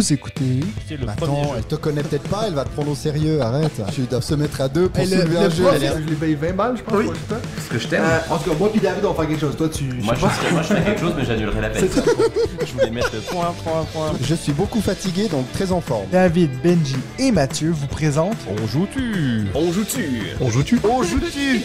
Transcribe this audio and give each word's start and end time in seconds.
Vous 0.00 0.14
écoutez. 0.14 0.60
Le 0.88 1.06
Attends, 1.06 1.52
elle 1.58 1.64
te 1.64 1.74
connaît 1.74 2.02
peut-être 2.02 2.26
pas, 2.30 2.44
elle 2.46 2.54
va 2.54 2.64
te 2.64 2.70
prendre 2.70 2.90
au 2.90 2.94
sérieux, 2.94 3.42
arrête. 3.42 3.82
Tu 3.92 4.00
dois 4.10 4.22
se 4.22 4.34
mettre 4.34 4.62
à 4.62 4.68
deux 4.70 4.88
pour 4.88 5.04
le- 5.04 5.10
soulever 5.10 5.34
le 5.34 5.38
un 5.40 5.50
jeu. 5.50 5.64
Je 5.78 6.08
les 6.08 6.16
paye 6.16 6.34
20 6.36 6.52
balles, 6.56 6.78
je 6.78 6.82
pense. 6.82 6.94
Oui. 6.96 7.04
pour 7.04 7.12
le 7.12 7.18
temps. 7.18 7.46
Parce 7.54 7.68
que 7.68 7.78
je 7.78 7.86
t'aime. 7.86 8.02
Euh, 8.02 8.18
en 8.34 8.38
tout 8.38 8.48
cas, 8.48 8.56
moi 8.58 8.70
puis 8.72 8.80
David, 8.80 9.04
on 9.04 9.10
va 9.12 9.14
faire 9.16 9.28
quelque 9.28 9.40
chose. 9.40 9.56
Toi, 9.58 9.68
tu. 9.68 9.84
Moi 9.84 10.14
je, 10.14 10.20
moi 10.54 10.62
je 10.62 10.68
ferais 10.68 10.84
quelque 10.84 11.00
chose, 11.00 11.12
mais 11.18 11.24
j'annulerais 11.26 11.60
la 11.60 11.68
peine. 11.68 11.86
je 12.66 12.72
voulais 12.72 12.90
mettre 12.90 13.10
le 13.12 13.20
point, 13.20 13.52
point, 13.62 13.84
point. 13.92 14.12
Je 14.22 14.34
suis 14.34 14.52
beaucoup 14.52 14.80
fatigué, 14.80 15.28
donc 15.28 15.52
très 15.52 15.70
en 15.70 15.82
forme. 15.82 16.06
David, 16.10 16.48
Benji 16.64 16.96
et 17.18 17.30
Mathieu 17.30 17.70
vous 17.70 17.86
présentent. 17.86 18.38
On 18.48 18.66
joue-tu 18.66 19.48
On 19.54 19.70
joue-tu 19.70 20.22
On 20.40 20.50
joue-tu 20.50 20.80
On 20.82 21.02
joue-tu 21.02 21.62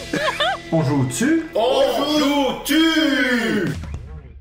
On 0.70 0.82
joue-tu 0.84 2.82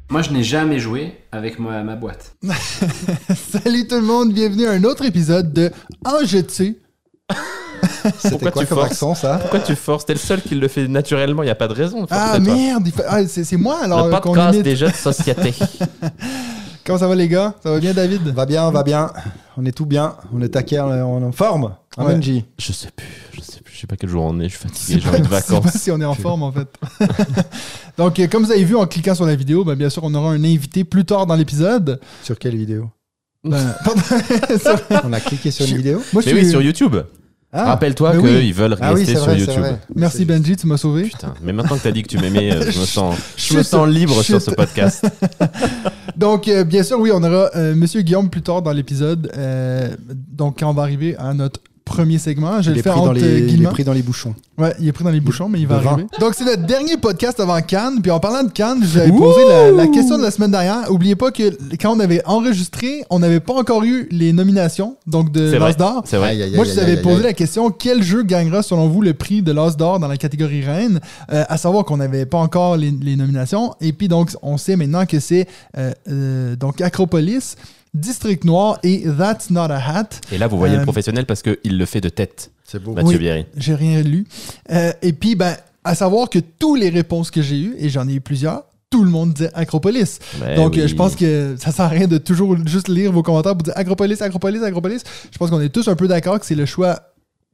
Moi, 0.09 0.21
je 0.21 0.29
n'ai 0.31 0.43
jamais 0.43 0.79
joué 0.79 1.13
avec 1.31 1.59
ma, 1.59 1.83
ma 1.83 1.95
boîte. 1.95 2.35
Salut 2.43 3.87
tout 3.87 3.95
le 3.95 4.01
monde, 4.03 4.33
bienvenue 4.33 4.65
à 4.67 4.71
un 4.71 4.83
autre 4.83 5.03
épisode 5.05 5.51
de 5.51 5.71
En 6.05 6.23
jeté. 6.25 6.79
C'était 8.19 8.29
Pourquoi 8.29 8.51
quoi 8.51 8.61
tu 8.61 8.67
comme 8.67 8.77
forces 8.77 8.91
accent, 8.91 9.15
ça? 9.15 9.37
Pourquoi 9.39 9.59
tu 9.61 9.75
forces? 9.75 10.05
T'es 10.05 10.13
le 10.13 10.19
seul 10.19 10.41
qui 10.41 10.53
le 10.53 10.67
fait 10.67 10.87
naturellement, 10.87 11.41
il 11.41 11.47
n'y 11.47 11.51
a 11.51 11.55
pas 11.55 11.67
de 11.67 11.73
raison 11.73 12.01
de 12.03 12.07
Ah 12.11 12.33
toi. 12.35 12.39
merde, 12.39 12.83
il 12.87 12.93
ah, 13.07 13.25
c'est 13.27 13.43
c'est 13.43 13.57
moi 13.57 13.79
alors 13.83 14.07
Le 14.07 14.13
euh, 14.13 14.19
qu'on 14.19 14.31
podcast 14.33 14.53
imite. 14.53 14.63
des 14.63 14.75
jeux 14.75 14.89
de 14.89 14.93
société. 14.93 15.55
Comment 16.85 16.99
ça 16.99 17.07
va 17.07 17.15
les 17.15 17.27
gars? 17.27 17.55
Ça 17.63 17.71
va 17.71 17.79
bien 17.79 17.93
David? 17.95 18.21
Va 18.27 18.45
bien, 18.45 18.69
va 18.69 18.83
bien. 18.83 19.11
On 19.57 19.65
est 19.65 19.71
tout 19.71 19.87
bien. 19.87 20.15
On 20.31 20.39
est 20.41 20.49
taqué, 20.49 20.79
on 20.79 20.93
est 20.93 21.25
en 21.25 21.31
forme? 21.31 21.75
Ouais. 21.97 22.05
Benji 22.15 22.43
je 22.59 22.73
sais 22.73 22.89
plus, 22.95 23.07
je 23.33 23.41
sais 23.41 23.61
plus, 23.61 23.73
je 23.73 23.79
sais 23.79 23.87
pas 23.87 23.95
quel 23.95 24.09
jour 24.09 24.23
on 24.25 24.37
est, 24.39 24.49
je 24.49 24.57
suis 24.57 24.67
fatigué, 24.67 24.99
j'ai 25.01 25.09
envie 25.09 25.19
de 25.19 25.23
je 25.23 25.29
sais 25.29 25.29
pas 25.29 25.59
vacances. 25.59 25.77
si 25.81 25.91
on 25.91 26.01
est 26.01 26.05
en 26.05 26.13
forme 26.13 26.43
en 26.43 26.51
fait. 26.51 26.67
Donc 27.97 28.19
euh, 28.19 28.27
comme 28.27 28.43
vous 28.43 28.51
avez 28.51 28.63
vu 28.65 28.75
en 28.75 28.85
cliquant 28.85 29.15
sur 29.15 29.25
la 29.25 29.35
vidéo, 29.35 29.63
ben, 29.63 29.75
bien 29.75 29.89
sûr 29.89 30.03
on 30.03 30.13
aura 30.13 30.31
un 30.31 30.43
invité 30.43 30.83
plus 30.83 31.05
tard 31.05 31.25
dans 31.25 31.35
l'épisode. 31.35 31.99
Sur 32.23 32.37
quelle 32.37 32.55
vidéo 32.57 32.89
Ben, 33.43 33.75
On 35.05 35.13
a 35.13 35.19
cliqué 35.21 35.51
sur 35.51 35.65
une 35.65 35.71
Je- 35.71 35.77
vidéo 35.77 36.03
moi 36.13 36.21
je 36.21 36.29
Mais 36.29 36.35
suis... 36.35 36.45
oui, 36.45 36.49
sur 36.51 36.61
YouTube. 36.61 36.95
Ah, 37.57 37.67
Rappelle-toi 37.67 38.15
mais 38.15 38.19
qu'ils 38.21 38.29
oui. 38.39 38.51
veulent 38.51 38.75
Ah 38.81 38.91
oui, 38.93 38.99
rester 39.05 39.15
sur 39.15 39.23
vrai, 39.25 39.39
YouTube. 39.39 39.63
Merci 39.95 40.25
Benji, 40.25 40.57
tu 40.57 40.67
m'as 40.67 40.75
sauvé. 40.75 41.03
Putain, 41.03 41.33
mais 41.41 41.53
maintenant 41.53 41.77
que 41.77 41.83
t'as 41.83 41.91
dit 41.91 42.03
que 42.03 42.09
tu 42.09 42.17
m'aimais, 42.17 42.51
euh, 42.51 42.69
je 42.69 42.77
me 42.81 42.85
sens, 42.85 43.15
je 43.37 43.55
me 43.55 43.63
sens 43.63 43.87
libre 43.87 44.21
sur 44.23 44.41
ce 44.41 44.51
podcast. 44.51 45.05
Donc, 46.17 46.49
euh, 46.49 46.65
bien 46.65 46.83
sûr, 46.83 46.99
oui, 46.99 47.11
on 47.13 47.23
aura 47.23 47.49
euh, 47.55 47.73
Monsieur 47.73 48.01
Guillaume 48.01 48.29
plus 48.29 48.41
tard 48.41 48.61
dans 48.61 48.73
l'épisode. 48.73 49.31
euh, 49.37 49.95
donc, 50.09 50.59
quand 50.59 50.69
on 50.69 50.73
va 50.73 50.81
arriver 50.81 51.15
à 51.17 51.33
notre 51.33 51.61
premier 51.85 52.17
segment, 52.17 52.61
je 52.61 52.71
vais 52.71 52.71
il 52.71 52.73
le 52.73 52.79
est, 52.79 52.83
faire 52.83 52.93
pris 52.93 53.01
dans 53.03 53.09
entre 53.11 53.19
les, 53.19 53.39
il 53.53 53.63
est 53.63 53.67
pris 53.67 53.83
dans 53.83 53.93
les 53.93 54.01
bouchons. 54.01 54.33
Ouais, 54.57 54.73
il 54.79 54.87
est 54.87 54.91
pris 54.91 55.03
dans 55.03 55.11
les 55.11 55.19
bouchons, 55.19 55.47
mais 55.47 55.59
il 55.59 55.67
va 55.67 55.75
arriver. 55.75 56.07
Donc, 56.19 56.33
c'est 56.33 56.43
notre 56.45 56.65
dernier 56.65 56.97
podcast 56.97 57.39
avant 57.39 57.61
Cannes. 57.61 58.01
Puis, 58.01 58.09
en 58.11 58.19
parlant 58.19 58.43
de 58.43 58.51
Cannes, 58.51 58.79
je 58.83 58.99
vais 58.99 59.11
poser 59.11 59.47
la, 59.47 59.71
la 59.71 59.87
question 59.87 60.17
de 60.17 60.23
la 60.23 60.31
semaine 60.31 60.51
dernière. 60.51 60.89
Oubliez 60.91 61.15
pas 61.15 61.31
que 61.31 61.43
quand 61.79 61.95
on 61.95 61.99
avait 61.99 62.21
enregistré, 62.25 63.03
on 63.09 63.19
n'avait 63.19 63.39
pas 63.39 63.53
encore 63.53 63.83
eu 63.83 64.07
les 64.11 64.33
nominations 64.33 64.97
donc 65.07 65.31
de 65.31 65.51
C'est 65.51 65.57
vrai. 65.57 65.69
l'As 65.69 65.77
d'or. 65.77 66.01
C'est 66.05 66.17
vrai. 66.17 66.35
Moi, 66.55 66.65
je 66.65 66.71
vous 66.71 66.79
avais 66.79 67.01
posé 67.01 67.21
la 67.23 67.33
question 67.33 67.69
quel 67.69 68.01
jeu 68.01 68.23
gagnera 68.23 68.63
selon 68.63 68.87
vous 68.87 69.01
le 69.01 69.13
prix 69.13 69.41
de 69.41 69.51
l'As 69.51 69.77
d'or 69.77 69.99
dans 69.99 70.07
la 70.07 70.17
catégorie 70.17 70.63
reine? 70.63 70.99
Euh, 71.31 71.43
À 71.47 71.57
savoir 71.57 71.85
qu'on 71.85 71.97
n'avait 71.97 72.25
pas 72.25 72.39
encore 72.39 72.77
les, 72.77 72.91
les 72.91 73.15
nominations. 73.15 73.73
Et 73.81 73.93
puis, 73.93 74.07
donc, 74.07 74.31
on 74.41 74.57
sait 74.57 74.75
maintenant 74.75 75.05
que 75.05 75.19
c'est 75.19 75.47
euh, 75.77 75.91
euh, 76.09 76.55
donc 76.55 76.81
Acropolis, 76.81 77.55
District 77.95 78.43
Noir 78.43 78.77
et 78.83 79.03
That's 79.17 79.49
Not 79.49 79.71
a 79.71 79.77
Hat. 79.79 80.09
Et 80.31 80.37
là, 80.37 80.47
vous 80.47 80.57
voyez 80.57 80.75
Euh, 80.75 80.79
le 80.79 80.83
professionnel 80.83 81.25
parce 81.25 81.41
qu'il 81.41 81.77
le 81.77 81.85
fait 81.85 82.01
de 82.01 82.09
tête, 82.09 82.51
C'est 82.63 82.81
beau. 82.83 82.93
Mathieu 82.93 83.09
Oui. 83.09 83.17
Bierry. 83.17 83.45
J'ai 83.57 83.73
rien 83.75 84.01
lu. 84.01 84.25
Euh, 84.71 84.91
et 85.01 85.13
puis, 85.13 85.35
ben, 85.35 85.55
à 85.83 85.95
savoir 85.95 86.29
que 86.29 86.39
toutes 86.39 86.79
les 86.79 86.89
réponses 86.89 87.31
que 87.31 87.41
j'ai 87.41 87.57
eues, 87.59 87.75
et 87.79 87.89
j'en 87.89 88.07
ai 88.07 88.13
eu 88.13 88.21
plusieurs, 88.21 88.63
tout 88.89 89.03
le 89.03 89.09
monde 89.09 89.33
disait 89.33 89.51
Acropolis. 89.53 90.19
Ouais, 90.41 90.55
Donc, 90.55 90.73
oui. 90.75 90.81
euh, 90.81 90.87
je 90.87 90.95
pense 90.95 91.15
que 91.15 91.55
ça 91.59 91.71
sert 91.71 91.85
à 91.85 91.89
rien 91.89 92.07
de 92.07 92.17
toujours 92.17 92.55
juste 92.67 92.87
lire 92.87 93.11
vos 93.11 93.23
commentaires 93.23 93.53
pour 93.53 93.63
dire 93.63 93.73
Acropolis, 93.75 94.21
Acropolis, 94.21 94.61
Acropolis. 94.63 95.01
Je 95.31 95.37
pense 95.37 95.49
qu'on 95.49 95.61
est 95.61 95.69
tous 95.69 95.87
un 95.87 95.95
peu 95.95 96.07
d'accord 96.07 96.39
que 96.39 96.45
c'est 96.45 96.55
le 96.55 96.65
choix, 96.65 96.99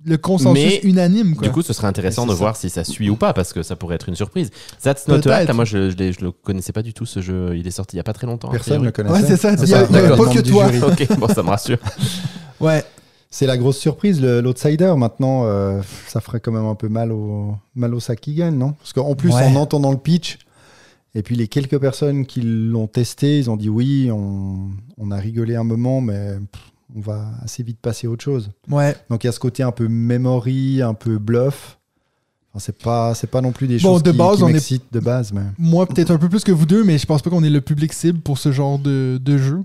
le 0.04 0.18
consensus 0.18 0.54
Mais, 0.54 0.80
unanime. 0.84 1.36
Quoi. 1.36 1.48
Du 1.48 1.54
coup, 1.54 1.62
ce 1.62 1.74
serait 1.74 1.88
intéressant 1.88 2.26
de 2.26 2.32
ça. 2.32 2.38
voir 2.38 2.56
si 2.56 2.70
ça 2.70 2.84
suit 2.84 3.10
ou 3.10 3.16
pas, 3.16 3.34
parce 3.34 3.54
que 3.54 3.64
ça 3.64 3.76
pourrait 3.76 3.96
être 3.96 4.10
une 4.10 4.16
surprise. 4.16 4.50
That's 4.82 5.08
Not 5.08 5.16
a 5.16 5.20
Peut-être. 5.20 5.50
Hat, 5.50 5.54
moi 5.54 5.66
je, 5.66 5.92
je 5.92 6.24
le 6.24 6.32
connaissais 6.32 6.74
pas 6.74 6.82
du 6.82 6.94
tout 6.94 7.06
ce 7.06 7.22
jeu. 7.22 7.56
Il 7.56 7.68
est 7.68 7.72
sorti 7.72 7.96
il 7.96 7.98
y 7.98 8.00
a 8.00 8.04
pas 8.04 8.14
très 8.14 8.28
longtemps. 8.28 8.50
Personne 8.50 8.82
ne 8.82 8.86
le 8.86 8.92
connaissait. 8.92 9.22
Ouais, 9.22 9.28
c'est 9.28 9.38
ça. 9.38 9.54
Il 9.54 9.70
y 9.70 9.74
a, 9.74 9.86
pas 9.86 10.34
que 10.34 10.40
toi. 10.42 10.68
Ok, 10.88 11.18
bon, 11.18 11.28
ça 11.28 11.44
me 11.44 11.50
rassure. 11.50 11.78
Ouais. 12.60 12.84
C'est 13.34 13.48
la 13.48 13.58
grosse 13.58 13.78
surprise, 13.78 14.22
l'outsider. 14.22 14.94
Maintenant, 14.98 15.46
euh, 15.46 15.82
ça 16.08 16.20
ferait 16.20 16.42
quand 16.42 16.52
même 16.52 16.66
un 16.66 16.76
peu 16.76 16.90
mal 16.90 17.12
au, 17.12 17.56
mal 17.74 17.96
au 17.96 18.00
sac 18.00 18.20
qui 18.20 18.36
gagne, 18.36 18.56
non? 18.56 18.74
Parce 18.74 18.92
qu'en 18.94 19.16
plus, 19.16 19.32
Ouais. 19.32 19.46
en 19.46 19.56
entendant 19.56 19.90
le 19.92 19.98
pitch, 19.98 20.38
et 21.16 21.24
puis 21.24 21.36
les 21.36 21.48
quelques 21.48 21.80
personnes 21.80 22.26
qui 22.26 22.42
l'ont 22.42 22.88
testé, 22.88 23.40
ils 23.40 23.50
ont 23.50 23.56
dit 23.56 23.70
oui, 23.70 24.12
on, 24.12 24.70
on 24.98 25.12
a 25.12 25.16
rigolé 25.16 25.56
un 25.56 25.64
moment, 25.64 26.02
mais 26.02 26.36
pff, 26.52 26.62
on 26.96 27.02
va 27.02 27.26
assez 27.42 27.64
vite 27.64 27.80
passer 27.82 28.08
à 28.08 28.10
autre 28.10 28.24
chose. 28.24 28.52
Ouais. 28.70 28.96
Donc 29.10 29.24
il 29.24 29.28
y 29.28 29.30
a 29.30 29.32
ce 29.34 29.40
côté 29.40 29.64
un 29.64 29.72
peu 29.72 29.88
memory, 29.88 30.82
un 30.82 30.94
peu 30.94 31.18
bluff. 31.18 31.78
Enfin, 32.54 32.60
c'est 32.60 32.78
pas, 32.78 33.14
c'est 33.16 33.28
pas 33.28 33.40
non 33.42 33.54
plus 33.54 33.68
des 33.68 33.78
Bon, 33.80 33.94
choses 33.94 34.04
de 34.04 34.12
qui, 34.12 34.18
base, 34.18 34.38
qui 34.38 34.44
on 34.44 34.48
est- 34.50 34.54
m'excitent 34.54 34.92
de 34.92 35.00
base, 35.00 35.32
mais 35.32 35.42
Moi, 35.58 35.86
peut-être 35.86 36.12
un 36.12 36.18
peu 36.18 36.28
plus 36.28 36.44
que 36.44 36.52
vous 36.52 36.66
deux, 36.66 36.84
mais 36.84 36.98
je 36.98 37.06
pense 37.06 37.22
pas 37.22 37.30
qu'on 37.30 37.44
est 37.46 37.50
le 37.50 37.62
public 37.62 37.94
cible 37.94 38.20
pour 38.20 38.38
ce 38.38 38.52
genre 38.52 38.78
de, 38.78 39.18
de 39.24 39.38
jeu. 39.38 39.64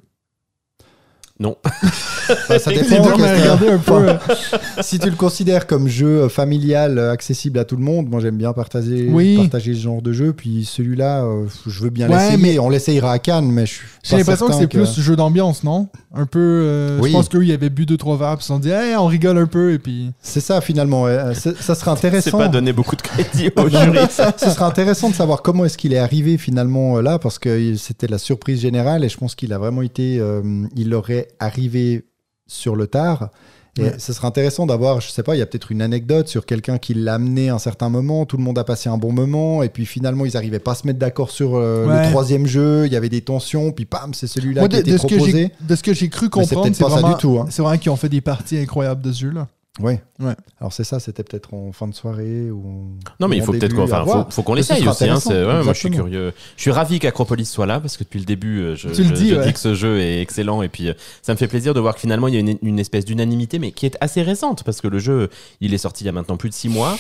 Non. 1.39 1.55
Enfin, 1.65 2.59
ça 2.59 2.71
dépend. 2.71 3.13
que- 3.13 3.71
un 3.71 3.79
peu. 3.79 4.07
si 4.83 4.99
tu 4.99 5.11
le 5.11 5.17
considères 5.17 5.67
comme 5.67 5.87
jeu 5.87 6.29
familial 6.29 6.99
euh, 6.99 7.13
accessible 7.13 7.59
à 7.59 7.65
tout 7.65 7.77
le 7.77 7.83
monde, 7.83 8.09
moi 8.09 8.21
j'aime 8.21 8.37
bien 8.39 8.53
partager, 8.55 9.09
Oui. 9.11 9.37
partager 9.37 9.75
ce 9.75 9.81
genre 9.81 10.01
de 10.01 10.13
jeu. 10.13 10.33
Puis 10.33 10.65
celui-là, 10.65 11.25
euh, 11.25 11.45
je 11.67 11.83
veux 11.83 11.91
bien 11.91 12.09
Ouais, 12.09 12.17
l'essayer. 12.17 12.37
mais- 12.55 12.59
On 12.59 12.71
l'essayera 12.71 13.13
à 13.13 13.19
Cannes, 13.19 13.51
mais 13.51 13.67
je 13.67 13.73
suis. 13.75 13.87
J'ai 14.03 14.11
pas 14.13 14.17
l'impression 14.19 14.47
que 14.49 14.55
c'est 14.55 14.67
plus 14.67 15.01
jeu 15.01 15.15
d'ambiance, 15.17 15.63
non? 15.63 15.89
Un 16.15 16.25
peu. 16.27 16.39
euh, 16.41 16.99
Oui. 17.03 17.11
Je 17.11 17.17
pense 17.17 17.29
qu'eux, 17.29 17.45
ils 17.45 17.53
avaient 17.53 17.69
bu 17.71 17.85
deux, 17.85 17.97
trois 17.99 18.17
verres, 18.17 18.37
puis 18.37 18.45
ils 18.45 18.47
se 18.47 18.49
sont 18.49 18.59
dit, 18.59 18.71
hey, 18.71 18.97
on 18.97 19.07
rigole 19.07 19.37
un 19.37 19.47
peu, 19.47 19.73
et 19.73 19.79
puis. 19.79 20.13
C'est 20.23 20.41
ça 20.41 20.61
finalement. 20.63 21.03
ouais. 21.03 21.19
C'est- 21.35 21.61
Ça 21.61 21.75
sera 21.75 21.95
C'est 22.01 22.07
intéressant. 22.09 22.39
pas 22.39 22.49
donner 22.49 22.73
beaucoup 22.73 22.97
de 22.97 23.03
crédit 23.03 23.51
au 23.57 23.69
jury. 23.69 23.99
ça. 24.11 24.33
Ce 24.37 24.49
sera 24.51 24.67
intéressant 24.67 25.11
de 25.11 25.15
savoir 25.15 25.43
comment 25.43 25.65
est-ce 25.67 25.77
qu'il 25.77 25.93
est 25.93 25.99
arrivé 25.99 26.39
finalement 26.39 27.01
là, 27.03 27.19
parce 27.19 27.39
que 27.39 27.75
c'était 27.77 28.07
la 28.07 28.19
surprise 28.19 28.61
générale 28.61 29.05
et 29.05 29.09
je 29.11 29.19
pense 29.19 29.35
qu'il 29.35 29.53
a 29.53 29.59
vraiment 29.59 29.83
été, 29.83 30.19
euh, 30.19 30.41
il 30.77 30.95
aurait 30.95 31.26
arrivé 31.39 32.05
sur 32.47 32.77
le 32.77 32.87
tard. 32.87 33.31
Et 33.79 33.83
Ouais. 33.83 33.95
ce 33.99 34.15
sera 34.15 34.29
intéressant 34.29 34.65
d'avoir, 34.65 35.03
je 35.03 35.11
sais 35.11 35.23
pas, 35.23 35.35
il 35.37 35.39
y 35.39 35.43
a 35.43 35.47
peut-être 35.47 35.71
une 35.71 35.83
anecdote 35.83 36.29
sur 36.29 36.47
quelqu'un 36.47 36.79
qui 36.79 36.95
l'a 36.95 37.15
amené 37.17 37.51
à 37.51 37.57
un 37.57 37.59
certain 37.59 37.91
moment, 37.91 38.25
tout 38.25 38.39
le 38.39 38.43
monde 38.43 38.59
a 38.59 38.65
passé 38.65 38.89
un 38.89 38.97
bon 38.97 39.13
moment, 39.13 39.63
et 39.63 39.69
puis 39.69 39.85
finalement 39.85 40.25
ils 40.25 40.33
n'arrivaient 40.33 40.61
pas 40.61 40.73
à 40.73 40.75
se 40.77 40.87
mettre 40.87 40.99
d'accord 40.99 41.31
sur 41.31 41.57
euh, 41.57 41.87
Ouais. 41.87 42.05
le 42.07 42.11
troisième 42.11 42.47
jeu, 42.47 42.87
il 42.87 42.93
y 42.95 42.97
avait 42.97 43.11
des 43.11 43.21
tensions, 43.21 43.73
puis 43.73 43.85
pam, 43.85 44.15
c'est 44.15 44.29
celui-là 44.29 44.67
qui 44.67 44.77
a 44.77 44.79
été 44.79 44.93
de 44.93 44.97
ce 44.97 45.03
que 45.07 45.15
proposé. 45.17 45.51
de 45.61 45.77
ce 45.77 45.83
que 45.83 45.93
j'ai 45.93 46.09
cru 46.09 46.31
comprendre, 46.31 46.65
c'est 46.75 46.83
pas 46.83 46.89
ça 46.89 46.95
vraiment, 47.01 47.09
du 47.17 47.21
tout, 47.21 47.39
hein. 47.39 47.47
c'est 47.51 47.61
vraiment 47.61 47.77
qu'ils 47.77 47.91
ont 47.93 47.97
fait 47.97 48.09
des 48.09 48.23
parties 48.23 48.57
incroyables 48.57 49.03
de 49.03 49.13
ce 49.13 49.21
jeu-là. 49.21 49.47
Ouais. 49.79 50.01
Ouais. 50.21 50.33
Alors 50.59 50.73
c'est 50.73 50.85
ça, 50.85 50.99
c'était 51.01 51.23
peut-être 51.23 51.53
en 51.53 51.71
fin 51.73 51.87
de 51.87 51.95
soirée 51.95 52.51
ou. 52.51 52.87
Non, 53.21 53.29
mais 53.29 53.37
il 53.37 53.43
faut 53.43 53.53
peut-être 53.53 53.75
qu'on 53.75 53.83
enfin, 53.83 54.27
faut, 54.31 54.43
qu'on 54.43 54.55
l'essaye 54.55 54.89
aussi. 54.89 55.05
hein, 55.07 55.21
c'est- 55.21 55.29
ouais, 55.31 55.41
intéressant, 55.43 55.65
moi, 55.65 55.73
je 55.75 55.79
suis 55.79 55.91
curieux. 55.91 56.33
Je 56.57 56.63
suis 56.63 56.71
ravi 56.71 56.99
qu'Acropolis 56.99 57.45
soit 57.51 57.67
là 57.67 57.79
parce 57.79 57.99
que 57.99 58.05
depuis 58.05 58.19
le 58.21 58.25
début, 58.25 58.61
euh, 58.61 58.75
je, 58.77 58.89
Tu 58.89 59.03
le 59.03 59.09
je- 59.11 59.13
dis, 59.15 59.29
je 59.31 59.35
ouais. 59.35 59.47
dis 59.47 59.53
que 59.53 59.59
ce 59.59 59.75
jeu 59.75 60.01
est 60.01 60.23
excellent 60.23 60.63
et 60.63 60.69
puis 60.71 60.89
euh, 60.89 60.95
ça 61.21 61.33
me 61.35 61.37
fait 61.37 61.47
plaisir 61.49 61.75
de 61.75 61.81
voir 61.81 61.95
que 61.95 62.01
finalement 62.01 62.29
il 62.29 62.35
y 62.35 62.37
a 62.39 62.41
une, 62.41 62.57
une 62.63 62.79
espèce 62.79 63.05
d'unanimité, 63.05 63.59
mais 63.59 63.73
qui 63.73 63.85
est 63.85 63.99
assez 64.01 64.23
récente 64.23 64.65
parce 64.65 64.81
que 64.81 64.89
le 64.89 64.99
jeu, 64.99 65.29
il 65.61 65.75
est 65.75 65.79
sorti 65.79 66.05
il 66.05 66.07
y 66.07 66.11
a 66.11 66.13
maintenant 66.13 66.39
plus 66.39 66.49
de 66.49 66.55
six 66.55 66.71
mois. 66.71 66.97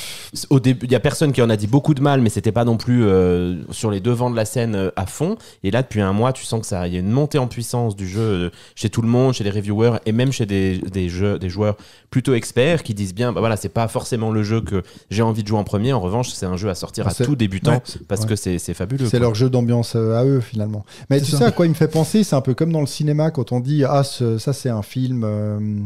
Au 0.50 0.60
début, 0.60 0.84
il 0.84 0.92
y 0.92 0.96
a 0.96 1.00
personne 1.00 1.32
qui 1.32 1.40
en 1.40 1.48
a 1.48 1.56
dit 1.56 1.68
beaucoup 1.68 1.94
de 1.94 2.02
mal, 2.02 2.20
mais 2.20 2.28
c'était 2.28 2.52
pas 2.52 2.64
non 2.66 2.76
plus 2.76 3.04
euh, 3.04 3.62
sur 3.70 3.90
les 3.90 4.00
devants 4.00 4.28
de 4.30 4.36
la 4.36 4.44
scène 4.44 4.90
à 4.96 5.06
fond. 5.06 5.38
Et 5.64 5.70
là, 5.70 5.80
depuis 5.80 6.02
un 6.02 6.12
mois, 6.12 6.34
tu 6.34 6.44
sens 6.44 6.60
que 6.60 6.66
ça, 6.66 6.86
il 6.86 6.92
y 6.92 6.96
a 6.98 7.00
une 7.00 7.10
montée 7.10 7.38
en 7.38 7.46
puissance 7.46 7.96
du 7.96 8.06
jeu 8.06 8.50
chez 8.74 8.90
tout 8.90 9.00
le 9.00 9.08
monde, 9.08 9.32
chez 9.32 9.44
les 9.44 9.50
reviewers 9.50 9.98
et 10.04 10.12
même 10.12 10.30
chez 10.32 10.44
des, 10.44 10.76
des 10.78 11.08
jeux, 11.08 11.38
des 11.38 11.48
joueurs 11.48 11.76
plutôt 12.10 12.34
experts 12.34 12.65
qui 12.82 12.94
disent 12.94 13.14
bien, 13.14 13.32
bah 13.32 13.40
voilà, 13.40 13.56
c'est 13.56 13.68
pas 13.68 13.88
forcément 13.88 14.30
le 14.30 14.42
jeu 14.42 14.60
que 14.60 14.82
j'ai 15.10 15.22
envie 15.22 15.42
de 15.42 15.48
jouer 15.48 15.58
en 15.58 15.64
premier. 15.64 15.92
En 15.92 16.00
revanche, 16.00 16.30
c'est 16.30 16.46
un 16.46 16.56
jeu 16.56 16.68
à 16.68 16.74
sortir 16.74 17.04
Ah, 17.08 17.12
à 17.18 17.24
tout 17.24 17.36
débutant 17.36 17.72
Ouais. 17.72 17.82
parce 18.08 18.22
Ouais. 18.22 18.26
que 18.28 18.36
c'est 18.36 18.58
c'est 18.58 18.74
fabuleux. 18.74 19.06
C'est 19.06 19.18
leur 19.18 19.34
jeu 19.34 19.48
d'ambiance 19.50 19.94
euh, 19.96 20.14
à 20.14 20.24
eux 20.24 20.40
finalement. 20.40 20.84
Mais 21.10 21.18
C'est 21.20 21.24
tu 21.26 21.30
ça. 21.32 21.38
sais 21.38 21.44
à 21.44 21.50
quoi 21.52 21.66
il 21.66 21.70
me 21.70 21.74
fait 21.74 21.88
penser? 21.88 22.24
C'est 22.24 22.36
un 22.36 22.40
peu 22.40 22.54
comme 22.54 22.72
dans 22.72 22.80
le 22.80 22.86
cinéma 22.86 23.30
quand 23.30 23.52
on 23.52 23.60
dit 23.60 23.84
ah 23.84 24.02
ce- 24.04 24.38
ça 24.38 24.52
c'est 24.52 24.70
un 24.70 24.82
film, 24.82 25.22
euh, 25.24 25.80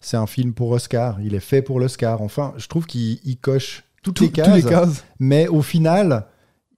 c'est 0.00 0.16
un 0.16 0.26
film 0.26 0.52
pour 0.52 0.70
Oscar. 0.70 1.18
Il 1.22 1.34
est 1.34 1.40
fait 1.40 1.62
pour 1.62 1.80
l'Oscar. 1.80 2.22
Enfin, 2.22 2.52
je 2.56 2.66
trouve 2.68 2.86
qu'il 2.86 3.18
il 3.24 3.36
coche 3.38 3.84
toutes 4.02 4.16
Tous 4.16 4.24
les 4.24 4.30
cases. 4.30 4.48
tous 4.48 4.54
les 4.54 4.62
cases. 4.62 5.04
Mais 5.18 5.48
au 5.48 5.62
final, 5.62 6.26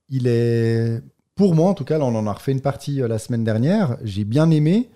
il 0.09 0.27
est 0.27 1.01
pour 1.35 1.55
moi 1.55 1.69
en 1.69 1.73
tout 1.73 1.85
cas. 1.85 1.97
Là, 1.97 2.05
on 2.05 2.15
en 2.15 2.27
a 2.27 2.33
refait 2.33 2.51
une 2.51 2.61
partie 2.61 3.01
euh, 3.01 3.07
la 3.07 3.19
semaine 3.19 3.43
dernière. 3.43 3.97
J'ai 4.03 4.23
bien 4.25 4.49
aimé, 4.51 4.89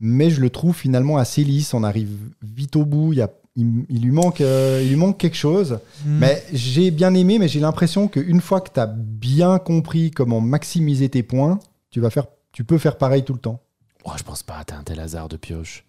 mais 0.00 0.30
je 0.30 0.40
le 0.40 0.50
trouve 0.50 0.74
finalement 0.76 1.16
assez 1.16 1.44
lisse. 1.44 1.74
On 1.74 1.82
arrive 1.82 2.10
vite 2.42 2.76
au 2.76 2.84
bout. 2.84 3.12
Il 3.12 3.18
y 3.18 3.22
a 3.22 3.30
il, 3.56 3.84
il 3.88 4.02
lui 4.02 4.10
manque, 4.12 4.40
euh, 4.40 4.80
il 4.82 4.88
lui 4.90 4.96
manque 4.96 5.18
quelque 5.18 5.36
chose. 5.36 5.78
Hmm. 6.06 6.18
Mais 6.18 6.42
j'ai 6.52 6.90
bien 6.90 7.14
aimé, 7.14 7.38
mais 7.38 7.48
j'ai 7.48 7.60
l'impression 7.60 8.08
qu'une 8.08 8.40
fois 8.40 8.60
que 8.60 8.70
tu 8.72 8.80
as 8.80 8.86
bien 8.86 9.58
compris 9.58 10.10
comment 10.10 10.40
maximiser 10.40 11.08
tes 11.08 11.22
points, 11.22 11.58
tu, 11.90 12.00
vas 12.00 12.10
faire, 12.10 12.26
tu 12.52 12.64
peux 12.64 12.78
faire 12.78 12.96
pareil 12.96 13.24
tout 13.24 13.34
le 13.34 13.38
temps. 13.40 13.60
Oh, 14.04 14.10
je 14.16 14.22
pense 14.22 14.42
pas, 14.42 14.62
t'as 14.66 14.76
un 14.76 14.82
tel 14.82 14.98
hasard 15.00 15.28
de 15.28 15.36
pioche. 15.36 15.84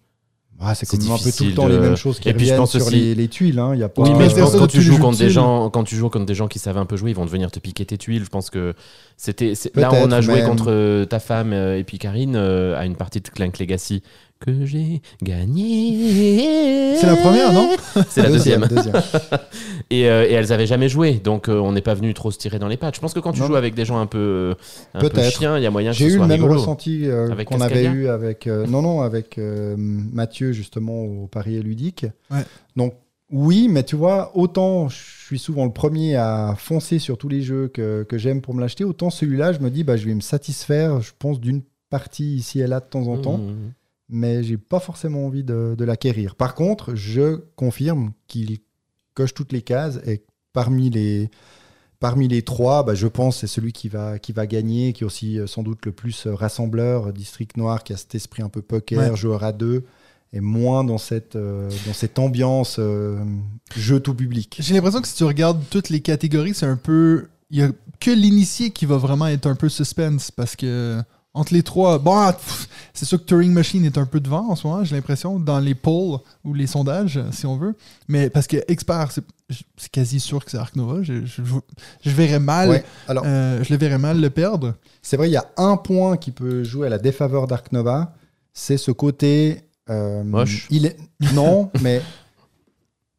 Ah, 0.60 0.72
c'est 0.76 0.86
quand 0.86 1.02
même 1.02 1.10
un 1.10 1.18
peu 1.18 1.32
tout 1.32 1.44
le 1.44 1.52
temps 1.54 1.66
de- 1.68 1.72
les 1.74 1.80
mêmes 1.80 1.96
choses 1.96 2.20
qui 2.20 2.28
Et 2.28 2.32
puis 2.32 2.46
je 2.46 2.52
reviennent 2.52 2.60
pense 2.60 2.70
sur 2.70 2.86
aussi- 2.86 2.94
les, 2.94 3.14
les 3.16 3.26
tuiles. 3.26 3.58
Hein. 3.58 3.72
Il 3.74 3.80
y 3.80 3.82
a 3.82 3.88
pas... 3.88 4.02
Oui, 4.02 4.10
mais 4.16 4.30
je 4.30 4.36
pense 4.36 4.52
quand 4.54 4.68
tu 4.68 4.82
joues 4.82 4.98
contre 4.98 5.18
des 5.18 5.28
gens, 5.28 5.68
quand 5.68 5.82
tu 5.82 5.96
joues 5.96 6.08
contre 6.08 6.26
des 6.26 6.34
gens 6.36 6.46
qui 6.46 6.60
savent 6.60 6.78
un 6.78 6.86
peu 6.86 6.96
jouer, 6.96 7.10
ils 7.10 7.16
vont 7.16 7.26
te 7.26 7.30
venir 7.30 7.50
te 7.50 7.58
piquer 7.58 7.84
tes 7.84 7.98
tuiles. 7.98 8.22
Je 8.24 8.28
pense 8.30 8.50
que 8.50 8.72
c'était 9.16 9.54
là 9.74 9.90
on 9.92 10.12
a 10.12 10.20
joué 10.20 10.44
contre 10.44 10.66
euh, 10.68 11.06
ta 11.06 11.18
femme 11.18 11.52
euh, 11.52 11.76
et 11.76 11.82
puis 11.82 11.98
Karine 11.98 12.36
euh, 12.36 12.78
à 12.78 12.86
une 12.86 12.94
partie 12.94 13.20
de 13.20 13.28
Clank 13.28 13.58
Legacy 13.58 14.04
que 14.44 14.64
j'ai 14.66 15.00
gagné. 15.22 16.96
C'est 16.96 17.06
la 17.06 17.16
première, 17.16 17.52
non? 17.52 17.70
C'est 18.08 18.22
la 18.22 18.30
deuxième. 18.30 18.66
deuxième. 18.66 18.94
Et, 19.90 20.08
euh, 20.08 20.26
et 20.26 20.32
elles 20.32 20.50
avaient 20.52 20.66
jamais 20.66 20.88
joué, 20.88 21.14
donc 21.14 21.48
euh, 21.48 21.58
on 21.58 21.72
n'est 21.72 21.82
pas 21.82 21.92
venu 21.94 22.14
trop 22.14 22.30
se 22.30 22.38
tirer 22.38 22.58
dans 22.58 22.68
les 22.68 22.78
pattes. 22.78 22.94
Je 22.96 23.00
pense 23.00 23.12
que 23.12 23.20
quand 23.20 23.32
tu 23.32 23.40
Non. 23.40 23.46
joues 23.48 23.56
avec 23.56 23.74
des 23.74 23.84
gens 23.84 23.98
un 23.98 24.06
peu, 24.06 24.54
un 24.94 25.00
peu 25.00 25.22
chiens, 25.30 25.58
il 25.58 25.62
y 25.62 25.66
a 25.66 25.70
moyen 25.70 25.90
que 25.90 25.96
J'ai 25.98 26.06
eu 26.06 26.10
soit 26.12 26.22
le 26.22 26.28
même 26.28 26.44
ressenti 26.44 27.02
euh, 27.06 27.30
Avec 27.30 27.48
qu'on 27.48 27.60
avait 27.60 27.84
eu 27.84 28.08
avec 28.08 28.46
euh, 28.46 28.66
non 28.66 28.80
non 28.80 29.02
avec 29.02 29.36
euh, 29.36 29.74
Mathieu 29.76 30.52
justement 30.52 31.02
au 31.02 31.26
Paris 31.26 31.56
et 31.56 31.62
ludique. 31.62 32.06
Ouais. 32.30 32.40
Donc 32.76 32.94
oui, 33.30 33.68
mais 33.68 33.82
tu 33.82 33.94
vois, 33.94 34.32
autant 34.34 34.88
je 34.88 34.96
suis 35.26 35.38
souvent 35.38 35.64
le 35.66 35.72
premier 35.72 36.16
à 36.16 36.54
foncer 36.56 36.98
sur 36.98 37.18
tous 37.18 37.28
les 37.28 37.42
jeux 37.42 37.68
que, 37.68 38.04
que 38.08 38.16
j'aime 38.16 38.40
pour 38.40 38.54
me 38.54 38.60
l'acheter, 38.60 38.84
autant 38.84 39.10
celui-là, 39.10 39.52
je 39.52 39.58
me 39.60 39.70
dis 39.70 39.84
bah 39.84 39.96
je 39.96 40.06
vais 40.06 40.14
me 40.14 40.20
satisfaire, 40.22 41.00
je 41.02 41.12
pense 41.18 41.40
d'une 41.40 41.60
partie 41.90 42.36
ici 42.36 42.60
et 42.60 42.66
là 42.66 42.80
de 42.80 42.86
temps 42.86 43.06
en 43.06 43.18
temps, 43.18 43.38
Mmh. 43.38 43.72
Mais 44.08 44.42
j'ai 44.42 44.56
pas 44.58 44.80
forcément 44.80 45.26
envie 45.26 45.44
de, 45.44 45.74
de 45.76 45.84
l'acquérir. 45.84 46.34
Par 46.34 46.54
contre, 46.54 46.94
je 46.94 47.36
confirme 47.56 48.12
qu'il 48.26 48.58
coche 49.14 49.34
toutes 49.34 49.52
les 49.52 49.62
cases 49.62 49.98
et 50.06 50.24
parmi 50.52 50.90
les 50.90 51.30
Parmi 52.00 52.28
les 52.28 52.42
trois, 52.42 52.82
bah, 52.84 52.94
je 52.94 53.06
pense 53.06 53.36
que 53.36 53.40
c'est 53.46 53.54
celui 53.54 53.72
qui 53.72 53.88
va, 53.88 54.18
qui 54.18 54.32
va 54.32 54.46
gagner, 54.46 54.92
qui 54.92 55.04
est 55.04 55.06
aussi 55.06 55.38
euh, 55.38 55.46
sans 55.46 55.62
doute 55.62 55.86
le 55.86 55.92
plus 55.92 56.26
euh, 56.26 56.34
rassembleur, 56.34 57.06
euh, 57.06 57.12
District 57.12 57.56
Noir, 57.56 57.82
qui 57.82 57.94
a 57.94 57.96
cet 57.96 58.14
esprit 58.14 58.42
un 58.42 58.50
peu 58.50 58.60
poker, 58.60 58.98
Ouais. 59.12 59.16
joueur 59.16 59.42
à 59.42 59.52
deux, 59.52 59.84
et 60.34 60.40
moins 60.40 60.84
dans 60.84 60.98
cette, 60.98 61.34
euh, 61.36 61.70
dans 61.86 61.94
cette 61.94 62.18
ambiance 62.18 62.76
euh, 62.78 63.24
jeu 63.74 64.00
tout 64.00 64.12
public. 64.14 64.56
J'ai 64.60 64.74
l'impression 64.74 65.00
que 65.00 65.08
si 65.08 65.14
tu 65.16 65.24
regardes 65.24 65.62
toutes 65.70 65.88
les 65.88 66.00
catégories, 66.00 66.52
c'est 66.52 66.66
un 66.66 66.76
peu. 66.76 67.28
Il 67.50 67.58
y 67.58 67.62
a 67.62 67.70
que 68.00 68.10
l'initié 68.10 68.68
qui 68.70 68.84
va 68.84 68.98
vraiment 68.98 69.28
être 69.28 69.46
un 69.46 69.54
peu 69.54 69.70
suspense 69.70 70.30
parce 70.30 70.56
que 70.56 71.00
entre 71.34 71.52
les 71.52 71.62
trois, 71.64 71.98
bon, 71.98 72.14
ah, 72.16 72.36
c'est 72.94 73.04
sûr 73.04 73.18
que 73.18 73.24
Turing 73.24 73.52
Machine 73.52 73.84
est 73.84 73.98
un 73.98 74.06
peu 74.06 74.20
devant 74.20 74.50
en 74.50 74.56
ce 74.56 74.66
moment, 74.66 74.84
j'ai 74.84 74.94
l'impression, 74.94 75.40
dans 75.40 75.58
les 75.58 75.74
polls 75.74 76.18
ou 76.44 76.54
les 76.54 76.66
sondages, 76.68 77.20
si 77.32 77.44
on 77.44 77.56
veut. 77.56 77.74
Mais 78.08 78.30
parce 78.30 78.46
que 78.46 78.58
Expert, 78.68 79.10
c'est 79.10 79.90
quasi 79.90 80.20
sûr 80.20 80.44
que 80.44 80.50
c'est 80.50 80.58
Arc 80.58 80.76
Nova. 80.76 81.02
Je, 81.02 81.24
je, 81.26 81.42
je 82.04 82.10
verrais 82.10 82.38
mal. 82.38 82.68
Ouais, 82.70 82.84
alors, 83.08 83.24
euh, 83.26 83.62
je 83.64 83.72
le 83.72 83.78
verrais 83.78 83.98
mal 83.98 84.20
le 84.20 84.30
perdre. 84.30 84.74
c'est 85.02 85.16
vrai, 85.16 85.28
il 85.28 85.32
y 85.32 85.36
a 85.36 85.46
un 85.56 85.76
point 85.76 86.16
qui 86.16 86.30
peut 86.30 86.62
jouer 86.64 86.86
à 86.86 86.90
la 86.90 86.98
défaveur 86.98 87.46
d'Ark 87.46 87.72
Nova, 87.72 88.14
c'est 88.52 88.76
ce 88.78 88.92
côté. 88.92 89.62
euh, 89.90 90.22
Moche. 90.24 90.66
Il 90.70 90.86
est, 90.86 90.96
non, 91.34 91.70
mais 91.82 92.00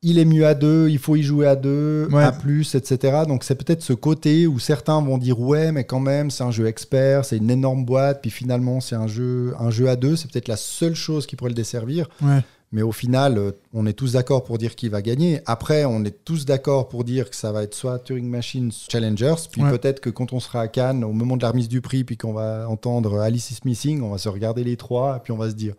il 0.08 0.20
est 0.20 0.26
mieux 0.26 0.46
à 0.46 0.54
deux, 0.54 0.88
il 0.90 1.00
faut 1.00 1.16
y 1.16 1.24
jouer 1.24 1.48
à 1.48 1.56
deux, 1.56 2.08
Ouais. 2.12 2.24
à 2.24 2.32
plus, 2.32 2.76
etc. 2.76 3.24
Donc 3.28 3.44
c'est 3.44 3.56
peut-être 3.56 3.82
ce 3.82 3.94
côté 3.94 4.46
où 4.48 4.60
certains 4.60 5.02
vont 5.02 5.18
dire 5.18 5.40
ouais, 5.40 5.72
mais 5.72 5.84
quand 5.84 6.00
même 6.00 6.30
c'est 6.32 6.44
un 6.44 6.52
jeu 6.52 6.68
expert, 6.68 7.26
c'est 7.26 7.38
une 7.38 7.50
énorme 7.50 7.84
boîte, 7.86 8.22
puis 8.22 8.30
finalement 8.32 8.80
c'est 8.80 8.96
un 8.96 9.08
jeu, 9.08 9.54
un 9.60 9.72
jeu 9.72 9.90
à 9.90 9.96
deux, 9.96 10.16
c'est 10.16 10.30
peut-être 10.32 10.48
la 10.48 10.58
seule 10.58 10.96
chose 10.96 11.26
qui 11.26 11.36
pourrait 11.36 11.50
le 11.50 11.56
desservir. 11.56 12.08
Ouais. 12.22 12.40
Mais 12.72 12.82
au 12.82 12.92
final, 12.92 13.38
euh, 13.38 13.52
on 13.74 13.86
est 13.86 13.94
tous 13.94 14.14
d'accord 14.14 14.44
pour 14.44 14.58
dire 14.58 14.76
qui 14.76 14.90
va 14.90 15.02
gagner. 15.02 15.40
Après, 15.46 15.86
on 15.86 16.04
est 16.04 16.26
tous 16.26 16.46
d'accord 16.46 16.90
pour 16.90 17.04
dire 17.04 17.30
que 17.30 17.36
ça 17.36 17.52
va 17.52 17.64
être 17.64 17.74
soit 17.76 18.00
Turing 18.00 18.28
Machine 18.28 18.70
Challengers, 18.92 19.36
puis 19.52 19.62
Ouais. 19.64 19.70
peut-être 19.72 20.02
que 20.02 20.10
quand 20.10 20.34
on 20.34 20.40
sera 20.40 20.62
à 20.62 20.68
Cannes, 20.68 21.04
au 21.04 21.14
moment 21.14 21.38
de 21.38 21.44
la 21.44 21.52
remise 21.52 21.70
du 21.70 21.80
prix, 21.80 22.04
puis 22.04 22.18
qu'on 22.18 22.34
va 22.34 22.68
entendre 22.68 23.20
Alice 23.20 23.52
is 23.52 23.60
Missing, 23.66 24.02
on 24.02 24.10
va 24.12 24.18
se 24.18 24.28
regarder 24.30 24.64
les 24.64 24.78
trois, 24.78 25.18
et 25.18 25.20
puis 25.24 25.32
on 25.32 25.38
va 25.38 25.50
se 25.50 25.56
dire 25.56 25.74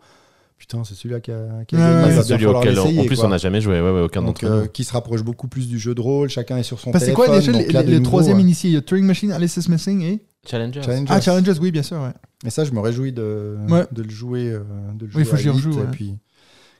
putain, 0.57 0.83
c'est 0.83 0.95
celui-là 0.95 1.19
qui 1.19 1.31
a, 1.31 1.63
qui 1.67 1.75
a 1.75 1.79
Ouais, 1.79 1.83
gagné. 1.85 2.03
ouais, 2.13 2.15
il 2.17 2.23
celui 2.23 2.43
falloir 2.43 2.61
auquel, 2.61 2.79
en 2.79 3.03
plus, 3.05 3.15
quoi. 3.17 3.25
on 3.25 3.29
n'a 3.29 3.37
jamais 3.37 3.61
joué. 3.61 3.79
Ouais, 3.81 3.91
ouais, 3.91 4.01
aucun 4.01 4.21
d'entre 4.21 4.45
euh, 4.45 4.61
nous. 4.63 4.67
qui 4.69 4.83
se 4.83 4.91
rapproche 4.93 5.23
beaucoup 5.23 5.47
plus 5.47 5.67
du 5.67 5.79
jeu 5.79 5.93
de 5.95 6.01
rôle, 6.01 6.29
chacun 6.29 6.57
est 6.57 6.63
sur 6.63 6.79
son 6.79 6.91
Parce 6.91 7.03
que 7.03 7.11
c'est 7.11 7.15
téléphone. 7.15 7.25
quoi 7.35 7.39
déjà 7.39 7.51
les, 7.51 7.71
là, 7.71 7.81
les- 7.81 7.87
de 7.87 7.91
le 7.91 7.97
nouveau, 7.99 8.09
troisième 8.09 8.37
euh, 8.37 8.41
initié 8.41 8.69
Il 8.69 8.73
y 8.73 8.77
a 8.77 8.81
Turing 8.81 9.05
Machine, 9.05 9.31
Alice 9.31 9.57
is 9.57 9.69
Missing 9.69 10.01
et. 10.01 10.19
Challengers. 10.49 10.81
Challengers. 10.83 11.05
Ah, 11.09 11.19
Challengers, 11.21 11.59
oui, 11.61 11.71
bien 11.71 11.83
sûr, 11.83 11.97
ouais. 11.97 12.13
Et 12.45 12.49
ça, 12.49 12.63
je 12.63 12.71
me 12.71 12.79
réjouis 12.79 13.11
de, 13.11 13.57
Ouais. 13.69 13.85
de 13.91 14.01
le 14.03 14.09
jouer. 14.09 14.49
euh, 14.51 14.59
de 14.95 15.05
le 15.05 15.07
Oui, 15.07 15.11
jouer 15.13 15.23
faut 15.25 15.35
que 15.35 15.41
j'y 15.41 15.49
rejoue, 15.49 15.73
Et 15.73 15.75
ouais. 15.81 15.87
puis 15.91 16.15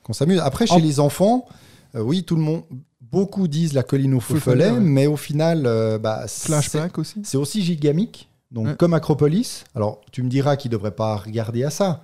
qu'on 0.04 0.14
s'amuse. 0.14 0.40
Après, 0.40 0.66
chez 0.68 0.80
les 0.82 1.00
enfants, 1.00 1.46
euh, 1.96 2.02
oui, 2.02 2.24
tout 2.24 2.36
le 2.36 2.42
monde. 2.42 2.64
Beaucoup 3.10 3.48
disent 3.48 3.74
la 3.74 3.84
colline 3.84 4.14
au 4.16 4.20
feu 4.20 4.36
mais 4.82 5.08
au 5.08 5.16
final, 5.16 5.64
euh, 5.66 5.98
bah, 5.98 6.24
c'est- 6.28 6.48
Flashback 6.48 6.98
aussi. 6.98 7.22
c'est 7.24 7.38
aussi 7.38 7.62
gigamique. 7.64 8.30
Donc, 8.52 8.68
Ouais. 8.68 8.76
comme 8.78 8.94
Acropolis. 8.94 9.64
Alors, 9.76 10.02
tu 10.12 10.24
me 10.24 10.30
diras 10.30 10.56
qu'il 10.58 10.72
ne 10.72 10.76
devrait 10.78 10.92
pas 10.92 11.16
regarder 11.18 11.64
à 11.64 11.70
ça. 11.70 12.04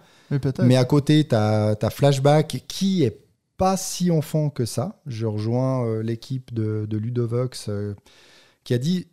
Mais 0.63 0.75
à 0.75 0.85
côté, 0.85 1.27
tu 1.27 1.35
as, 1.35 1.75
Flashback 1.91 2.63
qui 2.67 3.03
est 3.03 3.19
pas 3.57 3.77
si 3.77 4.11
enfant 4.11 4.49
que 4.49 4.65
ça. 4.65 5.01
Je 5.05 5.25
rejoins 5.25 5.85
euh, 5.85 6.01
l'équipe 6.01 6.53
de, 6.53 6.85
de 6.89 6.97
Ludovox 6.97 7.67
euh, 7.69 7.93
qui 8.63 8.73
a 8.73 8.77
dit 8.77 9.07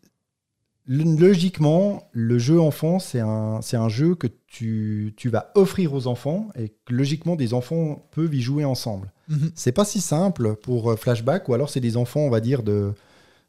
logiquement, 0.86 2.08
le 2.12 2.38
jeu 2.38 2.60
enfant, 2.60 2.98
c'est 2.98 3.20
un, 3.20 3.60
un 3.72 3.88
jeu 3.88 4.14
que 4.16 4.26
tu, 4.46 5.14
tu 5.16 5.28
vas 5.28 5.52
offrir 5.54 5.94
aux 5.94 6.06
enfants 6.08 6.48
et 6.58 6.72
que 6.84 6.92
logiquement, 6.92 7.36
des 7.36 7.54
enfants 7.54 8.08
peuvent 8.10 8.34
y 8.34 8.40
jouer 8.40 8.64
ensemble. 8.64 9.12
Mhm. 9.28 9.52
C'est 9.54 9.72
pas 9.72 9.84
si 9.84 10.00
simple 10.00 10.56
pour 10.56 10.90
euh, 10.90 10.96
Flashback 10.96 11.48
ou 11.48 11.54
alors 11.54 11.70
c'est 11.70 11.80
des 11.80 11.96
enfants, 11.96 12.20
on 12.20 12.30
va 12.30 12.40
dire, 12.40 12.62
de, 12.64 12.92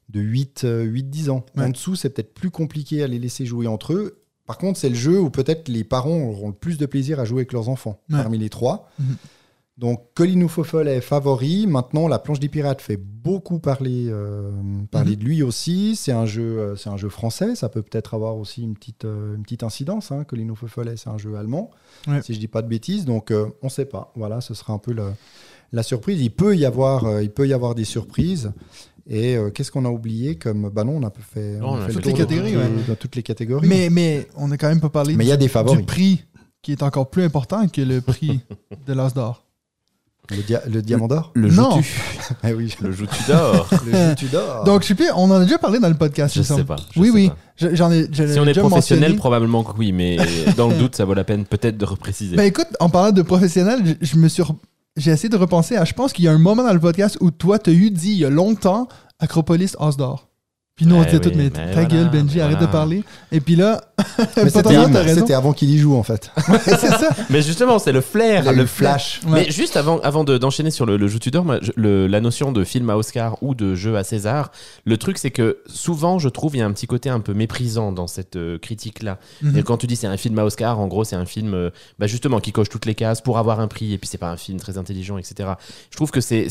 de 0.10 0.20
8, 0.20 0.64
euh, 0.66 0.86
8-10 0.86 1.30
ans. 1.32 1.46
Ouais. 1.56 1.66
En 1.66 1.70
dessous, 1.70 1.96
c'est 1.96 2.12
peut-être 2.12 2.34
plus 2.34 2.52
compliqué 2.52 3.02
à 3.02 3.08
les 3.08 3.18
laisser 3.18 3.46
jouer 3.46 3.66
entre 3.68 3.94
eux. 3.94 4.21
Par 4.52 4.58
contre, 4.58 4.78
c'est 4.78 4.90
le 4.90 4.96
jeu 4.96 5.18
où 5.18 5.30
peut-être 5.30 5.70
les 5.70 5.86
parents 5.86 6.24
auront 6.24 6.50
le 6.50 6.54
plus 6.54 6.78
de 6.78 6.86
plaisir 6.86 7.22
à 7.22 7.24
jouer 7.24 7.38
avec 7.40 7.54
leurs 7.54 7.70
enfants 7.70 8.02
Ouais. 8.10 8.22
parmi 8.22 8.38
les 8.38 8.50
trois. 8.50 8.90
Mhm. 9.00 9.16
Donc, 9.78 10.02
Colin 10.14 10.46
Foffel 10.50 10.90
est 10.90 11.00
favori. 11.00 11.68
Maintenant, 11.68 12.10
la 12.10 12.20
planche 12.20 12.42
des 12.42 12.50
pirates 12.50 12.82
fait 12.82 12.98
beaucoup 12.98 13.60
parler, 13.60 14.08
euh, 14.10 14.52
parler 14.92 15.12
Mhm. 15.12 15.16
de 15.20 15.24
lui 15.24 15.42
aussi. 15.42 15.96
C'est 15.96 16.12
un 16.12 16.26
jeu, 16.26 16.60
euh, 16.60 16.76
c'est 16.76 16.90
un 16.90 16.98
jeu 16.98 17.08
français. 17.08 17.56
Ça 17.56 17.70
peut 17.70 17.82
peut-être 17.82 18.14
avoir 18.14 18.36
aussi 18.36 18.62
une 18.62 18.74
petite, 18.74 19.06
euh, 19.06 19.38
une 19.38 19.44
petite 19.44 19.64
incidence. 19.64 20.12
Hein. 20.12 20.26
Colin 20.26 20.54
Foffel, 20.54 20.98
c'est 20.98 21.10
un 21.10 21.18
jeu 21.18 21.38
allemand, 21.38 21.72
Ouais. 22.10 22.22
si 22.22 22.34
je 22.34 22.40
dis 22.40 22.50
pas 22.50 22.62
de 22.62 22.68
bêtises. 22.68 23.06
Donc, 23.06 23.32
euh, 23.32 23.46
on 23.62 23.68
ne 23.68 23.72
sait 23.72 23.86
pas. 23.86 24.12
Voilà, 24.18 24.42
ce 24.42 24.54
sera 24.54 24.74
un 24.74 24.80
peu 24.80 24.92
le- 24.92 25.14
la 25.72 25.84
surprise. 25.84 26.22
Il 26.22 26.32
peut 26.32 26.58
y 26.58 26.66
avoir, 26.66 27.06
euh, 27.06 27.24
il 27.24 27.32
peut 27.32 27.48
y 27.48 27.54
avoir 27.54 27.74
des 27.74 27.86
surprises. 27.86 28.52
Et 29.10 29.36
euh, 29.36 29.50
qu'est-ce 29.50 29.72
qu'on 29.72 29.86
a 29.86 29.90
oublié 29.90 30.36
comme 30.36 30.70
Bah 30.70 30.84
non, 30.84 30.94
on 30.98 31.04
a 31.04 31.10
peu 31.10 31.22
fait, 31.22 31.58
on 31.62 31.76
a 31.76 31.82
fait 31.82 31.88
le 31.88 31.94
toutes 31.96 32.06
les 32.06 32.14
catégories, 32.14 32.56
ouais. 32.56 32.70
dans 32.88 32.96
toutes 32.96 33.16
les 33.16 33.24
catégories. 33.24 33.68
Mais, 33.68 33.90
mais 33.90 34.28
on 34.36 34.48
n'a 34.48 34.58
quand 34.58 34.70
même 34.70 34.80
pas 34.82 34.90
parlé 34.90 35.16
Mais 35.16 35.26
il 35.26 35.30
y 35.30 35.32
a 35.32 35.38
des 35.38 35.48
favoris. 35.48 35.80
du 35.80 35.86
prix 35.86 36.24
qui 36.62 36.72
est 36.72 36.84
encore 36.84 37.10
plus 37.10 37.24
important 37.24 37.68
que 37.68 37.82
le 37.82 38.02
prix 38.02 38.40
de 38.88 38.94
l'As 38.94 39.14
d'or. 39.14 39.44
Le, 40.30 40.44
dia- 40.44 40.62
le 40.72 40.82
diamant 40.82 41.08
d'or? 41.08 41.32
Le 41.34 41.50
Non. 41.50 41.72
joues-tu 41.82 42.34
Ah 42.44 42.52
oui, 42.56 42.74
Le 42.80 42.92
joues-tu 42.92 43.24
d'or? 43.28 43.68
Le 43.86 43.92
jeu 43.92 44.16
tu 44.16 44.26
d'or? 44.28 44.64
Donc, 44.64 44.84
je 44.84 44.88
sais 44.90 44.96
plus, 44.96 45.10
on 45.14 45.24
en 45.24 45.32
a 45.32 45.44
déjà 45.44 45.58
parlé 45.58 45.80
dans 45.80 45.90
le 45.90 45.96
podcast. 45.96 46.34
Je 46.36 46.42
sais 46.44 46.54
semble. 46.54 46.66
pas. 46.66 46.78
je 46.94 47.00
Oui, 47.02 47.08
sais 47.08 47.14
oui. 47.14 47.30
pas. 47.30 47.38
Je- 47.58 47.68
ai, 47.68 48.08
je 48.14 48.28
Si 48.34 48.40
on 48.40 48.44
est 48.44 48.48
déjà 48.48 48.62
professionnel, 48.62 49.02
mentionné. 49.10 49.18
probablement 49.18 49.64
que 49.64 49.76
oui, 49.78 49.92
mais 49.92 50.18
dans 50.56 50.70
le 50.70 50.76
doute, 50.78 50.96
ça 50.96 51.04
vaut 51.04 51.16
la 51.16 51.24
peine 51.26 51.44
peut-être 51.44 51.78
de 51.78 51.84
repréciser. 51.86 52.36
Ben 52.38 52.44
écoute, 52.44 52.68
en 52.80 52.88
parlant 52.90 53.12
de 53.12 53.22
professionnel, 53.24 53.80
je, 53.84 54.06
je 54.06 54.16
me 54.18 54.30
suis. 54.30 54.44
J'ai 54.98 55.12
essayé 55.12 55.30
de 55.30 55.38
repenser 55.38 55.78
à. 55.78 55.86
Je 55.86 55.94
pense 55.94 56.12
qu'il 56.12 56.26
y 56.26 56.28
a 56.28 56.34
un 56.34 56.38
moment 56.38 56.64
dans 56.64 56.74
le 56.74 56.80
podcast 56.80 57.18
où 57.22 57.32
toi, 57.32 57.60
t'as 57.60 57.72
eu 57.72 57.92
dit 57.92 58.12
il 58.12 58.18
y 58.18 58.26
a 58.26 58.30
longtemps 58.30 58.90
Acropolis 59.20 59.76
As 59.80 59.96
d'or. 59.96 60.31
Puis 60.82 60.90
nous, 60.90 60.96
on 60.96 61.02
Ouais, 61.02 61.06
disait 61.06 61.20
tout, 61.20 61.30
mais 61.36 61.52
mais 61.56 61.72
ta 61.76 61.86
gueule, 61.86 62.10
Benji, 62.10 62.42
arrête 62.42 62.60
de 62.60 62.66
parler. 62.66 63.04
Et 63.32 63.40
puis 63.40 63.56
là, 63.56 63.84
c'était 64.48 65.36
avant 65.36 65.54
qu'il 65.54 65.70
y 65.70 65.78
joue 65.78 65.96
en 65.96 66.02
fait. 66.02 66.32
c'est 66.64 66.76
ça. 66.76 67.10
Mais 67.30 67.44
justement, 67.44 67.78
c'est 67.78 67.92
le 67.92 68.02
flair, 68.02 68.52
le 68.52 68.66
flash. 68.66 69.22
Mais 69.28 69.52
juste 69.52 69.78
avant, 69.78 70.00
avant 70.00 70.24
de- 70.24 70.40
d'enchaîner 70.40 70.72
sur 70.72 70.88
le, 70.88 71.08
jeu 71.08 71.20
Tudor, 71.20 71.46
la 71.78 72.20
notion 72.20 72.52
de 72.52 72.64
film 72.64 72.90
à 72.90 72.98
Oscar 72.98 73.38
ou 73.44 73.54
de 73.54 73.76
jeu 73.76 73.96
à 73.96 74.04
César, 74.04 74.52
le 74.86 74.98
truc 74.98 75.20
c'est 75.20 75.30
que 75.30 75.60
souvent 75.68 76.18
je 76.18 76.30
trouve 76.30 76.56
il 76.56 76.60
y 76.60 76.62
a 76.64 76.66
un 76.66 76.72
petit 76.72 76.88
côté 76.88 77.12
un 77.12 77.20
peu 77.20 77.36
méprisant 77.36 77.92
dans 77.92 78.08
cette 78.08 78.36
euh, 78.36 78.58
critique-là. 78.58 79.20
Mhm. 79.44 79.58
Et 79.58 79.64
quand 79.64 79.78
tu 79.78 79.86
dis 79.86 79.96
c'est 79.96 80.08
un 80.08 80.18
film 80.18 80.40
à 80.40 80.46
Oscar, 80.46 80.80
en 80.80 80.88
gros 80.88 81.04
c'est 81.04 81.16
un 81.16 81.28
film 81.28 81.54
euh, 81.54 81.70
bah, 82.00 82.08
justement 82.08 82.40
qui 82.40 82.52
coche 82.52 82.70
toutes 82.70 82.88
les 82.88 82.96
cases 82.96 83.22
pour 83.22 83.38
avoir 83.38 83.60
un 83.60 83.68
prix 83.68 83.94
et 83.94 84.00
puis 84.00 84.08
c'est 84.08 84.18
pas 84.18 84.32
un 84.32 84.38
film 84.38 84.60
très 84.60 84.80
intelligent, 84.80 85.20
etc. 85.20 85.52
Je 85.92 85.96
trouve 85.96 86.10
que 86.10 86.22
c'est 86.22 86.50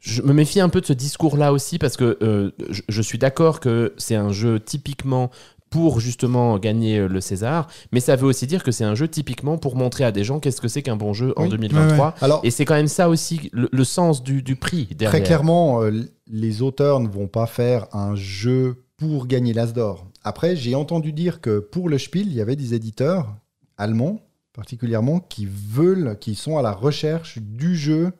je 0.00 0.22
me 0.22 0.32
méfie 0.32 0.60
un 0.60 0.68
peu 0.68 0.80
de 0.80 0.86
ce 0.86 0.92
discours-là 0.92 1.52
aussi 1.52 1.78
parce 1.78 1.96
que 1.96 2.18
euh, 2.22 2.50
je, 2.70 2.82
je 2.88 3.02
suis 3.02 3.18
d'accord 3.18 3.60
que 3.60 3.94
c'est 3.96 4.14
un 4.16 4.30
jeu 4.32 4.60
typiquement 4.60 5.30
pour 5.68 5.98
justement 6.00 6.58
gagner 6.58 6.98
euh, 6.98 7.08
le 7.08 7.20
César, 7.20 7.66
mais 7.92 7.98
ça 8.00 8.14
veut 8.14 8.26
aussi 8.26 8.46
dire 8.46 8.62
que 8.62 8.70
c'est 8.70 8.84
un 8.84 8.94
jeu 8.94 9.08
typiquement 9.08 9.58
pour 9.58 9.74
montrer 9.74 10.04
à 10.04 10.12
des 10.12 10.22
gens 10.22 10.38
qu'est-ce 10.38 10.60
que 10.60 10.68
c'est 10.68 10.82
qu'un 10.82 10.96
bon 10.96 11.12
jeu 11.12 11.32
en 11.36 11.42
Oui. 11.44 11.48
2023. 11.50 12.14
Alors, 12.20 12.40
Et 12.44 12.50
c'est 12.52 12.64
quand 12.64 12.74
même 12.76 12.86
ça 12.88 13.08
aussi 13.08 13.50
le, 13.52 13.68
le 13.72 13.84
sens 13.84 14.22
du, 14.22 14.42
du 14.42 14.54
prix 14.56 14.86
derrière. 14.96 15.10
très 15.10 15.22
clairement, 15.22 15.82
euh, 15.82 15.90
les 16.28 16.62
auteurs 16.62 17.00
ne 17.00 17.08
vont 17.08 17.26
pas 17.26 17.46
faire 17.46 17.86
un 17.92 18.14
jeu 18.14 18.84
pour 18.96 19.26
gagner 19.26 19.52
l'As 19.52 19.72
d'or. 19.72 20.06
Après, 20.22 20.54
j'ai 20.56 20.74
entendu 20.76 21.12
dire 21.12 21.40
que 21.40 21.58
pour 21.58 21.88
le 21.88 21.98
Spiel, 21.98 22.28
il 22.28 22.34
y 22.34 22.40
avait 22.40 22.56
des 22.56 22.72
éditeurs 22.72 23.34
allemands 23.76 24.20
particulièrement 24.54 25.20
qui 25.20 25.46
veulent, 25.46 26.16
qui 26.18 26.34
sont 26.34 26.56
à 26.56 26.62
la 26.62 26.72
recherche 26.72 27.38
du 27.42 27.76
jeu 27.76 28.12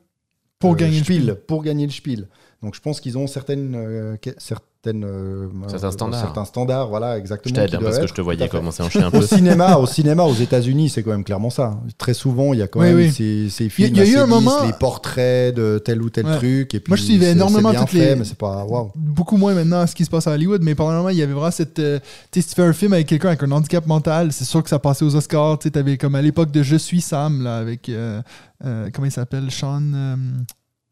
Pour 0.66 0.74
euh, 0.74 0.76
gagner 0.76 0.98
le 0.98 1.04
Spiel, 1.04 1.36
pour 1.46 1.62
gagner 1.62 1.86
le 1.86 1.92
Spiel. 1.92 2.28
Donc 2.62 2.74
je 2.74 2.80
pense 2.80 3.00
qu'ils 3.00 3.18
ont 3.18 3.26
certaines, 3.26 3.74
euh, 3.74 4.16
certaines 4.38 4.66
certaines, 4.86 5.04
euh, 5.04 5.48
Certains 5.68 5.88
euh, 5.88 5.90
standards. 5.90 6.20
certains 6.20 6.44
standards, 6.44 6.88
voilà, 6.88 7.14
Je 7.14 7.20
exactement. 7.20 7.54
t'aide 7.54 7.70
qui 7.70 7.76
hein, 7.76 7.80
parce 7.82 7.98
que 7.98 8.06
je 8.06 8.14
te 8.14 8.20
voyais 8.20 8.48
commencer 8.48 8.82
à 8.82 8.86
enchaîner 8.86 9.04
un 9.06 9.10
peu. 9.10 9.18
Au 9.18 9.22
cinéma, 9.22 9.76
au 9.78 9.86
cinéma, 9.86 10.22
aux 10.24 10.34
États-Unis, 10.34 10.88
c'est 10.90 11.02
quand 11.02 11.10
même 11.10 11.24
clairement 11.24 11.50
ça. 11.50 11.80
Très 11.98 12.14
souvent, 12.14 12.52
il 12.52 12.60
y 12.60 12.62
a 12.62 12.68
quand 12.68 12.80
Oui, 12.80 12.86
même 12.86 12.96
oui. 12.96 13.10
ces, 13.10 13.48
ces 13.50 13.64
Il 13.64 13.66
y 13.66 13.68
a- 13.68 13.70
films 13.70 13.90
il 13.94 13.96
y 13.96 14.00
a 14.00 14.04
eu 14.06 14.16
un 14.16 14.26
moment- 14.26 14.64
les 14.64 14.72
portraits 14.72 15.54
de 15.54 15.78
tel 15.84 16.02
ou 16.02 16.10
tel 16.10 16.26
Ouais. 16.26 16.36
truc. 16.36 16.74
Et 16.74 16.80
puis 16.80 16.90
Moi, 16.90 16.96
je 16.96 17.02
suivais 17.02 17.32
énormément 17.32 17.72
toutes 17.74 17.92
les- 17.92 18.14
mais 18.16 18.24
c'est 18.24 18.38
pas 18.38 18.64
beaucoup 18.94 19.36
moins 19.36 19.54
maintenant 19.54 19.86
ce 19.86 19.94
qui 19.94 20.04
se 20.04 20.10
passe 20.10 20.26
à 20.26 20.32
Hollywood, 20.32 20.62
mais 20.62 20.74
pendant 20.74 20.90
un 20.90 20.96
moment, 20.98 21.08
il 21.10 21.16
y 21.18 21.22
avait 21.22 21.32
vraiment 21.32 21.50
cette. 21.50 21.78
euh, 21.78 21.98
tu 22.30 22.40
sais, 22.40 22.48
si 22.48 22.48
tu 22.50 22.54
fais 22.54 22.66
un 22.66 22.72
film 22.72 22.92
avec 22.92 23.06
quelqu'un 23.06 23.28
avec 23.28 23.42
un 23.42 23.50
handicap 23.50 23.86
mental, 23.86 24.32
c'est 24.32 24.44
sûr 24.44 24.62
que 24.62 24.68
ça 24.68 24.78
passait 24.78 25.04
aux 25.04 25.14
Oscars. 25.16 25.58
Tu 25.58 25.64
sais, 25.64 25.70
t'avais 25.72 25.96
comme 25.98 26.14
à 26.14 26.22
l'époque 26.22 26.50
de 26.50 26.62
Je 26.62 26.76
suis 26.76 27.00
Sam, 27.00 27.42
là, 27.42 27.56
avec. 27.58 27.88
euh, 27.88 28.20
euh, 28.64 28.88
comment 28.92 29.06
il 29.06 29.12
s'appelle? 29.12 29.50
Sean. 29.50 29.82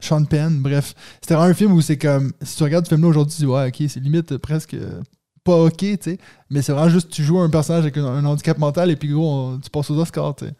Sean 0.05 0.25
Penn, 0.25 0.61
bref. 0.61 0.95
C'était 1.21 1.35
vraiment 1.35 1.51
un 1.51 1.55
film 1.55 1.73
où 1.73 1.81
c'est 1.81 1.99
comme. 1.99 2.33
Si 2.43 2.57
tu 2.57 2.63
regardes 2.63 2.85
ce 2.85 2.91
film-là 2.91 3.09
aujourd'hui, 3.09 3.35
tu 3.35 3.43
dis, 3.43 3.47
ouais, 3.47 3.69
ok, 3.69 3.89
c'est 3.89 4.01
limite 4.01 4.33
euh, 4.33 4.39
presque. 4.39 4.75
euh, 4.75 5.01
pas 5.45 5.57
ok, 5.57 5.77
tu 5.77 5.99
sais. 6.01 6.19
Mais 6.51 6.63
c'est 6.63 6.73
vraiment 6.73 6.89
juste, 6.89 7.11
tu 7.11 7.23
joues 7.23 7.39
un 7.39 7.51
personnage 7.51 7.83
avec 7.83 7.97
un, 7.99 8.05
un 8.07 8.25
handicap 8.25 8.57
mental 8.59 8.91
et 8.91 8.97
puis 8.97 9.09
gros, 9.09 9.31
on- 9.31 9.59
tu 9.59 9.69
passes 9.71 9.91
aux 9.91 9.99
Oscars, 9.99 10.37
tu 10.37 10.47
sais. 10.47 10.55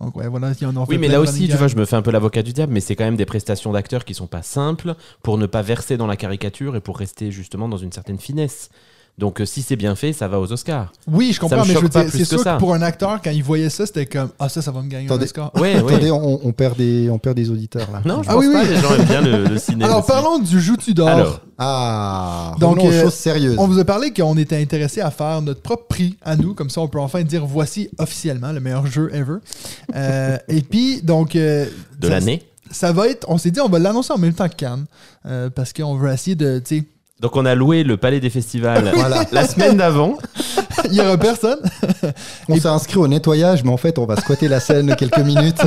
Donc, 0.00 0.16
ouais, 0.16 0.26
voilà, 0.28 0.50
il 0.58 0.62
y 0.62 0.66
en 0.66 0.74
a 0.76 0.84
Oui, 0.88 0.98
mais 0.98 1.08
là 1.08 1.20
aussi, 1.20 1.46
tu 1.46 1.56
vois, 1.56 1.68
je 1.68 1.76
me 1.76 1.84
fais 1.84 1.94
un 1.96 2.02
peu 2.02 2.10
l'avocat 2.10 2.42
du 2.42 2.52
diable, 2.52 2.72
mais 2.72 2.80
c'est 2.80 2.96
quand 2.96 3.04
même 3.04 3.16
des 3.16 3.26
prestations 3.26 3.70
d'acteurs 3.72 4.04
qui 4.04 4.12
sont 4.14 4.26
pas 4.26 4.42
simples 4.42 4.94
pour 5.22 5.38
ne 5.38 5.46
pas 5.46 5.62
verser 5.62 5.96
dans 5.96 6.06
la 6.06 6.16
caricature 6.16 6.74
et 6.74 6.80
pour 6.80 6.98
rester 6.98 7.30
justement 7.30 7.68
dans 7.68 7.76
une 7.76 7.92
certaine 7.92 8.18
finesse. 8.18 8.70
Donc, 9.16 9.40
euh, 9.40 9.44
si 9.46 9.62
c'est 9.62 9.76
bien 9.76 9.94
fait, 9.94 10.12
ça 10.12 10.26
va 10.26 10.40
aux 10.40 10.50
Oscars. 10.52 10.90
Oui, 11.06 11.32
je 11.32 11.38
comprends, 11.38 11.64
mais 11.64 11.72
je 11.74 11.78
veux 11.78 11.88
dire, 11.88 12.04
c'est 12.10 12.24
sûr 12.24 12.40
ça. 12.40 12.54
que 12.54 12.58
pour 12.58 12.74
un 12.74 12.82
acteur, 12.82 13.20
quand 13.22 13.30
il 13.30 13.44
voyait 13.44 13.70
ça, 13.70 13.86
c'était 13.86 14.06
comme, 14.06 14.30
ah, 14.40 14.48
ça, 14.48 14.60
ça 14.60 14.72
va 14.72 14.82
me 14.82 14.88
gagner 14.88 15.04
un 15.04 15.10
Attendez. 15.10 15.24
Oscar. 15.26 15.52
Ouais, 15.54 15.76
Attendez, 15.76 16.10
ouais. 16.10 16.10
on, 16.10 16.40
on 16.48 16.52
perd 16.52 16.76
des, 16.76 17.08
on 17.10 17.18
perd 17.20 17.36
des 17.36 17.48
auditeurs 17.48 17.88
là. 17.92 18.02
Non, 18.04 18.24
je 18.24 18.28
Ah 18.28 18.32
pense 18.34 18.44
oui, 18.44 18.52
pas. 18.52 18.62
oui. 18.62 18.68
Les 18.70 18.76
gens 18.76 18.94
aiment 18.96 19.04
bien 19.04 19.20
le, 19.20 19.44
le 19.44 19.58
ciné. 19.60 19.84
Alors, 19.84 19.98
aussi. 19.98 20.08
parlons 20.08 20.38
du 20.40 20.60
Joutu 20.60 20.94
d'or. 20.94 21.08
Alors, 21.08 21.40
Ah, 21.58 22.54
Donc, 22.58 22.78
aux 22.78 22.86
euh, 22.90 23.02
choses 23.04 23.14
sérieuses. 23.14 23.54
On 23.58 23.68
vous 23.68 23.78
a 23.78 23.84
parlé 23.84 24.12
qu'on 24.12 24.36
était 24.36 24.60
intéressé 24.60 25.00
à 25.00 25.12
faire 25.12 25.40
notre 25.42 25.60
propre 25.62 25.86
prix 25.88 26.16
à 26.24 26.34
nous, 26.36 26.54
comme 26.54 26.68
ça 26.70 26.80
on 26.80 26.88
peut 26.88 26.98
enfin 26.98 27.22
dire 27.22 27.46
voici 27.46 27.88
officiellement 27.98 28.50
le 28.50 28.58
meilleur 28.58 28.86
jeu 28.88 29.10
ever. 29.14 29.36
Euh, 29.94 30.36
et 30.48 30.62
puis, 30.62 31.02
donc. 31.02 31.36
euh, 31.36 31.66
de 32.00 32.08
l'année. 32.08 32.42
Ça 32.70 32.90
va 32.92 33.06
être. 33.08 33.26
On 33.28 33.38
s'est 33.38 33.52
dit, 33.52 33.60
on 33.60 33.68
va 33.68 33.78
l'annoncer 33.78 34.12
en 34.12 34.18
même 34.18 34.32
temps 34.32 34.48
que 34.48 34.56
Cannes, 34.56 34.86
euh, 35.26 35.50
parce 35.50 35.72
qu'on 35.72 35.94
veut 35.94 36.10
essayer 36.12 36.34
de. 36.34 36.58
Tu 36.64 36.78
sais, 36.78 36.84
Donc, 37.20 37.36
on 37.36 37.44
a 37.46 37.54
loué 37.54 37.84
le 37.84 37.96
Palais 37.96 38.20
des 38.20 38.30
Festivals 38.30 38.90
Voilà. 38.94 39.24
la 39.32 39.46
semaine 39.46 39.76
d'avant. 39.76 40.18
il 40.90 40.94
y 40.94 41.00
aura 41.00 41.16
personne. 41.18 41.58
On 42.48 42.56
s'est 42.56 42.68
inscrit 42.68 42.98
au 42.98 43.08
nettoyage, 43.08 43.62
mais 43.64 43.70
en 43.70 43.76
fait, 43.76 43.98
on 43.98 44.06
va 44.06 44.16
squatter 44.16 44.48
la 44.48 44.60
scène 44.60 44.94
quelques 44.96 45.18
minutes. 45.24 45.60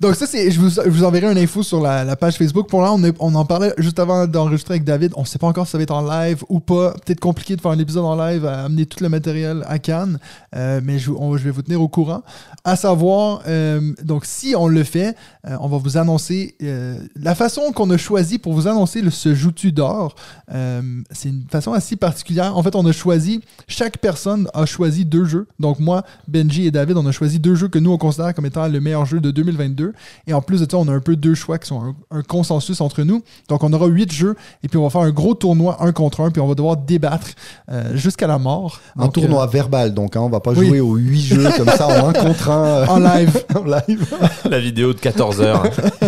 Donc, 0.00 0.14
ça, 0.14 0.26
c'est. 0.26 0.50
Je 0.50 0.60
vous, 0.60 0.68
je 0.68 0.88
vous 0.90 1.04
enverrai 1.04 1.32
une 1.32 1.38
info 1.38 1.62
sur 1.62 1.80
la, 1.80 2.04
la 2.04 2.16
page 2.16 2.36
Facebook. 2.36 2.68
Pour 2.68 2.82
là, 2.82 2.92
on, 2.92 3.02
est- 3.02 3.16
on 3.18 3.34
en 3.34 3.44
parlait 3.46 3.72
juste 3.78 3.98
avant 3.98 4.26
d'enregistrer 4.26 4.74
avec 4.74 4.84
David. 4.84 5.12
On 5.16 5.24
sait 5.24 5.38
pas 5.38 5.46
encore 5.46 5.64
si 5.66 5.72
ça 5.72 5.78
va 5.78 5.82
être 5.84 5.90
en 5.94 6.06
live 6.06 6.44
ou 6.50 6.60
pas. 6.60 6.92
Peut-être 7.04 7.20
compliqué 7.20 7.56
de 7.56 7.60
faire 7.62 7.70
un 7.70 7.78
épisode 7.78 8.04
en 8.04 8.14
live, 8.14 8.44
à 8.44 8.64
amener 8.64 8.84
tout 8.84 9.02
le 9.02 9.08
matériel 9.08 9.64
à 9.66 9.78
Cannes. 9.78 10.18
Euh, 10.54 10.80
mais 10.84 10.98
je, 10.98 11.10
on- 11.10 11.36
je 11.38 11.44
vais 11.44 11.50
vous 11.50 11.62
tenir 11.62 11.80
au 11.80 11.88
courant. 11.88 12.22
À 12.64 12.76
savoir, 12.76 13.40
euh, 13.48 13.80
donc, 14.02 14.26
si 14.26 14.54
on 14.56 14.66
le 14.68 14.84
fait, 14.84 15.16
euh, 15.48 15.56
on 15.60 15.68
va 15.68 15.78
vous 15.78 15.96
annoncer 15.96 16.56
euh, 16.62 16.98
la 17.14 17.34
façon 17.34 17.72
qu'on 17.72 17.88
a 17.90 17.96
choisi 17.96 18.38
pour 18.38 18.52
vous 18.52 18.68
annoncer 18.68 19.00
le, 19.00 19.10
ce 19.10 19.34
joutu 19.34 19.72
d'or. 19.72 20.14
euh, 20.52 20.82
c'est 21.10 21.30
une 21.30 21.44
façon 21.50 21.72
assez 21.72 21.96
particulière. 21.96 22.54
En 22.56 22.62
fait, 22.62 22.74
on 22.76 22.84
a 22.84 22.92
choisi, 22.92 23.40
chaque 23.68 23.98
personne 23.98 24.48
a 24.54 24.64
choisi 24.66 25.04
deux 25.04 25.24
jeux. 25.24 25.46
Donc, 25.58 25.80
moi, 25.80 26.04
Benji 26.28 26.66
et 26.66 26.70
David, 26.70 26.96
on 26.96 27.06
a 27.06 27.12
choisi 27.12 27.38
deux 27.40 27.54
jeux 27.54 27.68
que 27.68 27.78
nous, 27.78 27.90
on 27.92 27.98
considère 27.98 28.32
comme 28.34 28.46
étant 28.46 28.68
le 28.68 28.80
meilleur 28.80 29.06
jeu 29.06 29.20
de 29.20 29.30
2022. 29.30 29.92
Et 30.26 30.32
en 30.34 30.40
plus 30.42 30.60
de 30.60 30.70
ça, 30.70 30.76
on 30.78 30.86
a 30.88 30.92
un 30.92 31.00
peu 31.00 31.16
deux 31.16 31.34
choix 31.34 31.58
qui 31.58 31.66
sont 31.68 31.82
un, 31.82 31.94
un 32.10 32.22
consensus 32.22 32.80
entre 32.80 33.02
nous. 33.02 33.22
Donc, 33.48 33.64
on 33.64 33.72
aura 33.72 33.86
huit 33.86 34.12
jeux 34.12 34.36
et 34.62 34.68
puis 34.68 34.78
on 34.78 34.84
va 34.84 34.90
faire 34.90 35.00
un 35.00 35.10
gros 35.10 35.34
tournoi 35.34 35.76
un 35.80 35.92
contre 35.92 36.20
un, 36.20 36.30
puis 36.30 36.40
on 36.40 36.46
va 36.46 36.54
devoir 36.54 36.76
débattre 36.76 37.28
euh, 37.70 37.96
jusqu'à 37.96 38.26
la 38.26 38.38
mort. 38.38 38.80
Un 38.96 39.04
Donc, 39.04 39.14
tournoi 39.14 39.46
verbal, 39.46 39.94
donc 39.94 40.16
hein, 40.16 40.20
on 40.20 40.28
va 40.28 40.40
pas 40.40 40.52
oui. 40.52 40.66
jouer 40.66 40.80
aux 40.80 40.94
huit 40.96 41.22
jeux 41.22 41.48
comme 41.56 41.68
ça 41.68 41.86
en 41.88 42.08
un 42.08 42.12
contre 42.12 42.50
un. 42.50 42.64
euh, 42.64 42.82
euh, 42.82 42.86
en 42.88 42.98
live. 42.98 43.44
en 43.56 43.64
live. 43.64 44.14
La 44.48 44.60
vidéo 44.60 44.92
de 44.94 45.00
14 45.00 45.40
heures. 45.40 45.64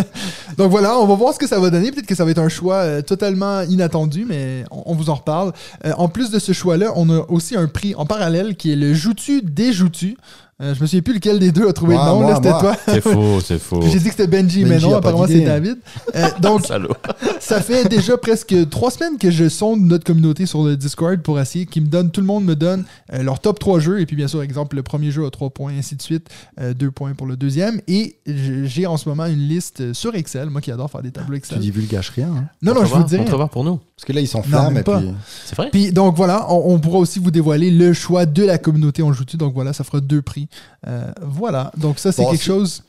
Donc 0.59 0.71
voilà, 0.71 0.99
on 0.99 1.05
va 1.05 1.15
voir 1.15 1.33
ce 1.33 1.39
que 1.39 1.47
ça 1.47 1.57
va 1.57 1.69
donner. 1.69 1.89
Peut-être 1.89 2.05
que 2.05 2.15
ça 2.15 2.25
va 2.25 2.31
être 2.31 2.39
un 2.39 2.49
choix 2.49 2.75
euh, 2.75 3.01
totalement 3.01 3.61
inattendu, 3.61 4.25
mais 4.27 4.65
on, 4.71 4.93
vous 4.93 5.09
en 5.09 5.15
reparle. 5.15 5.53
Euh, 5.85 5.93
en 5.97 6.09
plus 6.09 6.31
de 6.31 6.37
ce 6.37 6.51
choix-là, 6.51 6.91
on 6.97 7.09
a 7.09 7.25
aussi 7.29 7.55
un 7.55 7.67
prix 7.67 7.95
en 7.95 8.05
parallèle 8.05 8.57
qui 8.57 8.73
est 8.73 8.75
le 8.75 8.93
Joutu 8.93 9.41
des 9.41 9.71
Joutus. 9.71 10.17
Euh, 10.61 10.75
je 10.75 10.81
me 10.81 10.87
souviens 10.87 11.01
plus 11.01 11.13
lequel 11.13 11.39
des 11.39 11.53
deux 11.53 11.69
a 11.69 11.71
trouvé 11.73 11.95
Moi, 11.95 12.03
le 12.05 12.11
nom. 12.11 12.19
moi, 12.21 12.29
là, 12.31 12.35
C'était 12.35 12.49
toi. 12.49 12.75
C'est 12.85 13.01
faux, 13.01 13.39
c'est 13.39 13.59
faux. 13.59 13.81
J'ai 13.83 13.97
dit 13.99 14.05
que 14.05 14.11
c'était 14.11 14.27
Benji, 14.27 14.65
mais 14.65 14.77
non, 14.79 14.93
apparemment 14.93 15.25
c'est. 15.25 15.39
David. 15.39 15.77
Euh, 16.15 16.27
donc, 16.41 16.65
ça 17.39 17.61
fait 17.61 17.87
déjà 17.87 18.17
presque 18.17 18.53
trois 18.69 18.91
semaines 18.91 19.17
que 19.17 19.31
je 19.31 19.47
sonde 19.47 19.81
notre 19.81 20.03
communauté 20.03 20.45
sur 20.45 20.63
le 20.65 20.75
Discord 20.75 21.21
pour 21.21 21.39
essayer 21.39 21.65
qu'ils 21.65 21.83
me 21.83 21.87
donnent, 21.87 22.11
tout 22.11 22.19
le 22.19 22.27
monde 22.27 22.43
me 22.43 22.55
donne 22.57 22.83
euh, 23.13 23.23
leur 23.23 23.39
top 23.39 23.57
3 23.57 23.79
jeux. 23.79 24.01
Et 24.01 24.05
puis 24.05 24.17
bien 24.17 24.27
sûr, 24.27 24.41
exemple, 24.43 24.75
le 24.75 24.83
premier 24.83 25.11
jeu 25.11 25.25
a 25.25 25.29
3 25.29 25.49
points, 25.51 25.71
ainsi 25.77 25.95
de 25.95 26.01
suite. 26.01 26.27
2 26.59 26.91
points 26.91 27.13
pour 27.13 27.25
le 27.27 27.37
deuxième. 27.37 27.79
Et 27.87 28.17
j'ai 28.25 28.85
en 28.85 28.97
ce 28.97 29.07
moment 29.07 29.27
une 29.27 29.39
liste 29.47 29.93
sur 29.93 30.13
Excel, 30.15 30.49
moi 30.49 30.59
qui 30.59 30.71
adore 30.73 30.91
faire 30.91 31.01
des 31.01 31.11
tableaux 31.11 31.35
Tu 31.35 31.37
Excel. 31.37 31.59
divulgages 31.59 32.09
rien. 32.09 32.27
hein. 32.35 32.43
Non, 32.61 32.73
non, 32.73 32.83
je 32.83 32.93
vous 32.93 32.99
le 32.99 33.05
dirai. 33.05 33.23
voir 33.23 33.49
pour 33.49 33.63
nous. 33.63 33.79
Parce 33.99 34.05
que 34.05 34.13
là, 34.13 34.21
ils 34.21 34.27
s'enflamment 34.27 34.79
et 34.79 34.83
pas. 34.83 34.99
puis. 34.99 35.11
C'est 35.45 35.55
vrai. 35.57 35.67
Puis 35.73 35.91
donc 35.91 36.15
voilà, 36.15 36.45
on, 36.49 36.73
on 36.73 36.79
pourra 36.79 36.99
aussi 36.99 37.19
vous 37.19 37.31
dévoiler 37.31 37.69
le 37.69 37.91
choix 37.91 38.25
de 38.25 38.45
la 38.45 38.57
communauté 38.57 39.03
on 39.03 39.11
joue-tu. 39.11 39.35
Donc 39.35 39.53
voilà, 39.53 39.73
ça 39.73 39.83
fera 39.83 39.99
deux 39.99 40.21
prix. 40.21 40.47
Euh, 40.87 41.01
voilà, 41.21 41.71
donc 41.75 41.99
ça 41.99 42.13
c'est 42.13 42.21
Bon, 42.23 42.31
quelque 42.31 42.39
si- 42.41 42.47
chose. 42.47 42.83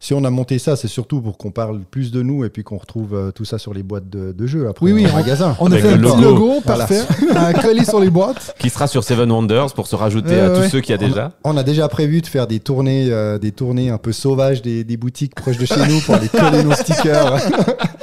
Si 0.00 0.14
on 0.14 0.24
a 0.24 0.30
monté 0.30 0.58
ça, 0.58 0.74
c'est 0.74 0.88
surtout 0.88 1.20
pour 1.20 1.38
qu'on 1.38 1.52
parle 1.52 1.78
plus 1.88 2.10
de 2.10 2.22
nous 2.22 2.44
et 2.44 2.50
puis 2.50 2.64
qu'on 2.64 2.76
retrouve 2.76 3.14
euh, 3.14 3.30
tout 3.30 3.44
ça 3.44 3.56
sur 3.58 3.72
les 3.72 3.84
boîtes 3.84 4.10
de, 4.10 4.32
de 4.32 4.46
jeux 4.48 4.66
après 4.68 4.84
Oui, 4.86 4.92
oui, 4.92 5.06
en 5.08 5.12
magasin. 5.14 5.56
On 5.60 5.70
a 5.70 5.78
fait 5.78 5.90
un 5.90 5.96
le 5.96 6.02
petit 6.08 6.20
logo. 6.20 6.46
logo, 6.48 6.60
Voilà. 6.64 6.88
parfait, 6.88 7.02
à 7.36 7.52
coller 7.54 7.84
sur 7.84 8.00
les 8.00 8.10
boîtes. 8.10 8.56
Qui 8.58 8.68
sera 8.68 8.88
sur 8.88 9.04
Seven 9.04 9.30
Wonders 9.30 9.72
pour 9.74 9.86
se 9.86 9.94
rajouter 9.94 10.40
à 10.40 10.50
tous 10.50 10.58
ouais. 10.62 10.68
ceux 10.70 10.80
qu'il 10.80 10.90
y 10.90 10.94
a 10.94 10.98
déjà. 10.98 11.30
On 11.44 11.56
a 11.56 11.62
déjà 11.62 11.86
prévu 11.86 12.20
de 12.20 12.26
faire 12.26 12.48
des 12.48 12.58
tournées, 12.58 13.12
euh, 13.12 13.38
des 13.38 13.52
tournées 13.52 13.90
un 13.90 13.98
peu 13.98 14.10
sauvages 14.10 14.60
des, 14.60 14.82
des 14.82 14.96
boutiques 14.96 15.36
proches 15.36 15.58
de 15.58 15.66
chez 15.66 15.86
nous 15.88 16.00
pour 16.00 16.16
aller 16.16 16.28
coller 16.28 16.64
nos 16.64 16.72
stickers. 16.74 17.36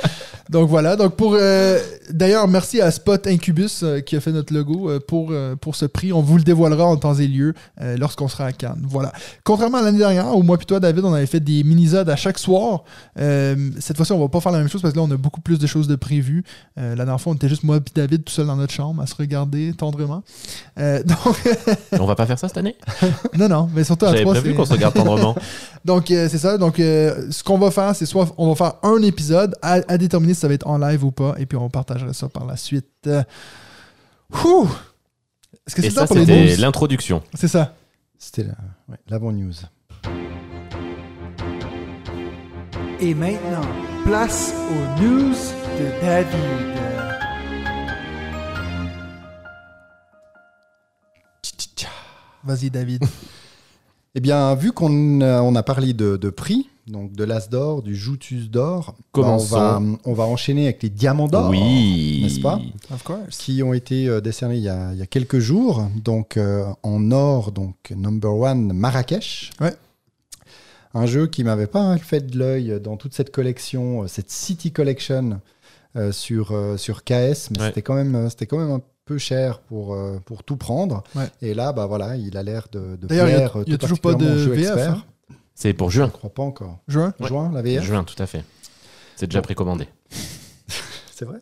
Donc 0.50 0.68
voilà, 0.68 0.96
donc 0.96 1.16
pour 1.16 1.36
euh, 1.40 1.78
d'ailleurs 2.10 2.48
merci 2.48 2.82
à 2.82 2.90
Spot 2.90 3.28
Incubus 3.28 3.84
euh, 3.84 4.00
qui 4.00 4.16
a 4.16 4.20
fait 4.20 4.32
notre 4.32 4.52
logo 4.52 4.90
euh, 4.90 5.00
pour, 5.00 5.28
euh, 5.30 5.56
pour 5.56 5.76
ce 5.76 5.86
prix. 5.86 6.12
On 6.12 6.22
vous 6.24 6.38
le 6.38 6.44
dévoilera 6.44 6.86
en 6.86 6.98
temps 6.98 7.14
et 7.14 7.28
lieu 7.28 7.54
euh, 7.82 7.98
lorsqu'on 7.98 8.28
sera 8.28 8.46
à 8.46 8.52
Cannes. 8.52 8.84
Voilà. 8.90 9.12
Contrairement 9.44 9.78
à 9.78 9.84
l'année 9.84 10.00
dernière 10.00 10.36
où 10.36 10.42
moi 10.42 10.58
puis 10.58 10.66
toi 10.66 10.80
David 10.80 11.06
on 11.06 11.14
avait 11.14 11.28
fait 11.28 11.40
des 11.40 11.64
minisodes 11.64 12.10
à 12.10 12.16
chaque 12.16 12.40
soir, 12.40 12.84
euh, 13.20 13.56
cette 13.80 13.96
fois-ci 13.96 14.12
on 14.12 14.20
va 14.20 14.28
pas 14.28 14.42
faire 14.42 14.52
la 14.52 14.58
même 14.58 14.70
chose 14.70 14.82
parce 14.82 14.92
que 14.94 15.00
là 15.00 15.06
on 15.08 15.12
a 15.12 15.18
beaucoup 15.18 15.42
plus 15.42 15.60
de 15.60 15.68
choses 15.68 15.88
de 15.88 15.96
prévues. 15.96 16.44
Euh, 16.80 16.96
la 16.96 17.06
dernière 17.06 17.22
fois 17.22 17.34
on 17.34 17.36
était 17.36 17.48
juste 17.50 17.64
moi 17.64 17.80
puis 17.80 17.94
David 17.96 18.24
tout 18.24 18.34
seul 18.34 18.48
dans 18.48 18.56
notre 18.56 18.74
chambre 18.74 19.04
à 19.04 19.06
se 19.06 19.14
regarder 19.14 19.74
tendrement. 19.78 20.24
Euh, 20.80 21.04
donc 21.06 21.20
On 22.00 22.06
va 22.08 22.16
pas 22.16 22.26
faire 22.26 22.40
ça 22.40 22.48
cette 22.48 22.58
année? 22.58 22.76
Non 23.38 23.48
non, 23.50 23.70
mais 23.76 23.84
surtout 23.84 24.06
à 24.08 24.10
J'avais 24.14 24.22
trois 24.24 24.34
prévu 24.34 24.50
c'est- 24.50 24.56
qu'on 24.56 24.66
se 24.66 24.74
regarde 24.74 24.96
tendrement. 24.96 25.36
donc, 25.86 26.12
euh, 26.12 26.28
c'est 26.30 26.38
ça. 26.38 26.58
Donc, 26.58 26.80
euh, 26.80 27.32
ce 27.32 27.44
qu'on 27.44 27.58
va 27.58 27.72
faire, 27.72 27.96
c'est 27.96 28.06
soit 28.06 28.28
on 28.38 28.50
va 28.50 28.56
faire 28.56 28.74
un 28.84 29.02
épisode 29.02 29.56
à, 29.62 29.80
à 29.88 29.98
déterminer 29.98 30.34
si 30.34 30.40
ça 30.42 30.48
va 30.48 30.54
être 30.54 30.68
en 30.68 30.78
live 30.78 31.04
ou 31.04 31.12
pas, 31.12 31.36
et 31.38 31.46
puis 31.46 31.58
on 31.58 31.70
partagera 31.70 32.14
ça 32.14 32.30
par 32.30 32.46
la 32.46 32.58
suite. 32.58 32.88
Euh, 33.08 33.24
Ouh! 34.46 34.68
Est-ce 35.66 35.76
que 35.76 35.82
c'est 35.82 35.90
ça, 35.90 36.02
ça 36.02 36.08
pour 36.08 36.16
les 36.18 36.26
c'était 36.26 36.56
news? 36.56 36.62
l'introduction. 36.62 37.24
C'est 37.34 37.48
ça. 37.48 37.74
C'était 38.18 38.44
la- 38.44 38.56
ouais, 38.90 38.98
l'avant 39.08 39.32
news. 39.32 39.54
Et 43.00 43.14
maintenant, 43.14 43.62
place 44.06 44.54
aux 44.70 45.02
news 45.02 45.34
de 45.34 46.02
David. 46.06 46.80
Vas-y, 52.44 52.70
David. 52.70 53.04
Eh 54.16 54.20
bien, 54.22 54.56
vu 54.56 54.72
qu'on 54.72 55.22
a, 55.22 55.42
on 55.42 55.56
a 55.56 55.64
parlé 55.64 55.94
de, 55.94 56.18
de 56.18 56.30
prix, 56.30 56.68
donc 56.88 57.12
de 57.14 57.24
l'As 57.24 57.50
d'or, 57.50 57.84
du 57.84 57.96
Joutus 57.96 58.50
d'or, 58.50 58.96
bah, 59.14 59.22
on, 59.26 59.38
va, 59.38 59.82
on 60.06 60.14
va 60.14 60.24
enchaîner 60.24 60.64
avec 60.64 60.82
les 60.82 60.90
diamants 60.90 61.28
d'or. 61.28 61.50
Oui. 61.52 62.22
n'est-ce 62.24 62.40
pas 62.40 62.60
of 62.92 63.04
course. 63.04 63.38
qui 63.38 63.62
ont 63.62 63.74
été 63.74 64.08
euh, 64.08 64.20
décernés 64.22 64.58
il 64.58 64.64
y, 64.64 64.70
a, 64.70 64.92
il 64.94 65.00
y 65.00 65.02
a 65.04 65.06
quelques 65.06 65.38
jours. 65.40 65.88
Donc 66.04 66.38
euh, 66.38 66.66
en 66.82 67.12
or, 67.12 67.52
donc 67.52 67.76
number 67.96 68.34
one 68.34 68.74
Marrakech. 68.74 69.52
Ouais. 69.62 69.74
Un 70.96 71.06
jeu 71.06 71.28
qui 71.28 71.44
m'avait 71.44 71.68
pas 71.68 71.96
fait 72.00 72.22
de 72.26 72.38
l'œil 72.40 72.80
dans 72.84 72.98
toute 72.98 73.14
cette 73.14 73.32
collection, 73.32 74.04
euh, 74.04 74.08
cette 74.08 74.32
City 74.32 74.72
Collection 74.72 75.40
euh, 75.96 76.12
sur, 76.12 76.52
euh, 76.52 76.78
sur 76.78 77.04
KS, 77.04 77.52
mais 77.52 77.60
Ouais. 77.60 77.68
c'était 77.68 77.84
quand 77.84 77.94
même 77.94 78.16
euh, 78.16 78.30
c'était 78.30 78.48
quand 78.48 78.58
même 78.58 78.72
un 78.72 78.82
peu 79.10 79.18
cher 79.18 79.60
pour, 79.62 79.96
euh, 79.96 80.20
pour 80.24 80.44
tout 80.44 80.56
prendre. 80.56 81.04
Ouais. 81.16 81.28
Et 81.42 81.56
là, 81.56 81.74
bah 81.74 81.88
voilà, 81.88 82.16
il 82.16 82.38
a 82.38 82.44
l'air 82.44 82.68
de, 82.72 82.96
de 82.96 83.08
D'ailleurs, 83.08 83.26
plaire 83.26 83.64
il 83.66 83.72
y 83.72 83.74
a 83.74 83.78
tout 83.80 83.86
toujours 83.88 84.00
pas 84.00 84.14
de 84.14 84.26
VF, 84.28 84.78
hein. 84.78 85.04
C'est 85.56 85.74
pour 85.74 85.90
Je 85.90 85.96
juin. 85.96 86.06
ne 86.06 86.12
crois 86.12 86.30
pas 86.30 86.44
encore. 86.44 86.78
Juin? 86.88 87.12
Ouais. 87.20 87.28
Juin, 87.28 87.52
la 87.52 87.64
VF 87.64 87.84
Juin, 87.84 88.04
tout 88.04 88.22
à 88.22 88.28
fait. 88.28 88.44
C'est 89.16 89.26
déjà 89.26 89.42
précommandé. 89.42 89.88
C'est 91.12 91.26
vrai? 91.26 91.40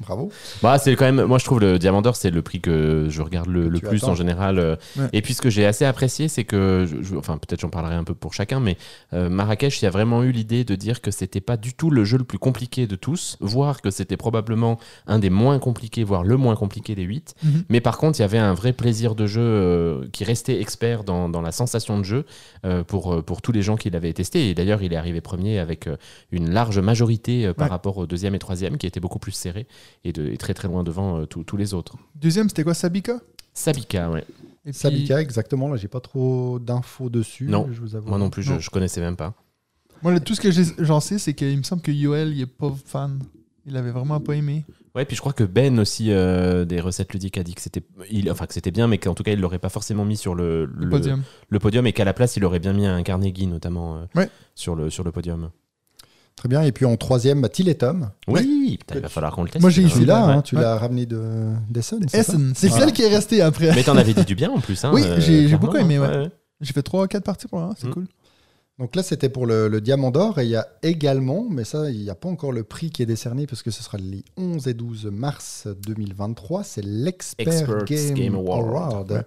Bravo. 0.00 0.30
Bah, 0.62 0.78
c'est 0.78 0.94
quand 0.96 1.04
même, 1.04 1.24
moi 1.24 1.38
je 1.38 1.44
trouve 1.44 1.60
le 1.60 1.78
Diamant 1.78 2.02
d'Or, 2.02 2.16
c'est 2.16 2.30
le 2.30 2.42
prix 2.42 2.60
que 2.60 3.06
je 3.08 3.22
regarde 3.22 3.48
le, 3.48 3.70
plus 3.70 3.98
attends. 4.04 4.12
en 4.12 4.14
général. 4.14 4.58
euh. 4.58 4.76
Ouais. 4.98 5.06
Et 5.12 5.22
puis 5.22 5.34
ce 5.34 5.40
que 5.42 5.50
j'ai 5.50 5.64
assez 5.66 5.84
apprécié, 5.84 6.28
c'est 6.28 6.44
que, 6.44 6.86
je- 6.88 7.02
je- 7.02 7.16
enfin 7.16 7.38
peut-être 7.38 7.60
j'en 7.60 7.70
parlerai 7.70 7.94
un 7.94 8.04
peu 8.04 8.14
pour 8.14 8.34
chacun, 8.34 8.60
mais 8.60 8.76
euh, 9.12 9.28
Marrakech, 9.28 9.80
il 9.80 9.84
y 9.84 9.88
a 9.88 9.90
vraiment 9.90 10.22
eu 10.22 10.32
l'idée 10.32 10.64
de 10.64 10.74
dire 10.74 11.00
que 11.00 11.10
c'était 11.10 11.40
pas 11.40 11.56
du 11.56 11.74
tout 11.74 11.90
le 11.90 12.04
jeu 12.04 12.18
le 12.18 12.24
plus 12.24 12.38
compliqué 12.38 12.86
de 12.86 12.96
tous, 12.96 13.36
voire 13.40 13.80
que 13.80 13.90
c'était 13.90 14.16
probablement 14.16 14.78
un 15.06 15.18
des 15.18 15.30
moins 15.30 15.58
compliqués, 15.58 16.04
voire 16.04 16.22
le 16.24 16.36
moins 16.36 16.54
compliqué 16.56 16.94
des 16.94 17.02
huit. 17.02 17.34
Mhm. 17.42 17.64
Mais 17.68 17.80
par 17.80 17.98
contre, 17.98 18.18
il 18.18 18.22
y 18.22 18.24
avait 18.24 18.38
un 18.38 18.54
vrai 18.54 18.72
plaisir 18.72 19.14
de 19.14 19.26
jeu 19.26 19.40
euh, 19.42 20.06
qui 20.12 20.24
restait 20.24 20.60
expert 20.60 21.04
dans, 21.04 21.28
dans 21.28 21.40
la 21.42 21.52
sensation 21.52 21.98
de 21.98 22.04
jeu 22.04 22.24
euh, 22.64 22.84
pour, 22.84 23.24
pour 23.24 23.42
tous 23.42 23.52
les 23.52 23.62
gens 23.62 23.76
qui 23.76 23.90
l'avaient 23.90 24.12
testé. 24.12 24.50
Et 24.50 24.54
d'ailleurs, 24.54 24.82
il 24.82 24.92
est 24.92 24.96
arrivé 24.96 25.20
premier 25.20 25.58
avec 25.58 25.88
une 26.30 26.50
large 26.50 26.78
majorité 26.78 27.46
euh, 27.46 27.54
par 27.54 27.62
Ouais. 27.62 27.70
rapport 27.70 27.96
au 27.98 28.06
deuxième 28.06 28.34
et 28.34 28.38
troisième, 28.38 28.76
qui 28.76 28.86
était 28.86 28.98
beaucoup 29.00 29.18
plus 29.20 29.32
serré 29.32 29.61
et, 30.04 30.12
de, 30.12 30.26
et 30.28 30.36
très 30.36 30.54
très 30.54 30.68
loin 30.68 30.82
devant 30.84 31.20
euh, 31.20 31.26
tous 31.26 31.56
les 31.56 31.74
autres. 31.74 31.96
Deuxième, 32.14 32.48
c'était 32.48 32.64
quoi, 32.64 32.74
Sabika? 32.74 33.20
Sabika, 33.54 34.10
ouais. 34.10 34.24
Et 34.64 34.70
puis- 34.70 34.74
Sabika, 34.74 35.20
exactement. 35.20 35.68
Là, 35.68 35.76
j'ai 35.76 35.88
pas 35.88 36.00
trop 36.00 36.58
d'infos 36.58 37.10
dessus. 37.10 37.46
Non, 37.48 37.68
je 37.72 37.80
vous 37.80 37.96
avoue. 37.96 38.08
Moi 38.08 38.18
non 38.18 38.30
plus, 38.30 38.42
je, 38.42 38.52
Non. 38.54 38.58
je 38.60 38.70
connaissais 38.70 39.00
même 39.00 39.16
pas. 39.16 39.34
Moi, 40.02 40.18
tout 40.20 40.34
ce 40.34 40.40
que 40.40 40.50
j'en 40.82 41.00
sais, 41.00 41.18
c'est 41.18 41.34
qu'il 41.34 41.56
me 41.56 41.62
semble 41.62 41.82
que 41.82 41.92
Yoel, 41.92 42.32
il 42.34 42.40
est 42.40 42.46
pas 42.46 42.72
fan. 42.86 43.20
Il 43.66 43.76
avait 43.76 43.92
vraiment 43.92 44.18
pas 44.18 44.34
aimé. 44.34 44.64
Ouais, 44.96 45.04
puis 45.04 45.14
je 45.16 45.20
crois 45.20 45.32
que 45.32 45.44
Ben 45.44 45.78
aussi 45.78 46.10
euh, 46.10 46.64
des 46.64 46.80
recettes 46.80 47.12
ludiques 47.12 47.38
a 47.38 47.42
dit 47.44 47.54
que 47.54 47.60
c'était, 47.62 47.82
il- 48.10 48.30
enfin 48.30 48.46
que 48.46 48.52
c'était 48.52 48.72
bien, 48.72 48.88
mais 48.88 48.98
qu'en 48.98 49.14
tout 49.14 49.22
cas 49.22 49.32
il 49.32 49.40
l'aurait 49.40 49.60
pas 49.60 49.68
forcément 49.70 50.04
mis 50.04 50.16
sur 50.18 50.34
le, 50.34 50.66
Le, 50.66 50.88
podium. 50.90 51.22
le 51.48 51.58
podium 51.60 51.86
et 51.86 51.92
qu'à 51.92 52.04
la 52.04 52.12
place 52.12 52.36
il 52.36 52.44
aurait 52.44 52.58
bien 52.58 52.72
mis 52.74 52.84
un 52.86 53.02
Carnegie 53.04 53.46
notamment 53.46 53.96
euh, 53.96 54.04
Ouais. 54.16 54.28
sur 54.54 54.74
le 54.74 54.90
sur 54.90 55.02
le 55.04 55.12
podium. 55.12 55.50
Très 56.36 56.48
bien. 56.48 56.62
Et 56.62 56.72
puis 56.72 56.84
en 56.86 56.96
troisième, 56.96 57.40
bah, 57.42 57.48
Till 57.48 57.68
et 57.68 57.74
Tom. 57.76 58.10
Oui, 58.26 58.76
putain, 58.80 58.96
il 58.96 59.00
va 59.02 59.08
falloir 59.08 59.34
qu'on 59.34 59.42
le 59.44 59.48
teste. 59.50 59.60
Moi, 59.60 59.70
j'ai 59.70 59.82
ici, 59.82 59.94
Celui-là, 59.94 60.26
Ouais. 60.26 60.32
hein, 60.34 60.42
tu 60.42 60.56
Ouais. 60.56 60.62
l'as 60.62 60.76
ramené 60.76 61.06
de 61.06 61.20
d'Essen. 61.70 62.04
Essen. 62.12 62.52
C'est 62.56 62.68
Voilà. 62.68 62.84
celle 62.86 62.94
qui 62.94 63.02
est 63.02 63.08
restée 63.08 63.42
après. 63.42 63.72
Mais 63.74 63.82
t'en 63.84 63.96
avais 63.96 64.14
dit 64.14 64.24
du 64.24 64.34
bien 64.34 64.50
en 64.50 64.60
plus. 64.60 64.84
Hein, 64.84 64.90
Oui, 64.94 65.02
euh, 65.04 65.20
j'ai- 65.20 65.44
clairement, 65.46 65.58
beaucoup 65.66 65.76
aimé, 65.76 65.96
hein. 65.96 66.22
ouais. 66.22 66.30
J'ai 66.60 66.72
fait 66.72 66.82
3-4 66.82 67.22
parties 67.24 67.46
pour 67.48 67.60
l'instant, 67.60 67.76
c'est 67.80 67.88
Mm. 67.88 67.92
cool. 67.92 68.06
Donc 68.78 68.96
là, 68.96 69.02
c'était 69.02 69.28
pour 69.28 69.46
le, 69.46 69.68
le 69.68 69.80
Diamant 69.80 70.10
d'Or. 70.10 70.38
Et 70.40 70.44
il 70.44 70.50
y 70.50 70.56
a 70.56 70.66
également, 70.82 71.46
mais 71.48 71.62
ça, 71.64 71.90
il 71.90 72.00
n'y 72.00 72.10
a 72.10 72.14
pas 72.14 72.28
encore 72.28 72.50
le 72.52 72.64
prix 72.64 72.90
qui 72.90 73.02
est 73.02 73.06
décerné 73.06 73.46
parce 73.46 73.62
que 73.62 73.70
ce 73.70 73.82
sera 73.82 73.98
les 73.98 74.24
11 74.38 74.66
et 74.66 74.74
12 74.74 75.06
mars 75.06 75.68
2023. 75.86 76.64
C'est 76.64 76.82
l'Expert 76.84 77.84
Game, 77.84 78.14
Game 78.14 78.34
Award. 78.34 78.66
Award. 78.68 79.12
Ouais. 79.12 79.24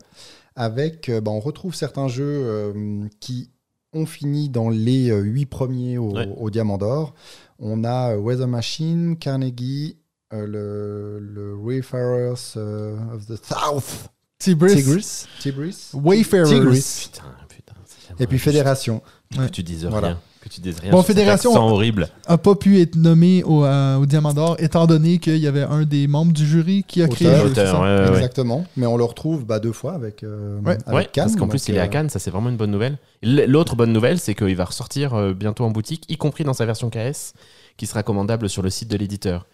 Avec, 0.57 1.09
euh, 1.09 1.21
bah, 1.21 1.31
on 1.31 1.39
retrouve 1.39 1.75
certains 1.75 2.07
jeux 2.07 2.24
euh, 2.25 3.03
qui 3.19 3.50
ont 3.95 4.05
fini 4.05 4.49
dans 4.49 4.69
les 4.69 5.09
euh, 5.09 5.21
8 5.21 5.45
premiers 5.47 5.97
au, 5.97 6.11
Ouais. 6.13 6.27
au 6.37 6.49
Diamant 6.49 6.77
d'Or. 6.77 7.13
On 7.59 7.83
a 7.83 8.11
euh, 8.13 8.17
Weather 8.17 8.47
Machine, 8.47 9.17
Carnegie, 9.17 9.97
euh, 10.33 10.45
le, 10.45 11.19
le 11.19 11.55
Wayfarers 11.55 12.33
euh, 12.57 12.97
of 13.13 13.25
the 13.27 13.37
South, 13.43 14.09
Tigris. 14.39 14.75
Tigris, 14.75 15.25
Tigris, 15.39 15.89
Wayfarers. 15.93 16.49
Tigris. 16.49 17.09
Putain, 17.11 17.23
putain. 17.47 17.73
c'est 17.85 18.21
et 18.23 18.27
puis 18.27 18.37
Fédération. 18.39 19.01
Que 19.35 19.47
tu 19.47 19.63
dises 19.63 19.85
Voilà. 19.85 20.07
rien. 20.09 20.19
Que 20.45 20.49
tu 20.53 20.61
dises 20.61 20.77
rien. 20.79 20.91
Bon, 20.91 20.97
sur 20.99 21.07
cet 21.07 21.15
Fédération- 21.15 21.49
accent 21.49 21.67
horrible. 21.69 22.07
a 22.27 22.37
pas 22.37 22.53
pu 22.53 22.79
être 22.79 22.95
nommé 22.95 23.43
au, 23.43 23.65
euh, 23.65 23.97
au 23.97 24.05
Diamant 24.05 24.31
d'Or, 24.31 24.55
étant 24.59 24.85
donné 24.85 25.17
qu'il 25.17 25.37
y 25.39 25.47
avait 25.47 25.63
un 25.63 25.83
des 25.85 26.05
membres 26.07 26.33
du 26.33 26.45
jury 26.45 26.85
qui 26.87 27.01
a 27.01 27.07
créé 27.07 27.27
Auteur. 27.29 27.43
le 27.43 27.47
jeu. 27.49 27.53
c'est 27.55 27.61
Auteur, 27.61 27.75
ça? 27.77 27.81
ouais, 27.81 27.95
ouais, 28.03 28.09
ouais. 28.11 28.15
Exactement. 28.17 28.65
Mais 28.77 28.85
on 28.85 28.95
le 28.95 29.03
retrouve 29.05 29.43
bah, 29.43 29.59
deux 29.59 29.71
fois 29.71 29.93
avec, 29.93 30.23
euh, 30.23 30.59
Ouais. 30.63 30.77
avec 30.85 30.87
Ouais, 30.95 31.09
Cannes. 31.11 31.25
parce 31.25 31.35
qu'en 31.35 31.47
plus 31.47 31.67
il 31.67 31.73
est 31.75 31.79
à 31.79 31.85
euh, 31.85 31.87
Cannes, 31.87 32.09
ça 32.09 32.19
c'est 32.19 32.29
vraiment 32.29 32.49
une 32.49 32.57
bonne 32.57 32.69
nouvelle. 32.69 32.99
L'autre 33.23 33.75
bonne 33.75 33.91
nouvelle, 33.91 34.19
c'est 34.19 34.35
qu'il 34.35 34.55
va 34.55 34.65
ressortir 34.65 35.15
euh, 35.15 35.33
bientôt 35.33 35.63
en 35.65 35.71
boutique, 35.71 36.05
y 36.09 36.17
compris 36.17 36.43
dans 36.43 36.53
sa 36.53 36.67
version 36.67 36.91
KS, 36.91 37.33
qui 37.75 37.87
sera 37.87 38.03
commandable 38.03 38.47
sur 38.47 38.61
le 38.61 38.69
site 38.69 38.87
de 38.91 38.97
l'éditeur. 38.97 39.47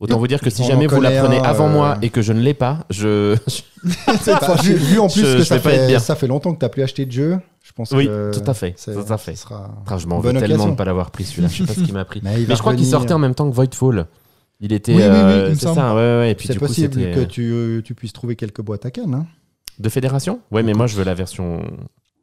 Autant 0.00 0.18
vous 0.18 0.26
dire 0.26 0.40
que 0.40 0.48
si 0.48 0.62
On 0.62 0.68
jamais 0.68 0.86
vous 0.86 1.02
la 1.02 1.10
prenez 1.20 1.36
un, 1.38 1.42
avant 1.42 1.66
euh, 1.68 1.72
moi 1.74 1.98
et 2.00 2.08
que 2.08 2.22
je 2.22 2.32
ne 2.32 2.40
l'ai 2.40 2.54
pas, 2.54 2.86
je, 2.88 3.36
vu, 4.62 4.74
vu 4.74 4.98
en 4.98 5.08
plus 5.08 5.20
Je- 5.20 5.32
que 5.34 5.38
je 5.40 5.42
ça 5.44 5.56
vais 5.56 5.60
pas 5.62 5.72
être 5.74 5.80
fait, 5.82 5.86
bien. 5.88 5.98
ça 5.98 6.14
fait 6.16 6.26
longtemps 6.26 6.54
que 6.54 6.58
tu 6.58 6.64
n'as 6.64 6.70
plus 6.70 6.82
acheté 6.82 7.04
de 7.04 7.12
jeu, 7.12 7.38
je 7.70 7.74
pense 7.74 7.92
Oui, 7.92 8.06
que. 8.06 8.32
tout 8.36 8.50
à 8.50 8.52
fait, 8.54 8.72
tout 8.72 9.12
à 9.12 9.16
fait. 9.16 9.36
sera 9.36 9.70
je 9.96 10.06
m'en 10.08 10.18
veux 10.18 10.32
tellement 10.32 10.66
de 10.66 10.70
ne 10.72 10.74
pas 10.76 10.84
l'avoir 10.84 11.12
pris 11.12 11.22
celui-là. 11.24 11.46
Je 11.48 11.58
sais 11.58 11.64
pas 11.66 11.74
ce 11.74 11.80
qui 11.86 11.92
m'a 11.92 12.04
pris. 12.04 12.20
Mais, 12.24 12.44
je 12.44 12.54
crois 12.56 12.74
qu'il 12.74 12.84
sortait 12.84 13.12
en 13.14 13.18
même 13.20 13.34
temps 13.36 13.48
que 13.48 13.54
Voidfall. 13.54 14.06
Il 14.60 14.72
était. 14.72 14.92
Oui, 14.92 15.02
oui, 15.02 15.08
oui, 15.08 15.14
euh, 15.14 15.54
c'est 15.54 15.72
ça, 15.72 15.94
ouais, 15.94 16.00
ouais. 16.00 16.30
Et 16.32 16.34
puis 16.34 16.48
C'est 16.48 16.54
du 16.54 16.58
coup, 16.58 16.66
possible 16.66 16.94
que 17.14 17.24
tu, 17.24 17.80
tu 17.84 17.94
puisses 17.94 18.12
trouver 18.12 18.34
quelques 18.36 18.60
boîtes 18.60 18.84
à 18.84 18.90
Cannes. 18.90 19.14
hein. 19.14 19.26
De 19.78 19.88
fédération? 19.88 20.40
Ouais, 20.50 20.62
mais 20.62 20.74
moi 20.74 20.86
je 20.86 20.96
veux 20.96 21.04
la 21.04 21.14
version 21.14 21.62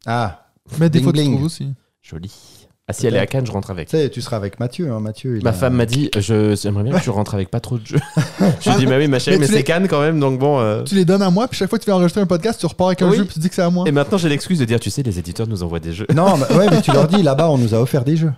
Ah, 0.06 0.48
Mais 0.80 0.90
des 0.92 1.02
fois, 1.02 1.12
tu 1.14 1.20
bling. 1.20 1.32
trouves 1.34 1.46
aussi. 1.46 1.74
jolie. 2.04 2.57
Ah, 2.90 2.94
si 2.94 3.06
elle 3.06 3.16
est 3.18 3.20
à 3.20 3.26
Cannes, 3.28 3.46
je 3.46 3.52
rentre 3.52 3.70
avec. 3.70 3.90
tu 3.90 3.98
sais, 3.98 4.10
tu 4.10 4.22
seras 4.22 4.38
avec 4.38 4.62
Mathieu. 4.62 4.90
hein. 4.90 5.02
Mathieu 5.02 5.36
il 5.40 5.44
Ma 5.44 5.50
a- 5.50 5.54
femme 5.54 5.74
m'a 5.74 5.86
dit, 5.86 6.10
je, 6.18 6.56
j'aimerais 6.56 6.84
bien 6.86 6.98
que 6.98 7.04
tu 7.04 7.10
rentres 7.10 7.34
avec 7.34 7.50
pas 7.50 7.60
trop 7.60 7.78
de 7.78 7.86
jeux. 7.86 8.00
je 8.62 8.70
lui 8.70 8.76
ai 8.76 8.80
dit, 8.80 8.86
bah 8.86 8.96
oui, 8.98 9.10
ma 9.10 9.20
chérie, 9.20 9.36
Mais 9.36 9.42
mais, 9.42 9.46
tu 9.48 9.52
c'est 9.52 9.58
les- 9.58 9.64
Cannes 9.66 9.90
quand 9.90 10.00
même, 10.00 10.22
donc 10.22 10.40
bon. 10.40 10.58
euh. 10.62 10.84
Tu 10.84 10.96
les 10.96 11.04
donnes 11.04 11.22
à 11.22 11.30
moi, 11.30 11.50
puis 11.50 11.58
chaque 11.58 11.70
fois 11.70 11.78
que 11.80 11.84
tu 11.84 11.88
fais 11.88 11.92
enregistrer 11.94 12.22
un 12.22 12.26
podcast, 12.26 12.62
tu 12.62 12.66
repars 12.66 12.88
avec 12.88 13.02
un 13.02 13.10
Oui. 13.10 13.18
jeu, 13.18 13.26
puis 13.26 13.34
tu 13.34 13.40
dis 13.40 13.50
que 13.50 13.56
c'est 13.56 13.62
à 13.62 13.70
moi. 13.70 13.84
Et 13.88 13.92
maintenant, 13.92 14.18
j'ai 14.18 14.30
l'excuse 14.30 14.58
de 14.60 14.64
dire, 14.64 14.80
tu 14.80 14.90
sais, 14.90 15.04
les 15.04 15.20
éditeurs 15.20 15.48
nous 15.48 15.64
envoient 15.64 15.82
des 15.82 15.92
jeux. 15.92 16.08
Non, 16.16 16.38
mais, 16.38 16.56
ouais, 16.56 16.68
mais 16.72 16.82
tu 16.82 16.94
leur 16.94 17.10
dis 17.10 17.22
là-bas, 17.24 17.50
on 17.50 17.58
nous 17.58 17.76
a 17.76 17.80
offert 17.82 18.06
des 18.06 18.16
jeux. 18.16 18.32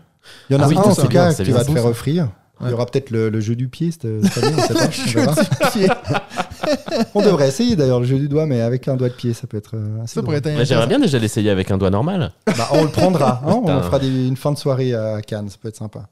Il 0.49 0.55
y 0.55 0.59
en 0.59 0.61
a 0.63 0.65
Ah 0.65 0.67
oui, 0.67 0.77
un 0.77 0.79
en 0.81 0.95
tout 0.95 1.07
cas 1.07 1.31
c'est 1.31 1.43
qui 1.43 1.49
bien, 1.51 1.57
va 1.59 1.63
te 1.65 1.71
faire 1.71 1.85
offrir. 1.85 2.29
Il 2.61 2.71
y 2.71 2.73
aura 2.73 2.85
peut-être 2.87 3.11
le, 3.11 3.29
le 3.29 3.39
jeu 3.39 3.55
du 3.55 3.67
pied 3.69 3.89
cette 3.91 4.03
année, 4.05 4.55
on 4.57 4.61
sait 4.91 5.13
pas. 5.13 6.09
on 7.15 7.21
devrait 7.21 7.47
essayer 7.47 7.75
d'ailleurs 7.75 7.99
le 7.99 8.05
jeu 8.05 8.17
du 8.19 8.27
doigt, 8.27 8.45
mais 8.45 8.61
avec 8.61 8.87
un 8.87 8.95
doigt 8.95 9.09
de 9.09 9.13
pied, 9.13 9.33
ça 9.33 9.47
peut 9.47 9.57
être 9.57 9.75
euh, 9.75 10.03
assez 10.03 10.15
Ça 10.15 10.23
pourrait 10.23 10.37
être 10.37 10.45
Bah, 10.55 10.63
j'aimerais 10.63 10.87
bien 10.87 10.99
déjà 10.99 11.19
l'essayer 11.19 11.49
avec 11.49 11.71
un 11.71 11.77
doigt 11.77 11.89
normal. 11.89 12.31
Bah, 12.45 12.69
on 12.73 12.83
le 12.83 12.89
prendra. 12.89 13.41
hein, 13.45 13.61
on 13.63 13.81
fera 13.83 13.99
des- 13.99 14.27
une 14.27 14.37
fin 14.37 14.51
de 14.51 14.57
soirée 14.57 14.93
à 14.93 15.21
Cannes, 15.21 15.49
ça 15.49 15.57
peut 15.61 15.69
être 15.69 15.77
sympa. 15.77 16.07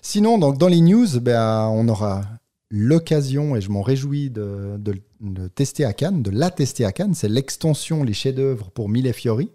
Sinon, 0.00 0.38
donc, 0.38 0.58
dans 0.58 0.68
les 0.68 0.80
news, 0.80 1.06
ben, 1.20 1.68
on 1.72 1.86
aura 1.88 2.22
l'occasion, 2.70 3.54
et 3.56 3.60
je 3.60 3.70
m'en 3.70 3.82
réjouis, 3.82 4.30
de, 4.30 4.76
de 4.78 4.94
le 5.22 5.48
tester 5.48 5.84
à 5.84 5.92
Cannes, 5.92 6.22
de 6.22 6.30
la 6.30 6.50
tester 6.50 6.84
à 6.84 6.92
Cannes. 6.92 7.14
C'est 7.14 7.28
l'extension 7.28 8.02
Les 8.02 8.12
chefs-d'œuvre 8.14 8.70
pour 8.70 8.88
Mille 8.88 9.12
Fiori. 9.12 9.50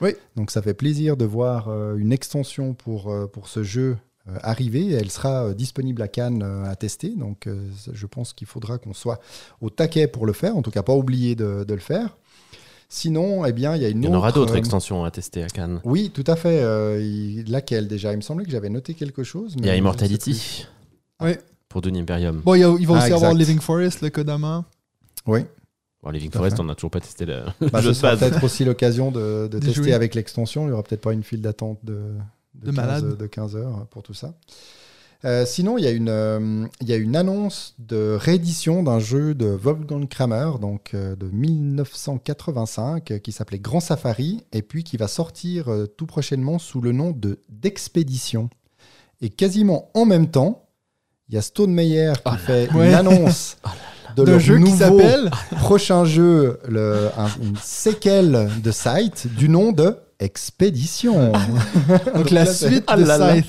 Oui. 0.00 0.14
Donc 0.36 0.50
ça 0.50 0.62
fait 0.62 0.74
plaisir 0.74 1.16
de 1.16 1.24
voir 1.24 1.68
euh, 1.68 1.96
une 1.96 2.12
extension 2.12 2.74
pour, 2.74 3.12
euh, 3.12 3.26
pour 3.26 3.46
ce 3.48 3.62
jeu 3.62 3.96
arriver. 4.42 4.92
Elle 4.92 5.10
sera 5.10 5.46
euh, 5.46 5.54
disponible 5.54 6.00
à 6.02 6.08
Cannes 6.08 6.42
euh, 6.42 6.64
à 6.70 6.76
tester. 6.76 7.10
Donc 7.16 7.46
euh, 7.46 7.68
je 7.92 8.06
pense 8.06 8.32
qu'il 8.32 8.46
faudra 8.46 8.78
qu'on 8.78 8.94
soit 8.94 9.20
au 9.60 9.70
taquet 9.70 10.06
pour 10.06 10.26
le 10.26 10.32
faire, 10.32 10.56
en 10.56 10.62
tout 10.62 10.70
cas 10.70 10.82
pas 10.82 10.94
oublier 10.94 11.34
de, 11.34 11.64
de 11.64 11.74
le 11.74 11.80
faire. 11.80 12.16
Sinon, 12.88 13.46
eh 13.46 13.52
bien, 13.52 13.74
il 13.74 13.80
y 13.82 13.86
a 13.86 13.88
une 13.88 14.02
Il 14.02 14.04
y 14.04 14.08
en 14.08 14.10
autre, 14.10 14.18
aura 14.18 14.32
d'autres 14.32 14.52
euh, 14.54 14.58
extensions 14.58 15.02
à 15.04 15.10
tester 15.10 15.42
à 15.42 15.46
Cannes. 15.48 15.80
oui, 15.84 16.10
tout 16.12 16.24
à 16.26 16.36
fait. 16.36 16.60
Euh, 16.62 17.42
laquelle 17.46 17.88
déjà? 17.88 18.12
Il 18.12 18.16
me 18.16 18.20
semblait 18.22 18.44
que 18.44 18.50
j'avais 18.50 18.68
noté 18.68 18.92
quelque 18.92 19.24
chose. 19.24 19.54
Il 19.58 19.64
y 19.64 19.70
a 19.70 19.76
Immortality. 19.76 20.66
Oui. 21.22 21.32
Pour 21.70 21.80
Dune 21.80 21.96
Imperium. 21.96 22.42
Bon, 22.44 22.54
il, 22.54 22.62
a- 22.64 22.76
il 22.78 22.86
va 22.86 22.96
Ah, 22.96 23.04
aussi 23.04 23.12
avoir. 23.14 23.32
Living 23.32 23.60
Forest, 23.60 24.02
le 24.02 24.10
Kodama. 24.10 24.66
Oui. 25.26 25.40
Bon, 26.02 26.10
Living 26.10 26.28
Tout 26.30 26.36
Forest, 26.36 26.56
fait. 26.56 26.62
on 26.62 26.66
n'a 26.66 26.74
toujours 26.74 26.90
pas 26.90 27.00
testé 27.00 27.24
le, 27.24 27.44
Bah, 27.70 27.80
jeu 27.80 27.94
ce 27.94 28.00
sera 28.00 28.14
peut-être 28.14 28.44
aussi 28.44 28.64
l'occasion 28.66 29.10
de, 29.10 29.48
tester 29.50 29.72
jouer. 29.72 29.92
avec 29.94 30.14
l'extension. 30.14 30.64
Il 30.64 30.66
n'y 30.66 30.72
aura 30.72 30.82
peut-être 30.82 31.00
pas 31.00 31.14
une 31.14 31.22
file 31.22 31.40
d'attente 31.40 31.78
de, 31.84 31.96
De 32.54 32.66
15, 32.66 32.74
malade. 32.76 33.16
de 33.16 33.26
15 33.26 33.56
heures 33.56 33.86
pour 33.90 34.02
tout 34.02 34.14
ça. 34.14 34.34
Euh, 35.24 35.46
sinon, 35.46 35.78
il 35.78 35.84
y, 35.84 35.86
a 35.86 35.90
une, 35.92 36.08
euh, 36.08 36.66
il 36.80 36.88
y 36.88 36.92
a 36.92 36.96
une 36.96 37.14
annonce 37.14 37.74
de 37.78 38.16
réédition 38.20 38.82
d'un 38.82 38.98
jeu 38.98 39.34
de 39.34 39.46
Wolfgang 39.46 40.08
Kramer, 40.08 40.50
donc 40.60 40.94
euh, 40.94 41.14
de 41.14 41.26
1985, 41.30 43.10
euh, 43.10 43.18
qui 43.18 43.32
s'appelait 43.32 43.58
Grand 43.58 43.80
Safari, 43.80 44.42
et 44.52 44.62
puis 44.62 44.84
qui 44.84 44.96
va 44.96 45.08
sortir 45.08 45.68
euh, 45.70 45.86
tout 45.86 46.06
prochainement 46.06 46.58
sous 46.58 46.80
le 46.80 46.92
nom 46.92 47.12
de 47.12 47.38
d'Expédition. 47.48 48.50
Et 49.20 49.28
quasiment 49.30 49.90
en 49.94 50.04
même 50.04 50.28
temps, 50.28 50.68
il 51.28 51.36
y 51.36 51.38
a 51.38 51.42
Stone 51.42 51.72
Meyer 51.72 52.12
qui 52.24 52.36
fait 52.38 52.68
Ouais. 52.74 52.88
une 52.88 52.94
annonce 52.94 53.56
de 54.16 54.24
D'un 54.24 54.32
leur 54.32 54.40
jeu 54.40 54.56
qui 54.56 54.62
nouveau 54.64 54.76
s'appelle. 54.76 55.30
prochain 55.58 56.04
jeu, 56.04 56.58
le, 56.68 57.08
un- 57.16 57.30
une 57.40 57.56
séquelle 57.62 58.50
de 58.62 58.70
Sight 58.72 59.28
du 59.36 59.48
nom 59.48 59.72
de 59.72 59.96
Expédition. 60.22 61.32
Donc 62.14 62.30
la 62.30 62.46
suite 62.46 62.84
Ah 62.86 62.96
de. 62.96 63.04
Scythe. 63.04 63.46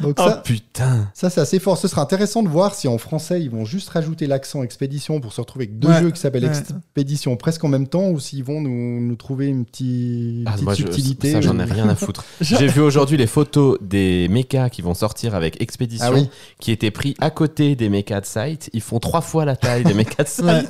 Donc 0.00 0.16
Oh 0.18 0.28
ça, 0.28 0.36
putain 0.44 1.08
ça 1.14 1.30
c'est 1.30 1.40
assez 1.40 1.58
fort. 1.58 1.76
Ce 1.78 1.88
sera 1.88 2.02
intéressant 2.02 2.42
de 2.42 2.48
voir 2.48 2.74
si 2.74 2.88
en 2.88 2.98
français 2.98 3.40
ils 3.42 3.50
vont 3.50 3.64
juste 3.64 3.88
rajouter 3.88 4.26
l'accent 4.26 4.62
expédition 4.62 5.20
pour 5.20 5.32
se 5.32 5.40
retrouver 5.40 5.64
avec 5.66 5.78
deux 5.78 5.88
Ouais, 5.88 6.00
jeux 6.00 6.10
qui 6.10 6.20
s'appellent 6.20 6.44
ouais. 6.44 6.50
expédition 6.58 7.36
presque 7.36 7.64
en 7.64 7.68
même 7.68 7.86
temps 7.88 8.08
ou 8.10 8.20
s'ils 8.20 8.44
vont 8.44 8.60
nous, 8.60 9.00
nous 9.00 9.16
trouver 9.16 9.46
une 9.46 9.64
petite, 9.64 10.44
Ah, 10.46 10.52
petite 10.52 10.64
moi, 10.64 10.74
je- 10.74 10.82
subtilité. 10.82 11.32
ça, 11.32 11.40
j'en 11.40 11.58
ai 11.58 11.64
rien 11.64 11.88
à 11.88 11.94
foutre. 11.94 12.24
J'ai 12.40 12.66
vu 12.66 12.80
aujourd'hui 12.80 13.16
les 13.16 13.26
photos 13.26 13.78
des 13.80 14.28
mechas 14.30 14.68
qui 14.70 14.82
vont 14.82 14.94
sortir 14.94 15.34
avec 15.34 15.60
Expédition, 15.60 16.06
Ah 16.08 16.12
oui. 16.14 16.28
qui 16.60 16.70
étaient 16.70 16.90
pris 16.90 17.14
à 17.20 17.30
côté 17.30 17.74
des 17.76 17.88
mechas 17.88 18.20
de 18.20 18.26
site. 18.26 18.70
Ils 18.72 18.80
font 18.80 18.98
trois 19.00 19.20
fois 19.20 19.44
la 19.44 19.56
taille 19.56 19.84
des 19.84 19.94
mechas 19.94 20.22
de 20.24 20.28
site. 20.28 20.44
Ouais. 20.44 20.62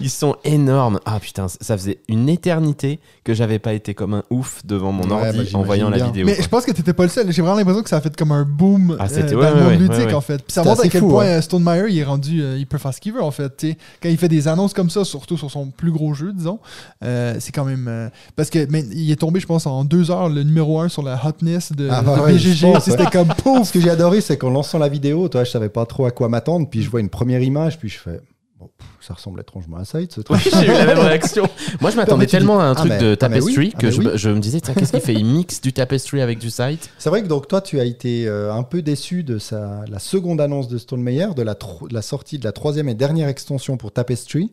Ils 0.00 0.10
sont 0.10 0.36
énormes. 0.44 1.00
Ah 1.04 1.18
putain, 1.20 1.46
ça 1.48 1.76
faisait 1.76 1.98
une 2.08 2.28
éternité 2.28 3.00
que 3.24 3.34
j'avais 3.34 3.58
pas 3.58 3.72
été 3.72 3.94
comme 3.94 4.14
un 4.14 4.22
ouf 4.30 4.64
devant 4.64 4.92
mon 4.92 5.10
ordi 5.10 5.38
bah, 5.52 5.58
en 5.58 5.62
voyant 5.62 5.90
la 5.90 5.98
vidéo. 6.04 6.26
Mais 6.26 6.34
quoi. 6.34 6.42
je 6.44 6.48
pense 6.48 6.64
que 6.64 6.72
t'étais 6.72 6.92
pas 6.92 7.02
le 7.04 7.08
seul. 7.08 7.32
J'ai 7.32 7.42
vraiment 7.42 7.56
l'impression 7.56 7.82
que 7.82 7.88
ça 7.88 7.96
a 7.96 8.00
fait 8.00 8.14
comme 8.16 8.32
un 8.32 8.44
boom 8.44 8.75
boom 8.78 8.96
Ah, 9.00 9.08
c'était- 9.08 9.32
euh, 9.32 9.36
ouais, 9.36 9.44
dans 9.44 9.54
le 9.54 9.60
monde 9.60 9.68
ouais, 9.70 9.76
ludique, 9.76 9.92
ouais, 9.98 10.04
ouais. 10.06 10.14
en 10.14 10.20
fait. 10.20 10.38
Puis 10.38 10.52
ça 10.52 10.62
montre 10.64 10.84
à 10.84 10.88
quel 10.88 11.00
fou, 11.00 11.08
point 11.08 11.24
hein. 11.24 11.38
euh, 11.38 11.40
Stone 11.40 11.62
Meyer, 11.64 11.84
il 11.88 11.98
est 11.98 12.04
rendu, 12.04 12.42
euh, 12.42 12.56
il 12.58 12.66
peut 12.66 12.78
faire 12.78 12.92
ce 12.94 13.00
qu'il 13.00 13.12
veut, 13.12 13.22
en 13.22 13.30
fait. 13.30 13.66
Quand 14.02 14.08
il 14.08 14.16
fait 14.16 14.28
des 14.28 14.48
annonces 14.48 14.72
comme 14.74 14.90
ça, 14.90 15.04
surtout 15.04 15.36
sur 15.36 15.50
son 15.50 15.66
plus 15.70 15.90
gros 15.92 16.14
jeu, 16.14 16.32
disons, 16.32 16.58
euh, 17.04 17.36
c'est 17.40 17.52
quand 17.52 17.64
même... 17.64 17.86
euh, 17.88 18.08
parce 18.36 18.50
que 18.50 18.66
mais, 18.70 18.84
il 18.92 19.10
est 19.10 19.16
tombé, 19.16 19.40
je 19.40 19.46
pense, 19.46 19.66
en 19.66 19.84
deux 19.84 20.10
heures, 20.10 20.28
le 20.28 20.42
numéro 20.42 20.80
un 20.80 20.88
sur 20.88 21.02
la 21.02 21.20
hotness 21.24 21.72
de, 21.72 21.88
Ah, 21.90 22.02
bah 22.02 22.16
de 22.16 22.20
ouais, 22.22 22.32
BGG. 22.34 22.54
je 22.54 22.66
pense, 22.72 22.84
C'était 22.84 23.06
comme 23.06 23.28
pouf! 23.28 23.68
Ce 23.68 23.72
que 23.72 23.80
j'ai 23.80 23.90
adoré, 23.90 24.20
c'est 24.20 24.36
qu'en 24.38 24.50
lançant 24.50 24.78
la 24.78 24.88
vidéo, 24.88 25.28
toi, 25.28 25.44
je 25.44 25.50
savais 25.50 25.68
pas 25.68 25.86
trop 25.86 26.06
à 26.06 26.10
quoi 26.10 26.28
m'attendre, 26.28 26.68
puis 26.70 26.82
je 26.82 26.90
vois 26.90 27.00
une 27.00 27.08
première 27.10 27.40
image, 27.42 27.78
puis 27.78 27.88
je 27.88 27.98
fais, 27.98 28.20
bon, 28.58 28.70
pff, 28.78 28.86
ça 29.00 29.14
ressemble 29.14 29.40
étrangement 29.40 29.76
à 29.78 29.84
Site, 29.84 30.12
ce 30.12 30.20
truc. 30.22 30.40
Oui, 30.44 30.50
j'ai 30.54 30.64
eu 30.66 30.72
la 30.72 30.86
même 30.86 30.98
réaction. 30.98 31.48
Moi, 31.80 31.90
je 31.90 31.96
m'attendais 31.96 32.26
dis, 32.26 32.32
tellement 32.32 32.60
à 32.60 32.64
un 32.64 32.74
truc 32.74 32.90
de 32.92 32.96
ah, 32.96 33.00
mais 33.04 33.16
tapestry 33.16 33.72
ah, 33.74 33.78
que 33.78 33.90
je, 33.90 33.98
oui. 34.00 34.06
me- 34.06 34.16
je 34.16 34.30
me 34.30 34.40
disais, 34.40 34.60
tiens, 34.60 34.74
qu'est-ce 34.74 34.92
qu'il 34.92 35.00
fait 35.00 35.14
Il 35.18 35.24
mixe 35.24 35.60
du 35.60 35.72
tapestry 35.72 36.20
avec 36.20 36.38
du 36.38 36.50
site 36.50 36.90
C'est 36.98 37.10
vrai 37.10 37.22
que 37.22 37.28
donc 37.28 37.48
toi, 37.48 37.60
tu 37.60 37.78
as 37.80 37.84
été 37.84 38.26
euh, 38.28 38.52
un 38.52 38.62
peu 38.62 38.82
déçu 38.82 39.22
de 39.22 39.38
sa, 39.38 39.84
la 39.88 39.98
seconde 39.98 40.40
annonce 40.40 40.68
de 40.68 40.78
Stone 40.78 41.02
Meyer, 41.02 41.28
de 41.36 41.42
la, 41.42 41.54
tro- 41.54 41.88
de 41.88 41.94
la 41.94 42.02
sortie 42.02 42.38
de 42.38 42.44
la 42.44 42.52
troisième 42.52 42.88
et 42.88 42.94
dernière 42.94 43.28
extension 43.28 43.76
pour 43.76 43.92
Tapestry, 43.92 44.52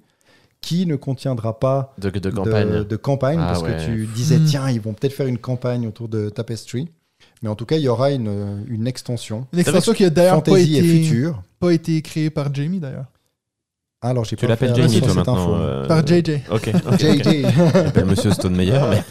qui 0.61 0.85
ne 0.85 0.95
contiendra 0.95 1.59
pas 1.59 1.93
de, 1.97 2.09
campagne. 2.29 2.83
de 2.85 2.95
campagne, 2.95 3.37
Ah 3.41 3.47
parce 3.47 3.61
ouais. 3.63 3.75
que 3.77 3.85
tu 3.85 4.07
disais, 4.07 4.37
Hmm. 4.37 4.45
tiens, 4.45 4.69
ils 4.69 4.79
vont 4.79 4.93
peut-être 4.93 5.13
faire 5.13 5.27
une 5.27 5.37
campagne 5.37 5.85
autour 5.87 6.07
de 6.07 6.29
Tapestry. 6.29 6.87
Mais 7.41 7.49
en 7.49 7.55
tout 7.55 7.65
cas, 7.65 7.75
il 7.75 7.81
y 7.83 7.89
aura 7.89 8.11
une, 8.11 8.63
une 8.69 8.87
extension. 8.87 9.45
Une 9.51 9.59
extension 9.59 9.91
qui 9.93 10.05
a 10.05 10.09
d'ailleurs 10.09 10.41
pas 10.43 10.57
été, 10.59 11.11
pas 11.59 11.71
été 11.73 12.01
créée 12.01 12.29
par 12.29 12.53
Jamie, 12.53 12.79
d'ailleurs. 12.79 13.05
Ah, 14.03 14.09
Alors, 14.09 14.25
j'ai 14.25 14.35
Tu 14.35 14.45
pas 14.45 14.49
l'appelles 14.49 14.71
attention 14.71 14.99
toi, 14.99 15.07
cette 15.07 15.15
maintenant 15.17 15.55
euh, 15.55 15.87
Par 15.87 16.05
JJ. 16.05 16.41
Ok. 16.51 16.71
ok, 16.75 16.91
ok. 16.91 16.99
JJ. 16.99 17.45
J'appelle 17.73 18.05
Monsieur 18.05 18.31
Stonemeyer, 18.31 18.79
mais. 18.89 19.03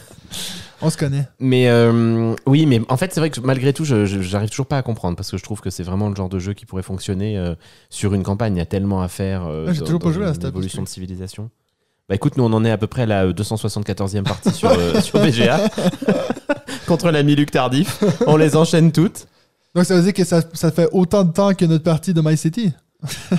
On 0.85 0.91
se 0.91 0.97
connaît. 0.97 1.29
Mais 1.39 1.69
euh, 1.69 2.35
oui, 2.45 2.67
mais 2.67 2.81
en 2.89 2.97
fait, 2.97 3.13
c'est 3.15 3.21
vrai 3.21 3.31
que 3.31 3.41
malgré 3.41 3.73
tout, 3.73 3.85
je, 3.85 4.05
je- 4.05 4.21
j'arrive 4.21 4.51
toujours 4.51 4.67
pas 4.67 4.77
à 4.79 4.83
comprendre 4.83 5.17
parce 5.17 5.31
que 5.31 5.37
je 5.39 5.43
trouve 5.45 5.61
que 5.61 5.71
c'est 5.71 5.85
vraiment 5.85 6.09
le 6.09 6.17
genre 6.17 6.29
de 6.29 6.39
jeu 6.41 6.55
qui 6.55 6.67
pourrait 6.67 6.83
fonctionner 6.83 7.39
euh, 7.39 7.55
sur 7.89 8.15
une 8.15 8.23
campagne. 8.25 8.57
Il 8.57 8.59
y 8.59 8.63
a 8.63 8.67
tellement 8.67 9.01
à 9.01 9.07
faire. 9.09 9.47
euh, 9.47 9.67
Ouais, 9.67 9.75
j'ai 9.75 9.79
dans- 9.81 9.87
toujours 9.87 10.01
pas 10.01 10.07
dans 10.09 10.13
joué 10.13 10.25
à 10.27 10.35
Star 10.35 10.49
évolution 10.51 10.83
de 10.83 10.89
civilisation. 10.89 11.51
Bah 12.09 12.17
écoute, 12.17 12.37
nous 12.37 12.43
on 12.43 12.53
en 12.53 12.65
est 12.65 12.71
à 12.73 12.79
peu 12.79 12.89
près 12.89 13.03
à 13.03 13.07
la 13.07 13.27
274e 13.33 14.25
partie 14.25 14.51
sur, 14.51 14.71
euh, 14.73 15.01
sur 15.01 15.21
BGA 15.25 15.61
contre 16.89 17.11
l'ami 17.13 17.37
Luc 17.37 17.53
Tardif. 17.53 18.03
On 18.27 18.37
les 18.37 18.57
enchaîne 18.57 18.91
toutes. 18.91 19.29
Donc 19.77 19.85
ça 19.85 19.95
veut 19.97 20.03
dire 20.03 20.13
que 20.13 20.25
ça, 20.25 20.43
ça 20.53 20.73
fait 20.73 20.89
autant 20.93 21.23
de 21.23 21.33
temps 21.33 21.55
que 21.55 21.65
notre 21.65 21.85
partie 21.85 22.13
de 22.13 22.21
My 22.21 22.37
City? 22.37 22.73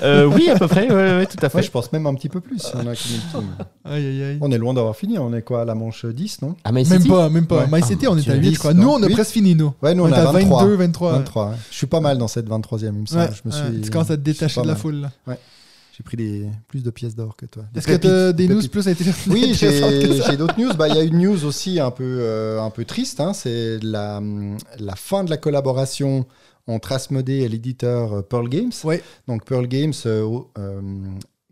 Euh, 0.01 0.25
oui, 0.25 0.49
à 0.49 0.57
peu 0.57 0.67
près, 0.67 0.87
ouais, 0.89 0.93
ouais, 0.93 1.17
ouais, 1.17 1.25
tout 1.25 1.37
à 1.41 1.49
fait. 1.49 1.57
Ouais, 1.57 1.63
je 1.63 1.71
pense 1.71 1.91
même 1.93 2.05
un 2.05 2.13
petit 2.15 2.29
peu 2.29 2.41
plus. 2.41 2.59
si 2.59 2.71
on, 2.75 2.79
a. 2.87 3.93
Aïe, 3.93 4.05
aïe, 4.05 4.23
aïe. 4.23 4.37
on 4.41 4.51
est 4.51 4.57
loin 4.57 4.73
d'avoir 4.73 4.95
fini. 4.95 5.17
On 5.17 5.33
est 5.33 5.41
quoi 5.41 5.61
à 5.61 5.65
la 5.65 5.75
manche 5.75 6.05
10, 6.05 6.41
non? 6.41 6.55
Ah, 6.63 6.71
My 6.71 6.87
Même 6.87 7.07
pas, 7.07 7.29
même 7.29 7.47
pas. 7.47 7.65
Ouais. 7.65 7.67
My 7.71 7.81
City, 7.83 8.07
on 8.07 8.17
est 8.17 8.21
à 8.21 8.33
tu 8.33 8.39
8, 8.39 8.39
dis, 8.41 8.53
je 8.55 8.59
crois. 8.59 8.73
non 8.73 8.83
Nous, 8.83 8.89
on 8.89 9.03
a 9.03 9.09
presque 9.09 9.31
fini, 9.31 9.55
nous. 9.55 9.73
Ouais, 9.81 9.95
nous 9.95 10.03
on, 10.03 10.07
on, 10.07 10.09
est 10.11 10.13
à 10.15 10.31
23. 10.31 10.63
22, 10.63 10.75
23. 10.75 11.11
ouais. 11.11 11.17
23, 11.19 11.45
ouais. 11.49 11.55
Je 11.71 11.77
suis 11.77 11.87
pas 11.87 11.99
mal 12.01 12.17
dans 12.17 12.27
cette 12.27 12.49
23e, 12.49 12.79
il 12.87 12.91
me 12.93 13.05
semble. 13.05 13.21
Ouais, 13.21 13.29
je 13.31 13.49
me 13.49 13.53
ouais, 13.53 13.71
suis, 13.71 13.81
tu 13.81 13.89
commences 13.89 14.11
à 14.11 14.17
te 14.17 14.21
détacher 14.21 14.61
de 14.61 14.67
la 14.67 14.73
mal. 14.73 14.81
foule. 14.81 14.95
là. 15.27 15.37
J'ai 15.95 16.03
pris 16.03 16.17
des, 16.17 16.47
plus 16.67 16.81
de 16.81 16.89
pièces 16.89 17.15
d'or 17.15 17.35
que 17.35 17.45
toi. 17.45 17.63
Est-ce 17.75 17.85
que 17.85 17.93
as 18.29 18.33
des 18.33 18.47
news 18.47 18.55
pépites. 18.55 18.71
plus 18.71 18.87
intéressantes 18.87 19.31
Oui, 19.31 19.51
intéressantes 19.53 19.91
que 19.91 20.31
j'ai 20.31 20.37
d'autres 20.37 20.59
news. 20.59 20.73
Bah, 20.75 20.87
Il 20.89 20.95
y 20.95 20.99
a 20.99 21.03
une 21.03 21.19
news 21.19 21.45
aussi 21.45 21.79
un 21.79 21.91
peu, 21.91 22.03
euh, 22.19 22.59
un 22.59 22.71
peu 22.71 22.83
triste. 22.83 23.19
hein. 23.19 23.33
C'est 23.33 23.77
la, 23.83 24.19
la 24.79 24.95
fin 24.95 25.23
de 25.23 25.29
la 25.29 25.37
collaboration 25.37 26.25
entre 26.67 26.91
Asmodee 26.93 27.41
et 27.41 27.49
l'éditeur 27.49 28.13
euh, 28.13 28.21
Pearl 28.21 28.49
Games. 28.49 28.71
Ouais. 28.83 29.01
Donc 29.27 29.45
Pearl 29.45 29.67
Games, 29.67 29.93
euh, 30.05 30.39
euh, 30.57 30.81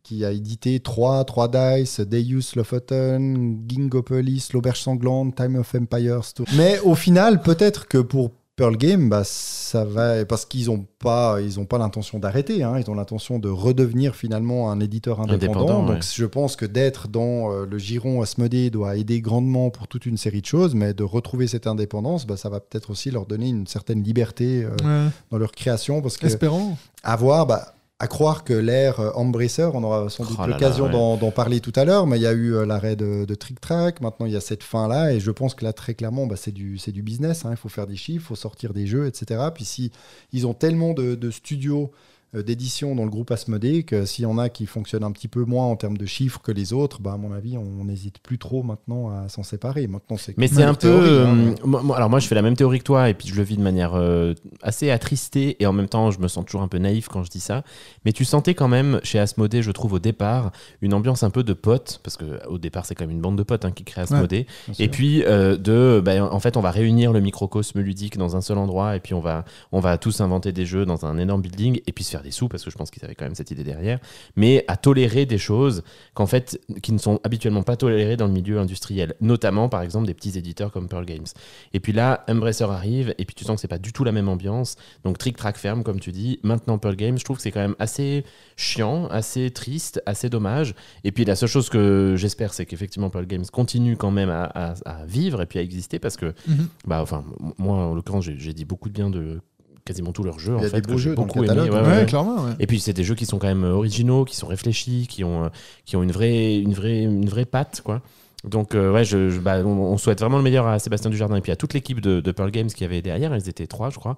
qui 0.03 0.25
a 0.25 0.31
édité 0.31 0.79
3, 0.79 1.25
3 1.25 1.47
Dice, 1.49 1.99
Deus, 2.01 2.55
Lofoten, 2.55 3.63
Gingopolis, 3.67 4.49
L'Auberge 4.53 4.81
Sanglante, 4.81 5.35
Time 5.35 5.55
of 5.55 5.75
Empires. 5.75 6.33
tout. 6.33 6.45
Mais 6.55 6.79
au 6.79 6.95
final, 6.95 7.41
peut-être 7.41 7.87
que 7.87 7.97
pour 7.97 8.31
Pearl 8.57 8.75
Game, 8.77 9.09
bah, 9.09 9.23
ça 9.23 9.85
va 9.85 10.23
parce 10.25 10.45
qu'ils 10.45 10.67
n'ont 10.67 10.85
pas, 10.99 11.39
ils 11.41 11.59
ont 11.59 11.65
pas 11.65 11.77
l'intention 11.77 12.19
d'arrêter. 12.19 12.63
hein. 12.63 12.77
Ils 12.77 12.91
ont 12.91 12.93
l'intention 12.95 13.39
de 13.39 13.49
redevenir 13.49 14.13
finalement 14.15 14.69
un 14.71 14.79
éditeur 14.79 15.21
indépendant. 15.21 15.61
Indépendant, 15.61 15.85
Donc 15.85 15.95
ouais. 15.95 16.01
je 16.13 16.25
pense 16.25 16.55
que 16.55 16.65
d'être 16.65 17.07
dans 17.07 17.51
euh, 17.51 17.65
le 17.65 17.77
giron 17.79 18.21
Asmodée 18.21 18.69
doit 18.69 18.97
aider 18.97 19.21
grandement 19.21 19.69
pour 19.71 19.87
toute 19.87 20.05
une 20.05 20.17
série 20.17 20.41
de 20.41 20.45
choses, 20.45 20.75
mais 20.75 20.93
de 20.93 21.03
retrouver 21.03 21.47
cette 21.47 21.65
indépendance, 21.65 22.27
bah, 22.27 22.37
ça 22.37 22.49
va 22.49 22.59
peut-être 22.59 22.89
aussi 22.91 23.09
leur 23.09 23.25
donner 23.25 23.47
une 23.49 23.67
certaine 23.67 24.03
liberté 24.03 24.63
euh, 24.63 24.71
Ouais, 25.05 25.09
dans 25.31 25.37
leur 25.37 25.53
création, 25.53 26.01
parce 26.01 26.17
que 26.17 26.27
Espérons. 26.27 26.75
à 27.03 27.15
voir, 27.15 27.47
bah, 27.47 27.73
à 28.01 28.07
croire 28.07 28.43
que 28.43 28.53
l'ère 28.53 28.99
euh, 28.99 29.11
Embracer, 29.13 29.69
on 29.75 29.83
aura 29.83 30.09
sans 30.09 30.25
doute 30.25 30.35
Oh 30.41 30.47
l'occasion 30.47 30.85
ouais. 30.85 31.19
d'en 31.19 31.29
parler 31.29 31.59
tout 31.59 31.71
à 31.75 31.85
l'heure, 31.85 32.07
mais 32.07 32.17
il 32.17 32.23
y 32.23 32.27
a 32.27 32.31
eu 32.31 32.55
euh, 32.55 32.65
l'arrêt 32.65 32.95
de, 32.95 33.25
de 33.25 33.35
Trick 33.35 33.61
Track, 33.61 34.01
maintenant 34.01 34.25
il 34.25 34.31
y 34.31 34.35
a 34.35 34.41
cette 34.41 34.63
fin-là, 34.63 35.13
et 35.13 35.19
je 35.19 35.29
pense 35.29 35.53
que 35.53 35.63
là, 35.63 35.71
très 35.71 35.93
clairement, 35.93 36.25
bah, 36.25 36.35
c'est 36.35 36.51
du, 36.51 36.79
business, 37.03 37.45
hein. 37.45 37.49
il 37.51 37.57
faut 37.57 37.69
faire 37.69 37.85
des 37.85 37.95
chiffres, 37.95 38.25
il 38.25 38.27
faut 38.29 38.35
sortir 38.35 38.73
des 38.73 38.87
jeux, 38.87 39.05
etc. 39.05 39.39
Puis 39.53 39.65
si 39.65 39.91
ils 40.33 40.47
ont 40.47 40.55
tellement 40.55 40.93
de, 40.93 41.13
de 41.13 41.29
studios 41.29 41.91
d'édition 42.33 42.95
dans 42.95 43.03
le 43.03 43.09
groupe 43.09 43.29
Asmodée 43.31 43.83
que 43.83 44.05
s'il 44.05 44.23
y 44.23 44.25
en 44.25 44.37
a 44.37 44.47
qui 44.49 44.65
fonctionnent 44.65 45.03
un 45.03 45.11
petit 45.11 45.27
peu 45.27 45.43
moins 45.43 45.65
en 45.65 45.75
termes 45.75 45.97
de 45.97 46.05
chiffres 46.05 46.39
que 46.41 46.51
les 46.51 46.71
autres, 46.71 47.01
bah, 47.01 47.13
à 47.13 47.17
mon 47.17 47.33
avis, 47.33 47.57
on 47.57 47.83
n'hésite 47.83 48.19
plus 48.19 48.37
trop 48.37 48.63
maintenant 48.63 49.09
à 49.09 49.27
s'en 49.27 49.43
séparer. 49.43 49.87
Maintenant, 49.87 50.15
c'est 50.17 50.37
Mais 50.37 50.47
c'est 50.47 50.63
un 50.63 50.73
peu. 50.73 50.87
euh, 50.87 51.25
hein. 51.25 51.55
moi- 51.65 51.95
alors 51.97 52.09
moi, 52.09 52.19
je 52.19 52.27
fais 52.27 52.35
la 52.35 52.41
même 52.41 52.55
théorie 52.55 52.79
que 52.79 52.83
toi, 52.85 53.09
et 53.09 53.13
puis 53.13 53.27
je 53.27 53.35
le 53.35 53.43
vis 53.43 53.57
de 53.57 53.61
manière 53.61 53.95
euh, 53.95 54.33
assez 54.61 54.89
attristée, 54.91 55.57
et 55.61 55.65
en 55.65 55.73
même 55.73 55.89
temps, 55.89 56.11
je 56.11 56.19
me 56.19 56.27
sens 56.27 56.45
toujours 56.45 56.61
un 56.61 56.67
peu 56.67 56.77
naïf 56.77 57.07
quand 57.09 57.23
je 57.23 57.29
dis 57.29 57.39
ça. 57.41 57.63
Mais 58.05 58.13
tu 58.13 58.23
sentais 58.23 58.53
quand 58.53 58.67
même 58.69 58.99
chez 59.03 59.19
Asmodée, 59.19 59.61
je 59.61 59.71
trouve 59.71 59.93
au 59.93 59.99
départ, 59.99 60.51
une 60.81 60.93
ambiance 60.93 61.23
un 61.23 61.29
peu 61.31 61.43
de 61.43 61.53
potes, 61.53 61.99
parce 62.03 62.15
que 62.17 62.39
au 62.47 62.57
départ, 62.57 62.85
c'est 62.85 62.95
quand 62.95 63.03
même 63.05 63.15
une 63.15 63.21
bande 63.21 63.37
de 63.37 63.43
potes 63.43 63.65
hein, 63.65 63.71
qui 63.71 63.83
crée 63.83 64.01
Asmodée. 64.01 64.47
Et 64.79 64.87
puis 64.87 65.23
euh, 65.23 65.57
de, 65.57 66.01
ben, 66.03 66.23
en 66.23 66.39
fait, 66.39 66.55
on 66.55 66.61
va 66.61 66.71
réunir 66.71 67.11
le 67.11 67.19
microcosme 67.19 67.81
ludique 67.81 68.17
dans 68.17 68.35
un 68.37 68.41
seul 68.41 68.57
endroit, 68.57 68.95
et 68.95 68.99
puis 69.01 69.13
on 69.13 69.19
va, 69.19 69.43
on 69.73 69.81
va 69.81 69.97
tous 69.97 70.21
inventer 70.21 70.53
des 70.53 70.65
jeux 70.65 70.85
dans 70.85 71.05
un 71.05 71.17
énorme 71.17 71.41
building, 71.41 71.81
et 71.85 71.91
puis 71.91 72.03
se 72.05 72.11
faire 72.11 72.20
des 72.21 72.31
sous, 72.31 72.47
parce 72.47 72.63
que 72.63 72.71
je 72.71 72.77
pense 72.77 72.91
qu'ils 72.91 73.03
avaient 73.05 73.15
quand 73.15 73.25
même 73.25 73.35
cette 73.35 73.51
idée 73.51 73.63
derrière, 73.63 73.99
mais 74.35 74.63
à 74.67 74.77
tolérer 74.77 75.25
des 75.25 75.37
choses 75.37 75.83
qu'en 76.13 76.25
fait, 76.25 76.59
qui 76.81 76.91
ne 76.93 76.97
sont 76.97 77.19
habituellement 77.23 77.63
pas 77.63 77.75
tolérées 77.77 78.17
dans 78.17 78.27
le 78.27 78.33
milieu 78.33 78.59
industriel, 78.59 79.15
notamment 79.21 79.69
par 79.69 79.81
exemple 79.81 80.07
des 80.07 80.13
petits 80.13 80.37
éditeurs 80.37 80.71
comme 80.71 80.87
Pearl 80.87 81.05
Games. 81.05 81.25
Et 81.73 81.79
puis 81.79 81.93
là, 81.93 82.23
Embracer 82.27 82.63
arrive, 82.65 83.13
et 83.17 83.25
puis 83.25 83.35
tu 83.35 83.43
sens 83.43 83.55
que 83.55 83.61
c'est 83.61 83.67
pas 83.67 83.77
du 83.77 83.93
tout 83.93 84.03
la 84.03 84.11
même 84.11 84.29
ambiance. 84.29 84.75
Donc 85.03 85.17
Trick 85.17 85.37
Track 85.37 85.57
ferme, 85.57 85.83
comme 85.83 85.99
tu 85.99 86.11
dis. 86.11 86.39
Maintenant 86.43 86.77
Pearl 86.77 86.95
Games, 86.95 87.17
je 87.17 87.23
trouve 87.23 87.37
que 87.37 87.43
c'est 87.43 87.51
quand 87.51 87.59
même 87.61 87.75
assez 87.79 88.23
chiant, 88.55 89.07
assez 89.07 89.51
triste, 89.51 90.01
assez 90.05 90.29
dommage. 90.29 90.73
Et 91.03 91.11
puis 91.11 91.25
la 91.25 91.35
seule 91.35 91.49
chose 91.49 91.69
que 91.69 92.15
j'espère, 92.17 92.53
c'est 92.53 92.65
qu'effectivement 92.65 93.09
Pearl 93.09 93.25
Games 93.25 93.45
continue 93.51 93.97
quand 93.97 94.11
même 94.11 94.29
à, 94.29 94.43
à- 94.43 94.73
à 94.85 95.05
vivre 95.05 95.41
et 95.41 95.45
puis 95.45 95.59
à 95.59 95.61
exister, 95.61 95.99
parce 95.99 96.17
que, 96.17 96.33
Mhm. 96.47 96.67
bah, 96.85 97.01
enfin, 97.01 97.23
moi 97.57 97.77
en 97.77 97.93
l'occurrence, 97.95 98.25
j'ai 98.25 98.53
dit 98.53 98.65
beaucoup 98.65 98.89
de 98.89 98.93
bien 98.93 99.09
de 99.09 99.39
quasiment 99.85 100.11
tous 100.11 100.23
leurs 100.23 100.39
jeux. 100.39 100.53
Il 100.57 100.61
y 100.61 100.63
en 100.63 100.67
a 100.67 100.69
fait, 100.69 100.81
des 100.81 100.91
beaux 100.91 100.97
jeux 100.97 101.15
beaucoup 101.15 101.43
aimé. 101.43 101.49
hein. 101.51 101.63
Ouais, 101.63 101.69
Ouais, 101.69 101.81
ouais, 101.81 101.87
ouais. 101.99 102.05
clairement. 102.05 102.43
ouais. 102.43 102.51
Et 102.59 102.67
puis 102.67 102.79
c'est 102.79 102.93
des 102.93 103.03
jeux 103.03 103.15
qui 103.15 103.25
sont 103.25 103.39
quand 103.39 103.47
même 103.47 103.63
euh, 103.63 103.71
originaux, 103.73 104.25
qui 104.25 104.35
sont 104.35 104.47
réfléchis, 104.47 105.07
qui 105.09 105.23
ont, 105.23 105.45
euh, 105.45 105.49
qui 105.85 105.95
ont 105.95 106.03
une, 106.03 106.11
vraie, 106.11 106.57
une, 106.59 106.73
vraie, 106.73 107.01
une 107.03 107.27
vraie 107.29 107.45
patte. 107.45 107.81
Quoi. 107.83 108.01
Donc 108.43 108.73
euh, 108.75 108.91
ouais, 108.91 109.05
je, 109.05 109.29
je- 109.29 109.39
bah, 109.39 109.59
on, 109.63 109.67
on 109.69 109.97
souhaite 109.97 110.19
vraiment 110.19 110.37
le 110.37 110.43
meilleur 110.43 110.65
à 110.67 110.79
Sébastien 110.79 111.09
Dujardin 111.11 111.35
et 111.35 111.41
puis 111.41 111.51
à 111.51 111.55
toute 111.55 111.73
l'équipe 111.73 112.01
de, 112.01 112.21
de 112.21 112.31
Pearl 112.31 112.51
Games 112.51 112.67
qui 112.67 112.83
avait 112.83 113.01
derrière. 113.01 113.35
Ils 113.35 113.49
étaient 113.49 113.67
trois, 113.67 113.89
je 113.89 113.97
crois. 113.99 114.17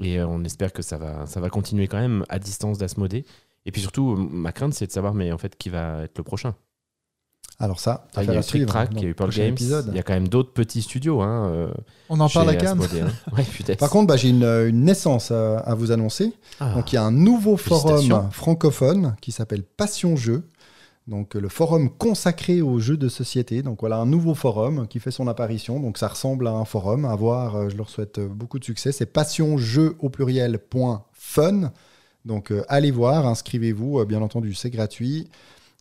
Et 0.00 0.18
euh, 0.18 0.26
on 0.26 0.42
espère 0.44 0.72
que 0.72 0.82
ça 0.82 0.96
va, 0.96 1.26
ça 1.26 1.40
va 1.40 1.48
continuer 1.50 1.86
quand 1.88 1.98
même 2.00 2.24
à 2.28 2.38
distance 2.38 2.78
d'Asmodée. 2.78 3.24
Et 3.66 3.70
puis 3.72 3.80
surtout, 3.80 4.14
ma 4.16 4.52
crainte, 4.52 4.74
c'est 4.74 4.86
de 4.86 4.92
savoir 4.92 5.14
mais 5.14 5.32
en 5.32 5.38
fait 5.38 5.56
qui 5.56 5.68
va 5.70 6.02
être 6.04 6.18
le 6.18 6.24
prochain. 6.24 6.54
Alors 7.60 7.78
ça, 7.78 8.08
Ah, 8.16 8.24
il 8.24 8.32
y 8.32 8.36
a 8.36 8.40
eu 8.40 8.42
Trick 8.42 8.66
Track, 8.66 8.90
il 8.92 9.02
y 9.02 9.06
a 9.06 9.08
eu 9.08 9.14
Pearl 9.14 9.30
Games. 9.30 9.56
Il 9.88 9.94
y 9.94 9.98
a 9.98 10.02
quand 10.02 10.12
même 10.12 10.28
d'autres 10.28 10.52
petits 10.52 10.82
studios. 10.82 11.20
Hein, 11.22 11.50
euh, 11.52 11.68
On 12.08 12.18
en 12.18 12.28
parle 12.28 12.50
à. 12.50 12.52
Asmodée, 12.52 13.00
hein. 13.02 13.08
Ouais. 13.36 13.76
Par 13.76 13.90
contre, 13.90 14.08
bah, 14.08 14.16
j'ai 14.16 14.30
une, 14.30 14.42
une 14.44 14.82
naissance 14.84 15.30
à, 15.30 15.58
à 15.58 15.74
vous 15.74 15.92
annoncer. 15.92 16.32
Ah. 16.58 16.74
Donc, 16.74 16.92
il 16.92 16.96
y 16.96 16.98
a 16.98 17.04
un 17.04 17.12
nouveau 17.12 17.56
forum 17.56 18.28
francophone 18.32 19.14
qui 19.20 19.30
s'appelle 19.30 19.62
Passion 19.62 20.16
Jeux. 20.16 20.48
Donc, 21.06 21.36
euh, 21.36 21.40
le 21.40 21.48
forum 21.48 21.90
consacré 21.90 22.60
aux 22.62 22.78
jeux 22.80 22.96
de 22.96 23.08
société. 23.08 23.62
Donc, 23.62 23.80
voilà, 23.80 23.98
un 23.98 24.06
nouveau 24.06 24.34
forum 24.34 24.88
qui 24.88 24.98
fait 25.00 25.10
son 25.10 25.28
apparition. 25.28 25.78
Donc, 25.78 25.98
ça 25.98 26.08
ressemble 26.08 26.48
à 26.48 26.52
un 26.52 26.64
forum. 26.64 27.04
À 27.04 27.14
voir, 27.14 27.56
euh, 27.56 27.68
je 27.68 27.76
leur 27.76 27.88
souhaite 27.88 28.18
euh, 28.18 28.26
beaucoup 28.26 28.58
de 28.58 28.64
succès. 28.64 28.90
C'est 28.90 29.06
passionjeux 29.06 29.96
au 30.00 30.08
pluriel 30.08 30.58
point 30.58 31.04
fun. 31.12 31.72
Donc, 32.24 32.50
euh, 32.50 32.64
allez 32.68 32.90
voir, 32.90 33.26
inscrivez-vous. 33.26 34.04
Bien 34.06 34.22
entendu, 34.22 34.54
c'est 34.54 34.70
gratuit. 34.70 35.28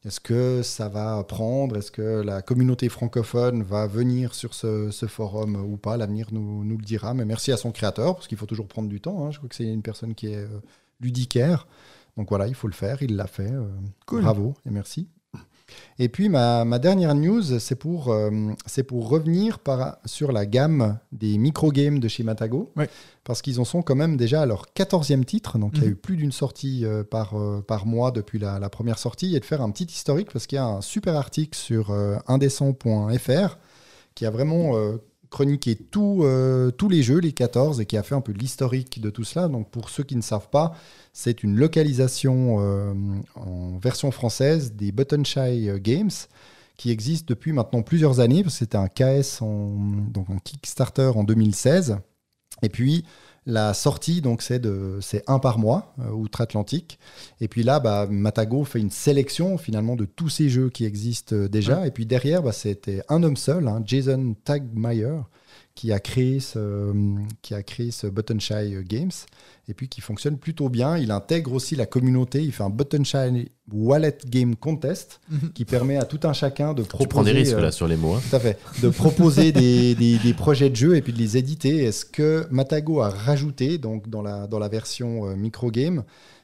Est-ce 0.06 0.20
que 0.20 0.62
ça 0.64 0.90
va 0.90 1.24
prendre? 1.24 1.78
Est-ce 1.78 1.90
que 1.92 2.22
la 2.22 2.42
communauté 2.42 2.90
francophone 2.90 3.64
va 3.64 3.88
venir 3.88 4.36
sur 4.36 4.54
ce, 4.54 4.92
ce 4.92 5.06
forum 5.06 5.56
ou 5.56 5.78
pas? 5.78 5.96
L'avenir 5.96 6.28
nous, 6.32 6.66
nous 6.66 6.78
le 6.78 6.84
dira. 6.84 7.14
Mais 7.14 7.24
merci 7.24 7.52
à 7.54 7.58
son 7.58 7.72
créateur, 7.72 8.16
parce 8.16 8.28
qu'il 8.28 8.38
faut 8.38 8.46
toujours 8.46 8.68
prendre 8.68 8.90
du 8.90 9.00
temps. 9.00 9.26
hein. 9.26 9.32
Je 9.32 9.38
crois 9.38 9.48
que 9.50 9.56
c'est 9.56 9.64
une 9.64 9.82
personne 9.82 10.14
qui 10.14 10.28
est 10.28 10.36
euh, 10.38 10.60
ludicaire. 11.00 11.68
Donc 12.18 12.30
voilà, 12.30 12.48
il 12.48 12.54
faut 12.56 12.68
le 12.68 12.74
faire. 12.74 13.02
Il 13.02 13.16
l'a 13.16 13.28
fait. 13.28 13.50
euh, 13.52 13.66
Cool. 14.06 14.24
Bravo 14.24 14.56
et 14.66 14.72
merci. 14.72 15.08
Et 16.00 16.10
puis 16.10 16.28
ma, 16.30 16.66
ma 16.66 16.78
dernière 16.80 17.16
news, 17.16 17.42
c'est 17.60 17.76
pour, 17.76 18.10
euh, 18.12 18.30
c'est 18.66 18.84
pour 18.84 19.08
revenir 19.10 19.60
par, 19.60 19.98
sur 20.06 20.32
la 20.32 20.46
gamme 20.46 20.98
des 21.12 21.38
micro-games 21.38 22.00
de 22.00 22.08
chez 22.08 22.24
Matago. 22.24 22.72
Ouais. 22.76 22.90
Parce 23.24 23.42
qu'ils 23.42 23.60
en 23.60 23.66
sont 23.66 23.82
quand 23.82 23.96
même 23.96 24.18
déjà 24.18 24.42
à 24.42 24.46
leur 24.46 24.66
14e 24.76 25.24
titre. 25.24 25.58
Donc 25.58 25.72
il 25.76 25.80
y 25.80 25.84
a 25.84 25.88
Mhm. 25.88 25.92
eu 25.94 25.96
plus 25.96 26.18
d'une 26.18 26.32
sortie 26.32 26.86
euh, 26.86 27.04
par, 27.04 27.36
euh, 27.40 27.62
par 27.66 27.86
mois 27.86 28.12
depuis 28.12 28.40
la, 28.40 28.60
la 28.60 28.70
première 28.70 28.98
sortie. 29.00 29.36
Et 29.36 29.40
de 29.40 29.46
faire 29.46 29.62
un 29.62 29.72
petit 29.72 29.86
historique, 29.86 30.32
parce 30.34 30.48
qu'il 30.48 30.58
y 30.58 30.60
a 30.60 30.66
un 30.66 30.82
super 30.82 31.16
article 31.16 31.58
sur 31.58 31.92
indécent.fr 32.28 33.58
qui 34.16 34.26
a 34.26 34.30
vraiment 34.30 34.74
chroniqué 35.34 35.76
tout, 35.76 36.22
euh, 36.22 36.70
tous 36.70 36.88
les 36.88 37.02
jeux, 37.02 37.18
les 37.18 37.34
14, 37.34 37.82
et 37.82 37.86
qui 37.86 37.98
a 37.98 38.04
fait 38.04 38.14
un 38.16 38.22
peu 38.22 38.32
l'historique 38.32 39.02
de 39.02 39.10
tout 39.10 39.24
cela. 39.24 39.48
Donc 39.48 39.70
pour 39.72 39.90
ceux 39.90 40.04
qui 40.04 40.16
ne 40.16 40.22
savent 40.22 40.50
pas, 40.50 40.76
c'est 41.12 41.44
une 41.44 41.56
localisation 41.56 42.58
euh, 42.60 42.94
en 43.36 43.78
version 43.80 44.12
française 44.12 44.74
des 44.74 44.92
Button 44.92 45.24
Shy 45.24 45.70
Games 45.82 46.12
qui 46.78 46.92
existe 46.92 47.28
depuis 47.28 47.52
maintenant 47.52 47.82
plusieurs 47.82 48.20
années, 48.20 48.44
c'était 48.50 48.78
un 48.78 48.88
KS, 48.88 49.42
en, 49.42 49.76
donc 50.12 50.30
un 50.30 50.38
Kickstarter 50.38 51.12
en 51.16 51.24
2016. 51.24 51.98
Et 52.62 52.70
puis, 52.70 53.04
la 53.46 53.74
sortie, 53.74 54.22
donc 54.22 54.42
c'est 54.42 54.60
de 54.60 55.00
c'est 55.02 55.24
un 55.28 55.40
par 55.40 55.60
mois 55.60 55.94
euh, 56.00 56.12
outre-Atlantique. 56.12 57.00
Et 57.42 57.48
puis 57.48 57.64
là, 57.64 57.80
bah, 57.80 58.08
Matago 58.10 58.64
fait 58.64 58.80
une 58.80 58.92
sélection 58.92 59.58
finalement 59.58 59.96
de 59.96 60.06
tous 60.06 60.30
ces 60.30 60.50
jeux 60.50 60.70
qui 60.70 60.86
existent 60.86 61.36
euh, 61.36 61.50
déjà. 61.50 61.86
Et 61.86 61.92
puis 61.92 62.06
derrière, 62.06 62.42
bah, 62.42 62.54
c'était 62.54 63.04
un 63.10 63.22
homme 63.24 63.38
seul, 63.38 63.68
hein, 63.68 63.82
Jason 63.86 64.36
Tagmeyer, 64.46 65.20
qui 65.76 65.92
a 65.92 66.00
créé 66.00 66.40
ce 66.40 66.94
qui 67.42 67.54
a 67.56 67.64
créé 67.64 67.90
ce 67.92 68.06
Button 68.08 68.40
Shy 68.40 68.76
Games 68.88 69.12
et 69.68 69.74
puis 69.74 69.88
qui 69.90 70.02
fonctionne 70.02 70.38
plutôt 70.38 70.70
bien. 70.70 70.98
Il 70.98 71.10
intègre 71.10 71.54
aussi 71.54 71.76
la 71.76 71.86
communauté. 71.88 72.44
Il 72.44 72.52
fait 72.52 72.64
un 72.64 72.70
Button 72.70 73.04
Shy 73.04 73.50
Wallet 73.72 74.18
Game 74.28 74.56
Contest 74.56 75.20
Mhm. 75.32 75.52
qui 75.54 75.66
permet 75.66 75.98
à 75.98 76.04
tout 76.06 76.20
un 76.28 76.34
chacun 76.34 76.74
de 76.74 76.84
proposer. 76.84 77.04
Tu 77.06 77.10
prends 77.10 77.24
des 77.24 77.32
risques 77.32 77.54
euh, 77.54 77.62
là 77.62 77.72
sur 77.72 77.88
les 77.88 77.96
mots. 77.96 78.14
hein. 78.14 78.22
tout 78.30 78.36
à 78.36 78.40
fait. 78.40 78.60
De 78.84 78.90
proposer 78.90 79.52
des, 79.52 79.96
des- 79.96 80.20
des 80.20 80.34
projets 80.34 80.70
de 80.70 80.76
jeu 80.76 80.96
et 80.96 81.02
puis 81.02 81.12
de 81.14 81.18
les 81.18 81.38
éditer. 81.38 81.86
Et 81.86 81.92
ce 81.92 82.06
que 82.06 82.46
Matago 82.52 83.02
a 83.02 83.10
rajouté 83.10 83.78
donc 83.80 84.10
dans, 84.10 84.22
la, 84.22 84.46
dans 84.48 84.60
la 84.60 84.68
version 84.68 85.28
euh, 85.28 85.36
micro-game, 85.36 86.04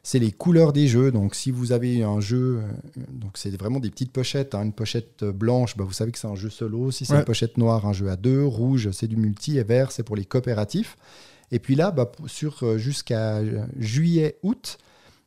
c'est 0.10 0.18
les 0.18 0.32
couleurs 0.32 0.74
des 0.74 0.88
jeux. 0.88 1.12
Donc 1.12 1.36
si 1.36 1.52
vous 1.52 1.72
avez 1.72 2.02
un 2.02 2.20
jeu, 2.20 2.62
euh, 2.64 3.02
donc 3.12 3.34
c'est 3.36 3.56
vraiment 3.56 3.80
des 3.80 3.92
petites 3.92 4.12
pochettes. 4.12 4.56
hein. 4.56 4.64
Une 4.64 4.74
pochette 4.74 5.22
euh, 5.22 5.32
blanche, 5.32 5.78
bah, 5.78 5.84
vous 5.84 5.94
savez 5.94 6.12
que 6.12 6.18
c'est 6.18 6.26
un 6.28 6.34
jeu 6.34 6.50
solo. 6.50 6.90
Si 6.90 7.06
c'est 7.06 7.14
Ouais. 7.14 7.20
une 7.20 7.26
pochette 7.26 7.60
noire, 7.60 7.86
un 7.86 7.94
jeu 7.94 8.10
à 8.10 8.16
deux. 8.16 8.44
Rouge, 8.44 8.90
c'est 8.92 9.06
du 9.08 9.18
multi. 9.18 9.60
Et 9.60 9.64
vert, 9.64 9.92
c'est 9.92 10.02
pour 10.02 10.16
les 10.16 10.26
coopératifs. 10.26 10.98
Et 11.52 11.60
puis 11.60 11.76
là, 11.76 11.92
bah, 11.92 12.12
sur 12.26 12.64
euh, 12.64 12.80
jusqu'à 12.80 13.36
euh, 13.38 13.64
juillet-août, 13.78 14.80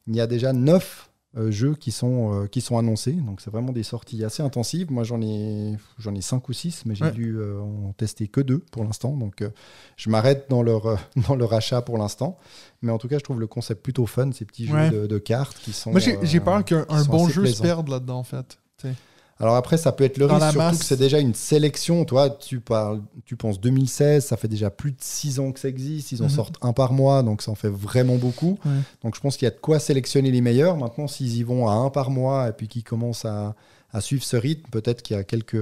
il 0.08 0.16
y 0.16 0.20
a 0.20 0.26
déjà 0.26 0.52
neuf 0.52 1.10
jeux 1.34 1.74
qui 1.74 1.92
sont, 1.92 2.42
euh, 2.42 2.46
qui 2.46 2.60
sont 2.60 2.76
annoncés. 2.76 3.12
Donc 3.12 3.40
c'est 3.40 3.50
vraiment 3.50 3.72
des 3.72 3.82
sorties 3.82 4.22
assez 4.24 4.42
intensives. 4.42 4.90
Moi 4.90 5.02
j'en 5.04 5.20
ai, 5.22 5.76
j'en 5.98 6.14
ai 6.14 6.20
cinq 6.20 6.48
ou 6.48 6.52
six, 6.52 6.84
mais 6.84 6.94
j'ai 6.94 7.04
Ouais. 7.04 7.12
dû 7.12 7.36
euh, 7.38 7.58
en 7.60 7.92
tester 7.94 8.28
que 8.28 8.40
deux 8.42 8.58
pour 8.70 8.84
l'instant. 8.84 9.16
Donc 9.16 9.40
euh, 9.42 9.50
je 9.96 10.10
m'arrête 10.10 10.46
dans 10.50 10.62
leur, 10.62 10.86
euh, 10.86 10.96
dans 11.28 11.34
leur 11.34 11.52
achat 11.54 11.80
pour 11.82 11.96
l'instant. 11.98 12.36
Mais 12.82 12.92
en 12.92 12.98
tout 12.98 13.08
cas, 13.08 13.16
je 13.18 13.24
trouve 13.24 13.40
le 13.40 13.46
concept 13.46 13.82
plutôt 13.82 14.06
fun, 14.06 14.30
ces 14.32 14.44
petits 14.44 14.66
jeux 14.66 14.90
de, 14.90 15.06
de 15.06 15.18
cartes 15.18 15.56
qui 15.58 15.72
sont. 15.72 15.90
Moi, 15.90 16.00
j'ai 16.00 16.16
euh, 16.16 16.40
peur 16.40 16.64
qu'un 16.64 16.84
bon 17.08 17.28
jeu 17.28 17.46
se 17.46 17.62
perde 17.62 17.88
là-dedans, 17.88 18.18
en 18.18 18.24
fait. 18.24 18.58
Tu 18.78 18.88
sais. 18.88 18.94
Alors 19.42 19.56
après, 19.56 19.76
ça 19.76 19.90
peut 19.92 20.04
être 20.04 20.18
le 20.18 20.28
Dans 20.28 20.36
risque, 20.38 20.52
surtout 20.52 20.78
que 20.78 20.84
c'est 20.84 20.96
déjà 20.96 21.18
une 21.18 21.34
sélection. 21.34 22.04
Toi, 22.04 22.30
tu 22.30 22.60
parles, 22.60 23.02
tu 23.26 23.34
penses 23.36 23.60
2016, 23.60 24.24
ça 24.24 24.36
fait 24.36 24.46
déjà 24.48 24.70
plus 24.70 24.92
de 24.92 24.96
6 25.00 25.40
ans 25.40 25.50
que 25.52 25.58
ça 25.58 25.68
existe. 25.68 26.12
Ils 26.12 26.22
en 26.22 26.26
Mhm. 26.26 26.30
sortent 26.30 26.56
un 26.62 26.72
par 26.72 26.92
mois, 26.92 27.24
donc 27.24 27.42
ça 27.42 27.50
en 27.50 27.56
fait 27.56 27.68
vraiment 27.68 28.16
beaucoup. 28.16 28.56
Ouais. 28.64 28.70
Donc 29.02 29.16
je 29.16 29.20
pense 29.20 29.36
qu'il 29.36 29.46
y 29.46 29.50
a 29.50 29.54
de 29.54 29.58
quoi 29.60 29.80
sélectionner 29.80 30.30
les 30.30 30.40
meilleurs. 30.40 30.76
Maintenant, 30.76 31.08
s'ils 31.08 31.36
y 31.36 31.42
vont 31.42 31.66
à 31.68 31.72
un 31.72 31.90
par 31.90 32.10
mois 32.10 32.48
et 32.48 32.52
puis 32.52 32.68
qu'ils 32.68 32.84
commencent 32.84 33.24
à, 33.24 33.56
à 33.92 34.00
suivre 34.00 34.22
ce 34.22 34.36
rythme, 34.36 34.70
peut-être 34.70 35.02
qu'il 35.02 35.16
y 35.16 35.18
a 35.18 35.24
quelques, 35.24 35.58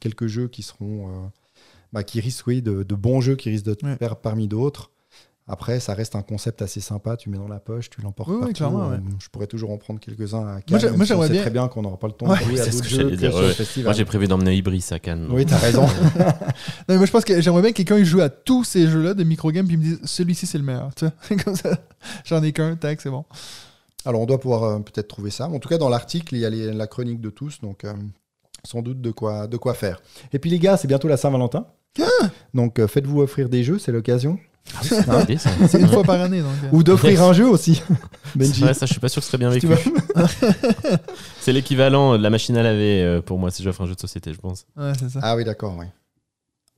quelques 0.00 0.28
jeux 0.28 0.46
qui 0.46 0.62
seront, 0.62 1.08
euh, 1.08 1.26
bah, 1.92 2.04
qui 2.04 2.20
risquent, 2.20 2.46
oui, 2.46 2.62
de, 2.62 2.84
de 2.84 2.94
bons 2.94 3.20
jeux 3.20 3.34
qui 3.36 3.50
risquent 3.50 3.66
de 3.66 3.74
te 3.74 3.86
faire 3.96 4.16
parmi 4.16 4.46
d'autres. 4.46 4.90
Après, 5.48 5.78
ça 5.78 5.94
reste 5.94 6.16
un 6.16 6.22
concept 6.22 6.60
assez 6.62 6.80
sympa. 6.80 7.16
Tu 7.16 7.30
mets 7.30 7.38
dans 7.38 7.46
la 7.46 7.60
poche, 7.60 7.88
tu 7.88 8.00
l'emportes 8.00 8.28
Oui, 8.30 8.34
oui, 8.34 8.40
partout. 8.40 8.54
clairement, 8.54 8.88
ouais. 8.88 8.96
Je 9.20 9.28
pourrais 9.28 9.46
toujours 9.46 9.70
en 9.70 9.78
prendre 9.78 10.00
quelques-uns 10.00 10.44
à 10.44 10.60
Cannes. 10.60 10.80
Moi, 10.96 11.04
si 11.04 11.08
j'aimerais 11.08 11.26
sait 11.28 11.32
bien- 11.34 11.42
très 11.42 11.50
bien 11.52 11.68
qu'on 11.68 11.82
n'aura 11.82 11.98
pas 11.98 12.08
le 12.08 12.14
temps 12.14 12.26
Ouais. 12.28 12.36
de 12.38 12.42
jouer 12.44 12.52
Oui, 12.54 12.60
à 12.60 12.64
c'est 12.64 12.70
ce 12.72 12.76
d'autres 12.78 12.84
que 12.84 12.90
jeux 12.90 12.96
j'allais 13.02 13.10
que 13.12 13.16
dire, 13.16 13.30
sur 13.30 13.40
le 13.42 13.46
ouais. 13.46 13.52
festival. 13.54 13.84
Moi 13.84 13.92
j'ai 13.92 14.04
prévu 14.04 14.26
d'emmener 14.26 14.56
Ibris 14.56 14.84
à 14.90 14.98
Cannes. 14.98 15.28
Oui, 15.30 15.46
t'as 15.46 15.58
raison. 15.58 15.86
Non, 16.18 16.24
mais 16.88 16.96
moi, 16.96 17.06
je 17.06 17.12
pense 17.12 17.24
que 17.24 17.40
j'aimerais 17.40 17.62
bien 17.62 17.70
que 17.70 17.76
quelqu'un 17.76 18.02
joue 18.02 18.20
à 18.20 18.28
tous 18.28 18.64
ces 18.64 18.88
jeux-là 18.88 19.14
de 19.14 19.22
microgame 19.22 19.66
puis 19.66 19.74
il 19.76 19.78
me 19.78 19.84
dise 19.84 20.00
celui-ci, 20.04 20.46
c'est 20.46 20.58
le 20.58 20.64
meilleur. 20.64 20.92
Tu 20.96 21.06
sais? 21.06 21.36
Comme 21.44 21.54
ça, 21.54 21.78
j'en 22.24 22.42
ai 22.42 22.52
qu'un, 22.52 22.74
tac, 22.74 23.00
c'est 23.00 23.10
bon. 23.10 23.24
Alors, 24.04 24.20
on 24.22 24.26
doit 24.26 24.40
pouvoir 24.40 24.64
euh, 24.64 24.78
peut-être 24.80 25.06
trouver 25.08 25.30
ça. 25.30 25.48
En 25.48 25.58
tout 25.60 25.68
cas, 25.68 25.78
dans 25.78 25.88
l'article, 25.88 26.34
il 26.34 26.40
y 26.40 26.44
a 26.44 26.50
les- 26.50 26.72
la 26.72 26.86
chronique 26.88 27.20
de 27.20 27.30
tous, 27.30 27.60
donc 27.60 27.84
euh, 27.84 27.92
sans 28.64 28.82
doute 28.82 29.00
de 29.00 29.10
quoi, 29.12 29.46
de 29.46 29.56
quoi 29.56 29.74
faire. 29.74 30.00
Et 30.32 30.38
puis, 30.40 30.50
les 30.50 30.58
gars, 30.58 30.76
c'est 30.76 30.88
bientôt 30.88 31.06
la 31.08 31.16
Saint-Valentin. 31.16 31.66
Donc, 32.52 32.78
euh, 32.78 32.86
faites-vous 32.88 33.20
offrir 33.20 33.48
des 33.48 33.62
jeux, 33.64 33.78
c'est 33.78 33.92
l'occasion. 33.92 34.38
C'est 34.82 35.06
une 35.06 35.20
idée, 35.22 35.36
ça. 35.38 35.50
C'est 35.68 35.80
une 35.80 35.88
fois 35.88 36.02
par 36.02 36.20
année. 36.20 36.40
Donc, 36.40 36.50
euh. 36.64 36.68
Ou 36.72 36.82
d'offrir 36.82 37.22
un 37.22 37.32
jeu 37.32 37.48
aussi. 37.48 37.82
C'est 38.32 38.38
Benji. 38.38 38.60
vrai, 38.62 38.74
ça, 38.74 38.84
je 38.86 38.92
suis 38.92 39.00
pas 39.00 39.08
sûr 39.08 39.20
que 39.20 39.24
ce 39.24 39.30
serait 39.30 39.38
bien 39.38 39.50
vécu. 39.50 39.68
C'est 41.40 41.52
l'équivalent 41.52 42.16
de 42.18 42.22
la 42.22 42.30
machine 42.30 42.56
à 42.56 42.62
laver 42.62 43.02
euh, 43.02 43.22
pour 43.22 43.38
moi 43.38 43.50
si 43.50 43.62
j'offre 43.62 43.82
un 43.82 43.86
jeu 43.86 43.94
de 43.94 44.00
société, 44.00 44.32
je 44.32 44.38
pense. 44.38 44.66
Ouais, 44.76 44.92
c'est 44.98 45.08
ça. 45.08 45.20
Ah 45.22 45.36
oui, 45.36 45.44
d'accord, 45.44 45.76
oui. 45.78 45.86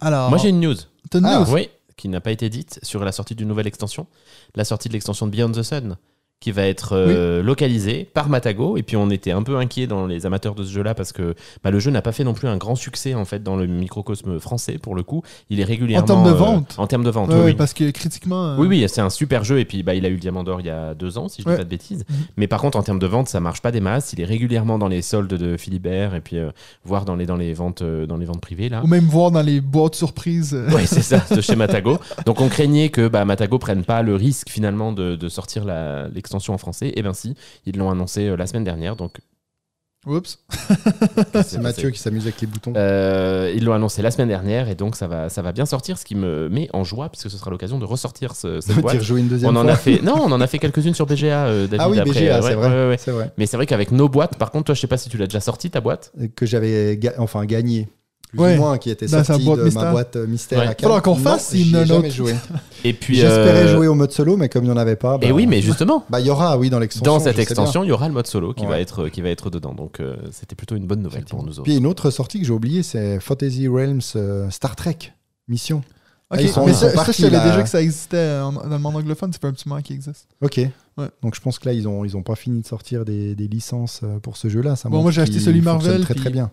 Alors, 0.01 0.29
Moi 0.31 0.39
j'ai 0.39 0.51
une 0.51 0.61
news. 0.61 0.75
t'as 1.11 1.19
une 1.19 1.25
Ah, 1.27 1.41
news? 1.41 1.53
Oui, 1.53 1.69
qui 1.97 2.09
n'a 2.09 2.21
pas 2.21 2.31
été 2.31 2.49
dite 2.51 2.79
sur 2.83 3.03
la 3.05 3.11
sortie 3.13 3.35
d'une 3.35 3.49
nouvelle 3.49 3.67
extension. 3.67 4.07
La 4.55 4.65
sortie 4.65 4.89
de 4.89 4.93
l'extension 4.93 5.27
de 5.27 5.33
Beyond 5.33 5.51
the 5.53 5.63
Sun, 5.63 5.97
qui 6.41 6.53
va 6.53 6.63
être 6.67 6.91
euh, 6.93 7.43
localisée 7.43 8.09
par 8.15 8.29
Matago. 8.29 8.77
Et 8.77 8.83
puis 8.85 8.97
on 8.97 9.11
était 9.11 9.33
un 9.33 9.43
peu 9.43 9.57
inquiets 9.57 9.89
dans 9.89 10.07
les 10.07 10.25
amateurs 10.25 10.55
de 10.55 10.63
ce 10.63 10.71
jeu-là 10.73 10.95
parce 10.95 11.13
que 11.13 11.35
bah, 11.65 11.71
le 11.73 11.81
jeu 11.81 11.91
n'a 11.91 12.01
pas 12.01 12.13
fait 12.13 12.23
non 12.23 12.33
plus 12.33 12.47
un 12.47 12.57
grand 12.57 12.77
succès 12.77 13.15
en 13.15 13.25
fait 13.25 13.43
dans 13.43 13.57
le 13.57 13.67
microcosme 13.67 14.39
français 14.39 14.79
pour 14.79 14.95
le 14.95 15.03
coup. 15.03 15.23
Il 15.51 15.59
est 15.59 15.65
régulièrement. 15.65 16.07
termes 16.07 16.25
de 16.25 16.31
euh, 16.31 16.35
vente 16.35 16.75
En 16.79 16.87
termes 16.87 17.03
de 17.03 17.11
vente, 17.11 17.31
Ouais, 17.31 17.35
oui, 17.37 17.43
oui. 17.47 17.55
parce 17.55 17.75
que 17.75 17.91
critiquement. 17.91 18.51
euh, 18.51 18.57
Oui, 18.57 18.69
oui, 18.69 18.85
c'est 18.89 19.01
un 19.01 19.11
super 19.11 19.43
jeu. 19.43 19.59
Et 19.59 19.65
puis, 19.65 19.83
bah, 19.83 19.95
il 19.95 20.07
a 20.07 20.09
eu 20.09 20.13
le 20.15 20.19
Diamant 20.21 20.45
d'Or 20.45 20.61
il 20.61 20.67
y 20.67 20.71
a 20.71 20.95
deux 20.95 21.19
ans, 21.19 21.29
si 21.29 21.43
je 21.43 21.47
Ouais. 21.49 21.55
dis 21.55 21.59
pas 21.59 21.65
de 21.65 21.71
bêtises. 21.71 22.05
Mhm. 22.09 22.17
Mais 22.37 22.47
par 22.47 22.61
contre, 22.61 22.79
en 22.79 22.83
termes 22.83 23.01
de 23.01 23.07
vente, 23.07 23.29
ça 23.29 23.41
marche 23.41 23.61
pas 23.61 23.73
des 23.73 23.81
masses. 23.81 24.13
Il 24.13 24.21
est 24.21 24.25
régulièrement 24.25 24.79
dans 24.79 24.89
les 24.89 25.03
soldes 25.03 25.35
de 25.35 25.57
Philibert 25.57 26.15
et 26.15 26.21
puis, 26.21 26.37
voire 26.85 27.05
dans 27.05 27.17
les, 27.17 27.27
dans 27.27 27.37
les 27.37 27.53
ventes, 27.53 27.83
dans 27.83 28.17
les 28.17 28.27
ventes 28.27 28.41
privées, 28.41 28.69
là. 28.69 28.81
Ou 28.85 28.87
même 28.87 29.05
voir 29.07 29.33
dans 29.33 29.43
les 29.43 29.61
boîtes 29.61 29.97
surprises. 29.97 30.57
Ouais, 30.73 30.87
c'est 30.87 31.03
ça, 31.03 31.25
de 31.35 31.41
chez 31.41 31.57
Matago. 31.57 31.99
Donc, 32.27 32.41
on 32.41 32.49
craignait 32.49 32.91
que 32.91 33.09
bah, 33.09 33.25
Matago 33.25 33.59
prenne 33.59 33.83
pas 33.83 34.03
le 34.03 34.15
risque 34.15 34.49
finalement 34.51 34.93
de, 34.93 35.17
de 35.17 35.29
sortir 35.29 35.65
la- 35.65 36.07
l'extension 36.29 36.53
en 36.55 36.59
français. 36.59 36.93
Et 36.95 37.03
bien, 37.03 37.15
si, 37.15 37.35
ils 37.67 37.77
l'ont 37.77 37.91
annoncé 37.91 38.29
euh, 38.29 38.37
la 38.37 38.47
semaine 38.47 38.65
dernière. 38.65 38.97
Donc, 38.97 39.17
Oups. 40.07 40.39
C'est 41.45 41.59
Mathieu 41.61 41.91
qui 41.91 41.99
s'amuse 41.99 42.23
avec 42.23 42.41
les 42.41 42.47
boutons. 42.47 42.73
Euh, 42.77 43.53
ils 43.55 43.65
l'ont 43.65 43.73
annoncé 43.73 44.01
la 44.01 44.13
semaine 44.13 44.29
dernière 44.29 44.69
et 44.69 44.77
donc 44.77 44.95
ça 44.95 45.09
va, 45.09 45.29
ça 45.29 45.43
va 45.43 45.51
bien 45.53 45.67
sortir, 45.67 45.99
ce 45.99 46.05
qui 46.05 46.15
me 46.15 46.49
met 46.49 46.69
en 46.73 46.85
joie 46.85 47.09
puisque 47.09 47.29
ce 47.29 47.37
sera 47.37 47.51
l'occasion 47.51 47.79
de 47.81 47.85
ressortir 47.85 48.37
ce, 48.37 48.61
cette 48.61 48.77
boîte. 48.81 48.97
rejouer 48.99 49.21
une 49.21 49.29
deuxième 49.29 49.51
On 49.55 49.59
en 49.59 49.65
fois. 49.65 49.73
a 49.73 49.77
fait, 49.77 50.01
non, 50.01 50.15
on 50.21 50.31
en 50.31 50.41
a 50.41 50.47
fait 50.47 50.59
quelques-unes 50.61 50.95
sur 50.95 51.05
BGA, 51.05 51.47
euh, 51.47 51.67
David. 51.67 51.81
Ah 51.81 51.91
oui, 51.91 51.99
après, 51.99 52.13
BGA, 52.13 52.37
euh, 52.37 52.41
c'est 52.43 52.49
ouais, 52.49 52.55
vrai. 52.55 52.69
ouais, 52.69 52.89
ouais. 52.91 52.97
C'est 52.99 53.11
vrai. 53.11 53.33
Mais 53.39 53.47
c'est 53.47 53.57
vrai 53.57 53.67
qu'avec 53.67 53.91
nos 53.91 54.09
boîtes, 54.09 54.39
par 54.39 54.53
contre, 54.53 54.67
toi, 54.67 54.75
je 54.77 54.81
sais 54.81 54.87
pas 54.87 54.99
si 54.99 55.09
tu 55.09 55.19
l'as 55.19 55.27
déjà 55.27 55.41
sorti 55.41 55.69
ta 55.69 55.81
boîte. 55.81 56.13
Que 56.37 56.47
j'avais 56.47 56.97
ga- 56.97 57.15
enfin 57.19 57.45
gagné. 57.45 57.89
Plus 58.31 58.41
Ouais. 58.41 58.55
ou 58.57 58.61
moins, 58.61 58.77
qui 58.79 58.91
était 58.91 59.09
sorti 59.09 59.43
boîte 59.43 59.59
de 59.61 59.65
mystère. 59.65 59.83
ma 59.85 59.91
boîte 59.91 60.17
euh, 60.17 60.27
mystère 60.27 60.59
Ouais. 60.59 60.67
à. 60.67 60.75
Faudra 60.79 61.01
qu'on 61.01 61.17
Non, 61.17 61.23
fasse 61.23 61.55
ai 61.55 61.63
une 61.63 61.85
jamais 61.87 61.93
autre- 62.09 62.11
joué. 62.11 62.35
Et 62.85 62.93
puis. 62.93 63.15
J'espérais 63.17 63.65
euh, 63.65 63.75
jouer 63.77 63.87
au 63.87 63.95
mode 63.95 64.13
solo, 64.13 64.37
mais 64.37 64.49
comme 64.51 64.65
il 64.65 64.69
n'y 64.69 64.73
en 64.73 64.77
avait 64.77 64.97
pas. 64.97 65.17
Et 65.23 65.29
bah, 65.29 65.33
oui, 65.35 65.47
mais 65.47 65.63
justement, 65.63 66.05
Bah, 66.11 66.21
il 66.21 66.27
y 66.27 66.31
aura, 66.31 66.59
oui, 66.59 66.69
dans 66.69 66.79
l'extension. 66.79 67.11
dans 67.11 67.21
cette 67.21 67.39
extension, 67.39 67.85
il 67.85 67.89
y 67.89 67.93
aura 67.93 68.07
le 68.07 68.13
mode 68.15 68.27
solo 68.27 68.53
qui, 68.53 68.65
va 68.65 68.73
Ouais. 68.73 68.83
être, 68.83 69.09
qui 69.09 69.23
va 69.23 69.31
être 69.31 69.49
dedans. 69.49 69.73
Donc, 69.73 70.01
euh, 70.01 70.17
c'était 70.31 70.55
plutôt 70.57 70.77
une 70.77 70.87
bonne 70.87 71.01
nouvelle 71.03 71.25
pour 71.25 71.43
nous 71.43 71.53
autres. 71.53 71.63
Puis 71.63 71.77
une 71.79 71.87
autre 71.87 72.11
sortie 72.11 72.39
que 72.39 72.45
j'ai 72.47 72.53
oubliée, 72.53 72.83
c'est 72.83 73.19
Fantasy 73.21 73.67
Realms 73.67 74.01
euh, 74.17 74.51
Star 74.51 74.77
Trek 74.77 74.99
Mission. 75.49 75.79
Ok, 76.31 76.37
Ah, 76.41 76.43
ils 76.43 76.49
sont- 76.51 76.67
mais 76.67 76.73
ils 76.73 76.75
ça, 76.75 76.91
je 77.07 77.13
savais 77.13 77.31
là. 77.31 77.49
déjà 77.49 77.63
que 77.63 77.69
ça 77.71 77.81
existait 77.81 78.41
en- 78.41 78.53
dans 78.53 78.69
le 78.69 78.79
monde 78.79 78.97
anglophone. 78.97 79.33
Ça 79.33 79.39
fait 79.41 79.47
un 79.47 79.53
petit 79.55 79.67
moment 79.67 79.81
qu'il 79.81 79.97
existe. 79.97 80.27
Ok. 80.43 80.59
Ouais. 80.99 81.07
Donc 81.23 81.35
je 81.35 81.41
pense 81.41 81.59
que 81.59 81.67
là, 81.67 81.73
ils 81.73 81.89
ont, 81.89 82.05
ils 82.05 82.19
ont 82.19 82.23
pas 82.23 82.35
fini 82.35 82.61
de 82.61 82.67
sortir 82.67 83.07
des, 83.07 83.35
des 83.35 83.49
licences 83.49 84.01
euh, 84.05 84.19
pour 84.19 84.37
ce 84.37 84.49
jeu-là. 84.49 84.77
Ça 84.77 84.91
Bon, 84.91 85.01
moi, 85.01 85.11
j'ai 85.11 85.23
acheté 85.23 85.41
celui 85.41 85.63
Marvel, 85.63 86.03
Très 86.03 86.13
puis- 86.13 86.21
très 86.23 86.31
bien. 86.31 86.51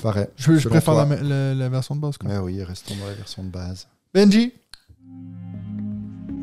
Pareil. 0.00 0.26
Je, 0.36 0.56
je 0.56 0.68
préfère 0.68 0.94
la, 0.94 1.04
la- 1.22 1.54
la 1.54 1.68
version 1.68 1.94
de 1.96 2.00
base. 2.00 2.16
Quoi. 2.18 2.30
Ouais, 2.30 2.38
oui, 2.38 2.62
restons 2.62 2.94
dans 2.96 3.06
la 3.06 3.14
version 3.14 3.42
de 3.44 3.48
base. 3.50 3.86
Benji? 4.14 4.52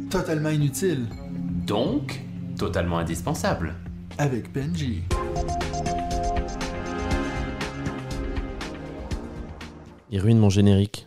Totalement 0.09 0.49
inutile. 0.49 1.05
Donc, 1.67 2.21
totalement 2.57 2.97
indispensable. 2.99 3.75
Avec 4.17 4.51
Benji. 4.53 5.03
Il 10.11 10.19
ruine 10.19 10.39
mon 10.39 10.49
générique. 10.49 11.05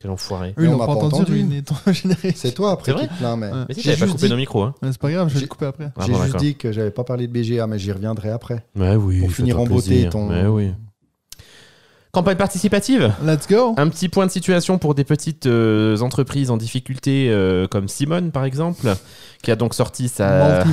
Quel 0.00 0.10
enfoiré. 0.10 0.50
Eux, 0.50 0.54
Mais 0.58 0.64
ils 0.64 0.68
on 0.68 0.72
n'ont 0.72 0.78
m'a 0.78 0.86
pas 0.86 0.96
pas 0.96 1.00
entendu 1.06 1.32
ruiner 1.32 1.62
ton 1.62 1.74
générique. 1.92 2.36
C'est 2.36 2.52
toi 2.52 2.72
après 2.72 2.86
C'est 2.86 2.92
vrai 2.92 3.06
qui 3.08 3.14
te 3.14 3.18
plains, 3.18 3.36
mais. 3.36 3.48
Ouais. 3.50 3.64
Mais 3.68 3.74
si, 3.74 3.80
J'ai 3.82 3.90
j'avais 3.90 3.98
pas 4.00 4.04
juste 4.06 4.16
coupé 4.16 4.26
dit- 4.26 4.30
nos 4.32 4.36
micros. 4.38 4.62
Hein. 4.62 4.74
Mais 4.82 4.92
C'est 4.92 5.00
pas 5.00 5.10
grave, 5.10 5.28
je 5.28 5.34
vais 5.34 5.40
le 5.42 5.46
couper 5.46 5.66
après. 5.66 5.92
Ah, 5.96 6.02
J'ai 6.06 6.12
bon, 6.12 6.22
juste 6.24 6.36
dit 6.36 6.54
que 6.56 6.72
j'avais 6.72 6.90
pas 6.90 7.04
parlé 7.04 7.26
de 7.28 7.32
BGA, 7.32 7.66
mais 7.66 7.78
j'y 7.78 7.92
reviendrai 7.92 8.30
après. 8.30 8.64
Ouais, 8.76 8.96
oui. 8.96 9.20
Pour 9.20 9.30
finir 9.30 9.60
en 9.60 9.66
beauté 9.66 10.08
ton- 10.08 10.28
Ouais, 10.30 10.46
oui. 10.46 10.72
Campagne 12.12 12.36
participative 12.36 13.12
Let's 13.24 13.46
go 13.48 13.74
Un 13.76 13.88
petit 13.88 14.08
point 14.08 14.26
de 14.26 14.32
situation 14.32 14.78
pour 14.78 14.96
des 14.96 15.04
petites 15.04 15.46
euh, 15.46 16.00
entreprises 16.00 16.50
en 16.50 16.56
difficulté 16.56 17.28
euh, 17.30 17.68
comme 17.68 17.86
Simone 17.86 18.32
par 18.32 18.44
exemple, 18.44 18.92
qui 19.44 19.52
a 19.52 19.56
donc 19.56 19.74
sorti 19.74 20.08
sa, 20.08 20.64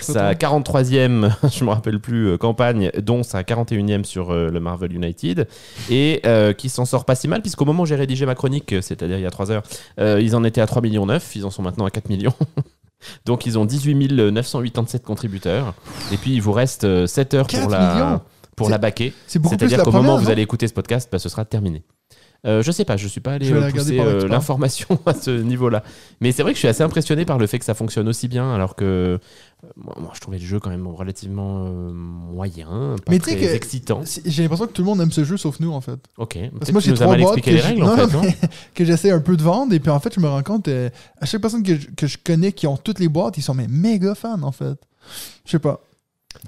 sa 0.00 0.14
pas 0.14 0.34
trop. 0.34 0.58
43e, 0.58 1.30
je 1.52 1.64
me 1.64 1.70
rappelle 1.70 2.00
plus, 2.00 2.28
euh, 2.28 2.38
campagne, 2.38 2.90
dont 3.02 3.22
sa 3.22 3.42
41e 3.42 4.04
sur 4.04 4.32
le 4.32 4.58
Marvel 4.60 4.94
United, 4.94 5.46
et 5.90 6.22
qui 6.56 6.68
s'en 6.70 6.86
sort 6.86 7.04
pas 7.04 7.14
si 7.14 7.28
mal, 7.28 7.42
puisqu'au 7.42 7.66
moment 7.66 7.82
où 7.82 7.86
j'ai 7.86 7.96
rédigé 7.96 8.24
ma 8.24 8.34
chronique, 8.34 8.74
c'est-à-dire 8.80 9.18
il 9.18 9.22
y 9.22 9.26
a 9.26 9.30
3 9.30 9.50
heures, 9.50 9.62
ils 9.98 10.34
en 10.34 10.42
étaient 10.44 10.62
à 10.62 10.66
3 10.66 10.80
millions 10.80 11.06
9, 11.06 11.36
ils 11.36 11.44
en 11.44 11.50
sont 11.50 11.62
maintenant 11.62 11.84
à 11.84 11.90
4 11.90 12.08
millions. 12.08 12.34
Donc 13.24 13.46
ils 13.46 13.58
ont 13.58 13.64
18 13.64 14.12
987 14.30 15.04
contributeurs, 15.04 15.74
et 16.12 16.16
puis 16.16 16.32
il 16.32 16.42
vous 16.42 16.52
reste 16.52 16.84
euh, 16.84 17.06
7 17.06 17.34
heures 17.34 17.46
pour 17.46 17.58
4 17.58 17.70
la, 17.70 17.94
millions 17.94 18.20
pour 18.56 18.70
la 18.70 18.78
baquer. 18.78 19.12
C'est 19.26 19.38
beaucoup 19.38 19.56
plus 19.56 19.68
C'est-à-dire 19.68 19.84
qu'au 19.84 19.92
moment 19.92 20.16
où 20.16 20.18
vous 20.18 20.30
allez 20.30 20.42
écouter 20.42 20.66
ce 20.66 20.72
podcast, 20.74 21.08
bah, 21.12 21.18
ce 21.18 21.28
sera 21.28 21.44
terminé. 21.44 21.84
Euh, 22.46 22.62
je 22.62 22.70
sais 22.70 22.84
pas, 22.84 22.96
je 22.96 23.08
suis 23.08 23.20
pas 23.20 23.32
allé 23.32 23.50
euh, 23.50 23.70
pousser 23.70 23.98
euh, 23.98 24.28
l'information 24.28 25.00
à 25.06 25.14
ce 25.14 25.30
niveau-là. 25.30 25.82
Mais 26.20 26.30
c'est 26.32 26.42
vrai 26.42 26.52
que 26.52 26.56
je 26.56 26.60
suis 26.60 26.68
assez 26.68 26.82
impressionné 26.82 27.24
par 27.24 27.38
le 27.38 27.46
fait 27.46 27.58
que 27.58 27.64
ça 27.64 27.74
fonctionne 27.74 28.06
aussi 28.08 28.28
bien, 28.28 28.52
alors 28.54 28.76
que 28.76 28.84
euh, 28.84 29.18
moi, 29.76 30.12
je 30.14 30.20
trouvais 30.20 30.38
le 30.38 30.44
jeu 30.44 30.60
quand 30.60 30.70
même 30.70 30.86
relativement 30.86 31.64
moyen, 31.64 32.96
pas 33.04 33.10
Mais 33.10 33.18
très 33.18 33.36
que- 33.36 33.44
excitant. 33.44 34.02
J'ai 34.24 34.42
l'impression 34.42 34.66
que 34.66 34.72
tout 34.72 34.82
le 34.82 34.86
monde 34.86 35.00
aime 35.00 35.10
ce 35.12 35.24
jeu 35.24 35.36
sauf 35.36 35.58
nous 35.60 35.72
en 35.72 35.80
fait. 35.80 35.98
Ok, 36.18 36.38
Parce 36.58 36.68
que 36.68 36.72
moi 36.72 36.80
j'ai 36.80 36.94
trois 36.94 37.16
boîtes 37.16 37.40
que 37.40 37.50
les 37.50 37.60
règles 37.60 37.80
non, 37.80 37.92
en 37.92 37.96
fait, 38.06 38.12
non 38.12 38.22
que 38.74 38.84
j'essaie 38.84 39.10
un 39.10 39.20
peu 39.20 39.36
de 39.36 39.42
vendre 39.42 39.72
et 39.74 39.80
puis 39.80 39.90
en 39.90 39.98
fait 39.98 40.14
je 40.14 40.20
me 40.20 40.28
rends 40.28 40.42
compte 40.42 40.68
à 40.68 41.26
chaque 41.26 41.40
personne 41.40 41.62
que 41.62 41.74
je, 41.74 41.88
que 41.96 42.06
je 42.06 42.18
connais 42.22 42.52
qui 42.52 42.66
ont 42.66 42.76
toutes 42.76 43.00
les 43.00 43.08
boîtes 43.08 43.38
ils 43.38 43.42
sont 43.42 43.54
mais 43.54 43.66
méga 43.66 44.14
fans 44.14 44.42
en 44.42 44.52
fait. 44.52 44.78
Je 45.44 45.52
sais 45.52 45.58
pas. 45.58 45.80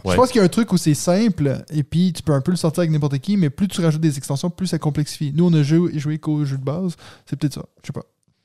Ouais. 0.04 0.12
Je 0.12 0.16
pense 0.16 0.28
qu'il 0.30 0.38
y 0.38 0.40
a 0.40 0.44
un 0.44 0.48
truc 0.48 0.72
où 0.72 0.76
c'est 0.76 0.94
simple 0.94 1.64
et 1.70 1.82
puis 1.82 2.12
tu 2.12 2.22
peux 2.22 2.32
un 2.32 2.40
peu 2.40 2.50
le 2.50 2.56
sortir 2.56 2.80
avec 2.80 2.90
n'importe 2.90 3.18
qui 3.18 3.36
mais 3.36 3.50
plus 3.50 3.68
tu 3.68 3.80
rajoutes 3.80 4.00
des 4.00 4.16
extensions 4.18 4.50
plus 4.50 4.66
ça 4.66 4.78
complexifie. 4.78 5.32
Nous 5.34 5.46
on 5.46 5.52
a 5.54 5.62
joué, 5.62 5.98
joué 5.98 6.18
qu'au 6.18 6.44
jeu 6.44 6.56
de 6.58 6.64
base 6.64 6.96
c'est 7.26 7.36
peut-être 7.38 7.54
ça. 7.54 7.64
Je 7.82 7.88
sais 7.88 7.92
pas. 7.92 8.04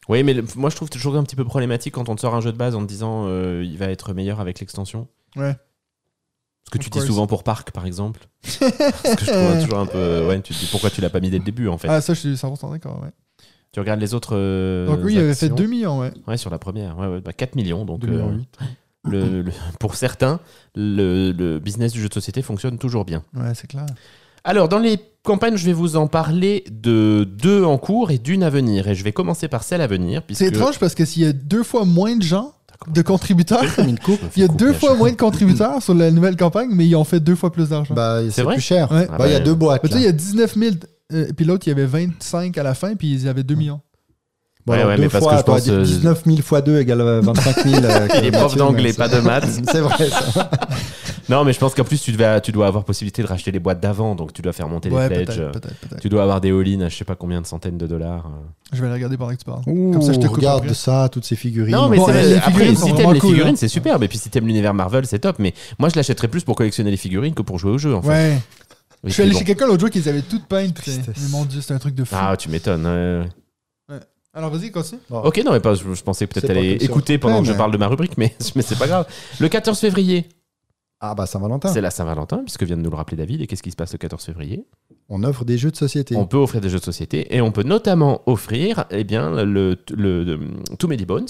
Oui, 0.09 0.21
mais 0.23 0.33
le- 0.33 0.43
moi 0.57 0.69
je 0.69 0.75
trouve 0.75 0.89
toujours 0.89 1.15
un 1.15 1.23
petit 1.23 1.35
peu 1.35 1.45
problématique 1.45 1.93
quand 1.93 2.09
on 2.09 2.15
te 2.15 2.21
sort 2.21 2.35
un 2.35 2.41
jeu 2.41 2.51
de 2.51 2.57
base 2.57 2.75
en 2.75 2.81
te 2.81 2.87
disant 2.87 3.25
euh, 3.27 3.63
il 3.65 3.77
va 3.77 3.85
être 3.87 4.13
meilleur 4.13 4.39
avec 4.41 4.59
l'extension. 4.59 5.07
Ouais. 5.35 5.55
Ce 6.65 6.69
que 6.71 6.77
Of 6.77 6.83
tu 6.85 6.89
course. 6.89 7.05
dis 7.05 7.07
souvent 7.07 7.27
pour 7.27 7.43
Parc 7.43 7.71
par 7.71 7.85
exemple. 7.85 8.27
Parce 8.43 8.57
que 9.15 9.25
je 9.25 9.31
trouve 9.31 9.61
toujours 9.63 9.79
un 9.79 9.85
peu. 9.85 10.27
Ouais, 10.27 10.41
tu 10.41 10.53
te 10.53 10.59
dis 10.59 10.67
pourquoi 10.71 10.89
tu 10.89 11.01
l'as 11.01 11.09
pas 11.09 11.19
mis 11.19 11.29
dès 11.29 11.37
le 11.39 11.43
début 11.43 11.67
en 11.67 11.77
fait? 11.77 11.87
Ah 11.89 12.01
ça 12.01 12.13
je 12.13 12.19
suis 12.19 12.33
100% 12.33 12.71
d'accord 12.71 13.01
ouais. 13.01 13.09
Tu 13.71 13.79
regardes 13.79 13.99
les 13.99 14.13
autres. 14.13 14.35
euh, 14.35 14.85
Donc 14.87 14.99
oui 15.03 15.13
il 15.13 15.19
avait 15.19 15.33
fait 15.33 15.45
actions? 15.47 15.55
2 15.55 15.65
millions 15.67 15.99
ouais. 15.99 16.11
Ouais, 16.27 16.37
sur 16.37 16.49
la 16.51 16.59
première. 16.59 16.97
Ouais, 16.97 17.07
ouais, 17.07 17.21
bah, 17.21 17.33
4 17.33 17.55
millions. 17.55 17.85
Donc, 17.85 17.99
2 18.01 18.07
millions 18.07 18.29
euh, 18.29 18.35
huit. 18.37 18.49
le- 19.03 19.41
le- 19.41 19.51
pour 19.79 19.95
certains, 19.95 20.39
le, 20.75 21.31
le 21.31 21.59
business 21.59 21.91
du 21.93 22.01
jeu 22.01 22.09
de 22.09 22.13
société 22.13 22.41
fonctionne 22.41 22.77
toujours 22.77 23.05
bien. 23.05 23.23
Ouais 23.35 23.51
c'est 23.55 23.67
clair. 23.67 23.85
Alors, 24.45 24.67
dans 24.67 24.79
les 24.79 24.99
campagnes, 25.23 25.55
je 25.55 25.65
vais 25.65 25.71
vous 25.73 25.95
en 25.95 26.07
parler 26.07 26.65
de 26.69 27.23
deux 27.23 27.63
en 27.63 27.77
cours 27.77 28.11
et 28.11 28.17
d'une 28.17 28.43
à 28.43 28.49
venir. 28.49 28.89
Et 28.89 28.95
je 28.95 29.01
vais 29.03 29.13
commencer 29.13 29.47
par 29.47 29.63
celle 29.63 29.79
à 29.79 29.87
venir. 29.87 30.21
C'est 30.33 30.47
étrange 30.47 30.79
parce 30.79 30.95
que 30.95 31.05
s'il 31.05 31.21
y 31.23 31.25
a 31.25 31.31
deux 31.31 31.63
fois 31.63 31.85
moins 31.85 32.17
de 32.17 32.23
gens 32.23 32.53
de 32.87 33.01
contributeurs 33.01 33.63
Il 34.35 34.41
y 34.41 34.43
a 34.43 34.49
deux 34.49 34.73
fois 34.73 34.95
moins 34.95 35.11
de 35.11 35.15
contributeurs 35.15 35.81
sur 35.81 35.93
la 35.93 36.11
nouvelle 36.11 36.35
campagne, 36.35 36.67
mais 36.73 36.85
ils 36.85 36.95
ont 36.97 37.05
fait 37.05 37.21
deux 37.21 37.35
fois 37.35 37.53
plus 37.53 37.69
d'argent. 37.69 37.93
Bah, 37.93 38.19
c'est 38.31 38.41
vrai? 38.41 38.55
plus 38.55 38.61
cher. 38.61 38.91
Ouais. 38.91 39.07
Ah 39.09 39.17
Bah, 39.17 39.27
il 39.27 39.31
y 39.31 39.35
a 39.35 39.39
bah, 39.39 39.45
deux 39.45 39.53
boîtes. 39.55 39.81
Tu 39.83 39.93
sais, 39.93 39.99
il 39.99 40.03
y 40.03 40.07
a 40.07 40.11
19 40.11 40.55
000, 40.57 40.75
euh, 41.13 41.27
puis 41.37 41.45
l'autre, 41.45 41.65
il 41.65 41.69
y 41.69 41.71
avait 41.71 41.85
25 41.85 42.57
à 42.57 42.63
la 42.63 42.73
fin, 42.73 42.95
puis 42.95 43.13
ils 43.13 43.29
avaient 43.29 43.43
2 43.43 43.55
millions. 43.55 43.79
Bon, 44.65 44.71
Ouais, 44.73 44.79
alors, 44.79 44.91
ouais, 44.91 44.95
deux 44.95 45.01
mais 45.03 45.09
parce 45.09 45.27
que 45.27 45.37
je 45.37 45.41
pense, 45.43 45.67
euh, 45.67 45.83
19 45.83 46.23
000 46.25 46.37
fois 46.41 46.61
2 46.61 46.79
égale 46.79 47.01
euh, 47.01 47.21
25 47.21 47.63
000. 47.67 47.83
euh, 47.83 48.07
Il 48.19 48.25
est 48.25 48.31
prof 48.31 48.55
d'anglais, 48.55 48.93
pas 48.93 49.09
de 49.09 49.19
maths. 49.19 49.59
C'est 49.71 49.81
vrai, 49.81 50.09
ça. 50.09 50.49
Non, 51.29 51.45
mais 51.45 51.53
je 51.53 51.59
pense 51.59 51.73
qu'en 51.73 51.85
plus, 51.85 52.01
tu, 52.01 52.11
devais, 52.11 52.41
tu 52.41 52.51
dois 52.51 52.67
avoir 52.67 52.83
possibilité 52.83 53.21
de 53.23 53.27
racheter 53.27 53.49
les 53.51 53.59
boîtes 53.59 53.79
d'avant. 53.79 54.13
Donc, 54.13 54.33
tu 54.33 54.41
dois 54.41 54.51
faire 54.51 54.67
monter 54.67 54.89
Ouais, 54.89 55.07
les 55.07 55.23
pledges. 55.23 55.37
peut-être, 55.37 55.51
peut-être, 55.53 55.75
peut-être. 55.79 56.01
Tu 56.01 56.09
dois 56.09 56.21
avoir 56.23 56.41
des 56.41 56.51
all-in 56.51 56.81
à 56.81 56.89
je 56.89 56.97
sais 56.97 57.05
pas 57.05 57.15
combien 57.15 57.39
de 57.41 57.47
centaines 57.47 57.77
de 57.77 57.87
dollars. 57.87 58.29
Je 58.73 58.81
vais 58.81 58.87
les 58.87 58.93
regarder 58.93 59.15
parles. 59.17 59.61
Ouh, 59.65 59.93
Comme 59.93 60.01
ça, 60.01 60.11
je 60.11 60.19
te 60.19 60.27
regarde 60.27 60.69
ça, 60.73 61.07
toutes 61.09 61.23
ces 61.23 61.37
figurines. 61.37 61.73
Non, 61.73 61.87
mais 61.87 61.95
Bon, 61.95 62.07
c'est 62.07 62.21
les 62.23 62.35
après, 62.35 62.51
figurines 62.51 62.75
si 62.75 62.93
t'aimes 62.93 63.13
les 63.13 63.19
cool, 63.19 63.29
figurines, 63.31 63.53
hein. 63.53 63.57
c'est 63.57 63.69
superbe. 63.69 64.03
Et 64.03 64.09
puis 64.09 64.17
si 64.17 64.29
t'aimes 64.29 64.47
l'univers 64.47 64.73
Marvel, 64.73 65.05
c'est 65.05 65.19
top. 65.19 65.37
Mais 65.39 65.53
moi, 65.79 65.87
je 65.87 65.95
l'achèterais 65.95 66.27
plus 66.27 66.43
pour 66.43 66.55
collectionner 66.57 66.91
les 66.91 66.97
figurines 66.97 67.33
que 67.33 67.41
pour 67.41 67.57
jouer 67.57 67.71
au 67.71 67.77
jeu, 67.77 67.95
en 67.95 68.01
fait. 68.01 68.09
Ouais. 68.09 68.37
Je 69.05 69.11
suis 69.13 69.23
allé 69.23 69.33
chez 69.33 69.45
quelqu'un 69.45 69.67
l'autre 69.67 69.79
jour 69.79 69.89
qui 69.89 69.99
les 69.99 70.07
avait 70.09 70.21
toutes 70.23 70.45
peintes. 70.45 70.81
Mais 70.87 71.29
mon 71.31 71.45
dieu, 71.45 71.61
c'est 71.61 71.73
un 71.73 71.79
truc 71.79 71.95
de 71.95 72.03
fou. 72.03 72.15
Ah, 72.17 72.35
tu 72.37 72.49
m'étonnes. 72.49 72.85
ouais, 72.85 73.21
ouais. 73.23 73.29
Alors 74.33 74.49
vas-y, 74.51 74.71
continue. 74.71 74.99
Bon. 75.09 75.19
Ok, 75.21 75.41
non, 75.45 75.51
mais 75.51 75.59
pas, 75.59 75.75
je, 75.75 75.93
je 75.93 76.03
pensais 76.03 76.25
peut-être 76.27 76.47
C'est 76.47 76.53
pas 76.53 76.59
aller 76.59 76.71
comme 76.71 76.79
ça, 76.79 76.85
écouter 76.85 77.17
pendant 77.19 77.41
que 77.41 77.47
je 77.47 77.53
parle 77.53 77.71
de 77.71 77.77
ma 77.77 77.87
rubrique, 77.87 78.17
mais, 78.17 78.35
mais 78.55 78.61
c'est 78.63 78.77
pas 78.79 78.87
grave. 78.87 79.07
Le 79.39 79.47
14 79.47 79.77
février, 79.79 80.27
Ah, 80.99 81.13
bah, 81.13 81.25
Saint-Valentin. 81.27 81.69
c'est 81.71 81.81
la 81.81 81.91
Saint-Valentin, 81.91 82.37
puisque 82.39 82.63
vient 82.63 82.75
de 82.77 82.81
nous 82.81 82.89
le 82.89 82.95
rappeler 82.95 83.17
David. 83.17 83.41
Et 83.41 83.47
qu'est-ce 83.47 83.61
qui 83.61 83.69
se 83.71 83.75
passe 83.75 83.91
le 83.91 83.99
14 83.99 84.23
février? 84.23 84.65
On 85.09 85.23
offre 85.23 85.45
des 85.45 85.57
jeux 85.59 85.69
de 85.69 85.75
société. 85.75 86.15
On 86.15 86.25
peut 86.25 86.37
offrir 86.37 86.61
des 86.61 86.69
jeux 86.69 86.79
de 86.79 86.83
société 86.83 87.35
et 87.35 87.41
on 87.41 87.51
peut 87.51 87.63
notamment 87.63 88.21
offrir 88.25 88.85
eh 88.89 89.03
bien, 89.03 89.43
le, 89.43 89.77
le, 89.95 90.23
le 90.23 90.39
Too 90.79 90.87
Many 90.87 91.05
Bones, 91.05 91.27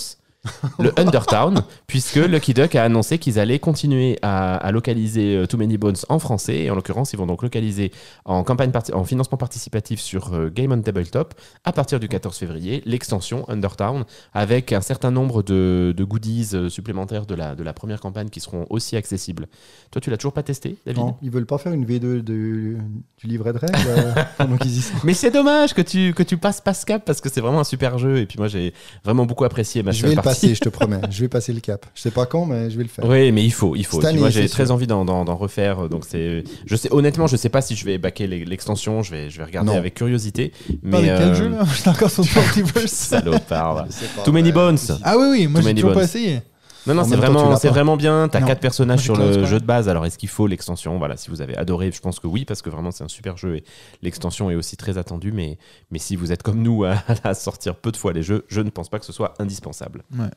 le 0.79 0.91
Undertown, 0.99 1.63
puisque 1.87 2.15
Lucky 2.15 2.53
Duck 2.53 2.75
a 2.75 2.83
annoncé 2.83 3.17
qu'ils 3.17 3.39
allaient 3.39 3.59
continuer 3.59 4.17
à, 4.21 4.55
à 4.57 4.71
localiser 4.71 5.37
euh, 5.37 5.45
Too 5.47 5.57
Many 5.57 5.77
Bones 5.77 5.95
en 6.09 6.19
français. 6.19 6.57
Et 6.63 6.71
en 6.71 6.75
l'occurrence, 6.75 7.13
ils 7.13 7.17
vont 7.17 7.25
donc 7.25 7.43
localiser 7.43 7.91
en, 8.25 8.43
campagne 8.43 8.71
en 8.93 9.03
financement 9.05 9.37
participatif 9.37 9.99
sur 10.01 10.33
euh, 10.33 10.49
Game 10.53 10.71
on 10.71 10.81
Tabletop 10.81 11.33
à 11.63 11.71
partir 11.71 11.99
du 11.99 12.07
14 12.07 12.35
février 12.37 12.81
l'extension 12.85 13.47
Undertown 13.49 14.03
avec 14.33 14.73
un 14.73 14.81
certain 14.81 15.11
nombre 15.11 15.43
de, 15.43 15.93
de 15.95 16.03
goodies 16.03 16.49
euh, 16.53 16.69
supplémentaires 16.69 17.25
de 17.25 17.35
la, 17.35 17.55
de 17.55 17.63
la 17.63 17.73
première 17.73 18.01
campagne 18.01 18.29
qui 18.29 18.39
seront 18.39 18.65
aussi 18.69 18.95
accessibles. 18.97 19.47
Toi, 19.91 20.01
tu 20.01 20.09
l'as 20.09 20.17
toujours 20.17 20.33
pas 20.33 20.43
testé, 20.43 20.75
David 20.85 21.01
Non, 21.03 21.15
ils 21.21 21.31
veulent 21.31 21.45
pas 21.45 21.57
faire 21.57 21.71
une 21.73 21.85
V2 21.85 21.99
de- 22.21 22.21
du 22.23 23.27
livret 23.27 23.53
de 23.53 23.59
règles 23.59 23.77
pendant 24.37 24.57
qu'ils 24.57 24.77
y 24.77 24.81
sont. 24.81 24.93
Mais 25.03 25.13
c'est 25.13 25.31
dommage 25.31 25.73
que 25.73 25.81
tu, 25.81 26.13
que 26.13 26.23
tu 26.23 26.37
passes 26.37 26.59
pas 26.61 26.73
ce 26.73 26.85
cap 26.85 27.03
parce 27.05 27.21
que 27.21 27.29
c'est 27.29 27.41
vraiment 27.41 27.59
un 27.61 27.63
super 27.63 27.97
jeu. 27.97 28.17
Et 28.17 28.25
puis 28.25 28.37
moi, 28.39 28.47
j'ai 28.47 28.73
vraiment 29.05 29.25
beaucoup 29.25 29.45
apprécié 29.45 29.83
ma 29.83 29.91
Je 29.91 30.01
seule 30.01 30.15
partie. 30.15 30.32
Passer, 30.33 30.55
je 30.55 30.59
te 30.59 30.69
promets. 30.69 30.99
Je 31.09 31.21
vais 31.21 31.27
passer 31.27 31.53
le 31.53 31.59
cap. 31.59 31.85
Je 31.95 32.01
sais 32.01 32.11
pas 32.11 32.25
quand, 32.25 32.45
mais 32.45 32.69
je 32.69 32.77
vais 32.77 32.83
le 32.83 32.89
faire. 32.89 33.05
Oui, 33.05 33.31
mais 33.31 33.43
il 33.43 33.51
faut, 33.51 33.75
il 33.75 33.85
faut. 33.85 34.01
Cette 34.01 34.15
moi, 34.17 34.29
j'ai 34.29 34.47
très 34.49 34.65
sûr. 34.65 34.73
envie 34.75 34.87
d'en, 34.87 35.03
refaire. 35.35 35.89
Donc 35.89 36.03
c'est, 36.07 36.43
je 36.65 36.75
sais, 36.75 36.89
honnêtement, 36.91 37.27
je 37.27 37.35
sais 37.35 37.49
pas 37.49 37.61
si 37.61 37.75
je 37.75 37.85
vais 37.85 37.97
baquer 37.97 38.27
l'e- 38.27 38.45
l'extension. 38.45 39.01
Je 39.03 39.11
vais, 39.11 39.29
je 39.29 39.37
vais 39.37 39.43
regarder 39.43 39.71
Non. 39.71 39.77
avec 39.77 39.95
curiosité. 39.95 40.51
Mais 40.81 41.01
quel 41.01 41.09
euh, 41.09 41.35
jeu 41.35 41.49
là? 41.49 41.63
J'étais 41.75 41.89
encore 41.89 42.09
sur 42.11 42.23
Multiverse. 42.23 42.85
salopard. 42.91 43.87
Too 44.23 44.31
Many. 44.31 44.51
Bones. 44.51 44.77
Ah 45.03 45.15
oui, 45.17 45.25
oui, 45.31 45.47
moi 45.47 45.61
j'ai 45.61 45.73
toujours 45.73 45.93
pas 45.93 46.03
essayé. 46.03 46.41
Non, 46.85 46.93
non, 46.95 47.03
c'est 47.03 47.15
vraiment, 47.15 47.55
c'est 47.55 47.69
vraiment 47.69 47.97
bien. 47.97 48.27
T'as 48.27 48.41
quatre 48.41 48.59
personnages 48.59 49.07
Moi, 49.09 49.15
sur 49.15 49.25
le 49.25 49.45
jeu 49.45 49.59
de 49.59 49.65
base. 49.65 49.87
Alors, 49.89 50.05
est-ce 50.05 50.17
qu'il 50.17 50.29
faut 50.29 50.47
l'extension? 50.47 50.97
Voilà, 50.97 51.17
si 51.17 51.29
vous 51.29 51.41
avez 51.41 51.55
adoré, 51.57 51.91
je 51.91 52.01
pense 52.01 52.19
que 52.19 52.27
oui, 52.27 52.45
parce 52.45 52.61
que 52.61 52.69
vraiment, 52.69 52.91
c'est 52.91 53.03
un 53.03 53.09
super 53.09 53.37
jeu 53.37 53.57
et 53.57 53.63
l'extension 54.01 54.49
est 54.49 54.55
aussi 54.55 54.77
très 54.77 54.97
attendue. 54.97 55.31
Mais, 55.31 55.57
mais 55.91 55.99
si 55.99 56.15
vous 56.15 56.31
êtes 56.31 56.43
comme 56.43 56.61
nous 56.61 56.83
à, 56.83 56.95
à 57.23 57.33
sortir 57.33 57.75
peu 57.75 57.91
de 57.91 57.97
fois 57.97 58.13
les 58.13 58.23
jeux, 58.23 58.45
je 58.47 58.61
ne 58.61 58.69
pense 58.69 58.89
pas 58.89 58.99
que 58.99 59.05
ce 59.05 59.13
soit 59.13 59.33
indispensable. 59.39 60.03
Ouais. 60.17 60.29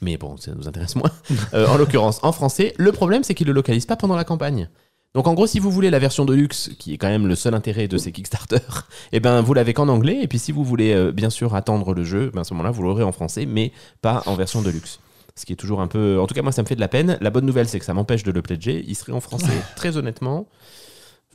Mais 0.00 0.16
bon, 0.16 0.36
ça 0.36 0.54
nous 0.54 0.68
intéresse 0.68 0.96
moins. 0.96 1.10
Euh, 1.54 1.66
en 1.66 1.76
l'occurrence, 1.76 2.20
en 2.22 2.32
français. 2.32 2.74
Le 2.76 2.92
problème, 2.92 3.24
c'est 3.24 3.34
qu'ils 3.34 3.46
le 3.46 3.52
localisent 3.52 3.86
pas 3.86 3.96
pendant 3.96 4.16
la 4.16 4.24
campagne. 4.24 4.68
Donc 5.14 5.26
en 5.26 5.34
gros, 5.34 5.46
si 5.46 5.58
vous 5.58 5.70
voulez 5.70 5.90
la 5.90 5.98
version 5.98 6.24
de 6.24 6.34
luxe, 6.34 6.70
qui 6.78 6.92
est 6.92 6.98
quand 6.98 7.08
même 7.08 7.26
le 7.26 7.34
seul 7.34 7.54
intérêt 7.54 7.88
de 7.88 7.96
ces 7.96 8.12
Kickstarter, 8.12 8.58
eh 9.12 9.20
ben 9.20 9.40
vous 9.40 9.54
l'avez 9.54 9.72
qu'en 9.72 9.88
anglais. 9.88 10.18
Et 10.22 10.28
puis 10.28 10.38
si 10.38 10.52
vous 10.52 10.64
voulez 10.64 10.92
euh, 10.92 11.12
bien 11.12 11.30
sûr 11.30 11.54
attendre 11.54 11.94
le 11.94 12.04
jeu, 12.04 12.30
ben, 12.34 12.42
à 12.42 12.44
ce 12.44 12.52
moment-là, 12.54 12.70
vous 12.70 12.82
l'aurez 12.82 13.02
en 13.02 13.12
français, 13.12 13.46
mais 13.46 13.72
pas 14.02 14.22
en 14.26 14.34
version 14.34 14.62
de 14.62 14.70
luxe. 14.70 15.00
Ce 15.34 15.46
qui 15.46 15.52
est 15.52 15.56
toujours 15.56 15.80
un 15.80 15.86
peu. 15.86 16.20
En 16.20 16.26
tout 16.26 16.34
cas, 16.34 16.42
moi, 16.42 16.52
ça 16.52 16.62
me 16.62 16.66
fait 16.66 16.74
de 16.74 16.80
la 16.80 16.88
peine. 16.88 17.16
La 17.20 17.30
bonne 17.30 17.46
nouvelle, 17.46 17.68
c'est 17.68 17.78
que 17.78 17.84
ça 17.84 17.94
m'empêche 17.94 18.24
de 18.24 18.32
le 18.32 18.42
pledger. 18.42 18.84
Il 18.86 18.94
serait 18.96 19.12
en 19.12 19.20
français, 19.20 19.46
très 19.76 19.96
honnêtement. 19.96 20.48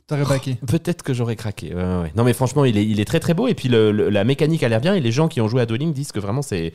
T'aurais 0.06 0.24
baqué. 0.26 0.56
Peut-être 0.66 1.02
que 1.02 1.14
j'aurais 1.14 1.34
craqué. 1.36 1.74
Ouais, 1.74 1.82
ouais, 1.82 2.02
ouais. 2.02 2.12
Non, 2.14 2.24
mais 2.24 2.34
franchement, 2.34 2.66
il 2.66 2.76
est, 2.76 2.84
il 2.86 3.00
est 3.00 3.06
très 3.06 3.20
très 3.20 3.32
beau. 3.32 3.48
Et 3.48 3.54
puis 3.54 3.70
le- 3.70 3.90
le- 3.90 4.10
la 4.10 4.22
mécanique 4.24 4.62
a 4.62 4.68
l'air 4.68 4.80
bien. 4.82 4.94
Et 4.94 5.00
les 5.00 5.12
gens 5.12 5.28
qui 5.28 5.40
ont 5.40 5.48
joué 5.48 5.62
à 5.62 5.66
Dueling 5.66 5.94
disent 5.94 6.12
que 6.12 6.20
vraiment 6.20 6.42
c'est, 6.42 6.74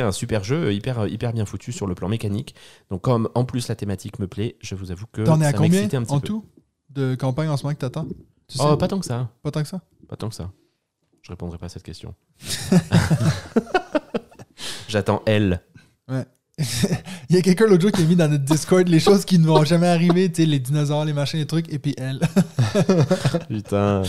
un 0.00 0.10
super 0.12 0.42
jeu, 0.42 0.72
hyper, 0.74 1.06
hyper 1.06 1.32
bien 1.32 1.46
foutu 1.46 1.70
sur 1.70 1.86
le 1.86 1.94
plan 1.94 2.08
mécanique. 2.08 2.56
Donc, 2.90 3.02
comme 3.02 3.28
en 3.36 3.44
plus 3.44 3.68
la 3.68 3.76
thématique 3.76 4.18
me 4.18 4.26
plaît, 4.26 4.56
je 4.60 4.74
vous 4.74 4.90
avoue 4.90 5.06
que 5.12 5.22
T'en 5.22 5.40
es 5.40 5.46
à 5.46 5.52
combien 5.52 5.84
un 5.84 5.88
petit 5.88 6.12
en 6.12 6.18
peu. 6.20 6.26
tout 6.26 6.44
de 6.90 7.14
campagne 7.14 7.48
en 7.48 7.56
ce 7.56 7.62
moment 7.62 7.74
que 7.74 7.80
t'attends? 7.80 8.06
Tu 8.48 8.58
sais 8.58 8.64
Oh, 8.66 8.76
pas 8.76 8.88
tant 8.88 8.98
que 8.98 9.06
ça. 9.06 9.30
Pas 9.44 9.50
tant 9.52 9.62
que 9.62 9.68
ça? 9.68 9.80
Pas 10.08 10.16
tant 10.16 10.28
que 10.28 10.34
ça. 10.34 10.50
Je 11.22 11.30
répondrai 11.30 11.58
pas 11.58 11.66
à 11.66 11.68
cette 11.68 11.82
question. 11.84 12.12
J'attends 14.88 15.22
elle. 15.26 15.60
Il 17.28 17.36
y 17.36 17.38
a 17.38 17.42
quelqu'un 17.42 17.66
l'autre 17.66 17.82
jour 17.82 17.92
qui 17.92 18.00
a 18.00 18.06
mis 18.06 18.16
dans 18.16 18.28
notre 18.28 18.44
Discord 18.44 18.88
les 18.88 18.98
choses 18.98 19.26
qui 19.26 19.38
ne 19.38 19.46
vont 19.46 19.62
jamais 19.64 19.88
arriver, 19.88 20.30
tu 20.30 20.42
sais, 20.42 20.48
les 20.48 20.58
dinosaures, 20.58 21.04
les 21.04 21.12
machins, 21.12 21.38
les 21.38 21.44
trucs, 21.44 21.70
et 21.70 21.78
puis 21.78 21.94
elle. 21.98 22.18
Putain. 23.50 24.00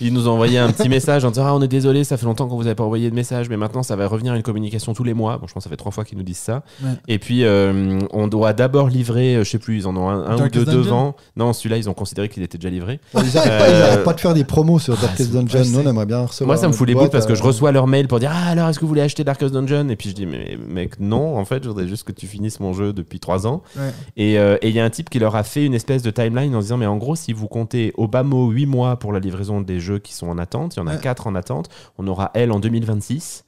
Ils 0.00 0.12
nous 0.12 0.28
ont 0.28 0.32
envoyé 0.32 0.58
un 0.58 0.70
petit 0.70 0.88
message 0.88 1.24
en 1.24 1.30
disant 1.30 1.46
Ah, 1.46 1.54
on 1.54 1.62
est 1.62 1.68
désolé, 1.68 2.04
ça 2.04 2.16
fait 2.16 2.26
longtemps 2.26 2.46
qu'on 2.46 2.54
vous 2.54 2.66
avait 2.66 2.76
pas 2.76 2.84
envoyé 2.84 3.10
de 3.10 3.14
message, 3.14 3.48
mais 3.48 3.56
maintenant 3.56 3.82
ça 3.82 3.96
va 3.96 4.06
revenir 4.06 4.34
à 4.34 4.36
une 4.36 4.44
communication 4.44 4.94
tous 4.94 5.02
les 5.02 5.14
mois. 5.14 5.38
Bon, 5.38 5.48
je 5.48 5.54
pense 5.54 5.64
que 5.64 5.68
ça 5.68 5.70
fait 5.70 5.76
trois 5.76 5.90
fois 5.90 6.04
qu'ils 6.04 6.16
nous 6.16 6.22
disent 6.22 6.38
ça. 6.38 6.62
Ouais. 6.80 6.90
Et 7.08 7.18
puis, 7.18 7.42
euh, 7.42 7.98
on 8.12 8.28
doit 8.28 8.52
d'abord 8.52 8.88
livrer, 8.88 9.34
euh, 9.34 9.44
je 9.44 9.50
sais 9.50 9.58
plus, 9.58 9.78
ils 9.78 9.86
en 9.88 9.96
ont 9.96 10.08
un, 10.08 10.26
un 10.26 10.34
ou 10.34 10.38
Darkest 10.38 10.54
deux 10.54 10.64
Dungeon 10.64 10.82
devant. 10.84 11.16
Non, 11.36 11.52
celui-là, 11.52 11.76
ils 11.76 11.90
ont 11.90 11.94
considéré 11.94 12.28
qu'il 12.28 12.44
était 12.44 12.58
déjà 12.58 12.70
livré. 12.70 13.00
Ils 13.14 13.36
arrêtent 13.36 13.58
pas, 13.58 13.68
ils 13.68 13.82
arrêtent 13.82 14.04
pas 14.04 14.14
de 14.14 14.20
faire 14.20 14.34
des 14.34 14.44
promos 14.44 14.78
sur 14.78 14.96
Darkest 14.96 15.34
ouais, 15.34 15.42
Dungeon. 15.42 15.64
Nous, 15.72 15.80
on 15.80 15.90
aimerait 15.90 16.06
bien 16.06 16.20
recevoir. 16.20 16.54
Moi, 16.54 16.56
ça 16.56 16.68
me 16.68 16.72
fout 16.72 16.86
les 16.86 16.94
boîte, 16.94 17.10
parce 17.10 17.26
que 17.26 17.34
je 17.34 17.42
euh, 17.42 17.46
reçois 17.46 17.72
leur 17.72 17.88
mail 17.88 18.06
pour 18.06 18.20
dire 18.20 18.30
Ah, 18.32 18.50
alors, 18.50 18.68
est-ce 18.68 18.78
que 18.78 18.84
vous 18.84 18.90
voulez 18.90 19.02
acheter 19.02 19.24
Darkest 19.24 19.52
Dungeon? 19.52 19.88
Et 19.88 19.96
puis 19.96 20.10
je 20.10 20.14
dis 20.14 20.26
Mais 20.26 20.56
mec, 20.68 21.00
non, 21.00 21.36
en 21.36 21.44
fait, 21.44 21.64
je 21.64 21.68
voudrais 21.68 21.88
juste 21.88 21.95
que 22.04 22.12
tu 22.12 22.26
finisses 22.26 22.60
mon 22.60 22.72
jeu 22.72 22.92
depuis 22.92 23.20
trois 23.20 23.46
ans. 23.46 23.62
Ouais. 23.76 23.90
Et 24.16 24.38
euh, 24.38 24.56
et 24.62 24.68
il 24.68 24.74
y 24.74 24.80
a 24.80 24.84
un 24.84 24.90
type 24.90 25.10
qui 25.10 25.18
leur 25.18 25.36
a 25.36 25.42
fait 25.42 25.64
une 25.64 25.74
espèce 25.74 26.02
de 26.02 26.10
timeline 26.10 26.54
en 26.54 26.60
disant 26.60 26.76
Mais 26.76 26.86
en 26.86 26.96
gros, 26.96 27.16
si 27.16 27.32
vous 27.32 27.48
comptez 27.48 27.92
au 27.96 28.08
bas 28.08 28.22
mot 28.22 28.48
8 28.50 28.66
mois 28.66 28.98
pour 28.98 29.12
la 29.12 29.18
livraison 29.20 29.60
des 29.60 29.80
jeux 29.80 29.98
qui 29.98 30.12
sont 30.14 30.28
en 30.28 30.38
attente, 30.38 30.76
il 30.76 30.78
y 30.78 30.82
en 30.82 30.86
a 30.86 30.94
Ouais. 30.94 31.00
4 31.00 31.26
en 31.26 31.34
attente, 31.34 31.68
on 31.98 32.06
aura 32.06 32.30
elle 32.34 32.52
en 32.52 32.60
2026. 32.60 33.44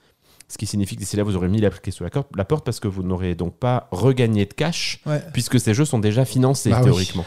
Ce 0.51 0.57
qui 0.57 0.65
signifie 0.67 0.95
que 0.95 1.01
d'ici 1.01 1.15
là, 1.17 1.25
vous 1.25 1.37
aurez 1.37 1.49
mis 1.49 1.61
la 1.61 1.69
clé 1.69 1.93
sous 1.93 2.05
la, 2.05 2.11
la 2.35 2.45
porte 2.47 2.65
parce 2.65 2.81
que 2.81 2.89
vous 2.89 3.03
n'aurez 3.03 3.35
donc 3.35 3.55
pas 3.59 3.87
regagné 3.91 4.47
de 4.47 4.55
cash 4.55 5.01
Ouais. 5.05 5.23
puisque 5.35 5.61
ces 5.61 5.75
jeux 5.75 5.85
sont 5.85 5.99
déjà 5.99 6.25
financés 6.25 6.71
Bah 6.71 6.79
oui. 6.79 6.85
théoriquement. 6.85 7.25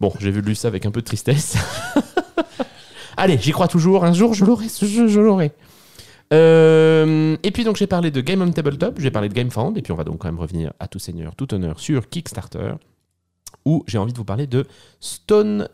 Bon, 0.00 0.12
j'ai 0.18 0.30
vu 0.32 0.40
lu 0.40 0.54
ça 0.56 0.66
avec 0.68 0.86
un 0.86 0.90
peu 0.90 1.00
de 1.02 1.06
tristesse. 1.06 1.56
Allez, 3.16 3.38
j'y 3.40 3.52
crois 3.52 3.68
toujours. 3.68 4.04
Un 4.04 4.12
jour, 4.12 4.34
je 4.34 4.44
l'aurai, 4.44 4.68
ce 4.68 4.86
jeu, 4.86 5.06
je 5.06 5.20
l'aurai. 5.20 5.52
Euh, 6.32 7.36
et 7.42 7.50
puis 7.50 7.64
donc 7.64 7.76
j'ai 7.76 7.86
parlé 7.86 8.10
de 8.10 8.20
Game 8.20 8.40
on 8.40 8.50
Tabletop, 8.50 9.00
j'ai 9.00 9.10
parlé 9.10 9.28
de 9.28 9.34
GameFound, 9.34 9.76
et 9.76 9.82
puis 9.82 9.92
on 9.92 9.96
va 9.96 10.04
donc 10.04 10.18
quand 10.18 10.28
même 10.28 10.38
revenir 10.38 10.72
à 10.78 10.86
tout 10.86 10.98
seigneur, 10.98 11.34
tout 11.34 11.52
honneur 11.54 11.80
sur 11.80 12.08
Kickstarter, 12.08 12.74
où 13.64 13.84
j'ai 13.86 13.98
envie 13.98 14.12
de 14.12 14.18
vous 14.18 14.24
parler 14.24 14.46
de 14.46 14.66
Stone, 15.00 15.68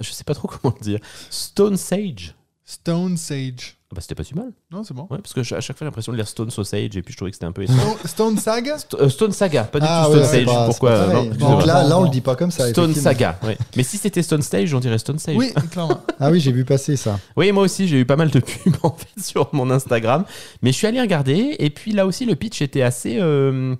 je 0.00 0.10
sais 0.10 0.24
pas 0.24 0.34
trop 0.34 0.48
comment 0.62 0.74
le 0.78 0.84
dire, 0.84 1.00
Stone 1.30 1.76
Sage. 1.76 2.34
Stone 2.64 3.16
Sage. 3.16 3.76
Ah 3.92 3.94
bah 3.94 4.00
c'était 4.00 4.14
pas 4.14 4.24
si 4.24 4.34
mal, 4.34 4.50
Non, 4.70 4.84
c'est 4.84 4.94
bon. 4.94 5.02
ouais, 5.10 5.18
parce 5.18 5.34
que 5.34 5.42
j'ai 5.42 5.54
à 5.54 5.60
chaque 5.60 5.76
fois 5.76 5.84
l'impression 5.84 6.12
de 6.12 6.16
lire 6.16 6.26
Stone 6.26 6.48
Sausage, 6.50 6.96
et 6.96 7.02
puis 7.02 7.12
je 7.12 7.16
trouvais 7.18 7.30
que 7.30 7.34
c'était 7.34 7.44
un 7.44 7.52
peu... 7.52 7.66
Stone, 7.66 7.78
Stone 8.06 8.38
Saga 8.38 8.76
St- 8.78 8.96
euh, 8.98 9.08
Stone 9.10 9.32
Saga, 9.32 9.64
pas 9.64 9.80
du 9.80 9.86
Ah 9.86 10.04
tout 10.06 10.12
ouais, 10.16 10.24
Stone 10.24 10.46
Sage, 10.46 10.66
pourquoi 10.66 10.90
pas 10.92 10.98
non, 11.00 11.12
pareil. 11.12 11.26
excusez-moi. 11.28 11.56
Donc 11.58 11.66
là, 11.66 11.82
là, 11.86 11.98
on 11.98 12.04
le 12.04 12.08
dit 12.08 12.20
pas 12.22 12.34
comme 12.34 12.50
ça. 12.50 12.70
Stone 12.70 12.92
effectivement. 12.92 13.10
Saga, 13.12 13.38
ouais. 13.42 13.58
Mais 13.76 13.82
si 13.82 13.98
c'était 13.98 14.22
Stone 14.22 14.40
Stage, 14.40 14.72
on 14.72 14.80
dirait 14.80 14.96
Stone 14.96 15.18
Sage. 15.18 15.36
Oui, 15.36 15.52
clairement. 15.70 16.00
Ah 16.18 16.30
oui, 16.30 16.40
j'ai 16.40 16.52
vu 16.52 16.64
passer 16.64 16.96
ça. 16.96 17.20
Oui, 17.36 17.52
moi 17.52 17.64
aussi, 17.64 17.86
j'ai 17.86 17.98
eu 18.00 18.06
pas 18.06 18.16
mal 18.16 18.30
de 18.30 18.40
pubs 18.40 18.74
en 18.82 18.92
fait 18.96 19.22
sur 19.22 19.50
mon 19.52 19.70
Instagram. 19.70 20.24
Mais 20.62 20.72
je 20.72 20.78
suis 20.78 20.86
allé 20.86 20.98
regarder, 21.00 21.56
et 21.58 21.68
puis 21.68 21.92
là 21.92 22.06
aussi, 22.06 22.24
le 22.24 22.34
pitch 22.34 22.62
était 22.62 22.80
assez. 22.80 23.18
euh, 23.20 23.74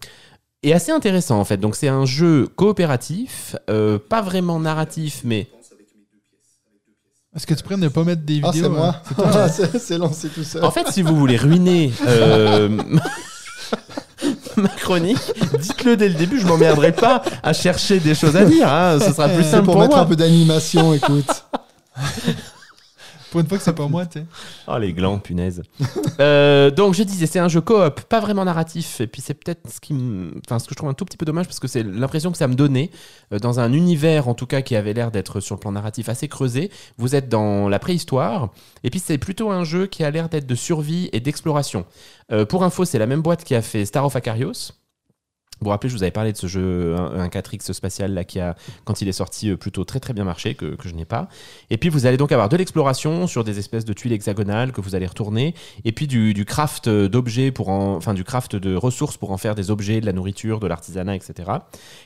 est 0.63 0.75
assez 0.75 0.93
intéressant 0.93 1.41
en 1.41 1.45
fait. 1.47 1.57
Donc, 1.57 1.75
c'est 1.75 1.89
un 1.89 2.05
jeu 2.05 2.49
coopératif, 2.55 3.57
euh, 3.71 3.99
pas 3.99 4.21
vraiment 4.21 4.61
narratif, 4.61 5.23
mais. 5.25 5.49
Est-ce 7.35 7.47
que 7.47 7.55
tu 7.55 7.63
pourrais 7.63 7.79
ne 7.79 7.89
pas 7.89 8.05
mettre 8.05 8.23
des 8.23 8.41
Ah, 8.45 8.51
vidéos 8.51 8.65
c'est 8.65 8.69
moi. 8.71 8.87
hein? 8.89 8.95
C'est 9.09 9.15
toi. 9.15 9.31
Ah, 9.35 9.49
c'est 9.49 9.79
c'est 9.79 9.99
lancé 9.99 10.29
tout 10.29 10.45
seul. 10.45 10.63
En 10.65 10.71
fait, 10.71 10.87
si 10.91 11.01
vous 11.03 11.17
voulez 11.17 11.37
ruiner 11.39 11.91
euh, 12.07 12.69
ma 14.57 14.69
chronique, 14.69 15.17
dites-le 15.59 15.97
dès 15.97 16.09
le 16.11 16.15
début, 16.15 16.39
je 16.39 16.47
m'emmerderai 16.47 16.93
pas 16.93 17.23
à 17.43 17.53
chercher 17.55 18.01
des 18.01 18.15
choses 18.15 18.37
à 18.37 18.45
dire. 18.45 18.69
hein. 18.71 18.99
Ce 19.01 19.13
sera 19.13 19.29
plus 19.29 19.45
C'est 19.45 19.51
simple 19.51 19.65
pour 19.65 19.75
pour, 19.75 19.81
mettre 19.83 19.95
moi. 19.97 20.05
un 20.05 20.07
peu 20.07 20.17
d'animation, 20.17 20.93
écoute. 20.93 21.45
Pour 23.33 23.41
une 23.41 23.47
fois 23.49 23.57
que 23.57 23.65
c'est 23.65 23.73
pas 23.73 23.89
moi, 23.89 24.05
tu 24.05 24.19
sais. 24.21 24.27
Oh 24.69 24.77
les 24.77 24.93
glands, 24.93 25.19
punaise. 25.19 25.63
Euh, 26.21 26.71
donc 26.71 26.95
je 26.95 27.03
disais, 27.03 27.27
c'est 27.27 27.39
un 27.39 27.49
jeu 27.49 27.63
coop, 27.63 28.03
pas 28.03 28.21
vraiment 28.21 28.45
narratif. 28.45 29.01
Et 29.01 29.07
puis 29.07 29.23
c'est 29.23 29.33
peut-être 29.33 29.69
ce 29.69 29.81
qui, 29.81 29.95
ce 29.95 30.65
que 30.65 30.71
je 30.71 30.75
trouve 30.75 30.91
un 30.91 30.95
tout 30.95 31.07
petit 31.07 31.17
peu 31.17 31.25
dommage 31.25 31.47
parce 31.47 31.59
que 31.59 31.67
c'est 31.67 31.83
l'impression 31.83 32.31
que 32.31 32.37
ça 32.37 32.47
me 32.47 32.55
donnait 32.55 32.91
euh, 33.33 33.39
dans 33.39 33.59
un 33.59 33.73
univers 33.73 34.29
en 34.29 34.35
tout 34.35 34.47
cas 34.47 34.61
qui 34.61 34.77
avait 34.77 34.93
l'air 34.93 35.11
d'être 35.11 35.41
sur 35.41 35.57
le 35.57 35.61
plan 35.61 35.73
narratif 35.73 36.11
assez 36.11 36.29
creusé. 36.29 36.71
Vous 36.99 37.17
êtes 37.17 37.29
dans 37.31 37.69
la 37.69 37.79
préhistoire 37.79 38.51
et 38.85 38.91
puis 38.91 39.01
c'est 39.01 39.19
plutôt 39.19 39.51
un 39.51 39.65
jeu 39.65 39.87
qui 39.87 40.05
a 40.05 40.11
l'air 40.11 40.29
d'être 40.29 40.47
de 40.47 40.55
survie 40.55 41.09
et 41.13 41.21
d'exploration. 41.21 41.87
Euh, 42.31 42.45
pour 42.45 42.63
info, 42.63 42.85
c'est 42.85 42.99
la 42.99 43.07
même 43.07 43.23
boîte 43.23 43.43
qui 43.43 43.55
a 43.55 43.63
fait 43.63 43.87
Star 43.87 44.05
of 44.05 44.15
Acarios. 44.15 44.73
Vous 45.63 45.67
vous 45.67 45.71
rappelez, 45.71 45.91
je 45.91 45.97
vous 45.97 46.03
avais 46.03 46.11
parlé 46.11 46.33
de 46.33 46.37
ce 46.37 46.49
jeu, 46.49 46.97
un, 46.97 47.21
un 47.21 47.29
4X 47.29 47.73
spatial 47.73 48.13
là 48.13 48.25
qui 48.25 48.41
a, 48.41 48.57
quand 48.85 49.01
il 49.01 49.09
est 49.09 49.13
sorti, 49.13 49.51
euh, 49.51 49.57
plutôt 49.57 49.85
très 49.85 50.01
très 50.01 50.13
bien 50.13 50.25
marché, 50.25 50.55
que, 50.55 50.75
que 50.75 50.89
je 50.89 50.95
n'ai 50.95 51.05
pas. 51.05 51.29
Et 51.71 51.79
puis 51.79 51.89
vous 51.89 52.07
allez 52.07 52.17
donc 52.17 52.33
avoir 52.33 52.49
de 52.49 52.57
l'exploration 52.57 53.27
sur 53.27 53.45
des 53.45 53.59
espèces 53.59 53.85
de 53.85 53.93
tuiles 53.93 54.13
hexagonales 54.13 54.73
que 54.73 54.81
vous 54.81 54.95
allez 54.95 55.07
retourner, 55.07 55.55
et 55.85 55.93
puis 55.93 56.07
du, 56.07 56.35
du 56.35 56.45
craft 56.45 56.89
d'objets 56.89 57.53
pour 57.53 57.69
en, 57.69 57.95
enfin 57.95 58.13
du 58.13 58.25
craft 58.25 58.57
de 58.57 58.75
ressources 58.75 59.17
pour 59.17 59.31
en 59.31 59.37
faire 59.37 59.55
des 59.55 59.71
objets, 59.71 60.01
de 60.01 60.07
la 60.07 60.13
nourriture, 60.13 60.61
de 60.61 60.67
l'artisanat, 60.67 61.15
etc. 61.15 61.51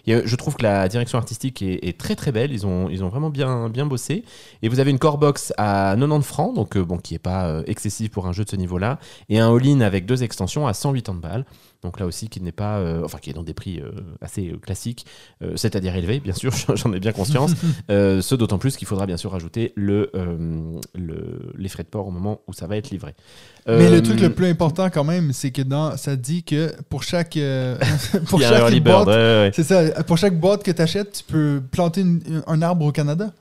Et 0.07 0.15
euh, 0.15 0.23
je 0.25 0.37
trouve 0.37 0.57
que 0.57 0.63
la 0.63 0.89
direction 0.89 1.19
artistique 1.19 1.63
est, 1.63 1.99
très 1.99 2.15
très 2.15 2.33
belle. 2.33 2.53
Ils 2.53 2.67
ont, 2.67 2.89
ils 2.91 3.05
ont 3.05 3.09
vraiment 3.09 3.31
bien, 3.31 3.69
bien 3.69 3.87
bossé. 3.87 4.25
Et 4.63 4.69
vous 4.69 4.81
avez 4.81 4.91
une 4.91 4.99
core 4.99 5.19
box 5.19 5.53
à 5.57 5.95
90 5.99 6.23
francs, 6.25 6.55
donc 6.55 6.77
euh, 6.77 6.85
bon, 6.85 6.99
qui 6.99 7.15
est 7.15 7.19
pas 7.19 7.47
euh, 7.47 7.63
excessif 7.67 8.11
pour 8.11 8.27
un 8.27 8.33
jeu 8.33 8.45
de 8.45 8.51
ce 8.51 8.57
niveau-là, 8.57 8.99
et 9.29 9.39
un 9.39 9.55
all-in 9.55 9.81
avec 9.81 10.07
deux 10.07 10.23
extensions 10.23 10.67
à 10.67 10.75
180 10.75 11.21
balles. 11.21 11.45
Donc 11.83 12.01
là 12.01 12.07
aussi, 12.07 12.29
qui 12.29 12.41
n'est 12.41 12.53
pas, 12.53 12.79
euh, 12.79 13.03
enfin, 13.05 13.19
qui 13.19 13.31
est 13.31 13.33
dans 13.33 13.43
des 13.43 13.55
prix 13.55 13.81
euh, 13.81 13.91
assez 14.21 14.51
euh, 14.51 14.57
classiques, 14.59 15.07
c'est-à-dire 15.55 15.95
élevés, 15.95 16.21
bien 16.21 16.33
sûr, 16.33 16.53
j'en 16.75 16.93
ai 16.93 17.01
bien 17.01 17.13
conscience. 17.13 17.53
Ce 17.89 18.35
d'autant 18.35 18.59
plus 18.59 18.77
qu'il 18.77 18.87
faudra 18.89 19.07
bien 19.07 19.17
sûr 19.17 19.31
rajouter 19.33 19.73
le, 19.77 20.11
le- 20.95 21.53
les 21.57 21.69
frais 21.69 21.83
de 21.83 21.89
port 21.89 22.07
au 22.07 22.11
moment 22.11 22.41
où 22.47 22.53
ça 22.53 22.67
va 22.67 22.77
être 22.77 22.91
livré. 22.91 23.15
Mais 23.69 23.91
le 23.91 24.03
truc 24.03 24.21
le 24.21 24.31
plus 24.31 24.47
important 24.47 24.91
quand 24.91 25.05
même, 25.05 25.33
c'est 25.33 25.51
que 25.51 25.63
dans, 25.63 25.97
ça 25.97 26.17
dit 26.17 26.45
que 26.45 26.73
pour 26.89 27.03
chaque, 27.03 27.39
pour 28.29 28.41
chaque 28.41 28.83
boîte, 28.83 29.07
ouais, 29.09 29.13
ouais. 29.15 29.51
c'est 29.55 29.65
ça, 29.65 30.03
pour 30.05 30.19
chaque 30.19 30.39
boîte 30.39 30.63
que 30.63 30.71
tu 30.71 30.83
achètes, 30.83 31.13
tu 31.13 31.25
peux 31.25 31.63
planter 31.71 32.03
une- 32.03 32.43
un 32.47 32.63
arbre 32.63 32.85
au 32.87 32.93
Canada. 32.93 33.33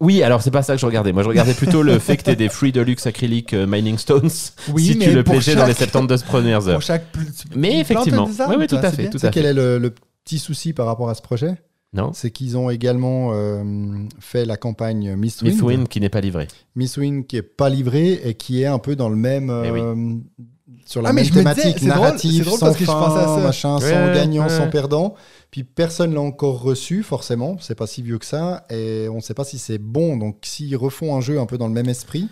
Oui, 0.00 0.22
alors 0.22 0.42
c'est 0.42 0.50
pas 0.50 0.62
ça 0.62 0.74
que 0.74 0.80
je 0.80 0.86
regardais. 0.86 1.12
Moi, 1.12 1.22
je 1.24 1.28
regardais 1.28 1.54
plutôt 1.54 1.82
le 1.82 1.98
fait 1.98 2.16
que 2.16 2.22
tu 2.30 2.36
des 2.36 2.48
free 2.48 2.70
deluxe 2.72 3.06
acrylic 3.06 3.52
euh, 3.52 3.66
mining 3.66 3.98
stones 3.98 4.30
Oui, 4.72 4.84
si 4.84 4.98
tu 4.98 5.10
le 5.12 5.24
plégeais 5.24 5.54
dans 5.56 5.66
les 5.66 5.72
chaque- 5.72 5.90
72 5.90 6.22
premières 6.22 6.68
heures. 6.68 6.74
Pour 6.74 6.82
chaque 6.82 7.10
pl- 7.12 7.26
tu- 7.32 7.48
Mais 7.56 7.80
effectivement. 7.80 8.28
Oui, 8.48 8.54
oui, 8.58 8.66
tout 8.68 8.76
à 8.76 8.90
fait, 8.92 9.06
tout 9.06 9.12
Tu 9.12 9.18
sais 9.18 9.26
à 9.26 9.30
quel 9.30 9.42
fait. 9.44 9.48
est 9.50 9.54
le, 9.54 9.78
le 9.78 9.92
petit 10.24 10.38
souci 10.38 10.72
par 10.72 10.86
rapport 10.86 11.08
à 11.08 11.14
ce 11.14 11.22
projet? 11.22 11.54
Non 11.94 12.10
C'est 12.12 12.30
qu'ils 12.30 12.56
ont 12.58 12.68
également 12.68 13.30
euh, 13.32 13.64
fait 14.20 14.44
la 14.44 14.56
campagne 14.58 15.16
Mistwind. 15.16 15.52
Mistwind 15.54 15.88
qui 15.88 16.00
n'est 16.00 16.10
pas 16.10 16.20
livré. 16.20 16.46
Mistwind 16.76 17.26
qui 17.26 17.36
est 17.38 17.42
pas 17.42 17.70
livré 17.70 18.20
et 18.24 18.34
qui 18.34 18.62
est 18.62 18.66
un 18.66 18.78
peu 18.78 18.94
dans 18.94 19.08
le 19.08 19.16
même. 19.16 19.50
Eh 19.64 19.70
oui. 19.70 19.80
euh, 19.80 20.14
Sur 20.84 21.02
la 21.02 21.10
Ah, 21.10 21.12
mais 21.12 21.22
même 21.22 21.30
disais, 21.30 21.40
thématique 21.40 21.78
c'est 21.78 21.86
drôle, 21.86 22.00
narrative, 22.02 22.32
c'est 22.38 22.44
drôle 22.44 22.58
sans 22.58 22.66
parce 22.66 22.76
que 22.78 22.84
je 22.84 22.90
fin, 22.90 22.98
pensais 22.98 23.20
à 23.20 23.26
ça. 23.26 23.36
machin, 23.38 23.76
Ouais, 23.78 23.90
sans 23.90 24.12
gagnant, 24.14 24.42
ouais. 24.44 24.48
sans 24.50 24.68
perdant. 24.68 25.14
Puis 25.50 25.64
personne 25.64 26.12
l'a 26.14 26.20
encore 26.20 26.60
reçu, 26.60 27.02
forcément. 27.02 27.56
C'est 27.60 27.74
pas 27.74 27.86
si 27.86 28.02
vieux 28.02 28.18
que 28.18 28.26
ça. 28.26 28.64
Et 28.70 29.08
on 29.10 29.16
ne 29.16 29.20
sait 29.20 29.34
pas 29.34 29.44
si 29.44 29.58
c'est 29.58 29.78
bon. 29.78 30.16
Donc 30.16 30.36
s'ils 30.42 30.76
refont 30.76 31.16
un 31.16 31.20
jeu 31.20 31.38
un 31.40 31.46
peu 31.46 31.56
dans 31.58 31.68
le 31.68 31.74
même 31.74 31.88
esprit, 31.88 32.28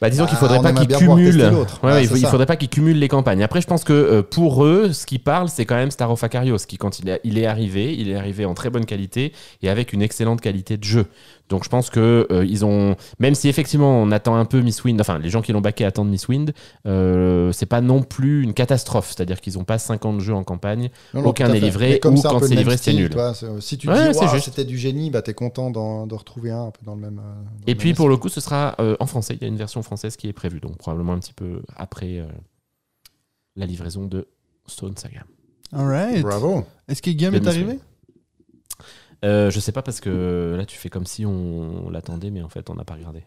Bah, 0.00 0.10
disons 0.10 0.26
qu'il 0.26 0.36
Ah, 0.36 0.40
faudrait 0.40 0.58
on 0.58 0.62
pas 0.62 0.72
qu'ils 0.72 0.96
cumulent. 0.96 1.50
Ouais, 1.82 2.04
il, 2.04 2.16
il 2.16 2.26
faudrait 2.26 2.46
pas 2.46 2.56
qu'ils 2.56 2.68
cumulent 2.68 2.98
les 2.98 3.08
campagnes. 3.08 3.42
Après, 3.42 3.60
je 3.60 3.66
pense 3.66 3.82
que 3.84 3.92
euh, 3.92 4.22
pour 4.22 4.64
eux, 4.64 4.92
ce 4.92 5.06
qui 5.06 5.18
parle, 5.18 5.48
c'est 5.48 5.64
quand 5.64 5.74
même 5.76 5.90
Star 5.90 6.10
of 6.10 6.22
Acarios, 6.22 6.58
qui 6.68 6.78
quand 6.78 6.98
il 7.00 7.08
est, 7.08 7.20
il 7.24 7.36
est 7.38 7.46
arrivé, 7.46 7.94
il 7.96 8.10
est 8.10 8.16
arrivé 8.16 8.44
en 8.44 8.54
très 8.54 8.70
bonne 8.70 8.86
qualité 8.86 9.32
et 9.62 9.68
avec 9.68 9.92
une 9.92 10.02
excellente 10.02 10.40
qualité 10.40 10.76
de 10.76 10.84
jeu. 10.84 11.06
Donc 11.48 11.64
je 11.64 11.68
pense 11.68 11.90
que 11.90 12.26
euh, 12.30 12.44
ils 12.44 12.64
ont, 12.64 12.94
même 13.18 13.34
si 13.34 13.48
effectivement 13.48 14.00
on 14.02 14.10
attend 14.10 14.36
un 14.36 14.44
peu 14.44 14.60
Miss 14.60 14.84
Wind, 14.84 15.00
enfin 15.00 15.18
les 15.18 15.30
gens 15.30 15.40
qui 15.42 15.52
l'ont 15.52 15.60
baqué 15.60 15.84
attendent 15.84 16.10
Miss 16.10 16.28
Wind, 16.28 16.52
euh, 16.86 17.52
c'est 17.52 17.66
pas 17.66 17.80
non 17.80 18.02
plus 18.02 18.42
une 18.42 18.52
catastrophe. 18.54 19.08
C'est-à-dire 19.08 19.40
qu'ils 19.40 19.58
ont 19.58 19.64
pas 19.64 19.78
50 19.78 20.20
jeux 20.20 20.34
en 20.34 20.44
campagne. 20.44 20.90
Non, 21.14 21.22
non, 21.22 21.28
Aucun 21.30 21.48
n'est 21.48 21.60
livré, 21.60 22.00
comme 22.00 22.14
ou 22.16 22.18
un 22.18 22.22
quand 22.22 22.40
c'est 22.40 22.54
livré, 22.54 22.76
c'est 22.76 22.92
nul. 22.92 23.10
toi, 23.10 23.32
Si 23.60 23.78
tu 23.78 23.88
Ouais, 23.88 24.12
dis, 24.12 24.28
juste. 24.28 24.44
c'était 24.44 24.64
du 24.64 24.76
génie, 24.78 25.10
bah, 25.10 25.22
t'es 25.22 25.34
content 25.34 25.70
d'en 25.70 26.06
de 26.06 26.14
retrouver 26.14 26.50
un 26.50 26.64
un 26.64 26.70
peu 26.70 26.84
dans 26.84 26.94
le 26.94 27.00
même. 27.00 27.18
euh, 27.18 27.42
dans 27.42 27.66
Et 27.66 27.72
le 27.72 27.78
puis 27.78 27.88
même 27.90 27.96
pour 27.96 28.08
le 28.08 28.16
coup, 28.16 28.28
ce 28.28 28.40
sera 28.40 28.74
euh, 28.80 28.96
en 29.00 29.06
français. 29.06 29.34
Il 29.34 29.42
y 29.42 29.44
a 29.44 29.48
une 29.48 29.56
version 29.56 29.82
française 29.82 30.16
qui 30.16 30.28
est 30.28 30.32
prévue, 30.32 30.60
donc 30.60 30.76
probablement 30.76 31.12
un 31.14 31.18
petit 31.18 31.32
peu 31.34 31.62
après 31.76 32.18
euh, 32.18 32.26
la 33.56 33.66
livraison 33.66 34.04
de 34.06 34.28
Stone 34.66 34.96
Saga. 34.96 35.24
Alright. 35.72 36.22
Bravo. 36.22 36.64
Est-ce 36.88 37.02
que 37.02 37.10
Guillaume 37.10 37.38
De 37.38 37.44
est 37.44 37.48
arrivé? 37.48 37.78
Euh, 39.24 39.50
je 39.50 39.58
sais 39.60 39.72
pas 39.72 39.82
parce 39.82 40.00
que 40.00 40.54
là 40.56 40.64
tu 40.64 40.78
fais 40.78 40.88
comme 40.88 41.06
si 41.06 41.26
on 41.26 41.90
l'attendait, 41.90 42.30
mais 42.30 42.42
en 42.42 42.48
fait 42.48 42.70
on 42.70 42.74
n'a 42.74 42.84
pas 42.84 42.94
regardé. 42.94 43.24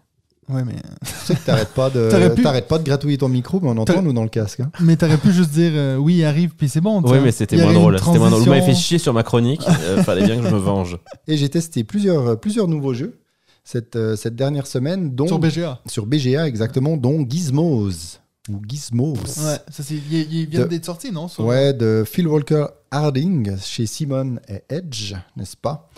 Ouais, 0.49 0.63
mais, 0.65 0.73
Tu 1.05 1.11
sais 1.25 1.35
que 1.35 1.45
t'arrêtes 1.45 1.69
pas 1.73 1.89
de, 1.89 2.09
T'aurais 2.09 2.33
pu- 2.33 2.41
t'arrêtes 2.41 2.67
pas 2.67 2.79
de 2.79 2.83
gratouiller 2.83 3.17
ton 3.17 3.29
micro, 3.29 3.59
mais 3.61 3.69
on 3.69 3.77
entend 3.77 4.01
nous 4.01 4.11
dans 4.11 4.23
le 4.23 4.29
casque. 4.29 4.61
hein. 4.61 4.71
mais 4.79 4.95
t'aurais 4.97 5.17
pu 5.17 5.31
juste 5.31 5.51
dire 5.51 5.71
euh, 5.75 5.97
oui, 5.97 6.15
il 6.17 6.25
arrive, 6.25 6.55
puis 6.55 6.67
c'est 6.67 6.81
bon. 6.81 7.01
Oui, 7.03 7.19
mais 7.23 7.31
c'était 7.31 7.57
moins 7.57 7.73
drôle. 7.73 7.99
C'était 7.99 8.17
moins 8.19 8.29
drôle. 8.29 8.41
Vous 8.43 8.49
m'avez 8.49 8.61
fait 8.61 8.67
transition 8.67 8.87
chier 8.87 8.97
sur 8.97 9.13
ma 9.13 9.23
chronique. 9.23 9.61
euh, 9.85 10.01
fallait 10.03 10.25
bien 10.25 10.37
que 10.37 10.43
je 10.47 10.53
me 10.53 10.57
venge. 10.59 10.97
Et 11.27 11.37
j'ai 11.37 11.47
testé 11.49 11.83
plusieurs, 11.83 12.27
euh, 12.29 12.35
plusieurs 12.35 12.67
nouveaux 12.67 12.93
jeux 12.93 13.19
cette, 13.63 13.95
euh, 13.95 14.15
cette 14.15 14.35
dernière 14.35 14.65
semaine, 14.65 15.13
dont 15.15 15.27
Sur 15.27 15.37
BGA. 15.39 15.79
sur 15.85 16.05
BGA 16.07 16.47
exactement, 16.47 16.97
dont 16.97 17.23
Gizmos 17.29 18.19
ou 18.49 18.59
Gizmos. 18.67 19.13
Ouais, 19.37 19.57
ça 19.69 19.83
c'est. 19.83 19.93
Il, 19.93 20.33
il 20.33 20.47
vient 20.47 20.65
d'être 20.65 20.85
sorti, 20.85 21.11
non 21.11 21.27
sur- 21.27 21.45
Ouais, 21.45 21.73
de 21.73 22.03
Phil 22.05 22.27
Walker 22.27 22.65
Harding 22.89 23.55
chez 23.59 23.85
Simon 23.85 24.37
et 24.49 24.63
Edge, 24.69 25.13
n'est-ce 25.37 25.55
pas? 25.55 25.89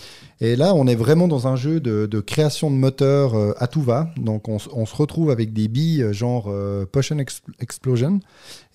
Et 0.42 0.56
là, 0.58 0.76
on 0.76 0.86
est 0.86 0.96
vraiment 0.96 1.28
dans 1.30 1.48
un 1.48 1.56
jeu 1.56 1.80
de, 1.80 2.06
de 2.06 2.20
création 2.20 2.70
de 2.70 2.76
moteurs 2.76 3.34
euh, 3.36 3.54
à 3.58 3.68
tout 3.68 3.82
va. 3.82 4.10
Donc, 4.18 4.50
on, 4.50 4.60
se 4.60 4.96
retrouve 4.96 5.32
avec 5.32 5.54
des 5.54 5.70
billes 5.70 6.04
euh, 6.04 6.12
genre 6.14 6.48
euh, 6.50 6.86
Potion 6.86 7.18
Ex- 7.18 7.42
Explosion. 7.60 8.20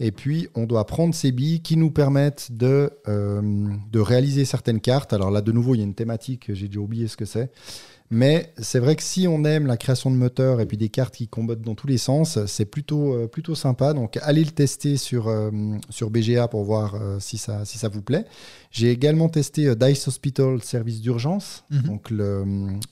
Et 0.00 0.10
puis, 0.12 0.48
on 0.54 0.64
doit 0.64 0.86
prendre 0.86 1.14
ces 1.14 1.30
billes 1.30 1.60
qui 1.60 1.76
nous 1.76 1.90
permettent 1.90 2.50
de, 2.50 2.90
euh, 3.06 3.42
de 3.92 4.00
réaliser 4.00 4.46
certaines 4.46 4.80
cartes. 4.80 5.12
Alors 5.12 5.30
là, 5.30 5.42
de 5.42 5.52
nouveau, 5.52 5.74
il 5.74 5.78
y 5.78 5.82
a 5.82 5.84
une 5.84 5.94
thématique, 5.94 6.52
j'ai 6.54 6.68
déjà 6.68 6.80
oublié 6.80 7.06
ce 7.06 7.18
que 7.18 7.26
c'est. 7.26 7.50
Mais 8.10 8.52
c'est 8.56 8.78
vrai 8.78 8.96
que 8.96 9.02
si 9.02 9.28
on 9.28 9.44
aime 9.44 9.66
la 9.66 9.76
création 9.76 10.10
de 10.10 10.16
moteurs 10.16 10.60
et 10.60 10.66
puis 10.66 10.76
des 10.78 10.88
cartes 10.88 11.14
qui 11.14 11.28
combattent 11.28 11.60
dans 11.60 11.74
tous 11.74 11.86
les 11.86 11.98
sens, 11.98 12.38
c'est 12.46 12.64
plutôt, 12.64 13.12
euh, 13.14 13.26
plutôt 13.26 13.54
sympa. 13.54 13.92
Donc 13.92 14.18
allez 14.22 14.44
le 14.44 14.50
tester 14.50 14.96
sur, 14.96 15.28
euh, 15.28 15.50
sur 15.90 16.08
BGA 16.10 16.48
pour 16.48 16.64
voir 16.64 16.94
euh, 16.94 17.18
si, 17.20 17.36
ça, 17.36 17.64
si 17.66 17.76
ça 17.76 17.88
vous 17.88 18.00
plaît. 18.02 18.24
J'ai 18.70 18.90
également 18.90 19.28
testé 19.28 19.74
Dice 19.76 20.08
Hospital 20.08 20.62
Service 20.62 21.00
d'urgence, 21.00 21.64
Mhm. 21.70 21.82
donc 21.82 22.10
le, 22.10 22.44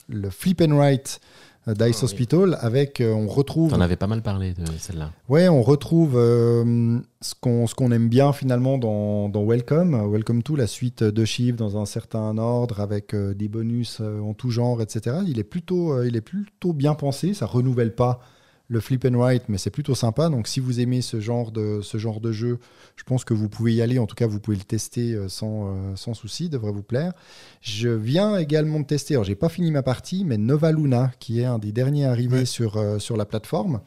le 0.09 0.31
Flip 0.31 0.61
and 0.61 0.77
Write 0.77 1.21
Dice 1.67 1.77
Ah 1.81 1.87
oui. 1.87 2.05
Hospital 2.05 2.59
avec, 2.61 3.01
euh, 3.01 3.13
on 3.13 3.27
retrouve 3.27 3.71
T'en 3.71 3.81
avais 3.81 3.97
pas 3.97 4.07
mal 4.07 4.23
parlé 4.23 4.53
de 4.55 4.65
celle-là. 4.79 5.11
Ouais, 5.29 5.49
on 5.49 5.63
retrouve 5.63 6.13
euh, 6.17 7.01
ce 7.21 7.35
qu'on 7.75 7.91
aime 7.91 8.09
bien 8.09 8.33
finalement 8.33 8.79
dans, 8.79 9.29
dans 9.29 9.45
Welcome. 9.45 10.13
Welcome 10.13 10.45
to, 10.45 10.55
la 10.55 10.69
suite 10.69 11.03
de 11.03 11.25
chiffres 11.25 11.57
dans 11.57 11.77
un 11.77 11.85
certain 11.85 12.39
ordre 12.39 12.81
avec 12.81 13.15
euh, 13.15 13.35
des 13.35 13.49
bonus 13.49 13.99
euh, 14.01 14.21
en 14.21 14.33
tout 14.33 14.51
genre, 14.51 14.81
etc. 14.81 15.17
Il 15.27 15.41
est, 15.41 15.45
plutôt, 15.45 15.93
euh, 15.93 16.07
il 16.07 16.15
est 16.15 16.21
plutôt 16.21 16.73
bien 16.73 16.95
pensé. 16.95 17.35
Ça 17.35 17.47
renouvelle 17.47 17.97
pas 17.97 18.21
le 18.69 18.81
flip 18.81 19.05
and 19.05 19.17
write, 19.17 19.45
mais 19.49 19.59
c'est 19.59 19.71
plutôt 19.71 19.95
sympa. 19.95 20.29
Donc 20.29 20.49
si 20.49 20.61
vous 20.61 20.81
aimez 20.81 21.03
ce 21.03 21.21
genre, 21.21 21.53
de, 21.53 21.81
ce 21.83 21.99
genre 21.99 22.21
de 22.21 22.33
jeu, 22.33 22.59
je 22.97 23.05
pense 23.05 23.25
que 23.25 23.35
vous 23.35 23.49
pouvez 23.49 23.75
y 23.75 23.83
aller. 23.83 23.99
En 23.99 24.07
tout 24.07 24.15
cas, 24.15 24.27
vous 24.27 24.41
pouvez 24.41 24.57
le 24.57 24.65
tester 24.65 25.13
euh, 25.13 25.29
sans, 25.29 25.69
euh, 25.69 25.97
sans 25.97 26.15
souci, 26.15 26.49
devrait 26.49 26.73
vous 26.73 26.83
plaire. 26.83 27.13
Je 27.61 27.89
viens 27.89 28.37
également 28.37 28.81
de 28.81 28.87
tester, 28.87 29.15
alors 29.15 29.25
j'ai 29.25 29.37
pas 29.37 29.49
fini 29.49 29.71
ma 29.71 29.83
partie, 29.83 30.25
mais 30.25 30.39
Nova 30.39 30.73
Luna, 30.73 31.13
qui 31.21 31.41
est 31.41 31.45
un 31.45 31.59
des 31.59 31.73
derniers 31.73 32.07
arrivés 32.07 32.45
sur, 32.45 32.77
euh, 32.77 32.99
sur 32.99 33.17
la 33.17 33.25
plateforme. 33.25 33.81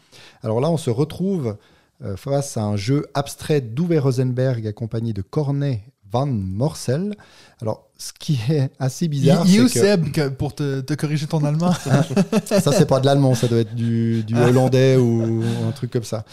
Alors 0.43 0.61
là, 0.61 0.69
on 0.69 0.77
se 0.77 0.89
retrouve 0.89 1.57
face 2.15 2.55
à 2.55 2.63
un 2.63 2.77
jeu 2.77 3.05
abstrait 3.13 3.59
d'Uwe 3.59 3.99
Rosenberg 3.99 4.65
accompagné 4.65 5.11
de 5.11 5.21
Cornet 5.21 5.83
Van 6.11 6.25
Morsel. 6.25 7.15
Alors, 7.61 7.89
ce 7.97 8.11
qui 8.17 8.39
est 8.49 8.71
assez 8.79 9.07
bizarre, 9.07 9.45
Seb 9.67 10.11
que- 10.11 10.29
pour 10.29 10.55
te, 10.55 10.81
te 10.81 10.93
corriger 10.93 11.27
ton 11.27 11.43
allemand 11.43 11.73
ça, 12.45 12.71
c'est 12.71 12.85
pas 12.87 12.99
de 12.99 13.05
l'allemand, 13.05 13.35
ça 13.35 13.47
doit 13.47 13.59
être 13.59 13.75
du, 13.75 14.23
du 14.23 14.35
hollandais 14.35 14.95
ou 14.97 15.43
un 15.67 15.71
truc 15.71 15.91
comme 15.91 16.03
ça. 16.03 16.25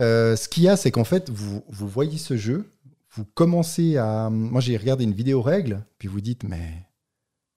Euh, 0.00 0.34
ce 0.36 0.48
qu'il 0.48 0.62
y 0.62 0.68
a, 0.68 0.76
c'est 0.76 0.90
qu'en 0.90 1.04
fait, 1.04 1.28
vous, 1.30 1.62
vous 1.68 1.88
voyez 1.88 2.16
ce 2.18 2.36
jeu, 2.36 2.70
vous 3.14 3.24
commencez 3.34 3.96
à. 3.98 4.30
Moi, 4.30 4.60
j'ai 4.60 4.76
regardé 4.76 5.04
une 5.04 5.12
vidéo 5.12 5.42
règle, 5.42 5.84
puis 5.98 6.08
vous 6.08 6.20
dites, 6.20 6.44
mais 6.44 6.86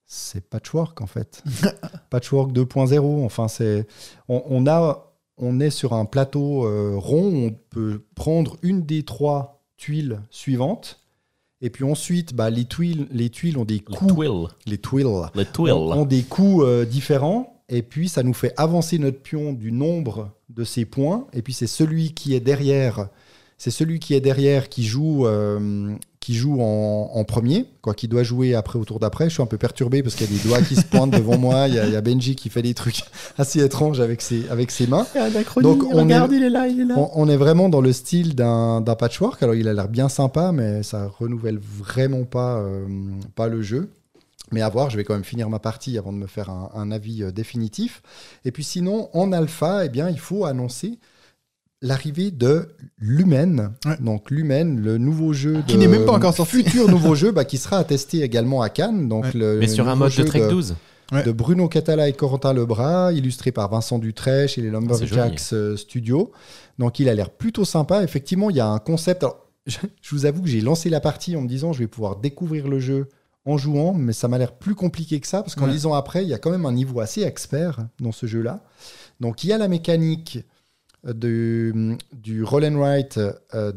c'est 0.05 0.41
Patchwork 0.49 0.99
en 1.01 1.07
fait. 1.07 1.43
Patchwork 2.09 2.51
2.0. 2.51 3.23
Enfin, 3.23 3.47
c'est. 3.47 3.87
On, 4.27 4.43
on 4.49 4.67
a. 4.67 5.09
On 5.37 5.59
est 5.59 5.71
sur 5.71 5.93
un 5.93 6.05
plateau 6.05 6.65
euh, 6.67 6.93
rond, 6.95 7.47
on 7.47 7.51
peut 7.71 8.03
prendre 8.13 8.57
une 8.61 8.83
des 8.85 9.01
trois 9.03 9.63
tuiles 9.77 10.21
suivantes. 10.29 10.99
Et 11.63 11.69
puis 11.69 11.85
ensuite, 11.85 12.35
bah, 12.35 12.49
les, 12.49 12.65
tuiles, 12.65 13.07
les 13.09 13.29
tuiles 13.29 13.57
ont 13.57 13.63
des 13.63 13.79
coups. 13.79 14.13
Les 14.65 14.77
tuiles 14.77 15.07
ont, 15.07 15.29
ont 15.93 16.05
des 16.05 16.23
coups 16.23 16.65
euh, 16.65 16.85
différents. 16.85 17.63
Et 17.69 17.81
puis 17.81 18.09
ça 18.09 18.21
nous 18.21 18.33
fait 18.33 18.53
avancer 18.57 18.99
notre 18.99 19.21
pion 19.21 19.53
du 19.53 19.71
nombre 19.71 20.29
de 20.49 20.65
ces 20.65 20.83
points. 20.83 21.25
Et 21.31 21.41
puis 21.41 21.53
c'est 21.53 21.65
celui 21.65 22.13
qui 22.13 22.35
est 22.35 22.41
derrière 22.41 23.07
c'est 23.57 23.71
celui 23.71 23.99
qui 23.99 24.13
est 24.13 24.19
derrière 24.19 24.67
qui 24.67 24.83
joue 24.83 25.25
euh, 25.25 25.95
qui 26.23 26.33
joue 26.35 26.61
en, 26.61 27.11
en 27.13 27.23
premier 27.25 27.65
quoi 27.81 27.93
qui 27.93 28.07
doit 28.07 28.23
jouer 28.23 28.55
après 28.55 28.79
au 28.79 28.85
tour 28.85 28.97
d'après 28.99 29.25
je 29.25 29.33
suis 29.33 29.43
un 29.43 29.45
peu 29.45 29.57
perturbé 29.57 30.01
parce 30.01 30.15
qu'il 30.15 30.25
y 30.25 30.33
a 30.33 30.37
des 30.41 30.47
doigts 30.47 30.61
qui 30.61 30.75
se 30.77 30.85
pointent 30.85 31.11
devant 31.11 31.37
moi 31.37 31.67
il 31.67 31.73
y, 31.75 31.79
a, 31.79 31.85
il 31.85 31.91
y 31.91 31.95
a 31.97 32.01
Benji 32.01 32.37
qui 32.37 32.49
fait 32.49 32.61
des 32.61 32.73
trucs 32.73 33.01
assez 33.37 33.61
étranges 33.61 33.99
avec 33.99 34.21
ses 34.21 34.47
avec 34.49 34.71
ses 34.71 34.87
mains 34.87 35.05
Donc, 35.61 35.83
on 35.91 36.07
est- 36.09 36.35
il 36.37 36.43
est 36.43 36.49
là, 36.49 36.67
il 36.69 36.79
est 36.79 36.85
là. 36.85 36.95
on, 36.97 37.09
on 37.13 37.27
est 37.27 37.35
vraiment 37.35 37.67
dans 37.67 37.81
le 37.81 37.91
style 37.91 38.35
d'un 38.35 38.79
d'un 38.79 38.95
patchwork. 38.95 39.43
Alors, 39.43 39.55
il 39.55 39.67
a 39.67 39.73
l'air 39.73 39.89
bien 39.89 40.07
sympa, 40.07 40.51
mais 40.53 40.81
ça 40.83 41.11
renouvelle 41.19 41.59
vraiment 41.59 42.23
pas, 42.23 42.57
euh, 42.59 42.85
pas 43.35 43.47
le 43.47 43.61
jeu. 43.61 43.89
Mais 44.51 44.61
à 44.61 44.69
voir, 44.69 44.89
je 44.89 44.97
vais 44.97 45.03
quand 45.03 45.13
même 45.15 45.23
finir 45.23 45.49
ma 45.49 45.59
partie 45.59 45.97
avant 45.97 46.13
de 46.13 46.17
me 46.17 46.27
faire 46.27 46.49
un, 46.49 46.69
un 46.75 46.91
avis 46.91 47.23
euh, 47.23 47.31
définitif. 47.31 48.01
Et 48.45 48.51
puis 48.51 48.63
sinon, 48.63 49.09
en 49.13 49.31
alpha, 49.33 49.85
eh 49.85 49.89
bien, 49.89 50.09
il 50.09 50.19
faut 50.19 50.45
annoncer 50.45 50.99
l'arrivée 51.83 52.31
de 52.31 52.69
Lumen. 52.97 53.73
Ouais. 53.85 53.97
Donc 53.99 54.31
Lumen, 54.31 54.79
le 54.81 54.97
nouveau 54.97 55.33
jeu 55.33 55.57
de... 55.57 55.61
Qui 55.63 55.77
n'est 55.77 55.87
même 55.87 56.05
pas 56.05 56.13
encore 56.13 56.33
sorti. 56.33 56.63
Futur 56.63 56.89
nouveau 56.89 57.13
jeu 57.15 57.31
bah, 57.31 57.45
qui 57.45 57.57
sera 57.57 57.77
à 57.77 57.83
tester 57.83 58.21
également 58.23 58.61
à 58.63 58.69
Cannes. 58.69 59.07
Donc 59.07 59.25
Ouais. 59.25 59.31
le, 59.35 59.59
Mais 59.59 59.67
le 59.67 59.71
sur 59.71 59.87
un 59.87 59.95
mode 59.95 60.15
de 60.15 60.23
Trek 60.23 60.47
12. 60.49 60.75
Ouais. 61.11 61.21
de 61.21 61.31
Bruno 61.31 61.67
Catala 61.67 62.07
et 62.09 62.13
Corentin 62.13 62.53
Lebras, 62.53 63.11
illustré 63.11 63.51
par 63.51 63.69
Vincent 63.69 63.99
Dutrèche 63.99 64.57
et 64.57 64.61
les 64.61 64.71
Lumberjacks 64.71 65.41
euh, 65.51 65.75
Studio. 65.77 66.31
Donc 66.79 66.97
il 66.99 67.07
a 67.09 67.13
l'air 67.13 67.29
plutôt 67.29 67.65
sympa. 67.65 68.01
Effectivement, 68.03 68.49
il 68.49 68.55
y 68.55 68.59
a 68.61 68.67
un 68.67 68.79
concept. 68.79 69.21
Alors, 69.23 69.45
je, 69.67 69.77
je 70.01 70.15
vous 70.15 70.25
avoue 70.25 70.41
que 70.41 70.47
j'ai 70.49 70.61
lancé 70.61 70.89
la 70.89 71.01
partie 71.01 71.35
en 71.35 71.41
me 71.41 71.47
disant 71.47 71.71
je 71.73 71.79
vais 71.79 71.87
pouvoir 71.87 72.15
découvrir 72.15 72.67
le 72.67 72.79
jeu 72.79 73.09
en 73.45 73.57
jouant, 73.57 73.93
mais 73.93 74.13
ça 74.13 74.29
m'a 74.29 74.37
l'air 74.37 74.53
plus 74.53 74.73
compliqué 74.73 75.19
que 75.19 75.27
ça 75.27 75.41
parce 75.43 75.53
qu'en 75.55 75.65
Ouais. 75.65 75.73
lisant 75.73 75.93
après, 75.93 76.23
il 76.23 76.29
y 76.29 76.33
a 76.33 76.37
quand 76.39 76.49
même 76.49 76.65
un 76.65 76.71
niveau 76.71 77.01
assez 77.01 77.23
expert 77.23 77.79
dans 77.99 78.13
ce 78.13 78.25
jeu-là. 78.25 78.63
Donc 79.19 79.43
il 79.43 79.47
y 79.49 79.53
a 79.53 79.57
la 79.57 79.67
mécanique 79.67 80.39
de- 81.03 81.97
du 82.13 82.43
roll 82.43 82.63
euh, 82.63 83.71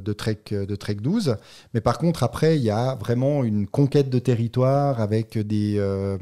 de, 0.00 0.12
Trek, 0.12 0.38
de 0.50 0.76
Trek 0.76 0.96
12. 0.96 1.36
Mais 1.74 1.80
par 1.80 1.98
contre, 1.98 2.22
après, 2.22 2.56
il 2.56 2.62
y 2.62 2.70
a 2.70 2.94
vraiment 2.94 3.44
une 3.44 3.66
conquête 3.66 4.10
de 4.10 4.18
territoire 4.18 5.00
avec 5.00 5.38
des, 5.38 5.76
euh, 5.78 6.16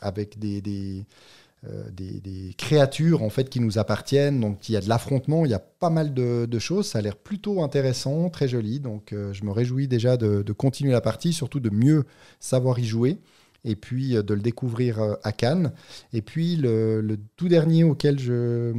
avec 0.00 0.36
euh, 0.42 1.90
des- 1.90 2.20
des 2.20 2.54
créatures 2.58 3.22
en 3.22 3.30
fait 3.30 3.48
qui 3.48 3.60
nous 3.60 3.78
appartiennent. 3.78 4.40
Donc, 4.40 4.68
il 4.68 4.72
y 4.72 4.76
a 4.76 4.80
de 4.80 4.88
l'affrontement, 4.88 5.44
il 5.46 5.50
y 5.50 5.54
a 5.54 5.58
pas 5.58 5.90
mal 5.90 6.12
de, 6.12 6.58
choses. 6.58 6.86
Ça 6.88 6.98
a 6.98 7.02
l'air 7.02 7.16
plutôt 7.16 7.62
intéressant, 7.62 8.28
très 8.28 8.48
joli. 8.48 8.80
Donc, 8.80 9.14
je 9.32 9.44
me 9.44 9.50
réjouis 9.50 9.88
déjà 9.88 10.16
de, 10.16 10.52
continuer 10.52 10.92
la 10.92 11.00
partie, 11.00 11.32
surtout 11.32 11.60
de 11.60 11.70
mieux 11.70 12.04
savoir 12.40 12.78
y 12.78 12.84
jouer. 12.84 13.18
Et 13.66 13.76
puis 13.76 14.10
de 14.10 14.34
le 14.34 14.42
découvrir 14.42 15.16
à 15.22 15.32
Cannes. 15.32 15.72
Et 16.12 16.20
puis 16.20 16.56
le 16.56 17.16
tout 17.36 17.48
dernier 17.48 17.82
auquel 17.84 18.18
je, 18.18 18.72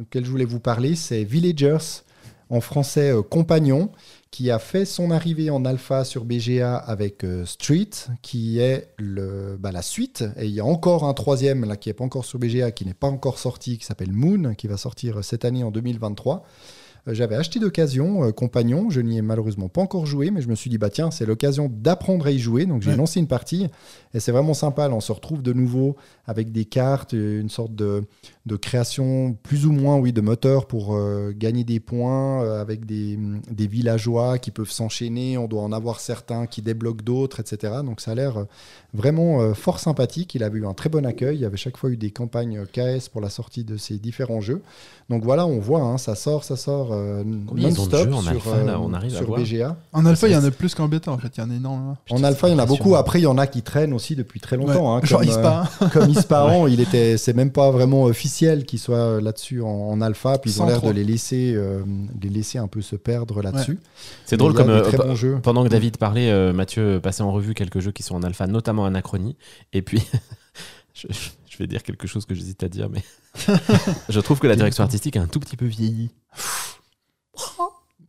auquel 0.00 0.24
je 0.24 0.30
voulais 0.30 0.44
vous 0.44 0.60
parler, 0.60 0.94
c'est 0.96 1.24
Villagers, 1.24 2.02
en 2.48 2.60
français 2.60 3.10
euh, 3.10 3.22
Compagnon, 3.22 3.90
qui 4.30 4.50
a 4.50 4.58
fait 4.58 4.84
son 4.84 5.10
arrivée 5.10 5.50
en 5.50 5.64
alpha 5.64 6.04
sur 6.04 6.24
BGA 6.24 6.76
avec 6.76 7.24
euh, 7.24 7.44
Street, 7.46 7.88
qui 8.22 8.58
est 8.58 8.88
le, 8.98 9.56
bah, 9.58 9.72
la 9.72 9.82
suite. 9.82 10.24
Et 10.36 10.44
il 10.46 10.52
y 10.52 10.60
a 10.60 10.64
encore 10.64 11.04
un 11.04 11.14
troisième 11.14 11.64
là, 11.64 11.76
qui 11.76 11.88
n'est 11.88 11.94
pas 11.94 12.04
encore 12.04 12.24
sur 12.24 12.38
BGA, 12.38 12.70
qui 12.70 12.84
n'est 12.84 12.94
pas 12.94 13.08
encore 13.08 13.38
sorti, 13.38 13.78
qui 13.78 13.84
s'appelle 13.84 14.12
Moon, 14.12 14.54
qui 14.54 14.66
va 14.68 14.76
sortir 14.76 15.18
euh, 15.18 15.22
cette 15.22 15.44
année 15.44 15.64
en 15.64 15.70
2023. 15.70 16.44
Euh, 17.08 17.14
J'avais 17.14 17.36
acheté 17.36 17.58
d'occasion 17.60 18.30
Compagnon, 18.32 18.90
je 18.90 19.00
n'y 19.00 19.16
ai 19.18 19.22
malheureusement 19.22 19.68
pas 19.68 19.80
encore 19.80 20.06
joué, 20.06 20.30
mais 20.30 20.42
je 20.42 20.48
me 20.48 20.54
suis 20.54 20.68
dit, 20.70 20.76
bah 20.78 20.90
tiens, 20.90 21.10
c'est 21.10 21.24
l'occasion 21.26 21.68
d'apprendre 21.72 22.26
à 22.26 22.30
y 22.30 22.38
jouer. 22.38 22.66
Donc 22.66 22.82
j'ai 22.82 22.90
Ouais. 22.90 22.96
lancé 22.96 23.20
une 23.20 23.28
partie 23.28 23.68
et 24.12 24.20
c'est 24.20 24.32
vraiment 24.32 24.54
sympa. 24.54 24.86
Là, 24.88 24.94
on 24.94 25.00
se 25.00 25.12
retrouve 25.12 25.40
de 25.42 25.52
nouveau 25.52 25.96
avec 26.26 26.52
des 26.52 26.64
cartes, 26.64 27.12
une 27.12 27.48
sorte 27.48 27.74
de, 27.74 28.04
de 28.46 28.54
création 28.54 29.36
plus 29.42 29.66
ou 29.66 29.72
moins 29.72 29.96
oui, 29.96 30.12
de 30.12 30.20
moteur 30.20 30.66
pour 30.66 30.94
euh, 30.94 31.32
gagner 31.36 31.64
des 31.64 31.80
points 31.80 32.42
euh, 32.44 32.60
avec 32.60 32.86
des, 32.86 33.18
des 33.50 33.66
villageois 33.66 34.38
qui 34.38 34.52
peuvent 34.52 34.70
s'enchaîner. 34.70 35.36
On 35.36 35.48
doit 35.48 35.62
en 35.62 35.72
avoir 35.72 35.98
certains 35.98 36.46
qui 36.46 36.62
débloquent 36.62 37.02
d'autres, 37.04 37.40
etc. 37.40 37.74
Donc 37.84 38.00
ça 38.00 38.12
a 38.12 38.14
l'air 38.14 38.36
euh, 38.38 38.44
vraiment 38.94 39.40
euh, 39.42 39.52
fort 39.52 39.80
sympathique. 39.80 40.34
Il 40.36 40.44
avait 40.44 40.60
eu 40.60 40.66
un 40.66 40.74
très 40.74 40.88
bon 40.88 41.04
accueil. 41.04 41.36
Il 41.36 41.40
y 41.40 41.44
avait 41.44 41.56
chaque 41.56 41.76
fois 41.76 41.90
eu 41.90 41.96
des 41.96 42.10
campagnes 42.12 42.64
KS 42.72 43.08
pour 43.10 43.20
la 43.20 43.30
sortie 43.30 43.64
de 43.64 43.76
ces 43.76 43.98
différents 43.98 44.40
jeux. 44.40 44.62
Donc 45.10 45.22
voilà, 45.24 45.46
on 45.46 45.58
voit, 45.60 45.82
hein, 45.82 45.98
ça 45.98 46.14
sort, 46.16 46.42
ça 46.44 46.56
sort 46.56 46.88
euh, 46.92 47.22
non-stop 47.24 48.08
sur, 48.10 48.28
alpha, 48.28 48.62
là 48.64 48.72
euh, 48.72 48.78
On 48.80 48.92
arrive 48.92 49.14
à 49.14 49.18
sur 49.18 49.36
BGA. 49.36 49.76
En 49.92 50.04
alpha, 50.04 50.26
il 50.28 50.32
y 50.32 50.36
en 50.36 50.42
a 50.44 50.50
plus 50.50 50.74
qu'en 50.74 50.88
bêta, 50.88 51.12
en 51.12 51.18
fait. 51.18 51.32
Il 51.36 51.40
y 51.40 51.42
en 51.44 51.50
a 51.50 51.54
énormément. 51.54 51.96
En 52.10 52.24
alpha, 52.24 52.48
il 52.48 52.52
y 52.52 52.54
en 52.54 52.58
a 52.58 52.66
beaucoup. 52.66 52.96
Après, 52.96 53.20
il 53.20 53.22
y 53.22 53.26
en 53.28 53.38
a 53.38 53.46
qui 53.46 53.62
traînent 53.62 53.92
aussi 53.92 54.16
depuis 54.16 54.40
très 54.40 54.56
longtemps. 54.56 54.96
hein, 54.96 55.00
Genre 55.04 55.20
comme, 55.20 55.28
euh, 55.28 55.32
Ispa. 55.32 55.70
comme 55.92 56.10
Ispahan, 56.10 56.66
il 56.66 56.80
était, 56.80 57.16
c'est 57.18 57.34
même 57.34 57.50
pas 57.52 57.70
vraiment 57.70 58.02
officiel 58.04 58.35
qu'il 58.64 58.78
soit 58.78 58.96
euh, 58.96 59.20
là-dessus 59.20 59.62
en, 59.62 59.66
en 59.68 60.00
alpha. 60.00 60.38
Puis 60.38 60.50
ils 60.50 60.62
ont 60.62 60.66
l'air 60.66 60.82
de 60.82 60.90
les 60.90 61.04
laisser, 61.04 61.52
euh, 61.54 61.80
les 62.20 62.28
laisser 62.28 62.58
un 62.58 62.68
peu 62.68 62.82
se 62.82 62.96
perdre 62.96 63.42
là-dessus. 63.42 63.78
C'est 64.24 64.36
drôle 64.36 64.54
comme 64.54 64.70
euh, 64.70 64.82
très 64.82 64.96
pa- 64.96 65.04
bons 65.04 65.14
jeux. 65.14 65.38
pendant 65.42 65.64
que 65.64 65.68
David 65.68 65.96
parlait, 65.96 66.30
euh, 66.30 66.52
Mathieu 66.52 67.00
passait 67.02 67.22
en 67.22 67.32
revue 67.32 67.54
quelques 67.54 67.80
jeux 67.80 67.92
qui 67.92 68.02
sont 68.02 68.14
en 68.14 68.22
alpha, 68.22 68.46
notamment 68.46 68.84
Anachronie. 68.84 69.36
Et 69.72 69.82
puis, 69.82 70.02
je, 70.94 71.06
je 71.10 71.18
Je 71.48 71.58
vais 71.58 71.66
dire 71.66 71.82
quelque 71.82 72.06
chose 72.06 72.26
que 72.26 72.34
j'hésite 72.34 72.62
à 72.62 72.68
dire, 72.68 72.88
mais 72.90 73.02
je 74.10 74.20
trouve 74.20 74.38
que 74.40 74.46
la 74.46 74.56
direction 74.56 74.84
artistique 74.84 75.16
a 75.16 75.22
un 75.22 75.26
tout 75.26 75.40
petit 75.40 75.56
peu 75.56 75.64
vieilli. 75.66 76.10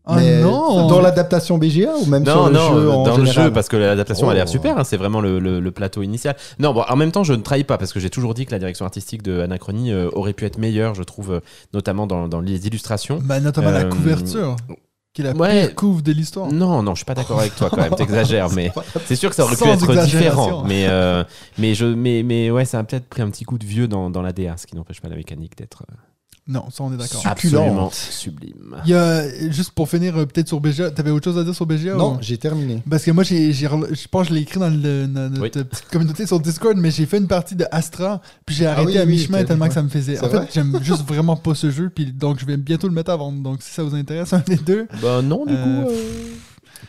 Oh 0.09 0.13
Mais 0.15 0.41
non 0.41 0.87
Dans 0.87 1.01
l'adaptation 1.01 1.57
BGA 1.57 1.93
ou 2.01 2.05
même 2.05 2.23
Non, 2.23 2.31
sur 2.33 2.47
le 2.47 2.53
non, 2.53 2.73
jeu 2.73 2.89
en 2.91 3.03
dans 3.03 3.17
le 3.17 3.25
général 3.25 3.45
jeu, 3.47 3.53
parce 3.53 3.67
que 3.67 3.75
l'adaptation 3.77 4.29
a 4.29 4.33
l'air 4.33 4.45
Oh. 4.47 4.51
super, 4.51 4.77
hein, 4.77 4.83
c'est 4.83 4.97
vraiment 4.97 5.19
le, 5.21 5.39
le- 5.39 5.59
le 5.59 5.71
plateau 5.71 6.01
initial. 6.01 6.35
Non, 6.59 6.73
bon, 6.73 6.83
en 6.87 6.95
même 6.95 7.11
temps, 7.11 7.23
je 7.23 7.33
ne 7.33 7.41
trahis 7.41 7.63
pas, 7.65 7.77
parce 7.77 7.91
que 7.93 7.99
j'ai 7.99 8.09
toujours 8.09 8.33
dit 8.33 8.45
que 8.45 8.51
la 8.51 8.59
direction 8.59 8.85
artistique 8.85 9.21
de 9.23 9.41
Anachronie 9.41 9.91
euh, 9.91 10.09
aurait 10.13 10.33
pu 10.33 10.45
être 10.45 10.57
meilleure, 10.57 10.95
je 10.95 11.03
trouve, 11.03 11.31
euh, 11.33 11.39
notamment 11.73 12.07
dans, 12.07 12.27
dans 12.27 12.39
les 12.41 12.67
illustrations. 12.67 13.19
Bah, 13.23 13.39
notamment 13.39 13.71
la 13.71 13.79
Euh, 13.85 13.89
couverture, 13.89 14.55
qui 15.13 15.21
est 15.21 15.25
la 15.25 15.31
ouais. 15.33 15.65
pire 15.67 15.75
couve 15.75 16.03
de 16.03 16.11
l'histoire. 16.11 16.51
Non, 16.51 16.83
non, 16.83 16.91
je 16.93 16.97
suis 16.99 17.05
pas 17.05 17.15
d'accord 17.15 17.39
avec 17.39 17.55
toi 17.55 17.69
quand 17.69 17.81
même, 17.81 17.95
t'exagères, 17.95 18.49
mais 18.51 18.71
c'est 19.05 19.15
sûr 19.15 19.29
que 19.29 19.35
ça 19.35 19.43
aurait 19.43 19.55
pu 19.57 19.67
être 19.67 20.03
différent. 20.05 20.63
Mais, 20.65 20.85
euh, 20.87 21.23
mais, 21.57 21.73
je, 21.75 21.85
mais, 21.85 22.23
mais 22.23 22.49
ouais, 22.51 22.65
ça 22.65 22.79
a 22.79 22.83
peut-être 22.83 23.07
pris 23.09 23.21
un 23.23 23.29
petit 23.29 23.43
coup 23.43 23.57
de 23.57 23.65
vieux 23.65 23.87
dans, 23.87 24.09
dans 24.09 24.21
la 24.21 24.31
DA, 24.31 24.55
ce 24.57 24.67
qui 24.67 24.75
n'empêche 24.75 25.01
pas 25.01 25.09
la 25.09 25.15
mécanique 25.15 25.57
d'être 25.57 25.83
euh, 25.91 25.95
Non, 26.49 26.69
ça 26.71 26.83
on 26.83 26.93
est 26.93 26.97
d'accord. 26.97 27.21
Absolument 27.25 27.89
sublime. 27.91 28.77
Il 28.85 28.91
y 28.91 28.93
a, 28.93 29.49
juste 29.51 29.71
pour 29.71 29.89
finir, 29.89 30.15
euh, 30.15 30.25
peut-être 30.25 30.47
sur 30.47 30.61
BGA, 30.61 30.91
t'avais 30.91 31.11
autre 31.11 31.25
chose 31.25 31.37
à 31.37 31.43
dire 31.43 31.53
sur 31.53 31.65
BGA 31.65 31.95
Non, 31.95 32.13
ou- 32.15 32.17
j'ai 32.21 32.37
terminé. 32.37 32.81
Parce 32.89 33.03
que 33.03 33.11
moi, 33.11 33.23
j'ai, 33.25 33.51
j'ai 33.51 33.67
je 33.67 34.07
pense 34.07 34.23
que 34.23 34.29
je 34.29 34.33
l'ai 34.35 34.41
écrit 34.43 34.57
dans, 34.59 34.69
le- 34.69 35.07
dans 35.07 35.29
notre 35.29 35.41
Oui. 35.41 35.49
petite 35.49 35.89
communauté 35.91 36.25
sur 36.25 36.39
Discord, 36.39 36.77
mais 36.77 36.89
j'ai 36.89 37.05
fait 37.05 37.17
une 37.17 37.27
partie 37.27 37.55
de 37.55 37.65
Astra, 37.69 38.21
puis 38.45 38.55
j'ai 38.55 38.65
Ah 38.65 38.71
arrêté 38.71 38.91
oui, 38.91 38.97
à 38.97 39.03
oui, 39.03 39.07
mi-chemin 39.17 39.43
tellement 39.43 39.67
que 39.67 39.73
ça 39.73 39.83
me 39.83 39.89
faisait. 39.89 40.15
C'est 40.15 40.25
En 40.25 40.29
fait, 40.29 40.47
j'aime 40.53 40.79
juste 40.81 41.01
vraiment 41.07 41.35
pas 41.35 41.53
ce 41.53 41.69
jeu, 41.69 41.89
puis 41.89 42.13
donc 42.13 42.39
je 42.39 42.45
vais 42.45 42.55
bientôt 42.55 42.87
le 42.87 42.93
mettre 42.93 43.11
à 43.11 43.17
vendre. 43.17 43.41
Donc 43.43 43.61
si 43.61 43.71
ça 43.73 43.83
vous 43.83 43.93
intéresse, 43.95 44.31
un 44.33 44.39
des 44.39 44.55
deux, 44.55 44.87
Bah 45.01 45.21
non, 45.21 45.45
du 45.45 45.53
Euh, 45.53 45.83
coup. 45.83 45.89
euh, 45.91 45.95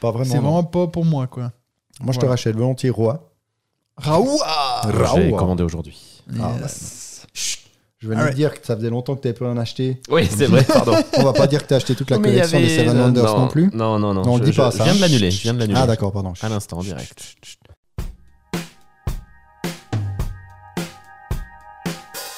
Pas 0.00 0.12
vraiment. 0.12 0.30
c'est 0.30 0.36
non. 0.36 0.42
vraiment 0.42 0.64
pas 0.64 0.86
pour 0.86 1.04
moi, 1.04 1.26
quoi. 1.26 1.50
Moi, 2.00 2.12
je 2.12 2.20
te 2.20 2.26
rachète 2.26 2.54
volontiers 2.54 2.90
Roi. 2.90 3.32
Raoua 3.96 4.82
J'ai 4.84 4.90
Raoua. 4.92 5.36
commandé 5.38 5.64
aujourd'hui. 5.64 5.98
Ah, 6.40 6.52
Yes. 6.62 7.07
Je 8.00 8.06
venais 8.06 8.20
Alright. 8.20 8.34
de 8.34 8.36
dire 8.36 8.60
que 8.60 8.64
ça 8.64 8.76
faisait 8.76 8.90
longtemps 8.90 9.16
que 9.16 9.26
tu 9.26 9.34
pas 9.34 9.48
en 9.50 9.56
acheté. 9.56 10.00
Oui, 10.08 10.28
c'est 10.30 10.46
vrai, 10.46 10.62
pardon. 10.68 10.94
On 11.16 11.24
va 11.24 11.32
pas 11.32 11.48
dire 11.48 11.62
que 11.62 11.66
tu 11.68 11.74
as 11.74 11.78
acheté 11.78 11.96
toute 11.96 12.10
la 12.10 12.18
Mais 12.18 12.28
collection 12.30 12.60
des 12.60 12.64
avait- 12.66 12.76
Seven 12.88 13.00
Wonders 13.00 13.36
non, 13.38 13.48
plus. 13.48 13.70
Non, 13.74 13.98
non, 13.98 14.14
non. 14.14 14.22
Non, 14.22 14.32
on 14.34 14.36
je, 14.36 14.42
le 14.44 14.50
dit 14.50 14.56
pas, 14.56 14.70
je- 14.70 14.76
ça. 14.76 14.84
Je 14.84 14.90
viens 14.90 14.94
de 14.94 15.00
l'annuler. 15.00 15.30
Je 15.32 15.42
viens 15.42 15.54
de 15.54 15.58
l'annuler. 15.58 15.80
Ah, 15.82 15.86
d'accord, 15.86 16.12
pardon. 16.12 16.32
À 16.40 16.48
l'instant, 16.48 16.78
en 16.78 16.82
direct. 16.82 17.34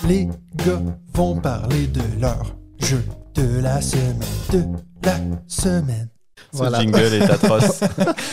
Les 0.09 0.27
gars 0.57 0.81
vont 1.15 1.37
parler 1.37 1.87
de 1.89 2.01
leur 2.21 2.55
jeu 2.79 3.03
de 3.35 3.61
la 3.61 3.81
semaine. 3.83 4.19
De 4.53 4.65
la 5.05 5.17
semaine. 5.47 6.09
Ce 6.53 6.57
Voilà. 6.57 6.81
jingle 6.81 6.99
est 7.15 7.23
atroce. 7.23 7.81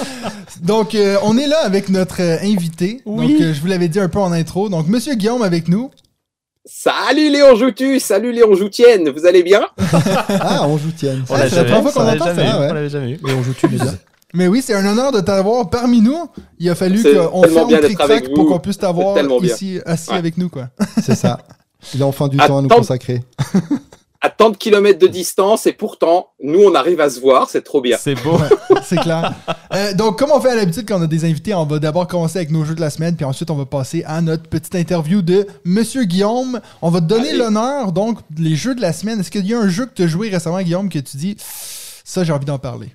Donc, 0.63 0.95
euh, 0.95 1.17
on 1.23 1.37
est 1.37 1.47
là 1.47 1.59
avec 1.63 1.89
notre 1.89 2.21
euh, 2.21 2.37
invité. 2.41 3.01
Oui. 3.05 3.33
Donc, 3.33 3.41
euh, 3.41 3.53
je 3.53 3.59
vous 3.61 3.67
l'avais 3.67 3.89
dit 3.89 3.99
un 3.99 4.07
peu 4.09 4.19
en 4.19 4.31
intro. 4.31 4.69
Donc, 4.69 4.87
Monsieur 4.87 5.15
Guillaume 5.15 5.41
avec 5.41 5.67
nous. 5.67 5.91
Salut 6.69 7.29
Léon 7.31 7.55
Joutu, 7.55 7.97
salut 7.97 8.33
Léon 8.33 8.53
Joutienne, 8.53 9.07
vous 9.09 9.25
allez 9.25 9.41
bien 9.41 9.61
Ah, 10.41 10.65
on 10.67 10.77
joue 10.77 10.91
tienne. 10.91 11.23
On 11.29 11.35
Ah, 11.35 11.39
l'a 11.45 11.49
c'est 11.49 11.55
la 11.55 11.61
jamais, 11.65 11.75
première 11.77 11.93
fois 11.93 12.01
on 12.03 12.05
qu'on 12.05 12.11
entend 12.13 12.25
jamais 12.25 12.45
ça, 12.45 12.57
eu, 12.57 12.59
ouais. 12.59 12.67
on 12.69 12.73
l'avait 12.73 12.89
jamais 12.89 13.11
eu. 13.11 13.13
Et 13.15 13.31
on 13.33 13.41
joue 13.41 13.53
tu 13.57 13.67
bizarre. 13.69 13.93
Mais 14.33 14.47
oui, 14.49 14.61
c'est 14.61 14.73
un 14.73 14.85
honneur 14.85 15.13
de 15.13 15.21
t'avoir 15.21 15.69
parmi 15.69 16.01
nous. 16.01 16.27
Il 16.59 16.69
a 16.69 16.75
fallu 16.75 17.01
qu'on 17.01 17.67
d'être 17.67 17.97
Trick 17.97 18.33
pour 18.33 18.47
qu'on 18.49 18.59
puisse 18.59 18.77
t'avoir 18.77 19.17
ici, 19.41 19.79
assis 19.85 20.09
Ouais. 20.11 20.17
avec 20.17 20.37
nous, 20.37 20.49
quoi. 20.49 20.67
C'est 21.01 21.15
ça. 21.15 21.39
Il 21.93 22.03
a 22.03 22.05
enfin 22.05 22.27
du 22.27 22.35
temps 22.35 22.57
à 22.57 22.61
nous 22.61 22.67
consacrer. 22.67 23.23
À 24.21 24.29
tant 24.29 24.49
de 24.49 24.57
kilomètres 24.57 24.99
de 24.99 25.07
distance 25.07 25.67
et 25.67 25.73
pourtant, 25.73 26.29
nous 26.41 26.59
on 26.59 26.73
arrive 26.73 26.99
à 27.01 27.09
se 27.09 27.19
voir, 27.19 27.49
c'est 27.49 27.61
trop 27.61 27.81
bien. 27.81 27.97
C'est 27.99 28.15
beau. 28.15 28.37
C'est 28.83 28.97
clair. 28.97 29.33
Euh, 29.73 29.93
donc, 29.93 30.17
comme 30.17 30.31
on 30.31 30.39
fait 30.39 30.51
à 30.51 30.55
l'habitude 30.55 30.87
quand 30.87 30.97
on 30.97 31.01
a 31.01 31.07
des 31.07 31.25
invités, 31.25 31.53
on 31.53 31.65
va 31.65 31.77
d'abord 31.79 32.07
commencer 32.07 32.37
avec 32.37 32.51
nos 32.51 32.63
jeux 32.63 32.73
de 32.73 32.79
la 32.79 32.89
semaine, 32.89 33.17
puis 33.17 33.25
ensuite 33.25 33.51
on 33.51 33.55
va 33.55 33.65
passer 33.65 34.01
à 34.07 34.21
notre 34.21 34.43
petite 34.43 34.75
interview 34.75 35.21
de 35.21 35.45
Monsieur 35.65 36.05
Guillaume. 36.05 36.61
On 36.81 36.89
va 36.89 37.01
te 37.01 37.05
donner 37.05 37.33
l'honneur, 37.33 37.91
donc, 37.91 38.19
les 38.37 38.55
jeux 38.55 38.75
de 38.75 38.81
la 38.81 38.93
semaine. 38.93 39.19
Est-ce 39.19 39.29
qu'il 39.29 39.45
y 39.45 39.53
a 39.53 39.59
un 39.59 39.67
jeu 39.67 39.85
que 39.85 39.93
tu 39.93 40.03
as 40.03 40.07
joué 40.07 40.29
récemment, 40.29 40.61
Guillaume, 40.61 40.87
que 40.87 40.99
tu 40.99 41.17
dis, 41.17 41.35
ça, 41.37 42.23
j'ai 42.23 42.31
envie 42.31 42.45
d'en 42.45 42.59
parler? 42.59 42.93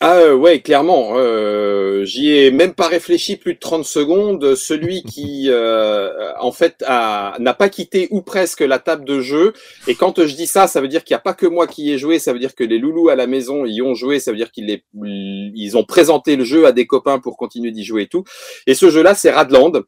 Ah 0.00 0.16
euh, 0.16 0.34
ouais, 0.34 0.60
clairement. 0.60 1.12
Euh, 1.14 2.04
J'y 2.04 2.32
ai 2.32 2.50
même 2.50 2.74
pas 2.74 2.88
réfléchi 2.88 3.36
plus 3.36 3.54
de 3.54 3.60
30 3.60 3.84
secondes. 3.84 4.56
Celui 4.56 5.04
qui, 5.04 5.46
euh, 5.48 6.32
en 6.40 6.50
fait, 6.50 6.82
n'a 6.88 7.54
pas 7.54 7.68
quitté 7.68 8.08
ou 8.10 8.20
presque 8.20 8.62
la 8.62 8.80
table 8.80 9.04
de 9.04 9.20
jeu. 9.20 9.52
Et 9.86 9.94
quand 9.94 10.26
je 10.26 10.34
dis 10.34 10.48
ça, 10.48 10.66
ça 10.66 10.80
veut 10.80 10.88
dire 10.88 11.04
qu'il 11.04 11.14
n'y 11.14 11.18
a 11.18 11.20
pas 11.20 11.34
que 11.34 11.46
moi 11.46 11.68
qui 11.68 11.84
y 11.84 11.92
ai 11.92 11.98
joué. 11.98 12.18
Ça 12.18 12.32
veut 12.32 12.40
dire 12.40 12.56
que 12.56 12.64
les 12.64 12.78
loulous 12.78 13.10
à 13.10 13.14
la 13.14 13.28
maison 13.28 13.64
y 13.64 13.80
ont 13.80 13.94
joué. 13.94 14.18
Ça 14.18 14.32
veut 14.32 14.36
dire 14.36 14.50
qu'ils 14.50 14.82
ils 14.94 15.76
ont 15.76 15.84
présenté 15.84 16.34
le 16.34 16.44
jeu 16.44 16.66
à 16.66 16.72
des 16.72 16.86
copains 16.86 17.20
pour 17.20 17.36
continuer 17.36 17.70
d'y 17.70 17.84
jouer 17.84 18.02
et 18.02 18.08
tout. 18.08 18.24
Et 18.66 18.74
ce 18.74 18.90
jeu-là, 18.90 19.14
c'est 19.14 19.30
Radland. 19.30 19.84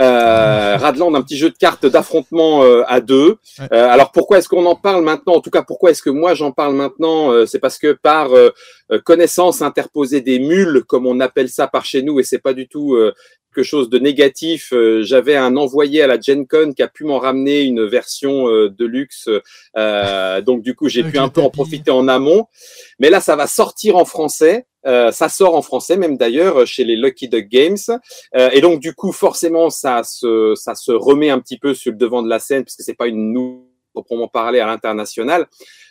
Euh, 0.00 0.76
Radland, 0.80 1.14
un 1.14 1.22
petit 1.22 1.36
jeu 1.36 1.50
de 1.50 1.56
cartes 1.56 1.86
d'affrontement 1.86 2.62
euh, 2.64 2.82
à 2.88 3.00
deux. 3.00 3.36
Euh, 3.60 3.66
alors 3.88 4.12
pourquoi 4.12 4.38
est-ce 4.38 4.48
qu'on 4.48 4.66
en 4.66 4.76
parle 4.76 5.04
maintenant? 5.04 5.34
En 5.34 5.40
tout 5.40 5.50
cas, 5.50 5.62
pourquoi 5.62 5.90
est-ce 5.90 6.02
que 6.02 6.10
moi 6.10 6.34
j'en 6.34 6.52
parle 6.52 6.74
maintenant 6.74 7.30
Euh, 7.32 7.46
C'est 7.46 7.58
parce 7.60 7.78
que 7.78 7.92
par 7.92 8.32
euh, 8.32 8.50
euh, 8.92 8.98
connaissance 9.00 9.62
interposée 9.62 10.20
des 10.20 10.38
mules, 10.38 10.84
comme 10.86 11.06
on 11.06 11.20
appelle 11.20 11.48
ça 11.48 11.66
par 11.68 11.84
chez 11.84 12.02
nous, 12.02 12.18
et 12.20 12.22
c'est 12.22 12.38
pas 12.38 12.54
du 12.54 12.66
tout 12.68 12.94
euh, 12.94 13.12
quelque 13.54 13.64
chose 13.64 13.90
de 13.90 13.98
négatif. 13.98 14.72
euh, 14.72 15.02
J'avais 15.02 15.36
un 15.36 15.56
envoyé 15.56 16.02
à 16.02 16.06
la 16.06 16.20
Gen 16.20 16.46
Con 16.46 16.72
qui 16.72 16.82
a 16.82 16.88
pu 16.88 17.04
m'en 17.04 17.18
ramener 17.18 17.62
une 17.62 17.84
version 17.84 18.48
euh, 18.48 18.70
de 18.70 18.84
luxe, 18.86 19.28
euh, 19.76 20.40
donc 20.40 20.62
du 20.62 20.74
coup 20.74 20.88
j'ai 20.88 21.02
pu 21.02 21.18
un 21.18 21.28
peu 21.28 21.40
en 21.42 21.50
profiter 21.50 21.90
en 21.90 22.06
amont. 22.08 22.46
Mais 23.00 23.10
là, 23.10 23.20
ça 23.20 23.36
va 23.36 23.46
sortir 23.46 23.96
en 23.96 24.04
français. 24.04 24.66
Euh, 24.86 25.12
ça 25.12 25.28
sort 25.28 25.54
en 25.54 25.62
français 25.62 25.96
même 25.96 26.16
d'ailleurs 26.16 26.66
chez 26.66 26.84
les 26.84 26.96
Lucky 26.96 27.28
Duck 27.28 27.48
Games. 27.48 27.76
Euh, 28.36 28.50
et 28.52 28.60
donc 28.60 28.80
du 28.80 28.94
coup, 28.94 29.12
forcément, 29.12 29.70
ça 29.70 30.02
se, 30.02 30.54
ça 30.56 30.74
se 30.74 30.92
remet 30.92 31.30
un 31.30 31.40
petit 31.40 31.58
peu 31.58 31.74
sur 31.74 31.92
le 31.92 31.98
devant 31.98 32.22
de 32.22 32.28
la 32.28 32.38
scène 32.38 32.64
puisque 32.64 32.82
c'est 32.82 32.94
pas 32.94 33.06
une 33.06 33.32
nou 33.32 33.66
proprement 33.92 34.28
parler 34.28 34.60
à 34.60 34.66
l'international. 34.66 35.46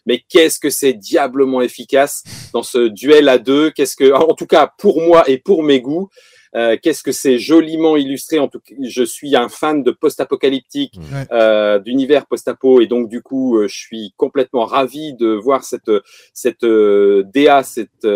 Mais 0.06 0.24
qu'est-ce 0.30 0.60
que 0.60 0.70
c'est 0.70 0.94
diablement 0.94 1.62
efficace 1.62 2.24
dans 2.54 2.64
ce 2.64 2.88
duel 2.88 3.28
à 3.28 3.38
deux? 3.38 3.72
Qu'est-ce 3.72 3.96
que, 3.96 4.14
en 4.14 4.34
tout 4.34 4.48
cas 4.48 4.72
pour 4.78 5.02
moi 5.02 5.30
et 5.30 5.38
pour 5.38 5.64
mes 5.64 5.82
goûts, 5.82 6.10
euh, 6.56 6.78
qu'est-ce 6.82 7.04
que 7.04 7.12
c'est 7.12 7.38
joliment 7.40 7.96
illustré? 7.98 8.40
En 8.40 8.48
tout 8.48 8.60
cas, 8.60 8.76
je 8.82 9.04
suis 9.04 9.36
un 9.36 9.50
fan 9.50 9.84
de 9.84 9.92
post-apocalyptique, 9.92 10.96
Ouais. 11.14 11.26
euh, 11.32 11.80
d'univers 11.80 12.26
post-apo, 12.26 12.82
et 12.82 12.88
donc 12.88 13.10
du 13.10 13.22
coup, 13.22 13.58
euh, 13.58 13.68
je 13.68 13.78
suis 13.78 14.14
complètement 14.18 14.66
ravi 14.66 15.14
de 15.14 15.28
voir 15.30 15.64
cette 15.64 15.92
cette 16.34 16.64
euh, 16.64 17.24
DA, 17.34 17.64
cette, 17.64 18.08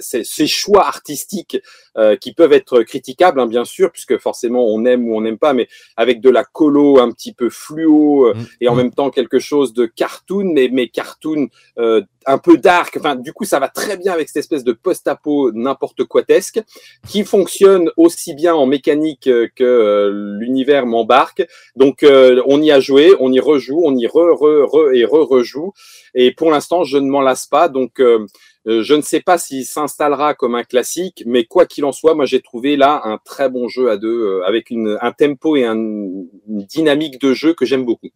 ces, 0.00 0.24
ces 0.24 0.46
choix 0.46 0.86
artistiques 0.86 1.58
euh, 1.96 2.16
qui 2.16 2.32
peuvent 2.32 2.52
être 2.52 2.82
critiquables, 2.82 3.40
hein, 3.40 3.46
bien 3.46 3.64
sûr, 3.64 3.90
puisque 3.90 4.18
forcément 4.18 4.66
on 4.66 4.84
aime 4.84 5.08
ou 5.08 5.16
on 5.16 5.20
n'aime 5.20 5.38
pas, 5.38 5.52
mais 5.52 5.68
avec 5.96 6.20
de 6.20 6.30
la 6.30 6.44
colo 6.44 6.98
un 7.00 7.10
petit 7.12 7.32
peu 7.32 7.50
fluo 7.50 8.26
euh, 8.28 8.34
Mm. 8.34 8.44
et 8.60 8.68
en 8.68 8.74
Mm. 8.74 8.76
même 8.78 8.92
temps 8.92 9.10
quelque 9.10 9.38
chose 9.38 9.72
de 9.72 9.86
cartoon, 9.86 10.52
mais, 10.54 10.68
mais 10.72 10.88
cartoon 10.88 11.48
euh, 11.78 12.02
un 12.28 12.38
peu 12.38 12.56
dark. 12.58 12.96
Enfin, 12.98 13.16
du 13.16 13.32
coup, 13.32 13.44
ça 13.44 13.58
va 13.58 13.68
très 13.68 13.96
bien 13.96 14.12
avec 14.12 14.28
cette 14.28 14.36
espèce 14.36 14.64
de 14.64 14.72
post-apo 14.72 15.50
n'importe 15.52 16.04
quoitesque 16.04 16.60
qui 17.08 17.24
fonctionne 17.24 17.90
aussi 17.96 18.34
bien 18.34 18.54
en 18.54 18.66
mécanique 18.66 19.26
euh, 19.26 19.48
que 19.56 19.64
euh, 19.64 20.36
l'univers 20.38 20.86
m'embarque. 20.86 21.46
Donc, 21.74 22.02
euh, 22.02 22.42
on 22.46 22.62
y 22.62 22.70
a 22.70 22.80
joué, 22.80 23.14
on 23.18 23.32
y 23.32 23.40
rejoue, 23.40 23.80
on 23.84 23.96
y 23.96 24.06
re, 24.06 24.32
re, 24.32 24.64
re 24.70 24.92
et 24.92 25.04
re 25.04 25.26
rejoue. 25.26 25.72
Et 26.14 26.32
pour 26.32 26.50
l'instant, 26.50 26.84
je 26.84 26.98
ne 26.98 27.08
m'en 27.08 27.20
lasse 27.20 27.46
pas. 27.46 27.68
Donc, 27.68 28.00
je 28.66 28.94
ne 28.94 29.00
sais 29.00 29.20
pas 29.20 29.38
s'il 29.38 29.64
s'installera 29.64 30.34
comme 30.34 30.54
un 30.54 30.62
classique, 30.62 31.22
mais 31.26 31.44
quoi 31.44 31.64
qu'il 31.64 31.84
en 31.86 31.92
soit, 31.92 32.14
moi 32.14 32.26
j'ai 32.26 32.40
trouvé 32.40 32.76
là 32.76 33.00
un 33.04 33.18
très 33.24 33.48
bon 33.48 33.66
jeu 33.68 33.90
à 33.90 33.96
deux, 33.96 34.42
avec 34.44 34.68
une, 34.68 34.98
un 35.00 35.12
tempo 35.12 35.56
et 35.56 35.64
un- 35.64 35.74
une 35.74 36.26
dynamique 36.68 37.18
de 37.20 37.32
jeu 37.32 37.54
que 37.54 37.64
j'aime 37.64 37.84
beaucoup. 37.86 38.08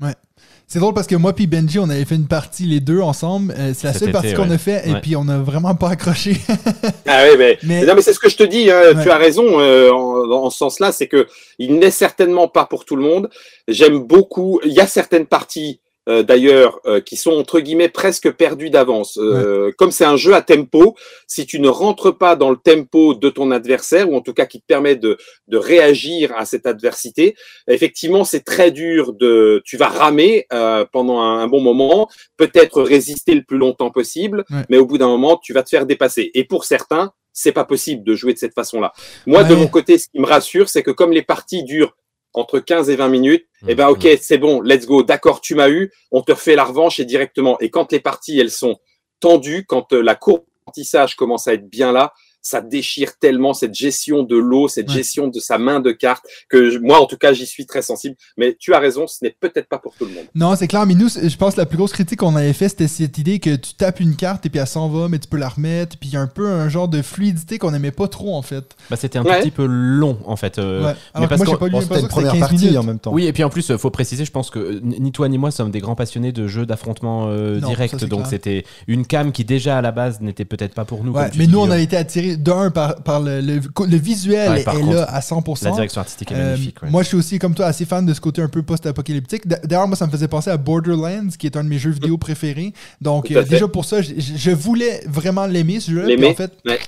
C'est 0.66 0.78
drôle 0.78 0.94
parce 0.94 1.06
que 1.06 1.16
moi 1.16 1.34
puis 1.34 1.46
Benji, 1.46 1.78
on 1.78 1.90
avait 1.90 2.04
fait 2.06 2.14
une 2.14 2.26
partie 2.28 2.64
les 2.64 2.80
deux 2.80 3.00
ensemble. 3.00 3.54
Euh, 3.58 3.72
c'est 3.76 3.88
la 3.88 3.92
seule 3.92 4.04
été, 4.08 4.12
partie 4.12 4.32
qu'on 4.32 4.48
ouais. 4.48 4.54
a 4.54 4.58
fait 4.58 4.88
et 4.88 4.92
Ouais. 4.94 5.00
puis 5.02 5.16
on 5.16 5.28
a 5.28 5.36
vraiment 5.36 5.74
pas 5.74 5.90
accroché. 5.90 6.36
Ah 7.06 7.24
oui, 7.28 7.36
mais, 7.38 7.58
Mais- 7.62 7.84
non, 7.84 7.94
mais 7.94 8.00
c'est 8.00 8.14
ce 8.14 8.18
que 8.18 8.30
je 8.30 8.36
te 8.38 8.42
dis. 8.42 8.70
hein, 8.70 8.94
Ouais. 8.94 9.02
Tu 9.02 9.10
as 9.10 9.18
raison 9.18 9.60
euh, 9.60 9.90
en, 9.92 10.30
en 10.30 10.48
ce 10.50 10.56
sens-là, 10.56 10.92
c'est 10.92 11.08
que 11.08 11.26
il 11.58 11.78
n'est 11.78 11.90
certainement 11.90 12.48
pas 12.48 12.64
pour 12.64 12.86
tout 12.86 12.96
le 12.96 13.02
monde. 13.02 13.28
J'aime 13.68 13.98
beaucoup. 13.98 14.60
Il 14.64 14.72
y 14.72 14.80
a 14.80 14.86
certaines 14.86 15.26
parties. 15.26 15.80
Euh, 16.08 16.22
D'ailleurs, 16.22 16.80
euh, 16.86 17.00
qui 17.00 17.16
sont 17.16 17.32
entre 17.32 17.60
guillemets 17.60 17.88
presque 17.88 18.30
perdues 18.32 18.70
d'avance. 18.70 19.18
Euh, 19.18 19.70
Comme 19.78 19.90
c'est 19.92 20.04
un 20.04 20.16
jeu 20.16 20.34
à 20.34 20.42
tempo, 20.42 20.96
si 21.26 21.46
tu 21.46 21.60
ne 21.60 21.68
rentres 21.68 22.16
pas 22.16 22.36
dans 22.36 22.50
le 22.50 22.56
tempo 22.56 23.14
de 23.14 23.28
ton 23.30 23.50
adversaire, 23.50 24.10
ou 24.10 24.16
en 24.16 24.20
tout 24.20 24.32
cas 24.34 24.46
qui 24.46 24.60
te 24.60 24.66
permet 24.66 24.96
de, 24.96 25.16
de 25.48 25.56
réagir 25.56 26.32
à 26.36 26.44
cette 26.44 26.66
adversité, 26.66 27.34
effectivement, 27.68 28.24
c'est 28.24 28.44
très 28.44 28.70
dur. 28.70 29.12
De, 29.12 29.62
tu 29.64 29.76
vas 29.76 29.88
ramer 29.88 30.46
euh, 30.52 30.84
pendant 30.92 31.20
un, 31.20 31.40
un 31.40 31.46
bon 31.46 31.60
moment, 31.60 32.08
peut-être 32.36 32.82
résister 32.82 33.34
le 33.34 33.42
plus 33.42 33.58
longtemps 33.58 33.90
possible, 33.90 34.44
Ouais. 34.50 34.64
mais 34.68 34.76
au 34.78 34.86
bout 34.86 34.98
d'un 34.98 35.08
moment, 35.08 35.38
tu 35.42 35.52
vas 35.52 35.62
te 35.62 35.68
faire 35.68 35.86
dépasser. 35.86 36.30
Et 36.34 36.44
pour 36.44 36.64
certains, 36.64 37.12
c'est 37.32 37.52
pas 37.52 37.64
possible 37.64 38.04
de 38.04 38.14
jouer 38.14 38.34
de 38.34 38.38
cette 38.38 38.54
façon-là. 38.54 38.92
Moi, 39.26 39.42
de 39.44 39.54
mon 39.54 39.66
côté, 39.66 39.96
ce 39.96 40.06
qui 40.08 40.20
me 40.20 40.26
rassure, 40.26 40.68
c'est 40.68 40.82
que 40.82 40.90
comme 40.90 41.12
les 41.12 41.22
parties 41.22 41.62
durent 41.64 41.96
entre 42.34 42.58
15 42.58 42.90
et 42.90 42.96
20 42.96 43.08
minutes, 43.08 43.46
eh 43.68 43.74
ben, 43.74 43.88
ok, 43.88 44.06
c'est 44.20 44.38
bon, 44.38 44.60
let's 44.60 44.86
go, 44.86 45.02
d'accord, 45.02 45.40
tu 45.40 45.54
m'as 45.54 45.68
eu, 45.68 45.92
on 46.10 46.22
te 46.22 46.32
refait 46.32 46.56
la 46.56 46.64
revanche 46.64 46.98
et 46.98 47.04
directement. 47.04 47.58
Et 47.60 47.70
quand 47.70 47.92
les 47.92 48.00
parties, 48.00 48.38
elles 48.38 48.50
sont 48.50 48.78
tendues, 49.20 49.64
quand 49.66 49.92
euh, 49.92 50.02
la 50.02 50.14
courbe 50.14 50.42
d'apprentissage 50.58 51.14
commence 51.14 51.46
à 51.46 51.54
être 51.54 51.68
bien 51.68 51.92
là, 51.92 52.12
ça 52.42 52.60
déchire 52.60 53.16
tellement 53.18 53.54
cette 53.54 53.74
gestion 53.74 54.24
de 54.24 54.36
l'eau, 54.36 54.68
cette 54.68 54.88
Ouais. 54.88 54.96
gestion 54.96 55.28
de 55.28 55.38
sa 55.38 55.58
main 55.58 55.78
de 55.80 55.92
carte, 55.92 56.24
que 56.48 56.70
je- 56.70 56.78
moi, 56.78 57.00
en 57.00 57.06
tout 57.06 57.16
cas, 57.16 57.32
j'y 57.32 57.46
suis 57.46 57.66
très 57.66 57.82
sensible. 57.82 58.16
Mais 58.36 58.56
tu 58.58 58.74
as 58.74 58.78
raison, 58.80 59.06
ce 59.06 59.18
n'est 59.22 59.34
peut-être 59.38 59.68
pas 59.68 59.78
pour 59.78 59.94
tout 59.94 60.04
le 60.04 60.10
monde. 60.12 60.24
Non, 60.34 60.54
c'est 60.56 60.66
clair, 60.68 60.84
mais 60.86 60.94
nous, 60.94 61.08
je 61.08 61.36
pense 61.36 61.54
que 61.54 61.60
la 61.60 61.66
plus 61.66 61.76
grosse 61.78 61.92
critique 61.92 62.18
qu'on 62.18 62.34
avait 62.36 62.52
fait, 62.52 62.68
c'était 62.68 62.88
cette 62.88 63.16
idée 63.18 63.38
que 63.38 63.54
tu 63.56 63.74
tapes 63.74 64.00
une 64.00 64.16
carte 64.16 64.44
et 64.44 64.50
puis 64.50 64.58
elle 64.58 64.66
s'en 64.66 64.88
va, 64.88 65.08
mais 65.08 65.18
tu 65.20 65.28
peux 65.28 65.36
la 65.36 65.48
remettre. 65.48 65.96
Puis 65.98 66.08
il 66.10 66.14
y 66.14 66.16
a 66.16 66.20
un 66.20 66.26
peu 66.26 66.46
un 66.48 66.68
genre 66.68 66.88
de 66.88 67.00
fluidité 67.00 67.58
qu'on 67.58 67.72
aimait 67.74 67.90
pas 67.92 68.08
trop, 68.08 68.34
en 68.34 68.42
fait. 68.42 68.64
Bah, 68.90 68.96
c'était 68.96 69.18
un 69.18 69.24
Ouais. 69.24 69.40
petit 69.40 69.50
peu 69.52 69.64
long 69.66 70.18
en 70.26 70.36
fait. 70.36 70.58
euh, 70.58 70.84
ouais. 70.86 70.94
mais 71.20 71.28
parce 71.28 71.42
moi, 71.44 71.58
pas 71.58 71.66
lu 71.66 71.72
Bon, 71.72 71.80
c'était 71.80 72.00
une 72.00 72.08
première 72.08 72.32
15 72.32 72.40
partie 72.40 72.56
minutes. 72.56 72.76
en 72.76 72.82
même 72.82 72.98
temps. 72.98 73.12
Oui, 73.12 73.26
et 73.26 73.32
puis 73.32 73.44
en 73.44 73.50
plus, 73.50 73.70
euh, 73.70 73.78
faut 73.78 73.90
préciser, 73.90 74.24
je 74.24 74.30
pense 74.32 74.50
que 74.50 74.58
euh, 74.58 74.80
ni 74.82 75.12
toi 75.12 75.28
ni 75.28 75.38
moi 75.38 75.50
sommes 75.52 75.70
des 75.70 75.80
grands 75.80 75.94
passionnés 75.94 76.32
de 76.32 76.46
jeux 76.48 76.66
d'affrontement 76.66 77.26
euh, 77.28 77.60
direct, 77.60 77.98
ça, 78.00 78.06
donc 78.06 78.26
c'était 78.26 78.64
une 78.88 79.06
cam 79.06 79.30
qui 79.32 79.44
déjà 79.44 79.78
à 79.78 79.82
la 79.82 79.92
base 79.92 80.20
n'était 80.20 80.44
peut-être 80.44 80.74
pas 80.74 80.84
pour 80.84 81.04
nous. 81.04 81.12
Ouais, 81.12 81.22
comme 81.22 81.30
tu 81.30 81.38
mais 81.38 81.46
dis, 81.46 81.52
nous, 81.52 81.60
on 81.60 81.70
a 81.70 81.78
été 81.78 81.96
attirés 81.96 82.31
d'un 82.36 82.70
par, 82.70 82.96
par 83.02 83.20
le, 83.20 83.40
le, 83.40 83.54
le 83.60 83.96
visuel 83.96 84.50
Ouais, 84.50 84.60
est 84.60 84.92
là 84.94 85.04
à 85.04 85.20
100%. 85.20 85.64
La 85.64 85.70
direction 85.72 86.00
artistique 86.00 86.30
est 86.32 86.34
Euh, 86.34 86.50
magnifique. 86.52 86.82
ouais. 86.82 86.90
Moi, 86.90 87.02
je 87.02 87.08
suis 87.08 87.16
aussi, 87.16 87.38
comme 87.38 87.54
toi, 87.54 87.66
assez 87.66 87.84
fan 87.84 88.04
de 88.06 88.14
ce 88.14 88.20
côté 88.20 88.42
un 88.42 88.48
peu 88.48 88.62
post-apocalyptique. 88.62 89.46
D'ailleurs, 89.46 89.86
moi, 89.88 89.96
ça 89.96 90.06
me 90.06 90.10
faisait 90.12 90.28
penser 90.28 90.50
à 90.50 90.56
Borderlands, 90.56 91.28
qui 91.38 91.46
est 91.46 91.56
un 91.56 91.64
de 91.64 91.68
mes 91.68 91.78
jeux 91.78 91.90
vidéo 91.90 92.18
préférés. 92.18 92.72
Donc, 93.00 93.30
euh, 93.30 93.42
déjà 93.44 93.68
pour 93.68 93.84
ça, 93.84 94.02
je, 94.02 94.50
voulais 94.50 95.02
vraiment 95.06 95.46
l'aimer, 95.46 95.80
ce 95.80 95.90
jeu-là. 95.90 96.28
En 96.28 96.34
fait, 96.34 96.52
ouais. 96.66 96.78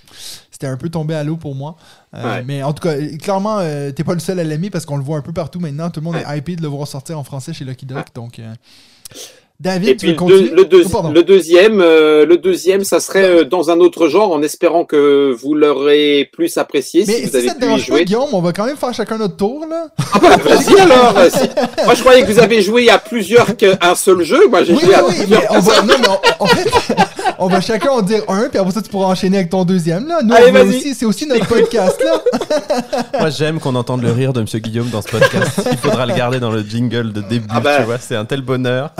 c'était 0.50 0.66
un 0.66 0.76
peu 0.76 0.88
tombé 0.88 1.14
à 1.14 1.24
l'eau 1.24 1.36
pour 1.36 1.54
moi. 1.54 1.76
Euh, 2.14 2.22
Ouais. 2.36 2.44
Mais 2.46 2.62
en 2.62 2.72
tout 2.72 2.82
cas, 2.86 2.94
clairement, 3.20 3.58
euh, 3.58 3.90
t'es 3.90 4.04
pas 4.04 4.14
le 4.14 4.20
seul 4.20 4.38
à 4.38 4.44
l'aimer 4.44 4.70
parce 4.70 4.86
qu'on 4.86 4.96
le 4.96 5.02
voit 5.02 5.18
un 5.18 5.22
peu 5.22 5.32
partout 5.32 5.58
maintenant. 5.60 5.90
Tout 5.90 5.98
le 6.00 6.04
monde 6.04 6.16
est 6.16 6.38
hypé 6.38 6.54
de 6.56 6.62
le 6.62 6.68
voir 6.68 6.86
sortir 6.86 7.18
en 7.18 7.24
français 7.24 7.52
chez 7.52 7.64
Lucky 7.64 7.86
Duck. 7.86 8.06
Donc, 8.14 8.38
euh, 8.38 8.54
David, 9.60 9.88
Et 9.88 9.92
tu 9.92 9.98
puis 9.98 10.06
veux 10.08 10.12
le, 10.14 10.18
continuer 10.18 10.48
deux- 10.50 10.56
le 10.56 10.64
deux- 10.64 10.84
Oh, 10.94 11.10
le 11.14 11.22
deuxième, 11.22 11.80
euh, 11.80 12.26
le 12.26 12.36
deuxième, 12.38 12.82
ça 12.82 12.98
serait 12.98 13.24
euh, 13.24 13.44
dans 13.44 13.70
un 13.70 13.78
autre 13.78 14.08
genre, 14.08 14.32
en 14.32 14.42
espérant 14.42 14.84
que 14.84 15.32
vous 15.40 15.54
l'aurez 15.54 16.28
plus 16.32 16.58
apprécié 16.58 17.04
Mais 17.06 17.14
si 17.14 17.22
vous 17.22 17.28
si 17.30 17.36
avez 17.36 17.48
ça 17.48 17.54
te 17.54 17.58
pu 17.60 17.64
y 17.64 17.66
dérange 17.68 17.80
pas, 17.80 17.86
jouer. 17.86 18.04
Guillaume, 18.04 18.28
on 18.32 18.40
va 18.42 18.52
quand 18.52 18.66
même 18.66 18.76
faire 18.76 18.92
chacun 18.92 19.16
notre 19.16 19.36
tour, 19.36 19.64
là. 19.70 19.86
Ah 20.12 20.18
bah, 20.20 20.36
vas-y 20.44 20.78
alors. 20.80 21.14
euh, 21.16 21.30
si- 21.30 21.48
Moi, 21.84 21.94
je 21.94 22.00
croyais 22.00 22.22
que 22.22 22.32
vous 22.32 22.40
avez 22.40 22.62
joué 22.62 22.90
à 22.90 22.98
plusieurs 22.98 23.56
qu'un 23.56 23.94
seul 23.94 24.22
jeu. 24.22 24.48
Moi, 24.48 24.64
j'ai 24.64 24.72
Oui, 24.74 24.80
joué 24.80 24.88
oui, 24.88 24.94
à 24.96 25.04
oui, 25.06 25.14
plusieurs. 25.18 25.40
mais 25.42 25.46
on 25.50 25.60
va, 25.60 25.82
non, 25.82 25.94
mais 26.00 26.08
on- 26.40 26.42
en 26.44 26.46
fait, 26.46 26.70
on 27.38 27.46
va 27.46 27.60
chacun 27.60 27.90
en 27.90 28.02
dire 28.02 28.22
un, 28.28 28.48
puis 28.48 28.58
après 28.58 28.72
ça, 28.72 28.82
tu 28.82 28.90
pourras 28.90 29.06
enchaîner 29.06 29.38
avec 29.38 29.50
ton 29.50 29.64
deuxième, 29.64 30.08
là. 30.08 30.18
Nous, 30.24 30.34
Allez, 30.34 30.60
aussi, 30.62 30.94
c'est 30.94 31.06
aussi 31.06 31.26
notre 31.28 31.46
podcast, 31.46 32.02
là. 32.04 32.20
Moi, 33.20 33.30
j'aime 33.30 33.60
qu'on 33.60 33.76
entende 33.76 34.02
le 34.02 34.10
rire 34.10 34.32
de 34.32 34.40
Monsieur 34.40 34.58
Guillaume 34.58 34.88
dans 34.90 35.00
ce 35.00 35.08
podcast. 35.08 35.60
Il 35.70 35.78
faudra 35.78 36.06
le 36.06 36.14
garder 36.14 36.40
dans 36.40 36.50
le 36.50 36.62
jingle 36.62 37.12
de 37.12 37.20
début. 37.22 37.46
Ah 37.50 37.60
bah. 37.60 37.76
Tu 37.78 37.84
vois, 37.84 37.98
c'est 37.98 38.16
un 38.16 38.24
tel 38.24 38.42
bonheur. 38.42 38.90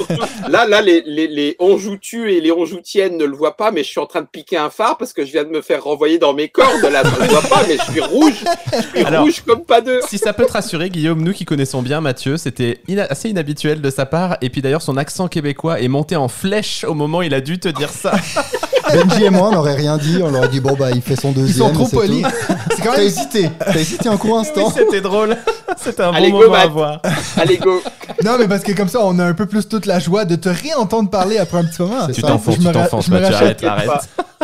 Là, 0.48 0.66
là, 0.66 0.80
les, 0.80 1.02
les, 1.06 1.26
les 1.26 1.56
onjoutus 1.58 2.30
et 2.32 2.40
les 2.40 2.52
onjoutiennes 2.52 3.16
ne 3.16 3.24
le 3.24 3.34
voient 3.36 3.56
pas, 3.56 3.70
mais 3.72 3.82
je 3.82 3.88
suis 3.88 3.98
en 4.00 4.06
train 4.06 4.20
de 4.20 4.26
piquer 4.30 4.56
un 4.56 4.70
phare 4.70 4.96
parce 4.96 5.12
que 5.12 5.24
je 5.24 5.32
viens 5.32 5.44
de 5.44 5.48
me 5.50 5.60
faire 5.60 5.82
renvoyer 5.84 6.18
dans 6.18 6.32
mes 6.34 6.48
cordes. 6.48 6.82
Là, 6.82 7.02
on 7.04 7.22
le 7.22 7.28
voit 7.28 7.42
pas, 7.42 7.62
mais 7.66 7.76
je 7.84 7.90
suis 7.92 8.00
rouge. 8.00 8.44
Je 8.72 8.98
suis 8.98 9.04
Alors- 9.06 9.22
rouge 9.22 9.42
comme 9.46 9.64
pas 9.64 9.80
deux. 9.80 10.00
Si 10.08 10.18
ça 10.18 10.32
peut 10.32 10.46
te 10.46 10.52
rassurer, 10.52 10.88
Guillaume, 10.90 11.22
nous 11.22 11.32
qui 11.32 11.44
connaissons 11.44 11.82
bien 11.82 12.00
Mathieu, 12.00 12.36
c'était 12.36 12.78
ina- 12.88 13.06
assez 13.10 13.28
inhabituel 13.30 13.80
de 13.80 13.90
sa 13.90 14.06
part. 14.06 14.36
Et 14.40 14.50
puis 14.50 14.62
d'ailleurs, 14.62 14.82
son 14.82 14.96
accent 14.96 15.28
québécois 15.28 15.80
est 15.80 15.88
monté 15.88 16.14
en 16.16 16.28
flèche 16.28 16.84
au 16.84 16.94
moment 16.94 17.18
où 17.18 17.22
il 17.22 17.34
a 17.34 17.40
dû 17.40 17.58
te 17.58 17.68
dire 17.68 17.90
ça. 17.90 18.12
Benji 18.92 19.24
et 19.24 19.30
moi, 19.30 19.48
on 19.48 19.52
n'aurait 19.52 19.74
rien 19.74 19.96
dit. 19.98 20.20
On 20.22 20.30
leur 20.30 20.44
a 20.44 20.48
dit, 20.48 20.60
bon, 20.60 20.74
bah, 20.78 20.90
il 20.94 21.02
fait 21.02 21.16
son 21.16 21.28
Ils 21.30 21.34
deuxième. 21.34 21.68
sont 21.68 21.72
trop 21.72 21.88
polis. 21.88 22.24
C'est 22.70 22.82
quand 22.82 22.90
T'as 22.92 22.98
même. 22.98 23.06
hésité. 23.06 23.50
T'as 23.58 23.74
hésité 23.78 24.08
un 24.08 24.16
court 24.16 24.34
Oui, 24.34 24.40
instant. 24.40 24.70
c'était 24.70 25.00
drôle. 25.00 25.36
C'était 25.76 26.02
un 26.02 26.12
Allez, 26.12 26.30
bon 26.30 26.38
go, 26.38 26.44
moment 26.44 26.56
à 26.56 26.66
voir. 26.66 27.02
Allez, 27.36 27.58
go. 27.58 27.80
Non, 28.24 28.36
mais 28.38 28.48
parce 28.48 28.62
que 28.62 28.72
comme 28.72 28.88
ça, 28.88 29.00
on 29.02 29.18
a 29.18 29.24
un 29.24 29.34
peu 29.34 29.46
plus 29.46 29.68
toute 29.68 29.86
la 29.86 29.98
joie 29.98 30.24
de 30.24 30.36
te 30.36 30.48
réentendre 30.48 31.10
parler 31.10 31.38
après 31.38 31.58
un 31.58 31.64
petit 31.64 31.82
moment. 31.82 32.06
C'est 32.06 32.12
Tu 32.14 32.22
t'enfonces, 32.22 32.56
Je 32.56 32.60
tu 32.66 32.72
t'enfonces. 32.72 33.10
Arrête, 33.12 33.62
arrête. 33.64 33.90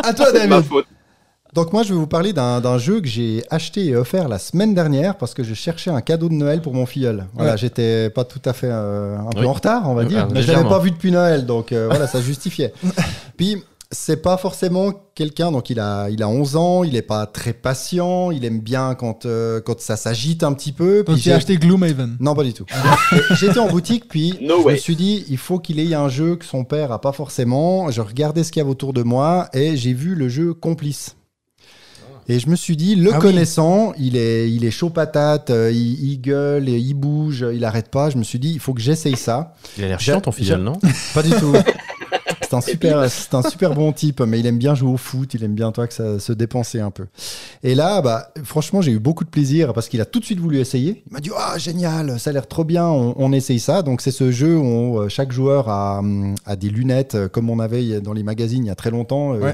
À 0.03 0.13
toi, 0.13 0.27
C'est 0.31 0.47
ma 0.47 0.55
David. 0.57 0.69
faute. 0.69 0.85
Donc 1.53 1.71
moi, 1.71 1.83
je 1.83 1.89
vais 1.89 1.99
vous 1.99 2.07
parler 2.07 2.33
d'un 2.33 2.77
jeu 2.79 2.99
que 2.99 3.07
j'ai 3.07 3.43
acheté 3.51 3.85
et 3.85 3.95
offert 3.95 4.27
la 4.27 4.39
semaine 4.39 4.73
dernière 4.73 5.15
parce 5.15 5.35
que 5.35 5.43
je 5.43 5.53
cherchais 5.53 5.91
un 5.91 6.01
cadeau 6.01 6.27
de 6.27 6.33
Noël 6.33 6.61
pour 6.63 6.73
mon 6.73 6.87
filleul. 6.87 7.25
Voilà, 7.35 7.51
Ouais. 7.51 7.57
j'étais 7.59 8.09
pas 8.09 8.23
tout 8.23 8.41
à 8.43 8.53
fait 8.53 8.69
euh, 8.71 9.17
un 9.19 9.29
peu 9.29 9.41
Oui. 9.41 9.45
en 9.45 9.53
retard, 9.53 9.83
on 9.85 9.93
va 9.93 10.01
Euh, 10.01 10.05
dire, 10.05 10.23
euh, 10.23 10.29
mais 10.33 10.41
je 10.41 10.51
l'avais 10.51 10.67
pas 10.67 10.79
vu 10.79 10.89
depuis 10.89 11.11
Noël, 11.11 11.45
donc 11.45 11.71
euh, 11.71 11.85
voilà, 11.91 12.07
ça 12.07 12.21
justifiait. 12.21 12.73
Puis 13.37 13.63
c'est 13.93 14.21
pas 14.21 14.35
forcément 14.37 14.91
quelqu'un, 15.15 15.51
donc 15.51 15.69
il 15.69 15.79
a, 15.79 16.09
il 16.09 16.21
a 16.23 16.27
11 16.27 16.55
ans, 16.57 16.83
il 16.83 16.95
est 16.95 17.01
pas 17.01 17.25
très 17.25 17.53
patient, 17.53 18.31
il 18.31 18.43
aime 18.43 18.59
bien 18.59 18.95
quand, 18.95 19.25
euh, 19.25 19.61
quand 19.61 19.79
ça 19.79 19.95
s'agite 19.95 20.43
un 20.43 20.51
petit 20.53 20.71
peu. 20.71 21.03
Donc, 21.03 21.15
Puis 21.15 21.23
j'ai 21.23 21.31
acheté 21.33 21.57
Gloomhaven. 21.57 22.17
non, 22.19 22.33
pas 22.35 22.43
du 22.43 22.53
tout. 22.53 22.65
J'étais 23.39 23.59
en 23.59 23.69
boutique, 23.69 24.07
puis 24.09 24.37
No 24.41 24.61
je 24.63 24.69
me 24.73 24.75
suis 24.75 24.95
dit, 24.95 25.23
il 25.29 25.37
faut 25.37 25.59
qu'il 25.59 25.79
ait 25.79 25.93
un 25.93 26.09
jeu 26.09 26.35
que 26.35 26.45
son 26.45 26.63
père 26.65 26.91
a 26.91 26.99
pas 26.99 27.11
forcément. 27.13 27.89
Je 27.91 28.01
regardais 28.01 28.43
ce 28.43 28.51
qu'il 28.51 28.59
y 28.59 28.63
avait 28.63 28.71
autour 28.71 28.91
de 28.93 29.03
moi 29.03 29.47
et 29.53 29.77
j'ai 29.77 29.93
vu 29.93 30.15
le 30.15 30.27
jeu 30.27 30.53
Complice. 30.53 31.15
Et 32.29 32.39
je 32.39 32.47
me 32.49 32.55
suis 32.55 32.77
dit, 32.77 32.95
le 32.95 33.11
Ah 33.13 33.17
oui. 33.17 33.21
connaissant, 33.21 33.91
il 33.99 34.15
est, 34.15 34.49
il 34.49 34.63
est 34.63 34.71
chaud 34.71 34.89
patate, 34.89 35.49
euh, 35.49 35.69
il, 35.73 36.11
il 36.13 36.21
gueule, 36.21 36.69
et 36.69 36.77
il 36.77 36.93
bouge, 36.93 37.45
il 37.53 37.65
arrête 37.65 37.89
pas. 37.89 38.09
Je 38.09 38.17
me 38.17 38.23
suis 38.23 38.39
dit, 38.39 38.51
il 38.53 38.59
faut 38.61 38.73
que 38.73 38.79
j'essaye 38.79 39.17
ça. 39.17 39.53
Il 39.77 39.83
a 39.83 39.87
l'air 39.89 39.99
chiant, 39.99 40.21
ton 40.21 40.31
filleul, 40.31 40.61
non? 40.61 40.79
Pas 41.13 41.21
du 41.21 41.31
tout. 41.31 41.53
C'est 42.61 42.71
un 42.71 42.73
super, 42.73 43.09
c'est 43.09 43.33
un 43.35 43.41
super 43.43 43.73
bon 43.73 43.91
type, 43.91 44.21
mais 44.21 44.39
il 44.39 44.45
aime 44.45 44.57
bien 44.57 44.75
jouer 44.75 44.91
au 44.91 44.97
foot, 44.97 45.33
il 45.33 45.43
aime 45.43 45.53
bien 45.55 45.71
toi 45.71 45.87
que 45.87 45.93
ça 45.93 46.19
se 46.19 46.33
dépenser 46.33 46.79
un 46.79 46.91
peu. 46.91 47.05
Et 47.63 47.75
là, 47.75 48.01
bah, 48.01 48.29
franchement, 48.43 48.81
j'ai 48.81 48.91
eu 48.91 48.99
beaucoup 48.99 49.23
de 49.23 49.29
plaisir 49.29 49.73
parce 49.73 49.89
qu'il 49.89 50.01
a 50.01 50.05
tout 50.05 50.19
de 50.19 50.25
suite 50.25 50.39
voulu 50.39 50.59
essayer. 50.59 51.03
Il 51.09 51.13
m'a 51.13 51.19
dit, 51.19 51.31
ah 51.37 51.57
génial, 51.57 52.19
ça 52.19 52.29
a 52.29 52.33
l'air 52.33 52.47
trop 52.47 52.63
bien, 52.63 52.85
on, 52.87 53.13
on 53.17 53.31
essaye 53.31 53.59
ça. 53.59 53.81
Donc 53.81 54.01
c'est 54.01 54.11
ce 54.11 54.31
jeu 54.31 54.57
où 54.57 54.99
euh, 54.99 55.09
chaque 55.09 55.31
joueur 55.31 55.69
a, 55.69 55.99
hum, 55.99 56.35
a 56.45 56.55
des 56.55 56.69
lunettes 56.69 57.15
euh, 57.15 57.27
comme 57.27 57.49
on 57.49 57.59
avait 57.59 58.01
dans 58.01 58.13
les 58.13 58.23
magazines 58.23 58.63
il 58.65 58.67
y 58.67 58.71
a 58.71 58.75
très 58.75 58.91
longtemps. 58.91 59.33
euh. 59.33 59.53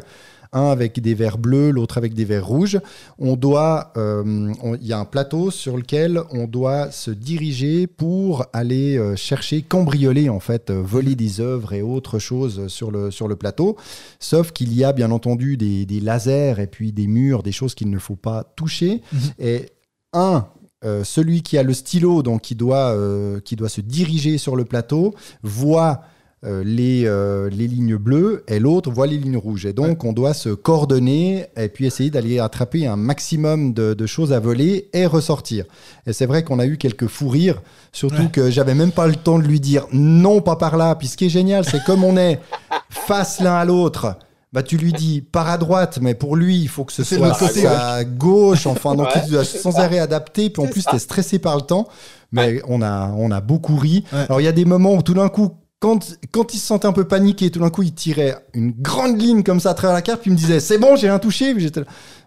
Un 0.52 0.72
avec 0.72 1.00
des 1.00 1.14
verres 1.14 1.38
bleus, 1.38 1.72
l'autre 1.72 1.97
avec 1.97 2.14
des 2.14 2.26
verres 2.26 2.47
rouges. 2.47 2.80
On 3.18 3.36
doit, 3.36 3.93
euh, 3.97 4.54
il 4.82 4.88
y 4.88 4.93
a 4.93 5.00
un 5.00 5.06
plateau 5.06 5.52
sur 5.52 5.78
lequel 5.78 6.22
on 6.32 6.47
doit 6.47 6.91
se 6.91 7.12
diriger 7.12 7.88
pour 7.88 8.45
aller 8.54 8.97
euh, 8.97 9.16
chercher, 9.16 9.62
cambrioler 9.62 10.30
en 10.30 10.39
fait, 10.39 10.70
euh, 10.70 10.82
voler 10.82 11.16
des 11.16 11.39
œuvres 11.39 11.74
et 11.74 11.82
autres 11.82 12.20
choses 12.20 12.68
sur 12.68 12.91
le, 12.91 13.12
sur 13.12 13.28
le 13.28 13.36
plateau. 13.36 13.78
Sauf 14.20 14.52
qu'il 14.52 14.74
y 14.74 14.84
a 14.84 14.93
bien 14.93 15.12
entendu 15.12 15.58
des, 15.58 15.86
des 15.86 16.00
lasers 16.00 16.60
et 16.60 16.68
puis 16.68 16.91
des 16.91 17.08
murs, 17.08 17.43
des 17.43 17.52
choses 17.52 17.76
qu'il 17.76 17.89
ne 17.89 18.00
faut 18.00 18.16
pas 18.16 18.43
toucher. 18.56 19.02
Mhm. 19.12 19.20
Et 19.39 19.66
un, 20.14 20.47
euh, 20.86 21.04
celui 21.04 21.41
qui 21.41 21.58
a 21.58 21.64
le 21.64 21.74
stylo, 21.74 22.24
donc 22.24 22.41
qui 22.41 22.56
doit, 22.56 22.93
euh, 22.93 23.41
qui 23.41 23.58
doit 23.58 23.68
se 23.68 23.82
diriger 23.82 24.38
sur 24.38 24.56
le 24.56 24.64
plateau, 24.64 25.14
voit 25.43 26.02
euh, 26.46 26.64
les, 26.64 27.04
euh, 27.06 27.50
les 27.50 27.68
lignes 27.68 27.98
bleues 27.98 28.44
et 28.48 28.60
l'autre 28.60 28.90
voit 28.92 29.08
les 29.08 29.18
lignes 29.18 29.36
rouges. 29.38 29.66
Et 29.66 29.74
donc, 29.74 30.06
on 30.06 30.14
doit 30.14 30.34
se 30.34 30.50
coordonner 30.50 31.48
et 31.58 31.68
puis 31.68 31.86
essayer 31.86 32.10
d'aller 32.10 32.40
attraper 32.40 32.88
un 32.88 32.96
maximum 32.96 33.74
de, 33.74 33.94
de 33.94 34.06
choses 34.06 34.32
à 34.32 34.40
voler 34.40 34.90
et 34.94 35.06
ressortir. 35.06 35.66
Et 36.08 36.14
c'est 36.14 36.26
vrai 36.26 36.44
qu'on 36.44 36.60
a 36.60 36.66
eu 36.66 36.78
quelques 36.78 37.08
fous 37.08 37.28
rires, 37.30 37.62
surtout 37.92 38.22
Ouais. 38.24 38.30
que 38.32 38.50
j'avais 38.50 38.74
même 38.76 38.92
pas 38.94 39.08
le 39.08 39.16
temps 39.16 39.38
de 39.38 39.44
lui 39.44 39.60
dire 39.60 39.86
non, 39.92 40.42
pas 40.42 40.56
par 40.56 40.78
là. 40.78 40.96
Puis 40.96 41.08
ce 41.10 41.18
qui 41.18 41.26
est 41.26 41.30
génial, 41.30 41.66
c'est 41.66 41.84
comme 41.84 42.04
on 42.06 42.16
est 42.16 42.40
face 42.90 43.42
l'un 43.42 43.56
à 43.56 43.66
l'autre. 43.66 44.16
Bah, 44.52 44.64
tu 44.64 44.78
lui 44.78 44.94
dis 44.94 45.22
par 45.22 45.48
à 45.48 45.58
droite, 45.60 46.00
mais 46.02 46.16
pour 46.16 46.36
lui, 46.36 46.58
il 46.58 46.68
faut 46.70 46.84
que 46.84 46.94
ce 46.94 47.04
soit 47.04 47.38
à 47.70 48.04
gauche. 48.04 48.66
Enfin, 48.66 48.96
donc 48.96 49.08
Ouais, 49.14 49.22
il 49.26 49.32
doit 49.32 49.44
c'est 49.46 49.60
sans 49.60 49.78
arrêt 49.78 50.00
adapter. 50.00 50.50
Puis 50.50 50.64
en 50.64 50.68
plus, 50.68 50.86
t'es 50.86 50.98
stressé 50.98 51.38
par 51.38 51.56
le 51.58 51.62
temps. 51.62 51.88
Mais 52.32 52.62
on, 52.68 52.82
a, 52.82 53.12
on 53.16 53.30
a 53.30 53.42
beaucoup 53.42 53.76
ri. 53.76 54.04
Alors, 54.12 54.42
il 54.42 54.46
y 54.46 54.48
a 54.48 54.52
des 54.52 54.66
moments 54.66 54.96
où 54.96 55.02
tout 55.04 55.14
d'un 55.14 55.30
coup, 55.30 55.52
quand, 55.80 56.18
quand 56.32 56.54
il 56.54 56.58
se 56.58 56.66
sentait 56.66 56.88
un 56.88 56.94
peu 56.94 57.06
paniqué, 57.06 57.50
tout 57.52 57.60
d'un 57.60 57.70
coup, 57.70 57.84
il 57.84 57.94
tirait 57.94 58.36
une 58.54 58.72
grande 58.72 59.20
ligne 59.20 59.44
comme 59.44 59.60
ça 59.60 59.72
à 59.72 59.74
travers 59.74 59.94
la 59.94 60.02
carte, 60.02 60.22
puis 60.22 60.30
il 60.30 60.34
me 60.34 60.38
disait 60.38 60.60
C'est 60.60 60.78
bon, 60.78 60.96
j'ai 60.96 61.10
rien 61.10 61.20
touché. 61.20 61.54
Puis 61.54 61.64
j'étais 61.64 61.82
là, 61.82 61.86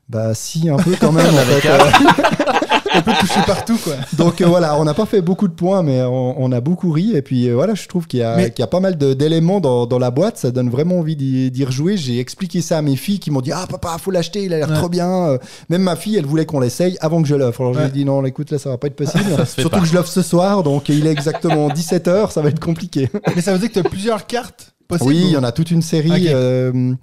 Bah, 0.08 0.34
si, 0.34 0.68
un 0.68 0.76
peu 0.76 0.94
quand 1.00 1.12
même. 1.12 1.26
en 1.34 1.38
fait. 1.38 1.68
On 2.94 3.00
peut 3.00 3.12
toucher 3.20 3.40
partout, 3.46 3.78
quoi. 3.82 3.94
Donc 4.18 4.42
euh, 4.42 4.46
voilà, 4.46 4.76
on 4.78 4.84
n'a 4.84 4.92
pas 4.92 5.06
fait 5.06 5.22
beaucoup 5.22 5.48
de 5.48 5.54
points, 5.54 5.82
mais 5.82 6.02
on, 6.02 6.38
on 6.42 6.52
a 6.52 6.60
beaucoup 6.60 6.90
ri. 6.92 7.16
Et 7.16 7.22
puis 7.22 7.48
euh, 7.48 7.54
voilà, 7.54 7.74
je 7.74 7.88
trouve 7.88 8.06
qu'il 8.06 8.20
y, 8.20 8.22
a- 8.22 8.36
Mais- 8.36 8.50
qu'il 8.50 8.60
y 8.60 8.64
a 8.64 8.66
pas 8.66 8.80
mal 8.80 8.98
d'éléments 8.98 9.60
dans, 9.60 9.86
dans 9.86 9.98
la 9.98 10.10
boîte. 10.10 10.36
Ça 10.36 10.50
donne 10.50 10.68
vraiment 10.68 10.98
envie 10.98 11.16
d'y 11.16 11.64
rejouer. 11.64 11.96
J'ai 11.96 12.18
expliqué 12.18 12.60
ça 12.60 12.76
à 12.76 12.82
mes 12.82 12.96
filles 12.96 13.18
qui 13.18 13.30
m'ont 13.30 13.40
dit 13.40 13.50
Ah, 13.50 13.66
papa, 13.66 13.96
faut 13.98 14.10
l'acheter, 14.10 14.44
il 14.44 14.52
a 14.52 14.58
l'air 14.58 14.68
Ouais. 14.68 14.76
trop 14.76 14.90
bien. 14.90 15.08
Euh, 15.10 15.38
Même 15.70 15.80
ma 15.82 15.96
fille, 15.96 16.16
elle 16.18 16.26
voulait 16.26 16.44
qu'on 16.44 16.60
l'essaye 16.60 16.98
avant 17.00 17.22
que 17.22 17.28
je 17.28 17.34
l'offre. 17.34 17.62
Alors 17.62 17.72
je 17.72 17.78
lui 17.78 17.84
ai 17.86 17.88
Ouais. 17.88 17.92
dit 17.94 18.04
Non, 18.04 18.22
écoute, 18.26 18.50
là, 18.50 18.58
ça 18.58 18.68
va 18.68 18.76
pas 18.76 18.88
être 18.88 18.96
possible. 18.96 19.24
Surtout 19.46 19.70
pas. 19.70 19.80
que 19.80 19.86
je 19.86 19.94
l'offre 19.94 20.10
ce 20.10 20.20
soir, 20.22 20.62
donc 20.62 20.90
il 20.90 21.06
est 21.06 21.12
exactement 21.12 21.68
17h, 21.68 22.30
ça 22.30 22.42
va 22.42 22.50
être 22.50 22.60
compliqué. 22.60 23.08
Mais 23.34 23.40
ça 23.40 23.54
veut 23.54 23.58
dire 23.58 23.68
que 23.68 23.74
tu 23.74 23.78
as 23.80 23.84
plusieurs 23.88 24.26
cartes 24.26 24.71
Oui, 25.00 25.20
il 25.24 25.30
y 25.30 25.36
en 25.36 25.44
a 25.44 25.52
toute 25.52 25.70
une 25.70 25.82
série. 25.82 26.28
Euh, 26.28 26.94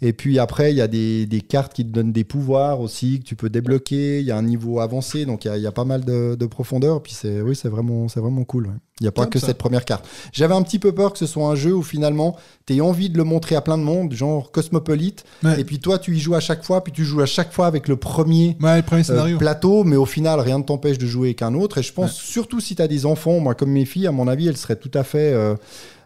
et 0.00 0.12
puis 0.12 0.38
après, 0.38 0.72
il 0.72 0.76
y 0.76 0.80
a 0.80 0.86
des, 0.86 1.26
des 1.26 1.40
cartes 1.40 1.72
qui 1.72 1.84
te 1.84 1.90
donnent 1.90 2.12
des 2.12 2.24
pouvoirs 2.24 2.80
aussi 2.80 3.18
que 3.18 3.24
tu 3.24 3.34
peux 3.34 3.50
débloquer. 3.50 4.20
Il 4.20 4.26
y 4.26 4.30
a 4.30 4.36
un 4.36 4.42
niveau 4.42 4.80
avancé, 4.80 5.24
donc 5.26 5.44
il 5.44 5.48
y 5.48 5.50
a, 5.50 5.56
il 5.56 5.62
y 5.62 5.66
a 5.66 5.72
pas 5.72 5.84
mal 5.84 6.04
de, 6.04 6.36
de 6.38 6.46
profondeur. 6.46 7.02
Puis 7.02 7.12
c'est 7.14 7.40
oui, 7.40 7.56
c'est 7.56 7.68
vraiment, 7.68 8.06
vraiment 8.06 8.44
cool. 8.44 8.66
ouais. 8.66 8.74
Il 9.00 9.04
n'y 9.04 9.08
a 9.08 9.12
pas 9.12 9.26
que 9.26 9.38
ça. 9.38 9.46
cette 9.48 9.58
première 9.58 9.84
carte. 9.84 10.04
J'avais 10.32 10.54
un 10.54 10.62
petit 10.62 10.80
peu 10.80 10.92
peur 10.92 11.12
que 11.12 11.18
ce 11.18 11.26
soit 11.26 11.46
un 11.48 11.54
jeu 11.54 11.72
où 11.72 11.82
finalement, 11.82 12.36
tu 12.66 12.74
aies 12.74 12.80
envie 12.80 13.10
de 13.10 13.16
le 13.16 13.22
montrer 13.22 13.54
à 13.54 13.60
plein 13.60 13.78
de 13.78 13.82
monde, 13.84 14.12
genre 14.12 14.50
Cosmopolite. 14.50 15.24
Ouais. 15.44 15.60
Et 15.60 15.64
puis 15.64 15.78
toi, 15.78 15.98
tu 16.00 16.16
y 16.16 16.20
joues 16.20 16.34
à 16.34 16.40
chaque 16.40 16.64
fois, 16.64 16.82
puis 16.82 16.92
tu 16.92 17.04
joues 17.04 17.20
à 17.20 17.26
chaque 17.26 17.52
fois 17.52 17.66
avec 17.66 17.86
le 17.86 17.96
premier. 17.96 18.56
Ouais, 18.60 18.76
le 18.78 18.82
premier 18.82 19.08
euh, 19.10 19.36
plateau, 19.36 19.84
mais 19.84 19.94
au 19.96 20.06
final, 20.06 20.40
rien 20.40 20.58
ne 20.58 20.64
t'empêche 20.64 20.98
de 20.98 21.06
jouer 21.06 21.28
avec 21.28 21.42
un 21.42 21.54
autre. 21.54 21.78
Et 21.78 21.82
je 21.82 21.92
pense 21.92 22.12
surtout 22.12 22.60
si 22.60 22.74
tu 22.74 22.82
as 22.82 22.88
des 22.88 23.06
enfants, 23.06 23.38
moi 23.38 23.54
comme 23.54 23.70
mes 23.70 23.84
filles, 23.84 24.08
à 24.08 24.12
mon 24.12 24.26
avis, 24.26 24.48
elles 24.48 24.56
seraient 24.56 24.76
tout 24.76 24.90
à 24.94 25.04
fait 25.04 25.32
euh, 25.32 25.54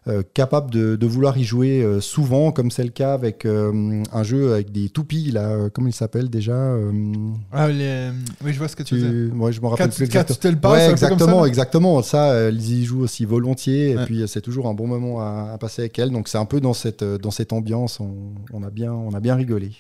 euh, 0.09 0.23
capable 0.35 0.71
de, 0.71 0.97
de 0.97 1.07
vouloir 1.07 1.39
y 1.39 1.45
jouer 1.45 1.83
euh, 1.83 2.01
souvent, 2.01 2.51
comme 2.53 2.71
c'est 2.71 2.83
le 2.83 2.91
cas 2.91 3.15
avec 3.15 3.45
euh, 3.47 4.03
un 4.13 4.23
jeu 4.25 4.53
avec 4.55 4.73
des 4.73 4.89
toupies, 4.89 5.31
là, 5.31 5.69
comment 5.73 5.87
il 5.89 5.93
s'appelle 5.95 6.29
déjà 6.29 6.77
Ah, 7.53 7.69
les- 7.69 8.11
Oui, 8.45 8.53
je 8.53 8.59
vois 8.59 8.69
ce 8.69 8.75
que 8.77 8.83
tu 8.83 8.97
veux 8.97 9.01
dire. 9.01 9.33
tu... 9.35 9.39
ouais, 9.39 9.53
je 9.53 9.61
me 9.61 9.67
rappelle 9.69 9.91
plus 9.91 10.05
exactement. 10.05 10.39
tu 10.41 10.41
te 10.41 10.49
Ouais, 10.49 10.89
comme 10.89 10.97
ça, 10.97 11.07
exactement, 11.07 11.47
exactement. 11.47 12.03
Ça, 12.03 12.51
ils 12.51 12.81
y 12.81 12.85
jouent 12.85 13.03
aussi 13.03 13.25
volontiers, 13.25 13.91
et 13.91 13.97
puis 14.05 14.25
c'est 14.27 14.41
toujours 14.41 14.67
un 14.69 14.75
bon 14.75 14.87
moment 14.87 15.21
à, 15.21 15.51
à 15.55 15.59
passer 15.59 15.83
avec 15.83 15.99
elle. 15.99 16.11
Donc 16.11 16.29
c'est 16.29 16.39
un 16.39 16.47
peu 16.47 16.61
dans 16.61 16.75
cette, 16.75 17.05
dans 17.05 17.31
cette 17.31 17.53
ambiance, 17.53 18.01
on, 18.01 18.13
on 18.53 18.63
a 18.65 18.71
bien, 18.71 18.93
on 18.93 19.13
a 19.15 19.21
bien 19.21 19.37
rigolé. 19.37 19.73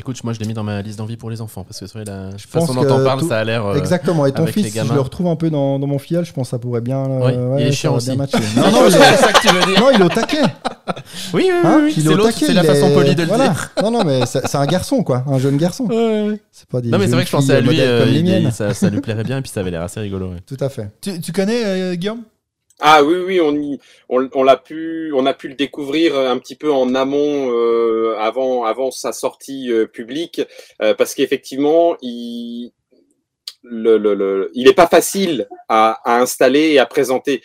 Écoute, 0.00 0.24
moi 0.24 0.32
je 0.32 0.40
l'ai 0.40 0.46
mis 0.46 0.54
dans 0.54 0.62
ma 0.64 0.80
liste 0.82 0.98
d'envie 0.98 1.16
pour 1.18 1.28
les 1.30 1.40
enfants 1.42 1.62
parce 1.62 1.78
que 1.78 1.86
c'est 1.86 1.92
vrai, 1.92 2.04
la 2.06 2.30
pense 2.30 2.66
façon 2.66 2.74
dont 2.74 3.18
tout- 3.18 3.28
ça 3.28 3.38
a 3.38 3.44
l'air. 3.44 3.66
euh, 3.66 3.74
Exactement. 3.76 4.24
Et 4.26 4.32
ton 4.32 4.42
avec 4.44 4.56
les 4.56 4.62
fils, 4.64 4.72
si 4.72 4.88
je 4.88 4.92
le 4.94 5.00
retrouve 5.00 5.26
un 5.26 5.36
peu 5.36 5.50
dans, 5.50 5.78
dans 5.78 5.86
mon 5.86 5.98
filleul, 5.98 6.24
je 6.24 6.32
pense 6.32 6.46
que 6.48 6.50
ça 6.52 6.58
pourrait 6.58 6.80
bien. 6.80 7.04
euh, 7.04 7.54
Oui, 7.54 7.60
il 7.62 7.66
est 7.66 7.72
chiant 7.72 7.94
aussi. 7.94 8.10
Non, 8.10 8.16
Non, 8.16 8.26
il 8.86 8.92
c'est 8.92 8.98
est, 8.98 9.16
ça 9.16 9.32
que 9.32 9.40
tu 9.46 9.54
veux 9.54 9.64
dire. 9.72 9.78
non, 9.80 9.90
il 9.92 10.00
est 10.00 10.04
au 10.04 10.08
taquet. 10.08 10.42
Oui, 11.32 11.44
oui, 11.46 11.50
oui, 11.52 11.60
Hein 11.64 11.80
oui, 11.84 11.94
il 11.96 12.10
est 12.10 12.32
c'est 12.32 12.52
la 12.52 12.64
façon 12.64 12.90
polie 12.92 13.14
de 13.14 13.22
le 13.22 13.28
voilà. 13.28 13.48
dire. 13.50 13.70
Non, 13.82 13.90
non, 13.92 14.04
mais 14.04 14.26
c'est 14.26 14.54
un 14.56 14.66
garçon, 14.66 15.04
quoi. 15.04 15.22
Un 15.28 15.38
jeune 15.38 15.56
garçon. 15.56 15.86
C'est 16.50 16.68
pas 16.68 16.80
des 16.80 16.88
Non, 16.88 16.98
mais 16.98 17.06
c'est 17.06 17.12
vrai 17.12 17.22
que 17.22 17.30
je 17.30 17.36
pensais 17.36 17.54
à 17.54 17.60
lui, 17.60 17.80
euh, 17.80 18.50
ça, 18.50 18.74
ça 18.74 18.90
lui 18.90 19.00
plairait 19.00 19.22
bien 19.22 19.38
et 19.38 19.42
puis 19.42 19.50
ça 19.50 19.60
avait 19.60 19.70
l'air 19.70 19.82
assez 19.82 20.00
rigolo. 20.00 20.30
ouais. 20.30 20.38
Tout 20.46 20.56
à 20.60 20.68
fait. 20.68 20.90
Tu, 21.00 21.20
tu 21.20 21.30
connais 21.32 21.62
euh, 21.64 21.94
Guillaume? 21.94 22.22
Ah 22.82 23.02
oui, 23.04 23.16
oui, 23.26 23.40
on, 23.40 23.78
on, 24.08 24.28
on 24.32 24.42
l'a 24.42 24.56
pu, 24.56 25.12
on 25.14 25.26
a 25.26 25.34
pu 25.34 25.48
le 25.48 25.54
découvrir 25.54 26.16
un 26.16 26.38
petit 26.38 26.56
peu 26.56 26.72
en 26.72 26.94
amont 26.94 27.50
euh, 27.52 28.16
avant, 28.18 28.64
avant 28.64 28.90
sa 28.90 29.12
sortie 29.12 29.70
euh, 29.70 29.86
publique, 29.86 30.40
euh, 30.80 30.94
parce 30.94 31.14
qu'effectivement, 31.14 31.96
il, 32.00 32.72
le, 33.62 33.98
le, 33.98 34.50
il 34.54 34.66
est 34.66 34.74
pas 34.74 34.86
facile 34.86 35.46
à, 35.68 36.00
à 36.10 36.20
installer 36.20 36.70
et 36.70 36.78
à 36.78 36.86
présenter. 36.86 37.42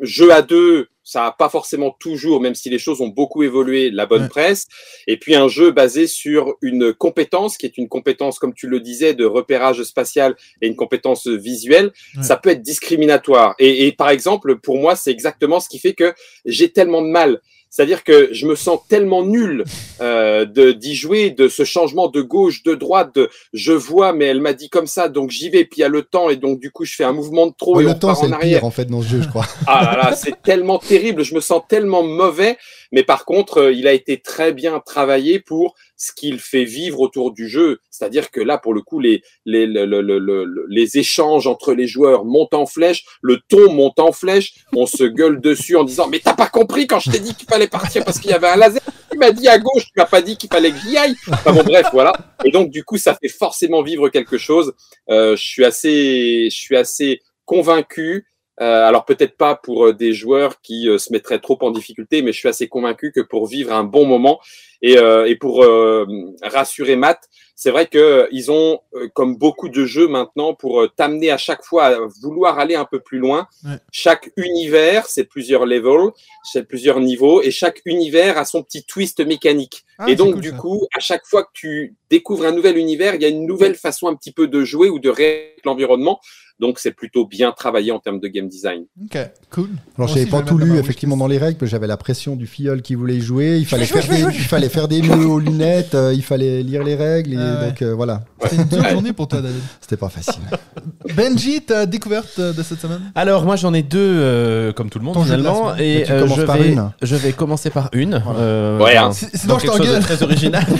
Jeu 0.00 0.32
à 0.32 0.42
deux, 0.42 0.88
ça 1.08 1.24
a 1.24 1.32
pas 1.32 1.48
forcément 1.48 1.90
toujours, 1.98 2.42
même 2.42 2.54
si 2.54 2.68
les 2.68 2.78
choses 2.78 3.00
ont 3.00 3.08
beaucoup 3.08 3.42
évolué, 3.42 3.90
la 3.90 4.04
bonne 4.04 4.24
Ouais. 4.24 4.28
presse. 4.28 4.66
Et 5.06 5.16
puis 5.16 5.34
un 5.34 5.48
jeu 5.48 5.70
basé 5.70 6.06
sur 6.06 6.54
une 6.60 6.92
compétence 6.92 7.56
qui 7.56 7.64
est 7.64 7.78
une 7.78 7.88
compétence, 7.88 8.38
comme 8.38 8.52
tu 8.52 8.66
le 8.66 8.78
disais, 8.78 9.14
de 9.14 9.24
repérage 9.24 9.82
spatial 9.84 10.36
et 10.60 10.66
une 10.66 10.76
compétence 10.76 11.26
visuelle, 11.26 11.92
Ouais. 12.16 12.22
ça 12.22 12.36
peut 12.36 12.50
être 12.50 12.60
discriminatoire. 12.62 13.54
Et, 13.58 13.86
et 13.86 13.92
par 13.92 14.10
exemple, 14.10 14.58
pour 14.58 14.76
moi, 14.76 14.96
c'est 14.96 15.10
exactement 15.10 15.60
ce 15.60 15.68
qui 15.70 15.78
fait 15.78 15.94
que 15.94 16.12
j'ai 16.44 16.70
tellement 16.70 17.00
de 17.00 17.06
mal. 17.08 17.40
C'est-à-dire 17.70 18.04
que 18.04 18.30
je 18.32 18.46
me 18.46 18.54
sens 18.54 18.80
tellement 18.88 19.22
nul 19.22 19.64
euh, 20.00 20.44
de 20.44 20.72
d'y 20.72 20.94
jouer, 20.94 21.30
de 21.30 21.48
ce 21.48 21.64
changement 21.64 22.08
de 22.08 22.22
gauche, 22.22 22.62
de 22.62 22.74
droite, 22.74 23.14
de 23.14 23.28
je 23.52 23.72
vois, 23.72 24.12
mais 24.12 24.26
elle 24.26 24.40
m'a 24.40 24.52
dit 24.52 24.68
comme 24.68 24.86
ça, 24.86 25.08
donc 25.08 25.30
j'y 25.30 25.50
vais, 25.50 25.64
puis 25.64 25.78
il 25.78 25.80
y 25.80 25.84
a 25.84 25.88
le 25.88 26.02
temps, 26.02 26.30
et 26.30 26.36
donc 26.36 26.60
du 26.60 26.70
coup 26.70 26.84
je 26.84 26.94
fais 26.94 27.04
un 27.04 27.12
mouvement 27.12 27.46
de 27.46 27.54
trop 27.56 27.80
et 27.80 27.84
on 27.84 27.88
le 27.88 27.98
temps, 27.98 28.14
c'est 28.14 28.26
en 28.26 28.28
le 28.28 28.34
arrière. 28.34 28.60
pire, 28.60 28.66
en 28.66 28.70
fait, 28.70 28.86
dans 28.86 29.02
ce 29.02 29.08
jeu, 29.08 29.22
je 29.22 29.28
crois. 29.28 29.46
Ah 29.66 29.84
là 29.84 30.10
là, 30.10 30.16
c'est 30.16 30.40
tellement 30.42 30.78
terrible, 30.78 31.22
je 31.24 31.34
me 31.34 31.40
sens 31.40 31.62
tellement 31.68 32.02
mauvais, 32.02 32.56
mais 32.92 33.02
par 33.02 33.24
contre, 33.24 33.58
euh, 33.58 33.72
il 33.72 33.86
a 33.86 33.92
été 33.92 34.18
très 34.20 34.52
bien 34.52 34.80
travaillé 34.80 35.40
pour 35.40 35.74
ce 35.96 36.12
qu'il 36.12 36.38
fait 36.40 36.64
vivre 36.64 37.00
autour 37.00 37.32
du 37.32 37.48
jeu. 37.48 37.80
C'est-à-dire 37.90 38.30
que 38.30 38.40
là, 38.40 38.56
pour 38.58 38.72
le 38.74 38.82
coup, 38.82 39.00
les, 39.00 39.22
les, 39.44 39.66
le- 39.66 39.84
le- 39.84 40.00
le- 40.00 40.18
le- 40.18 40.66
les 40.68 40.98
échanges 40.98 41.46
entre 41.46 41.72
les 41.74 41.86
joueurs 41.86 42.24
montent 42.24 42.54
en 42.54 42.66
flèche, 42.66 43.04
le 43.22 43.38
ton 43.48 43.72
monte 43.72 43.98
en 43.98 44.12
flèche, 44.12 44.54
on 44.74 44.86
se 44.86 45.04
gueule 45.04 45.40
dessus 45.42 45.76
en 45.76 45.84
disant 45.84 46.08
Mais 46.08 46.20
t'as 46.20 46.34
pas 46.34 46.48
compris 46.48 46.86
quand 46.86 47.00
je 47.00 47.10
t'ai 47.10 47.18
dit 47.20 47.34
qu'il 47.34 47.48
fallait 47.48 47.68
partir 47.68 48.04
parce 48.04 48.18
qu'il 48.20 48.30
y 48.30 48.34
avait 48.34 48.48
un 48.48 48.56
laser 48.56 48.80
Tu 49.10 49.18
m'as 49.18 49.32
dit 49.32 49.48
à 49.48 49.58
gauche, 49.58 49.84
tu 49.86 49.92
m'as 49.96 50.06
pas 50.06 50.22
dit 50.22 50.36
qu'il 50.36 50.48
fallait 50.50 50.70
que 50.70 50.78
j'y 50.78 50.96
aille. 50.96 51.14
Enfin 51.32 51.52
bon, 51.52 51.64
bref, 51.64 51.86
voilà. 51.92 52.12
Et 52.44 52.50
donc, 52.50 52.70
du 52.70 52.84
coup, 52.84 52.96
ça 52.98 53.14
fait 53.20 53.28
forcément 53.28 53.82
vivre 53.82 54.08
quelque 54.10 54.38
chose. 54.38 54.72
Euh, 55.10 55.34
je 55.36 55.44
suis 55.44 55.64
assez, 55.64 56.48
je 56.50 56.56
suis 56.56 56.76
assez 56.76 57.20
convaincu 57.44 58.26
alors 58.60 59.04
peut-être 59.04 59.36
pas 59.36 59.54
pour 59.54 59.86
euh, 59.86 59.92
des 59.92 60.12
joueurs 60.12 60.60
qui 60.60 60.88
euh, 60.88 60.98
se 60.98 61.12
mettraient 61.12 61.38
trop 61.38 61.58
en 61.60 61.70
difficulté, 61.70 62.22
mais 62.22 62.32
je 62.32 62.38
suis 62.38 62.48
assez 62.48 62.68
convaincu 62.68 63.12
que 63.12 63.20
pour 63.20 63.46
vivre 63.46 63.72
un 63.72 63.84
bon 63.84 64.04
moment 64.04 64.40
et, 64.82 64.98
euh, 64.98 65.26
et 65.26 65.36
pour 65.36 65.62
euh, 65.62 66.06
rassurer 66.42 66.96
Matt, 66.96 67.28
c'est 67.54 67.72
vrai 67.72 67.86
que 67.86 67.98
euh, 67.98 68.28
ils 68.30 68.52
ont, 68.52 68.80
euh, 68.94 69.08
comme 69.14 69.36
beaucoup 69.36 69.68
de 69.68 69.84
jeux 69.84 70.06
maintenant, 70.06 70.54
pour 70.54 70.80
euh, 70.80 70.88
t'amener 70.88 71.30
à 71.30 71.36
chaque 71.36 71.64
fois 71.64 71.84
à 71.86 71.98
vouloir 72.22 72.60
aller 72.60 72.76
un 72.76 72.84
peu 72.84 73.00
plus 73.00 73.18
loin. 73.18 73.48
Ouais. 73.64 73.78
Chaque 73.90 74.30
univers, 74.36 75.06
c'est 75.06 75.24
plusieurs 75.24 75.66
levels, 75.66 76.12
c'est 76.44 76.62
plusieurs 76.66 77.00
niveaux, 77.00 77.42
et 77.42 77.50
chaque 77.50 77.80
univers 77.84 78.38
a 78.38 78.44
son 78.44 78.62
petit 78.62 78.84
twist 78.84 79.24
mécanique. 79.26 79.84
Ah, 79.98 80.08
et 80.08 80.14
donc, 80.14 80.34
cool, 80.34 80.40
du 80.42 80.50
ça. 80.50 80.56
coup, 80.56 80.86
à 80.96 81.00
chaque 81.00 81.26
fois 81.26 81.42
que 81.42 81.50
tu 81.52 81.96
découvres 82.10 82.44
un 82.44 82.52
nouvel 82.52 82.78
univers, 82.78 83.16
il 83.16 83.22
y 83.22 83.24
a 83.24 83.28
une 83.28 83.46
nouvelle 83.46 83.74
façon 83.74 84.06
un 84.06 84.14
petit 84.14 84.32
peu 84.32 84.46
de 84.46 84.62
jouer 84.62 84.88
ou 84.88 85.00
de 85.00 85.10
réagir 85.10 85.54
l'environnement. 85.64 86.20
Donc, 86.60 86.78
c'est 86.80 86.90
plutôt 86.92 87.24
bien 87.26 87.52
travaillé 87.52 87.92
en 87.92 88.00
termes 88.00 88.18
de 88.20 88.26
game 88.28 88.48
design. 88.48 88.84
Ok, 89.04 89.16
cool. 89.52 89.64
Alors, 89.64 89.78
Moi 89.96 90.06
je 90.08 90.12
n'avais 90.14 90.20
aussi, 90.22 90.30
pas 90.30 90.42
tout 90.42 90.58
lu 90.58 90.76
effectivement 90.78 91.16
dans 91.16 91.28
les 91.28 91.38
règles, 91.38 91.56
que 91.58 91.66
j'avais 91.66 91.86
la 91.86 91.96
pression 91.96 92.34
du 92.34 92.46
filleul 92.48 92.82
qui 92.82 92.94
voulait 92.96 93.16
y 93.16 93.20
jouer. 93.20 93.58
Il 93.58 93.66
fallait, 93.66 93.84
faire, 93.86 94.08
des, 94.08 94.20
il 94.36 94.40
fallait 94.44 94.68
faire 94.68 94.88
des 94.88 95.00
nœuds 95.02 95.26
aux 95.26 95.38
lunettes, 95.38 95.94
euh, 95.94 96.12
il 96.14 96.22
fallait 96.22 96.62
lire 96.64 96.82
les 96.82 96.96
règles, 96.96 97.34
et 97.34 97.36
Ah 97.38 97.60
ouais. 97.60 97.66
donc 97.68 97.82
euh, 97.82 97.94
voilà, 97.94 98.22
C'était 98.42 98.56
une 98.56 98.64
dure 98.68 98.88
journée 98.88 99.12
pour 99.12 99.28
toi, 99.28 99.40
David. 99.40 99.60
c'était 99.80 99.96
pas 99.96 100.08
facile. 100.08 100.42
Benji, 101.14 101.60
ta 101.62 101.86
découverte 101.86 102.40
de 102.40 102.62
cette 102.62 102.80
semaine? 102.80 103.12
Alors 103.14 103.44
moi 103.44 103.56
j'en 103.56 103.72
ai 103.72 103.82
deux 103.82 103.98
euh, 104.00 104.72
comme 104.72 104.90
tout 104.90 104.98
le 104.98 105.04
monde 105.04 105.14
Ton 105.14 105.22
finalement 105.24 105.74
et 105.76 106.02
Tu 106.06 106.12
euh, 106.12 106.26
je 106.26 106.42
par 106.42 106.56
vais 106.58 106.72
une. 106.72 106.90
je 107.02 107.16
vais 107.16 107.32
commencer 107.32 107.70
par 107.70 107.88
une 107.92 108.22
euh, 108.36 108.78
Ouais, 108.78 108.96
hein. 108.96 109.12
Si- 109.12 109.26
Sinon, 109.34 109.58
je 109.58 109.66
t'engueule. 109.66 110.00
très 110.02 110.22
original. 110.22 110.64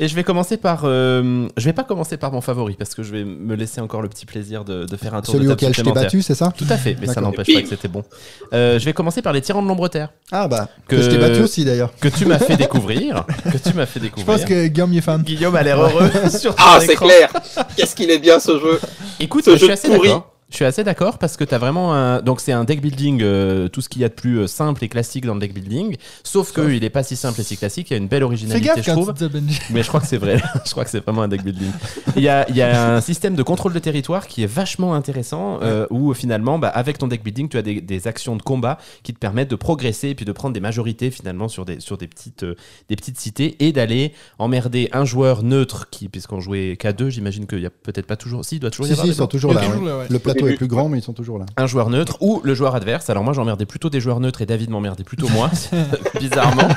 Et 0.00 0.06
je 0.08 0.14
vais 0.14 0.22
commencer 0.24 0.56
par. 0.56 0.82
euh, 0.84 1.48
je 1.56 1.64
vais 1.64 1.72
pas 1.72 1.84
commencer 1.84 2.16
par 2.16 2.30
mon 2.32 2.40
favori 2.40 2.74
parce 2.78 2.94
que 2.94 3.02
je 3.02 3.10
vais 3.12 3.24
me 3.24 3.54
laisser 3.56 3.80
encore 3.80 4.00
le 4.02 4.08
petit 4.08 4.26
plaisir 4.26 4.64
de, 4.64 4.84
de 4.84 4.96
faire 4.96 5.14
un 5.14 5.22
tour 5.22 5.34
Celui 5.34 5.46
de 5.46 5.50
table 5.54 5.70
auquel 5.70 5.74
je 5.74 5.82
t'ai 5.82 5.92
battu, 5.92 6.22
c'est 6.22 6.34
ça? 6.34 6.52
Tout 6.56 6.66
à 6.70 6.76
fait, 6.76 6.96
mais 7.00 7.06
ça 7.06 7.20
n'empêche 7.20 7.52
pas 7.52 7.62
que 7.62 7.68
c'était 7.68 7.88
bon. 7.88 8.04
Euh, 8.52 8.78
je 8.78 8.84
vais 8.84 8.92
commencer 8.92 9.22
par 9.22 9.32
les 9.32 9.40
tyrans 9.40 9.62
de 9.62 9.68
l'ombre 9.68 9.88
terre 9.88 10.10
Ah 10.30 10.46
bah, 10.48 10.68
Que- 10.86 10.96
que 10.96 11.02
je 11.02 11.10
t'ai 11.10 11.18
battu 11.18 11.40
aussi 11.42 11.64
d'ailleurs. 11.64 11.92
que 12.00 12.08
tu 12.08 12.26
m'as 12.26 12.38
fait 12.38 12.56
découvrir, 12.64 13.24
que 13.52 13.58
tu 13.58 13.74
m'as 13.74 13.86
fait 13.86 13.98
Je 14.00 14.04
découvrir. 14.04 14.26
pense 14.36 14.44
que 14.44 14.66
Guillaume 14.68 14.92
y 14.94 14.98
est 14.98 15.02
fan. 15.02 15.22
Guillaume 15.22 15.56
a 15.56 15.62
l'air 15.62 15.80
heureux 15.80 16.10
sur 16.38 16.54
ton 16.54 16.62
Ah, 16.64 16.78
c'est 16.80 16.94
clair 16.96 17.30
Qu'est-ce 17.76 17.96
qu'il 17.96 18.10
est 18.10 18.18
bien 18.20 18.38
ce 18.40 18.58
jeu 18.58 18.80
Écoute, 19.20 19.44
Ce 19.44 19.50
je 19.52 19.56
suis 19.56 19.66
jeu 19.66 19.72
assez 19.72 19.88
pourri. 19.88 20.08
d'accord. 20.08 20.34
Je 20.50 20.56
suis 20.56 20.64
assez 20.64 20.82
d'accord 20.82 21.18
parce 21.18 21.36
que 21.36 21.44
tu 21.44 21.54
as 21.54 21.58
vraiment 21.58 21.94
un. 21.94 22.22
Donc, 22.22 22.40
c'est 22.40 22.52
un 22.52 22.64
deck 22.64 22.80
building, 22.80 23.20
euh, 23.22 23.68
tout 23.68 23.82
ce 23.82 23.88
qu'il 23.90 24.00
y 24.00 24.04
a 24.04 24.08
de 24.08 24.14
plus 24.14 24.38
euh, 24.38 24.46
simple 24.46 24.82
et 24.82 24.88
classique 24.88 25.26
dans 25.26 25.34
le 25.34 25.40
deck 25.40 25.52
building. 25.52 25.96
Sauf 26.24 26.52
que 26.52 26.72
il 26.72 26.82
est 26.84 26.88
pas 26.90 27.02
si 27.02 27.16
simple 27.16 27.38
et 27.42 27.44
si 27.44 27.58
classique. 27.58 27.90
Il 27.90 27.92
y 27.92 27.96
a 27.96 27.98
une 27.98 28.08
belle 28.08 28.20
Fais 28.20 28.24
originalité, 28.24 28.66
gaffe 28.66 28.80
je 28.80 28.84
quand 28.86 28.92
trouve. 28.94 29.12
tu 29.12 29.28
dis 29.28 29.40
Benji. 29.40 29.60
Mais 29.70 29.82
je 29.82 29.88
crois 29.88 30.00
que 30.00 30.06
c'est 30.06 30.16
vrai. 30.16 30.40
je 30.64 30.70
crois 30.70 30.84
que 30.84 30.90
c'est 30.90 31.04
vraiment 31.04 31.20
un 31.22 31.28
deck 31.28 31.42
building. 31.44 31.70
Il 32.16 32.22
y 32.22 32.30
a, 32.30 32.48
il 32.48 32.56
y 32.56 32.62
a 32.62 32.94
un 32.94 33.00
système 33.02 33.34
de 33.34 33.42
contrôle 33.42 33.74
de 33.74 33.78
territoire 33.78 34.26
qui 34.26 34.42
est 34.42 34.46
vachement 34.46 34.94
intéressant 34.94 35.58
euh, 35.62 35.86
où 35.90 36.14
finalement, 36.14 36.58
bah, 36.58 36.68
avec 36.68 36.96
ton 36.96 37.08
deck 37.08 37.22
building, 37.22 37.50
tu 37.50 37.58
as 37.58 37.62
des, 37.62 37.82
des 37.82 38.06
actions 38.08 38.34
de 38.34 38.42
combat 38.42 38.78
qui 39.02 39.12
te 39.12 39.18
permettent 39.18 39.50
de 39.50 39.56
progresser 39.56 40.08
et 40.08 40.14
puis 40.14 40.24
de 40.24 40.32
prendre 40.32 40.54
des 40.54 40.60
majorités 40.60 41.10
finalement 41.10 41.48
sur 41.48 41.66
des, 41.66 41.80
sur 41.80 41.98
des, 41.98 42.06
petites, 42.08 42.44
euh, 42.44 42.54
des 42.88 42.96
petites 42.96 43.20
cités 43.20 43.56
et 43.60 43.72
d'aller 43.72 44.14
emmerder 44.38 44.88
un 44.92 45.04
joueur 45.04 45.42
neutre 45.42 45.88
qui, 45.90 46.08
puisqu'on 46.08 46.40
jouait 46.40 46.78
K2, 46.80 47.10
j'imagine 47.10 47.46
qu'il 47.46 47.60
y 47.60 47.66
a 47.66 47.70
peut-être 47.70 48.06
pas 48.06 48.16
toujours. 48.16 48.46
Si, 48.46 48.56
il 48.56 48.60
doit 48.60 48.70
toujours 48.70 48.86
y 48.86 48.88
Si, 48.88 48.92
avoir. 48.94 49.04
si, 49.04 49.10
des 49.10 49.14
ils 49.14 49.18
sont 49.18 49.26
toujours 49.26 49.52
là, 49.52 49.60
ouais. 49.68 50.06
Le 50.08 50.18
plateau 50.38 50.52
est 50.54 50.56
plus 50.56 50.66
grand, 50.66 50.88
mais 50.88 50.98
ils 50.98 51.02
sont 51.02 51.12
toujours 51.12 51.38
là. 51.38 51.46
un 51.56 51.66
joueur 51.66 51.90
neutre 51.90 52.16
ou 52.20 52.40
le 52.44 52.54
joueur 52.54 52.74
adverse. 52.74 53.10
Alors 53.10 53.24
moi 53.24 53.32
j'emmerdais 53.32 53.66
plutôt 53.66 53.90
des 53.90 54.00
joueurs 54.00 54.20
neutres 54.20 54.42
et 54.42 54.46
David 54.46 54.70
m'emmerdait 54.70 55.04
plutôt 55.04 55.28
moi, 55.28 55.50
bizarrement. 56.20 56.68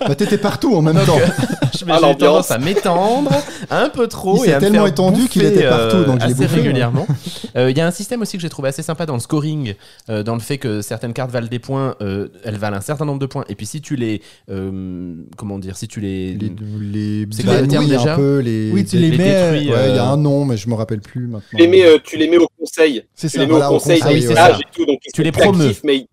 Bah, 0.00 0.14
t'étais 0.14 0.38
partout 0.38 0.74
en 0.76 0.82
même 0.82 0.96
Donc, 0.96 1.06
temps. 1.06 1.18
euh, 1.82 1.86
je- 1.86 1.92
Ah, 1.92 1.98
j'ai 2.12 2.16
tendance 2.16 2.50
à 2.50 2.58
m'étendre 2.58 3.30
un 3.70 3.88
peu 3.88 4.06
trop 4.08 4.36
Il 4.36 4.40
s'est 4.42 4.48
et 4.50 4.52
à 4.52 4.56
me 4.56 4.60
tellement 4.60 4.78
faire 4.80 4.86
étendu 4.92 5.28
qu'il 5.28 5.44
était 5.44 5.68
partout, 5.68 5.96
euh, 5.96 6.04
donc 6.04 6.20
je 6.20 6.26
l'ai 6.26 6.32
assez 6.32 6.42
bouffé, 6.46 6.60
régulièrement. 6.60 7.06
Euh, 7.56 7.70
Il 7.70 7.78
y 7.78 7.80
a 7.80 7.86
un 7.86 7.90
système 7.90 8.20
aussi 8.20 8.36
que 8.36 8.42
j'ai 8.42 8.50
trouvé 8.50 8.68
assez 8.68 8.82
sympa 8.82 9.06
dans 9.06 9.14
le 9.14 9.20
scoring, 9.20 9.74
euh, 10.10 10.22
dans 10.22 10.34
le 10.34 10.40
fait 10.40 10.58
que 10.58 10.82
certaines 10.82 11.14
cartes 11.14 11.30
valent 11.30 11.46
des 11.46 11.58
points, 11.58 11.94
euh, 12.02 12.28
elles 12.44 12.56
valent 12.58 12.76
un 12.76 12.80
certain 12.82 13.06
nombre 13.06 13.18
de 13.18 13.24
points, 13.24 13.44
et 13.48 13.54
puis 13.54 13.64
si 13.64 13.80
tu 13.80 13.96
les, 13.96 14.20
euh, 14.50 15.14
comment 15.38 15.58
dire, 15.58 15.74
si 15.76 15.88
tu 15.88 16.00
les, 16.00 16.34
Les, 16.34 16.50
les 16.92 17.26
C'est 17.30 17.44
terme 17.44 17.66
banouilles 17.66 17.88
déjà 17.88 18.12
un 18.12 18.16
peu, 18.16 18.38
les. 18.40 18.70
Oui, 18.72 18.84
tu 18.84 18.98
les 18.98 19.10
les 19.10 19.16
mets. 19.18 19.24
Ouais, 19.50 19.58
il 19.60 19.66
y 19.68 19.72
a 19.72 19.76
euh, 19.76 20.12
un 20.12 20.16
nom, 20.18 20.44
mais 20.44 20.58
je 20.58 20.68
me 20.68 20.74
rappelle 20.74 21.00
plus 21.00 21.26
maintenant. 21.28 21.40
tu 21.50 21.56
les, 21.56 21.66
mets, 21.68 21.84
euh, 21.86 21.96
tu 22.04 22.18
les 22.18 22.28
mets 22.28 22.36
au 22.36 22.48
conseil. 22.58 23.04
C'est 23.14 23.28
Tu 23.28 23.36
ça. 23.36 23.40
les 23.40 23.46
mets 23.46 23.52
voilà, 23.52 23.70
au 23.70 23.74
conseil 23.74 24.02
oui, 24.06 24.24
et 24.24 24.74
tout. 24.74 24.84
Donc, 24.84 24.98
Tu 25.14 25.22
les 25.22 25.32
promeus. 25.32 25.72
mais 25.82 26.06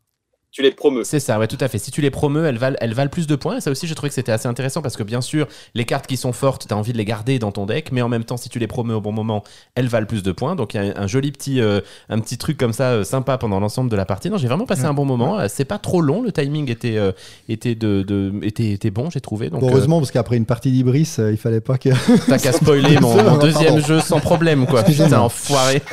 tu 0.53 0.61
les 0.61 0.69
promeus. 0.71 1.03
C'est 1.03 1.19
ça, 1.19 1.39
ouais, 1.39 1.47
tout 1.47 1.57
à 1.59 1.67
fait. 1.67 1.79
Si 1.79 1.89
tu 1.89 1.99
les 2.01 2.11
promeus, 2.11 2.45
elles 2.45 2.59
valent, 2.59 2.77
elles 2.79 2.93
valent 2.93 3.09
plus 3.09 3.25
de 3.25 3.35
points. 3.35 3.57
Et 3.57 3.61
ça 3.61 3.71
aussi, 3.71 3.87
j'ai 3.87 3.95
trouvé 3.95 4.09
que 4.09 4.13
c'était 4.15 4.31
assez 4.31 4.47
intéressant 4.47 4.83
parce 4.83 4.95
que 4.95 5.01
bien 5.01 5.19
sûr, 5.19 5.47
les 5.73 5.83
cartes 5.83 6.05
qui 6.05 6.15
sont 6.15 6.31
fortes, 6.31 6.67
tu 6.67 6.73
as 6.73 6.77
envie 6.77 6.93
de 6.93 6.97
les 6.99 7.05
garder 7.05 7.39
dans 7.39 7.51
ton 7.51 7.65
deck, 7.65 7.91
mais 7.91 8.03
en 8.03 8.07
même 8.07 8.23
temps, 8.23 8.37
si 8.37 8.49
tu 8.49 8.59
les 8.59 8.67
promeus 8.67 8.93
au 8.93 9.01
bon 9.01 9.11
moment, 9.11 9.43
elles 9.73 9.87
valent 9.87 10.05
plus 10.05 10.21
de 10.21 10.31
points. 10.31 10.55
Donc 10.55 10.75
il 10.75 10.85
y 10.85 10.89
a 10.91 10.93
un 10.95 11.07
joli 11.07 11.31
petit, 11.31 11.59
euh, 11.59 11.81
un 12.07 12.19
petit 12.19 12.37
truc 12.37 12.57
comme 12.59 12.71
ça, 12.71 12.91
euh, 12.91 13.03
sympa 13.03 13.39
pendant 13.39 13.59
l'ensemble 13.59 13.89
de 13.89 13.95
la 13.95 14.05
partie. 14.05 14.29
Non, 14.29 14.37
j'ai 14.37 14.47
vraiment 14.47 14.67
passé 14.67 14.85
un 14.85 14.93
bon 14.93 15.05
moment. 15.05 15.39
C'est 15.49 15.65
pas 15.65 15.79
trop 15.79 16.01
long, 16.01 16.21
le 16.21 16.31
timing 16.31 16.69
était, 16.69 16.97
euh, 16.97 17.11
était, 17.49 17.73
de, 17.73 18.03
de- 18.03 18.31
était, 18.43 18.69
était 18.73 18.91
bon, 18.91 19.09
j'ai 19.09 19.21
trouvé. 19.21 19.49
Donc 19.49 19.61
Bon, 19.61 19.69
heureusement, 19.71 19.97
parce 19.99 20.11
qu'après 20.11 20.37
une 20.37 20.45
partie 20.45 20.69
d'Ibris, 20.71 21.15
euh, 21.17 21.31
il 21.31 21.37
fallait 21.37 21.61
pas 21.61 21.79
que. 21.79 21.89
t'as 22.27 22.37
qu'à 22.37 22.51
spoiler 22.53 22.99
mon, 22.99 23.09
mon 23.15 23.23
Pardon. 23.23 23.37
deuxième 23.39 23.79
jeu 23.83 23.99
sans 24.01 24.19
problème, 24.19 24.67
quoi. 24.67 24.83
Putain, 24.83 25.19
enfoiré. 25.19 25.81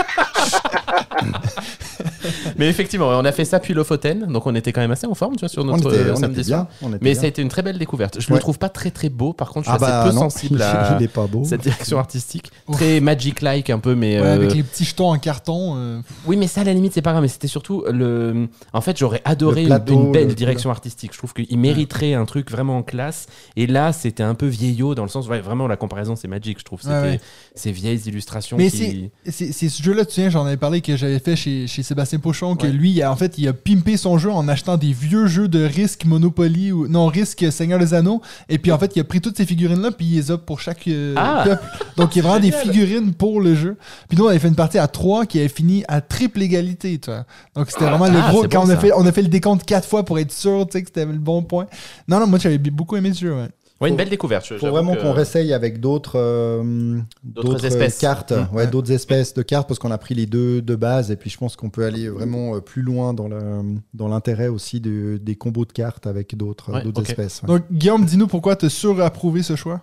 Mais 2.59 2.69
effectivement, 2.69 3.09
on 3.09 3.25
a 3.25 3.33
fait 3.33 3.45
ça 3.45 3.61
puis 3.61 3.75
Lofoten, 3.75 4.27
donc 4.33 4.47
on 4.47 4.55
était 4.55 4.73
quand 4.73 4.81
même 4.81 4.91
assez 4.91 5.07
en 5.07 5.15
forme, 5.15 5.35
tu 5.37 5.41
vois, 5.41 5.49
sur 5.49 5.63
On 5.63 5.67
notre 5.67 5.93
était, 5.95 6.05
euh, 6.09 6.13
on 6.15 6.17
samedi 6.17 6.41
était 6.41 6.49
soir. 6.51 6.67
bien. 6.81 6.91
Mais 6.93 6.99
bien. 6.99 7.15
ça 7.15 7.23
a 7.23 7.27
été 7.27 7.43
une 7.43 7.49
très 7.49 7.63
belle 7.63 7.79
découverte. 7.79 8.21
Je 8.21 8.29
Ouais. 8.29 8.35
le 8.35 8.41
trouve 8.41 8.59
pas 8.59 8.69
très 8.69 8.91
très 8.91 9.09
beau, 9.09 9.33
par 9.33 9.51
contre, 9.51 9.67
je 9.67 9.71
ah 9.73 9.77
suis 9.79 9.85
assez 9.85 9.93
bah 9.93 10.05
peu 10.09 10.15
non, 10.15 10.21
sensible 10.23 10.63
à 10.63 10.97
il 10.99 11.05
est 11.05 11.09
pas 11.09 11.27
beau. 11.27 11.45
cette 11.45 11.63
direction 11.63 11.99
artistique. 11.99 12.51
Ouf. 12.69 12.77
Très 12.77 13.01
magic-like 13.01 13.71
un 13.71 13.79
peu, 13.79 13.95
mais 13.95 14.21
Ouais, 14.21 14.27
euh, 14.27 14.35
avec 14.35 14.55
les 14.55 14.63
petits 14.63 14.85
jetons 14.85 15.11
en 15.11 15.19
carton. 15.19 15.75
euh, 15.77 16.01
oui, 16.27 16.37
mais 16.37 16.47
ça 16.47 16.61
à 16.63 16.65
la 16.65 16.73
limite 16.75 16.93
c'est 16.95 17.03
pas 17.03 17.13
grave. 17.13 17.23
Mais 17.23 17.29
c'était 17.29 17.49
surtout 17.49 17.85
le. 17.91 18.49
En 18.73 18.81
fait, 18.81 18.99
j'aurais 18.99 19.23
adoré 19.25 19.63
une- 19.63 19.67
plateau, 19.69 19.95
une, 19.95 20.13
belle 20.13 20.29
le- 20.29 20.35
direction 20.35 20.71
artistique. 20.71 21.13
Je 21.13 21.19
trouve 21.19 21.33
qu'il 21.33 21.59
mériterait 21.59 22.15
un 22.15 22.25
truc 22.25 22.51
vraiment 22.51 22.79
en 22.79 22.83
classe. 22.83 23.27
Et 23.57 23.67
là, 23.67 23.93
c'était 23.93 24.23
un 24.23 24.35
peu 24.35 24.47
vieillot 24.47 24.95
dans 24.95 25.03
le 25.03 25.09
sens, 25.09 25.29
ouais, 25.29 25.41
vraiment 25.41 25.67
la 25.67 25.77
comparaison 25.77 26.17
c'est 26.17 26.29
magic. 26.29 26.59
Je 26.59 26.65
trouve 26.65 26.81
c'était 26.81 26.93
Ouais, 26.95 27.01
ouais. 27.03 27.21
ces 27.55 27.73
vieilles 27.73 28.01
illustrations. 28.07 28.57
Mais 28.57 28.71
qui... 28.71 29.11
C'est 29.27 29.53
c'est 29.53 29.69
ce 29.69 29.83
jeu-là, 29.83 30.05
tu 30.05 30.15
sais, 30.15 30.31
j'en 30.31 30.45
avais 30.47 30.57
parlé 30.57 30.81
que 30.81 30.97
j'avais 30.97 31.19
fait 31.19 31.37
chez, 31.37 31.67
chez 31.67 31.83
Sébastien 31.83 32.10
Pochon, 32.19 32.57
que 32.57 32.67
Ouais. 32.67 32.73
lui, 32.73 33.05
en 33.05 33.17
fait, 33.17 33.39
il 33.39 33.47
a 33.49 33.53
pimpé 33.53 33.97
son 33.97 34.19
jeu 34.19 34.31
en 34.31 34.47
achetant 34.49 34.77
des 34.77 34.93
vieux 34.93 35.27
jeux 35.27 35.49
de 35.49 35.65
risque 35.65 36.05
Monopoly 36.05 36.73
ou 36.73 36.89
non 36.89 37.07
risque 37.07 37.51
Seigneur 37.53 37.79
des 37.79 37.95
Anneaux, 37.95 38.21
et 38.49 38.59
puis 38.59 38.73
en 38.73 38.79
fait, 38.79 38.93
il 38.97 39.01
a 39.01 39.05
pris 39.05 39.21
toutes 39.21 39.37
ces 39.37 39.47
figurines-là, 39.47 39.91
puis 39.93 40.07
il 40.07 40.15
les 40.17 40.31
a 40.31 40.39
pour 40.39 40.61
chaque 40.61 40.87
euh, 40.89 41.15
Ah! 41.17 41.43
peuple. 41.45 41.65
Donc 41.97 42.15
il 42.17 42.23
y 42.23 42.25
a 42.25 42.29
vraiment 42.29 42.41
des 42.41 42.53
figurines 42.53 43.13
pour 43.15 43.41
le 43.41 43.55
jeu. 43.55 43.77
Puis 44.09 44.17
nous, 44.19 44.25
on 44.25 44.29
avait 44.29 44.39
fait 44.39 44.49
une 44.49 44.55
partie 44.55 44.79
à 44.79 44.89
3 44.89 45.27
qui 45.27 45.39
avait 45.39 45.49
fini 45.49 45.85
à 45.89 46.01
triple 46.01 46.43
égalité, 46.43 46.99
tu 46.99 47.11
vois. 47.11 47.25
Donc 47.55 47.71
c'était 47.71 47.85
vraiment 47.87 48.07
le 48.09 48.19
ah, 48.23 48.31
gros. 48.31 48.43
c'est 48.43 48.53
Quand 48.53 48.63
bon, 48.65 48.69
on, 48.69 48.71
a 48.71 48.77
fait, 48.77 48.93
on 48.97 49.07
a 49.07 49.13
fait 49.13 49.23
le 49.23 49.29
décompte 49.29 49.65
quatre 49.65 49.87
fois 49.89 50.05
pour 50.05 50.19
être 50.19 50.33
sûr, 50.33 50.67
tu 50.67 50.73
sais, 50.73 50.83
que 50.83 50.89
c'était 50.89 51.05
le 51.07 51.13
bon 51.19 51.43
point. 51.43 51.67
Non, 52.09 52.19
non, 52.21 52.27
moi, 52.27 52.39
j'avais 52.39 52.59
beaucoup 52.59 52.97
aimé 52.97 53.13
ce 53.13 53.21
jeu, 53.21 53.35
ouais. 53.35 53.49
Ouais, 53.81 53.89
une 53.89 53.97
belle 53.97 54.11
découverte. 54.11 54.45
je- 54.47 54.57
faut 54.59 54.71
vraiment 54.71 54.95
qu'on 54.95 55.13
réessaye 55.13 55.53
avec 55.55 55.81
d'autres 55.81 56.19
euh, 56.19 56.99
D'autres 57.25 57.65
espèces. 57.65 57.99
cartes, 57.99 58.33
Mmh. 58.33 58.35
ouais, 58.55 58.65
Ouais. 58.65 58.67
d'autres 58.67 58.93
espèces 58.93 59.33
de 59.33 59.43
cartes 59.43 59.67
parce 59.69 59.79
qu'on 59.79 59.91
a 59.91 59.97
pris 59.99 60.15
les 60.15 60.27
deux 60.27 60.61
de 60.61 60.75
base 60.77 61.11
et 61.11 61.17
puis 61.17 61.31
je 61.31 61.39
pense 61.39 61.57
qu'on 61.57 61.71
peut 61.71 61.85
aller 61.85 62.09
vraiment 62.11 62.57
euh, 62.57 62.61
plus 62.61 62.83
loin 62.83 63.15
dans 63.15 63.29
le 63.29 63.39
dans 63.95 64.09
l'intérêt 64.09 64.49
aussi 64.49 64.81
de- 64.81 65.19
des 65.23 65.35
combos 65.35 65.65
de 65.65 65.73
cartes 65.73 66.07
avec 66.07 66.37
d'autres 66.37 66.73
Ouais, 66.73 66.83
d'autres 66.83 67.01
ok. 67.01 67.09
espèces. 67.09 67.41
ouais. 67.43 67.47
Donc 67.49 67.63
Guillaume, 67.73 68.05
dis-nous 68.05 68.27
pourquoi 68.27 68.55
tu 68.57 68.67
as 68.67 68.71
surapprouvé 68.71 69.43
ce 69.43 69.57
choix? 69.57 69.81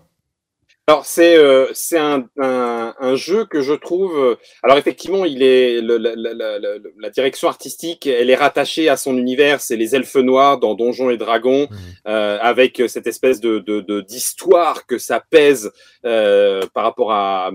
Alors 0.90 1.06
c'est 1.06 1.36
euh, 1.36 1.68
c'est 1.74 1.98
un, 1.98 2.30
un, 2.40 2.96
un 2.98 3.16
jeu 3.18 3.44
que 3.44 3.60
je 3.62 3.74
trouve. 3.74 4.38
alors 4.64 4.78
effectivement, 4.78 5.26
il 5.26 5.44
est 5.44 5.82
le- 5.82 5.98
la, 5.98 6.16
la, 6.16 6.34
la, 6.34 6.60
la- 6.60 7.10
direction 7.10 7.50
artistique, 7.50 8.08
elle 8.08 8.30
est 8.30 8.36
rattachée 8.36 8.88
à 8.88 8.96
son 8.96 9.18
univers. 9.18 9.60
C'est 9.60 9.76
les 9.76 9.96
elfes 9.96 10.16
noirs 10.16 10.60
dans 10.60 10.76
Donjons 10.76 11.10
et 11.10 11.18
Dragons, 11.18 11.68
Mhm. 11.70 11.78
euh, 12.08 12.38
avec 12.42 12.82
cette 12.88 13.06
espèce 13.06 13.42
de 13.42 13.60
de- 13.60 13.82
de- 13.82 14.00
d'histoire 14.00 14.86
que 14.86 14.98
ça 14.98 15.22
pèse 15.30 15.74
euh, 16.06 16.62
par 16.74 16.86
rapport 16.86 17.12
à 17.12 17.52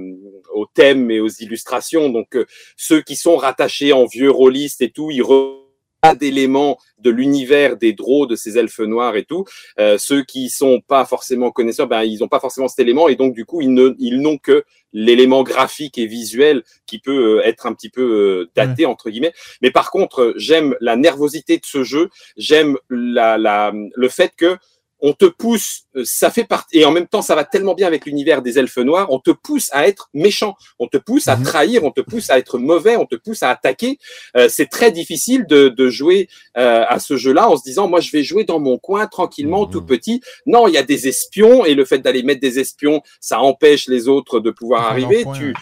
au 0.52 0.66
thème 0.66 1.10
et 1.10 1.20
aux 1.20 1.28
illustrations. 1.28 2.10
Donc 2.10 2.36
euh, 2.36 2.44
ceux 2.76 3.00
qui 3.00 3.16
sont 3.16 3.36
rattachés 3.38 3.94
en 3.94 4.04
vieux 4.04 4.30
rôlistes 4.30 4.82
et 4.82 4.90
tout, 4.90 5.10
ils 5.10 5.22
re 5.22 5.61
pas 6.02 6.16
d'éléments 6.16 6.78
de 6.98 7.10
l'univers 7.10 7.76
des 7.76 7.92
drôles 7.92 8.26
de 8.26 8.34
ces 8.34 8.58
elfes 8.58 8.80
noirs 8.80 9.16
et 9.16 9.24
tout. 9.24 9.44
Euh, 9.78 9.98
ceux 9.98 10.24
qui 10.24 10.50
sont 10.50 10.80
pas 10.80 11.04
forcément 11.04 11.52
connaisseurs, 11.52 11.86
ben 11.86 12.02
ils 12.02 12.24
ont 12.24 12.28
pas 12.28 12.40
forcément 12.40 12.66
cet 12.66 12.80
élément 12.80 13.08
et 13.08 13.14
donc 13.14 13.34
du 13.34 13.44
coup 13.44 13.60
ils 13.60 13.72
ne 13.72 13.94
ils 13.98 14.20
n'ont 14.20 14.36
que 14.36 14.64
l'élément 14.92 15.44
graphique 15.44 15.98
et 15.98 16.06
visuel 16.06 16.64
qui 16.86 16.98
peut 16.98 17.38
euh, 17.38 17.46
être 17.46 17.66
un 17.66 17.72
petit 17.72 17.88
peu 17.88 18.02
euh, 18.02 18.50
daté 18.56 18.84
entre 18.84 19.10
guillemets. 19.10 19.32
Mais 19.62 19.70
par 19.70 19.92
contre, 19.92 20.34
j'aime 20.36 20.74
la 20.80 20.96
nervosité 20.96 21.56
de 21.56 21.64
ce 21.64 21.84
jeu. 21.84 22.10
J'aime 22.36 22.76
la, 22.90 23.38
la 23.38 23.72
le 23.72 24.08
fait 24.08 24.32
que 24.36 24.58
on 25.04 25.12
te 25.12 25.24
pousse, 25.26 25.82
euh, 25.96 26.02
ça 26.04 26.30
fait 26.30 26.44
partie, 26.44 26.78
et 26.78 26.84
en 26.84 26.92
même 26.92 27.08
temps, 27.08 27.22
ça 27.22 27.34
va 27.34 27.44
tellement 27.44 27.74
bien 27.74 27.86
avec 27.88 28.06
l'univers 28.06 28.40
des 28.40 28.58
elfes 28.58 28.78
noirs, 28.78 29.08
on 29.10 29.18
te 29.18 29.32
pousse 29.32 29.68
à 29.72 29.88
être 29.88 30.08
méchant, 30.14 30.54
on 30.78 30.86
te 30.86 30.96
pousse 30.96 31.26
à 31.28 31.36
Mhm. 31.36 31.42
trahir, 31.42 31.84
on 31.84 31.90
te 31.90 32.00
pousse 32.00 32.30
à 32.30 32.38
être 32.38 32.58
mauvais, 32.58 32.96
on 32.96 33.04
te 33.06 33.16
pousse 33.16 33.42
à 33.42 33.50
attaquer. 33.50 33.98
Euh, 34.36 34.48
c'est 34.48 34.66
très 34.70 34.92
difficile 34.92 35.44
de, 35.46 35.68
de 35.68 35.88
jouer 35.90 36.28
euh, 36.56 36.84
à 36.88 36.98
ce 37.00 37.16
jeu-là 37.16 37.48
en 37.50 37.56
se 37.56 37.62
disant, 37.64 37.88
moi, 37.88 38.00
je 38.00 38.10
vais 38.12 38.22
jouer 38.22 38.44
dans 38.44 38.60
mon 38.60 38.78
coin 38.78 39.06
tranquillement, 39.08 39.64
Mhm. 39.66 39.70
tout 39.72 39.82
petit. 39.82 40.20
Non, 40.46 40.68
il 40.68 40.74
y 40.74 40.78
a 40.78 40.82
des 40.84 41.08
espions, 41.08 41.64
et 41.64 41.74
le 41.74 41.84
fait 41.84 41.98
d'aller 41.98 42.22
mettre 42.22 42.40
des 42.40 42.58
espions, 42.60 43.02
ça 43.20 43.40
empêche 43.40 43.88
les 43.88 44.06
autres 44.08 44.38
de 44.40 44.50
pouvoir 44.52 44.82
arriver. 44.86 45.24
Tu, 45.36 45.54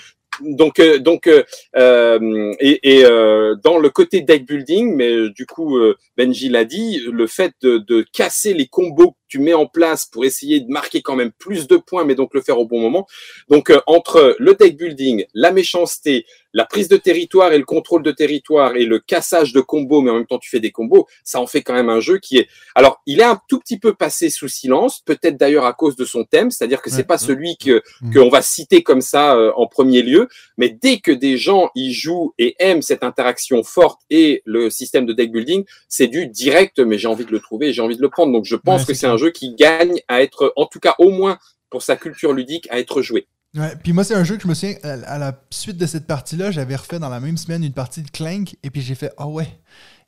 donc, 0.43 0.79
euh, 0.81 0.99
donc, 0.99 1.27
euh, 1.27 1.43
euh, 1.77 2.53
et, 2.61 2.79
et, 2.99 3.05
euh, 3.05 3.57
dans 3.63 3.79
le 3.79 3.91
côté 3.91 4.21
deck 4.23 4.47
building, 4.47 4.95
mais 4.97 5.11
euh, 5.13 5.31
du 5.31 5.45
coup, 5.47 5.79
Benji 6.17 6.49
l'a 6.49 6.65
dit, 6.65 7.01
le 7.11 7.27
fait 7.27 7.53
de, 7.63 7.79
de 7.79 8.05
casser 8.13 8.55
les 8.55 8.67
combos 8.67 9.17
tu 9.31 9.39
mets 9.39 9.55
en 9.55 9.65
place 9.67 10.05
pour 10.05 10.27
essayer 10.27 10.61
de 10.61 10.69
marquer 10.71 11.01
quand 11.01 11.17
même 11.17 11.31
plus 11.33 11.67
de 11.69 11.77
points, 11.79 12.05
mais 12.05 12.15
donc 12.15 12.35
le 12.35 12.43
faire 12.43 12.59
au 12.59 12.67
bon 12.67 12.81
moment. 12.81 13.07
Donc, 13.49 13.71
euh, 13.71 13.81
entre 13.87 14.37
le 14.39 14.55
deck 14.55 14.77
building, 14.77 15.25
la 15.33 15.53
méchanceté, 15.53 16.27
la 16.53 16.65
prise 16.65 16.89
de 16.89 16.97
territoire 16.97 17.53
et 17.53 17.59
le 17.59 17.65
contrôle 17.65 18.03
de 18.03 18.11
territoire 18.11 18.75
et 18.77 18.85
le 18.85 18.99
cassage 18.99 19.53
de 19.53 19.61
combos, 19.61 20.03
mais 20.03 20.11
en 20.11 20.15
même 20.15 20.27
temps 20.27 20.41
tu 20.41 20.51
fais 20.51 20.59
des 20.59 20.73
combos, 20.73 21.07
ça 21.23 21.41
en 21.41 21.47
fait 21.47 21.63
quand 21.63 21.75
même 21.75 21.89
un 21.89 22.01
jeu 22.01 22.19
qui 22.19 22.39
est. 22.39 22.49
Alors, 22.75 23.01
il 23.07 23.21
est 23.21 23.25
un 23.25 23.41
tout 23.49 23.61
petit 23.61 23.79
peu 23.79 23.95
passé 23.95 24.31
sous 24.31 24.49
silence, 24.49 25.01
peut-être 25.07 25.37
d'ailleurs 25.37 25.65
à 25.65 25.73
cause 25.73 25.95
de 25.95 26.05
son 26.05 26.25
thème, 26.25 26.51
c'est-à-dire 26.51 26.83
que 26.83 26.91
c'est 26.91 27.05
pas 27.05 27.19
celui 27.19 27.57
que 27.57 27.83
Mhm. 28.03 28.15
qu'on 28.15 28.29
va 28.31 28.43
citer 28.43 28.83
comme 28.83 29.01
ça 29.01 29.37
euh, 29.37 29.53
en 29.57 29.67
premier 29.69 30.03
lieu, 30.03 30.29
mais 30.57 30.69
dès 30.71 30.99
que 30.99 31.13
des 31.13 31.37
gens 31.37 31.71
y 31.77 31.93
jouent 31.93 32.35
et 32.39 32.57
aiment 32.59 32.83
cette 32.83 33.05
interaction 33.05 33.63
forte 33.63 34.01
et 34.11 34.43
le 34.45 34.71
système 34.71 35.07
de 35.07 35.13
deck 35.13 35.31
building, 35.31 35.65
c'est 35.89 36.09
du 36.09 36.27
direct, 36.27 36.81
mais 36.81 36.99
j'ai 36.99 37.07
envie 37.09 37.25
de 37.25 37.31
le 37.33 37.39
trouver, 37.41 37.73
j'ai 37.73 37.83
envie 37.83 37.97
de 37.97 38.03
le 38.03 38.09
prendre. 38.11 38.33
Donc 38.33 38.45
je 38.45 38.57
pense 38.57 38.81
Ouais, 38.83 38.87
que 38.89 38.95
c'est 38.95 39.07
un 39.07 39.17
jeu 39.21 39.31
qui 39.31 39.55
gagne 39.55 40.01
à 40.09 40.23
être, 40.23 40.53
en 40.57 40.67
tout 40.67 40.81
cas 40.81 40.95
au 40.99 41.11
moins 41.11 41.39
pour 41.71 41.83
sa 41.83 41.97
culture 41.97 42.33
ludique, 42.33 42.69
à 42.71 42.79
être 42.79 43.03
joué. 43.03 43.27
Ouais, 43.57 43.75
puis 43.83 43.93
moi, 43.93 44.05
c'est 44.05 44.15
un 44.15 44.23
jeu 44.23 44.37
que 44.37 44.43
je 44.43 44.49
me 44.49 44.55
souviens, 44.55 44.77
à, 44.85 45.19
la 45.19 45.33
suite 45.51 45.77
de 45.77 45.87
cette 45.87 46.07
partie-là, 46.07 46.53
j'avais 46.53 46.77
refait 46.77 47.01
dans 47.01 47.09
la 47.09 47.19
même 47.19 47.37
semaine 47.37 47.65
une 47.65 47.73
partie 47.73 48.03
de 48.03 48.11
Clank, 48.11 48.57
et 48.63 48.71
puis 48.71 48.81
j'ai 48.81 48.95
fait, 48.95 49.13
ah 49.19 49.27
ouais, 49.27 49.49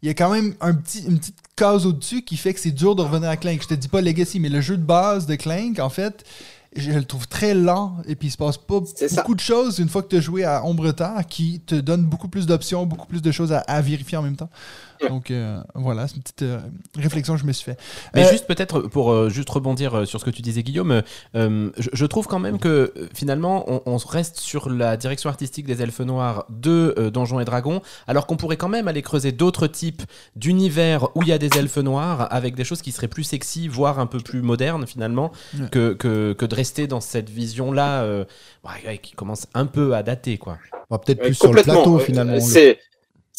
il 0.00 0.06
y 0.06 0.10
a 0.10 0.14
quand 0.14 0.30
même 0.30 0.54
un 0.60 0.74
petit, 0.74 1.04
une 1.04 1.18
petite 1.18 1.40
case 1.56 1.84
au-dessus 1.84 2.22
qui 2.22 2.36
fait 2.36 2.54
que 2.54 2.60
c'est 2.60 2.70
dur 2.70 2.94
de 2.94 3.02
revenir 3.02 3.28
à 3.28 3.36
Clank. 3.36 3.60
Je 3.62 3.68
te 3.68 3.74
dis 3.74 3.88
pas 3.88 4.00
Legacy, 4.00 4.38
mais 4.38 4.48
le 4.48 4.60
jeu 4.60 4.76
de 4.76 4.84
base 4.84 5.26
de 5.26 5.34
Clank, 5.34 5.80
en 5.80 5.90
fait, 5.90 6.24
je 6.76 6.92
le 6.92 7.04
trouve 7.04 7.26
très 7.26 7.52
lent, 7.54 7.96
et 8.06 8.14
puis 8.14 8.28
il 8.28 8.30
se 8.30 8.36
passe 8.36 8.58
pas 8.58 8.80
ça. 8.94 9.08
beaucoup 9.16 9.34
de 9.34 9.40
choses 9.40 9.80
une 9.80 9.88
fois 9.88 10.02
que 10.02 10.08
tu 10.08 10.16
as 10.16 10.20
joué 10.20 10.44
à 10.44 10.64
Ombre 10.64 10.92
Terre 10.92 11.24
qui 11.28 11.60
te 11.60 11.74
donne 11.74 12.04
beaucoup 12.04 12.28
plus 12.28 12.46
d'options, 12.46 12.86
beaucoup 12.86 13.08
plus 13.08 13.22
de 13.22 13.32
choses 13.32 13.52
à, 13.52 13.58
à 13.58 13.80
vérifier 13.80 14.18
en 14.18 14.22
même 14.22 14.36
temps. 14.36 14.50
Donc 15.08 15.30
euh, 15.30 15.60
voilà, 15.74 16.06
c'est 16.08 16.16
une 16.16 16.22
petite 16.22 16.42
euh, 16.42 16.60
réflexion 16.96 17.34
que 17.34 17.40
je 17.40 17.46
me 17.46 17.52
suis 17.52 17.64
fait. 17.64 17.78
Mais 18.14 18.24
Euh, 18.24 18.30
juste 18.30 18.46
peut-être 18.46 18.80
pour 18.82 19.10
euh, 19.12 19.28
juste 19.28 19.48
rebondir 19.50 19.94
euh, 19.94 20.04
sur 20.04 20.20
ce 20.20 20.24
que 20.24 20.30
tu 20.30 20.42
disais 20.42 20.62
Guillaume, 20.62 21.02
je, 21.34 21.60
je 21.92 22.06
trouve 22.06 22.26
quand 22.26 22.38
même 22.38 22.58
que 22.58 22.92
finalement 23.14 23.64
on, 23.68 23.82
on 23.86 23.96
reste 23.96 24.38
sur 24.38 24.68
la 24.70 24.96
direction 24.96 25.30
artistique 25.30 25.66
des 25.66 25.82
elfes 25.82 26.00
noirs 26.00 26.46
de 26.50 26.94
euh, 26.98 27.10
Donjons 27.10 27.40
et 27.40 27.44
Dragons, 27.44 27.80
alors 28.06 28.26
qu'on 28.26 28.36
pourrait 28.36 28.56
quand 28.56 28.68
même 28.68 28.88
aller 28.88 29.02
creuser 29.02 29.32
d'autres 29.32 29.66
types 29.66 30.02
d'univers 30.36 31.08
où 31.16 31.22
il 31.22 31.28
y 31.28 31.32
a 31.32 31.38
des 31.38 31.50
elfes 31.58 31.78
noirs 31.78 32.28
avec 32.32 32.54
des 32.54 32.64
choses 32.64 32.82
qui 32.82 32.92
seraient 32.92 33.08
plus 33.08 33.24
sexy, 33.24 33.68
voire 33.68 33.98
un 33.98 34.06
peu 34.06 34.18
plus 34.18 34.42
modernes 34.42 34.86
finalement, 34.86 35.32
Ouais. 35.58 35.68
que, 35.70 35.92
que, 35.92 36.32
que 36.32 36.46
de 36.46 36.54
rester 36.54 36.86
dans 36.86 37.00
cette 37.00 37.28
vision-là 37.30 38.02
euh, 38.02 38.24
ouais, 38.64 38.98
qui 38.98 39.12
commence 39.12 39.46
un 39.54 39.66
peu 39.66 39.94
à 39.94 40.02
dater 40.02 40.38
quoi. 40.38 40.58
On 40.90 40.94
va 40.94 40.98
peut-être 40.98 41.20
Ouais, 41.20 41.26
plus 41.26 41.34
sur 41.34 41.52
le 41.52 41.62
plateau 41.62 41.96
Euh, 41.96 42.00
finalement. 42.00 42.40
C'est 42.40 42.78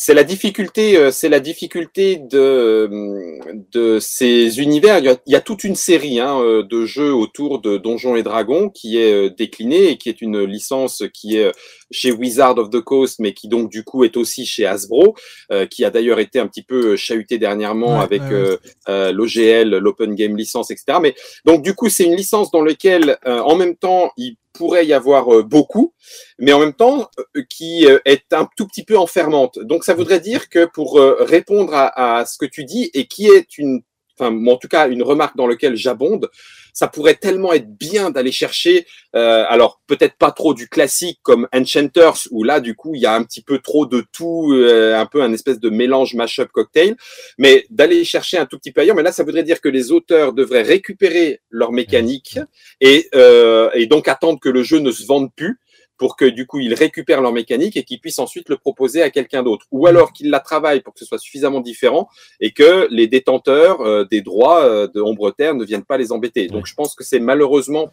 c'est 0.06 0.14
la 0.14 0.26
difficulté, 0.26 0.98
euh, 0.98 1.12
c'est 1.12 1.30
la 1.30 1.40
difficulté 1.40 2.18
de 2.18 2.38
euh, 2.38 3.40
de 3.72 4.00
ces 4.02 4.60
univers. 4.60 5.00
Il 5.00 5.06
y 5.06 5.08
a, 5.08 5.16
il 5.26 5.32
y 5.32 5.36
a 5.38 5.40
toute 5.40 5.64
une 5.64 5.76
série 5.76 6.20
hein, 6.20 6.42
euh, 6.42 6.62
de 6.62 6.86
jeux 6.86 7.14
autour 7.14 7.62
de 7.62 7.78
Donjons 7.78 8.18
et 8.18 8.24
Dragons 8.24 8.70
qui 8.70 8.98
est 8.98 9.30
déclinée 9.30 9.92
et 9.92 9.98
qui 9.98 10.10
est 10.10 10.20
une 10.20 10.44
licence 10.44 11.04
qui 11.14 11.38
est 11.38 11.54
chez 11.94 12.12
Wizard 12.12 12.58
of 12.58 12.70
the 12.70 12.82
Coast, 12.82 13.20
mais 13.20 13.34
qui 13.34 13.48
donc 13.48 13.70
du 13.70 13.84
coup 13.84 14.04
est 14.04 14.18
aussi 14.18 14.46
chez 14.46 14.66
Hasbro, 14.66 15.16
euh, 15.52 15.66
qui 15.66 15.86
a 15.86 15.90
d'ailleurs 15.90 16.20
été 16.20 16.40
un 16.40 16.48
petit 16.48 16.64
peu 16.64 16.98
chahuté 16.98 17.38
dernièrement 17.38 17.98
Ouais, 18.00 18.04
avec 18.04 18.22
ouais, 18.24 18.34
ouais. 18.34 18.58
euh, 18.90 19.12
l'OGL, 19.12 19.78
l'Open 19.78 20.16
Game 20.16 20.36
License, 20.36 20.72
etc. 20.72 20.98
Mais 21.02 21.16
donc 21.46 21.62
du 21.64 21.76
coup 21.76 21.90
c'est 21.90 22.06
une 22.06 22.16
licence 22.16 22.52
dans 22.52 22.64
laquelle 22.64 23.18
euh, 23.26 23.40
en 23.40 23.56
même 23.56 23.76
temps 23.76 24.12
il 24.18 24.36
pourrait 24.54 24.86
y 24.86 24.94
avoir 24.94 25.34
euh, 25.34 25.44
beaucoup, 25.44 25.94
mais 26.40 26.54
en 26.54 26.60
même 26.60 26.74
temps 26.74 27.10
euh, 27.36 27.44
qui 27.50 27.86
euh, 27.88 28.00
est 28.06 28.32
un 28.34 28.48
tout 28.56 28.68
petit 28.68 28.84
peu 28.84 28.98
enfermante. 28.98 29.60
Donc 29.60 29.84
ça 29.84 29.94
voudrait 29.94 30.20
dire 30.20 30.50
que 30.50 30.66
pour 30.66 31.00
répondre 31.20 31.74
à, 31.74 32.20
à 32.20 32.26
ce 32.26 32.38
que 32.38 32.46
tu 32.46 32.64
dis 32.64 32.90
et 32.94 33.08
qui 33.08 33.28
est 33.28 33.58
une, 33.58 33.84
enfin 34.20 34.36
en 34.48 34.58
tout 34.58 34.68
cas 34.68 34.88
une 34.88 35.04
remarque 35.04 35.36
dans 35.36 35.48
laquelle 35.48 35.76
j'abonde, 35.76 36.30
ça 36.74 36.88
pourrait 36.88 37.16
tellement 37.16 37.54
être 37.54 37.70
bien 37.78 38.10
d'aller 38.10 38.32
chercher, 38.32 38.88
euh, 39.16 39.46
alors 39.48 39.80
peut-être 39.88 40.18
pas 40.18 40.32
trop 40.32 40.54
du 40.54 40.68
classique 40.68 41.20
comme 41.22 41.48
Enchanters 41.54 42.28
où 42.32 42.44
là 42.44 42.60
du 42.60 42.76
coup 42.76 42.96
il 42.96 43.02
y 43.02 43.06
a 43.06 43.14
un 43.14 43.24
petit 43.24 43.44
peu 43.44 43.60
trop 43.60 43.86
de 43.86 44.04
tout, 44.12 44.52
euh, 44.54 44.96
un 44.96 45.06
peu 45.06 45.22
un 45.22 45.32
espèce 45.32 45.60
de 45.60 45.70
mélange 45.70 46.16
mash-up 46.16 46.50
cocktail, 46.52 46.96
mais 47.38 47.66
d'aller 47.70 48.04
chercher 48.04 48.38
un 48.38 48.46
tout 48.46 48.58
petit 48.58 48.72
peu 48.72 48.82
ailleurs. 48.82 48.96
Mais 48.96 49.04
là 49.04 49.12
ça 49.12 49.24
voudrait 49.24 49.44
dire 49.44 49.62
que 49.62 49.70
les 49.70 49.92
auteurs 49.92 50.34
devraient 50.34 50.64
récupérer 50.64 51.42
leur 51.50 51.72
mécanique 51.72 52.40
et, 52.82 53.10
euh, 53.14 53.70
et 53.74 53.86
donc 53.86 54.08
attendre 54.08 54.40
que 54.40 54.50
le 54.50 54.64
jeu 54.64 54.80
ne 54.80 54.92
se 54.92 55.06
vende 55.06 55.30
plus 55.36 55.60
pour 56.04 56.18
que 56.18 56.26
du 56.26 56.46
coup 56.46 56.60
ils 56.60 56.74
récupèrent 56.74 57.22
leur 57.22 57.32
mécanique 57.32 57.78
et 57.78 57.84
qu'ils 57.86 58.02
puissent 58.02 58.20
ensuite 58.20 58.50
le 58.50 58.58
proposer 58.58 59.02
à 59.02 59.10
quelqu'un 59.10 59.42
d'autre. 59.42 59.68
Ou 59.72 59.88
alors 59.88 60.12
qu'ils 60.12 60.30
la 60.30 60.42
travaillent 60.42 60.82
pour 60.82 60.94
que 60.94 61.00
ce 61.00 61.06
soit 61.06 61.18
suffisamment 61.18 61.62
différent 61.62 62.10
et 62.42 62.52
que 62.52 62.90
les 62.92 63.08
détenteurs 63.08 63.80
euh, 63.80 64.04
des 64.04 64.20
droits 64.20 64.66
euh, 64.66 64.90
de 64.94 65.00
Ombre 65.00 65.32
Terre 65.32 65.56
ne 65.56 65.64
viennent 65.64 65.86
pas 65.86 65.98
les 65.98 66.12
embêter. 66.12 66.48
Donc 66.48 66.66
je 66.66 66.74
pense 66.74 66.94
que 66.94 67.06
c'est 67.06 67.22
malheureusement 67.22 67.90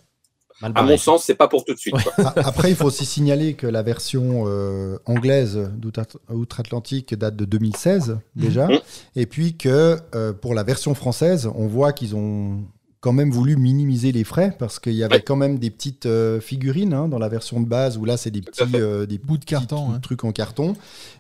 Mal 0.61 0.73
À 0.75 0.83
mon 0.83 0.97
sens, 0.99 1.23
c'est 1.25 1.37
pas 1.37 1.47
pour 1.47 1.65
tout 1.65 1.73
de 1.73 1.79
suite. 1.79 1.95
Après, 2.37 2.71
il 2.71 2.77
faut 2.77 2.87
aussi 2.87 3.07
signaler 3.07 3.55
que 3.55 3.69
la 3.69 3.83
version 3.83 4.45
euh, 4.47 4.99
anglaise 5.07 5.71
d'Outre- 5.79 6.19
Outre-Atlantique 6.29 7.15
date 7.15 7.37
de 7.37 7.45
2016 7.45 8.19
déjà. 8.35 8.67
Mhm. 8.67 8.81
Et 9.15 9.27
puis 9.27 9.57
que 9.57 9.97
euh, 10.17 10.33
pour 10.33 10.55
la 10.55 10.65
version 10.65 10.95
française, 10.95 11.49
on 11.55 11.69
voit 11.69 11.93
qu'ils 11.93 12.17
ont 12.17 12.65
quand 13.01 13.13
même 13.13 13.31
voulu 13.31 13.57
minimiser 13.57 14.13
les 14.13 14.25
frais 14.25 14.55
parce 14.59 14.79
qu'il 14.79 14.93
y 14.93 15.03
avait 15.03 15.17
Ouais. 15.17 15.23
quand 15.23 15.37
même 15.37 15.59
des 15.59 15.71
petites 15.71 16.05
euh, 16.07 16.39
figurines 16.41 16.93
hein, 16.93 17.09
dans 17.09 17.19
la 17.19 17.29
version 17.31 17.59
de 17.61 17.67
base 17.67 17.97
où 17.97 18.05
là, 18.05 18.17
c'est 18.19 18.31
des 18.31 18.43
petits, 18.43 18.63
euh, 18.75 19.07
des 19.07 19.17
Bout 19.19 19.39
de 19.39 19.45
carton. 19.47 19.93
hein. 19.93 20.01
trucs 20.01 20.23
en 20.25 20.33
carton. 20.33 20.75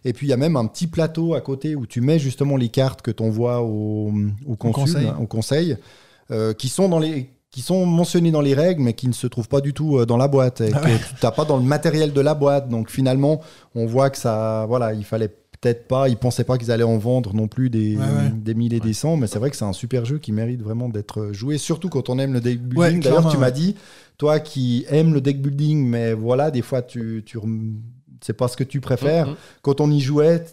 Et 0.05 0.13
puis 0.13 0.27
il 0.27 0.31
y 0.31 0.35
a 0.35 0.37
même 0.37 0.57
un 0.57 0.67
petit 0.67 0.87
plateau 0.87 1.35
à 1.35 1.41
côté 1.41 1.75
où 1.75 1.87
tu 1.87 2.01
mets 2.03 2.19
justement 2.19 2.57
les 2.59 2.69
cartes 2.69 3.01
que 3.01 3.11
tu 3.11 3.23
envoies 3.23 3.61
au, 3.63 4.13
au 4.47 4.57
consul, 4.57 4.95
conseil. 4.95 5.13
au 5.21 5.27
conseil, 5.27 5.77
euh, 6.31 6.53
qui 6.53 6.69
sont 6.69 6.89
dans 6.89 6.99
les 6.99 7.31
qui 7.51 7.63
sont 7.63 7.85
mentionnés 7.85 8.31
dans 8.31 8.43
les 8.43 8.55
règles, 8.55 8.81
mais 8.81 8.93
qui 8.93 9.09
ne 9.09 9.13
se 9.13 9.27
trouvent 9.27 9.49
pas 9.49 9.61
du 9.61 9.75
tout 9.75 10.05
dans 10.07 10.17
la 10.17 10.29
boîte, 10.29 10.61
et 10.61 10.71
Ah 10.73 10.79
que 10.79 10.85
ouais. 10.87 10.99
tu 11.19 11.25
n'as 11.25 11.33
pas 11.33 11.45
dans 11.45 11.57
le 11.57 11.65
matériel 11.65 12.13
de 12.13 12.21
la 12.21 12.35
boîte. 12.35 12.69
Donc 12.69 12.89
finalement, 12.91 13.41
on 13.75 13.87
voit 13.87 14.09
que 14.11 14.17
ça, 14.19 14.67
voilà, 14.69 14.93
il 14.95 15.03
fallait 15.05 15.35
peut-être 15.61 15.87
pas, 15.89 16.09
ils 16.09 16.17
pensaient 16.17 16.45
pas 16.45 16.57
qu'ils 16.59 16.71
allaient 16.71 16.83
en 16.83 16.99
vendre 16.99 17.35
non 17.35 17.49
plus 17.49 17.71
des, 17.71 17.97
Ouais, 17.97 18.03
ouais. 18.03 18.31
des 18.35 18.55
mille 18.55 18.73
et 18.73 18.81
des 18.81 18.93
cents, 18.93 19.17
mais 19.17 19.27
c'est 19.27 19.39
vrai 19.39 19.51
que 19.51 19.57
c'est 19.57 19.65
un 19.65 19.73
super 19.73 20.05
jeu 20.05 20.19
qui 20.19 20.33
mérite 20.33 20.63
vraiment 20.63 20.89
d'être 20.89 21.31
joué, 21.33 21.59
surtout 21.59 21.89
quand 21.89 22.09
on 22.09 22.19
aime 22.19 22.33
le 22.33 22.41
deck 22.41 22.61
building. 22.63 22.79
Ouais, 22.79 22.99
D'ailleurs, 22.99 23.31
tu 23.31 23.37
m'as 23.37 23.51
dit, 23.51 23.77
toi 24.17 24.41
qui 24.41 24.87
aimes 24.89 25.13
le 25.13 25.21
deck 25.21 25.41
building, 25.41 25.87
mais 25.87 26.15
voilà, 26.15 26.51
des 26.51 26.63
fois 26.63 26.83
tu, 26.83 27.23
tu 27.27 27.39
c'est 28.23 28.35
pas 28.35 28.49
ce 28.49 28.57
que 28.57 28.65
tu 28.65 28.81
préfères. 28.81 29.29
Mhm. 29.29 29.37
Quand 29.63 29.81
on 29.81 29.91
y 29.91 30.01
jouait, 30.01 30.45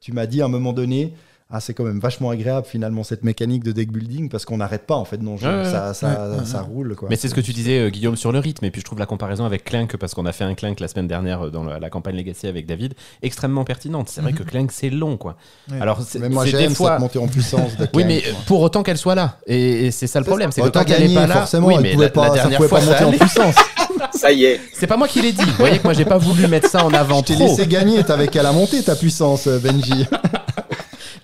tu 0.00 0.12
m'as 0.12 0.26
dit 0.26 0.42
à 0.42 0.46
un 0.46 0.48
moment 0.48 0.72
donné, 0.72 1.14
ah, 1.50 1.60
c'est 1.60 1.72
quand 1.72 1.84
même 1.84 1.98
vachement 1.98 2.28
agréable 2.28 2.66
finalement 2.66 3.02
cette 3.04 3.24
mécanique 3.24 3.64
de 3.64 3.72
deck 3.72 3.90
building 3.90 4.28
parce 4.28 4.44
qu'on 4.44 4.58
n'arrête 4.58 4.86
pas 4.86 4.96
en 4.96 5.06
fait 5.06 5.16
le 5.22 5.36
jeu. 5.38 5.48
Ouais, 5.48 5.56
ouais, 5.58 5.64
ça, 5.64 5.94
ça, 5.94 6.06
ouais, 6.30 6.38
ouais, 6.40 6.44
ça 6.44 6.58
ouais. 6.58 6.64
roule 6.68 6.94
quoi. 6.94 7.08
Mais 7.08 7.16
c'est 7.16 7.28
ce 7.28 7.34
que 7.34 7.40
tu 7.40 7.52
disais, 7.52 7.78
euh, 7.78 7.88
Guillaume, 7.88 8.16
sur 8.16 8.32
le 8.32 8.38
rythme. 8.38 8.66
Et 8.66 8.70
puis 8.70 8.80
je 8.82 8.84
trouve 8.84 8.98
la 8.98 9.06
comparaison 9.06 9.46
avec 9.46 9.64
Clank, 9.64 9.96
parce 9.96 10.12
qu'on 10.14 10.26
a 10.26 10.32
fait 10.32 10.44
un 10.44 10.54
Clank 10.54 10.78
la 10.80 10.88
semaine 10.88 11.08
dernière 11.08 11.46
euh, 11.46 11.50
dans 11.50 11.64
la, 11.64 11.78
la 11.78 11.88
campagne 11.88 12.16
Legacy 12.16 12.48
avec 12.48 12.66
David, 12.66 12.92
extrêmement 13.22 13.64
pertinente. 13.64 14.10
C'est 14.10 14.20
vrai 14.20 14.32
Mhm. 14.32 14.38
que 14.38 14.42
Clank, 14.42 14.72
c'est 14.72 14.90
long, 14.90 15.16
quoi. 15.16 15.36
Ouais. 15.70 15.80
Alors, 15.80 16.02
c'est 16.02 16.18
des 16.20 16.68
fois. 16.68 16.90
cette 16.92 17.00
montée 17.00 17.18
en 17.18 17.28
puissance 17.28 17.76
de 17.78 17.88
Oui, 17.94 18.04
mais 18.06 18.22
moi. 18.30 18.40
pour 18.46 18.60
autant 18.60 18.82
qu'elle 18.82 18.98
soit 18.98 19.14
là. 19.14 19.38
Et, 19.46 19.86
et 19.86 19.90
c'est 19.90 20.06
ça 20.06 20.18
le 20.18 20.24
C'est 20.24 20.28
problème. 20.30 20.50
ça. 20.50 20.56
C'est 20.56 20.60
que 20.62 20.66
Autant 20.66 20.80
tant 20.80 20.84
qu'elle 20.84 21.08
n'est 21.08 21.14
pas 21.14 21.26
là. 21.26 21.34
forcément, 21.36 21.68
oui, 21.68 21.74
elle 21.78 21.82
mais 21.82 21.92
pouvait 21.94 22.04
la, 22.06 22.10
pas, 22.10 22.22
la 22.24 22.28
ça 22.28 22.34
dernière 22.34 22.56
pouvait 22.58 22.68
fois, 22.68 22.78
pas 22.80 22.84
ça 22.84 22.90
monter 22.92 23.04
en 23.04 23.08
allait. 23.08 23.18
puissance. 23.18 23.54
Ça 24.12 24.30
y 24.30 24.44
est. 24.44 24.60
C'est 24.74 24.86
pas 24.86 24.96
moi 24.96 25.08
qui 25.08 25.20
l'ai 25.22 25.32
dit. 25.32 25.42
Vous 25.44 25.56
voyez 25.58 25.78
que 25.78 25.82
moi, 25.84 25.92
j'ai 25.92 26.04
pas 26.04 26.18
voulu 26.18 26.46
mettre 26.46 26.68
ça 26.68 26.84
en 26.84 26.92
avant 26.92 27.18
Je 27.26 27.32
t'ai 27.32 27.36
laissé 27.36 27.66
gagner, 27.66 28.02
t'avais 28.04 28.28
qu'à 28.28 28.42
la 28.42 28.52
monter 28.52 28.82
ta 28.82 28.94
puissance, 28.94 29.46
euh, 29.48 29.58
Benji. 29.58 30.06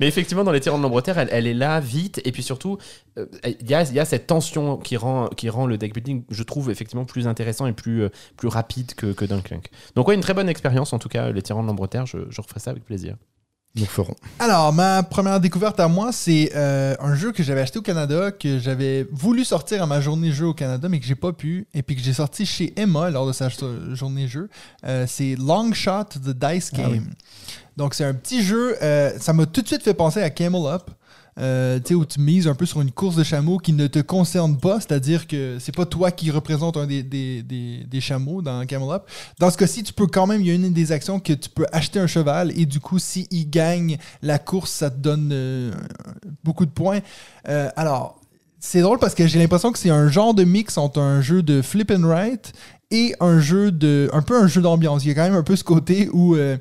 Mais 0.00 0.08
effectivement, 0.08 0.44
dans 0.44 0.52
les 0.52 0.60
tyrans 0.60 0.78
de 0.78 0.82
l'ombre-terre, 0.82 1.18
elle, 1.18 1.28
elle 1.30 1.46
est 1.46 1.54
là, 1.54 1.80
vite. 1.80 2.20
Et 2.24 2.32
puis 2.32 2.42
surtout, 2.42 2.78
euh, 3.18 3.26
il 3.44 3.68
y, 3.68 3.74
a, 3.74 4.04
cette 4.04 4.26
tension 4.26 4.76
qui 4.76 4.96
rend, 4.96 5.28
qui 5.28 5.48
rend 5.48 5.66
le 5.66 5.78
deck 5.78 5.94
building, 5.94 6.24
je 6.30 6.42
trouve, 6.42 6.70
effectivement 6.70 7.04
plus 7.04 7.26
intéressant 7.26 7.66
et 7.66 7.72
plus, 7.72 8.02
euh, 8.02 8.08
plus 8.36 8.48
rapide 8.48 8.94
que, 8.94 9.12
que 9.12 9.24
Clank. 9.24 9.70
Donc, 9.96 10.08
ouais, 10.08 10.14
une 10.14 10.20
très 10.20 10.34
bonne 10.34 10.48
expérience, 10.48 10.92
en 10.92 10.98
tout 10.98 11.08
cas, 11.08 11.30
les 11.30 11.42
tyrans 11.42 11.62
de 11.62 11.68
l'ombre-terre, 11.68 12.06
je, 12.06 12.18
je 12.30 12.40
referai 12.40 12.60
ça 12.60 12.70
avec 12.70 12.84
plaisir. 12.84 13.16
Nous 13.76 13.86
ferons. 13.86 14.14
Alors, 14.38 14.72
ma 14.72 15.02
première 15.02 15.40
découverte 15.40 15.80
à 15.80 15.88
moi, 15.88 16.12
c'est 16.12 16.52
euh, 16.54 16.94
un 17.00 17.16
jeu 17.16 17.32
que 17.32 17.42
j'avais 17.42 17.60
acheté 17.60 17.80
au 17.80 17.82
Canada, 17.82 18.30
que 18.30 18.60
j'avais 18.60 19.04
voulu 19.10 19.44
sortir 19.44 19.82
à 19.82 19.86
ma 19.86 20.00
journée 20.00 20.30
jeu 20.30 20.46
au 20.46 20.54
Canada, 20.54 20.88
mais 20.88 21.00
que 21.00 21.06
j'ai 21.06 21.16
pas 21.16 21.32
pu, 21.32 21.66
et 21.74 21.82
puis 21.82 21.96
que 21.96 22.02
j'ai 22.02 22.12
sorti 22.12 22.46
chez 22.46 22.72
Emma 22.76 23.10
lors 23.10 23.26
de 23.26 23.32
sa 23.32 23.48
journée 23.92 24.28
jeu. 24.28 24.48
Euh, 24.86 25.06
c'est 25.08 25.34
Long 25.36 25.72
Shot 25.72 26.04
The 26.24 26.28
Dice 26.30 26.70
Ah 26.74 26.76
Game. 26.76 26.90
oui. 26.92 27.00
Donc, 27.76 27.94
c'est 27.94 28.04
un 28.04 28.14
petit 28.14 28.44
jeu, 28.44 28.76
euh, 28.80 29.10
ça 29.18 29.32
m'a 29.32 29.46
tout 29.46 29.60
de 29.62 29.66
suite 29.66 29.82
fait 29.82 29.94
penser 29.94 30.22
à 30.22 30.30
Camel 30.30 30.62
Up. 30.66 30.88
Euh, 31.40 31.80
où 31.90 32.04
tu 32.04 32.20
mises 32.20 32.46
un 32.46 32.54
peu 32.54 32.66
sur 32.66 32.80
une 32.80 32.90
course 32.90 33.16
de 33.16 33.24
chameaux 33.24 33.58
qui 33.58 33.72
ne 33.72 33.86
te 33.86 33.98
concerne 33.98 34.56
pas, 34.56 34.80
c'est-à-dire 34.80 35.26
que 35.26 35.58
c'est 35.58 35.74
pas 35.74 35.86
toi 35.86 36.10
qui 36.10 36.30
représente 36.30 36.76
un 36.76 36.86
des, 36.86 37.02
des, 37.02 37.42
des, 37.42 38.00
chameaux 38.00 38.42
dans 38.42 38.64
Camel 38.66 38.88
Up. 38.90 39.04
Dans 39.38 39.50
ce 39.50 39.56
cas-ci, 39.56 39.82
tu 39.82 39.92
peux 39.92 40.06
quand 40.06 40.26
même, 40.26 40.40
il 40.40 40.46
y 40.46 40.50
a 40.50 40.54
une 40.54 40.72
des 40.72 40.92
actions 40.92 41.20
que 41.20 41.32
tu 41.32 41.48
peux 41.48 41.66
acheter 41.72 41.98
un 41.98 42.06
cheval 42.06 42.52
et 42.58 42.66
du 42.66 42.80
coup, 42.80 42.98
s'il 42.98 43.50
gagne 43.50 43.98
la 44.22 44.38
course, 44.38 44.70
ça 44.70 44.90
te 44.90 44.98
donne 44.98 45.30
euh, 45.32 45.72
beaucoup 46.44 46.66
de 46.66 46.70
points. 46.70 47.00
Euh, 47.48 47.68
alors, 47.76 48.20
c'est 48.60 48.80
drôle 48.80 48.98
parce 48.98 49.14
que 49.14 49.26
j'ai 49.26 49.38
l'impression 49.38 49.72
que 49.72 49.78
c'est 49.78 49.90
un 49.90 50.08
genre 50.08 50.34
de 50.34 50.44
mix 50.44 50.78
entre 50.78 51.00
un 51.00 51.20
jeu 51.20 51.42
de 51.42 51.62
flip 51.62 51.90
and 51.90 52.02
write 52.02 52.52
et 52.90 53.14
un 53.20 53.40
jeu 53.40 53.72
de. 53.72 54.08
un 54.12 54.22
peu 54.22 54.40
un 54.40 54.46
jeu 54.46 54.62
d'ambiance. 54.62 55.04
Il 55.04 55.08
y 55.08 55.10
a 55.10 55.14
quand 55.14 55.24
même 55.24 55.34
un 55.34 55.42
peu 55.42 55.56
ce 55.56 55.64
côté 55.64 56.08
où. 56.12 56.36
euh, 56.36 56.56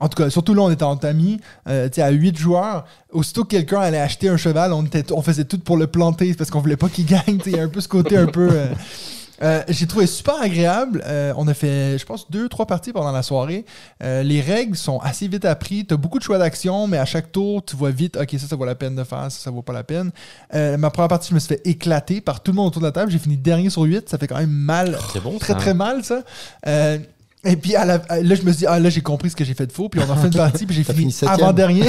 en 0.00 0.08
tout 0.08 0.22
cas, 0.22 0.28
surtout 0.30 0.54
là, 0.54 0.62
on 0.62 0.70
était 0.70 0.82
entre 0.82 1.06
amis, 1.06 1.40
euh, 1.68 1.88
tu 1.88 1.94
sais, 1.96 2.02
à 2.02 2.10
8 2.10 2.36
joueurs. 2.36 2.84
Aussitôt 3.12 3.44
que 3.44 3.50
quelqu'un 3.50 3.80
allait 3.80 4.00
acheter 4.00 4.28
un 4.28 4.36
cheval, 4.36 4.72
on, 4.72 4.84
était, 4.84 5.12
on 5.12 5.22
faisait 5.22 5.44
tout 5.44 5.58
pour 5.58 5.76
le 5.76 5.86
planter 5.86 6.34
parce 6.34 6.50
qu'on 6.50 6.60
voulait 6.60 6.76
pas 6.76 6.88
qu'il 6.88 7.06
gagne. 7.06 7.40
Il 7.46 7.52
y 7.52 7.58
a 7.58 7.62
un 7.62 7.68
peu 7.68 7.80
ce 7.80 7.88
côté 7.88 8.16
un 8.16 8.26
peu. 8.26 8.48
euh, 8.50 8.66
euh, 9.42 9.62
j'ai 9.68 9.86
trouvé 9.86 10.06
super 10.06 10.40
agréable. 10.40 11.02
Euh, 11.06 11.32
on 11.36 11.48
a 11.48 11.54
fait, 11.54 11.98
je 11.98 12.04
pense, 12.06 12.30
deux, 12.30 12.48
trois 12.48 12.66
parties 12.66 12.92
pendant 12.92 13.10
la 13.12 13.22
soirée. 13.22 13.64
Euh, 14.02 14.22
les 14.22 14.40
règles 14.40 14.76
sont 14.76 14.98
assez 15.00 15.26
vite 15.28 15.44
apprises. 15.44 15.84
Tu 15.88 15.94
as 15.94 15.96
beaucoup 15.96 16.18
de 16.18 16.24
choix 16.24 16.38
d'action, 16.38 16.86
mais 16.86 16.98
à 16.98 17.04
chaque 17.04 17.32
tour, 17.32 17.64
tu 17.64 17.74
vois 17.76 17.90
vite, 17.90 18.16
OK, 18.16 18.30
ça, 18.32 18.46
ça 18.46 18.56
vaut 18.56 18.64
la 18.64 18.76
peine 18.76 18.94
de 18.94 19.02
faire, 19.04 19.24
ça, 19.30 19.30
ça 19.30 19.50
vaut 19.50 19.62
pas 19.62 19.72
la 19.72 19.82
peine. 19.84 20.10
Ma 20.52 20.90
première 20.90 21.08
partie, 21.08 21.30
je 21.30 21.34
me 21.34 21.40
suis 21.40 21.48
fait 21.48 21.62
éclater 21.64 22.20
par 22.20 22.42
tout 22.42 22.52
le 22.52 22.56
monde 22.56 22.68
autour 22.68 22.80
de 22.82 22.86
la 22.86 22.92
table. 22.92 23.10
J'ai 23.10 23.18
fini 23.18 23.36
dernier 23.36 23.70
sur 23.70 23.82
8. 23.82 24.08
Ça 24.08 24.18
fait 24.18 24.28
quand 24.28 24.38
même 24.38 24.50
mal, 24.50 24.98
C'est 25.12 25.22
bon, 25.22 25.36
très, 25.38 25.52
ça. 25.52 25.58
très 25.58 25.74
mal, 25.74 26.04
ça. 26.04 26.22
Et 27.44 27.56
puis 27.56 27.74
à 27.76 27.84
la- 27.84 28.02
à- 28.08 28.20
là, 28.20 28.34
je 28.34 28.42
me 28.42 28.50
suis 28.50 28.58
dit, 28.60 28.66
ah 28.66 28.78
là, 28.80 28.88
j'ai 28.90 29.00
compris 29.02 29.30
ce 29.30 29.36
que 29.36 29.44
j'ai 29.44 29.54
fait 29.54 29.66
de 29.66 29.72
faux. 29.72 29.88
Puis 29.88 30.00
on 30.00 30.10
a 30.12 30.16
fait 30.16 30.28
une 30.28 30.34
partie, 30.34 30.66
puis 30.66 30.74
j'ai 30.76 30.84
fini, 30.94 31.12
fini 31.12 31.30
avant-dernier. 31.30 31.82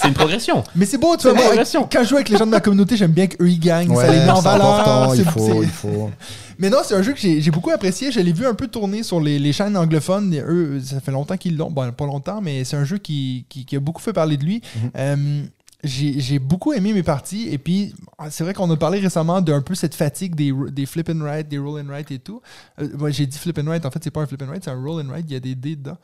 C'est 0.00 0.08
une 0.08 0.14
progression. 0.14 0.62
Mais 0.76 0.84
c'est 0.84 0.98
beau, 0.98 1.16
tu 1.16 1.22
C'est 1.22 1.28
vois. 1.28 1.32
une 1.32 1.36
moi, 1.38 1.46
progression. 1.46 1.88
Quand 1.90 2.02
je 2.02 2.08
joue 2.10 2.16
avec 2.16 2.28
les 2.28 2.36
gens 2.36 2.44
de 2.44 2.50
ma 2.50 2.60
communauté, 2.60 2.94
j'aime 2.96 3.12
bien 3.12 3.26
qu'eux 3.26 3.48
ils 3.48 3.58
gagnent. 3.58 3.94
ça 3.96 4.10
les 4.10 4.18
met 4.18 4.28
en 4.28 4.36
c'est 4.36 4.42
valeur. 4.42 5.14
il 5.14 5.24
c'est- 5.24 5.30
faut, 5.30 5.46
c'est- 5.46 5.58
il 5.62 5.68
faut. 5.70 6.10
mais 6.58 6.68
non, 6.68 6.78
c'est 6.84 6.94
un 6.94 7.00
jeu 7.02 7.12
que 7.14 7.18
j'ai 7.20 7.40
j'ai 7.40 7.50
beaucoup 7.50 7.70
apprécié. 7.70 8.12
Je 8.12 8.20
l'ai 8.20 8.32
vu 8.32 8.46
un 8.46 8.52
peu 8.52 8.66
tourner 8.68 9.02
sur 9.02 9.18
les, 9.20 9.38
les 9.38 9.52
chaînes 9.54 9.76
anglophones. 9.78 10.34
Et 10.34 10.40
eux, 10.46 10.78
ça 10.84 11.00
fait 11.00 11.10
longtemps 11.12 11.38
qu'ils 11.38 11.56
l'ont. 11.56 11.70
Bon, 11.70 11.90
pas 11.92 12.04
longtemps, 12.04 12.40
mais 12.42 12.64
c'est 12.64 12.76
un 12.76 12.84
jeu 12.84 12.98
qui, 12.98 13.46
qui- 13.48 13.64
qui 13.64 13.76
a 13.76 13.80
beaucoup 13.80 14.02
fait 14.02 14.12
parler 14.12 14.36
de 14.36 14.44
lui. 14.44 14.60
Mhm. 14.76 14.90
Euh, 14.98 15.42
j'ai 15.84 16.38
beaucoup 16.38 16.72
aimé 16.72 16.92
mes 16.92 17.02
parties. 17.02 17.48
Et 17.50 17.58
puis, 17.58 17.94
c'est 18.30 18.42
vrai 18.42 18.54
qu'on 18.54 18.70
a 18.70 18.76
parlé 18.76 18.98
récemment 18.98 19.40
d'un 19.40 19.60
peu 19.62 19.74
cette 19.74 19.94
fatigue 19.94 20.34
des, 20.34 20.52
des 20.72 20.86
flip 20.86 21.08
and 21.10 21.20
write, 21.20 21.48
des 21.48 21.58
roll 21.58 21.80
and 21.80 21.88
write 21.88 22.10
et 22.10 22.18
tout. 22.18 22.40
Euh, 22.80 22.88
ouais, 22.96 23.12
j'ai 23.12 23.26
dit 23.26 23.38
flip 23.38 23.58
and 23.58 23.66
write. 23.66 23.84
En 23.86 23.90
fait, 23.90 24.02
c'est 24.02 24.10
pas 24.10 24.22
un 24.22 24.26
flip 24.26 24.42
and 24.42 24.46
write, 24.46 24.64
c'est 24.64 24.70
un 24.70 24.82
roll 24.82 25.04
and 25.04 25.08
write. 25.10 25.26
Il 25.28 25.32
y 25.32 25.36
a 25.36 25.40
des 25.40 25.54
dés 25.54 25.76
dedans. 25.76 25.98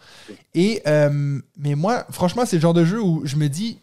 Et, 0.55 0.83
euh, 0.87 1.41
mais 1.59 1.75
moi, 1.75 2.07
franchement, 2.11 2.45
c'est 2.47 2.57
le 2.57 2.63
genre 2.63 2.75
de 2.75 2.85
jeu 2.85 3.01
où 3.03 3.23
je 3.25 3.37
me 3.37 3.49
dis, 3.49 3.79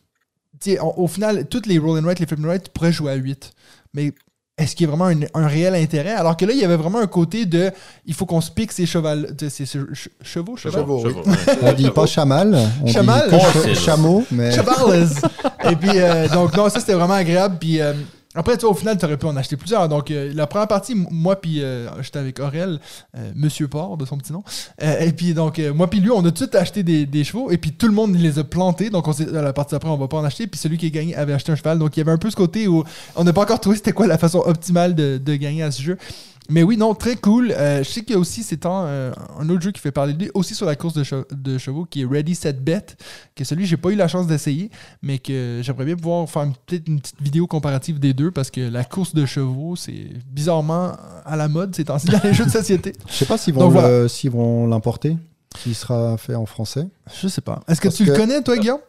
en- 0.79 0.93
au 0.97 1.07
final, 1.07 1.47
toutes 1.47 1.65
les 1.65 1.77
roll 1.79 1.99
and 1.99 2.03
write, 2.05 2.19
les 2.19 2.25
flip 2.25 2.39
and 2.39 2.47
write, 2.47 2.63
tu 2.65 2.71
pourrais 2.71 2.91
jouer 2.91 3.11
à 3.11 3.15
8. 3.15 3.51
Mais 3.93 4.13
est-ce 4.57 4.75
qu'il 4.75 4.87
y 4.87 4.91
a 4.91 4.95
vraiment 4.95 5.05
un, 5.05 5.41
un 5.43 5.47
réel 5.47 5.75
intérêt? 5.75 6.13
Alors 6.13 6.35
que 6.35 6.43
là, 6.45 6.51
il 6.53 6.57
y 6.59 6.65
avait 6.65 6.77
vraiment 6.77 6.99
un 6.99 7.07
côté 7.07 7.45
de 7.45 7.69
il 8.05 8.13
faut 8.13 8.25
qu'on 8.25 8.41
se 8.41 8.49
pique 8.49 8.71
ces 8.71 8.85
chevals, 8.87 9.35
de- 9.35 9.49
ces 9.49 9.65
che- 9.65 9.85
che- 9.93 10.09
chevaux, 10.23 10.55
cheval? 10.57 10.81
Chevaux, 10.81 11.03
oui. 11.05 11.13
On 11.61 11.73
dit 11.73 11.89
pas 11.91 12.05
chamal, 12.07 12.57
on 12.83 12.87
Chamal? 12.87 13.29
dit 13.29 13.35
Oh, 13.39 13.73
chameau, 13.75 14.25
mais 14.31 14.51
Chevales. 14.51 15.09
Et 15.69 15.75
puis, 15.75 15.91
euh, 15.95 16.27
donc, 16.29 16.55
non, 16.57 16.69
ça, 16.69 16.79
c'était 16.79 16.93
vraiment 16.93 17.13
agréable. 17.13 17.57
Puis, 17.59 17.79
euh, 17.81 17.93
après, 18.37 18.55
tu 18.55 18.65
au 18.65 18.73
final, 18.75 18.99
tu 18.99 19.05
aurais 19.05 19.17
pu 19.17 19.25
en 19.25 19.35
acheter 19.35 19.57
plusieurs. 19.57 19.89
Donc, 19.89 20.11
euh, 20.11 20.31
la 20.35 20.45
première 20.45 20.67
partie, 20.67 20.93
moi, 20.93 21.41
puis 21.41 21.63
euh, 21.63 21.89
j'étais 22.03 22.19
avec 22.19 22.39
Aurel, 22.39 22.79
euh, 23.17 23.31
Monsieur 23.35 23.67
Port, 23.67 23.97
de 23.97 24.05
son 24.05 24.15
petit 24.15 24.31
nom. 24.31 24.43
Et 24.79 25.11
puis, 25.11 25.33
donc, 25.33 25.59
moi, 25.73 25.89
puis 25.89 25.99
lui, 25.99 26.11
on 26.11 26.19
a 26.19 26.23
tout 26.23 26.29
de 26.29 26.37
suite 26.37 26.53
acheté 26.53 26.83
des, 26.83 27.23
chevaux. 27.23 27.49
Et 27.49 27.57
puis, 27.57 27.71
tout 27.71 27.87
le 27.87 27.93
monde 27.93 28.15
les 28.15 28.37
a 28.37 28.43
plantés. 28.43 28.91
Donc, 28.91 29.07
on 29.07 29.11
à 29.11 29.41
la 29.41 29.53
partie 29.53 29.73
après, 29.73 29.89
on 29.89 29.97
va 29.97 30.07
pas 30.07 30.17
en 30.17 30.23
acheter. 30.23 30.45
Puis, 30.45 30.59
celui 30.59 30.77
qui 30.77 30.85
a 30.85 30.89
gagné 30.89 31.15
avait 31.15 31.33
acheté 31.33 31.51
un 31.51 31.55
cheval. 31.55 31.79
Donc, 31.79 31.97
il 31.97 31.99
y 31.99 32.01
avait 32.01 32.11
un 32.11 32.17
peu 32.19 32.29
ce 32.29 32.35
côté 32.35 32.67
où 32.67 32.83
on 33.15 33.23
n'a 33.23 33.33
pas 33.33 33.41
encore 33.41 33.59
trouvé 33.59 33.75
c'était 33.75 33.91
quoi 33.91 34.05
la 34.05 34.19
façon 34.19 34.43
optimale 34.45 34.93
de 34.93 35.35
gagner 35.35 35.63
à 35.63 35.71
ce 35.71 35.81
jeu. 35.81 35.97
Mais 36.49 36.63
oui, 36.63 36.77
non, 36.77 36.95
très 36.95 37.15
cool. 37.15 37.51
Euh, 37.51 37.79
je 37.83 37.89
sais 37.89 38.01
qu'il 38.01 38.11
y 38.11 38.15
a 38.15 38.19
aussi, 38.19 38.41
c'est 38.43 38.65
un, 38.65 38.85
euh, 38.85 39.13
un 39.39 39.49
autre 39.49 39.61
jeu 39.61 39.71
qui 39.71 39.81
fait 39.81 39.91
parler 39.91 40.13
de 40.13 40.23
lui, 40.23 40.31
aussi 40.33 40.55
sur 40.55 40.65
la 40.65 40.75
course 40.75 40.93
de, 40.93 41.03
che- 41.03 41.25
de 41.31 41.57
chevaux, 41.57 41.85
qui 41.85 42.03
est 42.03 42.05
Ready 42.05 42.35
Set 42.35 42.63
Bet, 42.63 42.85
que 43.35 43.43
celui 43.43 43.65
j'ai 43.65 43.75
pas 43.77 43.89
eu 43.89 43.95
la 43.95 44.07
chance 44.07 44.27
d'essayer, 44.27 44.71
mais 45.01 45.19
que 45.19 45.59
j'aimerais 45.61 45.85
bien 45.85 45.95
pouvoir 45.95 46.29
faire 46.29 46.43
une- 46.43 46.53
peut-être 46.65 46.87
une 46.87 47.01
petite 47.01 47.21
vidéo 47.21 47.47
comparative 47.47 47.99
des 47.99 48.13
deux, 48.13 48.31
parce 48.31 48.49
que 48.51 48.61
la 48.61 48.83
course 48.85 49.13
de 49.13 49.25
chevaux, 49.25 49.75
c'est 49.75 50.07
bizarrement 50.31 50.93
à 51.25 51.35
la 51.35 51.47
mode 51.49 51.75
ces 51.75 51.83
temps-ci 51.85 52.07
dans 52.07 52.21
les 52.23 52.33
jeux 52.33 52.45
de 52.45 52.51
société. 52.51 52.93
je 53.09 53.13
sais 53.13 53.25
pas 53.25 53.37
s'ils 53.37 53.53
vont 53.53 54.67
l'importer, 54.67 55.17
s'il 55.57 55.75
sera 55.75 56.17
fait 56.17 56.35
en 56.35 56.45
français. 56.45 56.87
Je 57.21 57.27
sais 57.27 57.41
pas. 57.41 57.61
Est-ce 57.67 57.81
que 57.81 57.87
Parce 57.87 57.97
tu 57.97 58.05
le 58.05 58.13
connais, 58.15 58.41
toi, 58.41 58.57
Guillaume? 58.57 58.79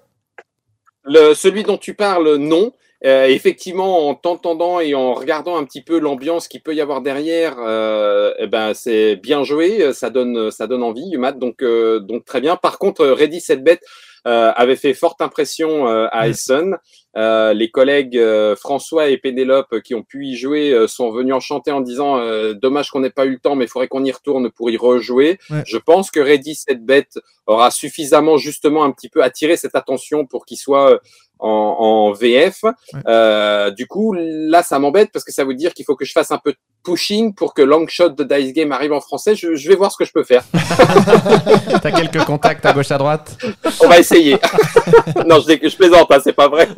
Le, 1.05 1.33
celui 1.35 1.63
dont 1.63 1.79
tu 1.79 1.95
parles, 1.95 2.37
non. 2.37 2.73
Euh, 3.05 3.27
effectivement, 3.27 4.09
en 4.09 4.15
t'entendant 4.17 4.81
et 4.81 4.95
en 4.95 5.15
regardant 5.15 5.57
un 5.57 5.65
petit 5.65 5.83
peu 5.83 6.01
l'ambiance 6.01 6.49
qu'il 6.49 6.63
peut 6.63 6.75
y 6.75 6.81
avoir 6.81 7.01
derrière, 7.01 7.57
euh, 7.61 8.35
eh 8.39 8.49
ben 8.49 8.75
c'est 8.75 9.15
bien 9.15 9.45
joué, 9.45 9.93
ça 9.93 10.11
donne 10.11 10.51
ça 10.51 10.67
donne 10.67 10.83
envie, 10.83 11.17
Matt. 11.17 11.39
Donc 11.39 11.63
euh, 11.63 12.01
donc 12.01 12.25
très 12.25 12.41
bien. 12.41 12.57
Par 12.57 12.79
contre, 12.79 13.07
Ready 13.07 13.41
Bet 13.61 13.81
euh, 14.27 14.51
avait 14.57 14.75
fait 14.75 14.95
forte 14.95 15.21
impression 15.23 15.89
euh, 15.89 16.09
à. 16.11 16.29
Essen. 16.29 16.77
Euh, 17.17 17.53
les 17.53 17.71
collègues 17.71 18.19
euh, 18.19 18.55
François 18.55 19.09
et 19.09 19.17
Pénélope 19.17 19.81
qui 19.81 19.95
ont 19.95 20.03
pu 20.03 20.27
y 20.27 20.37
jouer 20.37 20.73
euh, 20.73 20.87
sont 20.87 21.11
venus 21.11 21.35
enchanter 21.35 21.73
en 21.73 21.81
disant 21.81 22.19
euh, 22.19 22.53
dommage 22.53 22.91
qu'on 22.91 23.01
n'ait 23.01 23.11
pas 23.11 23.25
eu 23.25 23.31
le 23.31 23.39
temps, 23.39 23.57
mais 23.57 23.65
il 23.65 23.69
faudrait 23.69 23.89
qu'on 23.89 24.05
y 24.05 24.13
retourne 24.13 24.51
pour 24.51 24.71
y 24.71 24.77
rejouer. 24.77 25.39
Ouais. 25.51 25.63
Je 25.67 25.79
pense 25.79 26.11
que 26.11 26.21
Ready 26.21 26.55
Set 26.55 26.85
Bet 26.85 27.09
aura 27.47 27.71
suffisamment 27.71 28.37
justement 28.37 28.85
un 28.85 28.93
petit 28.93 29.09
peu 29.09 29.23
attiré 29.23 29.57
cette 29.57 29.75
attention 29.75 30.27
pour 30.27 30.45
qu'il 30.45 30.59
soit 30.59 31.01
en, 31.39 31.49
en 31.49 32.13
VF. 32.13 32.65
Euh, 33.07 33.71
du 33.71 33.87
coup, 33.87 34.15
là, 34.17 34.63
ça 34.63 34.79
m'embête 34.79 35.11
parce 35.13 35.25
que 35.25 35.33
ça 35.33 35.45
veut 35.45 35.55
dire 35.55 35.75
qu'il 35.75 35.85
faut 35.85 35.97
que 35.97 36.05
je 36.05 36.13
fasse 36.13 36.31
un 36.31 36.39
peu 36.39 36.53
de 36.53 36.59
pushing 36.85 37.35
pour 37.35 37.55
que 37.55 37.63
Longshot 37.63 38.11
de 38.11 38.25
Dice 38.25 38.53
Game 38.53 38.73
arrive 38.73 38.93
en 38.93 39.01
français. 39.01 39.35
Je, 39.35 39.55
je 39.55 39.69
vais 39.69 39.77
voir 39.77 39.93
ce 39.93 39.97
que 39.97 40.05
je 40.05 40.13
peux 40.13 40.25
faire. 40.25 40.45
T'as 41.83 41.91
quelques 41.91 42.25
contacts 42.25 42.65
à 42.67 42.73
gauche 42.73 42.91
à 42.91 42.99
droite? 42.99 43.37
On 43.83 43.89
va 43.89 43.99
essayer. 43.99 44.39
non, 45.27 45.41
je, 45.41 45.69
je 45.69 45.77
plaisante, 45.77 46.11
hein, 46.11 46.19
c'est 46.23 46.33
pas 46.33 46.49
vrai. 46.49 46.69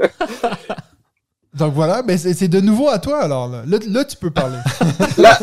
Donc 1.52 1.74
voilà, 1.74 2.02
ben 2.02 2.16
c'est 2.16 2.32
c'est 2.32 2.46
de 2.48 2.60
nouveau 2.60 2.88
à 2.88 3.00
toi 3.00 3.18
alors. 3.18 3.48
Là, 3.48 3.62
Là, 3.66 3.78
là, 3.88 4.04
tu 4.04 4.16
peux 4.16 4.30
parler. 4.30 4.58
Là, 5.18 5.36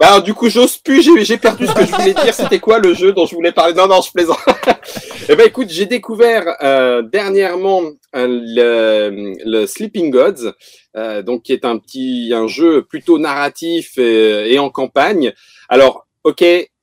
bah, 0.00 0.06
alors, 0.08 0.22
du 0.22 0.32
coup, 0.34 0.48
j'ose 0.48 0.78
plus. 0.78 1.02
J'ai 1.24 1.36
perdu 1.36 1.66
ce 1.66 1.74
que 1.74 1.84
je 1.86 1.92
voulais 1.92 2.14
dire. 2.14 2.32
C'était 2.34 2.58
quoi 2.58 2.78
le 2.78 2.94
jeu 2.94 3.12
dont 3.12 3.26
je 3.26 3.34
voulais 3.34 3.52
parler? 3.52 3.74
Non, 3.74 3.86
non, 3.86 4.00
je 4.00 4.10
plaisante. 4.10 4.38
eh 5.28 5.36
ben, 5.36 5.46
écoute, 5.46 5.68
j'ai 5.68 5.84
découvert 5.86 6.56
euh, 6.62 7.02
dernièrement 7.02 7.82
euh, 8.16 8.26
le, 8.26 9.34
le 9.44 9.66
Sleeping 9.66 10.10
Gods, 10.10 10.52
euh, 10.96 11.22
donc 11.22 11.42
qui 11.42 11.52
est 11.52 11.66
un 11.66 11.76
petit, 11.78 12.32
un 12.34 12.48
jeu 12.48 12.82
plutôt 12.82 13.18
narratif 13.18 13.98
et, 13.98 14.54
et 14.54 14.58
en 14.58 14.70
campagne. 14.70 15.32
Alors, 15.68 16.06
ok. 16.24 16.42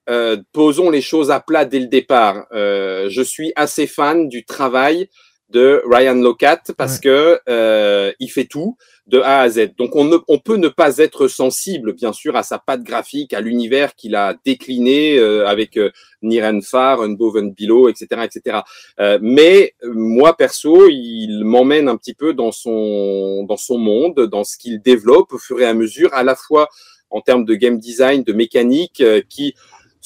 euh, 0.09 0.37
posons 0.53 0.89
les 0.89 1.01
choses 1.01 1.31
à 1.31 1.39
plat 1.41 1.65
dès 1.65 1.79
le 1.79 1.87
départ. 1.87 2.45
Euh, 2.53 3.07
je 3.09 3.21
suis 3.23 3.51
assez 3.55 3.87
fan 3.87 4.29
du 4.29 4.45
travail 4.45 5.09
de 5.49 5.81
Ryan 5.89 6.15
Locat 6.15 6.61
parce 6.77 6.95
Ouais. 6.95 7.01
que 7.03 7.39
euh, 7.49 8.11
il 8.19 8.29
fait 8.29 8.45
tout 8.45 8.77
de 9.07 9.19
A 9.19 9.39
à 9.39 9.49
Z. 9.49 9.71
Donc 9.77 9.95
on, 9.95 10.03
ne, 10.03 10.17
on 10.27 10.37
peut 10.37 10.57
ne 10.57 10.67
pas 10.67 10.97
être 10.97 11.27
sensible, 11.27 11.93
bien 11.93 12.13
sûr, 12.13 12.35
à 12.35 12.43
sa 12.43 12.59
patte 12.59 12.83
graphique, 12.83 13.33
à 13.33 13.41
l'univers 13.41 13.95
qu'il 13.95 14.15
a 14.15 14.35
décliné 14.45 15.17
euh, 15.17 15.47
avec 15.47 15.77
euh, 15.77 15.91
Nirenfar, 16.21 17.01
Unboven 17.01 17.53
Below, 17.53 17.89
etc., 17.89 18.21
etc. 18.23 18.59
Euh, 18.99 19.17
mais 19.21 19.73
moi 19.83 20.35
perso, 20.35 20.89
il 20.89 21.43
m'emmène 21.43 21.87
un 21.87 21.97
petit 21.97 22.13
peu 22.13 22.33
dans 22.33 22.51
son 22.51 23.45
dans 23.47 23.57
son 23.57 23.77
monde, 23.77 24.27
dans 24.29 24.43
ce 24.43 24.57
qu'il 24.57 24.81
développe 24.81 25.33
au 25.33 25.37
fur 25.37 25.59
et 25.61 25.65
à 25.65 25.73
mesure, 25.73 26.13
à 26.13 26.23
la 26.23 26.35
fois 26.35 26.67
en 27.09 27.21
termes 27.21 27.45
de 27.45 27.55
game 27.55 27.77
design, 27.79 28.23
de 28.23 28.33
mécanique, 28.33 29.01
euh, 29.01 29.21
qui 29.27 29.55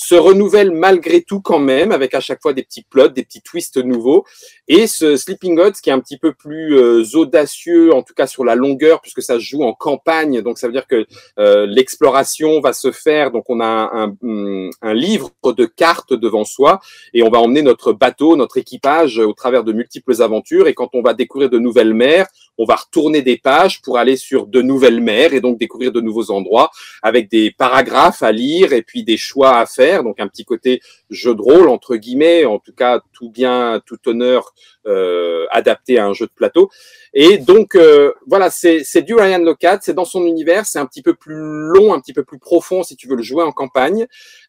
se 0.01 0.15
renouvelle 0.15 0.71
malgré 0.71 1.21
tout 1.21 1.41
quand 1.41 1.59
même, 1.59 1.91
avec 1.91 2.13
à 2.15 2.19
chaque 2.19 2.41
fois 2.41 2.53
des 2.53 2.63
petits 2.63 2.83
plots, 2.83 3.07
des 3.07 3.23
petits 3.23 3.41
twists 3.41 3.77
nouveaux. 3.77 4.25
Et 4.67 4.87
ce 4.87 5.15
Sleeping 5.15 5.55
Gods 5.55 5.73
qui 5.81 5.89
est 5.89 5.93
un 5.93 5.99
petit 5.99 6.17
peu 6.17 6.33
plus 6.33 6.75
euh, 6.77 7.03
audacieux, 7.13 7.93
en 7.93 8.01
tout 8.01 8.13
cas 8.15 8.25
sur 8.25 8.43
la 8.43 8.55
longueur, 8.55 9.01
puisque 9.01 9.21
ça 9.21 9.35
se 9.35 9.41
joue 9.41 9.63
en 9.63 9.73
campagne, 9.73 10.41
donc 10.41 10.57
ça 10.57 10.67
veut 10.67 10.73
dire 10.73 10.87
que 10.87 11.05
euh, 11.39 11.65
l'exploration 11.67 12.61
va 12.61 12.73
se 12.73 12.91
faire. 12.91 13.31
Donc 13.31 13.45
on 13.49 13.59
a 13.59 13.65
un, 13.65 13.89
un- 14.03 14.15
hum, 14.23 14.69
un 14.81 14.93
livre 14.93 15.31
de 15.45 15.65
cartes 15.65 16.13
devant 16.13 16.45
soi 16.45 16.79
et 17.13 17.21
on 17.23 17.29
va 17.29 17.39
emmener 17.39 17.61
notre 17.61 17.93
bateau, 17.93 18.35
notre 18.35 18.57
équipage 18.57 19.19
au 19.19 19.33
travers 19.33 19.63
de 19.63 19.71
multiples 19.71 20.21
aventures. 20.21 20.67
Et 20.67 20.73
quand 20.73 20.89
on 20.93 21.01
va 21.01 21.13
découvrir 21.13 21.49
de 21.49 21.59
nouvelles 21.59 21.93
mers, 21.93 22.27
on 22.61 22.65
va 22.65 22.75
retourner 22.75 23.23
des 23.23 23.37
pages 23.37 23.81
pour 23.81 23.97
aller 23.97 24.15
sur 24.15 24.45
de 24.45 24.61
nouvelles 24.61 25.01
mers 25.01 25.33
et 25.33 25.41
donc 25.41 25.57
découvrir 25.57 25.91
de 25.91 25.99
nouveaux 25.99 26.29
endroits 26.29 26.69
avec 27.01 27.29
des 27.29 27.51
paragraphes 27.51 28.21
à 28.21 28.31
lire 28.31 28.71
et 28.71 28.83
puis 28.83 29.03
des 29.03 29.17
choix 29.17 29.57
à 29.57 29.65
faire. 29.65 30.03
Donc 30.03 30.19
un 30.19 30.27
petit 30.27 30.45
côté 30.45 30.79
jeu 31.09 31.33
de 31.33 31.41
rôle 31.41 31.69
entre 31.69 31.95
guillemets, 31.95 32.45
en 32.45 32.59
tout 32.59 32.73
cas 32.73 33.01
tout 33.13 33.31
bien, 33.31 33.81
tout 33.85 33.97
honneur 34.07 34.53
euh, 34.87 35.45
adapté 35.51 35.97
à 35.97 36.05
un 36.05 36.13
jeu 36.13 36.27
de 36.27 36.31
plateau. 36.31 36.69
Et 37.13 37.39
donc 37.39 37.75
euh, 37.75 38.13
voilà, 38.27 38.49
c'est 38.51 39.01
du 39.01 39.15
Ryan 39.15 39.39
Locat, 39.39 39.79
c'est 39.81 39.93
dans 39.93 40.05
son 40.05 40.25
univers, 40.25 40.65
c'est 40.65 40.79
un 40.79 40.85
petit 40.85 41.01
peu 41.01 41.13
plus 41.15 41.35
long, 41.35 41.93
un 41.93 41.99
petit 41.99 42.13
peu 42.13 42.23
plus 42.23 42.39
profond 42.39 42.83
si 42.83 42.95
tu 42.95 43.07
veux 43.07 43.15
le 43.15 43.23
jouer 43.23 43.43
en 43.43 43.51
campagne. 43.51 44.05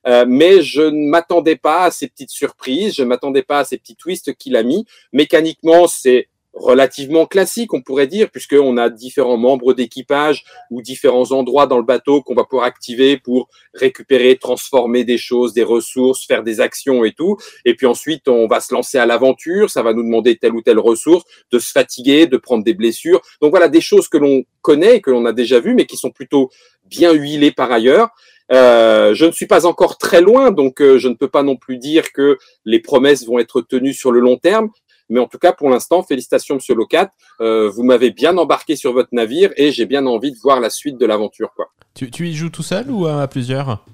Euh, 0.06 0.24
mais 0.28 0.62
je 0.62 0.82
ne 0.82 1.08
m'attendais 1.08 1.56
pas 1.56 1.84
à 1.84 1.90
ces 1.90 2.08
petites 2.08 2.30
surprises, 2.30 2.94
je 2.94 3.02
ne 3.02 3.08
m'attendais 3.08 3.42
pas 3.42 3.60
à 3.60 3.64
ces 3.64 3.78
petits 3.78 3.96
twists 3.96 4.34
qu'il 4.34 4.56
a 4.56 4.62
mis. 4.62 4.84
Mécaniquement, 5.12 5.86
c'est 5.86 6.28
relativement 6.54 7.26
classique, 7.26 7.72
on 7.72 7.80
pourrait 7.80 8.06
dire, 8.06 8.30
puisqu'on 8.30 8.76
a 8.76 8.90
différents 8.90 9.36
membres 9.36 9.72
d'équipage 9.72 10.44
ou 10.70 10.82
différents 10.82 11.32
endroits 11.32 11.66
dans 11.66 11.78
le 11.78 11.84
bateau 11.84 12.22
qu'on 12.22 12.34
va 12.34 12.44
pouvoir 12.44 12.66
activer 12.66 13.16
pour 13.16 13.48
récupérer, 13.74 14.36
transformer 14.36 15.04
des 15.04 15.18
choses, 15.18 15.54
des 15.54 15.62
ressources, 15.62 16.26
faire 16.26 16.42
des 16.42 16.60
actions 16.60 17.04
et 17.04 17.12
tout. 17.12 17.36
Et 17.64 17.74
puis 17.74 17.86
ensuite, 17.86 18.28
on 18.28 18.46
va 18.46 18.60
se 18.60 18.74
lancer 18.74 18.98
à 18.98 19.06
l'aventure, 19.06 19.70
ça 19.70 19.82
va 19.82 19.94
nous 19.94 20.02
demander 20.02 20.36
telle 20.36 20.54
ou 20.54 20.62
telle 20.62 20.78
ressource, 20.78 21.24
de 21.50 21.58
se 21.58 21.72
fatiguer, 21.72 22.26
de 22.26 22.36
prendre 22.36 22.64
des 22.64 22.74
blessures. 22.74 23.22
Donc 23.40 23.50
voilà, 23.50 23.68
des 23.68 23.80
choses 23.80 24.08
que 24.08 24.18
l'on 24.18 24.44
connaît, 24.60 25.00
que 25.00 25.10
l'on 25.10 25.24
a 25.24 25.32
déjà 25.32 25.58
vues, 25.58 25.74
mais 25.74 25.86
qui 25.86 25.96
sont 25.96 26.10
plutôt 26.10 26.50
bien 26.84 27.12
huilées 27.12 27.52
par 27.52 27.72
ailleurs. 27.72 28.10
Euh, 28.52 29.14
je 29.14 29.24
ne 29.24 29.32
suis 29.32 29.46
pas 29.46 29.66
encore 29.66 29.96
très 29.96 30.20
loin, 30.20 30.50
donc 30.50 30.82
euh, 30.82 30.98
je 30.98 31.08
ne 31.08 31.14
peux 31.14 31.28
pas 31.28 31.42
non 31.42 31.56
plus 31.56 31.78
dire 31.78 32.12
que 32.12 32.38
les 32.66 32.80
promesses 32.80 33.24
vont 33.24 33.38
être 33.38 33.62
tenues 33.62 33.94
sur 33.94 34.12
le 34.12 34.20
long 34.20 34.36
terme. 34.36 34.68
Mais 35.08 35.20
en 35.20 35.26
tout 35.26 35.38
cas, 35.38 35.52
pour 35.52 35.68
l'instant, 35.70 36.02
félicitations, 36.02 36.54
Monsieur 36.56 36.74
Locat. 36.74 37.12
Euh, 37.40 37.68
vous 37.68 37.82
m'avez 37.82 38.10
bien 38.10 38.36
embarqué 38.38 38.76
sur 38.76 38.92
votre 38.92 39.10
navire 39.12 39.50
et 39.56 39.72
j'ai 39.72 39.86
bien 39.86 40.06
envie 40.06 40.32
de 40.32 40.38
voir 40.42 40.60
la 40.60 40.70
suite 40.70 40.98
de 40.98 41.06
l'aventure. 41.06 41.50
quoi. 41.54 41.66
tu, 41.94 42.10
tu 42.10 42.28
y 42.28 42.34
joues 42.34 42.50
tout 42.50 42.62
seul 42.62 42.90
ou 42.90 43.06
à 43.06 43.26
plusieurs? 43.28 43.84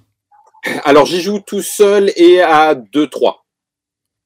Alors, 0.85 1.06
j'y 1.06 1.20
joue 1.20 1.40
tout 1.40 1.62
seul 1.62 2.12
et 2.16 2.40
à 2.40 2.74
2-3. 2.74 3.36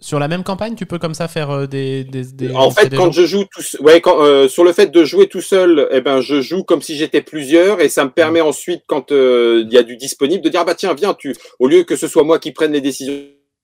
Sur 0.01 0.19
la 0.19 0.27
même 0.27 0.43
campagne, 0.43 0.75
tu 0.75 0.85
peux 0.85 0.99
comme 0.99 1.15
ça 1.15 1.29
faire 1.29 1.51
euh, 1.51 1.67
des, 1.67 2.03
des, 2.03 2.25
des- 2.25 2.53
En 2.57 2.73
fait, 2.73 2.89
des 2.89 2.97
quand 2.97 3.13
je 3.13 3.25
joue 3.25 3.45
tout, 3.45 3.63
ouais, 3.85 4.01
quand, 4.01 4.21
euh, 4.21 4.49
sur 4.49 4.65
le 4.65 4.73
fait 4.73 4.89
de 4.91 5.05
jouer 5.05 5.29
tout 5.29 5.41
seul, 5.41 5.87
eh 5.93 6.01
ben, 6.01 6.21
je 6.21 6.41
joue 6.41 6.65
comme 6.65 6.83
si 6.83 6.97
j'étais 6.97 7.23
plusieurs, 7.23 7.81
et 7.81 7.89
ça 7.89 8.05
me 8.05 8.11
permet 8.11 8.41
ensuite, 8.41 8.83
quand 8.89 9.13
euh, 9.13 9.63
il 9.65 9.73
y 9.73 9.79
a 9.79 9.85
du 9.85 9.97
disponible, 9.97 10.43
de 10.43 10.49
dire 10.49 10.61
ah 10.63 10.65
bah 10.65 10.75
tiens, 10.75 10.95
viens, 10.95 11.15
tu, 11.15 11.37
au 11.61 11.69
lieu 11.69 11.85
que 11.85 11.95
ce 11.95 12.09
soit 12.09 12.25
moi 12.25 12.41
qui 12.41 12.51
prenne 12.51 12.73
les 12.73 12.81
décisions, 12.81 13.15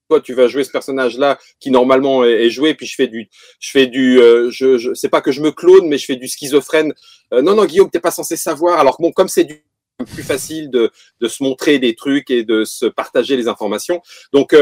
toi, 0.09 0.19
tu 0.19 0.33
vas 0.33 0.47
jouer 0.47 0.63
ce 0.63 0.71
personnage-là 0.71 1.37
qui 1.59 1.71
normalement 1.71 2.25
est, 2.25 2.49
joué, 2.49 2.73
puis 2.73 2.87
je 2.87 2.95
fais 2.95 3.07
du, 3.07 3.29
je 3.59 3.69
fais 3.69 3.87
du, 3.87 4.19
euh, 4.19 4.49
je, 4.49 4.77
je, 4.77 4.93
c'est 4.93 5.09
pas 5.09 5.21
que 5.21 5.31
je 5.31 5.41
me 5.41 5.51
clone, 5.51 5.87
mais 5.87 5.97
je 5.97 6.05
fais 6.05 6.15
du 6.15 6.27
schizophrène. 6.27 6.93
Euh, 7.33 7.41
non, 7.41 7.55
non, 7.55 7.65
Guillaume, 7.65 7.89
t'es 7.89 7.99
pas 7.99 8.11
censé 8.11 8.35
savoir. 8.35 8.79
Alors 8.79 8.97
bon, 8.99 9.11
comme 9.11 9.29
c'est 9.29 9.43
du 9.43 9.63
plus 10.13 10.23
facile 10.23 10.69
de, 10.69 10.91
de 11.19 11.27
se 11.27 11.43
montrer 11.43 11.77
des 11.77 11.93
trucs 11.93 12.31
et 12.31 12.43
de 12.43 12.63
se 12.63 12.85
partager 12.85 13.35
les 13.35 13.49
informations, 13.49 14.01
donc 14.31 14.55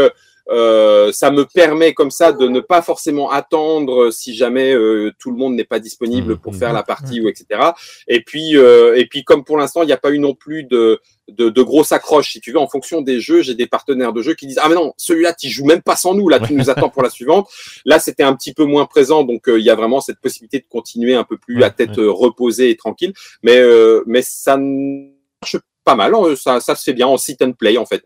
euh, 0.50 1.12
ça 1.12 1.32
me 1.32 1.46
permet 1.46 1.94
comme 1.94 2.12
ça 2.12 2.32
de 2.32 2.48
ne 2.48 2.60
pas 2.60 2.82
forcément 2.82 3.30
attendre 3.32 4.12
si 4.12 4.36
jamais 4.36 4.74
euh, 4.74 5.12
tout 5.20 5.32
le 5.32 5.38
monde 5.38 5.56
n'est 5.56 5.64
pas 5.64 5.80
disponible 5.80 6.28
Mmh, 6.28 6.38
pour 6.38 6.54
mmh, 6.54 6.58
faire 6.58 6.74
la 6.74 6.84
partie 6.84 7.22
ou 7.22 7.28
etc. 7.28 7.72
Et 8.08 8.22
puis 8.22 8.56
euh, 8.56 8.96
et 8.96 9.06
puis 9.06 9.24
comme 9.24 9.44
pour 9.44 9.58
l'instant 9.58 9.84
il 9.84 9.88
n'y 9.88 9.94
a 9.94 9.98
pas 9.98 10.12
eu 10.12 10.20
non 10.20 10.34
plus 10.34 10.64
de 10.64 11.00
de, 11.28 11.50
de 11.50 11.62
grosses 11.62 11.92
accroches 11.92 12.32
si 12.32 12.42
tu 12.42 12.52
veux. 12.52 12.60
En 12.60 12.68
fonction 12.68 13.02
des 13.02 13.20
jeux 13.20 13.42
j'ai 13.42 13.56
des 13.56 13.68
partenaires 13.68 14.14
de 14.14 14.22
jeux 14.22 14.34
qui 14.34 14.48
disent 14.48 14.60
ah 14.62 14.70
mais 14.70 14.76
non 14.76 14.94
celui-là 14.98 15.34
tu 15.34 15.50
joues 15.50 15.66
même 15.66 15.82
pas 15.82 15.96
sans 15.96 16.14
nous. 16.14 16.30
Là 16.30 16.40
tu 16.40 16.54
nous 16.54 16.70
attends 16.70 16.90
pour 16.90 17.04
la 17.04 17.10
suivante. 17.10 17.50
Là 17.86 18.00
c'était 18.00 18.24
un 18.24 18.36
petit 18.36 18.54
peu 18.54 18.66
moins 18.66 18.86
présent. 18.86 19.24
Donc 19.24 19.48
euh, 19.50 19.60
il 19.60 19.66
y 19.66 19.70
a 19.70 19.76
vraiment 19.76 20.02
cette 20.02 20.20
possibilité 20.20 20.60
de 20.60 20.66
continuer 20.70 21.16
un 21.16 21.24
peu 21.24 21.38
plus 21.38 21.64
à 21.64 21.70
tête 21.70 21.98
euh, 21.98 22.12
reposée 22.12 22.70
et 22.70 22.78
tranquille. 22.78 23.14
Mais 23.44 23.58
euh, 23.58 24.04
mais 24.06 24.22
ça 24.22 24.58
marche 24.58 25.58
pas 25.84 25.96
mal 25.96 26.14
hein, 26.16 26.36
ça 26.36 26.60
ça 26.60 26.76
se 26.76 26.84
fait 26.84 26.94
bien 26.94 27.08
en 27.08 27.18
sit 27.18 27.42
and 27.42 27.54
play 27.54 27.78
en 27.78 27.86
fait 27.86 28.04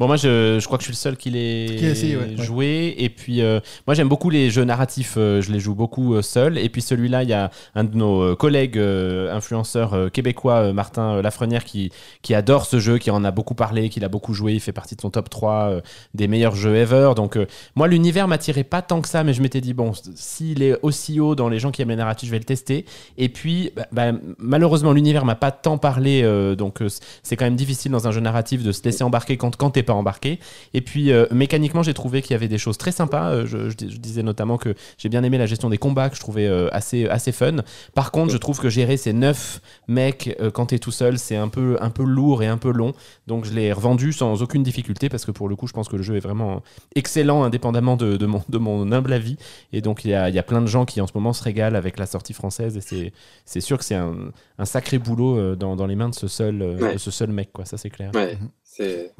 Bon, 0.00 0.06
moi, 0.06 0.16
je, 0.16 0.56
je 0.58 0.64
crois 0.64 0.78
que 0.78 0.82
je 0.82 0.86
suis 0.86 0.94
le 0.94 0.96
seul 0.96 1.16
qui 1.18 1.30
ouais, 1.30 2.16
ouais. 2.16 2.42
joué. 2.42 2.94
Et 2.96 3.10
puis, 3.10 3.42
euh, 3.42 3.60
moi, 3.86 3.92
j'aime 3.92 4.08
beaucoup 4.08 4.30
les 4.30 4.48
jeux 4.48 4.64
narratifs. 4.64 5.16
euh, 5.18 5.42
je 5.42 5.52
les 5.52 5.60
joue 5.60 5.74
beaucoup 5.74 6.14
euh, 6.14 6.22
seul. 6.22 6.56
Et 6.56 6.70
puis, 6.70 6.80
celui-là, 6.80 7.22
il 7.22 7.28
y 7.28 7.34
a 7.34 7.50
un 7.74 7.84
de 7.84 7.94
nos 7.94 8.34
collègues 8.34 8.78
influenceurs 8.78 10.10
québécois, 10.10 10.72
Martin 10.72 11.20
Lafrenière, 11.20 11.64
qui, 11.64 11.92
qui 12.22 12.34
adore 12.34 12.64
ce 12.64 12.80
jeu, 12.80 12.96
qui 12.96 13.10
en 13.10 13.24
a 13.24 13.30
beaucoup 13.30 13.54
parlé, 13.54 13.90
qui 13.90 14.00
l'a 14.00 14.08
beaucoup 14.08 14.32
joué. 14.32 14.54
Il 14.54 14.60
fait 14.60 14.72
partie 14.72 14.96
de 14.96 15.02
son 15.02 15.10
top 15.10 15.28
3 15.28 15.52
euh, 15.52 15.80
des 16.14 16.28
meilleurs 16.28 16.56
jeux 16.56 16.76
ever. 16.76 17.12
Donc, 17.14 17.38
moi, 17.76 17.86
l'univers 17.86 18.26
m'attirait 18.26 18.64
pas 18.64 18.80
tant 18.80 19.02
que 19.02 19.08
ça, 19.08 19.22
mais 19.22 19.34
je 19.34 19.42
m'étais 19.42 19.60
dit, 19.60 19.74
bon, 19.74 19.92
s'il 20.14 20.62
est 20.62 20.78
aussi 20.80 21.20
haut 21.20 21.34
dans 21.34 21.50
les 21.50 21.58
gens 21.58 21.72
qui 21.72 21.82
aiment 21.82 21.90
les 21.90 21.96
narratifs, 21.96 22.26
je 22.28 22.32
vais 22.32 22.38
le 22.38 22.44
tester. 22.44 22.86
Et 23.18 23.28
puis, 23.28 23.70
bah, 23.76 23.86
bah, 23.92 24.12
malheureusement, 24.38 24.94
l'univers 24.94 25.26
m'a 25.26 25.34
pas 25.34 25.50
tant 25.50 25.76
parlé. 25.76 26.22
donc, 26.56 26.78
c'est 27.22 27.36
quand 27.36 27.44
même 27.44 27.54
difficile 27.54 27.92
dans 27.92 28.08
un 28.08 28.12
jeu 28.12 28.22
narratif 28.22 28.62
de 28.62 28.72
se 28.72 28.82
laisser 28.82 29.04
embarquer 29.04 29.36
quand, 29.36 29.54
quand 29.56 29.68
t'es 29.68 29.89
pas 29.90 29.94
embarqué. 29.94 30.38
Et 30.74 30.80
puis 30.82 31.10
euh, 31.10 31.26
mécaniquement, 31.32 31.82
j'ai 31.82 31.94
trouvé 31.94 32.22
qu'il 32.22 32.32
y 32.32 32.34
avait 32.34 32.48
des 32.48 32.58
choses 32.58 32.78
très 32.78 32.92
sympas. 32.92 33.30
Euh, 33.30 33.46
je, 33.46 33.70
je 33.70 33.76
dis- 33.76 33.90
je 33.90 33.98
disais 33.98 34.22
notamment 34.22 34.56
que 34.58 34.74
j'ai 34.98 35.08
bien 35.08 35.22
aimé 35.24 35.36
la 35.38 35.46
gestion 35.46 35.68
des 35.68 35.78
combats 35.78 36.08
que 36.10 36.16
je 36.16 36.20
trouvais 36.20 36.46
euh, 36.46 36.68
assez, 36.72 37.06
assez 37.08 37.32
fun. 37.32 37.56
Par 37.94 38.12
contre, 38.12 38.32
je 38.32 38.38
trouve 38.38 38.58
que 38.60 38.68
gérer 38.68 38.96
ces 38.96 39.12
neuf 39.12 39.60
mecs 39.88 40.36
euh, 40.40 40.50
quand 40.50 40.66
t'es 40.66 40.78
tout 40.78 40.92
seul, 40.92 41.18
c'est 41.18 41.36
un 41.36 41.48
peu, 41.48 41.76
un 41.80 41.90
peu 41.90 42.04
lourd 42.04 42.42
et 42.42 42.46
un 42.46 42.58
peu 42.58 42.70
long. 42.72 42.92
Donc 43.26 43.44
je 43.44 43.52
l'ai 43.52 43.72
revendu 43.72 44.12
sans 44.12 44.42
aucune 44.42 44.62
difficulté 44.62 45.08
parce 45.08 45.24
que 45.24 45.32
pour 45.32 45.48
le 45.48 45.56
coup, 45.56 45.66
je 45.66 45.72
pense 45.72 45.88
que 45.88 45.96
le 45.96 46.02
jeu 46.02 46.16
est 46.16 46.20
vraiment 46.28 46.62
excellent 46.94 47.42
indépendamment 47.42 47.96
de, 47.96 48.16
de 48.16 48.26
mon, 48.26 48.42
de 48.48 48.58
mon 48.58 48.92
humble 48.92 49.12
avis. 49.12 49.36
Et 49.72 49.80
donc 49.80 50.04
il 50.04 50.10
y 50.10 50.14
a, 50.14 50.28
il 50.28 50.34
y 50.34 50.38
a 50.38 50.42
plein 50.44 50.60
de 50.62 50.66
gens 50.66 50.84
qui 50.84 51.00
en 51.00 51.06
ce 51.06 51.12
moment 51.14 51.32
se 51.32 51.42
régalent 51.42 51.76
avec 51.76 51.98
la 51.98 52.06
sortie 52.06 52.32
française. 52.34 52.76
Et 52.76 53.12
c'est, 53.44 53.60
sûr 53.60 53.76
que 53.78 53.84
c'est 53.84 53.96
un, 53.96 54.14
un 54.58 54.64
sacré 54.64 54.98
boulot 54.98 55.56
dans, 55.56 55.74
dans 55.76 55.86
les 55.86 55.96
mains 55.96 56.08
de 56.10 56.14
ce 56.14 56.28
seul, 56.28 56.62
Ouais. 56.80 56.92
de 56.94 56.98
ce 56.98 57.10
seul 57.10 57.30
mec, 57.30 57.50
quoi. 57.52 57.64
Ça, 57.64 57.76
c'est 57.78 57.90
clair. 57.90 58.10
Ouais, 58.14 58.38
c'est. 58.62 59.12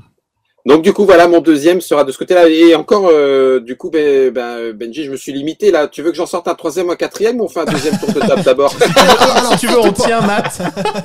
Donc 0.67 0.83
du 0.83 0.93
coup 0.93 1.07
voilà 1.07 1.27
mon 1.27 1.41
deuxième 1.41 1.81
sera 1.81 2.05
de 2.05 2.13
ce 2.13 2.19
côté-là 2.19 2.47
et 2.49 2.75
encore 2.75 3.09
euh, 3.11 3.61
du 3.61 3.77
coup 3.77 3.89
ben, 3.91 4.31
ben, 4.31 4.73
Benji 4.73 5.05
je 5.05 5.11
me 5.11 5.17
suis 5.17 5.33
limité 5.33 5.71
là 5.71 5.89
tu 5.89 6.03
veux 6.03 6.11
que 6.11 6.17
j'en 6.19 6.27
sorte 6.27 6.49
un 6.49 6.55
troisième 6.55 6.89
ou 6.89 6.93
un 6.93 6.97
quatrième 6.97 7.41
ou 7.41 7.45
on 7.45 7.49
fait 7.49 7.61
un 7.61 7.65
deuxième 7.65 7.99
tour 7.99 8.13
de 8.13 8.21
table 8.21 8.43
d'abord? 8.43 8.75
Alors, 8.97 9.53
si 9.53 9.59
tu 9.59 9.67
veux, 9.69 9.81
on 9.81 9.91
tient, 9.93 10.21
Matt. 10.21 10.61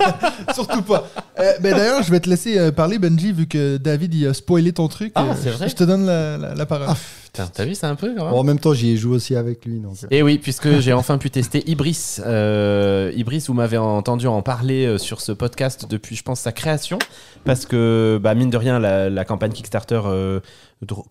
Surtout 0.53 0.82
pas. 0.82 1.07
Euh, 1.40 1.53
ben 1.61 1.73
d'ailleurs, 1.76 2.03
je 2.03 2.11
vais 2.11 2.19
te 2.19 2.30
laisser 2.30 2.57
euh, 2.60 2.72
parler, 2.72 2.99
Benji, 2.99 3.32
vu 3.32 3.48
que 3.48 3.77
David 3.77 4.14
il 4.14 4.27
a 4.27 4.34
spoilé 4.34 4.73
ton 4.73 4.88
truc. 4.90 5.11
Ah, 5.15 5.23
Euh, 5.30 5.34
c'est 5.41 5.49
vrai. 5.52 5.69
Je 5.69 5.76
te 5.76 5.84
donne 5.86 6.06
la, 6.06 6.38
la- 6.38 6.53
la 6.53 6.65
parole. 6.65 6.88
Ah, 6.90 6.95
Putain, 7.36 7.49
T'as 7.53 7.66
vu, 7.66 7.76
c'est 7.76 7.86
un 7.86 7.95
peu 7.95 8.14
quand 8.16 8.24
même. 8.24 8.32
Bon, 8.34 8.40
en 8.40 8.44
même 8.44 8.60
temps, 8.60 8.74
j'y 8.74 8.91
ai 8.91 8.98
joué 8.98 9.16
aussi 9.16 9.36
avec 9.36 9.66
lui. 9.66 9.80
Donc... 9.80 9.95
euh. 10.03 10.07
Et 10.12 10.24
oui, 10.24 10.38
puisque 10.38 10.80
j'ai 10.80 10.94
enfin 10.94 11.18
pu 11.18 11.30
tester 11.30 11.70
Ibris. 11.70 12.18
Euh, 12.26 13.12
Ibris, 13.16 13.44
vous 13.48 13.53
m'avez 13.53 13.78
entendu 13.78 14.28
en 14.28 14.41
parler 14.41 14.86
euh, 14.86 14.98
sur 14.98 15.20
ce 15.22 15.32
podcast 15.32 15.86
depuis, 15.90 16.16
je 16.16 16.24
pense, 16.24 16.40
sa 16.40 16.52
création. 16.52 16.98
Parce 17.44 17.66
que, 17.66 18.20
bah, 18.22 18.34
mine 18.36 18.49
de 18.49 18.57
rien, 18.57 18.80
la, 18.80 19.10
la 19.10 19.26
campagne 19.26 19.52
Kickstarter 19.52 20.02
euh, 20.06 20.40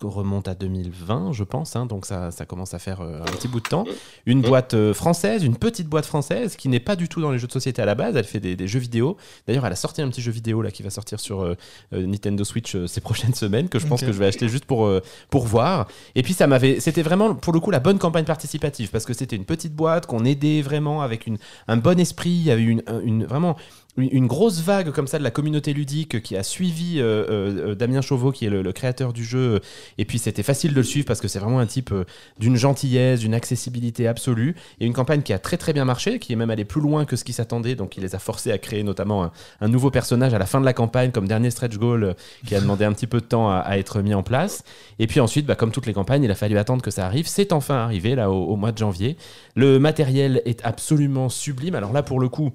remonte 0.02 0.46
à 0.48 0.54
2020, 0.54 1.32
je 1.32 1.42
pense. 1.44 1.74
hein, 1.76 1.86
donc 1.86 2.06
ça, 2.06 2.30
ça 2.30 2.44
commence 2.44 2.74
à 2.74 2.78
faire 2.78 3.00
euh, 3.00 3.20
un 3.22 3.32
petit 3.32 3.48
bout 3.48 3.60
de 3.60 3.68
temps. 3.68 3.84
Une 4.26 4.42
boîte 4.42 4.74
euh, 4.74 4.92
française, 4.94 5.42
une 5.42 5.56
petite 5.56 5.88
boîte 5.88 6.06
française 6.06 6.56
qui 6.56 6.68
n'est 6.68 6.80
pas 6.80 6.96
du 6.96 7.08
tout 7.08 7.20
dans 7.20 7.30
les 7.30 7.38
jeux 7.38 7.46
de 7.46 7.52
société 7.52 7.80
à 7.82 7.86
la 7.86 7.94
base. 7.94 8.14
Elle 8.16 8.24
fait 8.24 8.40
des, 8.40 8.56
des 8.56 8.68
jeux 8.68 8.78
vidéo. 8.78 9.16
D'ailleurs, 9.46 9.64
elle 9.66 9.72
a 9.72 9.76
sorti 9.76 10.02
un 10.02 10.08
petit 10.08 10.20
jeu 10.22 10.30
vidéo 10.32 10.62
là 10.62 10.70
qui 10.70 10.82
va 10.82 10.90
sortir 10.90 11.18
sur 11.18 11.42
euh, 11.42 11.56
Nintendo 11.92 12.44
Switch 12.44 12.74
euh, 12.74 12.86
ces 12.86 13.00
prochaines 13.02 13.34
semaines 13.34 13.68
que 13.68 13.78
je 13.78 13.86
pense 13.86 14.00
que 14.02 14.12
je 14.12 14.18
vais 14.18 14.26
acheter 14.26 14.48
juste 14.48 14.66
pour, 14.66 14.86
euh, 14.86 15.00
pour 15.30 15.46
voir. 15.46 15.88
Et 16.14 16.22
puis 16.22 16.34
ça 16.34 16.46
m'avait, 16.46 16.78
c'était 16.80 17.02
vraiment 17.02 17.34
pour 17.34 17.52
le 17.52 17.60
coup 17.60 17.70
la 17.70 17.80
bonne 17.80 17.98
campagne 17.98 18.24
participative 18.24 18.90
parce 18.90 19.04
que 19.06 19.14
c'était 19.14 19.36
une 19.36 19.46
petite 19.46 19.74
boîte 19.74 20.06
qu'on 20.06 20.24
aidait 20.24 20.60
vraiment 20.62 21.00
avec 21.02 21.26
une, 21.26 21.38
un 21.68 21.76
bon 21.78 21.98
esprit. 21.98 22.30
Il 22.30 22.42
y 22.44 22.50
avait 22.50 22.62
une, 22.62 22.82
une 23.04 23.24
vraiment 23.24 23.56
une, 23.96 24.26
grosse 24.26 24.60
vague 24.60 24.90
comme 24.90 25.06
ça 25.06 25.18
de 25.18 25.22
la 25.22 25.30
communauté 25.30 25.72
ludique 25.72 26.20
qui 26.22 26.36
a 26.36 26.42
suivi 26.42 26.98
euh, 26.98 27.02
euh, 27.04 27.70
euh, 27.70 27.74
Damien 27.74 28.00
Chauveau 28.00 28.32
qui 28.32 28.46
est 28.46 28.50
le, 28.50 28.72
créateur 28.72 29.12
du 29.12 29.24
jeu. 29.24 29.60
Et 29.98 30.04
puis 30.04 30.18
c'était 30.18 30.42
facile 30.42 30.72
de 30.72 30.76
le 30.76 30.82
suivre 30.82 31.06
parce 31.06 31.20
que 31.20 31.28
c'est 31.28 31.38
vraiment 31.38 31.60
un 31.60 31.66
type 31.66 31.94
d'une 32.40 32.56
gentillesse, 32.56 33.20
d'une 33.20 33.34
accessibilité 33.34 34.08
absolue 34.08 34.56
et 34.80 34.86
une 34.86 34.92
campagne 34.92 35.22
qui 35.22 35.32
a 35.32 35.38
très 35.38 35.56
très 35.56 35.72
bien 35.72 35.84
marché, 35.84 36.18
qui 36.18 36.32
est 36.32 36.36
même 36.36 36.50
allée 36.50 36.64
plus 36.64 36.80
loin 36.80 37.04
que 37.04 37.14
ce 37.14 37.22
qui 37.22 37.32
s'attendait. 37.32 37.76
Donc 37.76 37.96
il 37.96 38.02
les 38.02 38.14
a 38.14 38.18
forcés 38.18 38.50
à 38.50 38.58
créer 38.58 38.82
notamment 38.82 39.30
un, 39.60 39.68
nouveau 39.68 39.90
personnage 39.90 40.34
à 40.34 40.38
la 40.38 40.46
fin 40.46 40.60
de 40.60 40.64
la 40.64 40.72
campagne 40.72 41.12
comme 41.12 41.28
dernier 41.28 41.50
stretch 41.50 41.76
goal 41.76 42.16
qui 42.46 42.54
a 42.54 42.60
demandé 42.60 42.84
un 42.84 42.92
petit 42.92 43.06
peu 43.06 43.20
de 43.20 43.26
temps 43.26 43.50
à, 43.50 43.76
être 43.78 44.02
mis 44.02 44.14
en 44.14 44.22
place. 44.22 44.64
Et 44.98 45.06
puis 45.06 45.20
ensuite, 45.20 45.46
bah, 45.46 45.54
comme 45.54 45.70
toutes 45.70 45.86
les 45.86 45.94
campagnes, 45.94 46.24
il 46.24 46.30
a 46.30 46.34
fallu 46.34 46.58
attendre 46.58 46.82
que 46.82 46.90
ça 46.90 47.06
arrive. 47.06 47.28
C'est 47.28 47.52
enfin 47.52 47.76
arrivé 47.76 48.14
là 48.16 48.30
au 48.30 48.56
mois 48.56 48.72
de 48.72 48.78
janvier. 48.78 49.16
Le 49.54 49.78
matériel 49.78 50.42
est 50.46 50.64
absolument 50.64 51.28
sublime. 51.28 51.76
Alors 51.76 51.92
là, 51.92 52.02
pour 52.02 52.18
le 52.18 52.28
coup. 52.28 52.52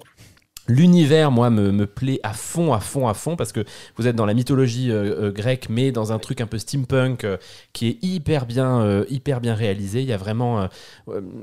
L'univers, 0.69 1.31
moi, 1.31 1.49
me, 1.49 1.87
plaît 1.87 2.19
à 2.21 2.33
fond, 2.33 2.73
à 2.73 2.79
fond, 2.79 3.07
à 3.07 3.15
fond, 3.15 3.35
parce 3.35 3.51
que 3.51 3.65
vous 3.97 4.07
êtes 4.07 4.15
dans 4.15 4.27
la 4.27 4.35
mythologie 4.35 4.91
euh, 4.91 5.29
euh, 5.29 5.31
grecque, 5.31 5.65
mais 5.67 5.91
dans 5.91 6.13
un 6.13 6.19
truc 6.19 6.41
un 6.41 6.45
peu 6.45 6.59
steampunk 6.59 7.23
euh, 7.23 7.37
qui 7.73 7.87
est 7.87 8.03
hyper 8.03 8.45
bien, 8.45 9.03
hyper 9.09 9.41
bien 9.41 9.55
réalisé. 9.55 10.01
Il 10.01 10.07
y 10.07 10.13
a 10.13 10.17
vraiment 10.17 10.69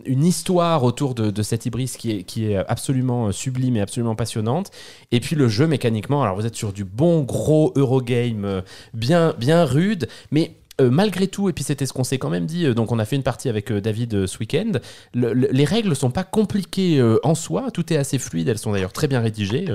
une 0.04 0.24
histoire 0.24 0.84
autour 0.84 1.16
de, 1.16 1.30
de 1.30 1.42
cet 1.42 1.66
Ibris 1.66 1.96
qui 1.98 2.12
est, 2.12 2.22
qui 2.22 2.52
est 2.52 2.56
absolument 2.56 3.32
sublime 3.32 3.76
et 3.76 3.80
absolument 3.80 4.14
passionnante. 4.14 4.70
Et 5.10 5.18
puis 5.18 5.34
le 5.34 5.48
jeu 5.48 5.66
mécaniquement, 5.66 6.22
alors 6.22 6.36
vous 6.36 6.46
êtes 6.46 6.54
sur 6.54 6.72
du 6.72 6.84
bon 6.84 7.22
gros 7.22 7.72
Eurogame, 7.74 8.62
bien, 8.94 9.34
bien 9.38 9.64
rude, 9.64 10.08
mais 10.30 10.54
euh, 10.80 10.90
malgré 10.90 11.26
tout, 11.26 11.48
et 11.48 11.52
puis 11.52 11.64
c'était 11.64 11.86
ce 11.86 11.92
qu'on 11.92 12.04
s'est 12.04 12.18
quand 12.18 12.28
même 12.30 12.46
dit, 12.46 12.66
euh, 12.66 12.74
donc 12.74 12.92
on 12.92 12.98
a 12.98 13.04
fait 13.04 13.16
une 13.16 13.22
partie 13.22 13.48
avec 13.48 13.70
euh, 13.72 13.80
David 13.80 14.26
ce 14.26 14.38
week-end, 14.38 14.72
le- 15.14 15.32
le- 15.32 15.48
les 15.50 15.64
règles 15.64 15.96
sont 15.96 16.10
pas 16.10 16.24
compliquées 16.24 17.02
en 17.22 17.34
soi, 17.34 17.70
tout 17.70 17.92
est 17.92 17.96
assez 17.96 18.18
fluide, 18.18 18.48
elles 18.48 18.58
sont 18.58 18.72
d'ailleurs 18.72 18.92
très 18.92 19.08
bien 19.08 19.20
rédigées. 19.20 19.66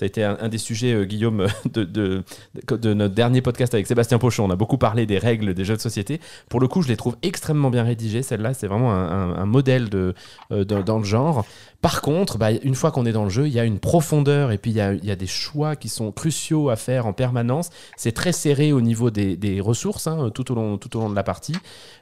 Ça 0.00 0.04
a 0.04 0.06
été 0.06 0.24
un, 0.24 0.38
un 0.40 0.48
des 0.48 0.56
sujets, 0.56 0.94
euh, 0.94 1.04
Guillaume, 1.04 1.46
de, 1.74 1.84
de, 1.84 2.22
de- 2.68 2.76
de 2.78 2.94
notre 2.94 3.14
dernier 3.14 3.42
podcast 3.42 3.74
avec 3.74 3.86
Sébastien 3.86 4.18
Pochon. 4.18 4.44
On 4.46 4.50
a 4.50 4.56
beaucoup 4.56 4.78
parlé 4.78 5.04
des 5.04 5.18
règles 5.18 5.52
des 5.52 5.64
jeux 5.66 5.76
de 5.76 5.80
société. 5.82 6.20
Pour 6.48 6.58
le 6.58 6.68
coup, 6.68 6.80
je 6.80 6.88
les 6.88 6.96
trouve 6.96 7.16
extrêmement 7.22 7.68
bien 7.68 7.82
rédigées. 7.84 8.22
Celle-là, 8.22 8.54
c'est 8.54 8.66
vraiment 8.66 8.92
un, 8.94 9.08
un- 9.10 9.36
un 9.36 9.44
modèle 9.44 9.90
de, 9.90 10.14
euh, 10.52 10.64
dans, 10.64 10.80
dans 10.80 10.96
le 10.98 11.04
genre. 11.04 11.44
Par 11.82 12.00
contre, 12.00 12.38
bah, 12.38 12.50
une 12.50 12.74
fois 12.74 12.90
qu'on 12.92 13.04
est 13.04 13.12
dans 13.12 13.24
le 13.24 13.30
jeu, 13.30 13.46
il 13.46 13.52
y 13.52 13.60
a 13.60 13.64
une 13.64 13.78
profondeur 13.78 14.52
et 14.52 14.58
puis 14.58 14.70
il 14.70 14.76
y 14.78 14.80
a, 14.80 14.94
il 14.94 15.04
y 15.04 15.10
a 15.10 15.16
des 15.16 15.26
choix 15.26 15.76
qui 15.76 15.90
sont 15.90 16.12
cruciaux 16.12 16.70
à 16.70 16.76
faire 16.76 17.06
en 17.06 17.12
permanence. 17.12 17.68
C'est 17.98 18.12
très 18.12 18.32
serré 18.32 18.72
au 18.72 18.80
niveau 18.80 19.10
des, 19.10 19.36
des 19.36 19.60
ressources 19.60 20.06
hein, 20.06 20.30
tout, 20.34 20.50
au 20.50 20.54
long, 20.54 20.78
tout 20.78 20.96
au 20.96 21.00
long 21.00 21.10
de 21.10 21.14
la 21.14 21.22
partie. 21.24 21.56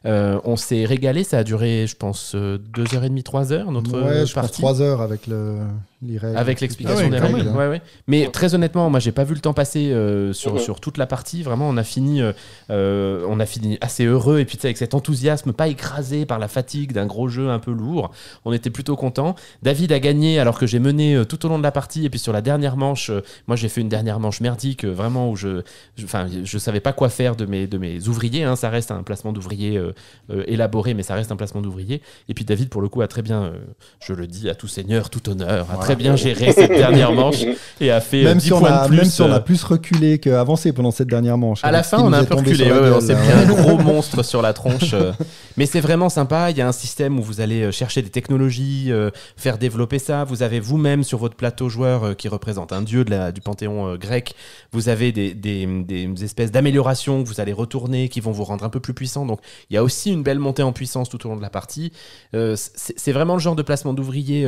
Euh, 0.07 0.39
on 0.45 0.55
s'est 0.55 0.85
régalé, 0.85 1.25
ça 1.25 1.39
a 1.39 1.45
duré, 1.45 1.87
je 1.89 1.97
pense, 1.97 2.33
euh, 2.37 2.59
deux 2.59 2.95
heures 2.95 3.03
et 3.05 3.09
demie, 3.09 3.25
trois 3.25 3.53
heures, 3.53 3.73
notre 3.73 3.93
ouais, 4.01 4.21
je 4.27 4.33
pense 4.33 4.33
partie. 4.33 4.61
trois 4.63 4.81
heures 4.83 5.01
avec 5.01 5.27
le, 5.27 5.57
les 6.01 6.17
règles. 6.19 6.37
Avec 6.37 6.61
l'explication 6.61 6.99
Ah 7.01 7.05
ouais, 7.05 7.11
des 7.11 7.19
règles. 7.19 7.45
même. 7.45 7.57
Ouais, 7.57 7.67
ouais. 7.69 7.83
Mais 8.07 8.29
très 8.31 8.55
honnêtement, 8.55 8.89
moi, 8.91 9.01
j'ai 9.01 9.11
pas 9.13 9.25
vu 9.25 9.35
le 9.35 9.41
temps 9.41 9.53
passer 9.53 9.91
euh, 9.93 10.33
sur, 10.33 10.61
sur 10.61 10.81
toute 10.81 10.97
la 10.97 11.07
partie. 11.07 11.43
Vraiment, 11.43 11.69
on 11.69 11.77
a 11.77 11.83
fini, 11.83 12.23
euh, 12.23 12.33
euh, 12.71 13.25
on 13.29 13.41
a 13.41 13.47
fini 13.47 13.79
assez 13.81 14.05
heureux 14.05 14.39
et 14.39 14.45
puis 14.45 14.59
avec 14.63 14.77
cet 14.77 14.95
enthousiasme, 14.95 15.53
pas 15.53 15.69
écrasé 15.69 16.25
par 16.27 16.39
la 16.39 16.47
fatigue 16.49 16.93
d'un 16.93 17.07
gros 17.07 17.29
jeu 17.29 17.51
un 17.51 17.59
peu 17.59 17.73
lourd. 17.73 18.11
On 18.45 18.53
était 18.53 18.71
plutôt 18.71 18.95
content. 18.97 19.35
David 19.63 19.91
a 19.93 19.99
gagné 19.99 20.39
alors 20.39 20.59
que 20.59 20.67
j'ai 20.67 20.79
mené 20.79 21.17
euh, 21.17 21.25
tout 21.25 21.45
au 21.45 21.49
long 21.49 21.59
de 21.59 21.63
la 21.65 21.73
partie 21.73 22.05
et 22.05 22.11
puis 22.11 22.19
sur 22.21 22.33
la 22.33 22.43
dernière 22.43 22.77
manche, 22.77 23.11
euh, 23.11 23.23
moi 23.47 23.57
j'ai 23.57 23.69
fait 23.69 23.81
une 23.81 23.89
dernière 23.89 24.21
manche 24.21 24.41
merdique, 24.41 24.85
euh, 24.85 24.93
vraiment 24.93 25.31
où 25.31 25.37
je, 25.37 25.63
je- 25.97 26.05
enfin, 26.05 26.27
je, 26.45 26.59
savais 26.59 26.81
pas 26.81 26.93
quoi 26.93 27.09
faire 27.09 27.35
de 27.37 27.45
mes 27.47 27.67
de 27.67 27.79
mes 27.79 28.07
ouvriers. 28.09 28.45
hein. 28.45 28.55
Ça 28.57 28.71
reste 28.71 28.91
un 28.91 29.03
placement 29.03 29.33
d'ouvrier 29.33 29.77
euh, 29.77 29.93
euh, 30.31 30.45
élaboré, 30.47 30.95
mais 30.95 31.03
ça 31.03 31.15
reste 31.15 31.33
un 31.33 31.37
placement 31.37 31.61
d'ouvrier. 31.61 32.03
Et 32.29 32.35
puis 32.35 32.45
David, 32.45 32.69
pour 32.69 32.83
le 32.83 32.89
coup, 32.89 33.01
a 33.03 33.09
très 33.09 33.23
bien, 33.23 33.43
euh, 33.45 33.59
je 34.01 34.13
le 34.13 34.27
dis 34.27 34.49
à 34.49 34.55
tout 34.55 34.69
seigneur, 34.69 35.11
tout 35.11 35.29
honneur, 35.29 35.71
a 35.71 35.77
très 35.95 35.97
bien 35.97 36.17
géré 36.17 36.53
cette 36.53 36.71
dernière 36.71 37.13
manche 37.13 37.45
et 37.81 37.91
a 37.91 38.01
fait 38.01 38.21
euh, 38.23 38.25
Même 38.25 38.39
10 38.39 38.45
si, 38.47 38.53
on 38.53 38.59
points 38.61 38.71
a, 38.71 38.83
de 38.85 38.89
plus. 38.89 38.97
même 38.97 39.05
si 39.07 39.23
on 39.23 39.31
euh, 39.31 39.37
a 39.37 39.41
plus 39.41 39.63
reculé 39.65 40.19
qu'avancé 40.19 40.73
pendant 40.73 40.91
cette 40.91 41.09
dernière 41.09 41.39
manche. 41.39 41.61
à 41.65 41.71
la 41.71 41.83
fin, 41.83 41.99
on 42.01 42.13
a 42.13 42.19
un 42.19 42.25
peu 42.25 42.35
reculé. 42.35 42.71
ouais, 42.71 42.91
on 42.95 43.01
s'est 43.01 43.15
pris 43.15 43.33
un 43.33 43.45
gros 43.47 43.79
monstre 43.83 44.23
sur 44.23 44.43
la 44.43 44.53
tronche. 44.53 44.95
euh. 44.95 45.13
Mais 45.57 45.67
c'est 45.67 45.81
vraiment 45.81 46.09
sympa. 46.09 46.51
Il 46.51 46.57
y 46.57 46.61
a 46.61 46.69
un 46.69 46.73
système 46.73 47.19
où 47.19 47.23
vous 47.23 47.41
allez 47.41 47.63
euh, 47.63 47.73
chercher 47.73 48.03
des 48.03 48.11
technologies, 48.11 48.87
euh, 48.91 49.11
faire 49.37 49.59
développer 49.59 49.99
ça. 49.99 50.25
Vous 50.25 50.43
avez 50.43 50.61
vous-même 50.61 51.03
sur 51.05 51.19
votre 51.19 51.37
plateau 51.37 51.69
joueur 51.69 52.05
euh, 52.05 52.15
qui 52.15 52.29
représente 52.29 52.73
un 52.73 52.83
dieu 52.83 53.05
de 53.05 53.11
la- 53.11 53.33
du 53.33 53.41
panthéon 53.41 53.89
euh, 53.89 53.97
grec. 53.97 54.35
Vous 54.73 54.89
avez 54.89 55.13
des, 55.13 55.35
des- 55.35 55.67
des 55.67 56.25
espèces 56.25 56.53
d'améliorations 56.53 57.23
que 57.23 57.29
vous 57.29 57.41
allez 57.41 57.53
retourner 57.53 58.09
qui 58.09 58.21
vont 58.21 58.33
vous 58.33 58.45
rendre 58.45 58.65
un 58.65 58.69
peu 58.71 58.81
plus 58.81 58.95
puissant. 58.95 59.27
Donc 59.27 59.41
il 59.71 59.75
y 59.75 59.77
a 59.77 59.83
aussi 59.83 60.13
une 60.13 60.23
belle 60.23 60.39
montée 60.39 60.63
en 60.63 60.73
puissance 60.73 61.09
tout 61.09 61.25
au 61.27 61.31
long 61.31 61.37
de 61.37 61.43
la 61.43 61.51
partie. 61.51 61.93
Euh, 62.35 62.55
c'est 62.57 62.99
c'est 62.99 63.13
vraiment 63.13 63.35
le 63.35 63.41
genre 63.41 63.57
de 63.57 63.63
placement 63.63 63.95
d'ouvrier. 63.95 64.45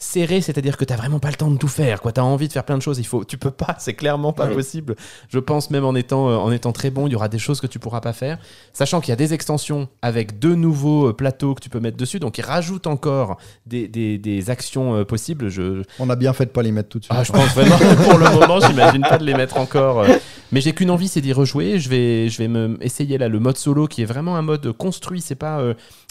Serré, 0.00 0.40
c'est-à-dire 0.40 0.76
que 0.76 0.84
t'as 0.84 0.94
vraiment 0.96 1.18
pas 1.18 1.28
le 1.30 1.34
temps 1.34 1.50
de 1.50 1.58
tout 1.58 1.66
faire, 1.68 2.00
quoi. 2.00 2.12
T'as 2.12 2.22
envie 2.22 2.46
de 2.46 2.52
faire 2.52 2.62
plein 2.64 2.76
de 2.78 2.82
choses, 2.82 2.98
il 3.00 3.06
faut, 3.06 3.24
tu 3.24 3.36
peux 3.36 3.50
pas, 3.50 3.74
c'est 3.78 3.94
clairement 3.94 4.32
pas 4.32 4.46
Ouais. 4.46 4.54
possible. 4.54 4.94
Je 5.28 5.40
pense 5.40 5.70
même 5.70 5.84
en 5.84 5.94
étant, 5.96 6.28
euh, 6.30 6.36
en 6.36 6.52
étant 6.52 6.70
très 6.72 6.90
bon, 6.90 7.08
il 7.08 7.12
y 7.12 7.16
aura 7.16 7.28
des 7.28 7.38
choses 7.40 7.60
que 7.60 7.66
tu 7.66 7.78
pourras 7.80 8.00
pas 8.00 8.12
faire. 8.12 8.38
Sachant 8.72 9.00
qu'il 9.00 9.10
y 9.10 9.12
a 9.12 9.16
des 9.16 9.34
extensions 9.34 9.88
avec 10.00 10.38
deux 10.38 10.54
nouveaux 10.54 11.08
euh, 11.08 11.12
plateaux 11.12 11.54
que 11.54 11.60
tu 11.60 11.68
peux 11.68 11.80
mettre 11.80 11.96
dessus, 11.96 12.20
donc 12.20 12.38
ils 12.38 12.44
rajoutent 12.44 12.86
encore 12.86 13.38
des, 13.66 13.88
des, 13.88 14.18
des 14.18 14.50
actions 14.50 14.94
euh, 14.94 15.04
possibles. 15.04 15.48
Je, 15.48 15.82
On 15.98 16.08
a 16.10 16.16
bien 16.16 16.32
fait 16.32 16.46
de 16.46 16.50
pas 16.50 16.62
les 16.62 16.70
mettre 16.72 16.90
tout 16.90 17.00
de 17.00 17.04
suite. 17.04 17.16
ah, 17.18 17.24
je 17.24 17.32
pense 17.32 17.48
vraiment, 17.54 17.76
pour 18.04 18.18
le 18.18 18.30
moment, 18.38 18.60
j'imagine 18.60 19.02
pas 19.02 19.18
de 19.18 19.24
les 19.24 19.34
mettre 19.34 19.56
encore. 19.58 20.04
Mais 20.52 20.60
j'ai 20.60 20.72
qu'une 20.74 20.90
envie, 20.92 21.08
c'est 21.08 21.20
d'y 21.20 21.32
rejouer. 21.32 21.78
Je 21.80 21.88
vais, 21.88 22.28
je 22.28 22.38
vais 22.38 22.48
me 22.48 22.78
essayer 22.80 23.18
là 23.18 23.28
le 23.28 23.40
mode 23.40 23.56
solo, 23.58 23.86
qui 23.88 24.02
est 24.02 24.06
vraiment 24.06 24.36
un 24.36 24.42
mode 24.42 24.70
construit. 24.72 25.20
C'est 25.20 25.34
pas, 25.34 25.60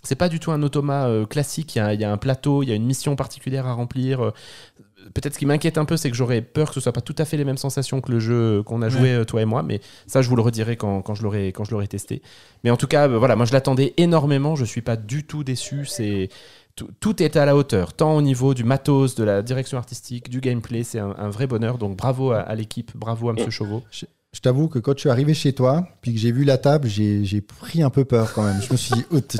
c'est 0.07 0.15
pas 0.15 0.29
du 0.29 0.39
tout 0.39 0.51
un 0.51 0.63
automa 0.63 1.07
euh, 1.07 1.25
classique. 1.25 1.75
Il 1.75 1.79
y, 1.79 1.81
a, 1.81 1.93
il 1.93 1.99
y 2.01 2.05
a 2.05 2.11
un 2.11 2.17
plateau, 2.17 2.63
il 2.63 2.69
y 2.69 2.71
a 2.71 2.75
une 2.75 2.85
mission 2.85 3.15
particulière 3.15 3.67
à 3.67 3.73
remplir. 3.73 4.21
euh. 4.23 4.31
Peut-être 5.13 5.35
ce 5.35 5.39
qui 5.39 5.45
m'inquiète 5.45 5.77
un 5.77 5.85
peu, 5.85 5.95
c'est 5.95 6.09
que 6.11 6.17
j'aurais 6.17 6.41
peur 6.41 6.67
que 6.69 6.73
ce 6.73 6.79
soit 6.81 6.91
pas 6.91 7.01
tout 7.01 7.15
à 7.17 7.23
fait 7.25 7.37
les 7.37 7.45
mêmes 7.45 7.57
sensations 7.57 8.01
que 8.01 8.11
le 8.11 8.19
jeu 8.19 8.61
qu'on 8.63 8.81
a 8.81 8.89
joué 8.89 9.11
euh, 9.13 9.23
toi 9.25 9.41
et 9.41 9.45
moi. 9.45 9.63
Mais 9.63 9.79
ça, 10.05 10.21
je 10.21 10.27
vous 10.29 10.35
le 10.35 10.41
redirai 10.41 10.75
quand, 10.75 11.01
quand 11.01 11.15
je 11.15 11.23
l'aurai, 11.23 11.47
quand 11.53 11.63
je 11.63 11.71
l'aurai 11.71 11.87
testé. 11.87 12.21
Mais 12.63 12.71
en 12.71 12.77
tout 12.77 12.87
cas, 12.87 13.07
voilà, 13.07 13.35
moi 13.35 13.45
je 13.45 13.53
l'attendais 13.53 13.93
énormément. 13.97 14.55
Je 14.55 14.65
suis 14.65 14.81
pas 14.81 14.95
du 14.97 15.23
tout 15.25 15.43
déçu. 15.43 15.85
C'est 15.85 16.29
tout, 16.75 16.89
tout 16.99 17.23
est 17.23 17.35
à 17.37 17.45
la 17.45 17.55
hauteur, 17.55 17.93
tant 17.93 18.15
au 18.15 18.21
niveau 18.21 18.53
du 18.53 18.63
matos, 18.63 19.15
de 19.15 19.23
la 19.23 19.41
direction 19.41 19.77
artistique, 19.77 20.29
du 20.29 20.41
gameplay, 20.41 20.83
c'est 20.83 20.99
un, 20.99 21.15
un 21.17 21.29
vrai 21.29 21.47
bonheur. 21.47 21.77
Donc 21.77 21.95
bravo 21.95 22.31
à, 22.31 22.39
à 22.41 22.55
l'équipe, 22.55 22.91
bravo 22.95 23.29
à 23.29 23.33
Monsieur 23.33 23.51
Chauveau. 23.51 23.83
Je 24.33 24.41
t'avoue 24.41 24.67
que 24.67 24.77
quand 24.79 24.93
je 24.95 24.99
suis 25.01 25.09
arrivé 25.09 25.33
chez 25.33 25.53
toi, 25.53 25.87
puis 26.01 26.13
que 26.13 26.19
j'ai 26.19 26.31
vu 26.31 26.43
la 26.43 26.57
table, 26.57 26.87
j'ai 26.87 27.23
j'ai 27.23 27.41
pris 27.41 27.81
un 27.81 27.89
peu 27.89 28.05
peur 28.05 28.33
quand 28.33 28.43
même. 28.43 28.61
Je 28.61 28.71
me 28.71 28.77
suis 28.77 28.93
dit, 28.93 29.03
oh, 29.11 29.19
t'es- 29.19 29.37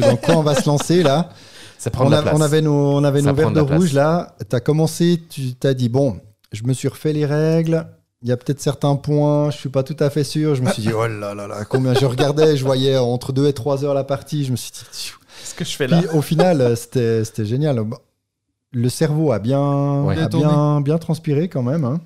dans 0.00 0.16
quoi 0.16 0.36
on 0.36 0.42
va 0.42 0.54
se 0.54 0.66
lancer 0.68 1.02
là? 1.02 1.30
Ça 1.78 1.90
prend 1.90 2.06
on, 2.08 2.12
a- 2.12 2.22
place. 2.22 2.34
on 2.36 2.40
avait 2.40 2.60
nos, 2.60 2.72
on 2.74 3.04
avait 3.04 3.22
nos 3.22 3.32
verres 3.32 3.52
de 3.52 3.60
rouge 3.60 3.92
là. 3.92 4.36
Tu 4.50 4.56
as 4.56 4.60
commencé, 4.60 5.22
tu 5.30 5.54
t'as 5.54 5.72
dit, 5.74 5.88
bon, 5.88 6.18
je 6.52 6.64
me 6.64 6.72
suis 6.72 6.88
refait 6.88 7.12
les 7.12 7.24
règles. 7.24 7.86
Il 8.22 8.28
y 8.28 8.32
a 8.32 8.36
peut-être 8.36 8.60
certains 8.60 8.96
points, 8.96 9.50
je 9.52 9.56
suis 9.58 9.68
pas 9.68 9.84
tout 9.84 9.96
à 10.00 10.10
fait 10.10 10.24
sûr. 10.24 10.56
Je 10.56 10.62
me 10.62 10.70
suis 10.72 10.82
dit, 10.82 10.92
oh 10.92 11.06
là 11.06 11.34
là 11.34 11.46
là, 11.46 11.64
combien 11.64 11.94
je 11.94 12.04
regardais, 12.04 12.56
je 12.56 12.64
voyais 12.64 12.98
entre 12.98 13.32
2 13.32 13.46
et 13.46 13.52
3 13.52 13.84
heures 13.84 13.94
la 13.94 14.02
partie. 14.04 14.44
Je 14.44 14.50
me 14.50 14.56
suis 14.56 14.72
dit. 14.72 14.80
Qu'est-ce 15.40 15.54
que 15.54 15.64
je 15.64 15.76
fais 15.76 15.86
là? 15.86 15.98
Puis 16.02 16.08
au 16.18 16.20
final, 16.20 16.60
euh, 16.60 16.74
c'était 16.74 17.24
c'était 17.24 17.44
génial. 17.46 17.80
Le 18.72 18.88
cerveau 18.88 19.30
a 19.32 19.38
bien, 19.38 20.02
Ouais. 20.02 20.18
a 20.18 20.28
bien, 20.28 20.80
bien 20.80 20.98
transpiré 20.98 21.48
quand 21.48 21.62
même, 21.62 21.84
hein. 21.84 22.00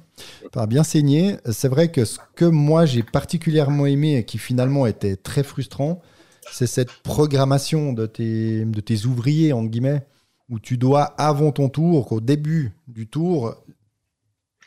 Bien 0.67 0.85
saigné. 0.85 1.37
C'est 1.51 1.69
vrai 1.69 1.91
que 1.91 2.05
ce 2.05 2.19
que 2.35 2.45
moi 2.45 2.87
j'ai 2.87 3.03
particulièrement 3.03 3.87
aimé 3.87 4.17
et 4.17 4.25
qui 4.25 4.39
finalement 4.39 4.87
était 4.87 5.17
très 5.17 5.43
frustrant, 5.43 6.01
c'est 6.51 6.67
cette 6.67 6.91
programmation 7.03 7.93
de 7.93 8.07
tes, 8.07 8.65
de 8.65 8.81
tes 8.81 9.07
ouvriers, 9.07 9.53
entre 9.53 9.71
guillemets, 9.71 10.03
où 10.51 10.59
tu 10.59 10.77
dois, 10.77 11.05
avant 11.19 11.53
ton 11.53 11.69
tour, 11.69 12.07
qu'au 12.07 12.21
début 12.21 12.73
du 12.89 13.07
tour, 13.07 13.57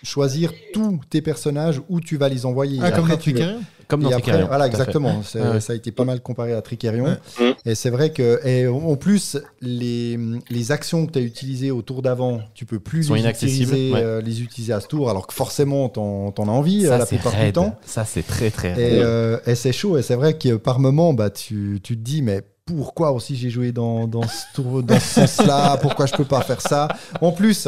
choisir 0.03 0.53
tous 0.73 0.99
tes 1.09 1.21
personnages 1.21 1.81
où 1.89 1.99
tu 1.99 2.17
vas 2.17 2.29
les 2.29 2.45
envoyer. 2.45 2.79
Ah, 2.81 2.91
comme 2.91 3.11
après, 3.11 3.15
dans 3.15 3.21
tu 3.21 3.35
Comme 3.87 4.01
dans 4.01 4.09
et 4.09 4.13
après, 4.13 4.21
Tricarion, 4.23 4.47
voilà, 4.47 4.67
exactement. 4.67 5.21
Ouais. 5.35 5.59
Ça 5.59 5.73
a 5.73 5.75
été 5.75 5.91
pas 5.91 6.05
mal 6.05 6.21
comparé 6.21 6.53
à 6.53 6.61
Tricarion. 6.61 7.05
Ouais. 7.05 7.17
Mm. 7.39 7.53
Et 7.65 7.75
c'est 7.75 7.89
vrai 7.89 8.11
que, 8.11 8.45
et 8.45 8.67
en 8.67 8.95
plus, 8.95 9.37
les, 9.61 10.19
les 10.49 10.71
actions 10.71 11.05
que 11.05 11.13
tu 11.13 11.19
as 11.19 11.21
utilisées 11.21 11.71
au 11.71 11.81
tour 11.81 12.01
d'avant, 12.01 12.41
tu 12.53 12.65
peux 12.65 12.79
plus 12.79 13.05
Sont 13.05 13.13
les 13.13 13.25
utiliser, 13.27 13.91
ouais. 13.91 14.01
euh, 14.01 14.21
les 14.21 14.41
utiliser 14.41 14.73
à 14.73 14.81
ce 14.81 14.87
tour, 14.87 15.09
alors 15.09 15.27
que 15.27 15.33
forcément, 15.33 15.89
t'en 15.89 16.33
en 16.37 16.47
as 16.47 16.51
envie 16.51 16.85
euh, 16.85 16.89
Ça, 16.89 16.97
la 16.97 17.05
plupart 17.05 17.35
du 17.35 17.51
temps. 17.53 17.75
Ça, 17.85 18.05
c'est 18.05 18.25
très, 18.25 18.51
très 18.51 18.71
Et, 18.71 19.01
euh, 19.01 19.37
et 19.45 19.55
c'est 19.55 19.73
chaud. 19.73 19.97
Et 19.97 20.01
c'est 20.01 20.15
vrai 20.15 20.37
que 20.37 20.55
par 20.55 20.79
moment, 20.79 21.13
bah, 21.13 21.29
tu, 21.29 21.79
tu 21.83 21.97
te 21.97 22.01
dis, 22.01 22.21
mais 22.21 22.41
pourquoi 22.65 23.11
aussi 23.11 23.35
j'ai 23.35 23.49
joué 23.49 23.71
dans, 23.71 24.07
dans 24.07 24.27
ce, 24.27 24.43
tour, 24.55 24.81
dans 24.81 24.99
ce 24.99 25.27
sens-là 25.27 25.77
Pourquoi 25.77 26.07
je 26.07 26.13
peux 26.13 26.25
pas 26.25 26.41
faire 26.41 26.61
ça 26.61 26.87
En 27.21 27.31
plus, 27.31 27.67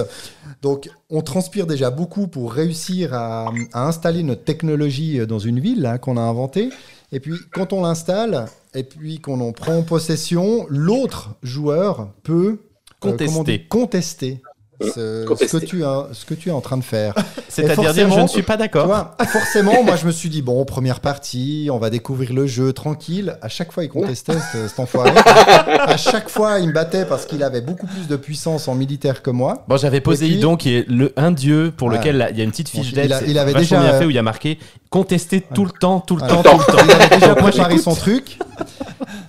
donc, 0.62 0.90
on 1.10 1.22
transpire 1.22 1.68
déjà 1.68 1.92
beaucoup 1.92 2.28
pour 2.28 2.52
réussir 2.52 3.14
à, 3.14 3.52
à 3.74 3.88
installer 3.88 4.24
notre 4.24 4.44
technologie 4.44 5.26
dans 5.28 5.40
une 5.40 5.60
ville 5.60 5.86
hein, 5.86 5.98
qu'on 6.00 6.18
a 6.18 6.22
inventée. 6.22 6.70
Et 7.12 7.20
puis, 7.20 7.34
quand 7.52 7.74
on 7.74 7.82
l'installe 7.82 8.48
et 8.74 8.84
puis 8.84 9.20
qu'on 9.20 9.40
en 9.40 9.52
prend 9.52 9.84
possession, 9.84 10.66
l'autre 10.70 11.36
joueur 11.44 12.12
peut 12.24 12.60
euh, 13.06 13.44
dit, 13.44 13.68
Contester. 13.68 14.42
Contester 14.80 15.48
ce, 15.48 15.58
que 15.58 15.66
tu 15.66 15.84
as, 15.84 16.08
ce 16.14 16.26
que 16.26 16.34
tu 16.34 16.50
es 16.50 16.52
en 16.52 16.62
train 16.62 16.78
de 16.78 16.84
faire. 16.84 17.14
C'est-à-dire 17.50 17.94
dire, 17.94 18.12
je 18.12 18.20
ne 18.20 18.28
suis 18.28 18.44
pas 18.44 18.58
d'accord. 18.58 19.16
forcément, 19.28 19.84
moi 19.84 19.96
je 19.96 20.06
me 20.06 20.12
suis 20.12 20.30
dit, 20.30 20.42
bon, 20.42 20.64
première 20.66 21.00
partie, 21.00 21.70
on 21.72 21.78
va 21.78 21.90
découvrir 21.90 22.34
le 22.34 22.46
jeu 22.46 22.74
tranquille. 22.74 23.38
À 23.42 23.50
chaque 23.50 23.72
fois, 23.72 23.84
il 23.84 23.90
contestait 23.90 24.34
ce- 24.54 24.68
cet 24.68 24.80
enfoiré. 24.80 25.12
à 25.16 25.98
chaque 25.98 26.30
fois, 26.30 26.60
il 26.60 26.68
me 26.68 26.74
battait 26.74 27.06
parce 27.06 27.26
qu'il 27.26 27.44
avait 27.44 27.62
beaucoup 27.62 27.88
plus 27.88 28.08
de 28.08 28.16
puissance 28.16 28.68
en 28.68 28.76
militaire 28.76 29.22
que 29.22 29.32
moi. 29.32 29.64
Bon, 29.68 29.78
j'avais 29.78 30.02
Poséidon 30.02 30.58
qui 30.58 30.76
est 30.76 30.88
le 30.88 31.14
un 31.18 31.32
dieu 31.32 31.74
pour 31.76 31.88
Ouais. 31.88 31.98
lequel 31.98 32.18
là, 32.18 32.30
il 32.30 32.38
y 32.38 32.42
a 32.42 32.44
une 32.44 32.52
petite 32.52 32.70
fiche 32.70 32.94
d'aide. 32.94 33.16
il 33.26 33.32
il 33.32 33.40
avait 33.40 33.54
déjà, 33.54 33.80
bien 33.80 33.94
fait 33.94 34.04
euh, 34.04 34.08
où 34.08 34.10
il 34.10 34.16
y 34.16 34.20
a 34.20 34.24
marqué 34.24 34.60
contester 34.90 35.42
tout 35.42 35.66
le 35.66 35.72
temps, 35.72 36.00
tout 36.00 36.16
le 36.16 36.22
temps, 36.22 36.42
tout 36.44 36.58
le 36.58 36.66
temps. 36.74 36.84
Il 36.86 36.92
avait 36.92 37.16
déjà 37.20 37.36
préparé 37.36 37.78
son 37.78 37.96
truc. 37.96 38.38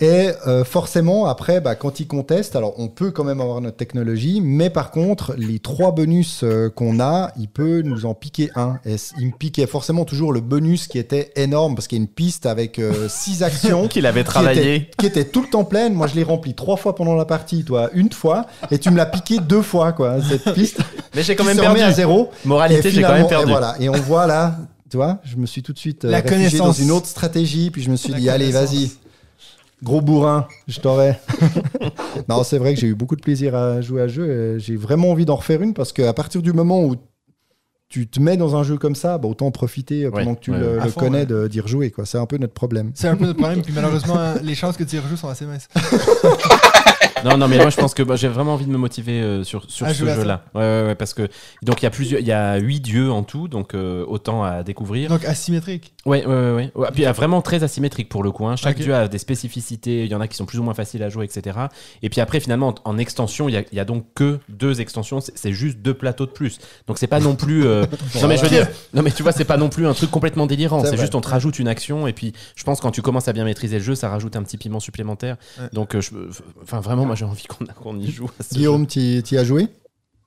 Et 0.01 0.31
euh, 0.47 0.65
forcément, 0.65 1.27
après, 1.27 1.61
bah, 1.61 1.75
quand 1.75 2.01
il 2.01 2.07
conteste, 2.07 2.55
alors 2.57 2.75
on 2.79 2.89
peut 2.89 3.11
quand 3.11 3.25
même 3.25 3.41
avoir 3.41 3.61
notre 3.61 3.77
technologie, 3.77 4.41
mais 4.43 4.71
par 4.71 4.91
contre, 4.91 5.35
les 5.39 5.59
trois 5.61 5.93
bonus 5.93 6.41
euh, 6.43 6.69
qu'on 6.69 7.01
a, 7.01 7.33
il 7.39 7.49
peut 7.49 7.83
nous 7.83 8.05
en 8.07 8.15
piquer 8.15 8.51
un. 8.57 8.79
Et 8.85 8.97
il 9.19 9.29
me 9.29 9.33
piquait 9.33 9.67
forcément 9.67 10.05
toujours 10.05 10.33
le 10.33 10.41
bonus 10.41 10.87
qui 10.89 10.99
était 10.99 11.33
énorme, 11.37 11.75
parce 11.75 11.87
qu'il 11.89 11.97
y 11.99 12.01
a 12.01 12.03
une 12.03 12.09
piste 12.09 12.45
avec 12.47 12.79
euh, 12.79 13.09
six 13.09 13.43
actions. 13.43 13.89
Qu'il 13.89 14.05
avait 14.07 14.21
qui 14.25 14.27
travaillé. 14.31 14.75
était, 14.77 14.91
qui 14.99 15.07
était 15.07 15.25
tout 15.25 15.41
le 15.43 15.49
temps 15.49 15.65
pleine. 15.65 15.95
Moi, 15.95 16.07
je 16.09 16.15
l'ai 16.17 16.23
rempli 16.25 16.55
trois 16.55 16.77
fois 16.77 16.95
pendant 16.95 17.15
la 17.15 17.25
partie, 17.25 17.65
toi, 17.65 17.89
une 17.95 18.13
fois, 18.13 18.47
et 18.71 18.79
tu 18.79 18.91
me 18.91 18.97
l'as 18.97 19.07
piqué 19.07 19.39
deux 19.39 19.63
fois, 19.63 19.93
quoi, 19.93 20.17
cette 20.23 20.53
piste. 20.55 20.79
Mais 21.15 21.23
j'ai 21.23 21.37
quand 21.37 21.45
même 21.45 21.57
perdu. 21.57 21.81
à 21.81 21.93
zéro. 21.93 22.31
Moralité, 22.45 22.91
j'ai 22.91 23.03
quand 23.03 23.13
même 23.15 23.29
perdu. 23.29 23.47
Et 23.49 23.51
voilà. 23.53 23.77
Et 23.81 23.89
on 23.89 23.93
voit 23.93 24.27
là, 24.27 24.57
tu 24.91 24.97
vois, 24.97 25.19
je 25.25 25.37
me 25.37 25.47
suis 25.47 25.63
tout 25.63 25.73
de 25.73 25.79
suite 25.79 26.05
euh, 26.05 26.11
La 26.11 26.21
réfugié 26.21 26.59
dans 26.59 26.65
connaissance. 26.65 26.79
une 26.85 26.91
autre 26.91 27.07
stratégie, 27.07 27.71
puis 27.71 27.83
je 27.83 27.91
me 27.91 27.97
suis 27.97 28.13
La 28.13 28.19
dit, 28.19 28.29
allez, 28.31 28.51
connaissance. 28.51 28.75
vas-y. 28.75 28.91
Gros 29.83 30.01
bourrin, 30.01 30.47
je 30.67 30.81
t'aurais. 30.81 31.21
non, 32.29 32.43
c'est 32.43 32.59
vrai 32.59 32.75
que 32.75 32.81
j'ai 32.81 32.89
eu 32.89 32.95
beaucoup 32.95 33.15
de 33.17 33.21
plaisir 33.23 33.55
à 33.55 33.81
jouer 33.81 34.03
à 34.03 34.09
ce 34.09 34.13
jeu. 34.15 34.31
et 34.57 34.61
J'ai 34.61 34.77
vraiment 34.77 35.11
envie 35.11 35.25
d'en 35.25 35.37
refaire 35.37 35.63
une 35.63 35.73
parce 35.75 35.93
qu'à 35.93 36.13
partir 36.13 36.43
du 36.43 36.53
moment 36.53 36.83
où 36.85 36.97
tu 37.89 38.07
te 38.09 38.21
mets 38.21 38.37
dans 38.37 38.55
un 38.57 38.65
jeu 38.65 38.77
comme 38.77 38.95
ça, 38.97 39.17
bah, 39.19 39.29
autant 39.29 39.47
en 39.47 39.51
profiter 39.51 40.05
euh, 40.05 40.11
pendant 40.11 40.31
Ouais, 40.33 40.37
que 40.37 40.41
tu 40.41 40.51
ouais, 40.51 40.59
le, 40.59 40.75
le 40.79 40.91
fond, 40.91 41.01
connais 41.01 41.21
ouais. 41.21 41.27
de- 41.27 41.49
d'y 41.49 41.61
rejouer. 41.61 41.91
quoi. 41.91 42.05
C'est 42.07 42.19
un 42.19 42.27
peu 42.27 42.37
notre 42.37 42.53
problème. 42.55 42.91
C'est 42.95 43.09
un 43.09 43.17
peu 43.17 43.25
notre 43.25 43.39
problème, 43.39 43.63
puis 43.65 43.73
malheureusement, 43.75 44.19
euh, 44.19 44.35
les 44.43 44.55
chances 44.55 44.77
que 44.77 44.85
tu 44.85 44.97
y 44.97 44.99
rejoues 44.99 45.17
sont 45.17 45.29
assez 45.29 45.47
minces. 45.47 45.69
Non, 47.25 47.37
non, 47.37 47.49
mais 47.49 47.59
moi 47.59 47.71
je 47.71 47.77
pense 47.77 47.95
que 47.95 48.03
bah, 48.05 48.15
j'ai 48.17 48.29
vraiment 48.29 48.55
envie 48.55 48.65
de 48.67 48.71
me 48.71 48.79
motiver 48.79 49.21
euh, 49.21 49.43
sur, 49.43 49.65
sur 49.69 49.87
À 49.87 49.93
ce 49.93 49.99
jouer 49.99 50.11
à 50.11 50.15
ça. 50.15 50.21
jeu-là. 50.21 50.45
Ouais, 50.55 50.61
ouais, 50.61 50.87
ouais, 50.89 50.95
parce 50.95 51.15
que 51.15 51.29
donc 51.63 51.83
il 51.83 51.85
y 51.85 51.87
a 51.87 51.91
plusieurs, 51.91 52.21
il 52.21 52.27
y 52.27 52.33
a 52.33 52.57
huit 52.59 52.81
dieux 52.81 53.11
en 53.11 53.25
tout, 53.25 53.49
donc 53.49 53.75
euh, 53.75 54.05
autant 54.07 54.45
à 54.45 54.63
découvrir. 54.63 55.09
Donc 55.11 55.25
asymétrique. 55.25 55.95
Ouais, 56.07 56.25
ouais, 56.25 56.33
ouais, 56.35 56.53
ouais. 56.53 56.73
Ouais, 56.77 56.89
Puis 56.93 57.03
il 57.03 57.05
y 57.05 57.07
a 57.07 57.13
vraiment 57.13 57.43
très 57.43 57.63
asymétrique 57.65 58.09
pour 58.09 58.23
le 58.23 58.31
coup. 58.31 58.47
hein. 58.47 58.55
Chaque 58.57 58.77
Ok. 58.77 58.83
dieu 58.85 58.95
a 58.95 59.09
des 59.09 59.19
spécificités. 59.19 60.05
Il 60.05 60.11
y 60.11 60.15
en 60.15 60.21
a 60.21 60.29
qui 60.29 60.37
sont 60.37 60.47
plus 60.47 60.59
ou 60.59 60.63
moins 60.63 60.75
faciles 60.75 61.03
à 61.03 61.09
jouer, 61.09 61.25
etc. 61.25 61.59
Et 62.03 62.09
puis 62.09 62.21
après, 62.21 62.39
finalement, 62.41 62.69
en, 62.85 62.93
en 62.93 62.99
extension, 62.99 63.49
il 63.49 63.55
y, 63.55 63.59
a, 63.59 63.63
il 63.73 63.77
y 63.77 63.81
a 63.81 63.85
donc 63.85 64.05
que 64.15 64.39
deux 64.49 64.81
extensions. 64.81 65.21
C'est 65.21 65.37
c'est 65.37 65.53
juste 65.53 65.79
deux 65.79 65.95
plateaux 65.95 66.27
de 66.27 66.31
plus. 66.31 66.59
Donc 66.87 66.99
c'est 66.99 67.07
pas 67.09 67.21
non 67.21 67.35
plus. 67.35 67.67
euh, 67.67 67.85
non 68.23 68.29
mais 68.29 68.37
je 68.37 68.43
veux 68.43 68.49
dire, 68.49 68.69
non 68.95 69.03
mais 69.03 69.11
tu 69.11 69.23
vois, 69.23 69.33
c'est 69.33 69.45
pas 69.45 69.57
non 69.57 69.69
plus 69.69 69.87
un 69.87 69.95
truc 69.95 70.11
complètement 70.11 70.47
délirant. 70.47 70.81
C'est 70.81 70.87
C'est 70.91 70.97
vrai. 70.97 71.01
juste 71.05 71.15
on 71.17 71.21
te 71.21 71.29
rajoute 71.29 71.59
une 71.59 71.69
action 71.69 72.07
et 72.07 72.13
puis 72.13 72.33
je 72.55 72.63
pense 72.65 72.81
quand 72.81 72.91
tu 72.93 73.03
commences 73.03 73.27
à 73.29 73.33
bien 73.33 73.45
maîtriser 73.45 73.79
le 73.79 73.85
jeu, 73.85 73.95
ça 73.97 74.09
rajoute 74.09 74.37
un 74.37 74.43
petit 74.45 74.57
piment 74.57 74.81
supplémentaire. 74.81 75.37
Ouais. 75.59 75.67
Donc, 75.73 75.95
euh, 75.95 76.01
je- 76.01 76.11
enfin 76.63 76.81
vraiment, 76.89 77.05
moi 77.05 77.15
j'ai 77.15 77.25
envie 77.27 77.47
qu'on 77.47 77.65
qu'on 77.67 77.99
y 78.01 78.11
joue. 78.11 78.31
À 78.41 78.43
ce 78.43 78.55
jeu. 78.55 78.57
Guillaume, 78.59 78.87
tu 78.87 78.99
y 79.01 79.39
as 79.39 79.45
joué? 79.45 79.67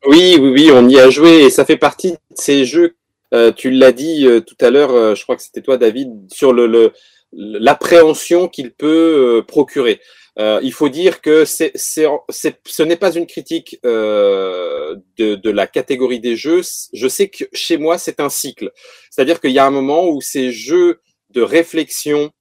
Oui, 0.06 0.38
oui, 0.40 0.50
oui, 0.56 0.72
on 0.74 0.88
y 0.88 1.00
a 1.00 1.10
joué 1.10 1.44
et 1.44 1.50
ça 1.50 1.66
fait 1.66 1.78
partie 1.78 2.12
de 2.14 2.18
ces 2.36 2.66
jeux. 2.66 2.96
euh, 3.34 3.52
tu 3.52 3.72
l'as 3.72 3.92
dit 3.94 4.26
euh, 4.28 4.42
tout 4.42 4.56
à 4.62 4.70
l'heure, 4.70 4.92
euh, 4.92 5.16
je 5.16 5.24
crois 5.24 5.36
que 5.38 5.42
c'était 5.42 5.62
toi, 5.62 5.78
David, 5.78 6.10
sur 6.32 6.52
le, 6.54 6.68
le- 6.68 6.92
l'appréhension 7.34 8.48
qu'il 8.48 8.72
peut 8.72 9.38
euh, 9.38 9.42
procurer. 9.42 10.00
Euh, 10.40 10.60
il 10.64 10.74
faut 10.74 10.90
dire 10.90 11.22
que 11.22 11.46
c'est, 11.46 11.72
c'est, 11.76 12.06
c'est- 12.30 12.60
ce 12.66 12.84
n'est 12.84 12.96
pas 12.98 13.14
une 13.14 13.26
critique 13.28 13.80
euh, 13.86 14.96
de, 15.18 15.36
de 15.36 15.50
la 15.50 15.66
catégorie 15.68 16.20
des 16.20 16.36
jeux. 16.36 16.62
Je 16.94 17.08
sais 17.08 17.30
que 17.30 17.46
chez 17.54 17.78
moi, 17.78 17.98
c'est 17.98 18.20
un 18.20 18.30
cycle. 18.30 18.72
C'est-à-dire 19.10 19.40
qu'il 19.42 19.52
y 19.52 19.60
a 19.60 19.66
un 19.66 19.72
moment 19.72 20.08
où 20.10 20.20
ces 20.22 20.52
jeux 20.52 21.00
de 21.32 21.42
réflexion 21.42 22.32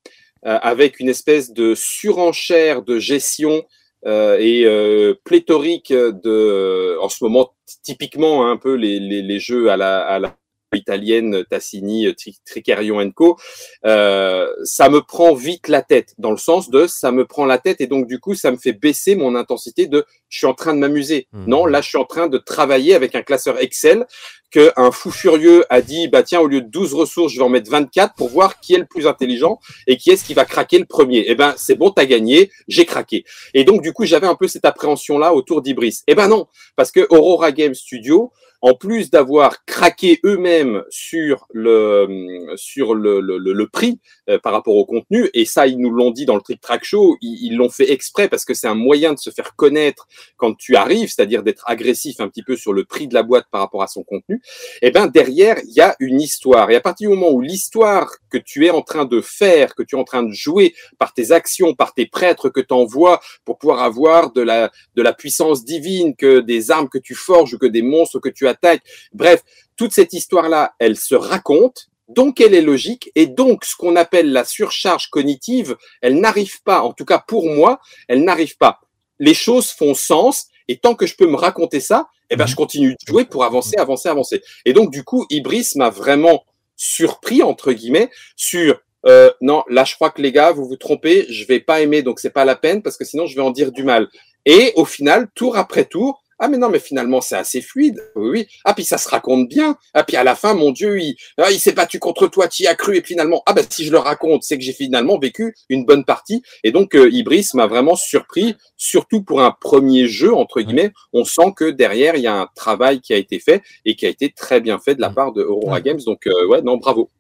euh, 0.47 0.59
avec 0.63 0.99
une 1.01 1.09
espèce 1.09 1.53
de 1.53 1.75
surenchère 1.77 2.83
de 2.83 2.99
gestion 2.99 3.63
euh, 4.07 4.39
et 4.39 4.65
euh, 4.65 5.15
pléthorique 5.25 5.93
de, 5.93 6.97
en 7.01 7.09
ce 7.09 7.23
moment, 7.25 7.53
typiquement 7.83 8.47
hein, 8.47 8.53
un 8.53 8.57
peu 8.57 8.75
les, 8.75 8.99
les, 9.01 9.23
les 9.23 9.39
jeux 9.39 9.71
à 9.71 9.77
la, 9.77 10.01
à 10.01 10.19
la 10.19 10.37
italienne, 10.73 11.45
Tassini, 11.51 12.15
Tri- 12.15 12.39
Tricarion 12.47 13.11
Co. 13.11 13.37
Euh, 13.85 14.47
ça 14.63 14.89
me 14.89 15.01
prend 15.01 15.35
vite 15.35 15.67
la 15.67 15.83
tête, 15.83 16.15
dans 16.19 16.31
le 16.31 16.37
sens 16.37 16.71
de 16.71 16.87
ça 16.87 17.11
me 17.11 17.27
prend 17.27 17.45
la 17.45 17.59
tête 17.59 17.81
et 17.81 17.89
donc 17.89 18.07
du 18.07 18.21
coup 18.21 18.37
ça 18.37 18.53
me 18.53 18.57
fait 18.57 18.73
baisser 18.73 19.17
mon 19.17 19.35
intensité 19.35 19.89
de 19.89 20.05
je 20.29 20.39
suis 20.39 20.47
en 20.47 20.55
train 20.55 20.73
de 20.73 20.79
m'amuser. 20.79 21.27
Mhm. 21.33 21.45
Non, 21.49 21.67
là 21.67 21.81
je 21.81 21.89
suis 21.89 21.99
en 21.99 22.05
train 22.05 22.29
de 22.29 22.39
travailler 22.39 22.95
avec 22.95 23.17
un 23.17 23.23
classeur 23.23 23.61
Excel 23.61 24.07
que 24.51 24.73
un 24.77 24.91
fou 24.91 25.11
furieux 25.11 25.65
a 25.71 25.81
dit 25.81 26.09
bah 26.09 26.23
tiens 26.23 26.41
au 26.41 26.47
lieu 26.47 26.61
de 26.61 26.69
12 26.69 26.95
ressources 26.95 27.33
je 27.33 27.39
vais 27.39 27.45
en 27.45 27.49
mettre 27.49 27.71
24 27.71 28.15
pour 28.15 28.29
voir 28.29 28.61
qui 28.61 28.75
est 28.75 28.79
le 28.79 28.87
plus 28.87 29.07
intelligent 29.07 29.59
et 29.87 29.97
qui 29.97 30.11
est-ce 30.11 30.25
qui 30.25 30.35
va 30.35 30.45
craquer 30.45 30.79
le 30.79 30.87
premier. 30.87 31.25
Eh 31.29 31.35
ben 31.35 31.55
c'est 31.57 31.77
bon, 31.77 31.91
t'as 31.91 32.07
gagné, 32.07 32.51
j'ai 32.69 32.85
craqué. 32.85 33.25
Et 33.55 33.65
donc 33.65 33.83
du 33.83 33.93
coup 33.93 34.05
j'avais 34.05 34.27
un 34.27 34.35
peu 34.35 34.49
cette 34.49 34.65
appréhension 34.65 35.19
là 35.19 35.35
autour 35.35 35.63
d'Ibris. 35.63 36.01
Eh 36.07 36.15
ben 36.15 36.29
non, 36.29 36.47
parce 36.77 36.91
que 36.91 37.07
Aurora 37.11 37.53
Game 37.53 37.75
Studio 37.75 38.33
en 38.63 38.75
plus 38.75 39.11
d'avoir 39.11 39.65
craqué 39.65 40.21
eux-mêmes 40.25 40.83
sur 40.91 41.47
le 41.53 42.53
sur 42.57 42.95
le, 42.95 43.21
le, 43.21 43.67
prix 43.69 44.01
euh, 44.29 44.39
par 44.39 44.53
rapport 44.53 44.77
au 44.77 44.85
contenu, 44.85 45.31
et 45.33 45.45
ça 45.45 45.67
ils 45.67 45.79
nous 45.79 45.91
l'ont 45.91 46.11
dit 46.11 46.27
dans 46.27 46.35
le 46.35 46.43
Trick 46.43 46.61
Track 46.61 46.85
Show, 46.85 47.17
ils 47.23 47.57
l'ont 47.57 47.71
fait 47.71 47.91
exprès 47.91 48.29
parce 48.29 48.45
que 48.45 48.55
c'est 48.55 48.67
un 48.67 48.75
moyen 48.75 49.15
de 49.15 49.19
se 49.19 49.31
faire 49.31 49.57
connaître 49.57 50.07
quand 50.37 50.55
tu 50.55 50.77
arrives, 50.77 51.09
c'est-à-dire 51.09 51.43
d'être 51.43 51.65
agressif 51.67 52.21
un 52.21 52.29
petit 52.29 52.43
peu 52.43 52.57
sur 52.57 52.73
le 52.73 52.85
prix 52.85 53.09
de 53.09 53.15
la 53.15 53.23
boîte 53.23 53.47
par 53.51 53.61
rapport 53.61 53.83
à 53.83 53.87
son 53.87 54.03
contenu. 54.03 54.40
Et 54.83 54.91
ben 54.91 55.07
derrière 55.07 55.59
il 55.65 55.75
y 55.75 55.81
a 55.81 55.95
une 56.01 56.21
histoire, 56.21 56.71
et 56.71 56.77
à 56.77 56.81
partir 56.81 57.11
du 57.11 57.17
moment 57.17 57.31
où 57.31 57.41
l'histoire 57.41 58.11
que 58.31 58.39
tu 58.39 58.67
es 58.67 58.71
en 58.71 58.83
train 58.83 59.05
de 59.05 59.21
faire, 59.21 59.75
que 59.75 59.83
tu 59.83 59.97
es 59.97 59.99
en 59.99 60.05
train 60.05 60.23
de 60.23 60.33
jouer 60.33 60.75
par 60.99 61.13
tes 61.13 61.33
actions, 61.33 61.75
par 61.75 61.95
tes 61.95 62.07
prêtres 62.07 62.49
que 62.49 62.61
tu 62.61 62.75
envoies 62.75 63.21
pour 63.45 63.59
pouvoir 63.59 63.83
avoir 63.83 64.33
de 64.33 64.43
la 64.43 64.71
de 64.95 65.03
la 65.03 65.13
puissance 65.13 65.65
divine, 65.65 66.17
que 66.17 66.41
des 66.41 66.71
armes 66.71 66.89
que 66.89 66.99
tu 66.99 67.15
forges 67.15 67.59
que 67.59 67.67
des 67.67 67.83
monstres 67.83 68.19
que 68.19 68.29
tu 68.29 68.49
attaques. 68.49 68.83
Bref, 69.13 69.43
toute 69.77 69.93
cette 69.93 70.13
histoire-là, 70.13 70.75
elle 70.79 70.97
se 70.97 71.15
raconte. 71.15 71.89
Donc, 72.09 72.41
elle 72.41 72.55
est 72.55 72.63
logique. 72.63 73.11
Et 73.15 73.27
donc, 73.27 73.65
ce 73.65 73.77
qu'on 73.77 73.97
appelle 73.97 74.33
la 74.33 74.45
surcharge 74.45 75.09
cognitive, 75.11 75.77
elle 76.03 76.19
n'arrive 76.21 76.61
pas, 76.63 76.83
en 76.83 76.93
tout 76.93 77.05
cas 77.05 77.23
pour 77.27 77.47
moi, 77.47 77.81
elle 78.09 78.25
n'arrive 78.25 78.57
pas. 78.57 78.81
Les 79.19 79.35
choses 79.35 79.71
font 79.71 79.95
sens. 79.95 80.47
Et 80.67 80.79
tant 80.79 80.95
que 80.95 81.07
je 81.07 81.17
peux 81.17 81.27
me 81.27 81.37
raconter 81.37 81.81
ça, 81.81 82.09
eh 82.31 82.37
ben, 82.37 82.47
je 82.47 82.57
continue 82.57 82.93
de 82.93 83.07
jouer 83.07 83.25
pour 83.25 83.45
avancer, 83.45 83.77
avancer, 83.77 84.09
avancer. 84.09 84.43
Et 84.65 84.73
donc, 84.73 84.91
du 84.91 85.05
coup, 85.05 85.27
Ibris 85.31 85.71
m'a 85.77 85.91
vraiment 85.91 86.45
surpris, 86.77 87.43
entre 87.43 87.73
guillemets, 87.73 88.11
sur 88.37 88.81
euh, 89.07 89.31
non, 89.41 89.65
là, 89.69 89.85
je 89.85 89.95
crois 89.95 90.11
que 90.11 90.21
les 90.21 90.33
gars, 90.33 90.53
vous 90.53 90.67
vous 90.67 90.77
trompez, 90.77 91.27
je 91.31 91.47
vais 91.47 91.61
pas 91.61 91.81
aimer, 91.81 92.03
donc 92.03 92.21
c'est 92.21 92.31
pas 92.31 92.45
la 92.45 92.57
peine 92.57 92.83
parce 92.83 92.97
que 92.97 93.05
sinon 93.05 93.27
je 93.27 93.35
vais 93.35 93.43
en 93.43 93.51
dire 93.51 93.73
du 93.73 93.83
mal. 93.83 94.09
Et 94.47 94.73
au 94.77 94.85
final, 94.85 95.29
tour 95.35 95.57
après 95.57 95.85
tour, 95.85 96.23
ah 96.41 96.49
mais 96.49 96.57
non, 96.57 96.71
mais 96.71 96.79
finalement 96.81 97.21
c'est 97.21 97.37
assez 97.37 97.61
fluide. 97.61 98.01
Oui, 98.17 98.31
oui. 98.31 98.47
Ah 98.65 98.75
puis 98.75 98.85
ça 98.85 98.99
se 98.99 99.09
raconte 99.09 99.49
bien. 99.49 99.77
Ah 99.95 100.03
puis 100.03 100.17
à 100.17 100.25
la 100.25 100.35
fin, 100.35 100.55
mon 100.55 100.73
Dieu, 100.73 100.99
il, 101.01 101.17
ah, 101.39 101.51
il 101.51 101.61
s'est 101.61 101.73
battu 101.73 101.99
contre 101.99 102.27
toi, 102.27 102.49
tu 102.49 102.65
y 102.65 102.67
as 102.67 102.75
cru 102.75 102.97
et 102.97 103.03
finalement, 103.03 103.43
ah 103.47 103.53
ben 103.53 103.65
si 103.69 103.85
je 103.85 103.93
le 103.93 103.99
raconte, 103.99 104.43
c'est 104.43 104.59
que 104.59 104.65
j'ai 104.65 104.73
finalement 104.73 105.19
vécu 105.19 105.55
une 105.69 105.85
bonne 105.85 106.05
partie. 106.05 106.43
Et 106.65 106.73
donc 106.73 106.95
euh, 106.95 107.11
Ibris 107.11 107.49
m'a 107.55 107.67
vraiment 107.67 107.95
surpris, 107.95 108.57
surtout 108.77 109.23
pour 109.23 109.43
un 109.43 109.55
premier 109.61 110.09
jeu 110.09 110.35
entre 110.35 110.61
guillemets. 110.61 110.93
On 111.13 111.25
sent 111.25 111.53
que 111.57 111.71
derrière 111.71 112.17
il 112.17 112.23
y 112.23 112.27
a 112.27 112.35
un 112.35 112.49
travail 112.57 113.01
qui 113.01 113.13
a 113.13 113.17
été 113.17 113.39
fait 113.39 113.63
et 113.85 113.95
qui 113.95 114.07
a 114.07 114.09
été 114.09 114.33
très 114.33 114.61
bien 114.61 114.79
fait 114.79 114.95
de 114.95 115.01
la 115.01 115.11
part 115.11 115.33
de 115.33 115.43
Aurora 115.43 115.75
Ouais. 115.75 115.83
Games. 115.83 116.01
Donc 116.05 116.27
euh, 116.27 116.47
ouais, 116.49 116.63
non, 116.63 116.79
bravo. 116.79 117.11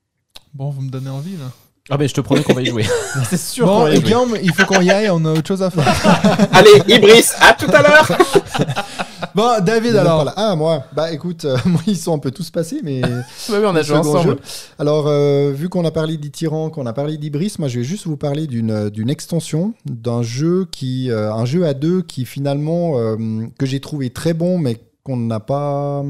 Bon, 0.55 0.71
vous 0.71 0.83
me 0.83 0.91
donnez 0.91 1.11
envie, 1.11 1.37
là. 1.37 1.53
Ah 1.93 1.97
ben 1.97 2.09
je 2.09 2.15
te 2.15 2.21
promets 2.21 2.43
qu'on 2.43 2.55
va 2.55 2.63
y 2.63 2.67
jouer. 2.67 2.85
c'est 3.31 3.37
sûr 3.37 3.67
Bon, 3.67 3.87
et. 3.87 3.99
Guillaume, 3.99 4.37
il 4.43 4.53
faut 4.53 4.65
qu'on 4.65 4.81
y 4.81 4.91
aille, 4.91 5.11
on 5.11 5.25
a 5.25 5.33
autre 5.33 5.49
chose 5.49 5.63
à 5.63 5.71
faire. 5.71 6.49
Allez, 6.53 6.83
Ibris, 6.87 7.27
à 7.41 7.53
tout 7.53 7.71
à 7.73 7.83
l'heure. 7.83 8.09
Bon, 9.35 9.63
David, 9.65 9.97
alors. 9.97 10.33
Ah, 10.37 10.55
moi. 10.57 10.85
Bah 10.95 11.13
écoute, 11.13 11.45
euh, 11.45 11.57
moi, 11.67 11.81
ils 11.87 11.97
sont 11.97 12.15
un 12.15 12.19
peu 12.19 12.31
tous 12.31 12.51
passés, 12.51 12.81
mais. 12.83 13.03
Ouais, 13.51 13.59
ouais, 13.59 13.67
on 13.67 13.75
a 13.75 13.83
joué 13.83 13.97
ensemble. 13.97 14.31
jeu. 14.31 14.39
Alors, 14.79 15.07
euh, 15.09 15.51
vu 15.53 15.69
qu'on 15.69 15.85
a 15.85 15.91
parlé 15.91 16.17
d'Ityran, 16.17 16.71
qu'on 16.71 16.87
a 16.87 16.93
parlé 16.93 17.17
d'Ibris, 17.17 17.55
moi, 17.59 17.69
je 17.69 17.79
vais 17.79 17.85
juste 17.85 18.07
vous 18.07 18.17
parler 18.17 18.47
d'une 18.47 18.91
d'une 18.91 19.11
extension 19.11 19.75
d'un 19.87 20.23
jeu 20.23 20.67
qui, 20.71 21.11
euh, 21.11 21.33
un 21.33 21.45
jeu 21.45 21.67
à 21.67 21.75
deux 21.75 22.03
qui 22.03 22.25
finalement 22.25 22.99
euh, 22.99 23.17
que 23.59 23.67
j'ai 23.67 23.81
trouvé 23.81 24.11
très 24.11 24.35
bon, 24.35 24.59
mais 24.59 24.79
qu'on 25.03 25.17
n'a 25.17 25.41
pas 25.41 26.03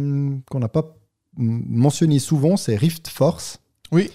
qu'on 0.50 0.58
n'a 0.58 0.68
pas 0.68 0.96
mentionné 1.36 2.18
souvent, 2.18 2.56
c'est 2.56 2.76
Rift 2.76 3.08
Force. 3.08 3.58
Oui. 3.92 4.10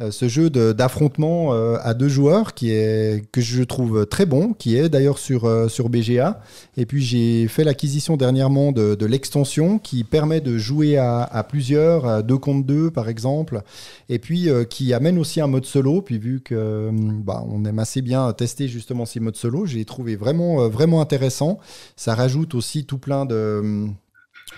Euh, 0.00 0.10
ce 0.10 0.28
jeu 0.28 0.48
d'affrontement 0.50 1.52
euh, 1.52 1.76
à 1.82 1.92
deux 1.92 2.08
joueurs 2.08 2.54
qui 2.54 2.70
est 2.70 3.26
que 3.32 3.40
je 3.40 3.62
trouve 3.62 4.06
très 4.06 4.24
bon, 4.24 4.54
qui 4.54 4.76
est 4.76 4.88
d'ailleurs 4.88 5.18
sur 5.18 5.44
euh, 5.44 5.68
sur 5.68 5.90
BGA. 5.90 6.40
Et 6.76 6.86
puis 6.86 7.02
j'ai 7.02 7.48
fait 7.48 7.64
l'acquisition 7.64 8.16
dernièrement 8.16 8.72
de, 8.72 9.04
l'extension 9.04 9.78
qui 9.78 10.04
permet 10.04 10.40
de 10.40 10.56
jouer 10.56 10.96
à, 10.96 11.44
plusieurs, 11.48 12.06
à 12.06 12.22
deux 12.22 12.38
contre 12.38 12.66
deux 12.66 12.90
par 12.90 13.08
exemple, 13.08 13.62
et 14.08 14.18
puis 14.18 14.48
qui 14.68 14.94
amène 14.94 15.18
aussi 15.18 15.40
un 15.40 15.46
mode 15.46 15.64
solo. 15.64 16.00
Puis 16.00 16.18
vu 16.18 16.40
que 16.40 16.90
bah, 16.92 17.44
on 17.48 17.64
aime 17.64 17.78
assez 17.78 18.02
bien 18.02 18.32
tester 18.32 18.68
justement 18.68 19.04
ces 19.04 19.20
modes 19.20 19.36
solo, 19.36 19.66
j'ai 19.66 19.84
trouvé 19.84 20.16
vraiment 20.16 20.68
vraiment 20.68 21.00
intéressant. 21.00 21.58
Ça 21.96 22.14
rajoute 22.14 22.54
aussi 22.54 22.84
tout 22.84 22.98
plein 22.98 23.26
de 23.26 23.88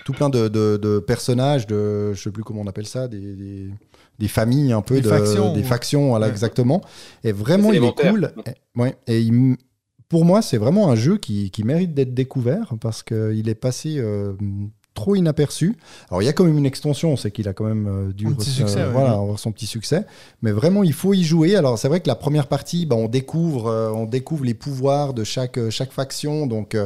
tout 0.05 0.13
plein 0.13 0.29
de, 0.29 0.99
personnages, 0.99 1.67
de 1.67 2.13
je 2.13 2.21
sais 2.21 2.31
plus 2.31 2.43
comment 2.43 2.61
on 2.61 2.67
appelle 2.67 2.85
ça, 2.85 3.07
des, 3.07 3.69
des 4.19 4.27
familles 4.27 4.71
un 4.73 4.81
peu 4.81 4.95
Des 4.95 5.01
de 5.01 5.09
factions, 5.09 5.53
des 5.53 5.63
factions, 5.63 6.09
voilà 6.09 6.27
Ouais. 6.27 6.31
exactement. 6.31 6.81
Et 7.23 7.31
vraiment 7.31 7.71
il 7.73 7.83
est 7.83 7.95
cool. 7.95 8.31
Et- 8.45 8.79
ouais, 8.79 8.95
et 9.07 9.19
il 9.21 9.55
pour 10.09 10.25
moi, 10.25 10.43
c'est 10.43 10.57
vraiment 10.57 10.91
un 10.91 10.95
jeu 10.95 11.17
qui, 11.17 11.49
qui 11.49 11.63
mérite 11.63 11.95
d'être 11.95 12.13
découvert 12.13 12.75
parce 12.79 13.01
qu'il 13.01 13.49
est 13.49 13.55
passé 13.55 13.95
euh, 13.97 14.33
trop 14.93 15.15
inaperçu. 15.15 15.75
Alors, 16.09 16.21
il 16.21 16.25
y 16.25 16.29
a 16.29 16.33
quand 16.33 16.45
même 16.45 16.57
une 16.57 16.65
extension, 16.65 17.15
c'est 17.17 17.31
qu'il 17.31 17.47
a 17.47 17.53
quand 17.53 17.65
même 17.65 17.87
euh, 17.87 18.13
dû 18.13 18.27
re- 18.27 18.39
succès, 18.41 18.83
ouais. 18.83 18.91
voilà, 18.91 19.11
avoir 19.11 19.39
son 19.39 19.51
petit 19.51 19.65
succès. 19.65 20.05
Mais 20.41 20.51
vraiment, 20.51 20.83
il 20.83 20.93
faut 20.93 21.13
y 21.13 21.23
jouer. 21.23 21.55
Alors, 21.55 21.77
c'est 21.79 21.87
vrai 21.87 21.99
que 21.99 22.07
la 22.07 22.15
première 22.15 22.47
partie, 22.47 22.85
bah, 22.85 22.95
on, 22.95 23.07
découvre, 23.07 23.67
euh, 23.67 23.91
on 23.91 24.05
découvre 24.05 24.45
les 24.45 24.53
pouvoirs 24.53 25.13
de 25.13 25.23
chaque, 25.23 25.57
euh, 25.57 25.69
chaque 25.69 25.91
faction. 25.91 26.45
Donc, 26.47 26.77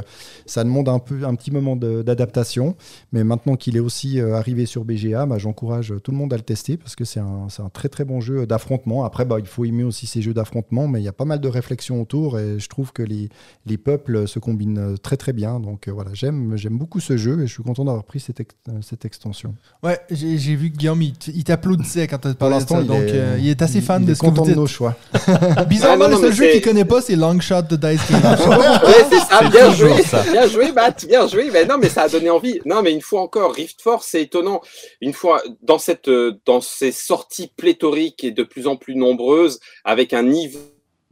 ça 0.46 0.64
demande 0.64 0.90
un, 0.90 1.00
peu, 1.00 1.26
un 1.26 1.36
petit 1.36 1.52
moment 1.52 1.76
d'adaptation. 1.76 2.76
Mais 3.12 3.24
maintenant 3.24 3.56
qu'il 3.56 3.76
est 3.76 3.82
aussi 3.82 4.20
arrivé 4.20 4.66
sur 4.66 4.86
BGA, 4.86 5.26
bah, 5.26 5.38
j'encourage 5.38 5.94
tout 6.04 6.12
le 6.12 6.18
monde 6.18 6.34
à 6.34 6.38
le 6.38 6.44
tester 6.44 6.78
parce 6.78 6.96
que 6.96 7.06
c'est 7.06 7.20
un, 7.20 7.48
un 7.60 7.70
très 7.70 7.90
très 7.90 8.06
bon 8.06 8.22
jeu 8.22 8.46
d'affrontement. 8.46 9.04
Après, 9.04 9.26
bah, 9.26 9.38
il 9.40 9.46
faut 9.46 9.66
aimer 9.66 9.84
aussi 9.84 10.08
ces 10.08 10.22
jeux 10.22 10.34
d'affrontement, 10.34 10.88
mais 10.88 11.02
il 11.02 11.04
y 11.04 11.10
a 11.10 11.14
pas 11.14 11.26
mal 11.26 11.40
de 11.40 11.48
réflexions 11.48 12.02
autour 12.02 12.40
et 12.40 12.60
je 12.60 12.70
trouve 12.70 12.94
que 12.94 13.04
les, 13.04 13.30
les 13.66 13.78
peuples 13.78 14.28
se 14.28 14.40
combinent 14.40 14.98
très 15.02 15.18
très 15.18 15.34
bien. 15.34 15.60
Donc 15.60 15.90
voilà, 15.90 16.12
j'aime 16.14 16.56
j'aime 16.56 16.78
beaucoup 16.78 17.00
ce 17.00 17.18
jeu 17.18 17.42
et 17.42 17.48
je 17.48 17.54
suis 17.54 17.64
content 17.64 17.86
d'avoir 17.86 17.97
pris 18.04 18.20
cette, 18.20 18.40
ex- 18.40 18.56
euh, 18.70 18.74
cette 18.82 19.06
extension. 19.06 19.54
Ouais, 19.84 20.00
j'ai 20.10 20.56
vu 20.56 20.72
que 20.72 20.78
Guillaume, 20.78 21.02
il, 21.02 21.44
t'applaudissait 21.44 22.08
quand 22.08 22.18
tu 22.20 22.34
parlé 22.36 22.64
de 22.64 22.68
ça. 22.68 22.80
il 22.82 22.88
Donc, 22.88 23.04
est- 23.04 23.12
euh, 23.14 23.38
il 23.40 23.50
est 23.50 23.62
assez 23.62 23.82
fan 23.82 24.02
il 24.04 24.06
de 24.08 24.12
est 24.12 24.16
ce 24.16 24.22
que 24.22 24.26
vous 24.28 24.32
content 24.34 24.46
de 24.50 24.56
nos 24.56 24.68
choix. 24.68 24.96
Bizarrement, 25.68 26.06
Ah, 26.06 26.10
non, 26.10 26.18
le 26.18 26.24
seul 26.28 26.34
jeu 26.34 26.52
qu'il 26.52 26.62
connaît 26.62 26.86
pas, 26.86 27.02
c'est 27.02 27.16
Longshot 27.16 27.62
de 27.64 27.76
Dice 27.76 28.02
Game. 28.12 28.22
Ouais, 28.48 29.06
c'est 29.10 29.20
ça, 29.20 29.40
C'est 29.42 29.50
bien 29.50 29.74
joué, 29.74 30.02
ça. 30.04 30.24
bien 30.24 30.48
joué, 30.48 30.72
Matt, 30.72 31.06
bien 31.08 31.28
joué. 31.28 31.50
Mais 31.52 31.66
non, 31.66 31.78
mais 31.78 31.90
ça 31.90 32.04
a 32.04 32.10
donné 32.10 32.30
envie. 32.30 32.60
Non, 32.66 32.82
mais 32.82 32.92
une 32.92 33.02
fois 33.02 33.22
encore, 33.22 33.54
Rift 33.54 33.82
Force, 33.82 34.08
c'est 34.12 34.22
étonnant. 34.24 34.62
Une 35.02 35.14
fois 35.14 35.42
dans 35.62 35.80
cette, 35.80 36.08
euh, 36.08 36.40
dans 36.46 36.62
ces 36.62 36.92
sorties 36.92 37.52
pléthoriques 37.56 38.24
et 38.24 38.32
de 38.32 38.44
plus 38.44 38.68
en 38.68 38.76
plus 38.76 38.96
nombreuses, 38.96 39.60
avec 39.84 40.14
un 40.14 40.24
niveau 40.24 40.60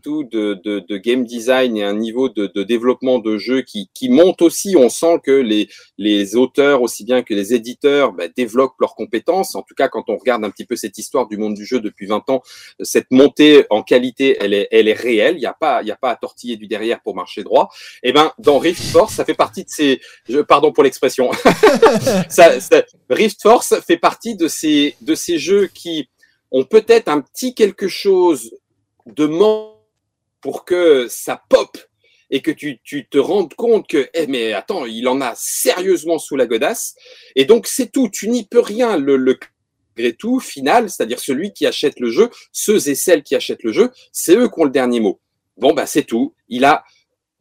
de, 0.10 0.54
de, 0.64 0.80
de 0.88 0.98
game 0.98 1.26
design 1.26 1.78
et 1.78 1.84
un 1.84 1.94
niveau 1.96 2.30
de, 2.30 2.48
de 2.54 2.64
développement 2.64 3.20
de 3.20 3.38
jeu 3.38 3.62
qui, 3.62 3.90
qui 3.94 4.10
monte 4.10 4.42
aussi. 4.42 4.76
On 4.78 4.90
sent 4.90 5.20
que 5.24 5.32
les, 5.32 5.70
les 5.98 6.36
auteurs, 6.36 6.82
aussi 6.82 7.04
bien 7.04 7.24
que 7.24 7.34
les 7.34 7.54
éditeurs, 7.54 8.14
bah, 8.14 8.28
développent 8.28 8.80
leurs 8.80 8.96
compétences. 8.96 9.56
En 9.56 9.62
tout 9.64 9.76
cas, 9.76 9.88
quand 9.88 10.04
on 10.10 10.18
regarde 10.18 10.44
un 10.46 10.50
petit 10.50 10.66
peu 10.66 10.76
cette 10.76 10.98
histoire 10.98 11.28
du 11.28 11.38
monde 11.38 11.56
du 11.56 11.66
jeu 11.66 11.80
depuis 11.80 12.06
20 12.06 12.30
ans, 12.30 12.42
cette 12.82 13.12
montée 13.12 13.66
en 13.70 13.84
qualité, 13.84 14.38
elle 14.40 14.54
est, 14.54 14.68
elle 14.72 14.88
est 14.88 14.94
réelle. 14.94 15.36
Il 15.36 15.40
n'y 15.40 15.46
a 15.46 15.54
pas, 15.54 15.82
il 15.82 15.88
y 15.88 15.92
a 15.92 15.96
pas 15.96 16.12
à 16.12 16.16
tortiller 16.16 16.56
du 16.58 16.68
derrière 16.68 17.02
pour 17.02 17.16
marcher 17.16 17.44
droit. 17.44 17.70
Et 18.04 18.14
ben, 18.14 18.32
dans 18.40 18.60
Rift 18.60 18.84
Force, 18.92 19.14
ça 19.16 19.26
fait 19.26 19.34
partie 19.34 19.64
de 19.64 19.70
ces, 19.70 20.00
je, 20.30 20.40
pardon 20.40 20.72
pour 20.72 20.84
l'expression, 20.84 21.32
ça, 22.30 22.60
ça- 22.60 22.84
Rift 23.10 23.42
Force 23.42 23.80
fait 23.82 23.98
partie 23.98 24.36
de 24.36 24.48
ces, 24.48 24.96
de 25.02 25.16
ces 25.16 25.38
jeux 25.38 25.68
qui 25.74 26.10
ont 26.52 26.64
peut-être 26.64 27.08
un 27.10 27.22
petit 27.22 27.54
quelque 27.54 27.88
chose 27.88 28.52
de 29.06 29.26
manque 29.26 29.75
pour 30.46 30.64
que 30.64 31.08
ça 31.10 31.42
pop 31.50 31.76
et 32.30 32.44
que 32.44 32.52
tu, 32.52 32.80
tu 32.84 33.08
te 33.08 33.18
rendes 33.18 33.56
compte 33.56 33.88
que, 33.88 34.12
eh, 34.14 34.28
mais 34.28 34.54
attends, 34.54 34.86
il 34.86 35.08
en 35.08 35.20
a 35.20 35.34
sérieusement 35.36 36.20
sous 36.20 36.36
la 36.36 36.46
godasse. 36.46 36.94
Et 37.36 37.46
donc, 37.46 37.66
c'est 37.66 37.92
tout. 37.92 38.10
Tu 38.10 38.30
n'y 38.30 38.46
peux 38.46 38.60
rien. 38.60 38.96
Le, 38.96 39.18
le 39.18 39.40
tout, 40.14 40.40
final, 40.40 40.88
c'est-à-dire 40.92 41.20
celui 41.20 41.52
qui 41.52 41.66
achète 41.66 42.00
le 42.00 42.12
jeu, 42.12 42.30
ceux 42.52 42.90
et 42.90 42.94
celles 42.94 43.24
qui 43.24 43.34
achètent 43.34 43.64
le 43.64 43.72
jeu, 43.72 43.90
c'est 44.12 44.36
eux 44.36 44.48
qui 44.48 44.60
ont 44.60 44.66
le 44.66 44.70
dernier 44.70 45.00
mot. 45.00 45.20
Bon, 45.58 45.74
bah, 45.74 45.88
c'est 45.88 46.04
tout. 46.04 46.36
Il 46.48 46.64
a 46.64 46.84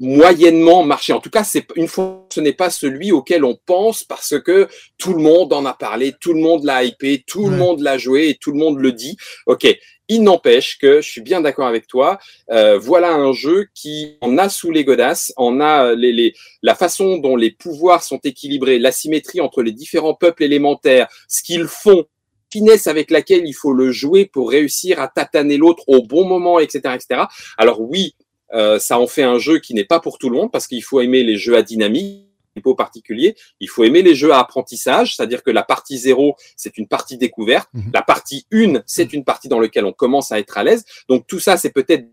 moyennement 0.01 0.83
marché. 0.83 1.13
En 1.13 1.21
tout 1.21 1.31
cas, 1.31 1.45
c'est 1.45 1.67
une 1.77 1.89
fois, 1.89 2.27
ce 2.33 2.41
n'est 2.41 2.53
pas 2.53 2.71
celui 2.71 3.13
auquel 3.13 3.45
on 3.45 3.57
pense 3.67 4.05
parce 4.05 4.39
que 4.41 4.69
tout 4.99 5.15
le 5.15 5.23
monde 5.23 5.53
en 5.53 5.65
a 5.67 5.75
parlé, 5.75 6.15
tout 6.21 6.33
le 6.33 6.41
monde 6.41 6.65
l'a 6.65 6.85
hypé, 6.85 7.23
tout 7.27 7.49
le 7.49 7.57
monde 7.57 7.81
l'a 7.81 7.99
joué 7.99 8.29
et 8.29 8.35
tout 8.35 8.51
le 8.53 8.59
monde 8.59 8.79
le 8.79 8.93
dit. 8.93 9.17
Ok. 9.47 9.67
Il 10.07 10.23
n'empêche 10.23 10.79
que 10.79 11.01
je 11.01 11.09
suis 11.09 11.23
bien 11.23 11.41
d'accord 11.41 11.67
avec 11.67 11.87
toi. 11.87 12.19
Euh, 12.51 12.79
voilà 12.79 13.15
un 13.15 13.33
jeu 13.33 13.69
qui 13.75 14.19
en 14.21 14.37
a 14.37 14.51
sous 14.51 14.71
les 14.71 14.85
godasses, 14.85 15.33
en 15.37 15.61
a 15.61 15.95
les, 15.95 16.13
les, 16.13 16.35
la 16.63 16.75
façon 16.75 17.17
dont 17.17 17.37
les 17.37 17.51
pouvoirs 17.51 18.03
sont 18.03 18.21
équilibrés, 18.23 18.79
l'asymétrie 18.79 19.41
entre 19.41 19.63
les 19.63 19.73
différents 19.73 20.13
peuples 20.13 20.43
élémentaires, 20.43 21.09
ce 21.27 21.43
qu'ils 21.43 21.69
font, 21.69 22.05
finesse 22.53 22.87
avec 22.87 23.11
laquelle 23.11 23.47
il 23.47 23.53
faut 23.53 23.73
le 23.73 23.91
jouer 23.91 24.27
pour 24.27 24.51
réussir 24.51 25.01
à 25.01 25.09
tataner 25.09 25.57
l'autre 25.57 25.83
au 25.89 26.03
bon 26.03 26.25
moment, 26.25 26.61
etc., 26.61 26.95
etc. 26.95 27.23
Alors 27.59 27.81
oui, 27.81 28.15
euh, 28.55 28.79
ça 28.79 28.99
en 28.99 29.07
fait 29.07 29.23
un 29.23 29.39
jeu 29.39 29.59
qui 29.59 29.75
n'est 29.75 29.85
pas 29.85 30.01
pour 30.01 30.19
tout 30.19 30.31
le 30.31 30.37
monde 30.37 30.51
parce 30.53 30.67
qu'il 30.67 30.83
faut 30.83 31.01
aimer 31.01 31.23
les 31.23 31.37
jeux 31.37 31.57
à 31.57 31.63
dynamique 31.63 32.29
particulier, 32.77 33.35
il 33.61 33.69
faut 33.69 33.85
aimer 33.85 34.03
les 34.03 34.15
jeux 34.15 34.33
à 34.33 34.39
apprentissage, 34.39 35.17
c'est-à-dire 35.17 35.43
que 35.43 35.51
la 35.51 35.63
partie 35.63 35.99
0, 35.99 36.37
c'est 36.57 36.79
une 36.79 36.87
partie 36.87 37.19
découverte, 37.19 37.69
Mhm. 37.75 37.91
la 37.93 38.03
partie 38.03 38.47
1, 38.53 38.83
c'est 38.87 39.13
une 39.13 39.25
partie 39.25 39.49
dans 39.49 39.61
laquelle 39.61 39.85
on 39.85 39.93
commence 39.93 40.31
à 40.33 40.39
être 40.39 40.57
à 40.57 40.63
l'aise. 40.65 40.85
Donc 41.09 41.27
tout 41.27 41.41
ça, 41.41 41.57
c'est 41.57 41.71
peut-être 41.73 42.07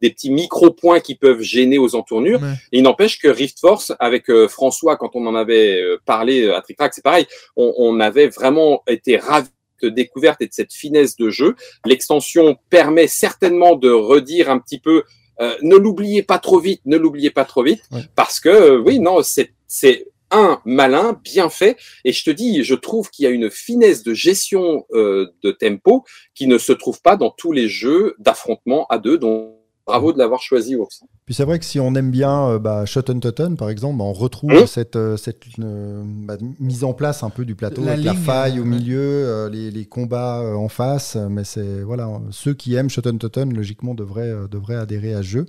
des 0.00 0.10
petits 0.10 0.30
micro-points 0.30 1.00
qui 1.00 1.14
peuvent 1.14 1.40
gêner 1.40 1.78
aux 1.78 1.94
entournures. 1.94 2.40
Ouais. 2.42 2.54
Et 2.72 2.78
il 2.78 2.82
n'empêche 2.82 3.18
que 3.18 3.28
Rift 3.28 3.60
Force, 3.60 3.92
avec 4.00 4.28
euh, 4.28 4.48
François, 4.48 4.96
quand 4.96 5.10
on 5.14 5.26
en 5.26 5.34
avait 5.34 5.80
euh, 5.80 5.98
parlé 6.04 6.50
à 6.50 6.60
Trick 6.60 6.78
c'est 6.92 7.04
pareil, 7.04 7.26
on, 7.56 7.72
on 7.76 8.00
avait 8.00 8.28
vraiment 8.28 8.82
été 8.86 9.16
ravis 9.16 9.48
de 9.82 9.88
découverte 9.88 10.40
et 10.40 10.46
de 10.46 10.52
cette 10.52 10.72
finesse 10.72 11.16
de 11.16 11.30
jeu. 11.30 11.56
L'extension 11.84 12.56
permet 12.70 13.06
certainement 13.06 13.76
de 13.76 13.90
redire 13.90 14.50
un 14.50 14.58
petit 14.58 14.78
peu, 14.78 15.04
euh, 15.40 15.56
ne 15.62 15.76
l'oubliez 15.76 16.22
pas 16.22 16.38
trop 16.38 16.58
vite, 16.60 16.80
ne 16.84 16.96
l'oubliez 16.96 17.30
pas 17.30 17.44
trop 17.44 17.62
vite, 17.62 17.82
Ouais. 17.92 18.02
parce 18.14 18.40
que 18.40 18.48
euh, 18.48 18.78
oui, 18.78 18.98
non, 19.00 19.22
c'est 19.22 19.52
c'est 19.66 20.06
un 20.30 20.60
malin, 20.64 21.20
bien 21.22 21.48
fait, 21.48 21.76
et 22.04 22.12
je 22.12 22.24
te 22.24 22.30
dis, 22.30 22.64
je 22.64 22.74
trouve 22.74 23.10
qu'il 23.10 23.24
y 23.24 23.26
a 23.26 23.30
une 23.30 23.50
finesse 23.50 24.02
de 24.02 24.14
gestion 24.14 24.84
euh, 24.92 25.28
de 25.42 25.52
tempo 25.52 26.04
qui 26.34 26.46
ne 26.48 26.58
se 26.58 26.72
trouve 26.72 27.00
pas 27.02 27.16
dans 27.16 27.30
tous 27.30 27.52
les 27.52 27.68
jeux 27.68 28.14
d'affrontement 28.18 28.86
à 28.88 28.98
deux. 28.98 29.16
Donc 29.18 29.54
bravo 29.86 30.12
de 30.12 30.18
l'avoir 30.18 30.40
choisi, 30.40 30.76
Ours. 30.76 31.02
Puis 31.26 31.34
c'est 31.34 31.44
vrai 31.44 31.58
que 31.58 31.64
si 31.64 31.78
on 31.80 31.94
aime 31.94 32.10
bien 32.10 32.48
euh, 32.48 32.58
bah, 32.58 32.84
Shotten 32.86 33.20
Totten, 33.20 33.56
par 33.56 33.70
exemple, 33.70 33.98
bah, 33.98 34.04
on 34.04 34.12
retrouve 34.12 34.52
Mmh. 34.52 34.66
cette, 34.66 34.96
euh, 34.96 35.16
cette 35.16 35.42
euh, 35.58 36.02
bah, 36.04 36.36
mise 36.60 36.84
en 36.84 36.92
place 36.92 37.22
un 37.22 37.30
peu 37.30 37.44
du 37.44 37.54
plateau, 37.54 37.82
La 37.84 37.92
avec 37.92 38.04
la 38.04 38.14
faille 38.14 38.58
euh, 38.58 38.62
au 38.62 38.64
milieu, 38.64 38.98
euh, 39.00 39.48
les, 39.50 39.70
les 39.70 39.84
combats 39.86 40.40
euh, 40.40 40.54
en 40.54 40.68
face. 40.68 41.16
Mais 41.16 41.44
c'est 41.44 41.82
voilà, 41.82 42.10
ceux 42.30 42.54
qui 42.54 42.74
aiment 42.74 42.90
Shotten 42.90 43.18
Totten, 43.18 43.52
logiquement, 43.54 43.94
devraient, 43.94 44.22
euh, 44.30 44.48
devraient 44.48 44.76
adhérer 44.76 45.14
à 45.14 45.18
ce 45.18 45.28
jeu. 45.28 45.46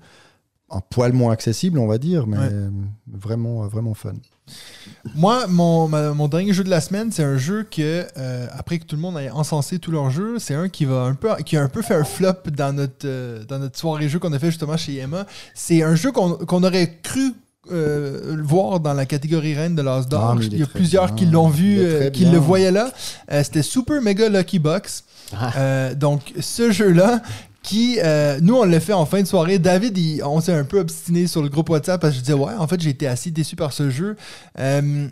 Un 0.69 0.81
poil 0.81 1.13
moins 1.13 1.31
accessible, 1.31 1.77
on 1.77 1.87
va 1.87 1.97
dire, 1.99 2.25
mais 2.25 2.37
Ouais. 2.37 2.49
vraiment, 3.07 3.67
vraiment 3.67 3.93
fun. 3.93 4.13
Moi, 5.15 5.45
mon, 5.47 5.88
ma- 5.88 6.11
mon 6.13 6.27
dernier 6.27 6.53
jeu 6.53 6.63
de 6.63 6.69
la 6.69 6.81
semaine, 6.81 7.11
c'est 7.11 7.23
un 7.23 7.38
jeu 7.38 7.63
que, 7.69 8.05
euh, 8.17 8.47
après 8.57 8.80
que 8.80 8.85
tout 8.85 8.95
le 8.95 9.01
monde 9.01 9.17
ait 9.17 9.30
encensé 9.30 9.80
tous 9.80 9.91
leurs 9.91 10.09
jeux, 10.09 10.39
c'est 10.39 10.55
un 10.55 10.67
qui 10.67 10.85
va 10.85 11.01
un 11.03 11.13
peu, 11.13 11.30
qui 11.45 11.57
a 11.57 11.61
un 11.63 11.69
peu 11.69 11.81
fait 11.81 11.95
un 11.95 12.03
flop 12.03 12.49
dans 12.55 12.73
notre, 12.76 13.05
euh, 13.05 13.43
dans 13.45 13.59
notre 13.59 13.77
soirée 13.77 14.09
jeu 14.09 14.19
qu'on 14.19 14.34
a 14.34 14.39
fait 14.39 14.47
justement 14.51 14.77
chez 14.77 14.97
Emma. 14.97 15.26
C'est 15.53 15.84
un 15.84 15.95
jeu 15.95 16.11
qu'on 16.11 16.31
qu'on 16.34 16.63
aurait 16.63 16.99
cru 17.03 17.34
euh, 17.72 18.35
le 18.35 18.43
voir 18.43 18.80
dans 18.80 18.93
la 18.93 19.05
catégorie 19.05 19.55
reine 19.55 19.76
de 19.76 19.81
l'As 19.81 20.07
d'or. 20.07 20.35
mais 20.35 20.45
il 20.45 20.59
y 20.59 20.63
a 20.63 20.67
plusieurs 20.67 21.07
bien. 21.07 21.15
qui 21.15 21.26
l'ont 21.26 21.49
vu, 21.49 21.77
euh, 21.80 22.09
qui 22.11 22.23
bien. 22.23 22.31
le 22.34 22.38
voyaient 22.38 22.72
là. 22.72 22.91
Euh, 23.31 23.43
C'était 23.43 23.63
Super 23.63 24.01
Mega 24.01 24.30
Lucky 24.30 24.59
Box. 24.59 25.03
Ah. 25.35 25.95
Donc, 25.95 26.34
ce 26.39 26.72
jeu-là, 26.72 27.22
qui, 27.65 27.97
euh, 28.03 28.39
nous, 28.41 28.55
on 28.55 28.63
l'a 28.63 28.79
fait 28.79 28.93
en 28.93 29.05
fin 29.05 29.21
de 29.21 29.27
soirée. 29.27 29.57
David, 29.59 29.97
on 30.23 30.39
s'est 30.39 30.53
un 30.53 30.63
peu 30.63 30.79
obstiné 30.79 31.25
sur 31.27 31.41
le 31.41 31.49
groupe 31.49 31.69
WhatsApp 31.69 31.99
parce 31.99 32.13
que 32.13 32.19
je 32.19 32.23
disais, 32.23 32.37
ouais, 32.37 32.53
en 32.53 32.67
fait, 32.67 32.79
j'ai 32.79 32.91
été 32.91 33.07
assez 33.07 33.31
déçu 33.31 33.55
par 33.55 33.73
ce 33.73 33.89
jeu. 33.89 34.15
Euh, 34.59 35.07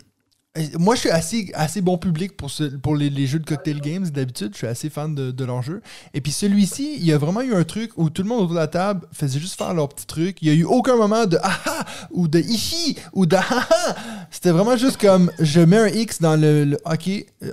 Moi, 0.78 0.94
je 0.94 1.00
suis 1.00 1.10
assez, 1.10 1.50
assez 1.54 1.80
bon 1.80 1.98
public 1.98 2.36
pour, 2.36 2.48
pour 2.80 2.94
les, 2.94 3.26
jeux 3.26 3.40
de 3.40 3.44
cocktail 3.44 3.80
games. 3.80 4.08
D'habitude, 4.08 4.50
je 4.52 4.58
suis 4.58 4.66
assez 4.68 4.88
fan 4.88 5.12
de, 5.16 5.44
leurs 5.44 5.62
jeux. 5.62 5.82
Et 6.14 6.20
puis 6.20 6.30
celui-ci, 6.30 6.94
il 6.96 7.04
y 7.04 7.12
a 7.12 7.18
vraiment 7.18 7.40
eu 7.40 7.54
un 7.54 7.64
truc 7.64 7.90
où 7.96 8.08
tout 8.08 8.22
le 8.22 8.28
monde 8.28 8.42
autour 8.42 8.54
de 8.54 8.60
la 8.60 8.68
table 8.68 9.04
faisait 9.12 9.40
juste 9.40 9.58
faire 9.58 9.74
leur 9.74 9.88
petit 9.88 10.06
truc. 10.06 10.38
Il 10.40 10.46
y 10.46 10.50
a 10.52 10.54
eu 10.54 10.62
aucun 10.64 10.94
moment 10.96 11.26
de 11.26 11.38
ah 11.42 11.58
ah 11.66 11.84
ou 12.12 12.28
de 12.28 12.38
ici 12.38 12.96
ou 13.12 13.26
de 13.26 13.34
ah 13.34 13.66
ah. 13.68 13.96
C'était 14.30 14.50
vraiment 14.52 14.76
juste 14.76 15.00
comme 15.00 15.32
je 15.40 15.60
mets 15.60 15.78
un 15.78 15.88
X 15.88 16.20
dans 16.20 16.40
le, 16.40 16.64
le- 16.64 16.78
OK, 16.84 17.10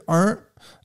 1. 0.08 0.38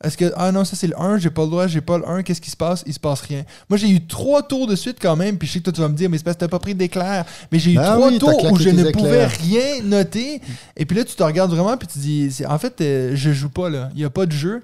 Est-ce 0.05 0.17
que. 0.17 0.33
Ah 0.37 0.53
non, 0.53 0.65
ça 0.65 0.77
c'est 0.77 0.87
le 0.87 1.01
1, 1.01 1.19
j'ai 1.19 1.31
pas 1.31 1.43
le 1.43 1.49
droit, 1.49 1.67
j'ai 1.67 1.81
pas 1.81 1.99
le 1.99 2.09
1, 2.09 2.23
qu'est-ce 2.23 2.41
qui 2.41 2.51
se 2.51 2.57
passe? 2.57 2.83
Il 2.87 2.93
se 2.93 3.01
passe 3.01 3.21
rien. 3.23 3.45
Moi 3.69 3.79
j'ai 3.79 3.89
eu 3.89 4.07
trois 4.07 4.43
tours 4.43 4.67
de 4.67 4.77
suite 4.77 4.99
quand 5.01 5.17
même, 5.17 5.39
puis 5.39 5.49
je 5.49 5.55
sais 5.55 5.59
que 5.61 5.65
toi 5.65 5.73
tu 5.73 5.81
vas 5.81 5.89
me 5.89 5.97
dire, 5.97 6.11
mais 6.11 6.19
c'est 6.19 6.25
parce 6.25 6.37
que 6.37 6.41
t'as 6.41 6.49
pas 6.49 6.59
pris 6.59 6.75
d'éclair. 6.75 7.25
Mais 7.51 7.59
j'ai 7.59 7.73
eu 7.73 7.79
Ah 7.79 7.95
trois 7.95 8.09
oui, 8.09 8.19
tours 8.19 8.53
où 8.53 8.59
je 8.59 8.69
ne 8.69 8.91
pouvais 8.91 9.27
rien 9.27 9.83
noter. 9.83 10.41
Et 10.77 10.85
puis 10.85 10.97
là, 10.97 11.05
tu 11.05 11.15
te 11.15 11.23
regardes 11.23 11.51
vraiment, 11.51 11.77
puis 11.77 11.89
tu 11.89 11.99
dis, 11.99 12.43
en 12.49 12.59
fait, 12.59 12.81
euh, 12.81 13.13
je 13.15 13.33
joue 13.33 13.49
pas 13.49 13.71
là. 13.71 13.89
Il 13.95 14.01
y 14.01 14.05
a 14.05 14.11
pas 14.11 14.27
de 14.27 14.33
jeu. 14.33 14.63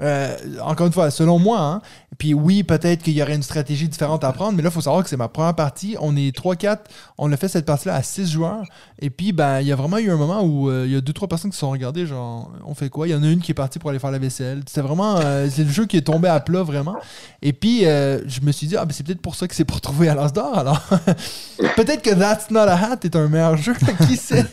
Euh, 0.00 0.36
encore 0.62 0.86
une 0.86 0.92
fois, 0.92 1.10
selon 1.10 1.38
moi, 1.38 1.60
hein. 1.60 1.82
puis 2.18 2.32
oui, 2.32 2.62
peut-être 2.62 3.02
qu'il 3.02 3.14
y 3.14 3.22
aurait 3.22 3.34
une 3.34 3.42
stratégie 3.42 3.88
différente 3.88 4.22
à 4.22 4.32
prendre, 4.32 4.52
mais 4.52 4.62
là, 4.62 4.68
il 4.68 4.72
faut 4.72 4.80
savoir 4.80 5.02
que 5.02 5.10
c'est 5.10 5.16
ma 5.16 5.28
première 5.28 5.54
partie. 5.54 5.96
On 6.00 6.16
est 6.16 6.36
3-4, 6.36 6.78
on 7.18 7.32
a 7.32 7.36
fait 7.36 7.48
cette 7.48 7.64
partie-là 7.66 7.96
à 7.96 8.02
6 8.02 8.30
joueurs. 8.30 8.62
Et 9.00 9.10
puis, 9.10 9.32
ben, 9.32 9.60
il 9.60 9.66
y 9.66 9.72
a 9.72 9.76
vraiment 9.76 9.98
eu 9.98 10.10
un 10.10 10.16
moment 10.16 10.42
où 10.42 10.70
euh, 10.70 10.84
il 10.86 10.92
y 10.92 10.96
a 10.96 11.00
2-3 11.00 11.28
personnes 11.28 11.50
qui 11.50 11.56
se 11.56 11.60
sont 11.60 11.70
regardées, 11.70 12.06
genre, 12.06 12.52
on 12.64 12.74
fait 12.74 12.90
quoi? 12.90 13.08
Il 13.08 13.10
y 13.10 13.14
en 13.14 13.22
a 13.22 13.28
une 13.28 13.40
qui 13.40 13.50
est 13.50 13.54
partie 13.54 13.78
pour 13.80 13.90
aller 13.90 13.98
faire 13.98 14.12
la 14.12 14.18
vaisselle. 14.18 14.62
C'est 14.66 14.82
vraiment, 14.82 15.16
euh, 15.18 15.48
c'est 15.52 15.64
le 15.64 15.70
jeu 15.70 15.86
qui 15.86 15.96
est 15.96 16.02
tombé 16.02 16.28
à 16.28 16.38
plat, 16.38 16.62
vraiment. 16.62 16.94
Et 17.42 17.52
puis, 17.52 17.80
je 17.80 18.40
me 18.42 18.52
suis 18.52 18.68
dit, 18.68 18.76
ah, 18.76 18.84
ben, 18.84 18.92
c'est 18.92 19.04
peut-être 19.04 19.22
pour 19.22 19.34
ça 19.34 19.48
que 19.48 19.54
c'est 19.54 19.64
pour 19.64 19.80
trouver 19.80 20.08
à 20.08 20.14
l'as 20.14 20.32
d'or, 20.32 20.56
alors. 20.56 20.80
peut-être 21.76 22.02
que 22.02 22.14
That's 22.14 22.50
Not 22.50 22.60
a 22.60 22.76
Hat 22.76 22.98
est 23.02 23.16
un 23.16 23.28
meilleur 23.28 23.56
jeu, 23.56 23.74
qui 24.06 24.16
sait? 24.16 24.44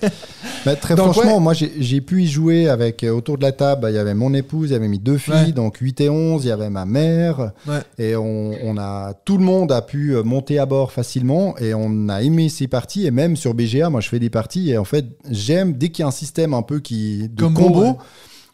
Très 0.81 0.95
Donc, 0.95 1.13
franchement, 1.13 1.35
ouais. 1.35 1.39
moi 1.39 1.53
j'ai 1.53 2.01
pu 2.01 2.23
y 2.23 2.27
jouer 2.27 2.69
avec 2.69 3.03
autour 3.03 3.37
de 3.37 3.43
la 3.43 3.51
table. 3.51 3.87
Il 3.89 3.95
y 3.95 3.99
avait 3.99 4.15
mon 4.15 4.33
épouse, 4.33 4.69
il 4.69 4.73
y 4.73 4.75
avait 4.75 4.87
mes 4.87 4.97
deux 4.97 5.17
filles, 5.17 5.34
Ouais. 5.45 5.51
donc 5.51 5.77
8 5.77 6.01
et 6.01 6.09
11, 6.09 6.43
il 6.45 6.47
y 6.47 6.51
avait 6.51 6.69
ma 6.69 6.85
mère. 6.85 7.51
Ouais. 7.67 7.79
Et 7.97 8.15
on, 8.15 8.51
on 8.63 8.77
a, 8.77 9.13
tout 9.25 9.37
le 9.37 9.43
monde 9.43 9.71
a 9.71 9.81
pu 9.81 10.15
euh, 10.15 10.23
monter 10.23 10.59
à 10.59 10.65
bord 10.65 10.91
facilement 10.91 11.57
et 11.57 11.73
on 11.73 12.09
a 12.09 12.21
aimé 12.21 12.49
ces 12.49 12.67
parties. 12.67 13.05
Et 13.05 13.11
même 13.11 13.35
sur 13.35 13.53
BGA, 13.53 13.89
moi 13.89 14.01
je 14.01 14.09
fais 14.09 14.19
des 14.19 14.29
parties 14.29 14.71
et 14.71 14.77
en 14.77 14.85
fait, 14.85 15.05
j'aime 15.29 15.73
dès 15.73 15.89
qu'il 15.89 16.03
y 16.03 16.05
a 16.05 16.07
un 16.07 16.11
système 16.11 16.53
un 16.53 16.61
peu 16.61 16.79
qui, 16.79 17.29
de 17.29 17.43
Combo, 17.43 17.61
combo. 17.63 17.81
ouais. 17.83 17.93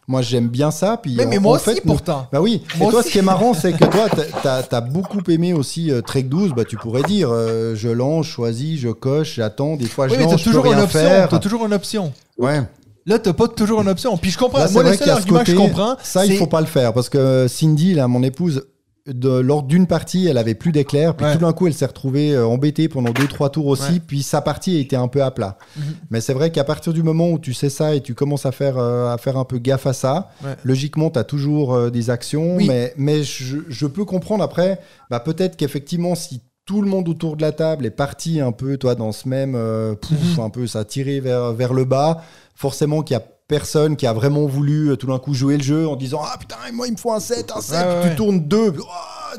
Moi 0.08 0.20
j'aime 0.20 0.48
bien 0.48 0.72
ça. 0.72 0.96
Puis 1.00 1.14
Mais, 1.16 1.24
en- 1.26 1.28
mais 1.28 1.38
moi 1.38 1.52
en 1.52 1.54
aussi, 1.54 1.64
fait, 1.76 1.80
pourtant. 1.82 2.26
bah 2.32 2.40
oui, 2.40 2.62
Moi 2.76 2.88
et 2.88 2.90
toi 2.90 3.00
aussi. 3.00 3.08
ce 3.08 3.12
qui 3.12 3.18
est 3.20 3.22
marrant 3.22 3.54
c'est 3.54 3.72
que 3.72 3.84
toi 3.84 4.08
t'as- 4.42 4.64
as 4.70 4.80
beaucoup 4.80 5.20
aimé 5.28 5.52
aussi 5.52 5.92
euh, 5.92 6.00
Trek 6.02 6.24
12, 6.24 6.54
bah, 6.56 6.64
tu 6.64 6.76
pourrais 6.76 7.04
dire 7.04 7.28
euh, 7.30 7.76
je 7.76 7.88
lance, 7.88 8.26
choisis, 8.26 8.80
je 8.80 8.88
coche, 8.88 9.34
j'attends, 9.36 9.76
des 9.76 9.86
fois 9.86 10.08
je 10.08 10.14
Oui, 10.14 10.18
mais 10.18 10.26
peux 10.34 10.42
toujours 10.42 10.66
une 10.66 10.80
option. 10.80 10.98
faire. 11.00 11.28
T'as 11.28 11.38
toujours 11.38 11.64
une 11.66 11.72
option. 11.72 12.12
Ouais. 12.36 12.62
Là, 13.06 13.18
t'as 13.18 13.32
pas 13.32 13.48
toujours 13.48 13.80
une 13.82 13.88
option. 13.88 14.16
Puis 14.16 14.30
je 14.30 14.38
comprends. 14.38 14.58
Là, 14.58 14.68
c'est 14.68 14.74
Moi, 14.74 14.82
le 14.84 14.94
seul 14.96 15.24
que 15.24 15.44
je 15.50 15.56
comprends, 15.56 15.96
Ça, 16.02 16.24
il 16.26 16.36
faut 16.36 16.46
pas 16.46 16.60
le 16.60 16.66
faire 16.66 16.92
parce 16.92 17.08
que 17.08 17.46
Cindy, 17.48 17.94
là, 17.94 18.06
mon 18.08 18.22
épouse, 18.22 18.64
de, 19.08 19.28
lors 19.40 19.64
d'une 19.64 19.88
partie, 19.88 20.28
elle 20.28 20.38
avait 20.38 20.54
plus 20.54 20.70
d'éclair, 20.70 21.16
puis 21.16 21.26
Ouais. 21.26 21.32
tout 21.32 21.40
d'un 21.40 21.52
coup, 21.52 21.66
elle 21.66 21.74
s'est 21.74 21.86
retrouvée 21.86 22.34
euh, 22.36 22.46
embêtée 22.46 22.88
pendant 22.88 23.10
deux 23.10 23.26
trois 23.26 23.50
tours 23.50 23.66
aussi, 23.66 23.94
Ouais. 23.94 24.00
puis 24.06 24.22
sa 24.22 24.40
partie 24.40 24.78
était 24.78 24.94
un 24.94 25.08
peu 25.08 25.24
à 25.24 25.32
plat. 25.32 25.58
Mhm. 25.76 25.82
Mais 26.10 26.20
c'est 26.20 26.32
vrai 26.34 26.52
qu'à 26.52 26.62
partir 26.62 26.92
du 26.92 27.02
moment 27.02 27.28
où 27.30 27.40
tu 27.40 27.52
sais 27.52 27.68
ça 27.68 27.96
et 27.96 28.00
tu 28.00 28.14
commences 28.14 28.46
à 28.46 28.52
faire 28.52 28.78
euh, 28.78 29.12
à 29.12 29.18
faire 29.18 29.36
un 29.36 29.44
peu 29.44 29.58
gaffe 29.58 29.88
à 29.88 29.92
ça, 29.92 30.30
Ouais. 30.44 30.54
logiquement, 30.62 31.10
tu 31.10 31.18
as 31.18 31.24
toujours 31.24 31.74
euh, 31.74 31.90
des 31.90 32.10
actions, 32.10 32.54
Oui. 32.54 32.68
mais 32.68 32.94
mais 32.96 33.24
je, 33.24 33.56
je 33.68 33.86
peux 33.88 34.04
comprendre 34.04 34.44
après, 34.44 34.78
bah 35.10 35.18
peut-être 35.18 35.56
qu'effectivement 35.56 36.14
si 36.14 36.40
tout 36.64 36.80
le 36.82 36.88
monde 36.88 37.08
autour 37.08 37.36
de 37.36 37.42
la 37.42 37.52
table 37.52 37.86
est 37.86 37.90
parti 37.90 38.40
un 38.40 38.52
peu, 38.52 38.76
toi, 38.78 38.94
dans 38.94 39.12
ce 39.12 39.28
même 39.28 39.54
euh, 39.56 39.94
pouf, 39.94 40.36
Mhm. 40.38 40.44
un 40.44 40.50
peu, 40.50 40.66
ça 40.66 40.84
tiré 40.84 41.20
vers, 41.20 41.52
vers 41.52 41.72
le 41.74 41.84
bas. 41.84 42.22
Forcément 42.54 43.02
qu'il 43.02 43.14
y 43.14 43.20
a 43.20 43.24
personne 43.52 43.96
qui 43.96 44.06
a 44.06 44.14
vraiment 44.14 44.46
voulu 44.46 44.88
euh, 44.90 44.96
tout 44.96 45.06
d'un 45.08 45.18
coup 45.18 45.34
jouer 45.34 45.58
le 45.58 45.62
jeu 45.62 45.86
en 45.86 45.94
disant 45.94 46.22
Ah 46.24 46.36
putain, 46.38 46.56
moi 46.72 46.86
il 46.86 46.92
me 46.92 46.96
faut 46.96 47.12
un 47.12 47.20
7, 47.20 47.52
un 47.54 47.60
7, 47.60 47.76
Ouais, 47.76 47.84
ouais, 47.84 48.00
tu 48.02 48.08
ouais. 48.08 48.14
tournes 48.16 48.40
2, 48.40 48.72
oh, 48.78 48.82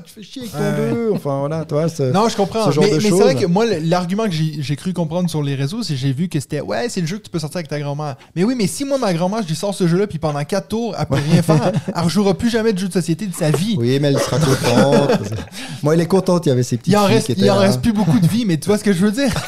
tu 0.06 0.14
fais 0.14 0.22
chier 0.23 0.41
avec 0.44 0.52
ton 0.52 0.60
Ouais. 0.60 0.94
2. 0.94 1.11
Enfin 1.15 1.40
voilà, 1.40 1.65
toi, 1.65 1.90
c'est- 1.90 2.11
Non, 2.11 2.30
je 2.30 2.35
comprends. 2.35 2.65
ce 2.68 2.72
genre 2.72 2.84
mais 2.84 2.91
de 2.91 2.95
mais 2.98 3.02
c'est 3.02 3.10
vrai 3.11 3.34
que 3.35 3.45
moi, 3.48 3.65
l'argument 3.81 4.26
que 4.26 4.31
j'ai 4.31 4.76
cru 4.76 4.94
comprendre 4.94 5.30
sur 5.31 5.41
les 5.41 5.56
réseaux, 5.56 5.81
c'est 5.81 5.94
que 5.95 5.99
j'ai 5.99 6.14
vu 6.14 6.30
que 6.30 6.40
c'était 6.40 6.61
ouais, 6.61 6.90
c'est 6.90 7.02
le 7.02 7.07
jeu 7.07 7.18
que 7.18 7.23
tu 7.23 7.31
peux 7.31 7.40
sortir 7.40 7.57
avec 7.57 7.69
ta 7.69 7.80
grand-mère. 7.80 8.15
Mais 8.35 8.44
oui, 8.44 8.53
mais 8.56 8.68
si 8.68 8.85
moi, 8.85 8.99
ma 8.99 9.11
grand-mère, 9.15 9.41
je 9.41 9.48
lui 9.48 9.56
sors 9.56 9.73
ce 9.73 9.88
jeu-là, 9.88 10.06
puis 10.06 10.19
pendant 10.19 10.44
4 10.44 10.68
tours, 10.68 10.95
elle 10.99 11.06
peut 11.07 11.15
rien 11.31 11.41
faire, 11.41 11.72
elle 11.95 12.03
rejouera 12.03 12.35
plus 12.35 12.52
jamais 12.52 12.72
de 12.73 12.77
jeu 12.77 12.88
de 12.88 12.94
société 12.94 13.26
de 13.26 13.34
sa 13.34 13.49
vie. 13.49 13.76
Oui, 13.80 13.98
mais 13.99 14.10
elle 14.10 14.19
sera 14.19 14.38
contente. 14.38 15.19
moi, 15.81 15.95
elle 15.95 16.02
est 16.02 16.06
contente, 16.06 16.45
il 16.45 16.49
y 16.49 16.52
avait 16.52 16.61
ces 16.64 16.77
petites 16.77 16.94
Il 16.94 16.98
en, 16.98 17.06
reste, 17.06 17.30
il 17.35 17.49
en 17.49 17.57
reste 17.57 17.81
plus 17.81 17.94
beaucoup 17.94 18.19
de 18.19 18.27
vie, 18.27 18.45
mais 18.45 18.57
tu 18.60 18.68
vois 18.68 18.77
ce 18.77 18.84
que 18.84 18.94
je 18.94 19.03
veux 19.06 19.11
dire? 19.11 19.34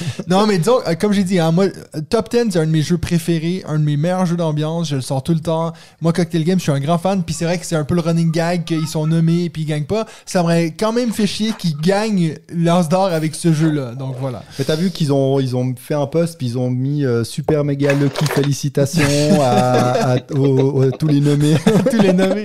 non, 0.28 0.46
mais 0.46 0.58
disons, 0.58 0.78
euh, 0.86 0.94
comme 0.94 1.12
j'ai 1.12 1.24
dit, 1.24 1.38
hein, 1.38 1.52
moi, 1.52 1.64
euh, 1.66 2.00
Top 2.08 2.30
10, 2.30 2.48
c'est 2.50 2.58
un 2.58 2.66
de 2.66 2.70
mes 2.70 2.82
jeux 2.82 2.98
préférés, 2.98 3.62
un 3.66 3.78
de 3.78 3.84
mes 3.84 3.96
meilleurs 3.96 4.26
jeux 4.26 4.36
d'ambiance. 4.36 4.88
Je 4.88 4.96
le 4.96 5.00
sors 5.02 5.22
tout 5.22 5.32
le 5.34 5.40
temps. 5.40 5.72
Moi, 6.00 6.12
Cocktail 6.12 6.44
Game, 6.44 6.58
je 6.58 6.64
suis 6.64 6.72
un 6.72 6.80
grand 6.80 6.98
fan. 6.98 7.22
Puis 7.22 7.34
c'est 7.34 7.44
vrai 7.44 7.58
que 7.58 7.66
c'est 7.66 7.76
un 7.76 7.84
peu 7.84 7.94
le 7.94 8.00
running 8.00 8.30
gag 8.30 8.64
qu'ils 8.64 8.86
sont 8.88 9.06
nommés 9.06 9.48
puis 9.50 9.62
ils 9.62 9.66
gagnent 9.66 9.84
pas. 9.84 10.06
Ça 10.24 10.42
m'aurait 10.42 10.74
quand 10.78 10.92
même 10.92 11.12
fait 11.12 11.26
chier 11.26 11.52
qu'ils 11.58 11.76
gagnent 11.76 12.34
l'As 12.52 12.88
d'or 12.88 13.06
avec 13.06 13.34
ce 13.34 13.52
jeu-là. 13.52 13.94
Donc 13.94 14.16
voilà. 14.20 14.42
Mais 14.58 14.64
t'as 14.64 14.76
vu 14.76 14.90
qu'ils 14.90 15.12
ont, 15.12 15.40
ils 15.40 15.54
ont 15.56 15.74
fait 15.76 15.94
un 15.94 16.06
post, 16.06 16.38
puis 16.38 16.46
ils 16.48 16.58
ont 16.58 16.70
mis 16.70 17.04
euh, 17.04 17.24
super 17.24 17.64
méga 17.64 17.92
lucky 17.94 18.26
félicitations 18.26 19.02
à, 19.40 20.12
à- 20.14 20.16
aux- 20.34 20.82
aux- 20.84 20.90
tous 20.90 21.06
les 21.08 21.20
nommés. 21.20 21.56
tous 21.90 22.00
les 22.00 22.12
nommés. 22.12 22.44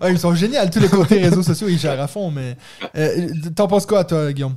Ah, 0.00 0.10
ils 0.10 0.18
sont 0.18 0.34
géniaux. 0.34 0.60
Tous 0.72 0.80
les 0.80 0.88
côtés 0.88 1.18
réseaux 1.20 1.42
sociaux, 1.42 1.68
ils 1.68 1.78
gèrent 1.78 2.00
à 2.00 2.06
fond. 2.08 2.30
Mais 2.30 2.56
euh, 2.96 3.28
t'en 3.54 3.66
penses 3.68 3.86
quoi, 3.86 4.04
toi, 4.04 4.32
Guillaume? 4.32 4.54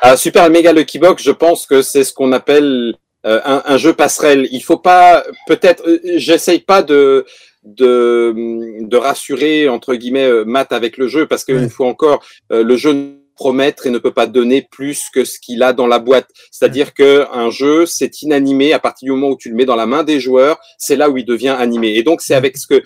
À 0.00 0.16
Super 0.16 0.48
Mega 0.50 0.72
Lucky 0.72 0.98
Box, 0.98 1.22
je 1.22 1.30
pense 1.32 1.66
que 1.66 1.82
c'est 1.82 2.04
ce 2.04 2.12
qu'on 2.12 2.32
appelle 2.32 2.94
euh, 3.26 3.40
un, 3.44 3.62
un 3.64 3.76
jeu 3.78 3.92
passerelle. 3.92 4.48
Il 4.52 4.62
faut 4.62 4.78
pas, 4.78 5.24
peut-être, 5.46 5.86
euh, 5.88 6.00
j'essaye 6.16 6.60
pas 6.60 6.82
de, 6.82 7.24
de 7.64 8.34
de 8.80 8.96
rassurer 8.96 9.68
entre 9.68 9.94
guillemets 9.94 10.26
euh, 10.28 10.44
Matt 10.44 10.72
avec 10.72 10.96
le 10.96 11.06
jeu 11.08 11.26
parce 11.26 11.44
qu'une 11.44 11.56
Ouais. 11.64 11.68
fois 11.68 11.86
encore, 11.88 12.24
le 12.50 12.76
jeu 12.76 12.92
ne 12.92 13.02
peut 13.12 13.18
promettre 13.34 13.86
et 13.86 13.90
ne 13.90 13.98
peut 13.98 14.12
pas 14.12 14.26
donner 14.26 14.68
plus 14.70 15.04
que 15.12 15.24
ce 15.24 15.38
qu'il 15.40 15.62
a 15.62 15.72
dans 15.72 15.86
la 15.86 15.98
boîte. 15.98 16.28
C'est-à-dire 16.50 16.92
que 16.94 17.26
un 17.32 17.50
jeu, 17.50 17.86
c'est 17.86 18.22
inanimé 18.22 18.72
à 18.72 18.78
partir 18.78 19.06
du 19.06 19.10
moment 19.12 19.30
où 19.30 19.36
tu 19.36 19.48
le 19.48 19.56
mets 19.56 19.64
dans 19.64 19.74
la 19.74 19.86
main 19.86 20.04
des 20.04 20.20
joueurs, 20.20 20.58
c'est 20.78 20.96
là 20.96 21.08
où 21.10 21.16
il 21.16 21.24
devient 21.24 21.56
animé. 21.58 21.96
Et 21.96 22.02
donc 22.02 22.20
c'est 22.20 22.34
avec 22.34 22.56
ce 22.56 22.66
que 22.66 22.82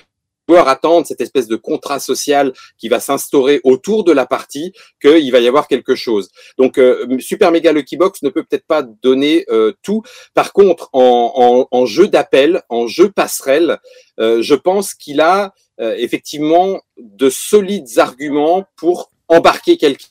joueurs 0.49 0.69
attendent, 0.69 1.07
cette 1.07 1.21
espèce 1.21 1.49
de 1.49 1.57
contrat 1.57 1.99
social 1.99 2.53
qui 2.79 2.89
va 2.89 3.01
s'instaurer 3.01 3.61
autour 3.65 4.05
de 4.05 4.13
la 4.13 4.27
partie, 4.27 4.73
qu'il 5.03 5.33
va 5.33 5.41
y 5.41 5.49
avoir 5.49 5.67
quelque 5.69 5.95
chose. 5.95 6.29
Donc, 6.59 6.79
euh, 6.79 7.19
Super 7.19 7.51
Mega 7.51 7.73
Lucky 7.73 7.97
Box 7.97 8.23
ne 8.23 8.31
peut 8.31 8.45
peut-être 8.45 8.67
pas 8.67 8.83
donner 9.03 9.45
euh, 9.51 9.73
tout. 9.83 10.03
Par 10.35 10.53
contre, 10.53 10.89
en, 10.93 11.33
en, 11.71 11.77
en 11.77 11.87
jeu 11.87 12.09
d'appel, 12.09 12.63
en 12.69 12.87
jeu 12.87 13.11
passerelle, 13.11 13.79
euh, 14.21 14.41
je 14.43 14.55
pense 14.55 14.95
qu'il 14.95 15.21
a 15.21 15.53
euh, 15.81 15.95
effectivement 15.99 16.81
de 16.99 17.29
solides 17.29 17.99
arguments 17.99 18.65
pour 18.77 19.11
embarquer 19.29 19.77
quelqu'un. 19.77 20.07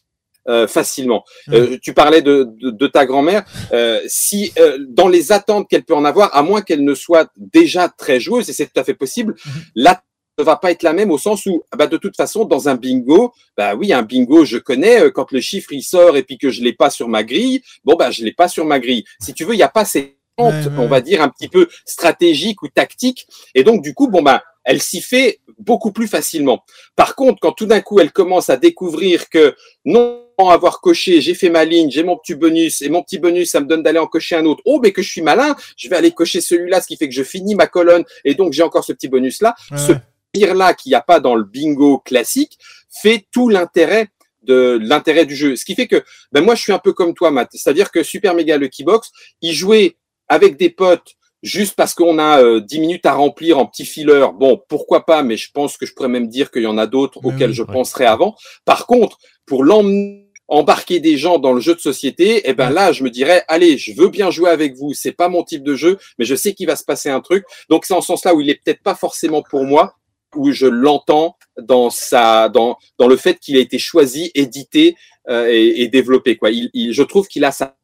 euh, 0.47 0.67
facilement. 0.67 1.23
Euh, 1.51 1.77
tu 1.81 1.93
parlais 1.93 2.21
de, 2.21 2.47
de, 2.59 2.69
de 2.71 2.87
ta 2.87 3.05
grand-mère. 3.05 3.45
Euh, 3.71 4.01
si 4.07 4.51
euh, 4.59 4.77
dans 4.87 5.07
les 5.07 5.31
attentes 5.31 5.67
qu'elle 5.69 5.83
peut 5.83 5.95
en 5.95 6.05
avoir, 6.05 6.35
à 6.35 6.43
moins 6.43 6.61
qu'elle 6.61 6.83
ne 6.83 6.95
soit 6.95 7.29
déjà 7.37 7.89
très 7.89 8.19
joueuse, 8.19 8.49
et 8.49 8.53
c'est 8.53 8.65
tout 8.67 8.79
à 8.79 8.83
fait 8.83 8.93
possible, 8.93 9.35
là 9.75 10.03
ne 10.37 10.43
va 10.43 10.55
pas 10.57 10.71
être 10.71 10.83
la 10.83 10.93
même 10.93 11.11
au 11.11 11.17
sens 11.17 11.45
où, 11.45 11.63
ah 11.71 11.77
bah, 11.77 11.87
de 11.87 11.97
toute 11.97 12.15
façon, 12.15 12.45
dans 12.45 12.69
un 12.69 12.75
bingo, 12.75 13.33
bah 13.57 13.75
oui, 13.75 13.93
un 13.93 14.03
bingo, 14.03 14.45
je 14.45 14.57
connais, 14.57 15.01
euh, 15.01 15.11
quand 15.11 15.31
le 15.31 15.41
chiffre 15.41 15.71
il 15.71 15.83
sort 15.83 16.17
et 16.17 16.23
puis 16.23 16.37
que 16.37 16.49
je 16.49 16.61
l'ai 16.61 16.73
pas 16.73 16.89
sur 16.89 17.07
ma 17.07 17.23
grille, 17.23 17.61
bon, 17.83 17.95
bah, 17.95 18.11
je 18.11 18.23
l'ai 18.23 18.33
pas 18.33 18.47
sur 18.47 18.65
ma 18.65 18.79
grille. 18.79 19.05
Si 19.19 19.33
tu 19.33 19.45
veux, 19.45 19.53
il 19.53 19.57
n'y 19.57 19.63
a 19.63 19.69
pas 19.69 19.85
ces 19.85 20.17
Ouais, 20.37 20.47
ouais, 20.47 20.67
on 20.77 20.87
va 20.87 20.99
dire, 20.99 21.21
un 21.21 21.29
petit 21.29 21.47
peu 21.47 21.69
stratégiques 21.85 22.61
ou 22.61 22.67
tactiques. 22.67 23.25
Et 23.53 23.63
donc, 23.63 23.81
du 23.81 23.93
coup, 23.93 24.09
bon, 24.09 24.21
bah, 24.21 24.43
elle 24.65 24.81
s'y 24.81 24.99
fait 24.99 25.39
beaucoup 25.59 25.93
plus 25.93 26.07
facilement. 26.07 26.63
Par 26.97 27.15
contre, 27.15 27.39
quand 27.39 27.53
tout 27.53 27.65
d'un 27.65 27.79
coup, 27.79 27.99
elle 28.01 28.11
commence 28.11 28.49
à 28.49 28.57
découvrir 28.57 29.29
que 29.29 29.55
non, 29.85 30.25
avoir 30.37 30.81
coché, 30.81 31.21
j'ai 31.21 31.35
fait 31.35 31.49
ma 31.49 31.63
ligne, 31.63 31.89
j'ai 31.89 32.03
mon 32.03 32.17
petit 32.17 32.35
bonus, 32.35 32.81
et 32.81 32.89
mon 32.89 33.01
petit 33.01 33.19
bonus, 33.19 33.51
ça 33.51 33.61
me 33.61 33.65
donne 33.65 33.83
d'aller 33.83 33.99
en 33.99 34.07
cocher 34.07 34.35
un 34.35 34.45
autre. 34.45 34.61
Oh, 34.65 34.79
mais 34.83 34.91
que 34.91 35.01
je 35.01 35.09
suis 35.09 35.21
malin, 35.21 35.55
je 35.77 35.87
vais 35.87 35.95
aller 35.95 36.11
cocher 36.11 36.41
celui-là, 36.41 36.81
ce 36.81 36.87
qui 36.87 36.97
fait 36.97 37.07
que 37.07 37.15
je 37.15 37.23
finis 37.23 37.55
ma 37.55 37.67
colonne, 37.67 38.03
et 38.25 38.35
donc 38.35 38.51
j'ai 38.51 38.63
encore 38.63 38.83
ce 38.83 38.91
petit 38.91 39.07
bonus-là. 39.07 39.55
Ouais, 39.71 39.77
Ce 39.77 39.93
pire-là 40.35 40.73
qu'il 40.73 40.89
n'y 40.89 40.95
a 40.95 41.01
pas 41.01 41.19
dans 41.19 41.35
le 41.35 41.43
bingo 41.43 41.99
classique 41.99 42.57
fait 43.01 43.25
tout 43.31 43.49
l'intérêt 43.49 44.09
de 44.43 44.77
l'intérêt 44.81 45.25
du 45.25 45.35
jeu. 45.35 45.55
Ce 45.55 45.65
qui 45.65 45.75
fait 45.75 45.87
que, 45.87 46.03
ben 46.31 46.41
moi, 46.41 46.55
je 46.55 46.61
suis 46.61 46.73
un 46.73 46.79
peu 46.79 46.93
comme 46.93 47.13
toi, 47.13 47.31
Matt. 47.31 47.49
C'est-à-dire 47.53 47.89
que 47.91 48.03
Super 48.03 48.35
Mega 48.35 48.57
Lucky 48.57 48.83
Box, 48.83 49.11
y 49.41 49.53
jouer 49.53 49.97
avec 50.27 50.57
des 50.57 50.69
potes 50.69 51.15
juste 51.41 51.75
parce 51.75 51.93
qu'on 51.93 52.19
a 52.19 52.41
euh, 52.41 52.59
10 52.59 52.79
minutes 52.79 53.05
à 53.05 53.13
remplir 53.13 53.57
en 53.57 53.65
petit 53.65 53.85
filler, 53.85 54.27
bon, 54.37 54.61
pourquoi 54.67 55.05
pas, 55.05 55.23
mais 55.23 55.37
je 55.37 55.51
pense 55.51 55.77
que 55.77 55.85
je 55.85 55.93
pourrais 55.93 56.09
même 56.09 56.27
dire 56.27 56.51
qu'il 56.51 56.63
y 56.63 56.67
en 56.67 56.77
a 56.77 56.87
d'autres 56.87 57.19
auxquels 57.23 57.51
oui, 57.51 57.55
je 57.55 57.63
ouais. 57.63 57.73
penserais 57.73 58.05
avant. 58.05 58.35
Par 58.65 58.85
contre, 58.85 59.17
pour 59.45 59.63
l'emmener 59.63 60.25
embarquer 60.47 60.99
des 60.99 61.17
gens 61.17 61.39
dans 61.39 61.53
le 61.53 61.61
jeu 61.61 61.75
de 61.75 61.79
société, 61.79 62.41
eh 62.45 62.53
ben 62.53 62.69
là, 62.69 62.91
je 62.91 63.03
me 63.03 63.09
dirais, 63.09 63.43
allez, 63.47 63.77
je 63.77 63.93
veux 63.93 64.09
bien 64.09 64.29
jouer 64.29 64.49
avec 64.49 64.75
vous. 64.75 64.93
C'est 64.93 65.11
pas 65.11 65.29
mon 65.29 65.43
type 65.43 65.63
de 65.63 65.75
jeu, 65.75 65.97
mais 66.19 66.25
je 66.25 66.35
sais 66.35 66.53
qu'il 66.53 66.67
va 66.67 66.75
se 66.75 66.83
passer 66.83 67.09
un 67.09 67.21
truc. 67.21 67.45
Donc 67.69 67.85
c'est 67.85 67.93
en 67.93 68.01
ce 68.01 68.07
sens-là 68.07 68.35
où 68.35 68.41
il 68.41 68.49
est 68.49 68.61
peut-être 68.63 68.83
pas 68.83 68.95
forcément 68.95 69.41
pour 69.41 69.63
moi, 69.63 69.95
où 70.35 70.51
je 70.51 70.65
l'entends 70.65 71.37
dans 71.61 71.89
sa, 71.89 72.49
dans, 72.49 72.77
dans 72.97 73.07
le 73.07 73.15
fait 73.15 73.39
qu'il 73.39 73.57
a 73.57 73.59
été 73.59 73.79
choisi, 73.79 74.31
édité 74.35 74.95
euh, 75.29 75.47
et, 75.51 75.87
développé. 75.87 76.37
Quoi. 76.37 76.51
Je 76.51 77.01
trouve 77.01 77.27
qu'il 77.27 77.45
a 77.45 77.51
sa 77.51 77.75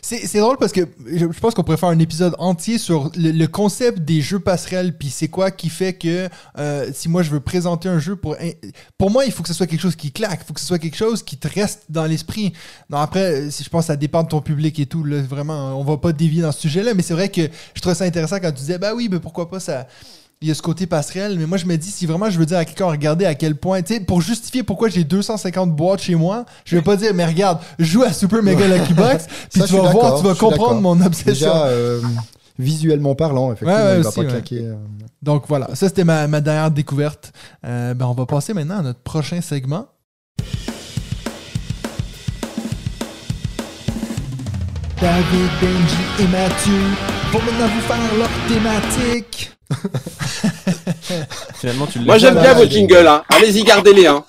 C'est 0.00 0.38
drôle 0.38 0.56
parce 0.56 0.72
que 0.72 0.80
je 1.06 1.26
pense 1.26 1.54
qu'on 1.54 1.62
pourrait 1.62 1.76
faire 1.76 1.90
un 1.90 1.98
épisode 1.98 2.34
entier 2.38 2.78
sur 2.78 3.10
le, 3.16 3.46
concept 3.46 3.98
des 3.98 4.22
jeux 4.22 4.38
passerelles, 4.38 4.96
puis 4.96 5.10
c'est 5.10 5.28
quoi 5.28 5.50
qui 5.50 5.68
fait 5.68 5.92
que 5.92 6.28
euh, 6.58 6.90
si 6.94 7.10
moi 7.10 7.22
je 7.22 7.30
veux 7.30 7.40
présenter 7.40 7.88
un 7.88 7.98
jeu 7.98 8.16
pour 8.16 8.36
pour 8.96 9.10
moi 9.10 9.26
il 9.26 9.32
faut 9.32 9.42
que 9.42 9.48
ce 9.48 9.54
soit 9.54 9.66
quelque 9.66 9.80
chose 9.80 9.96
qui 9.96 10.10
claque, 10.10 10.40
il 10.42 10.46
faut 10.46 10.54
que 10.54 10.60
ce 10.60 10.66
soit 10.66 10.78
quelque 10.78 10.96
chose 10.96 11.22
qui 11.22 11.36
te 11.36 11.48
reste 11.48 11.84
dans 11.90 12.06
l'esprit. 12.06 12.54
Non 12.88 12.98
après 12.98 13.50
je 13.50 13.68
pense 13.68 13.84
que 13.84 13.88
ça 13.88 13.96
dépend 13.96 14.22
de 14.22 14.28
ton 14.28 14.40
public 14.40 14.78
et 14.78 14.86
tout 14.86 15.04
là, 15.04 15.20
vraiment 15.20 15.78
on 15.78 15.84
va 15.84 15.98
pas 15.98 16.12
dévier 16.12 16.40
dans 16.40 16.52
ce 16.52 16.60
sujet-là, 16.60 16.94
mais 16.94 17.02
c'est 17.02 17.14
vrai 17.14 17.28
que 17.28 17.42
je 17.74 17.80
trouve 17.82 17.94
ça 17.94 18.04
intéressant 18.04 18.36
quand 18.40 18.52
tu 18.52 18.60
disais 18.60 18.78
bah 18.78 18.94
oui 18.94 19.08
mais 19.10 19.20
pourquoi 19.20 19.50
pas 19.50 19.60
ça 19.60 19.86
il 20.42 20.48
y 20.48 20.50
a 20.50 20.54
ce 20.54 20.60
côté 20.62 20.86
passerelle, 20.86 21.38
mais 21.38 21.46
moi 21.46 21.56
je 21.56 21.64
me 21.64 21.76
dis, 21.76 21.90
si 21.90 22.04
vraiment 22.04 22.28
je 22.28 22.38
veux 22.38 22.44
dire 22.46 22.58
à 22.58 22.64
quelqu'un, 22.66 22.86
regardez 22.86 23.24
à 23.24 23.34
quel 23.34 23.56
point, 23.56 23.80
tu 23.82 23.94
sais, 23.94 24.00
pour 24.00 24.20
justifier 24.20 24.62
pourquoi 24.62 24.88
j'ai 24.90 25.02
250 25.02 25.74
boîtes 25.74 26.02
chez 26.02 26.14
moi, 26.14 26.44
je 26.66 26.76
vais 26.76 26.82
pas 26.82 26.96
dire, 26.96 27.14
mais 27.14 27.24
regarde, 27.24 27.58
joue 27.78 28.02
à 28.02 28.12
Super 28.12 28.42
Mega 28.42 28.66
Lucky 28.68 28.92
Box, 28.92 29.26
puis 29.52 29.62
tu 29.62 29.76
vas 29.76 29.90
voir, 29.92 30.18
tu 30.20 30.26
vas 30.26 30.34
comprendre 30.34 30.80
mon 30.82 31.00
obsession. 31.00 31.32
Déjà, 31.32 31.66
euh, 31.68 32.02
visuellement 32.58 33.14
parlant, 33.14 33.52
effectivement, 33.52 33.74
Ouais, 33.76 33.82
ouais, 33.92 33.96
il 33.98 34.02
va 34.02 34.08
aussi, 34.08 34.16
pas 34.20 34.24
ouais. 34.26 34.30
claquer. 34.30 34.60
euh. 34.60 34.74
Donc 35.22 35.44
voilà, 35.48 35.68
ça 35.74 35.88
c'était 35.88 36.04
ma, 36.04 36.26
ma 36.28 36.40
dernière 36.42 36.70
découverte. 36.70 37.32
Euh, 37.64 37.94
ben, 37.94 38.04
on 38.06 38.12
va 38.12 38.26
passer 38.26 38.52
maintenant 38.52 38.78
à 38.78 38.82
notre 38.82 39.00
prochain 39.00 39.40
segment. 39.40 39.86
David, 45.00 45.50
Benji 45.60 46.22
et 46.24 46.26
Mathieu 46.28 46.82
vont 47.32 47.40
maintenant 47.42 47.68
vous 47.68 47.80
faire 47.82 47.98
leur 48.18 48.28
thématique. 48.48 49.52
Finalement, 51.54 51.86
tu 51.86 51.98
le 51.98 52.04
Moi, 52.04 52.18
j'aime 52.18 52.38
bien 52.38 52.54
vos 52.54 52.66
jingles. 52.66 53.06
Hein. 53.06 53.22
Allez-y, 53.28 53.64
gardez-les. 53.64 54.06
Hein. 54.06 54.24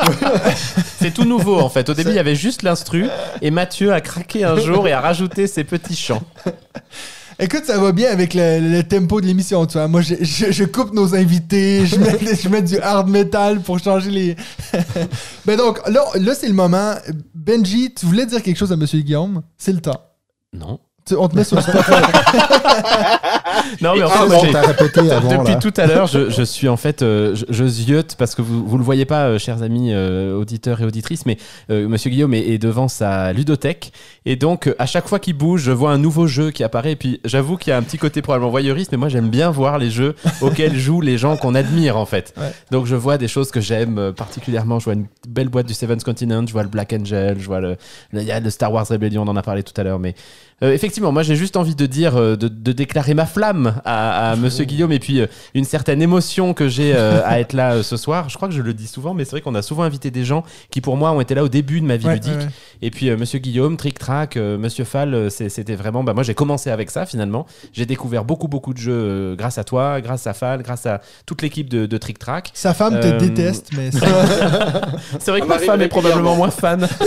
C'est 0.99 1.13
tout 1.13 1.25
nouveau 1.25 1.59
en 1.59 1.69
fait. 1.69 1.87
Au 1.89 1.93
début, 1.93 2.09
il 2.09 2.15
y 2.15 2.19
avait 2.19 2.35
juste 2.35 2.63
l'instru 2.63 3.07
et 3.41 3.51
Mathieu 3.51 3.93
a 3.93 4.01
craqué 4.01 4.43
un 4.43 4.57
jour 4.59 4.87
et 4.87 4.93
a 4.93 4.99
rajouté 5.01 5.45
ses 5.47 5.63
petits 5.63 5.95
chants. 5.95 6.23
Écoute, 7.39 7.65
ça 7.65 7.77
va 7.77 7.91
bien 7.91 8.09
avec 8.09 8.33
le, 8.33 8.59
le 8.59 8.81
tempo 8.81 9.21
de 9.21 9.27
l'émission, 9.27 9.67
tu 9.67 9.73
vois. 9.73 9.87
Moi, 9.87 10.01
je, 10.01 10.15
je- 10.21 10.51
je 10.51 10.63
coupe 10.63 10.91
nos 10.91 11.13
invités, 11.13 11.85
je 11.85 11.95
mets, 11.97 12.17
je 12.41 12.49
mets 12.49 12.63
du 12.63 12.79
hard 12.79 13.07
metal 13.09 13.59
pour 13.61 13.77
changer 13.77 14.09
les. 14.09 14.35
ben 15.45 15.55
donc, 15.55 15.87
là, 15.87 16.03
là 16.15 16.33
c'est 16.33 16.47
le 16.47 16.55
moment. 16.55 16.95
Benji, 17.35 17.93
tu 17.93 18.07
voulais 18.07 18.25
dire 18.25 18.41
quelque 18.41 18.57
chose 18.57 18.71
à 18.71 18.75
Monsieur 18.75 19.01
Guillaume? 19.01 19.43
C'est 19.55 19.71
le 19.71 19.81
temps. 19.81 20.01
Non. 20.51 20.79
On 21.15 21.27
te 21.27 21.35
met 21.35 21.43
sur 21.43 21.55
le 21.55 21.61
spot. 21.61 21.75
Non, 23.81 23.93
mais 23.95 24.03
en 24.03 24.09
fait, 24.09 24.27
moi, 24.27 24.37
j'ai- 24.41 24.57
répété 24.57 24.99
avant. 25.11 25.29
Depuis 25.29 25.53
là. 25.53 25.59
tout 25.59 25.73
à 25.77 25.85
l'heure, 25.87 26.07
je, 26.07 26.29
je 26.29 26.41
suis 26.43 26.67
en 26.67 26.77
fait, 26.77 27.01
euh, 27.01 27.35
je, 27.35 27.45
je 27.49 27.65
ziote 27.67 28.15
parce 28.17 28.35
que 28.35 28.41
vous 28.41 28.65
vous 28.67 28.77
le 28.77 28.83
voyez 28.83 29.05
pas, 29.05 29.25
euh, 29.27 29.39
chers 29.39 29.61
amis 29.63 29.91
euh, 29.93 30.35
auditeurs 30.37 30.81
et 30.81 30.85
auditrices, 30.85 31.25
mais 31.25 31.37
euh, 31.69 31.87
Monsieur 31.87 32.09
Guillaume 32.09 32.33
est, 32.33 32.47
est 32.47 32.57
devant 32.57 32.87
sa 32.87 33.33
ludothèque 33.33 33.91
et 34.25 34.35
donc 34.35 34.67
euh, 34.67 34.75
à 34.79 34.85
chaque 34.85 35.07
fois 35.07 35.19
qu'il 35.19 35.35
bouge, 35.35 35.61
je 35.61 35.71
vois 35.71 35.91
un 35.91 35.97
nouveau 35.97 36.27
jeu 36.27 36.51
qui 36.51 36.63
apparaît. 36.63 36.91
Et 36.93 36.95
puis 36.95 37.19
j'avoue 37.25 37.57
qu'il 37.57 37.71
y 37.71 37.73
a 37.73 37.77
un 37.77 37.83
petit 37.83 37.97
côté 37.97 38.21
probablement 38.21 38.51
voyeuriste, 38.51 38.91
mais 38.91 38.97
moi 38.97 39.09
j'aime 39.09 39.29
bien 39.29 39.49
voir 39.51 39.77
les 39.77 39.89
jeux 39.89 40.15
auxquels 40.41 40.75
jouent 40.77 41.01
les 41.01 41.17
gens 41.17 41.37
qu'on 41.37 41.55
admire 41.55 41.97
en 41.97 42.05
fait. 42.05 42.33
Ouais. 42.37 42.51
Donc 42.71 42.85
je 42.85 42.95
vois 42.95 43.17
des 43.17 43.27
choses 43.27 43.51
que 43.51 43.61
j'aime 43.61 43.97
euh, 43.97 44.11
particulièrement. 44.11 44.79
Je 44.79 44.85
vois 44.85 44.93
une 44.93 45.05
belle 45.27 45.49
boîte 45.49 45.67
du 45.67 45.73
Seventh 45.73 46.03
Continent, 46.03 46.45
je 46.47 46.53
vois 46.53 46.63
le 46.63 46.69
Black 46.69 46.93
Angel, 46.93 47.37
je 47.39 47.45
vois 47.45 47.59
le, 47.61 47.75
le- 48.11 48.21
il 48.21 48.27
y 48.27 48.31
a 48.31 48.39
le 48.39 48.49
Star 48.49 48.71
Wars 48.73 48.87
Rebellion, 48.87 49.23
on 49.23 49.27
en 49.27 49.35
a 49.35 49.41
parlé 49.43 49.63
tout 49.63 49.73
à 49.79 49.83
l'heure, 49.83 49.99
mais 49.99 50.15
euh, 50.63 50.73
effectivement, 50.73 51.11
moi 51.11 51.21
j'ai 51.23 51.35
juste 51.35 51.55
envie 51.55 51.75
de 51.75 51.85
dire, 51.85 52.15
euh, 52.17 52.35
de, 52.35 52.47
de 52.47 52.71
déclarer 52.71 53.13
ma 53.13 53.25
flamme 53.37 53.75
à, 53.85 54.31
à 54.31 54.35
Monsieur 54.35 54.65
Guillaume 54.65 54.91
et 54.91 54.97
puis 54.99 55.21
euh, 55.21 55.27
une 55.53 55.63
certaine 55.63 56.01
émotion 56.01 56.55
que 56.55 56.67
j'ai 56.67 56.93
euh, 56.95 57.21
à 57.25 57.39
être 57.39 57.53
là 57.53 57.73
euh, 57.73 57.83
ce 57.83 57.95
soir. 57.97 58.29
Je 58.29 58.35
crois 58.35 58.47
que 58.47 58.53
je 58.55 58.63
le 58.63 58.73
dis 58.73 58.87
souvent, 58.87 59.13
mais 59.13 59.25
c'est 59.25 59.31
vrai 59.31 59.41
qu'on 59.41 59.53
a 59.53 59.61
souvent 59.61 59.83
invité 59.83 60.09
des 60.09 60.25
gens 60.25 60.43
qui 60.71 60.81
pour 60.81 60.97
moi 60.97 61.11
ont 61.11 61.21
été 61.21 61.35
là 61.35 61.43
au 61.43 61.47
début 61.49 61.79
de 61.81 61.85
ma 61.85 61.97
vie 61.97 62.07
Ouais, 62.07 62.15
ludique. 62.15 62.33
ouais, 62.33 62.39
ouais. 62.45 62.49
Et 62.81 62.89
puis 62.89 63.09
euh, 63.09 63.17
Monsieur 63.17 63.37
Guillaume, 63.37 63.77
Trick 63.77 63.99
Track, 63.99 64.37
euh, 64.37 64.57
Monsieur 64.57 64.85
Fall, 64.85 65.13
euh, 65.13 65.29
c'est- 65.29 65.49
c'était 65.49 65.75
vraiment. 65.75 66.03
Bah, 66.03 66.13
moi 66.15 66.23
j'ai 66.23 66.33
commencé 66.33 66.71
avec 66.71 66.89
ça 66.89 67.05
finalement. 67.05 67.45
J'ai 67.73 67.85
découvert 67.85 68.23
beaucoup 68.25 68.47
beaucoup 68.47 68.73
de 68.73 68.79
jeux 68.79 68.91
euh, 68.93 69.35
grâce 69.35 69.59
à 69.59 69.63
toi, 69.63 70.01
grâce 70.01 70.25
à 70.25 70.33
Fall, 70.33 70.63
grâce 70.63 70.87
à 70.87 71.01
toute 71.27 71.43
l'équipe 71.43 71.69
de, 71.69 71.85
de 71.85 71.97
Trick 71.97 72.17
Track. 72.17 72.49
Sa 72.55 72.73
femme 72.73 72.99
te 72.99 73.05
Euh, 73.05 73.17
déteste, 73.19 73.69
mais 73.77 73.91
ça- 73.91 73.99
C'est 75.19 75.29
vrai 75.31 75.41
que 75.41 75.45
ma 75.47 75.59
femme 75.59 75.81
est 75.81 75.85
régulièrement. 75.85 75.89
probablement 75.89 76.35
moins 76.35 76.49
fan. 76.49 76.87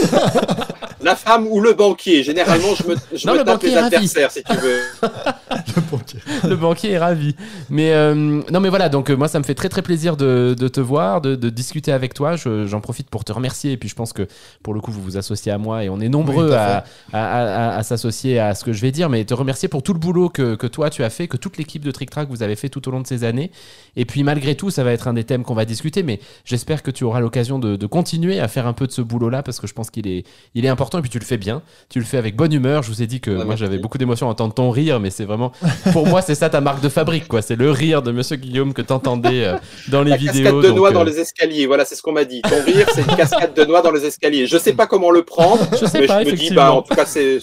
La 1.03 1.17
femme 1.17 1.47
ou 1.49 1.61
le 1.61 1.73
banquier. 1.73 2.23
Généralement, 2.23 2.75
je 2.75 2.87
me, 2.89 2.95
je 3.15 3.27
Non, 3.27 3.33
me 3.35 3.39
le 3.39 3.45
tape 3.45 3.55
banquier 3.55 3.71
les 3.71 3.77
adversaires, 3.77 4.31
si 4.31 4.43
tu 4.43 4.55
veux. 4.57 4.81
le 6.49 6.57
banquier 6.57 6.91
est 6.93 6.99
ravi. 6.99 7.35
Mais 7.69 7.93
euh, 7.93 8.15
non, 8.15 8.61
mais 8.61 8.69
voilà, 8.69 8.89
donc 8.89 9.11
euh, 9.11 9.17
moi, 9.17 9.29
ça 9.29 9.39
me 9.39 9.45
fait 9.45 9.55
très 9.55 9.69
très 9.69 9.83
plaisir 9.83 10.17
de, 10.17 10.55
de 10.59 10.69
te 10.69 10.81
voir, 10.81 11.21
de, 11.21 11.35
de 11.35 11.51
discuter 11.51 11.93
avec 11.93 12.15
toi. 12.15 12.37
Je- 12.37 12.67
J'en 12.67 12.81
profite 12.81 13.09
pour 13.11 13.25
te 13.25 13.33
remercier. 13.33 13.73
Et 13.73 13.77
puis 13.77 13.89
je 13.89 13.95
pense 13.95 14.13
que 14.13 14.27
pour 14.63 14.75
le 14.75 14.81
coup, 14.81 14.91
vous 14.93 15.03
vous 15.03 15.17
associez 15.17 15.53
à 15.53 15.59
moi 15.59 15.85
et 15.85 15.89
on 15.89 16.01
est 16.01 16.09
nombreux 16.09 16.45
Oui, 16.45 16.51
tout 16.51 16.55
à 16.57 16.85
à, 17.13 17.19
à- 17.25 17.75
à- 17.75 17.77
à 17.79 17.83
s'associer 17.83 18.39
à 18.39 18.55
ce 18.55 18.65
que 18.65 18.73
je 18.73 18.81
vais 18.81 18.93
dire. 18.93 19.09
Mais 19.09 19.25
te 19.25 19.35
remercier 19.35 19.69
pour 19.69 19.83
tout 19.83 19.93
le 19.93 19.99
boulot 19.99 20.29
que, 20.29 20.55
que 20.55 20.67
toi 20.67 20.91
tu 20.91 21.03
as 21.05 21.11
fait, 21.11 21.29
que 21.29 21.37
toute 21.37 21.57
l'équipe 21.57 21.85
de 21.85 21.91
Trick 21.91 22.11
Track 22.11 22.29
vous 22.29 22.43
avez 22.43 22.57
fait 22.57 22.69
tout 22.69 22.87
au 22.89 22.91
long 22.91 23.01
de 23.01 23.07
ces 23.07 23.25
années. 23.25 23.51
Et 23.97 24.05
puis 24.05 24.23
malgré 24.23 24.55
tout, 24.55 24.71
ça 24.71 24.85
va 24.85 24.93
être 24.93 25.09
un 25.09 25.15
des 25.15 25.25
thèmes 25.25 25.45
qu'on 25.45 25.55
va 25.55 25.65
discuter. 25.65 26.03
Mais 26.03 26.21
j'espère 26.45 26.83
que 26.83 26.91
tu 26.91 27.05
auras 27.05 27.21
l'occasion 27.21 27.59
de, 27.59 27.77
de 27.77 27.87
continuer 27.87 28.39
à 28.41 28.49
faire 28.49 28.67
un 28.67 28.73
peu 28.73 28.87
de 28.87 28.93
ce 28.93 29.01
boulot-là 29.03 29.43
parce 29.43 29.61
que 29.61 29.67
je 29.67 29.73
pense 29.75 29.91
qu'il 29.91 30.07
est, 30.07 30.25
il 30.55 30.65
est 30.65 30.69
important. 30.69 30.90
Et 30.99 31.03
puis 31.03 31.11
tu 31.11 31.19
le 31.19 31.25
fais 31.25 31.37
bien. 31.39 31.63
Tu 31.89 31.99
le 31.99 32.05
fais 32.05 32.17
avec 32.19 32.37
bonne 32.37 32.53
humeur. 32.53 32.83
Je 32.83 32.89
vous 32.91 33.03
ai 33.03 33.07
dit 33.07 33.21
que 33.21 33.31
Ouais, 33.31 33.45
moi 33.45 33.57
j'avais 33.57 33.79
beaucoup 33.79 33.99
d'émotions 33.99 34.27
à 34.29 34.31
entendre 34.31 34.53
ton 34.55 34.71
rire, 34.71 35.01
mais 35.01 35.11
c'est 35.11 35.25
vraiment 35.25 35.53
pour 35.93 36.07
moi, 36.07 36.23
c'est 36.23 36.35
ça 36.35 36.51
ta 36.51 36.61
marque 36.61 36.81
de 36.83 36.89
fabrique, 36.89 37.29
quoi. 37.29 37.43
C'est 37.43 37.57
le 37.57 37.71
rire 37.71 38.03
de 38.03 38.11
Monsieur 38.13 38.37
Guillaume 38.37 38.75
que 38.75 38.83
t'entendais 38.83 39.45
euh, 39.45 39.57
dans 39.89 40.03
les 40.03 40.11
La 40.11 40.17
vidéos. 40.17 40.33
cascade 40.45 40.63
de 40.63 40.69
donc, 40.69 40.77
noix 40.77 40.91
euh, 40.91 40.93
dans 40.93 41.05
les 41.05 41.19
escaliers. 41.21 41.67
Voilà, 41.67 41.85
c'est 41.85 41.95
ce 41.95 42.03
qu'on 42.03 42.13
m'a 42.13 42.25
dit. 42.25 42.43
Ton 42.43 42.63
rire, 42.65 42.87
c'est 42.95 43.03
une 43.03 43.17
cascade 43.17 43.55
de 43.55 43.65
noix 43.65 43.83
dans 43.83 43.93
les 43.93 44.05
escaliers. 44.05 44.47
Je 44.47 44.59
sais 44.59 44.73
pas 44.73 44.87
comment 44.87 45.11
le 45.11 45.23
prendre, 45.23 45.65
Je 45.81 45.87
sais 45.87 46.01
mais 46.01 46.07
pas, 46.07 46.15
je 46.15 46.19
me 46.19 46.25
dis, 46.25 46.31
effectivement. 46.35 46.63
bah, 46.63 46.73
en 46.73 46.83
tout 46.83 46.95
cas, 46.95 47.07
c'est. 47.07 47.39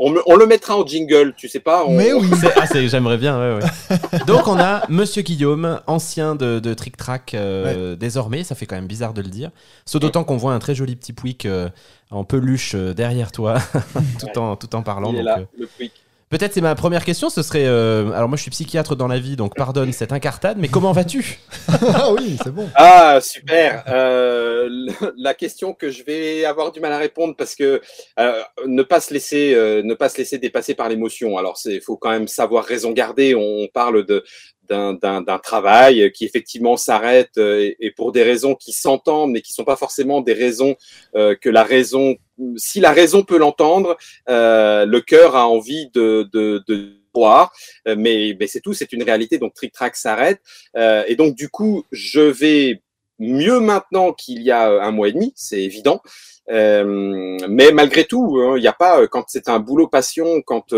On, 0.00 0.10
me- 0.10 0.22
on 0.26 0.36
le 0.36 0.46
mettra 0.46 0.76
en 0.76 0.86
jingle, 0.86 1.34
tu 1.36 1.48
sais 1.48 1.58
pas. 1.58 1.84
on- 1.84 1.90
mais 1.96 2.12
oui. 2.12 2.28
c'est- 2.40 2.52
ah, 2.56 2.66
c'est- 2.66 2.86
j'aimerais 2.88 3.16
bien, 3.18 3.36
ouais, 3.38 3.60
ouais. 3.64 3.98
Donc, 4.26 4.46
on 4.46 4.58
a 4.58 4.82
Monsieur 4.88 5.22
Guillaume, 5.22 5.80
ancien 5.88 6.36
de, 6.36 6.60
de 6.60 6.72
Trick 6.74 6.96
Track, 6.96 7.34
euh, 7.34 7.96
désormais. 7.96 8.44
Ça 8.44 8.54
fait 8.54 8.66
quand 8.66 8.76
même 8.76 8.86
bizarre 8.86 9.12
de 9.12 9.22
le 9.22 9.28
dire. 9.28 9.50
Ce 9.86 9.98
d'autant 9.98 10.22
qu'on 10.24 10.36
voit 10.36 10.52
un 10.52 10.60
très 10.60 10.74
joli 10.76 10.94
petit 10.94 11.12
Pouic 11.12 11.46
euh, 11.46 11.68
en 12.10 12.22
peluche 12.24 12.74
euh, 12.76 12.94
derrière 12.94 13.32
toi, 13.32 13.58
tout, 14.20 14.38
en, 14.38 14.54
tout 14.56 14.74
en 14.76 14.82
parlant. 14.82 15.10
Il 15.12 15.16
est 15.16 15.18
donc, 15.18 15.24
là, 15.26 15.38
euh, 15.40 15.44
le 15.58 15.66
quick. 15.76 15.92
Peut-être 16.30 16.52
c'est 16.52 16.60
ma 16.60 16.74
première 16.74 17.04
question, 17.04 17.30
ce 17.30 17.42
serait. 17.42 17.64
euh, 17.66 18.10
alors, 18.12 18.28
moi, 18.28 18.36
je 18.36 18.42
suis 18.42 18.50
psychiatre 18.50 18.94
dans 18.96 19.08
la 19.08 19.18
vie, 19.18 19.34
donc 19.34 19.54
pardonne 19.56 19.92
cette 19.92 20.12
incartade, 20.12 20.58
mais 20.58 20.68
comment 20.68 20.92
vas-tu? 20.92 21.38
Ah 21.68 22.12
oui, 22.12 22.36
c'est 22.42 22.50
bon. 22.52 22.68
Ah, 22.74 23.18
super. 23.22 23.82
Euh, 23.88 24.66
le- 24.68 25.14
la 25.16 25.32
question 25.34 25.72
que 25.72 25.90
je 25.90 26.02
vais 26.02 26.44
avoir 26.44 26.70
du 26.70 26.80
mal 26.80 26.92
à 26.92 26.98
répondre 26.98 27.34
parce 27.36 27.54
que 27.54 27.80
euh, 28.20 28.42
ne 28.66 28.82
pas 28.82 29.00
se 29.00 29.14
laisser, 29.14 29.54
euh, 29.54 29.82
ne 29.82 29.94
pas 29.94 30.10
se 30.10 30.18
laisser 30.18 30.36
dépasser 30.38 30.74
par 30.74 30.88
l'émotion. 30.90 31.38
Alors, 31.38 31.56
c'est, 31.56 31.80
faut 31.80 31.96
quand 31.96 32.10
même 32.10 32.28
savoir 32.28 32.64
raison 32.64 32.92
garder. 32.92 33.34
On 33.34 33.66
parle 33.72 34.04
de 34.04 34.22
d'un, 34.68 35.38
travail 35.42 36.12
qui 36.12 36.24
effectivement 36.24 36.76
s'arrête 36.76 37.38
euh, 37.38 37.72
et, 37.80 37.90
pour 37.90 38.12
des 38.12 38.22
raisons 38.22 38.54
qui 38.54 38.72
s'entendent, 38.72 39.32
mais 39.32 39.40
qui 39.40 39.52
sont 39.52 39.64
pas 39.64 39.76
forcément 39.76 40.20
des 40.20 40.32
raisons 40.32 40.76
euh, 41.14 41.34
que 41.34 41.48
la 41.48 41.64
raison. 41.64 42.16
Si 42.56 42.80
la 42.80 42.92
raison 42.92 43.24
peut 43.24 43.38
l'entendre, 43.38 43.96
euh, 44.28 44.84
le 44.86 45.00
cœur 45.00 45.36
a 45.36 45.48
envie 45.48 45.90
de, 45.92 46.28
de, 46.32 46.94
voir. 47.14 47.52
Mais, 47.86 48.36
c'est 48.46 48.60
tout. 48.60 48.74
C'est 48.74 48.92
une 48.92 49.02
réalité. 49.02 49.38
Donc, 49.38 49.54
Trick 49.54 49.72
Track 49.72 49.96
s'arrête. 49.96 50.40
Et 50.76 51.16
donc, 51.16 51.34
du 51.34 51.48
coup, 51.48 51.84
je 51.90 52.20
vais 52.20 52.82
mieux 53.18 53.58
maintenant 53.58 54.12
qu'il 54.12 54.42
y 54.42 54.52
a 54.52 54.68
un 54.68 54.92
mois 54.92 55.08
et 55.08 55.12
demi, 55.12 55.32
c'est 55.34 55.60
évident. 55.60 56.00
Mais 56.48 57.72
malgré 57.72 58.04
tout, 58.04 58.38
hein, 58.40 58.56
il 58.56 58.60
n'y 58.60 58.68
a 58.68 58.72
pas, 58.72 59.06
quand 59.08 59.24
c'est 59.26 59.48
un 59.48 59.58
boulot 59.58 59.88
passion, 59.88 60.42
quand, 60.42 60.72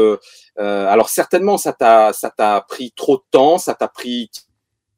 euh, 0.60 0.86
alors 0.86 1.08
certainement, 1.08 1.58
ça 1.58 1.72
t'a, 1.72 2.12
ça 2.12 2.30
t'a 2.30 2.60
pris 2.68 2.92
trop 2.92 3.16
de 3.16 3.22
temps, 3.30 3.58
ça 3.58 3.74
t'a 3.74 3.88
pris 3.88 4.30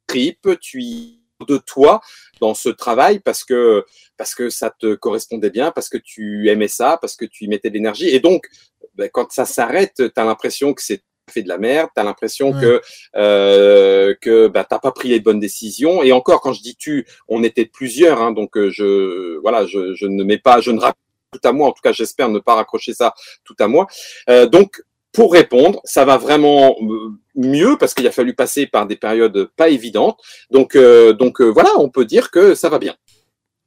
trip, 0.07 0.49
tu 0.61 0.83
y 0.83 1.23
de 1.49 1.59
toi 1.59 2.01
dans 2.41 2.55
ce 2.55 2.69
travail 2.69 3.21
parce 3.21 3.45
que 3.45 3.85
parce 4.17 4.35
que 4.35 4.51
ça 4.51 4.71
te 4.71 4.95
correspondait 4.95 5.51
bien, 5.51 5.71
parce 5.73 5.89
que 5.89 5.99
tu 5.99 6.49
aimais 6.49 6.69
ça, 6.69 6.99
parce 7.01 7.17
que 7.17 7.25
tu 7.25 7.45
y 7.45 7.49
mettais 7.49 7.69
de 7.69 7.75
l'énergie. 7.75 8.09
Et 8.09 8.21
donc, 8.21 8.47
ben, 8.95 9.09
quand 9.13 9.33
ça 9.33 9.45
s'arrête, 9.45 9.95
tu 9.97 10.21
as 10.21 10.25
l'impression 10.25 10.75
que 10.75 10.83
c'est 10.83 11.03
fait 11.31 11.43
de 11.43 11.49
la 11.49 11.59
merde, 11.59 11.89
tu 11.95 12.01
as 12.01 12.05
l'impression 12.05 12.53
Ouais. 12.53 12.61
que 12.61 12.83
euh, 13.17 14.15
que 14.21 14.49
bah, 14.49 14.65
t'as 14.69 14.79
pas 14.79 14.93
pris 14.93 15.09
les 15.09 15.21
bonnes 15.21 15.41
décisions. 15.41 16.03
Et 16.03 16.13
encore, 16.13 16.41
quand 16.41 16.53
je 16.53 16.63
dis 16.63 16.77
tu, 16.77 17.07
on 17.29 17.43
était 17.43 17.67
plusieurs, 17.67 18.21
hein, 18.21 18.33
donc 18.33 18.57
euh, 18.57 18.71
je 18.71 19.39
voilà, 19.39 19.67
je, 19.67 19.95
je 19.95 20.07
ne 20.07 20.25
mets 20.25 20.39
pas, 20.39 20.61
je 20.61 20.71
ne 20.71 20.81
tout 20.81 21.41
à 21.45 21.53
moi. 21.53 21.69
En 21.69 21.73
tout 21.73 21.83
cas, 21.83 21.93
j'espère 21.93 22.29
ne 22.29 22.39
pas 22.39 22.55
raccrocher 22.55 22.93
ça 22.93 23.15
tout 23.45 23.57
à 23.59 23.67
moi. 23.69 23.87
Euh, 24.29 24.47
donc 24.47 24.83
pour 25.13 25.33
répondre, 25.33 25.81
ça 25.85 26.05
va 26.05 26.17
vraiment 26.17 26.75
euh, 26.81 27.11
mieux 27.35 27.77
parce 27.79 27.95
qu'il 27.95 28.07
a 28.07 28.13
fallu 28.13 28.35
passer 28.35 28.67
par 28.67 28.87
des 28.87 28.97
périodes 28.97 29.51
pas 29.57 29.69
évidentes. 29.69 30.19
Donc, 30.51 30.75
euh, 30.75 31.13
donc 31.13 31.41
euh, 31.41 31.49
voilà, 31.49 31.71
on 31.79 31.91
peut 31.91 32.05
dire 32.05 32.31
que 32.31 32.55
ça 32.55 32.69
va 32.69 32.79
bien. 32.79 32.95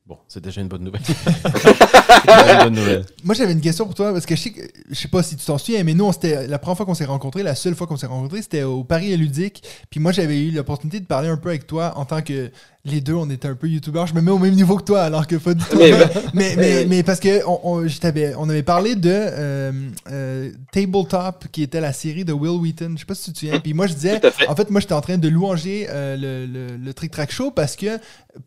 Bon, 0.08 0.20
c'est 0.28 0.44
déjà 0.44 0.62
une 0.62 0.68
bonne 0.68 0.84
nouvelle. 0.84 1.02
C'est 1.06 2.54
une 2.54 2.64
bonne 2.64 2.76
nouvelle. 2.76 3.06
Moi, 3.24 3.34
j'avais 3.34 3.54
une 3.54 3.62
question 3.62 3.86
pour 3.86 3.96
toi, 3.96 4.14
parce 4.14 4.26
que 4.28 4.36
je 4.36 4.42
sais, 4.42 4.50
que- 4.52 4.62
je 4.90 4.96
sais 4.96 5.08
pas 5.08 5.24
si 5.24 5.36
tu 5.36 5.44
t'en 5.46 5.58
souviens, 5.58 5.84
mais 5.84 5.96
nous, 5.96 6.06
on 6.06 6.12
s'était- 6.12 6.46
la 6.48 6.60
première 6.60 6.78
fois 6.78 6.86
qu'on 6.86 6.94
s'est 6.94 7.06
rencontrés, 7.06 7.42
la 7.42 7.56
seule 7.56 7.74
fois 7.76 7.88
qu'on 7.88 7.98
s'est 7.98 8.06
rencontrés, 8.06 8.44
c'était 8.44 8.62
au 8.64 8.84
Paris 8.84 9.16
Ludique. 9.18 9.64
Puis 9.90 10.00
moi, 10.00 10.12
j'avais 10.12 10.40
eu 10.44 10.52
l'opportunité 10.52 11.00
de 11.00 11.06
parler 11.06 11.30
un 11.30 11.38
peu 11.38 11.50
avec 11.50 11.66
toi 11.66 11.94
en 11.98 12.06
tant 12.06 12.22
que 12.22 12.52
les 12.88 13.02
deux, 13.02 13.16
on 13.16 13.28
était 13.32 13.48
un 13.48 13.56
peu 13.56 13.68
youtubeurs. 13.68 14.06
Je 14.06 14.14
me 14.14 14.22
mets 14.22 14.30
au 14.30 14.38
même 14.38 14.54
niveau 14.54 14.78
que 14.78 14.84
toi, 14.84 15.02
alors 15.02 15.26
que 15.26 15.38
pas 15.38 15.56
du 15.56 15.64
tout. 15.66 15.78
Mais- 15.80 15.92
mais, 16.36 16.56
mais, 16.56 16.86
mais 16.86 17.04
parce 17.04 17.20
que 17.20 17.44
on, 17.48 17.60
on, 17.64 17.88
je 17.88 17.98
t'avais- 18.00 18.36
on 18.38 18.48
avait 18.48 18.62
parlé 18.64 18.96
de 18.96 19.10
euh, 19.12 19.72
euh, 20.12 20.52
Tabletop, 20.72 21.46
qui 21.52 21.64
était 21.64 21.82
la 21.82 21.94
série 21.94 22.26
de 22.26 22.32
Will 22.34 22.60
Wheaton. 22.62 22.92
Je 22.94 23.00
sais 23.00 23.06
pas 23.06 23.16
si 23.16 23.26
tu 23.26 23.34
te 23.34 23.40
souviens. 23.40 23.60
Puis 23.60 23.74
moi, 23.74 23.88
je 23.88 23.94
disais, 23.96 24.20
fait. 24.20 24.48
en 24.48 24.56
fait, 24.56 24.70
moi, 24.70 24.82
j'étais 24.82 24.94
en 24.94 25.02
train 25.02 25.18
de 25.18 25.28
louanger 25.28 25.88
euh, 25.90 26.16
le, 26.16 26.46
le, 26.46 26.78
le 26.78 26.94
Trick 26.94 27.12
Track 27.12 27.32
Show 27.32 27.50
parce 27.50 27.76
que 27.76 27.98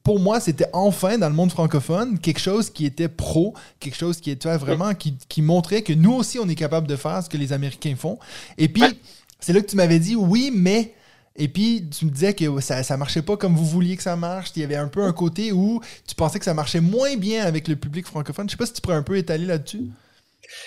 pour 0.02 0.20
moi, 0.20 0.40
c'était 0.40 0.66
enfin 0.72 1.18
dans 1.18 1.28
le 1.28 1.34
monde 1.34 1.50
francophone 1.50 2.18
quelque 2.18 2.40
chose 2.40 2.70
qui 2.70 2.84
était 2.86 3.08
pro, 3.08 3.54
quelque 3.80 3.96
chose 3.96 4.20
qui 4.20 4.30
était 4.30 4.56
vraiment 4.56 4.94
qui, 4.94 5.16
qui 5.28 5.42
montrait 5.42 5.82
que 5.82 5.92
nous 5.92 6.12
aussi, 6.14 6.38
on 6.38 6.48
est 6.48 6.54
capable 6.54 6.86
de 6.86 6.96
faire 6.96 7.22
ce 7.22 7.28
que 7.28 7.36
les 7.36 7.52
Américains 7.52 7.94
font. 7.96 8.18
Et 8.58 8.68
puis, 8.68 8.82
Ouais. 8.82 8.92
c'est 9.40 9.52
là 9.52 9.60
que 9.60 9.66
tu 9.66 9.76
m'avais 9.76 9.98
dit 9.98 10.16
oui, 10.16 10.50
mais. 10.54 10.94
Et 11.40 11.46
puis, 11.46 11.84
tu 11.96 12.04
me 12.06 12.10
disais 12.10 12.34
que 12.34 12.60
ça, 12.60 12.82
ça 12.82 12.96
marchait 12.96 13.22
pas 13.22 13.36
comme 13.36 13.54
vous 13.54 13.64
vouliez 13.64 13.96
que 13.96 14.02
ça 14.02 14.16
marche. 14.16 14.50
Il 14.56 14.60
y 14.60 14.64
avait 14.64 14.74
un 14.76 14.88
peu 14.88 15.02
un 15.04 15.12
côté 15.12 15.52
où 15.52 15.80
tu 16.06 16.14
pensais 16.16 16.40
que 16.40 16.44
ça 16.44 16.52
marchait 16.54 16.80
moins 16.80 17.16
bien 17.16 17.44
avec 17.44 17.68
le 17.68 17.76
public 17.76 18.06
francophone. 18.06 18.48
Je 18.48 18.52
sais 18.52 18.56
pas 18.56 18.66
si 18.66 18.72
tu 18.72 18.80
pourrais 18.80 18.96
un 18.96 19.02
peu 19.04 19.16
étaler 19.16 19.46
là-dessus. 19.46 19.84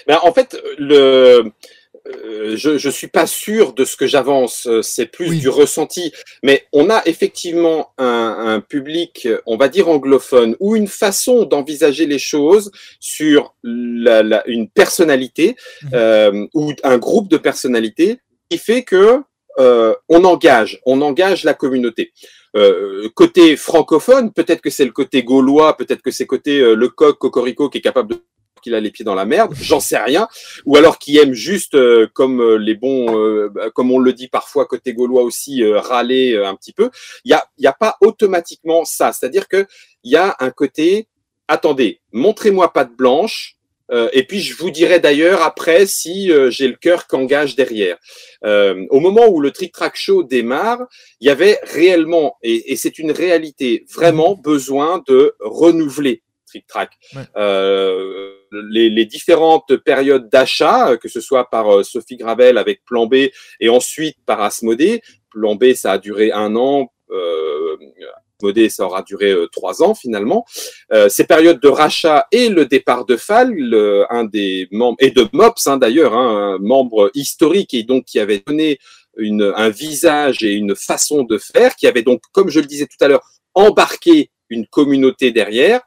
Ben, 0.08 0.18
en 0.24 0.32
fait, 0.34 0.56
le, 0.78 1.52
euh, 2.08 2.56
je 2.58 2.78
je 2.78 2.90
suis 2.90 3.08
pas 3.08 3.28
sûr 3.28 3.74
de 3.74 3.86
ce 3.86 3.96
que 3.96 4.08
j'avance. 4.08 4.68
euh, 4.68 4.82
C'est 4.82 5.06
plus 5.06 5.30
Oui. 5.30 5.40
du 5.40 5.50
ressenti. 5.50 6.12
Mais 6.44 6.66
on 6.74 6.90
a 6.90 7.02
effectivement 7.06 7.92
un, 7.98 8.36
un 8.48 8.60
public, 8.62 9.28
on 9.46 9.58
va 9.58 9.68
dire 9.70 9.88
anglophone, 9.90 10.56
ou 10.60 10.76
une 10.76 10.88
façon 10.88 11.44
d'envisager 11.46 12.06
les 12.06 12.20
choses 12.20 12.72
sur 13.00 13.54
la, 13.64 14.24
la- 14.24 14.44
une 14.48 14.70
personnalité 14.70 15.56
Mhm. 15.84 15.90
euh, 15.94 16.48
ou 16.54 16.74
un 16.84 16.98
groupe 16.98 17.30
de 17.30 17.38
personnalités 17.38 18.18
qui 18.50 18.58
fait 18.58 18.84
que 18.84 19.22
euh, 19.60 19.94
on 20.08 20.24
engage, 20.24 20.80
on 20.86 21.02
engage 21.02 21.44
la 21.44 21.54
communauté. 21.54 22.14
Euh, 22.56 23.08
côté 23.16 23.56
francophone, 23.58 24.32
peut-être 24.34 24.62
que 24.62 24.70
c'est 24.70 24.86
le 24.86 24.92
côté 24.92 25.24
gaulois, 25.24 25.76
peut-être 25.78 26.02
que 26.02 26.12
c'est 26.12 26.26
côté 26.26 26.60
euh, 26.60 26.74
le 26.74 26.90
coq 26.90 27.18
cocorico 27.18 27.70
qui 27.70 27.78
est 27.80 27.82
capable 27.82 28.12
de 28.12 28.22
qu'il 28.62 28.76
a 28.76 28.80
les 28.80 28.92
pieds 28.92 29.04
dans 29.06 29.16
la 29.16 29.26
merde, 29.26 29.54
j'en 29.60 29.80
sais 29.80 29.98
rien, 29.98 30.28
ou 30.66 30.78
alors 30.78 30.98
qui 31.00 31.18
aime 31.18 31.34
juste 31.34 31.76
euh, 31.76 32.08
comme 32.14 32.40
euh, 32.42 32.58
les 32.58 32.76
bons, 32.76 33.18
euh, 33.18 33.50
bah, 33.50 33.70
comme 33.74 33.92
on 33.92 34.00
le 34.00 34.14
dit 34.14 34.28
parfois 34.28 34.66
côté 34.66 34.94
gaulois 34.94 35.24
aussi, 35.24 35.64
euh, 35.64 35.80
râler 35.80 36.34
euh, 36.34 36.48
un 36.48 36.56
petit 36.56 36.74
peu. 36.74 36.90
Il 37.26 37.32
y 37.32 37.34
a, 37.34 37.44
il 37.58 37.64
y 37.64 37.68
a 37.68 37.74
pas 37.74 37.98
automatiquement 38.02 38.86
ça, 38.86 39.12
c'est-à-dire 39.12 39.48
que 39.48 39.66
il 40.04 40.12
y 40.12 40.16
a 40.16 40.36
un 40.40 40.52
côté, 40.52 41.08
attendez, 41.48 42.00
montrez-moi 42.12 42.72
patte 42.72 42.96
blanche. 42.96 43.56
euh, 43.92 44.10
et 44.14 44.24
puis 44.26 44.40
je 44.40 44.56
vous 44.56 44.72
dirai 44.72 45.00
d'ailleurs 45.00 45.42
après 45.44 45.86
si 45.86 46.32
euh, 46.32 46.50
j'ai 46.50 46.68
le 46.68 46.76
cœur 46.76 47.08
qu'engage 47.08 47.56
derrière. 47.56 47.98
Euh, 48.46 48.86
au 48.90 49.00
moment 49.00 49.28
où 49.28 49.42
le 49.42 49.52
Trick 49.52 49.74
Track 49.74 49.96
Show 49.96 50.24
démarre, 50.24 50.80
il 51.20 51.28
y 51.28 51.30
avait 51.30 51.60
réellement, 51.64 52.38
et, 52.42 52.72
et 52.72 52.76
c'est 52.78 52.98
une 53.00 53.12
réalité, 53.12 53.86
vraiment 53.94 54.36
besoin 54.36 55.04
de 55.08 55.36
renouveler 55.40 56.24
Trick 56.52 56.68
Track. 56.68 56.92
Ouais. 57.16 57.22
Euh, 57.38 58.34
les, 58.76 58.90
les 58.90 59.06
différentes 59.06 59.74
périodes 59.78 60.28
d'achat, 60.30 60.98
que 60.98 61.08
ce 61.08 61.22
soit 61.22 61.50
par 61.50 61.66
euh, 61.74 61.84
Sophie 61.84 62.18
Gravel 62.18 62.58
avec 62.58 62.84
Plan 62.84 63.06
B 63.06 63.16
et 63.60 63.70
ensuite 63.70 64.18
par 64.26 64.42
Asmodée. 64.42 65.02
Plan 65.30 65.56
B, 65.56 65.74
ça 65.74 65.94
a 65.94 65.98
duré 65.98 66.34
un 66.34 66.56
an. 66.58 66.92
Euh, 67.12 67.78
ça 68.70 68.86
aura 68.86 69.04
duré 69.04 69.30
euh, 69.30 69.48
trois 69.52 69.84
ans 69.84 69.94
finalement. 69.94 70.46
Euh, 70.92 71.10
ces 71.10 71.26
périodes 71.26 71.62
de 71.62 71.68
rachat 71.68 72.26
et 72.32 72.50
le 72.50 72.66
départ 72.66 73.06
de 73.06 73.16
Fall, 73.16 73.54
le- 73.54 74.06
un 74.10 74.24
des 74.24 74.68
membres, 74.72 74.98
et 75.00 75.12
de 75.12 75.28
Mops 75.32 75.68
hein, 75.68 75.78
d'ailleurs, 75.78 76.16
hein, 76.16 76.56
un 76.56 76.58
membre 76.58 77.12
historique 77.14 77.76
et 77.76 77.84
donc 77.84 78.06
qui 78.06 78.20
avait 78.20 78.42
donné 78.46 78.80
une, 79.16 79.54
un 79.56 79.70
visage 79.70 80.42
et 80.44 80.54
une 80.54 80.76
façon 80.76 81.24
de 81.24 81.38
faire, 81.38 81.76
qui 81.76 81.86
avait 81.86 82.02
donc, 82.02 82.22
comme 82.32 82.50
je 82.50 82.60
le 82.60 82.66
disais 82.66 82.88
tout 82.88 83.02
à 83.06 83.08
l'heure, 83.08 83.26
embarqué 83.54 84.32
une 84.50 84.66
communauté 84.66 85.32
derrière, 85.32 85.82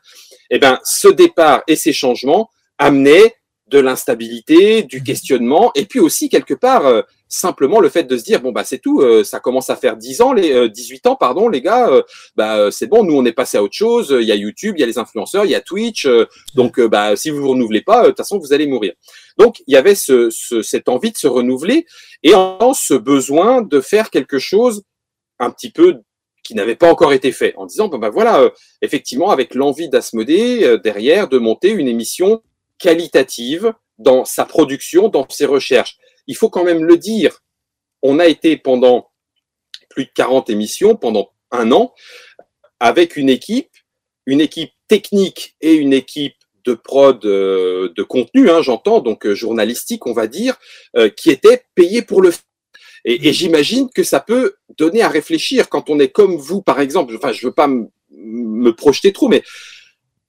eh 0.55 0.59
ben, 0.59 0.79
ce 0.85 1.09
départ 1.09 1.63
et 1.67 1.77
ces 1.77 1.93
changements 1.93 2.49
amenaient 2.79 3.35
de 3.69 3.79
l'instabilité, 3.79 4.83
du 4.83 5.03
questionnement, 5.03 5.73
et 5.75 5.87
puis 5.87 5.99
aussi 5.99 6.29
quelque 6.29 6.53
part 6.55 6.87
euh, 6.87 7.01
simplement 7.29 7.81
le 7.81 7.89
fait 7.89 8.05
de 8.05 8.17
se 8.19 8.23
dire 8.23 8.41
bon 8.43 8.53
bah 8.53 8.63
c'est 8.63 8.79
tout, 8.79 9.01
euh, 9.01 9.25
ça 9.25 9.41
commence 9.41 9.71
à 9.71 9.75
faire 9.77 9.97
10 9.97 10.21
ans, 10.21 10.33
les 10.35 10.53
euh, 10.53 10.69
18 10.69 11.07
ans 11.07 11.17
pardon 11.17 11.49
les 11.49 11.63
gars, 11.63 11.89
euh, 11.89 12.03
bah 12.37 12.71
c'est 12.71 12.87
bon, 12.87 13.03
nous 13.05 13.17
on 13.17 13.25
est 13.25 13.33
passé 13.33 13.57
à 13.57 13.63
autre 13.63 13.75
chose, 13.75 14.15
il 14.21 14.27
y 14.27 14.33
a 14.33 14.35
YouTube, 14.35 14.75
il 14.77 14.81
y 14.81 14.85
a 14.85 14.87
les 14.87 14.99
influenceurs, 14.99 15.47
il 15.47 15.51
y 15.51 15.55
a 15.55 15.63
Twitch, 15.63 16.07
donc 16.55 16.79
bah 16.79 17.17
si 17.17 17.31
vous 17.31 17.39
vous 17.41 17.49
renouvelez 17.49 17.81
pas, 17.81 18.03
de 18.03 18.09
toute 18.09 18.19
façon 18.19 18.39
vous 18.39 18.53
allez 18.53 18.67
mourir. 18.67 18.93
Donc 19.39 19.63
il 19.67 19.73
y 19.73 19.77
avait 19.79 19.95
ce, 19.97 20.29
ce- 20.31 20.61
cette 20.63 20.89
envie 20.91 21.11
de 21.11 21.17
se 21.17 21.27
renouveler 21.27 21.87
et 22.23 22.35
en 22.35 22.75
ce 22.75 22.95
besoin 22.95 23.63
de 23.63 23.81
faire 23.81 24.11
quelque 24.11 24.39
chose 24.39 24.83
un 25.41 25.51
petit 25.51 25.71
peu 25.71 25.97
qui 26.45 26.55
n'avait 26.55 26.77
pas 26.77 26.91
encore 26.91 27.13
été 27.13 27.33
fait, 27.33 27.55
en 27.57 27.67
disant 27.67 27.89
bah 27.89 28.11
voilà, 28.11 28.41
euh, 28.41 28.51
effectivement 28.83 29.31
avec 29.31 29.55
l'envie 29.55 29.89
d'Asmodée 29.89 30.63
euh, 30.63 30.79
derrière 30.79 31.27
de 31.27 31.39
monter 31.39 31.71
une 31.71 31.89
émission 31.89 32.43
qualitative 32.79 33.73
dans 33.99 34.25
sa 34.25 34.45
production, 34.45 35.09
dans 35.09 35.27
ses 35.29 35.47
recherches. 35.47 35.97
Il 36.27 36.37
faut 36.37 36.51
quand 36.51 36.65
même 36.65 36.85
le 36.85 36.99
dire, 36.99 37.41
on 38.03 38.19
a 38.19 38.27
été 38.27 38.57
pendant 38.57 39.11
plus 39.89 40.05
de 40.05 40.11
40 40.15 40.51
émissions, 40.51 40.97
pendant 40.97 41.31
un 41.51 41.73
an, 41.73 41.95
avec 42.79 43.17
une 43.17 43.31
équipe, 43.31 43.71
une 44.27 44.41
équipe 44.41 44.73
technique 44.87 45.57
et 45.61 45.75
une 45.75 45.93
équipe 45.93 46.35
de 46.65 46.75
prod 46.75 47.25
euh, 47.25 47.93
de 47.97 48.03
contenu, 48.03 48.51
hein, 48.51 48.61
j'entends, 48.63 49.01
donc 49.01 49.27
journalistique, 49.33 50.07
on 50.07 50.13
va 50.13 50.27
dire, 50.27 50.57
qui 51.17 51.31
était 51.31 51.65
payée 51.75 52.03
pour 52.03 52.21
le 52.21 52.31
faire. 52.31 52.43
Et, 53.05 53.29
et 53.29 53.33
j'imagine 53.33 53.89
que 53.91 54.03
ça 54.03 54.21
peut 54.21 54.55
donner 54.79 55.03
à 55.03 55.09
réfléchir 55.09 55.69
quand 55.69 55.91
on 55.91 55.99
est 55.99 56.09
comme 56.09 56.37
vous, 56.37 56.63
par 56.63 56.81
exemple. 56.81 57.15
Enfin, 57.17 57.33
je 57.33 57.47
veux 57.47 57.53
pas 57.53 57.69
me 57.69 58.71
projeter 58.71 59.13
trop, 59.13 59.29
mais 59.29 59.43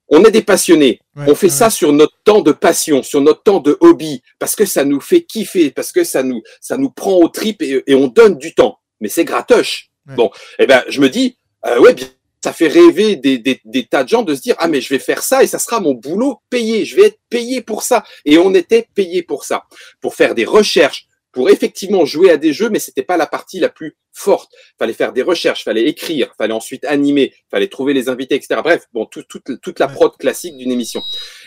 on 0.08 0.24
est 0.24 0.32
des 0.32 0.44
passionnés. 0.44 1.00
Ouais, 1.16 1.26
on 1.28 1.36
fait 1.36 1.48
ouais. 1.48 1.54
ça 1.54 1.70
sur 1.70 1.94
notre 1.94 2.18
temps 2.24 2.42
de 2.42 2.52
passion, 2.52 3.02
sur 3.02 3.22
notre 3.22 3.44
temps 3.44 3.60
de 3.60 3.78
hobby, 3.80 4.22
parce 4.40 4.56
que 4.56 4.66
ça 4.66 4.86
nous 4.86 5.02
fait 5.02 5.24
kiffer, 5.24 5.72
parce 5.72 5.92
que 5.92 6.04
ça 6.04 6.22
nous, 6.24 6.42
ça 6.62 6.78
nous 6.78 6.90
prend 6.90 7.14
aux 7.14 7.30
tripes 7.30 7.62
et, 7.62 7.84
et 7.88 7.96
on 7.96 8.08
donne 8.08 8.38
du 8.38 8.54
temps. 8.54 8.80
Mais 9.02 9.10
c'est 9.10 9.26
gratoche. 9.26 9.90
Ouais. 10.08 10.16
Bon, 10.16 10.30
eh 10.60 10.68
ben, 10.68 10.84
je 10.90 11.02
me 11.02 11.10
dis, 11.10 11.38
euh, 11.66 11.80
ouais, 11.80 11.94
bien, 11.94 12.08
ça 12.44 12.54
fait 12.54 12.68
rêver 12.68 13.16
des, 13.16 13.40
des, 13.40 13.60
des 13.66 13.86
tas 13.86 14.04
de 14.04 14.10
gens 14.10 14.22
de 14.22 14.36
se 14.36 14.42
dire, 14.42 14.56
ah, 14.60 14.68
mais 14.68 14.80
je 14.80 14.90
vais 14.90 15.00
faire 15.00 15.24
ça 15.24 15.42
et 15.44 15.48
ça 15.48 15.58
sera 15.58 15.80
mon 15.80 15.96
boulot 15.96 16.40
payé. 16.52 16.86
Je 16.86 16.96
vais 16.96 17.08
être 17.08 17.20
payé 17.30 17.62
pour 17.62 17.82
ça. 17.82 18.04
Et 18.24 18.38
on 18.38 18.54
était 18.54 18.88
payé 18.94 19.24
pour 19.24 19.44
ça, 19.46 19.64
pour 20.02 20.14
faire 20.14 20.36
des 20.36 20.46
recherches, 20.46 21.08
pour 21.36 21.50
effectivement 21.52 22.06
jouer 22.06 22.32
à 22.32 22.38
des 22.38 22.54
jeux, 22.54 22.70
mais 22.70 22.80
c'était 22.80 23.04
pas 23.04 23.18
la 23.18 23.28
partie 23.28 23.60
la 23.60 23.70
plus 23.70 23.96
forte. 24.14 24.52
Fallait 24.80 24.94
faire 24.94 25.14
des 25.14 25.22
recherches, 25.22 25.64
fallait 25.66 25.84
écrire, 25.84 26.34
fallait 26.38 26.54
ensuite 26.54 26.86
animer, 26.86 27.34
fallait 27.52 27.68
trouver 27.68 27.94
les 27.94 28.10
invités, 28.10 28.36
etc. 28.36 28.62
Bref, 28.64 28.86
bon, 28.94 29.06
tout- 29.06 29.24
toute- 29.24 29.62
toute 29.62 29.80
la 29.80 29.88
prod 29.90 30.16
classique 30.18 30.58
d'une 30.58 30.72
émission. 30.72 31.02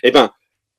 Eh 0.05 0.11
ben, 0.13 0.31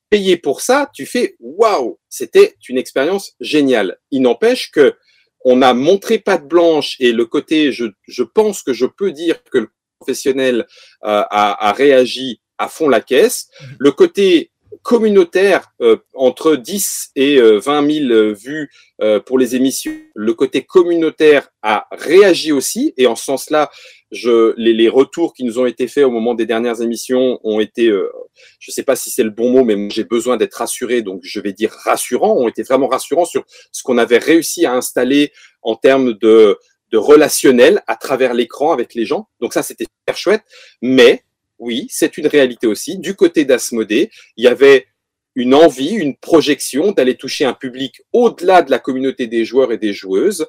payé 0.09 0.37
pour 0.37 0.61
ça, 0.61 0.89
tu 0.93 1.05
fais 1.05 1.35
waouh, 1.39 1.99
c'était 2.07 2.55
une 2.69 2.77
expérience 2.77 3.33
géniale. 3.39 3.97
Il 4.11 4.21
n'empêche 4.21 4.71
que 4.71 4.95
on 5.43 5.61
a 5.61 5.73
montré 5.73 6.19
patte 6.19 6.47
blanche 6.47 6.95
et 6.99 7.11
le 7.11 7.25
côté, 7.25 7.71
je, 7.71 7.85
je 8.07 8.23
pense 8.23 8.61
que 8.61 8.73
je 8.73 8.85
peux 8.85 9.11
dire 9.11 9.43
que 9.45 9.57
le 9.57 9.69
professionnel 9.99 10.67
euh, 11.05 11.23
a, 11.29 11.67
a 11.69 11.73
réagi 11.73 12.41
à 12.57 12.67
fond 12.67 12.89
la 12.89 13.01
caisse. 13.01 13.47
Le 13.79 13.91
côté 13.91 14.48
communautaire 14.83 15.71
euh, 15.81 15.97
entre 16.13 16.55
10 16.55 17.11
et 17.15 17.37
euh, 17.37 17.59
20 17.59 17.91
000 17.91 18.11
euh, 18.11 18.33
vues 18.33 18.71
euh, 19.01 19.19
pour 19.19 19.37
les 19.37 19.55
émissions, 19.55 19.93
le 20.15 20.33
côté 20.33 20.63
communautaire 20.63 21.49
a 21.61 21.87
réagi 21.91 22.51
aussi 22.51 22.93
et 22.97 23.07
en 23.07 23.15
ce 23.15 23.25
sens-là, 23.25 23.69
je, 24.11 24.53
les, 24.57 24.73
les 24.73 24.89
retours 24.89 25.33
qui 25.33 25.43
nous 25.43 25.59
ont 25.59 25.65
été 25.65 25.87
faits 25.87 26.03
au 26.03 26.09
moment 26.09 26.33
des 26.33 26.45
dernières 26.45 26.81
émissions 26.81 27.39
ont 27.43 27.59
été, 27.59 27.87
euh, 27.87 28.11
je 28.59 28.71
ne 28.71 28.73
sais 28.73 28.83
pas 28.83 28.95
si 28.95 29.11
c'est 29.11 29.23
le 29.23 29.29
bon 29.29 29.51
mot, 29.51 29.63
mais 29.63 29.89
j'ai 29.89 30.03
besoin 30.03 30.37
d'être 30.37 30.55
rassuré, 30.55 31.01
donc 31.01 31.21
je 31.23 31.39
vais 31.39 31.53
dire 31.53 31.71
rassurants, 31.71 32.33
ont 32.33 32.47
été 32.47 32.63
vraiment 32.63 32.87
rassurants 32.87 33.25
sur 33.25 33.43
ce 33.71 33.83
qu'on 33.83 33.97
avait 33.97 34.17
réussi 34.17 34.65
à 34.65 34.73
installer 34.73 35.31
en 35.61 35.75
termes 35.75 36.13
de, 36.13 36.57
de 36.91 36.97
relationnel 36.97 37.83
à 37.87 37.95
travers 37.95 38.33
l'écran 38.33 38.71
avec 38.71 38.95
les 38.95 39.05
gens. 39.05 39.27
Donc 39.39 39.53
ça, 39.53 39.63
c'était 39.63 39.85
super 39.85 40.17
chouette. 40.17 40.43
Mais 40.81 41.23
oui, 41.59 41.87
c'est 41.89 42.17
une 42.17 42.27
réalité 42.27 42.67
aussi. 42.67 42.97
Du 42.97 43.15
côté 43.15 43.45
d'Asmodée, 43.45 44.09
il 44.37 44.45
y 44.45 44.47
avait 44.47 44.87
une 45.35 45.53
envie, 45.53 45.91
une 45.91 46.17
projection 46.17 46.91
d'aller 46.91 47.15
toucher 47.15 47.45
un 47.45 47.53
public 47.53 48.01
au-delà 48.13 48.61
de 48.61 48.71
la 48.71 48.79
communauté 48.79 49.27
des 49.27 49.45
joueurs 49.45 49.71
et 49.71 49.77
des 49.77 49.93
joueuses, 49.93 50.47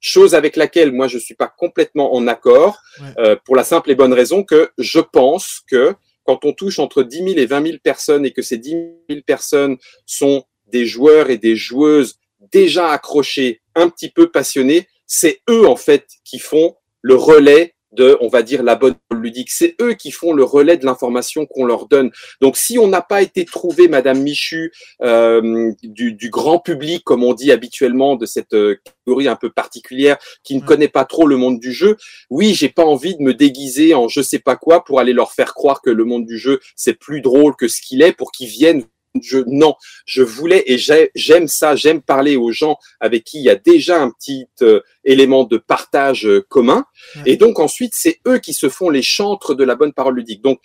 chose 0.00 0.34
avec 0.34 0.56
laquelle 0.56 0.90
moi 0.92 1.06
je 1.06 1.18
suis 1.18 1.34
pas 1.34 1.52
complètement 1.56 2.14
en 2.14 2.26
accord, 2.26 2.78
Ouais. 3.00 3.06
euh, 3.18 3.36
pour 3.44 3.54
la 3.56 3.64
simple 3.64 3.90
et 3.90 3.94
bonne 3.94 4.12
raison 4.12 4.42
que 4.42 4.70
je 4.78 4.98
pense 5.00 5.60
que 5.68 5.94
quand 6.24 6.44
on 6.44 6.52
touche 6.52 6.78
entre 6.78 7.02
10 7.02 7.16
000 7.18 7.28
et 7.36 7.46
20 7.46 7.66
000 7.66 7.78
personnes 7.82 8.24
et 8.24 8.32
que 8.32 8.42
ces 8.42 8.56
10 8.58 8.70
000 9.10 9.20
personnes 9.26 9.76
sont 10.06 10.44
des 10.66 10.86
joueurs 10.86 11.30
et 11.30 11.38
des 11.38 11.54
joueuses 11.56 12.16
déjà 12.52 12.88
accrochés, 12.90 13.60
un 13.74 13.88
petit 13.88 14.10
peu 14.10 14.30
passionnés, 14.30 14.88
c'est 15.06 15.40
eux 15.50 15.66
en 15.66 15.76
fait 15.76 16.06
qui 16.24 16.38
font 16.38 16.74
le 17.00 17.14
relais 17.14 17.74
de, 17.92 18.16
on 18.20 18.28
va 18.28 18.42
dire, 18.42 18.62
la 18.62 18.76
bonne 18.76 18.94
ludique. 19.12 19.50
C'est 19.50 19.74
eux 19.80 19.94
qui 19.94 20.10
font 20.10 20.32
le 20.32 20.44
relais 20.44 20.76
de 20.76 20.84
l'information 20.84 21.46
qu'on 21.46 21.64
leur 21.64 21.86
donne. 21.88 22.10
Donc, 22.40 22.56
si 22.56 22.78
on 22.78 22.88
n'a 22.88 23.02
pas 23.02 23.22
été 23.22 23.44
trouvé, 23.44 23.88
Madame 23.88 24.20
Michu, 24.20 24.72
euh, 25.02 25.70
du, 25.82 26.12
du, 26.12 26.30
grand 26.30 26.58
public, 26.58 27.04
comme 27.04 27.24
on 27.24 27.34
dit 27.34 27.52
habituellement, 27.52 28.16
de 28.16 28.26
cette 28.26 28.54
euh, 28.54 28.76
catégorie 28.84 29.28
un 29.28 29.36
peu 29.36 29.50
particulière, 29.50 30.16
qui 30.42 30.56
ne 30.56 30.60
connaît 30.60 30.88
pas 30.88 31.04
trop 31.04 31.26
le 31.26 31.36
monde 31.36 31.60
du 31.60 31.72
jeu, 31.72 31.96
oui, 32.30 32.54
j'ai 32.54 32.68
pas 32.68 32.84
envie 32.84 33.16
de 33.16 33.22
me 33.22 33.34
déguiser 33.34 33.94
en 33.94 34.08
je 34.08 34.22
sais 34.22 34.38
pas 34.38 34.56
quoi 34.56 34.84
pour 34.84 35.00
aller 35.00 35.12
leur 35.12 35.32
faire 35.32 35.54
croire 35.54 35.82
que 35.82 35.90
le 35.90 36.04
monde 36.04 36.26
du 36.26 36.38
jeu, 36.38 36.60
c'est 36.76 36.94
plus 36.94 37.20
drôle 37.20 37.56
que 37.56 37.68
ce 37.68 37.80
qu'il 37.80 38.02
est 38.02 38.12
pour 38.12 38.32
qu'ils 38.32 38.48
viennent. 38.48 38.84
Je, 39.20 39.38
non, 39.46 39.74
je 40.06 40.22
voulais 40.22 40.62
et 40.66 40.78
j'ai- 40.78 41.10
j'aime 41.14 41.46
ça, 41.46 41.76
j'aime 41.76 42.00
parler 42.00 42.36
aux 42.36 42.50
gens 42.50 42.76
avec 42.98 43.24
qui 43.24 43.38
il 43.38 43.44
y 43.44 43.50
a 43.50 43.56
déjà 43.56 44.00
un 44.00 44.10
petit 44.10 44.46
euh, 44.62 44.80
élément 45.04 45.44
de 45.44 45.58
partage 45.58 46.26
euh, 46.26 46.40
commun. 46.48 46.86
Ouais. 47.16 47.32
Et 47.32 47.36
donc 47.36 47.58
ensuite, 47.58 47.92
c'est 47.94 48.20
eux 48.26 48.38
qui 48.38 48.54
se 48.54 48.70
font 48.70 48.88
les 48.88 49.02
chantres 49.02 49.54
de 49.54 49.64
la 49.64 49.74
bonne 49.74 49.92
parole 49.92 50.16
ludique. 50.16 50.40
Donc 50.42 50.60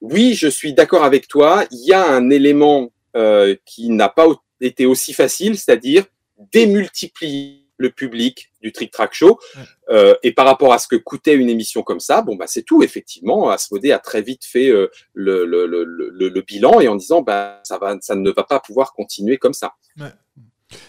oui, 0.00 0.34
je 0.34 0.48
suis 0.48 0.72
d'accord 0.72 1.04
avec 1.04 1.28
toi. 1.28 1.66
Il 1.70 1.84
y 1.86 1.92
a 1.92 2.08
un 2.08 2.30
élément 2.30 2.90
euh, 3.16 3.54
qui 3.66 3.90
n'a 3.90 4.08
pas 4.08 4.26
été 4.60 4.86
aussi 4.86 5.12
facile, 5.12 5.58
c'est-à-dire 5.58 6.04
démultiplier 6.52 7.67
le 7.78 7.90
public 7.90 8.52
du 8.60 8.72
Trick 8.72 8.90
Track 8.92 9.14
Show. 9.14 9.38
Ouais. 9.56 9.62
Euh, 9.90 10.14
et 10.22 10.32
par 10.32 10.44
rapport 10.44 10.72
à 10.72 10.78
ce 10.78 10.86
que 10.86 10.96
coûtait 10.96 11.34
une 11.34 11.48
émission 11.48 11.82
comme 11.82 12.00
ça, 12.00 12.20
bon 12.20 12.36
bah 12.36 12.44
c'est 12.46 12.62
tout. 12.62 12.82
Effectivement, 12.82 13.48
Asmodée 13.48 13.92
a 13.92 13.98
très 13.98 14.20
vite 14.20 14.44
fait 14.44 14.68
euh, 14.68 14.88
le, 15.14 15.46
le, 15.46 15.66
le, 15.66 15.84
le, 15.84 16.28
le 16.28 16.40
bilan 16.42 16.80
et 16.80 16.88
en 16.88 16.96
disant 16.96 17.22
bah 17.22 17.60
ça 17.64 17.78
va, 17.78 17.96
ça 18.00 18.14
ne 18.14 18.30
va 18.30 18.44
pas 18.44 18.60
pouvoir 18.60 18.92
continuer 18.92 19.38
comme 19.38 19.54
ça. 19.54 19.74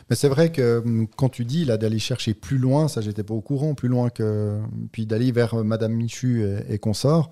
Mais 0.10 0.16
c'est 0.16 0.28
vrai 0.28 0.52
que 0.52 0.80
hum, 0.80 1.08
quand 1.08 1.30
tu 1.30 1.46
dis 1.46 1.64
là 1.64 1.78
d'aller 1.78 2.00
chercher 2.00 2.34
plus 2.34 2.58
loin, 2.58 2.88
ça 2.90 3.00
j'étais 3.00 3.24
pas 3.24 3.34
au 3.34 3.42
courant, 3.42 3.76
plus 3.76 3.88
loin 3.88 4.10
que 4.10 4.60
puis 4.92 5.06
d'aller 5.06 5.32
vers 5.32 5.54
euh, 5.60 5.64
Madame 5.64 5.94
Michu 5.94 6.44
et, 6.44 6.74
et 6.74 6.80
consorts, 6.80 7.30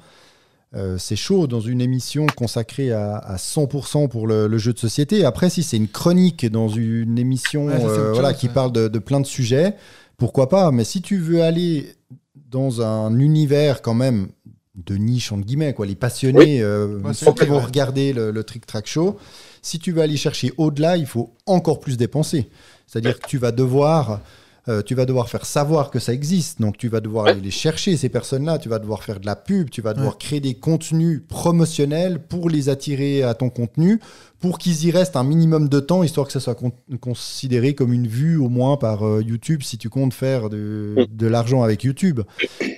euh, 0.78 0.98
c'est 0.98 1.16
chaud 1.16 1.48
dans 1.48 1.60
une 1.60 1.82
émission 1.82 2.28
consacrée 2.36 2.92
à, 2.92 3.16
à 3.18 3.36
100% 3.38 4.08
pour 4.10 4.28
le, 4.28 4.48
le 4.48 4.58
jeu 4.58 4.74
de 4.74 4.80
société. 4.80 5.26
Après, 5.26 5.50
si 5.50 5.64
c'est 5.64 5.78
une 5.78 5.88
chronique 5.88 6.46
dans 6.46 6.70
une 6.70 7.18
émission 7.18 7.66
Ouais, 7.66 7.74
euh, 7.84 8.12
voilà, 8.14 8.30
chose, 8.30 8.40
qui 8.40 8.48
ouais. 8.48 8.54
parle 8.54 8.72
de, 8.72 8.88
de 8.88 9.00
plein 9.00 9.20
de 9.20 9.26
sujets, 9.26 9.76
pourquoi 10.18 10.50
pas? 10.50 10.72
Mais 10.72 10.84
si 10.84 11.02
tu 11.02 11.18
veux 11.18 11.42
aller 11.42 11.96
dans 12.36 12.82
un 12.82 13.18
univers 13.20 13.82
quand 13.82 13.94
même 13.96 14.28
de 14.76 14.96
niche 14.96 15.32
entre 15.32 15.44
guillemets 15.46 15.74
quoi 15.74 15.86
les 15.88 15.96
passionnés 15.96 16.62
euh, 16.62 17.00
Ouais, 17.00 17.14
c'est 17.14 17.26
ceux 17.26 17.34
qui 17.34 17.46
vont 17.46 17.60
regarder 17.60 18.14
le, 18.14 18.30
le 18.30 18.44
Trick 18.44 18.66
Track 18.68 18.86
Show 18.88 19.18
si 19.64 19.80
tu 19.80 19.92
veux 19.92 20.02
aller 20.02 20.18
chercher 20.18 20.54
au-delà 20.58 20.98
il 20.98 21.08
faut 21.08 21.34
encore 21.48 21.80
plus 21.80 21.98
dépenser. 21.98 22.48
C'est-à-dire 22.86 23.20
que 23.20 23.28
tu 23.28 23.38
vas 23.38 23.52
devoir 23.52 24.22
euh, 24.70 24.82
tu 24.82 24.96
vas 24.96 25.06
devoir 25.06 25.30
faire 25.30 25.46
savoir 25.46 25.92
que 25.92 26.00
ça 26.00 26.14
existe. 26.14 26.60
Donc 26.62 26.78
tu 26.78 26.88
vas 26.90 27.00
devoir 27.00 27.26
Ouais. 27.26 27.32
aller 27.32 27.42
les 27.42 27.52
chercher 27.52 27.96
ces 27.98 28.10
personnes-là. 28.10 28.58
Tu 28.60 28.70
vas 28.70 28.80
devoir 28.80 29.04
faire 29.04 29.20
de 29.20 29.26
la 29.26 29.36
pub. 29.36 29.70
Tu 29.70 29.82
vas 29.82 29.94
devoir 29.94 30.18
créer 30.18 30.40
des 30.40 30.54
contenus 30.56 31.22
promotionnels 31.28 32.20
pour 32.20 32.50
les 32.50 32.70
attirer 32.70 33.24
à 33.24 33.34
ton 33.34 33.50
contenu 33.50 34.00
pour 34.40 34.60
qu'ils 34.60 34.86
y 34.86 34.92
restent 34.92 35.16
un 35.16 35.24
minimum 35.24 35.70
de 35.70 35.80
temps 35.80 36.04
histoire 36.04 36.28
que 36.28 36.34
ça 36.34 36.40
soit 36.40 36.56
con- 36.56 36.72
considéré 37.02 37.74
comme 37.74 37.94
une 37.94 38.08
vue 38.08 38.38
au 38.38 38.50
moins 38.50 38.78
par 38.78 39.06
euh, 39.06 39.22
YouTube 39.22 39.62
si 39.64 39.78
tu 39.78 39.90
comptes 39.90 40.14
faire 40.14 40.50
de, 40.50 41.08
l'argent 41.22 41.64
avec 41.64 41.84
YouTube 41.84 42.22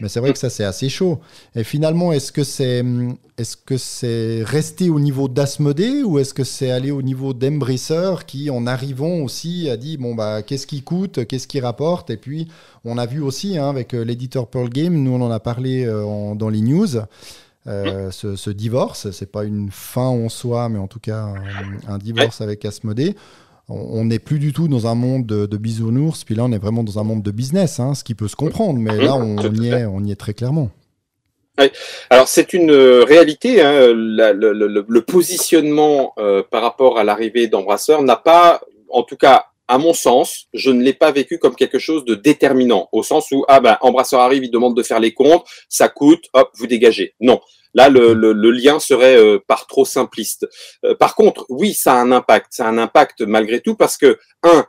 mais 0.02 0.10
c'est 0.10 0.20
vrai 0.20 0.34
que 0.34 0.40
ça, 0.40 0.50
c'est 0.50 0.64
assez 0.64 0.90
chaud. 0.90 1.20
Et 1.56 1.64
finalement, 1.64 2.12
est-ce 2.12 2.32
que 2.32 2.44
c'est 2.44 2.84
est-ce 3.38 3.58
que 3.58 3.78
c'est 3.78 4.44
resté 4.44 4.90
au 4.90 5.00
niveau 5.00 5.28
d'Asmodée 5.28 6.04
ou 6.04 6.20
est-ce 6.20 6.34
que 6.34 6.44
c'est 6.44 6.72
allé 6.72 6.92
au 6.92 7.02
niveau 7.02 7.34
d'Embracer 7.34 8.26
qui, 8.28 8.50
en 8.50 8.68
arrivant 8.68 9.20
aussi, 9.20 9.70
a 9.70 9.78
dit 9.78 9.98
bon 9.98 10.16
bah 10.16 10.42
qu'est-ce 10.42 10.68
qui 10.68 10.82
coûte, 10.82 11.26
qu'est-ce 11.26 11.48
qui 11.48 11.60
rapporte? 11.60 12.10
Et 12.10 12.18
puis 12.18 12.48
on 12.86 12.98
a 12.98 13.06
vu 13.06 13.22
aussi 13.22 13.58
hein, 13.58 13.70
avec 13.70 13.94
euh, 13.94 14.04
l'éditeur 14.04 14.48
Pearl 14.48 14.70
Game, 14.70 14.94
nous 14.94 15.12
on 15.12 15.22
en 15.22 15.32
a 15.32 15.40
parlé 15.40 15.86
euh, 15.86 16.36
dans 16.36 16.50
les 16.50 16.62
news. 16.62 16.88
Euh, 17.70 18.10
ce, 18.12 18.36
ce 18.36 18.50
divorce, 18.50 19.12
c'est 19.12 19.32
pas 19.32 19.44
une 19.44 19.70
fin 19.72 20.08
en 20.08 20.28
soi, 20.30 20.68
mais 20.70 20.80
en 20.80 20.88
tout 20.88 21.00
cas 21.00 21.20
un, 21.20 21.94
un 21.94 21.98
divorce 21.98 22.42
avec 22.42 22.66
Asmodée. 22.66 23.16
On 23.72 24.06
n'est 24.06 24.18
plus 24.18 24.40
du 24.40 24.52
tout 24.52 24.68
dans 24.68 24.88
un 24.88 24.96
monde 24.96 25.28
de, 25.28 25.46
de 25.46 25.58
bisounours, 25.58 26.24
puis 26.24 26.34
là 26.34 26.44
on 26.46 26.52
est 26.52 26.58
vraiment 26.58 26.84
dans 26.84 26.98
un 26.98 27.04
monde 27.04 27.22
de 27.22 27.30
business, 27.30 27.80
hein, 27.80 27.94
ce 27.94 28.04
qui 28.04 28.16
peut 28.16 28.28
se 28.28 28.36
comprendre, 28.36 28.80
mais 28.80 28.98
là 28.98 29.16
on, 29.16 29.38
y 29.54 29.68
est, 29.68 29.86
on 29.86 30.04
y 30.04 30.12
est 30.12 30.16
très 30.16 30.34
clairement. 30.34 30.72
Alors 32.10 32.28
c'est 32.28 32.54
une 32.54 32.72
euh, 32.72 33.04
réalité. 33.04 33.62
Hein, 33.62 33.94
la- 33.94 34.34
le, 34.34 34.54
le- 34.54 34.86
le 34.88 35.02
positionnement 35.04 36.14
euh, 36.18 36.42
par 36.50 36.64
rapport 36.64 36.98
à 36.98 37.04
l'arrivée 37.04 37.48
d'Embrasseur 37.48 38.02
n'a 38.02 38.16
pas, 38.16 38.62
en 38.90 39.04
tout 39.04 39.18
cas 39.18 39.46
à 39.68 39.78
mon 39.78 39.94
sens, 39.94 40.48
je 40.54 40.72
ne 40.72 40.82
l'ai 40.82 40.94
pas 40.94 41.12
vécu 41.12 41.38
comme 41.38 41.54
quelque 41.56 41.78
chose 41.78 42.04
de 42.06 42.16
déterminant, 42.16 42.90
au 42.92 43.04
sens 43.04 43.30
où 43.32 43.46
ah 43.48 43.60
ben 43.60 43.78
Embrasseur 43.82 44.22
arrive, 44.22 44.44
il 44.44 44.50
demande 44.50 44.76
de 44.76 44.82
faire 44.82 45.00
les 45.00 45.14
comptes, 45.14 45.46
ça 45.68 45.90
coûte, 45.90 46.24
hop, 46.34 46.50
vous 46.56 46.66
dégagez. 46.66 47.14
Non. 47.20 47.40
Là, 47.74 47.90
le, 47.90 48.14
le, 48.14 48.34
le 48.34 48.52
lien 48.52 48.80
serait 48.80 49.18
euh, 49.18 49.40
par 49.48 49.68
trop 49.68 49.86
simpliste. 49.86 50.48
Euh, 50.84 50.96
par 50.96 51.16
contre, 51.16 51.46
oui, 51.50 51.74
ça 51.74 51.94
a 51.94 51.98
un 51.98 52.12
impact. 52.12 52.48
Ça 52.52 52.66
a 52.66 52.70
un 52.70 52.78
impact 52.78 53.22
malgré 53.22 53.62
tout 53.62 53.76
parce 53.76 53.98
que, 53.98 54.18
un, 54.44 54.66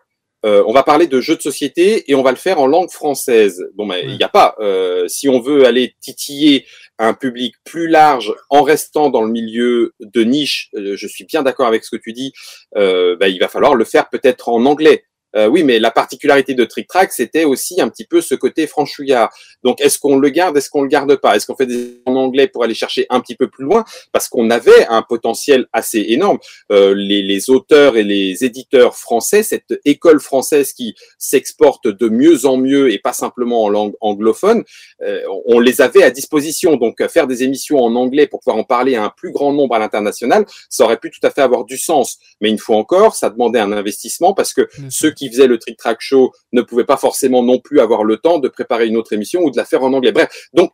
euh, 0.46 0.64
on 0.66 0.72
va 0.72 0.82
parler 0.82 1.06
de 1.06 1.20
jeux 1.20 1.36
de 1.36 1.42
société 1.42 2.10
et 2.10 2.14
on 2.14 2.22
va 2.22 2.30
le 2.30 2.36
faire 2.38 2.60
en 2.60 2.66
langue 2.66 2.90
française. 2.90 3.62
Bon, 3.74 3.84
mais 3.84 4.04
il 4.04 4.16
n'y 4.16 4.22
a 4.22 4.28
pas. 4.28 4.54
euh, 4.60 5.06
si 5.08 5.28
on 5.28 5.40
veut 5.40 5.66
aller 5.66 5.94
titiller 6.00 6.64
un 6.98 7.12
public 7.14 7.54
plus 7.64 7.88
large 7.88 8.34
en 8.48 8.62
restant 8.62 9.10
dans 9.10 9.22
le 9.22 9.30
milieu 9.30 9.92
de 10.00 10.22
niche, 10.22 10.70
euh, 10.76 10.96
je 10.96 11.06
suis 11.06 11.24
bien 11.24 11.42
d'accord 11.42 11.66
avec 11.66 11.84
ce 11.84 11.90
que 11.94 12.00
tu 12.02 12.12
dis, 12.12 12.32
euh, 12.76 13.16
bah, 13.16 13.28
il 13.28 13.38
va 13.38 13.48
falloir 13.48 13.74
le 13.74 13.84
faire 13.84 14.08
peut-être 14.08 14.48
en 14.48 14.64
anglais. 14.66 15.04
Euh, 15.36 15.46
oui, 15.46 15.62
mais 15.62 15.78
la 15.78 15.90
particularité 15.90 16.54
de 16.54 16.64
Trick 16.64 16.88
Track, 16.88 17.12
c'était 17.12 17.44
aussi 17.44 17.80
un 17.80 17.88
petit 17.88 18.04
peu 18.04 18.20
ce 18.20 18.34
côté 18.34 18.66
franchouillard. 18.66 19.32
Donc, 19.62 19.80
est-ce 19.80 19.98
qu'on 19.98 20.18
le 20.18 20.28
garde, 20.28 20.56
est-ce 20.56 20.70
qu'on 20.70 20.82
le 20.82 20.88
garde 20.88 21.14
pas? 21.16 21.36
Est-ce 21.36 21.46
qu'on 21.46 21.56
fait 21.56 21.66
des 21.66 22.00
en 22.06 22.16
anglais 22.16 22.48
pour 22.48 22.64
aller 22.64 22.74
chercher 22.74 23.06
un 23.10 23.20
petit 23.20 23.36
peu 23.36 23.48
plus 23.48 23.64
loin? 23.64 23.84
Parce 24.12 24.28
qu'on 24.28 24.50
avait 24.50 24.86
un 24.88 25.02
potentiel 25.02 25.66
assez 25.72 26.04
énorme. 26.08 26.38
Euh, 26.72 26.94
les, 26.94 27.22
les 27.22 27.50
auteurs 27.50 27.96
et 27.96 28.02
les 28.02 28.44
éditeurs 28.44 28.96
français, 28.96 29.42
cette 29.42 29.74
école 29.84 30.20
française 30.20 30.72
qui 30.72 30.94
s'exporte 31.18 31.86
de 31.86 32.08
mieux 32.08 32.46
en 32.46 32.56
mieux 32.56 32.92
et 32.92 32.98
pas 32.98 33.12
simplement 33.12 33.64
en 33.64 33.68
langue 33.68 33.94
anglophone, 34.00 34.64
euh, 35.02 35.22
on 35.46 35.60
les 35.60 35.80
avait 35.80 36.02
à 36.02 36.10
disposition. 36.10 36.76
Donc, 36.76 37.06
faire 37.08 37.26
des 37.26 37.42
émissions 37.44 37.78
en 37.78 37.94
anglais 37.94 38.26
pour 38.26 38.40
pouvoir 38.40 38.56
en 38.56 38.64
parler 38.64 38.96
à 38.96 39.04
un 39.04 39.12
plus 39.16 39.32
grand 39.32 39.52
nombre 39.52 39.74
à 39.74 39.78
l'international, 39.78 40.44
ça 40.68 40.84
aurait 40.84 40.98
pu 40.98 41.10
tout 41.10 41.24
à 41.24 41.30
fait 41.30 41.42
avoir 41.42 41.64
du 41.64 41.78
sens. 41.78 42.18
Mais 42.40 42.48
une 42.48 42.58
fois 42.58 42.76
encore, 42.76 43.14
ça 43.14 43.30
demandait 43.30 43.60
un 43.60 43.72
investissement 43.72 44.34
parce 44.34 44.52
que 44.52 44.68
ceux 44.88 45.10
qui 45.10 45.19
faisaient 45.28 45.46
le 45.46 45.58
Trick 45.58 45.76
Track 45.76 45.98
Show 46.00 46.32
ne 46.52 46.62
pouvaient 46.62 46.84
pas 46.84 46.96
forcément 46.96 47.42
non 47.42 47.58
plus 47.58 47.80
avoir 47.80 48.04
le 48.04 48.16
temps 48.16 48.38
de 48.38 48.48
préparer 48.48 48.86
une 48.86 48.96
autre 48.96 49.12
émission 49.12 49.42
ou 49.42 49.50
de 49.50 49.56
la 49.56 49.64
faire 49.64 49.82
en 49.82 49.92
anglais. 49.92 50.12
Bref, 50.12 50.48
donc, 50.54 50.70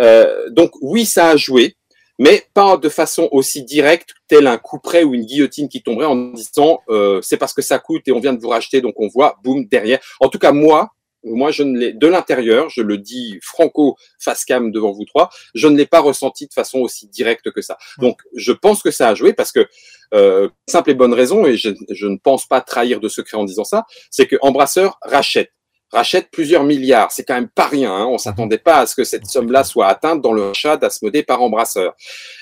euh, 0.00 0.48
donc 0.50 0.70
oui, 0.80 1.04
ça 1.04 1.30
a 1.30 1.36
joué, 1.36 1.76
mais 2.18 2.44
pas 2.54 2.76
de 2.76 2.88
façon 2.88 3.28
aussi 3.32 3.64
directe, 3.64 4.14
tel 4.28 4.46
un 4.46 4.58
coup 4.58 4.78
près 4.78 5.02
ou 5.02 5.14
une 5.14 5.24
guillotine 5.24 5.68
qui 5.68 5.82
tomberait 5.82 6.06
en 6.06 6.16
disant 6.16 6.80
euh, 6.88 7.20
c'est 7.22 7.36
parce 7.36 7.52
que 7.52 7.62
ça 7.62 7.78
coûte 7.78 8.06
et 8.06 8.12
on 8.12 8.20
vient 8.20 8.32
de 8.32 8.40
vous 8.40 8.48
racheter, 8.48 8.80
donc 8.80 8.94
on 8.98 9.08
voit, 9.08 9.36
boum, 9.42 9.66
derrière. 9.66 9.98
En 10.20 10.28
tout 10.28 10.38
cas, 10.38 10.52
moi, 10.52 10.90
moi, 11.24 11.50
je 11.50 11.62
ne 11.62 11.78
l'ai 11.78 11.92
de 11.92 12.06
l'intérieur, 12.06 12.68
je 12.68 12.82
le 12.82 12.98
dis 12.98 13.38
franco 13.42 13.96
face 14.18 14.44
cam 14.44 14.72
devant 14.72 14.92
vous 14.92 15.04
trois, 15.04 15.30
je 15.54 15.68
ne 15.68 15.76
l'ai 15.76 15.86
pas 15.86 16.00
ressenti 16.00 16.46
de 16.46 16.52
façon 16.52 16.80
aussi 16.80 17.08
directe 17.08 17.50
que 17.50 17.62
ça. 17.62 17.78
Donc, 17.98 18.20
je 18.34 18.52
pense 18.52 18.82
que 18.82 18.90
ça 18.90 19.08
a 19.08 19.14
joué 19.14 19.32
parce 19.32 19.52
que 19.52 19.66
euh, 20.14 20.48
simple 20.68 20.90
et 20.90 20.94
bonne 20.94 21.14
raison, 21.14 21.46
et 21.46 21.56
je, 21.56 21.70
je 21.90 22.06
ne 22.06 22.16
pense 22.16 22.46
pas 22.46 22.60
trahir 22.60 23.00
de 23.00 23.08
secret 23.08 23.36
en 23.36 23.44
disant 23.44 23.64
ça, 23.64 23.84
c'est 24.10 24.26
que 24.26 24.36
Embrasseur 24.42 24.98
rachète 25.02 25.50
rachète 25.92 26.30
plusieurs 26.30 26.64
milliards. 26.64 27.12
C'est 27.12 27.24
quand 27.24 27.34
même 27.34 27.50
pas 27.50 27.66
rien. 27.66 27.92
Hein. 27.92 28.06
On 28.06 28.18
s'attendait 28.18 28.58
pas 28.58 28.78
à 28.78 28.86
ce 28.86 28.94
que 28.94 29.04
cette 29.04 29.26
somme-là 29.26 29.62
soit 29.62 29.86
atteinte 29.86 30.22
dans 30.22 30.32
le 30.32 30.42
rachat 30.48 30.76
d'Asmodée 30.78 31.22
par 31.22 31.42
Embrasseur. 31.42 31.94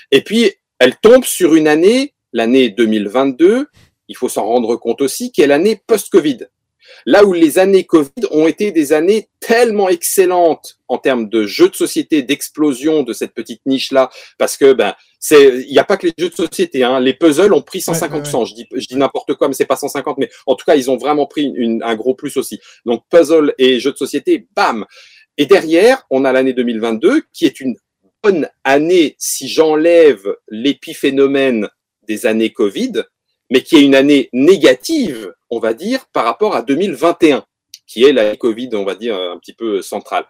Et 0.09 0.23
puis, 0.23 0.51
elle 0.79 0.95
tombe 0.97 1.25
sur 1.25 1.53
une 1.53 1.67
année, 1.67 2.13
l'année 2.31 2.69
2022, 2.69 3.67
il 4.07 4.17
faut 4.17 4.29
s'en 4.29 4.45
rendre 4.45 4.75
compte 4.77 5.01
aussi, 5.01 5.31
qui 5.31 5.41
est 5.41 5.47
l'année 5.47 5.81
post-Covid. 5.85 6.47
Là 7.05 7.23
où 7.25 7.33
les 7.33 7.59
années 7.59 7.83
Covid 7.83 8.09
ont 8.31 8.47
été 8.47 8.71
des 8.71 8.93
années 8.93 9.29
tellement 9.39 9.89
excellentes 9.89 10.77
en 10.87 10.97
termes 10.97 11.29
de 11.29 11.45
jeux 11.45 11.69
de 11.69 11.75
société, 11.75 12.21
d'explosion 12.23 13.03
de 13.03 13.13
cette 13.13 13.33
petite 13.33 13.61
niche-là, 13.65 14.09
parce 14.37 14.57
que 14.57 14.73
ben 14.73 14.93
c'est, 15.19 15.59
il 15.67 15.71
n'y 15.71 15.77
a 15.79 15.83
pas 15.83 15.97
que 15.97 16.07
les 16.07 16.13
jeux 16.17 16.29
de 16.29 16.35
société, 16.35 16.83
hein. 16.83 16.99
les 16.99 17.13
puzzles 17.13 17.53
ont 17.53 17.61
pris 17.61 17.79
150 17.81 18.11
Ouais, 18.25 18.31
ouais, 18.33 18.39
ouais. 18.39 18.45
Je 18.47 18.53
dis, 18.55 18.67
je 18.73 18.87
dis 18.87 18.95
n'importe 18.95 19.33
quoi, 19.35 19.47
mais 19.47 19.53
c'est 19.53 19.65
pas 19.65 19.75
150, 19.75 20.17
mais 20.17 20.29
en 20.47 20.55
tout 20.55 20.65
cas 20.65 20.75
ils 20.75 20.89
ont 20.89 20.97
vraiment 20.97 21.27
pris 21.27 21.51
une- 21.55 21.83
un 21.83 21.95
gros 21.95 22.15
plus 22.15 22.37
aussi. 22.37 22.59
Donc 22.85 23.03
puzzle 23.09 23.53
et 23.57 23.79
jeux 23.79 23.91
de 23.91 23.97
société, 23.97 24.47
bam. 24.55 24.85
Et 25.37 25.45
derrière, 25.45 26.05
on 26.09 26.25
a 26.25 26.31
l'année 26.31 26.53
2022 26.53 27.21
qui 27.33 27.45
est 27.45 27.59
une 27.59 27.75
bonne 28.23 28.49
année 28.63 29.15
si 29.17 29.47
j'enlève 29.47 30.35
l'épiphénomène 30.49 31.67
des 32.07 32.25
années 32.25 32.51
Covid, 32.51 33.03
mais 33.51 33.61
qui 33.61 33.75
est 33.75 33.83
une 33.83 33.93
année 33.93 34.29
négative, 34.33 35.31
on 35.51 35.59
va 35.59 35.75
dire, 35.75 36.07
par 36.11 36.25
rapport 36.25 36.55
à 36.55 36.63
2021, 36.63 37.45
qui 37.85 38.05
est 38.05 38.13
l'année 38.13 38.37
Covid, 38.37 38.69
on 38.73 38.85
va 38.85 38.95
dire, 38.95 39.15
un 39.15 39.37
petit 39.37 39.53
peu 39.53 39.81
centrale. 39.81 40.25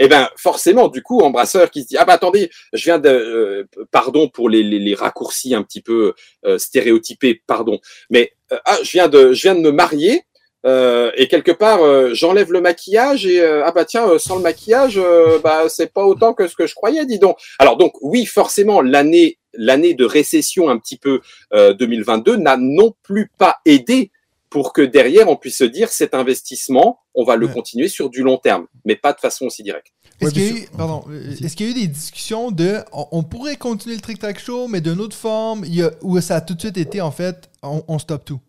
Et 0.00 0.08
ben 0.08 0.28
forcément, 0.36 0.88
du 0.88 1.02
coup, 1.02 1.20
Embrasseur 1.20 1.70
qui 1.70 1.82
se 1.82 1.88
dit, 1.88 1.96
ah 1.98 2.04
bah 2.04 2.14
attendez, 2.14 2.50
je 2.72 2.84
viens 2.84 2.98
de, 2.98 3.08
euh, 3.08 3.64
pardon 3.92 4.28
pour 4.28 4.48
les, 4.48 4.62
les, 4.64 4.78
les 4.80 4.94
raccourcis 4.94 5.54
un 5.54 5.62
petit 5.62 5.82
peu 5.82 6.14
euh, 6.46 6.58
stéréotypés, 6.58 7.42
pardon, 7.46 7.78
mais 8.10 8.32
euh, 8.50 8.58
ah, 8.64 8.78
je 8.82 8.90
viens 8.92 9.08
de, 9.08 9.32
je 9.32 9.42
viens 9.42 9.54
de 9.54 9.60
me 9.60 9.70
marier, 9.70 10.22
Euh, 10.64 11.10
et 11.16 11.26
quelque 11.26 11.50
part, 11.50 11.82
euh, 11.82 12.14
j'enlève 12.14 12.52
le 12.52 12.60
maquillage 12.60 13.26
et 13.26 13.40
euh, 13.40 13.64
ah 13.66 13.72
bah 13.72 13.84
tiens, 13.84 14.16
sans 14.18 14.36
le 14.36 14.42
maquillage, 14.42 14.96
bah 15.42 15.68
c'est 15.68 15.92
pas 15.92 16.04
autant 16.04 16.34
que 16.34 16.46
ce 16.46 16.54
que 16.54 16.68
je 16.68 16.74
croyais, 16.74 17.04
dis 17.04 17.18
donc. 17.18 17.36
Alors 17.58 17.76
donc 17.76 17.94
oui, 18.00 18.26
forcément, 18.26 18.80
l'année 18.80 19.38
l'année 19.54 19.94
de 19.94 20.04
récession 20.04 20.68
un 20.68 20.78
petit 20.78 20.96
peu 20.96 21.20
euh, 21.52 21.74
2022 21.74 22.36
n'a 22.36 22.56
non 22.56 22.94
plus 23.02 23.30
pas 23.38 23.56
aidé 23.64 24.10
pour 24.50 24.72
que 24.74 24.82
derrière 24.82 25.28
on 25.28 25.36
puisse 25.36 25.58
se 25.58 25.64
dire 25.64 25.88
cet 25.90 26.12
investissement, 26.14 27.00
on 27.14 27.24
va 27.24 27.36
le 27.36 27.46
Ouais. 27.46 27.52
continuer 27.52 27.88
sur 27.88 28.10
du 28.10 28.22
long 28.22 28.36
terme, 28.36 28.66
mais 28.84 28.96
pas 28.96 29.12
de 29.12 29.20
façon 29.20 29.46
aussi 29.46 29.62
directe. 29.62 29.88
Est-ce 30.20 30.26
Ouais, 30.26 30.32
qu'il 30.32 30.42
y, 30.56 30.60
a 30.60 30.62
eu- 30.64 30.68
pardon, 30.76 31.04
euh, 31.10 31.30
est-ce 31.42 31.56
qu'il 31.56 31.66
y 31.66 31.68
a 31.70 31.72
eu 31.72 31.80
des 31.80 31.86
discussions 31.88 32.50
de 32.50 32.76
on, 32.92 33.06
on 33.12 33.22
pourrait 33.22 33.56
continuer 33.56 33.94
le 33.96 34.02
Trick 34.02 34.18
Track 34.18 34.38
Show, 34.38 34.68
mais 34.68 34.80
d'une 34.80 35.00
autre 35.00 35.16
forme, 35.16 35.64
il 35.64 35.74
y 35.74 35.82
a- 35.82 35.90
où 36.02 36.20
ça 36.20 36.36
a 36.36 36.40
tout 36.42 36.54
de 36.54 36.60
suite 36.60 36.76
été 36.76 37.00
en 37.00 37.10
fait 37.10 37.50
on, 37.62 37.82
on 37.88 37.98
stoppe 37.98 38.24
tout? 38.24 38.40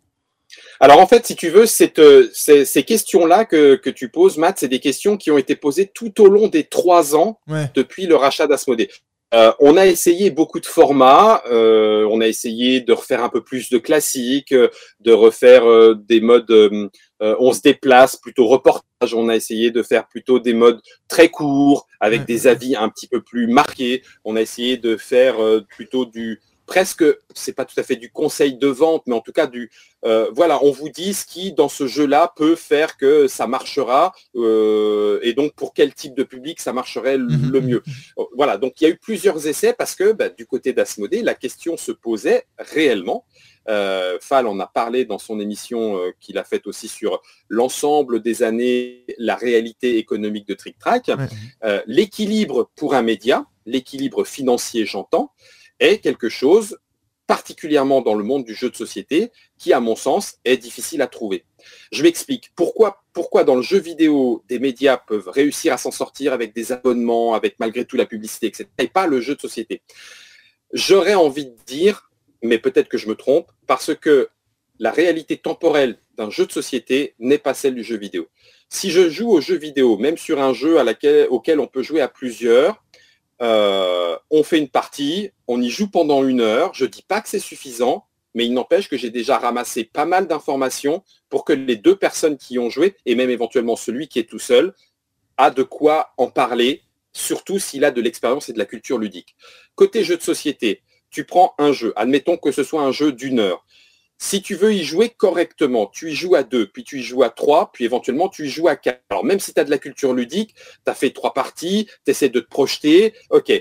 Alors 0.80 1.00
en 1.00 1.08
fait, 1.08 1.26
si 1.26 1.36
tu 1.36 1.50
veux, 1.50 1.66
cette, 1.66 1.98
euh, 2.00 2.30
ces, 2.34 2.64
ces 2.66 2.84
questions-là 2.84 3.46
que, 3.46 3.74
que 3.76 3.90
tu 3.90 4.10
poses, 4.10 4.38
Matt, 4.38 4.60
c'est 4.60 4.68
des 4.68 4.80
questions 4.80 5.18
qui 5.18 5.32
ont 5.32 5.38
été 5.38 5.56
posées 5.56 5.90
tout 5.92 6.22
au 6.22 6.28
long 6.28 6.48
des 6.48 6.66
trois 6.66 7.16
ans 7.16 7.40
Ouais. 7.48 7.72
depuis 7.74 8.06
le 8.06 8.16
rachat 8.16 8.46
d'Asmodée. 8.46 8.90
Euh, 9.34 9.52
on 9.60 9.78
a 9.78 9.88
essayé 9.88 10.30
beaucoup 10.30 10.60
de 10.60 10.66
formats, 10.68 11.42
euh, 11.52 12.08
on 12.12 12.22
a 12.22 12.28
essayé 12.28 12.82
de 12.82 12.94
refaire 12.94 13.24
un 13.24 13.30
peu 13.30 13.42
plus 13.44 13.70
de 13.72 13.80
classiques, 13.80 14.54
de 14.54 15.12
refaire 15.12 15.68
euh, 15.68 15.96
des 15.96 16.22
modes, 16.22 16.52
on 17.20 17.54
se 17.54 17.62
déplace, 17.62 18.18
plutôt 18.18 18.48
reportage, 18.48 19.14
on 19.14 19.30
a 19.30 19.36
essayé 19.36 19.72
de 19.72 19.82
faire 19.82 20.08
plutôt 20.08 20.40
des 20.40 20.54
modes 20.54 20.82
très 21.08 21.30
courts, 21.30 21.88
avec 22.00 22.26
des 22.26 22.48
avis 22.48 22.76
un 22.76 22.90
petit 22.90 23.08
peu 23.08 23.22
plus 23.22 23.48
marqués, 23.48 24.04
on 24.24 24.36
a 24.36 24.42
essayé 24.42 24.78
de 24.78 24.98
faire 24.98 25.38
plutôt 25.70 26.06
du 26.06 26.42
presque, 26.66 27.04
c'est 27.34 27.54
pas 27.54 27.66
tout 27.66 27.80
à 27.80 27.84
fait 27.84 27.96
du 27.96 28.12
conseil 28.12 28.56
de 28.56 28.68
vente, 28.68 29.04
mais 29.06 29.16
en 29.16 29.22
tout 29.22 29.32
cas 29.32 29.48
du, 29.48 29.72
euh, 30.06 30.30
voilà, 30.34 30.64
on 30.64 30.72
vous 30.72 30.90
dit 30.90 31.14
ce 31.14 31.26
qui 31.26 31.54
dans 31.54 31.70
ce 31.70 31.88
jeu-là 31.88 32.34
peut 32.36 32.56
faire 32.56 32.98
que 32.98 33.28
ça 33.28 33.48
marchera, 33.48 34.14
euh, 34.36 35.20
et 35.24 35.34
donc 35.34 35.54
pour 35.54 35.74
quel 35.74 35.94
type 35.94 36.16
de 36.16 36.24
public 36.24 36.60
ça 36.60 36.74
marcherait 36.74 37.18
le 37.18 37.28
le 37.28 37.62
mieux. 37.62 37.84
Voilà, 38.36 38.58
donc 38.58 38.80
il 38.80 38.86
y 38.86 38.88
a 38.88 38.90
eu 38.90 38.98
plusieurs 38.98 39.48
essais 39.48 39.74
parce 39.74 39.96
que 39.96 40.12
bah, 40.12 40.30
du 40.30 40.46
côté 40.46 40.74
d'Asmodée, 40.74 41.22
la 41.22 41.36
question 41.36 41.78
se 41.78 41.92
posait 41.92 42.46
réellement. 42.58 43.26
Euh, 43.70 44.18
Fall 44.20 44.48
en 44.48 44.60
a 44.60 44.68
parlé 44.68 45.06
dans 45.06 45.18
son 45.18 45.40
émission 45.40 45.98
euh, 45.98 46.12
qu'il 46.20 46.38
a 46.38 46.44
faite 46.44 46.68
aussi 46.68 46.88
sur 46.88 47.22
l'ensemble 47.48 48.22
des 48.22 48.44
années, 48.44 49.06
la 49.18 49.36
réalité 49.36 49.98
économique 49.98 50.48
de 50.48 50.54
Trick 50.54 50.78
Track. 50.78 51.08
Ouais. 51.08 51.28
Euh, 51.64 51.82
l'équilibre 51.86 52.70
pour 52.76 52.94
un 52.94 53.04
média, 53.04 53.46
l'équilibre 53.66 54.26
financier 54.26 54.86
j'entends, 54.86 55.32
est 55.80 56.00
quelque 56.00 56.30
chose 56.30 56.78
particulièrement 57.26 58.02
dans 58.02 58.16
le 58.16 58.24
monde 58.24 58.44
du 58.44 58.54
jeu 58.54 58.70
de 58.70 58.76
société 58.76 59.32
qui, 59.58 59.72
à 59.72 59.80
mon 59.80 59.96
sens, 59.96 60.40
est 60.44 60.58
difficile 60.58 61.02
à 61.02 61.08
trouver. 61.08 61.46
Je 61.92 62.04
m'explique. 62.04 62.52
Pourquoi, 62.56 63.44
dans 63.46 63.56
le 63.56 63.62
jeu 63.62 63.80
vidéo, 63.80 64.44
des 64.50 64.60
médias 64.60 64.98
peuvent 64.98 65.30
réussir 65.30 65.74
à 65.74 65.78
s'en 65.78 65.92
sortir 65.92 66.34
avec 66.34 66.54
des 66.54 66.72
abonnements, 66.72 67.34
avec 67.34 67.60
malgré 67.60 67.86
tout 67.86 67.96
la 67.96 68.06
publicité, 68.06 68.48
etc., 68.48 68.66
et 68.78 68.88
pas 68.88 69.08
le 69.08 69.22
jeu 69.22 69.36
de 69.36 69.42
société? 69.42 69.82
J'aurais 70.74 71.14
envie 71.14 71.46
de 71.46 71.56
dire, 71.66 72.12
mais 72.42 72.58
peut-être 72.60 72.90
que 72.90 72.98
je 72.98 73.08
me 73.08 73.16
trompe, 73.16 73.52
parce 73.68 73.96
que 73.96 74.30
la 74.80 74.92
réalité 74.92 75.38
temporelle 75.38 75.98
d'un 76.18 76.30
jeu 76.30 76.46
de 76.46 76.52
société 76.52 77.16
n'est 77.20 77.38
pas 77.38 77.54
celle 77.54 77.76
du 77.76 77.84
jeu 77.84 77.96
vidéo. 77.96 78.28
Si 78.70 78.92
je 78.92 79.10
joue 79.10 79.32
au 79.32 79.40
jeu 79.40 79.56
vidéo, 79.56 79.98
même 79.98 80.18
sur 80.18 80.42
un 80.42 80.54
jeu 80.54 80.78
auquel 81.30 81.60
on 81.60 81.68
peut 81.68 81.84
jouer 81.84 82.02
à 82.02 82.10
plusieurs, 82.10 82.83
euh, 83.44 84.18
on 84.32 84.44
fait 84.44 84.58
une 84.58 84.70
partie, 84.70 85.32
on 85.48 85.62
y 85.62 85.70
joue 85.70 85.90
pendant 85.90 86.24
une 86.24 86.42
heure. 86.42 86.74
Je 86.74 86.86
dis 86.86 87.04
pas 87.04 87.22
que 87.22 87.28
c'est 87.28 87.40
suffisant, 87.40 88.06
mais 88.34 88.46
il 88.46 88.54
n'empêche 88.54 88.88
que 88.88 88.98
j'ai 88.98 89.10
déjà 89.10 89.38
ramassé 89.38 89.84
pas 89.84 90.06
mal 90.06 90.28
d'informations 90.28 91.04
pour 91.30 91.44
que 91.44 91.54
les 91.54 91.76
deux 91.76 91.96
personnes 91.96 92.38
qui 92.38 92.58
ont 92.58 92.70
joué, 92.70 92.96
et 93.06 93.16
même 93.16 93.30
éventuellement 93.30 93.76
celui 93.76 94.08
qui 94.08 94.20
est 94.20 94.30
tout 94.30 94.40
seul, 94.40 94.74
a 95.38 95.52
de 95.52 95.64
quoi 95.64 96.14
en 96.18 96.28
parler, 96.28 96.84
surtout 97.12 97.60
s'il 97.60 97.84
a 97.86 97.92
de 97.92 98.02
l'expérience 98.02 98.50
et 98.50 98.54
de 98.54 98.60
la 98.60 98.66
culture 98.66 98.98
ludique. 98.98 99.36
Côté 99.76 100.04
jeu 100.04 100.16
de 100.16 100.22
société, 100.22 100.82
tu 101.10 101.26
prends 101.26 101.54
un 101.58 101.74
jeu, 101.74 101.94
admettons 101.96 102.38
que 102.38 102.52
ce 102.52 102.64
soit 102.64 102.82
un 102.82 102.92
jeu 102.92 103.12
d'une 103.12 103.40
heure. 103.40 103.66
Si 104.24 104.42
tu 104.42 104.56
veux 104.56 104.74
y 104.74 104.86
jouer 104.86 105.10
correctement, 105.10 105.88
tu 105.88 106.10
y 106.10 106.16
joues 106.16 106.36
à 106.36 106.44
deux, 106.44 106.66
puis 106.66 106.86
tu 106.86 107.02
y 107.02 107.04
joues 107.04 107.24
à 107.24 107.30
trois, 107.30 107.74
puis 107.74 107.84
éventuellement 107.84 108.30
tu 108.30 108.46
y 108.46 108.50
joues 108.50 108.70
à 108.70 108.78
quatre. 108.78 109.02
Alors 109.10 109.26
même 109.26 109.42
si 109.42 109.54
tu 109.54 109.60
as 109.60 109.66
de 109.66 109.70
la 109.70 109.78
culture 109.78 110.14
ludique, 110.14 110.56
tu 110.56 110.90
as 110.90 110.94
fait 110.94 111.10
trois 111.10 111.34
parties, 111.34 111.90
tu 112.06 112.12
essaies 112.12 112.30
de 112.30 112.40
te 112.40 112.48
projeter, 112.48 113.14
ok. 113.32 113.52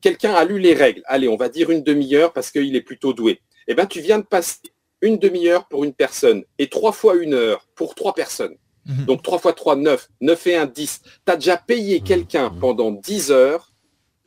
Quelqu'un 0.00 0.32
a 0.32 0.46
lu 0.46 0.58
les 0.60 0.72
règles, 0.72 1.02
allez, 1.04 1.28
on 1.28 1.36
va 1.36 1.50
dire 1.50 1.68
une 1.68 1.82
demi-heure 1.82 2.32
parce 2.32 2.50
qu'il 2.50 2.74
est 2.74 2.80
plutôt 2.80 3.12
doué. 3.12 3.42
Eh 3.66 3.74
bien, 3.74 3.84
tu 3.84 4.00
viens 4.00 4.18
de 4.18 4.24
passer 4.24 4.56
une 5.02 5.18
demi-heure 5.18 5.68
pour 5.68 5.84
une 5.84 5.92
personne 5.92 6.42
et 6.58 6.70
trois 6.70 6.92
fois 6.92 7.14
une 7.16 7.34
heure 7.34 7.68
pour 7.74 7.94
trois 7.94 8.14
personnes. 8.14 8.56
Mhm. 8.86 9.04
Donc 9.04 9.22
3 9.22 9.38
fois 9.38 9.52
3, 9.52 9.76
9, 9.76 10.08
9 10.22 10.46
et 10.46 10.56
1, 10.56 10.64
10. 10.64 11.02
Tu 11.02 11.10
as 11.26 11.36
déjà 11.36 11.58
payé 11.58 12.00
quelqu'un 12.00 12.48
pendant 12.48 12.92
10 12.92 13.30
heures 13.30 13.74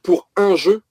pour 0.03 0.29
un 0.35 0.55
jeu? 0.55 0.83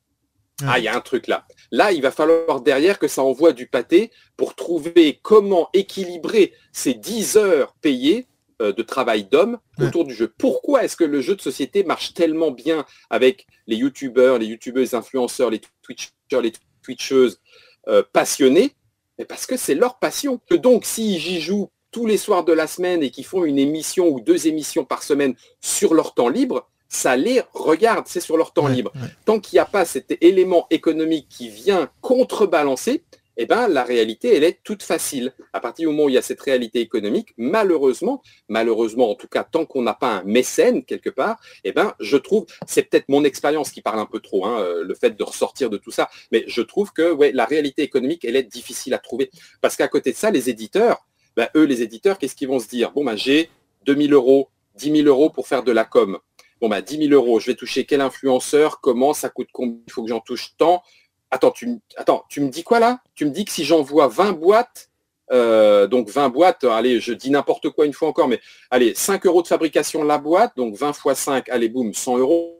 Ah, 0.67 0.81
il 0.81 0.85
y 0.85 0.89
a 0.89 0.97
un 0.97 1.01
truc 1.01 1.29
là. 1.29 1.47
Là, 1.71 1.93
il 1.93 2.03
va 2.03 2.11
falloir 2.11 2.61
derrière 2.61 2.99
que 2.99 3.09
ça 3.09 3.23
envoie 3.23 3.53
du 3.53 3.67
pâté 3.67 4.11
pour 4.37 4.55
trouver 4.55 5.19
comment 5.23 5.69
équilibrer 5.73 6.53
ces 6.73 6.95
10 6.95 7.37
heures 7.37 7.75
payées 7.81 8.27
euh, 8.61 8.73
de 8.73 8.83
travail 8.83 9.25
d'homme 9.25 9.59
Ouais. 9.79 9.87
autour 9.87 10.05
du 10.05 10.15
jeu. 10.15 10.33
Pourquoi 10.37 10.85
est-ce 10.85 10.97
que 10.97 11.05
le 11.05 11.21
jeu 11.21 11.37
de 11.37 11.41
société 11.41 11.85
marche 11.85 12.13
tellement 12.13 12.51
bien 12.51 12.85
avec 13.09 13.47
les 13.67 13.77
youtubeurs, 13.77 14.39
les 14.39 14.47
youtubeuses 14.47 14.95
influenceurs, 14.95 15.49
les 15.51 15.61
twitchers, 15.83 16.11
les 16.43 16.53
twitcheuses 16.83 17.41
euh, 17.89 18.03
passionnés? 18.13 18.73
Parce 19.29 19.47
que 19.47 19.57
c'est 19.57 19.75
leur 19.75 19.99
passion. 19.99 20.41
Que 20.49 20.55
donc, 20.55 20.85
si 20.85 21.19
j'y 21.19 21.41
joue 21.41 21.71
tous 21.93 22.07
les 22.07 22.17
soirs 22.17 22.45
de 22.45 22.53
la 22.53 22.67
semaine 22.67 23.03
et 23.03 23.11
qu'ils 23.11 23.25
font 23.27 23.45
une 23.45 23.59
émission 23.59 24.09
ou 24.09 24.21
deux 24.21 24.47
émissions 24.47 24.85
par 24.85 25.03
semaine 25.03 25.35
sur 25.61 25.93
leur 25.95 26.15
temps 26.15 26.29
libre, 26.29 26.69
ça 26.91 27.17
les 27.17 27.41
regarde, 27.55 28.07
c'est 28.09 28.21
sur 28.21 28.37
leur 28.37 28.53
temps 28.53 28.67
Ouais, 28.67 28.75
libre 28.75 28.91
ouais. 28.97 29.09
tant 29.25 29.41
qu'il 29.41 29.57
n'y 29.57 29.61
a 29.61 29.65
pas 29.65 29.85
cet 29.87 30.23
élément 30.23 30.67
économique 30.71 31.29
qui 31.31 31.49
vient 31.49 31.89
contrebalancer, 32.03 33.05
eh 33.37 33.47
ben, 33.47 33.69
la 33.69 33.85
réalité, 33.85 34.37
elle 34.37 34.45
est 34.45 34.59
toute 34.65 34.83
facile. 34.83 35.33
À 35.55 35.61
partir 35.61 35.89
du 35.89 35.95
moment 35.95 36.07
où 36.07 36.09
il 36.11 36.15
y 36.17 36.19
a 36.19 36.23
cette 36.23 36.43
réalité 36.43 36.81
économique, 36.81 37.29
malheureusement, 37.39 38.23
malheureusement, 38.49 39.11
en 39.11 39.15
tout 39.15 39.29
cas, 39.29 39.45
tant 39.45 39.65
qu'on 39.65 39.81
n'a 39.83 39.95
pas 39.95 40.17
un 40.17 40.25
mécène 40.25 40.85
quelque 40.85 41.09
part, 41.09 41.41
eh 41.65 41.73
ben, 41.73 41.95
je 42.01 42.19
trouve, 42.19 42.45
c'est 42.67 42.83
peut-être 42.83 43.09
mon 43.09 43.25
expérience 43.25 43.71
qui 43.71 43.81
parle 43.81 44.01
un 44.01 44.05
peu 44.05 44.21
trop, 44.21 44.45
hein, 44.45 44.61
euh, 44.61 44.85
le 44.85 44.95
fait 44.95 45.17
de 45.17 45.23
ressortir 45.23 45.71
de 45.71 45.79
tout 45.79 45.93
ça, 45.93 46.11
mais 46.33 46.45
je 46.49 46.61
trouve 46.61 46.93
que 46.93 47.13
ouais, 47.13 47.33
la 47.33 47.47
réalité 47.47 47.83
économique, 47.83 48.25
elle 48.27 48.37
est 48.37 48.43
difficile 48.43 48.93
à 48.93 48.99
trouver. 48.99 49.31
Parce 49.63 49.77
qu'à 49.77 49.89
côté 49.89 50.11
de 50.11 50.17
ça, 50.17 50.31
les 50.31 50.51
éditeurs, 50.51 51.07
ben, 51.37 51.49
eux, 51.57 51.65
les 51.65 51.81
éditeurs, 51.83 52.19
qu'est-ce 52.19 52.35
qu'ils 52.35 52.49
vont 52.49 52.59
se 52.59 52.69
dire? 52.69 52.91
Bon, 52.91 53.05
ben, 53.05 53.17
j'ai 53.17 53.49
2000 53.87 54.13
euros, 54.13 54.51
10 54.75 54.93
000 55.03 55.09
euros 55.09 55.31
pour 55.31 55.47
faire 55.49 55.63
de 55.63 55.73
la 55.73 55.85
com. 55.85 56.19
Bon, 56.61 56.69
bah, 56.69 56.83
10 56.83 57.09
000 57.09 57.13
euros, 57.13 57.41
je 57.41 57.47
vais 57.47 57.55
toucher 57.55 57.87
quel 57.87 58.01
influenceur, 58.01 58.81
comment, 58.81 59.15
ça 59.15 59.31
coûte 59.31 59.49
combien, 59.53 59.79
il 59.87 59.93
faut 59.93 60.03
que 60.03 60.09
j'en 60.09 60.21
touche 60.21 60.57
tant. 60.59 60.83
Attends, 61.31 61.51
tu, 61.53 61.79
attends, 61.97 62.25
tu 62.29 62.41
me 62.41 62.49
dis 62.49 62.65
quoi 62.65 62.81
là? 62.81 63.01
Tu 63.15 63.25
me 63.25 63.31
dis 63.31 63.45
que 63.45 63.53
si 63.53 63.65
j'envoie 63.65 64.09
20 64.09 64.33
boîtes, 64.33 64.91
euh, 65.33 65.87
donc 65.87 66.09
20 66.09 66.29
boîtes, 66.29 66.65
euh, 66.65 66.71
allez, 66.71 67.01
je 67.01 67.13
dis 67.13 67.31
n'importe 67.31 67.71
quoi 67.71 67.87
une 67.87 67.93
fois 67.93 68.09
encore, 68.09 68.29
mais 68.29 68.41
allez, 68.71 68.95
5 68.95 69.27
euros 69.27 69.43
de 69.43 69.47
fabrication 69.47 70.03
la 70.03 70.19
boîte, 70.19 70.57
donc 70.57 70.75
20 70.75 70.93
fois 70.93 71.15
5, 71.15 71.49
allez, 71.49 71.69
boum, 71.69 71.95
100 71.95 72.19
euros, 72.19 72.59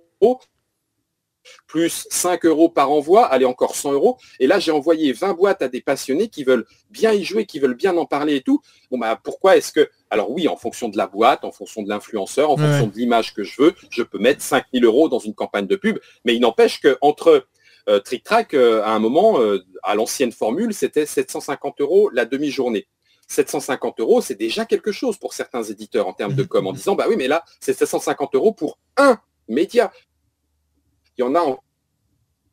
plus 1.67 2.07
5 2.11 2.45
euros 2.47 2.69
par 2.69 2.91
envoi, 2.91 3.27
allez, 3.27 3.45
encore 3.45 3.75
100 3.77 3.93
euros. 3.93 4.17
Et 4.39 4.47
là, 4.47 4.59
j'ai 4.59 4.73
envoyé 4.73 5.13
20 5.13 5.35
boîtes 5.35 5.63
à 5.63 5.69
des 5.69 5.81
passionnés 5.81 6.29
qui 6.29 6.45
veulent 6.45 6.67
bien 6.91 7.13
y 7.13 7.25
jouer, 7.25 7.47
qui 7.47 7.59
veulent 7.59 7.75
bien 7.75 7.97
en 7.97 8.07
parler 8.07 8.37
et 8.37 8.41
tout. 8.43 8.61
Bon, 8.91 8.99
bah, 8.99 9.19
pourquoi 9.23 9.57
est-ce 9.57 9.73
que, 9.73 9.89
alors 10.11 10.31
oui, 10.31 10.49
en 10.49 10.57
fonction 10.57 10.89
de 10.89 10.97
la 10.97 11.07
boîte, 11.07 11.45
en 11.45 11.53
fonction 11.53 11.83
de 11.83 11.89
l'influenceur, 11.89 12.51
en 12.51 12.57
Ouais. 12.57 12.63
fonction 12.67 12.87
de 12.89 12.95
l'image 12.97 13.35
que 13.35 13.45
je 13.45 13.63
veux, 13.63 13.75
je 13.91 14.03
peux 14.03 14.19
mettre 14.19 14.43
5000 14.43 14.85
euros 14.85 15.09
dans 15.09 15.19
une 15.21 15.35
campagne 15.35 15.67
de 15.67 15.77
pub, 15.77 15.99
mais 16.25 16.35
il 16.35 16.41
n'empêche 16.41 16.81
qu'entre 16.81 17.47
euh, 17.89 17.99
Trick 18.01 18.23
Track, 18.25 18.55
euh, 18.55 18.83
à 18.83 18.91
un 18.91 18.99
moment, 18.99 19.41
euh, 19.41 19.65
à 19.83 19.95
l'ancienne 19.95 20.33
formule, 20.33 20.75
c'était 20.75 21.07
750 21.07 21.81
euros 21.81 22.11
la 22.11 22.25
demi-journée. 22.27 22.87
750 23.27 24.01
euros, 24.01 24.21
c'est 24.21 24.35
déjà 24.35 24.65
quelque 24.67 24.93
chose 24.93 25.17
pour 25.17 25.33
certains 25.35 25.63
éditeurs 25.63 26.07
en 26.09 26.13
termes 26.13 26.35
de 26.35 26.43
com, 26.43 26.67
en 26.67 26.73
disant, 26.73 26.95
bah 26.97 27.07
oui, 27.09 27.15
mais 27.17 27.29
là, 27.29 27.45
c'est 27.61 27.73
750 27.73 28.35
euros 28.35 28.53
pour 28.53 28.79
un 28.97 29.19
média. 29.49 29.93
Il 31.19 31.23
y 31.23 31.25
en 31.25 31.35
a 31.35 31.41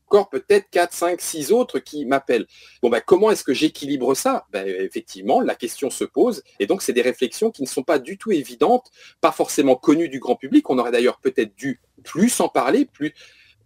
encore 0.08 0.30
peut-être 0.30 0.70
4, 0.72 0.94
5, 0.94 1.22
6 1.22 1.52
autres 1.52 1.80
qui 1.80 2.06
m'appellent. 2.06 2.48
Ben, 2.82 3.02
comment 3.06 3.30
est-ce 3.30 3.44
que 3.44 3.54
j'équilibre 3.54 4.16
ça? 4.16 4.46
Ben, 4.52 4.66
Effectivement, 4.68 5.42
la 5.42 5.56
question 5.56 5.90
se 5.90 6.06
pose. 6.06 6.44
Et 6.60 6.66
donc, 6.66 6.82
c'est 6.82 6.94
des 6.94 7.02
réflexions 7.02 7.52
qui 7.52 7.62
ne 7.62 7.68
sont 7.68 7.84
pas 7.84 8.00
du 8.00 8.18
tout 8.18 8.32
évidentes, 8.32 8.90
pas 9.20 9.32
forcément 9.32 9.76
connues 9.76 10.10
du 10.10 10.20
grand 10.20 10.36
public. 10.36 10.70
On 10.70 10.78
aurait 10.78 10.92
d'ailleurs 10.92 11.20
peut-être 11.20 11.56
dû 11.56 11.82
plus 12.04 12.40
en 12.40 12.48
parler, 12.48 12.86
plus 12.86 13.14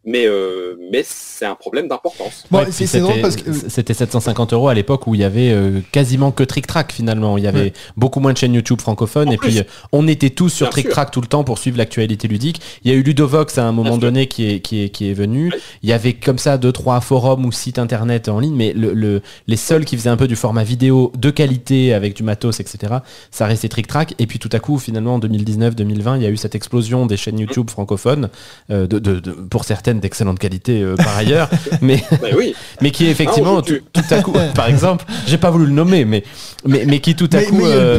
mais, 0.06 0.26
euh, 0.26 0.76
mais 0.92 1.04
c'est 1.06 1.46
un 1.46 1.56
problème 1.56 1.88
d'importance. 1.88 2.46
Bon, 2.50 2.60
Ouais, 2.60 2.72
c'était- 2.72 3.22
parce 3.22 3.36
que. 3.36 3.52
C'était 3.70 3.94
750 3.94 4.54
euros 4.54 4.68
à 4.70 4.74
l'époque 4.74 5.06
où 5.08 5.16
il 5.16 5.22
y 5.22 5.24
avait 5.24 5.52
euh, 5.52 5.80
quasiment 5.92 6.32
que 6.32 6.44
Trick 6.44 6.66
Track 6.68 6.92
finalement. 6.92 7.38
Il 7.38 7.44
y 7.44 7.48
avait 7.48 7.60
Ouais. 7.62 7.74
beaucoup 7.98 8.20
moins 8.20 8.34
de 8.34 8.38
chaînes 8.38 8.54
YouTube 8.54 8.82
francophones 8.82 9.30
En 9.30 9.32
et 9.32 9.38
puis 9.38 9.52
plus. 9.52 9.60
euh, 9.60 9.64
on 9.92 10.08
était 10.08 10.30
tous 10.32 10.50
sur 10.50 10.70
Trick 10.70 10.86
sûr. 10.86 10.94
Track 10.94 11.12
tout 11.12 11.22
le 11.22 11.28
temps 11.28 11.44
pour 11.44 11.58
suivre 11.60 11.78
l'actualité 11.78 12.28
ludique. 12.28 12.62
Il 12.84 12.92
y 12.92 12.94
a 12.94 12.98
eu 12.98 13.04
Ludovox 13.04 13.58
à 13.58 13.66
un 13.66 13.72
moment 13.72 13.98
donné 13.98 14.28
qui 14.28 14.50
est, 14.50 14.60
qui 14.60 14.84
est, 14.84 14.90
qui 14.90 15.10
est 15.10 15.14
venu. 15.14 15.52
Ouais. 15.52 15.60
Il 15.84 15.90
y 15.90 15.94
avait 15.94 16.14
comme 16.14 16.38
ça 16.40 16.58
deux 16.58 16.72
trois 16.72 17.00
forums 17.02 17.46
ou 17.46 17.52
sites 17.52 17.78
internet 17.80 18.28
en 18.30 18.40
ligne, 18.40 18.56
mais 18.56 18.74
le, 18.74 18.94
le- 18.94 19.22
les 19.48 19.58
seuls 19.58 19.86
qui 19.86 19.98
faisaient 19.98 20.10
un 20.10 20.18
peu 20.18 20.28
du 20.28 20.36
format 20.36 20.64
vidéo 20.64 21.12
de 21.18 21.30
qualité 21.30 21.94
avec 21.94 22.16
du 22.16 22.24
matos, 22.24 22.60
etc. 22.60 22.96
Ça 23.30 23.46
restait 23.46 23.70
Trick 23.70 23.88
Track. 23.88 24.16
Et 24.20 24.26
puis 24.28 24.40
tout 24.40 24.50
à 24.52 24.60
coup, 24.60 24.80
finalement 24.80 25.16
en 25.16 25.20
2019-2020, 25.20 26.16
il 26.18 26.24
y 26.24 26.26
a 26.26 26.30
eu 26.30 26.38
cette 26.38 26.56
explosion 26.56 27.06
des 27.06 27.18
chaînes 27.18 27.40
YouTube 27.40 27.70
francophones, 27.70 28.30
euh, 28.70 28.88
de, 28.88 29.00
de- 29.00 29.20
de- 29.20 29.32
pour 29.32 29.64
certaines 29.66 29.91
d'excellente 30.00 30.40
qualité 30.40 30.82
euh, 30.82 30.96
par 30.96 31.18
ailleurs, 31.18 31.50
mais 31.82 32.04
Bah 32.22 32.30
oui, 32.38 32.56
mais 32.82 32.92
qui 32.92 33.06
est 33.08 33.12
effectivement 33.12 33.58
Ah, 33.60 33.62
tout, 33.62 34.02
à 34.14 34.22
coup, 34.22 34.32
par 34.56 34.68
exemple, 34.70 35.06
j'ai 35.28 35.38
pas 35.38 35.50
voulu 35.52 35.66
le 35.66 35.72
nommer, 35.74 36.06
mais 36.06 36.24
mais, 36.66 36.86
mais 36.88 37.00
qui 37.00 37.16
tout 37.16 37.30
à 37.34 37.38
Mais- 37.38 37.46
coup, 37.46 37.66
euh, 37.66 37.98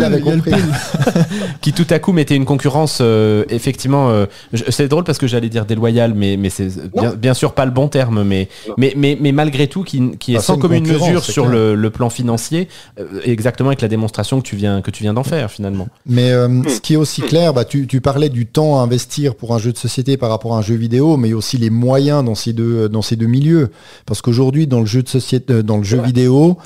qui 1.60 1.73
tout 1.73 1.86
à 1.90 1.98
coup 1.98 2.12
mettait 2.12 2.36
une 2.36 2.44
concurrence 2.44 2.98
euh, 3.01 3.44
effectivement. 3.48 4.10
euh, 4.10 4.27
c'est 4.69 4.89
drôle 4.89 5.05
parce 5.05 5.19
que 5.19 5.27
j'allais 5.27 5.48
dire 5.48 5.64
déloyale, 5.64 6.14
mais 6.14 6.36
mais 6.36 6.51
c'est 6.51 6.69
bien, 6.93 7.10
bien 7.14 7.35
sûr 7.35 7.52
pas 7.52 7.64
le 7.64 7.70
bon 7.70 7.89
terme, 7.89 8.23
mais 8.24 8.48
mais, 8.78 8.93
mais 8.97 9.16
mais 9.20 9.32
malgré 9.32 9.66
tout 9.66 9.82
qui, 9.82 10.16
qui 10.19 10.35
est 10.35 10.36
Ah, 10.36 10.40
c'est 10.40 10.47
sans 10.47 10.55
une 10.55 10.60
commune 10.60 10.86
mesure 10.86 11.23
sur 11.24 11.47
le, 11.47 11.74
le 11.74 11.90
plan 11.90 12.10
financier, 12.10 12.69
euh, 12.98 13.20
exactement 13.24 13.69
avec 13.70 13.81
la 13.82 13.89
démonstration 13.89 14.40
que 14.40 14.47
tu 14.47 14.56
viens 14.56 14.81
que 14.82 14.90
tu 14.90 15.02
viens 15.02 15.14
d'en 15.14 15.24
faire 15.24 15.51
finalement. 15.51 15.89
Mais 16.06 16.31
euh, 16.31 16.48
Hmm. 16.52 16.69
ce 16.69 16.81
qui 16.81 16.94
est 16.94 16.97
aussi 16.97 17.23
clair, 17.23 17.55
bah, 17.55 17.64
tu, 17.64 17.86
tu 17.86 18.01
parlais 18.01 18.28
du 18.28 18.47
temps 18.47 18.78
à 18.81 18.82
investir 18.82 19.35
pour 19.36 19.55
un 19.55 19.59
jeu 19.59 19.73
de 19.73 19.78
société 19.78 20.16
par 20.16 20.28
rapport 20.28 20.55
à 20.55 20.59
un 20.59 20.62
jeu 20.62 20.74
vidéo, 20.74 21.16
mais 21.16 21.32
aussi 21.32 21.56
les 21.56 21.70
moyens 21.86 22.24
dans 22.24 22.34
ces 22.36 22.52
deux, 22.52 22.88
dans 22.88 23.02
ces 23.02 23.16
deux 23.16 23.26
milieux. 23.36 23.70
Parce 24.06 24.20
qu'aujourd'hui, 24.22 24.66
dans 24.66 24.80
le 24.80 24.86
jeu 24.86 25.02
de 25.02 25.09
société, 25.09 25.52
euh, 25.54 25.62
dans 25.62 25.78
le 25.78 25.84
jeu 25.84 25.98
Ouais. 25.98 26.06
vidéo, 26.06 26.56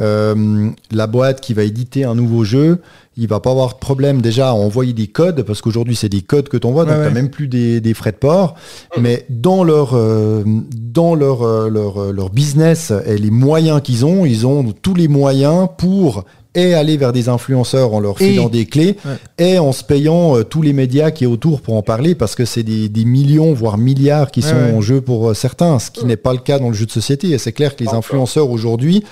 euh, 0.00 0.68
la 0.90 1.06
boîte 1.06 1.40
qui 1.40 1.54
va 1.54 1.62
éditer 1.62 2.04
un 2.04 2.14
nouveau 2.14 2.42
jeu, 2.44 2.80
il 3.16 3.28
va 3.28 3.38
pas 3.38 3.50
avoir 3.52 3.74
de 3.74 3.78
problème 3.78 4.20
déjà 4.20 4.48
à 4.48 4.52
envoyer 4.52 4.92
des 4.92 5.06
codes, 5.06 5.42
parce 5.42 5.60
qu'aujourd'hui 5.62 5.94
c'est 5.94 6.08
des 6.08 6.22
codes 6.22 6.48
que 6.48 6.56
tu 6.56 6.66
envoies, 6.66 6.84
donc 6.84 6.96
Ouais, 6.98 7.10
même 7.12 7.30
plus 7.30 7.46
des, 7.46 7.80
des 7.80 7.94
frais 7.94 8.10
de 8.12 8.16
port. 8.16 8.56
Mais 9.00 9.24
dans 9.30 9.62
leur, 9.62 9.90
euh, 9.94 10.42
dans 10.74 11.14
leur, 11.14 11.70
leur, 11.70 12.12
leur 12.12 12.30
business 12.30 12.92
et 13.06 13.16
les 13.16 13.30
moyens 13.30 13.80
qu'ils 13.82 14.04
ont, 14.04 14.24
ils 14.26 14.46
ont 14.46 14.64
tous 14.82 14.94
les 14.94 15.06
moyens 15.08 15.68
pour 15.78 16.24
et 16.54 16.74
aller 16.74 16.96
vers 16.96 17.12
des 17.12 17.28
influenceurs 17.28 17.92
en 17.94 18.00
leur 18.00 18.20
Et- 18.22 18.30
filant 18.30 18.48
des 18.48 18.66
clés 18.66 18.96
Ouais. 19.04 19.16
et 19.38 19.58
en 19.58 19.72
se 19.72 19.82
payant 19.84 20.36
euh, 20.36 20.44
tous 20.44 20.62
les 20.62 20.72
médias 20.72 21.10
qui 21.10 21.24
est 21.24 21.26
autour 21.26 21.60
pour 21.60 21.74
en 21.74 21.82
parler 21.82 22.14
parce 22.14 22.34
que 22.34 22.44
c'est 22.44 22.62
des, 22.62 22.88
des 22.88 23.04
millions 23.04 23.52
voire 23.52 23.76
milliards 23.78 24.30
qui 24.30 24.40
Ouais, 24.40 24.48
sont 24.50 24.56
ouais. 24.56 24.72
en 24.72 24.80
jeu 24.80 25.00
pour 25.00 25.30
euh, 25.30 25.34
certains, 25.34 25.78
ce 25.78 25.90
qui 25.90 26.04
n'est 26.06 26.16
pas 26.16 26.32
le 26.32 26.38
cas 26.38 26.58
dans 26.58 26.68
le 26.68 26.74
jeu 26.74 26.86
de 26.86 26.90
société. 26.92 27.30
Et 27.30 27.38
c'est 27.38 27.52
clair 27.52 27.74
que 27.76 27.82
les 27.84 27.90
influenceurs 27.90 28.50
aujourd'hui, 28.50 29.02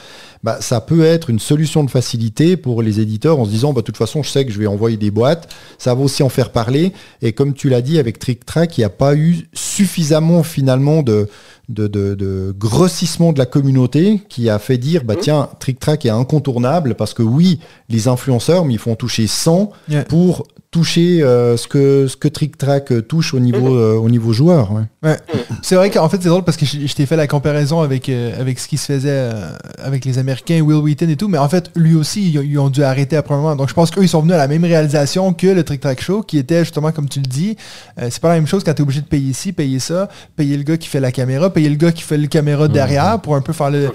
bah, 0.42 0.58
ça 0.60 0.80
peut 0.80 1.04
être 1.04 1.30
une 1.30 1.38
solution 1.38 1.84
de 1.84 1.90
facilité 1.90 2.56
pour 2.56 2.82
les 2.82 3.00
éditeurs 3.00 3.38
en 3.38 3.44
se 3.44 3.50
disant, 3.50 3.72
bah, 3.72 3.80
de 3.80 3.86
toute 3.86 3.96
façon, 3.96 4.22
je 4.22 4.30
sais 4.30 4.44
que 4.44 4.50
je 4.52 4.58
vais 4.58 4.66
envoyer 4.66 4.96
des 4.96 5.10
boîtes, 5.10 5.48
ça 5.78 5.94
va 5.94 6.02
aussi 6.02 6.22
en 6.22 6.28
faire 6.28 6.50
parler. 6.50 6.92
Et 7.20 7.32
comme 7.32 7.54
tu 7.54 7.68
l'as 7.68 7.80
dit, 7.82 7.98
avec 7.98 8.18
Trick 8.18 8.44
Track, 8.44 8.76
il 8.76 8.80
n'y 8.80 8.84
a 8.84 8.90
pas 8.90 9.14
eu 9.14 9.48
suffisamment 9.54 10.42
finalement 10.42 11.02
de, 11.02 11.28
de, 11.68 11.86
de, 11.86 12.14
de 12.14 12.54
grossissement 12.58 13.32
de 13.32 13.38
la 13.38 13.46
communauté 13.46 14.20
qui 14.28 14.48
a 14.50 14.58
fait 14.58 14.78
dire, 14.78 15.04
bah, 15.04 15.14
Mhm. 15.14 15.20
tiens, 15.20 15.48
Trick 15.60 15.78
Track 15.78 16.06
est 16.06 16.10
incontournable 16.10 16.94
parce 16.96 17.14
que 17.14 17.22
oui, 17.22 17.60
les 17.88 18.08
influenceurs, 18.08 18.64
mais 18.64 18.74
ils 18.74 18.78
font 18.80 18.94
toucher 18.96 19.26
100 19.26 19.70
Yeah. 19.88 20.04
pour 20.04 20.46
toucher 20.72 21.22
euh, 21.22 21.56
ce 21.56 21.68
que 21.68 22.08
ce 22.08 22.16
que 22.16 22.26
Trick 22.28 22.56
Track 22.58 22.90
euh, 22.90 23.02
touche 23.02 23.34
au 23.34 23.38
niveau 23.38 23.76
euh, 23.76 23.94
au 23.94 24.08
niveau 24.08 24.32
joueur. 24.32 24.72
ouais. 24.72 25.16
C'est 25.62 25.74
vrai 25.76 25.90
qu'en 25.90 26.08
fait, 26.08 26.16
c'est 26.20 26.28
drôle 26.30 26.42
parce 26.44 26.56
que 26.56 26.64
je, 26.66 26.86
je 26.86 26.94
t'ai 26.94 27.04
fait 27.06 27.14
la 27.16 27.26
comparaison 27.26 27.80
avec, 27.82 28.08
euh, 28.08 28.40
avec 28.40 28.58
ce 28.58 28.66
qui 28.66 28.78
se 28.78 28.86
faisait 28.92 29.08
euh, 29.10 29.52
avec 29.82 30.04
les 30.06 30.18
Américains, 30.18 30.60
Will 30.62 30.78
Wheaton 30.78 31.08
et 31.08 31.16
tout, 31.16 31.28
mais 31.28 31.38
en 31.38 31.48
fait, 31.48 31.70
lui 31.76 31.94
aussi, 31.94 32.30
ils, 32.30 32.38
ont- 32.38 32.42
ils 32.42 32.58
ont 32.58 32.70
dû 32.70 32.82
arrêter 32.82 33.16
après 33.16 33.34
un 33.34 33.36
moment. 33.36 33.54
Donc, 33.54 33.68
je 33.68 33.74
pense 33.74 33.90
qu'eux, 33.90 34.02
ils 34.02 34.08
sont 34.08 34.22
venus 34.22 34.34
à 34.34 34.38
la 34.38 34.48
même 34.48 34.64
réalisation 34.64 35.32
que 35.34 35.46
le 35.46 35.62
Trick 35.62 35.80
Track 35.80 36.00
Show, 36.00 36.22
qui 36.22 36.38
était 36.38 36.60
justement, 36.60 36.90
comme 36.90 37.08
tu 37.08 37.20
le 37.20 37.26
dis, 37.26 37.56
euh, 38.00 38.08
c'est 38.10 38.20
pas 38.22 38.28
la 38.30 38.34
même 38.36 38.46
chose 38.46 38.64
quand 38.64 38.72
tu 38.72 38.78
es 38.78 38.82
obligé 38.82 39.02
de 39.02 39.06
payer 39.06 39.30
ici, 39.30 39.52
payer 39.52 39.78
ça, 39.78 40.08
payer 40.36 40.56
le 40.56 40.62
gars 40.62 40.78
qui 40.78 40.88
fait 40.88 41.00
la 41.00 41.12
caméra, 41.12 41.50
payer 41.52 41.68
le 41.68 41.76
gars 41.76 41.92
qui 41.92 42.02
fait 42.02 42.16
le 42.18 42.26
caméra 42.28 42.66
derrière 42.66 43.20
pour 43.20 43.36
un 43.36 43.40
peu 43.42 43.52
faire 43.52 43.70
le. 43.70 43.90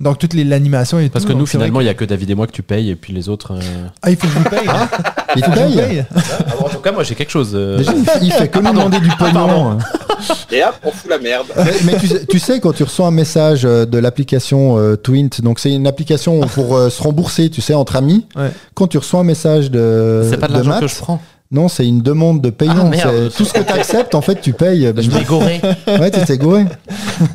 Donc, 0.00 0.18
toute 0.18 0.32
les- 0.34 0.44
l'animation 0.44 1.00
et 1.00 1.08
Parce 1.08 1.24
tout. 1.24 1.32
que 1.32 1.36
nous 1.36 1.46
finalement 1.46 1.80
il 1.80 1.86
y 1.86 1.90
a 1.90 1.94
que 1.94 2.04
David 2.04 2.30
et 2.30 2.34
moi 2.36 2.46
que 2.46 2.52
tu 2.52 2.62
payes 2.62 2.90
et 2.90 2.94
puis 2.96 3.12
les 3.12 3.28
autres. 3.28 3.54
euh, 3.54 3.60
Ah, 4.02 4.10
il 4.10 4.16
faut 4.16 4.28
que 4.28 4.32
je 4.32 4.38
vous 4.38 4.44
paye. 4.48 4.68
hein. 4.68 4.88
Il 5.36 5.44
Faut 5.44 5.50
que 5.50 5.58
je 5.58 5.62
vous 5.64 5.76
paye. 5.76 6.04
ah, 6.14 6.64
en 6.64 6.68
tout 6.68 6.78
cas 6.78 6.92
moi 6.92 7.02
j'ai 7.02 7.14
quelque 7.14 7.30
chose. 7.30 7.50
euh, 7.54 7.78
Déjà, 7.78 7.92
il, 7.94 8.04
fait- 8.04 8.18
il 8.22 8.32
fait 8.32 8.48
que 8.48 8.58
nous 8.60 8.70
demander 8.70 9.00
du 9.00 9.08
pognon. 9.18 9.72
hein. 9.72 9.78
et 10.52 10.62
hop, 10.64 10.74
on 10.84 10.90
fout 10.90 11.10
la 11.10 11.18
merde. 11.18 11.46
mais 11.56 11.72
mais 11.84 11.98
tu, 11.98 12.06
sais, 12.06 12.26
tu 12.26 12.38
sais, 12.38 12.60
quand 12.60 12.72
tu 12.72 12.82
reçois 12.84 13.06
un 13.08 13.10
message 13.10 13.64
euh, 13.64 13.84
de 13.86 13.98
l'application 13.98 14.78
euh, 14.78 14.96
Twint, 14.96 15.40
donc 15.42 15.58
c'est 15.58 15.72
une 15.72 15.86
application 15.86 16.40
pour 16.40 16.76
euh, 16.76 16.88
se 16.90 17.02
rembourser, 17.02 17.50
tu 17.50 17.60
sais, 17.60 17.74
entre 17.74 17.96
amis. 17.96 18.26
Ouais. 18.36 18.50
Quand 18.74 18.86
tu 18.86 18.98
reçois 18.98 19.20
un 19.20 19.24
message 19.24 19.70
de, 19.70 20.26
c'est 20.30 20.38
pas 20.38 20.46
de 20.48 20.52
de 20.52 20.56
l'argent 20.58 20.70
Matt, 20.70 20.80
que 20.80 20.86
je 20.86 20.96
prends. 20.96 21.20
Non, 21.50 21.68
c'est 21.68 21.86
une 21.86 22.02
demande 22.02 22.42
de 22.42 22.50
paiement. 22.50 22.90
Ah, 23.02 23.10
tout 23.34 23.44
ce 23.44 23.54
que 23.54 23.62
tu 23.62 23.72
acceptes, 23.72 24.14
en 24.14 24.20
fait, 24.20 24.40
tu 24.40 24.52
payes. 24.52 24.92
Je 24.96 25.10
vais 25.10 25.24
gorer. 25.24 25.60
Ouais, 25.86 26.10
tu 26.10 26.22
t'es 26.24 26.36
gouré. 26.36 26.64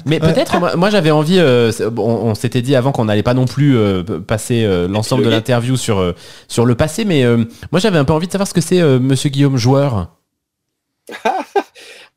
Mais 0.06 0.19
peut-être, 0.19 0.60
moi, 0.60 0.76
moi, 0.76 0.90
j'avais 0.91 1.10
envie, 1.11 1.40
euh, 1.40 1.72
on, 1.98 2.35
s'était 2.35 2.61
dit 2.61 2.76
avant 2.76 2.91
qu'on 2.91 3.06
n'allait 3.06 3.23
pas 3.23 3.34
non 3.34 3.45
plus 3.45 3.76
euh, 3.76 4.03
passer 4.03 4.64
euh, 4.64 4.88
l'ensemble 4.88 5.23
de 5.23 5.30
l'interview 5.30 5.77
sur, 5.77 5.99
euh, 5.99 6.14
sur 6.48 6.65
le 6.65 6.76
passé, 6.76 7.06
mais 7.06 7.23
euh, 7.23 7.45
moi 7.72 7.80
j'avais 7.80 7.98
un 7.98 8.06
peu 8.06 8.14
envie 8.14 8.27
de 8.27 8.31
savoir 8.31 8.48
ce 8.48 8.53
que 8.53 8.61
c'est 8.61 8.81
euh, 8.81 8.99
Monsieur 8.99 9.30
Guillaume 9.30 9.57
joueur. 9.57 10.10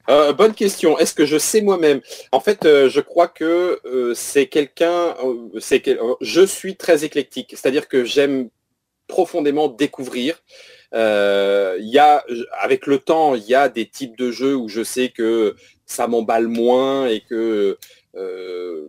Euh, 0.09 0.33
bonne 0.33 0.55
question. 0.55 0.97
Est-ce 1.01 1.15
que 1.15 1.27
je 1.27 1.37
sais 1.37 1.63
moi-même? 1.63 2.01
En 2.31 2.39
fait, 2.39 2.65
euh, 2.65 2.89
je 2.89 3.01
crois 3.01 3.27
que 3.27 3.81
euh, 3.85 4.15
c'est 4.15 4.47
quelqu'un. 4.47 5.17
c'est 5.59 5.81
quel- 5.81 5.99
je 6.21 6.43
suis 6.47 6.77
très 6.77 7.05
éclectique, 7.05 7.49
c'est-à-dire 7.57 7.89
que 7.89 8.05
j'aime 8.05 8.49
profondément 9.09 9.67
découvrir. 9.67 10.37
Euh, 10.95 11.77
y 11.81 11.99
a, 11.99 12.25
avec 12.61 12.87
le 12.87 12.99
temps, 12.99 13.35
il 13.35 13.45
y 13.45 13.55
a 13.55 13.69
des 13.69 13.87
types 13.87 14.17
de 14.17 14.31
jeux 14.31 14.55
où 14.57 14.69
je 14.69 14.83
sais 14.83 15.09
que 15.09 15.57
ça 15.85 16.07
m'emballe 16.07 16.49
moins 16.49 17.07
et 17.07 17.21
que 17.21 17.79
euh, 18.15 18.89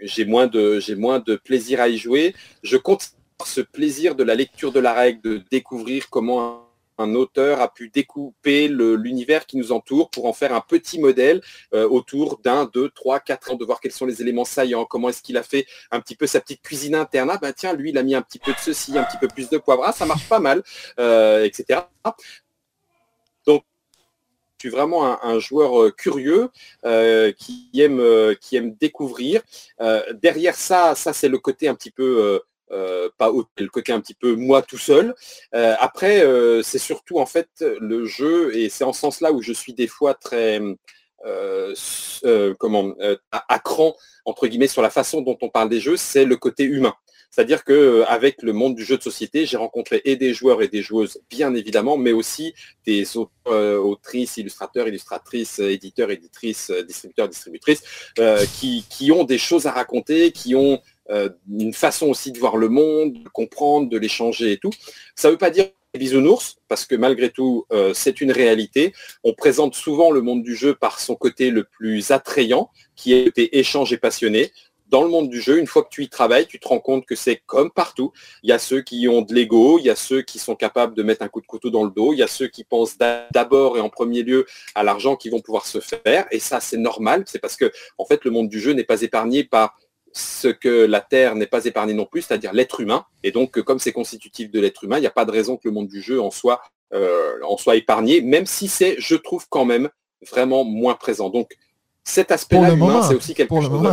j'ai 0.00 0.24
moins 0.24 0.50
moins 0.96 1.18
de 1.20 1.36
plaisir 1.36 1.80
à 1.80 1.88
y 1.88 1.96
jouer. 1.96 2.34
Je 2.62 2.76
continue 2.76 3.16
ce 3.44 3.60
plaisir 3.60 4.14
de 4.14 4.24
la 4.24 4.34
lecture 4.34 4.72
de 4.72 4.80
la 4.80 4.94
règle, 4.94 5.20
de 5.22 5.42
découvrir 5.50 6.08
comment 6.08 6.65
un 6.98 7.14
auteur 7.14 7.60
a 7.60 7.72
pu 7.72 7.88
découper 7.88 8.68
l'univers 8.68 9.46
qui 9.46 9.56
nous 9.56 9.72
entoure 9.72 10.10
pour 10.10 10.26
en 10.26 10.32
faire 10.32 10.54
un 10.54 10.60
petit 10.60 10.98
modèle 10.98 11.42
euh, 11.74 11.88
autour 11.88 12.38
d'un, 12.38 12.64
deux, 12.64 12.90
trois, 12.90 13.20
quatre 13.20 13.52
ans, 13.52 13.56
de 13.56 13.64
voir 13.64 13.80
quels 13.80 13.92
sont 13.92 14.06
les 14.06 14.22
éléments 14.22 14.44
saillants, 14.44 14.84
comment 14.84 15.08
est-ce 15.08 15.22
qu'il 15.22 15.36
a 15.36 15.42
fait 15.42 15.66
un 15.90 16.00
petit 16.00 16.16
peu 16.16 16.26
sa 16.26 16.40
petite 16.40 16.62
cuisine 16.62 16.94
interne. 16.94 17.30
Ah 17.32 17.38
ben 17.40 17.52
tiens, 17.52 17.74
lui, 17.74 17.90
il 17.90 17.98
a 17.98 18.02
mis 18.02 18.14
un 18.14 18.22
petit 18.22 18.38
peu 18.38 18.52
de 18.52 18.58
ceci, 18.58 18.96
un 18.98 19.04
petit 19.04 19.18
peu 19.18 19.28
plus 19.28 19.48
de 19.48 19.58
poivre. 19.58 19.84
Ah, 19.84 19.92
ça 19.92 20.06
marche 20.06 20.28
pas 20.28 20.40
mal, 20.40 20.62
euh, 20.98 21.44
etc. 21.44 21.80
Donc, 23.46 23.64
je 24.58 24.68
suis 24.68 24.70
vraiment 24.70 25.22
un, 25.22 25.38
joueur 25.38 25.80
euh, 25.82 25.90
curieux 25.90 26.48
qui 27.38 27.70
aime 27.74 28.34
qui 28.40 28.56
aime 28.56 28.74
découvrir. 28.74 29.42
Derrière 30.14 30.54
ça, 30.54 30.94
ça 30.94 31.12
c'est 31.12 31.28
le 31.28 31.38
côté 31.38 31.68
un 31.68 31.74
petit 31.74 31.90
peu 31.90 32.40
euh, 32.72 33.08
pas 33.16 33.30
haut, 33.30 33.44
le 33.58 33.68
côté 33.68 33.92
un 33.92 34.00
petit 34.00 34.14
peu 34.14 34.34
moi 34.34 34.60
tout 34.60 34.78
seul. 34.78 35.14
Euh, 35.54 35.76
après, 35.78 36.24
euh, 36.24 36.62
c'est 36.62 36.78
surtout 36.78 37.18
en 37.18 37.26
fait 37.26 37.48
le 37.80 38.06
jeu, 38.06 38.56
et 38.56 38.68
c'est 38.68 38.84
en 38.84 38.92
sens-là 38.92 39.32
où 39.32 39.40
je 39.40 39.52
suis 39.52 39.72
des 39.72 39.86
fois 39.86 40.14
très 40.14 40.60
comment 42.58 42.94
à, 43.32 43.58
cran 43.58 43.96
entre 44.24 44.46
guillemets 44.46 44.68
sur 44.68 44.82
la 44.82 44.90
façon 44.90 45.22
dont 45.22 45.38
on 45.40 45.48
parle 45.48 45.68
des 45.68 45.80
jeux, 45.80 45.96
c'est 45.96 46.24
le 46.24 46.36
côté 46.36 46.64
humain. 46.64 46.94
C'est-à-dire 47.30 47.64
que 47.64 48.04
avec 48.06 48.42
le 48.42 48.52
monde 48.52 48.74
du 48.76 48.84
jeu 48.84 48.96
de 48.96 49.02
société, 49.02 49.44
j'ai 49.44 49.56
rencontré 49.56 50.00
et 50.04 50.16
des 50.16 50.32
joueurs 50.32 50.62
et 50.62 50.68
des 50.68 50.82
joueuses, 50.82 51.20
bien 51.28 51.54
évidemment, 51.54 51.96
mais 51.96 52.12
aussi 52.12 52.54
des 52.86 53.04
autrices, 53.46 54.36
illustrateurs, 54.36 54.88
illustratrices, 54.88 55.58
éditeurs, 55.58 56.10
éditrices, 56.10 56.70
distributeurs, 56.86 57.28
distributrices, 57.28 57.82
qui 58.58 59.12
ont 59.12 59.24
des 59.24 59.38
choses 59.38 59.66
à 59.66 59.72
raconter, 59.72 60.32
qui 60.32 60.54
ont 60.54 60.80
euh, 61.10 61.28
une 61.50 61.72
façon 61.72 62.08
aussi 62.08 62.32
de 62.32 62.38
voir 62.38 62.56
le 62.56 62.68
monde, 62.68 63.22
de 63.22 63.28
comprendre, 63.28 63.88
de 63.88 63.98
l'échanger 63.98 64.52
et 64.52 64.58
tout. 64.58 64.70
Ça 65.14 65.28
ne 65.28 65.32
veut 65.32 65.38
pas 65.38 65.50
dire 65.50 65.66
bisounours, 65.96 66.56
parce 66.68 66.84
que 66.84 66.94
malgré 66.94 67.30
tout, 67.30 67.64
euh, 67.72 67.94
c'est 67.94 68.20
une 68.20 68.30
réalité. 68.30 68.92
On 69.24 69.32
présente 69.32 69.74
souvent 69.74 70.10
le 70.10 70.20
monde 70.20 70.42
du 70.42 70.54
jeu 70.54 70.74
par 70.74 71.00
son 71.00 71.14
côté 71.14 71.50
le 71.50 71.64
plus 71.64 72.10
attrayant, 72.10 72.70
qui 72.96 73.14
est 73.14 73.24
côté 73.24 73.58
échange 73.58 73.92
et 73.94 73.96
passionné. 73.96 74.52
Dans 74.88 75.02
le 75.02 75.08
monde 75.08 75.28
du 75.28 75.40
jeu, 75.40 75.58
une 75.58 75.66
fois 75.66 75.82
que 75.82 75.88
tu 75.90 76.04
y 76.04 76.08
travailles, 76.08 76.46
tu 76.46 76.60
te 76.60 76.68
rends 76.68 76.78
compte 76.78 77.06
que 77.06 77.16
c'est 77.16 77.42
comme 77.46 77.72
partout. 77.72 78.12
Il 78.44 78.50
y 78.50 78.52
a 78.52 78.58
ceux 78.58 78.82
qui 78.82 79.08
ont 79.08 79.22
de 79.22 79.34
l'ego, 79.34 79.78
il 79.80 79.86
y 79.86 79.90
a 79.90 79.96
ceux 79.96 80.22
qui 80.22 80.38
sont 80.38 80.54
capables 80.54 80.94
de 80.94 81.02
mettre 81.02 81.22
un 81.22 81.28
coup 81.28 81.40
de 81.40 81.46
couteau 81.46 81.70
dans 81.70 81.82
le 81.82 81.90
dos, 81.90 82.12
il 82.12 82.18
y 82.18 82.22
a 82.22 82.28
ceux 82.28 82.46
qui 82.46 82.62
pensent 82.62 82.96
d'a- 82.96 83.26
d'abord 83.32 83.76
et 83.76 83.80
en 83.80 83.88
premier 83.88 84.22
lieu 84.22 84.46
à 84.76 84.84
l'argent 84.84 85.16
qu'ils 85.16 85.32
vont 85.32 85.40
pouvoir 85.40 85.66
se 85.66 85.80
faire. 85.80 86.26
Et 86.30 86.38
ça, 86.38 86.60
c'est 86.60 86.76
normal. 86.76 87.24
C'est 87.26 87.40
parce 87.40 87.56
que, 87.56 87.72
en 87.98 88.04
fait, 88.04 88.24
le 88.24 88.30
monde 88.30 88.48
du 88.48 88.60
jeu 88.60 88.74
n'est 88.74 88.84
pas 88.84 89.02
épargné 89.02 89.42
par 89.42 89.76
ce 90.18 90.48
que 90.48 90.86
la 90.86 91.00
Terre 91.00 91.34
n'est 91.34 91.46
pas 91.46 91.66
épargnée 91.66 91.92
non 91.92 92.06
plus, 92.06 92.22
c'est-à-dire 92.22 92.52
l'être 92.54 92.80
humain. 92.80 93.04
Et 93.22 93.32
donc, 93.32 93.60
comme 93.60 93.78
c'est 93.78 93.92
constitutif 93.92 94.50
de 94.50 94.58
l'être 94.60 94.82
humain, 94.84 94.96
il 94.96 95.02
n'y 95.02 95.06
a 95.06 95.10
pas 95.10 95.26
de 95.26 95.30
raison 95.30 95.56
que 95.56 95.62
le 95.68 95.72
monde 95.72 95.88
du 95.88 96.00
jeu 96.00 96.20
en 96.22 96.30
soit, 96.30 96.62
euh, 96.94 97.34
en 97.46 97.58
soit 97.58 97.76
épargné, 97.76 98.22
même 98.22 98.46
si 98.46 98.66
c'est, 98.68 98.96
je 98.98 99.14
trouve 99.14 99.46
quand 99.50 99.66
même, 99.66 99.90
vraiment 100.30 100.64
moins 100.64 100.94
présent. 100.94 101.28
Donc, 101.28 101.50
cet 102.02 102.30
aspect-là 102.30 102.72
humain, 102.72 103.02
c'est 103.06 103.14
aussi 103.14 103.34
quelque 103.34 103.48
Pour 103.48 103.60
chose. 103.62 103.70
moment. 103.70 103.90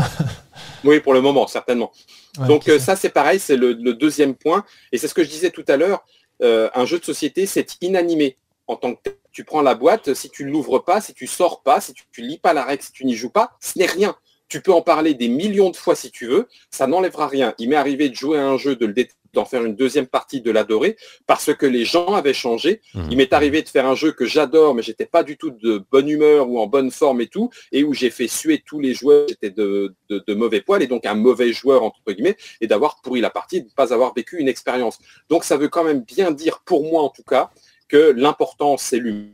Oui, 0.85 0.99
pour 1.01 1.13
le 1.13 1.19
moment, 1.21 1.45
certainement. 1.47 1.91
Ouais, 2.39 2.47
Donc 2.47 2.69
euh, 2.69 2.79
ça. 2.79 2.95
c'est 2.95 3.09
pareil, 3.09 3.39
c'est 3.39 3.57
le, 3.57 3.73
le 3.73 3.93
deuxième 3.93 4.35
point. 4.35 4.63
Et 4.91 4.97
c'est 4.97 5.07
ce 5.07 5.13
que 5.13 5.23
je 5.23 5.29
disais 5.29 5.49
tout 5.49 5.65
à 5.67 5.75
l'heure. 5.77 6.05
euh, 6.41 6.69
un 6.75 6.85
jeu 6.85 6.99
de 6.99 7.05
société, 7.05 7.45
c'est 7.45 7.77
inanimé 7.81 8.37
en 8.67 8.75
tant 8.75 8.93
que 8.95 9.01
tel. 9.03 9.15
Tu 9.31 9.43
prends 9.43 9.61
la 9.63 9.73
boîte, 9.75 10.13
si 10.13 10.29
tu 10.29 10.45
ne 10.45 10.51
l'ouvres 10.51 10.77
pas, 10.79 11.01
si 11.01 11.13
tu 11.15 11.25
sors 11.25 11.63
pas, 11.63 11.81
si 11.81 11.93
tu, 11.93 12.03
tu 12.11 12.21
lis 12.21 12.37
pas 12.37 12.53
la 12.53 12.63
règle, 12.63 12.83
si 12.83 12.91
tu 12.91 13.03
n'y 13.05 13.15
joues 13.15 13.31
pas, 13.31 13.57
ce 13.59 13.79
n'est 13.79 13.87
rien. 13.87 14.15
Tu 14.53 14.61
peux 14.61 14.71
en 14.71 14.84
parler 14.84 15.15
des 15.15 15.30
millions 15.30 15.71
de 15.71 15.75
fois 15.75 15.95
si 15.95 16.11
tu 16.11 16.27
veux, 16.27 16.47
ça 16.69 16.85
n'enlèvera 16.85 17.27
rien. 17.27 17.55
Il 17.57 17.69
m'est 17.69 17.75
arrivé 17.75 18.07
de 18.07 18.13
jouer 18.13 18.38
à 18.38 18.45
un 18.45 18.55
jeu, 18.55 18.75
de 18.75 18.85
le 18.85 18.93
d'en 19.34 19.45
faire 19.45 19.65
une 19.65 19.75
deuxième 19.75 20.05
partie, 20.05 20.41
de 20.41 20.51
l'adorer, 20.51 20.95
parce 21.25 21.51
que 21.55 21.65
les 21.65 21.85
gens 21.85 22.13
avaient 22.13 22.35
changé. 22.35 22.80
Mhm. 22.93 23.07
Il 23.09 23.17
m'est 23.17 23.34
arrivé 23.34 23.63
de 23.63 23.67
faire 23.67 23.88
un 23.88 23.95
jeu 23.95 24.11
que 24.11 24.25
j'adore, 24.27 24.75
mais 24.75 24.84
j'étais 24.84 25.07
pas 25.07 25.23
du 25.23 25.38
tout 25.38 25.49
de 25.49 25.84
bonne 25.91 26.07
humeur 26.07 26.51
ou 26.51 26.59
en 26.59 26.67
bonne 26.67 26.91
forme 26.91 27.19
et 27.21 27.25
tout, 27.25 27.49
et 27.71 27.84
où 27.84 27.95
j'ai 27.95 28.11
fait 28.11 28.27
suer 28.27 28.61
tous 28.63 28.80
les 28.80 28.93
joueurs, 28.93 29.27
j'étais 29.27 29.49
de, 29.49 29.95
de, 30.09 30.23
de 30.27 30.34
mauvais 30.35 30.61
poil, 30.61 30.84
et 30.84 30.88
donc 30.88 31.07
un 31.07 31.15
mauvais 31.15 31.51
joueur, 31.51 31.81
entre 31.81 31.99
guillemets, 32.07 32.38
et 32.61 32.67
d'avoir 32.67 33.01
pourri 33.01 33.21
la 33.21 33.31
partie, 33.31 33.61
de 33.61 33.65
ne 33.65 33.71
pas 33.71 33.91
avoir 33.91 34.13
vécu 34.13 34.38
une 34.38 34.47
expérience. 34.47 34.99
Donc 35.30 35.45
ça 35.45 35.57
veut 35.57 35.67
quand 35.67 35.84
même 35.84 36.01
bien 36.01 36.30
dire, 36.30 36.61
pour 36.63 36.84
moi 36.84 37.01
en 37.01 37.09
tout 37.09 37.23
cas, 37.23 37.49
que 37.88 38.13
l'important, 38.15 38.77
c'est 38.77 38.99
l'humain. 38.99 39.31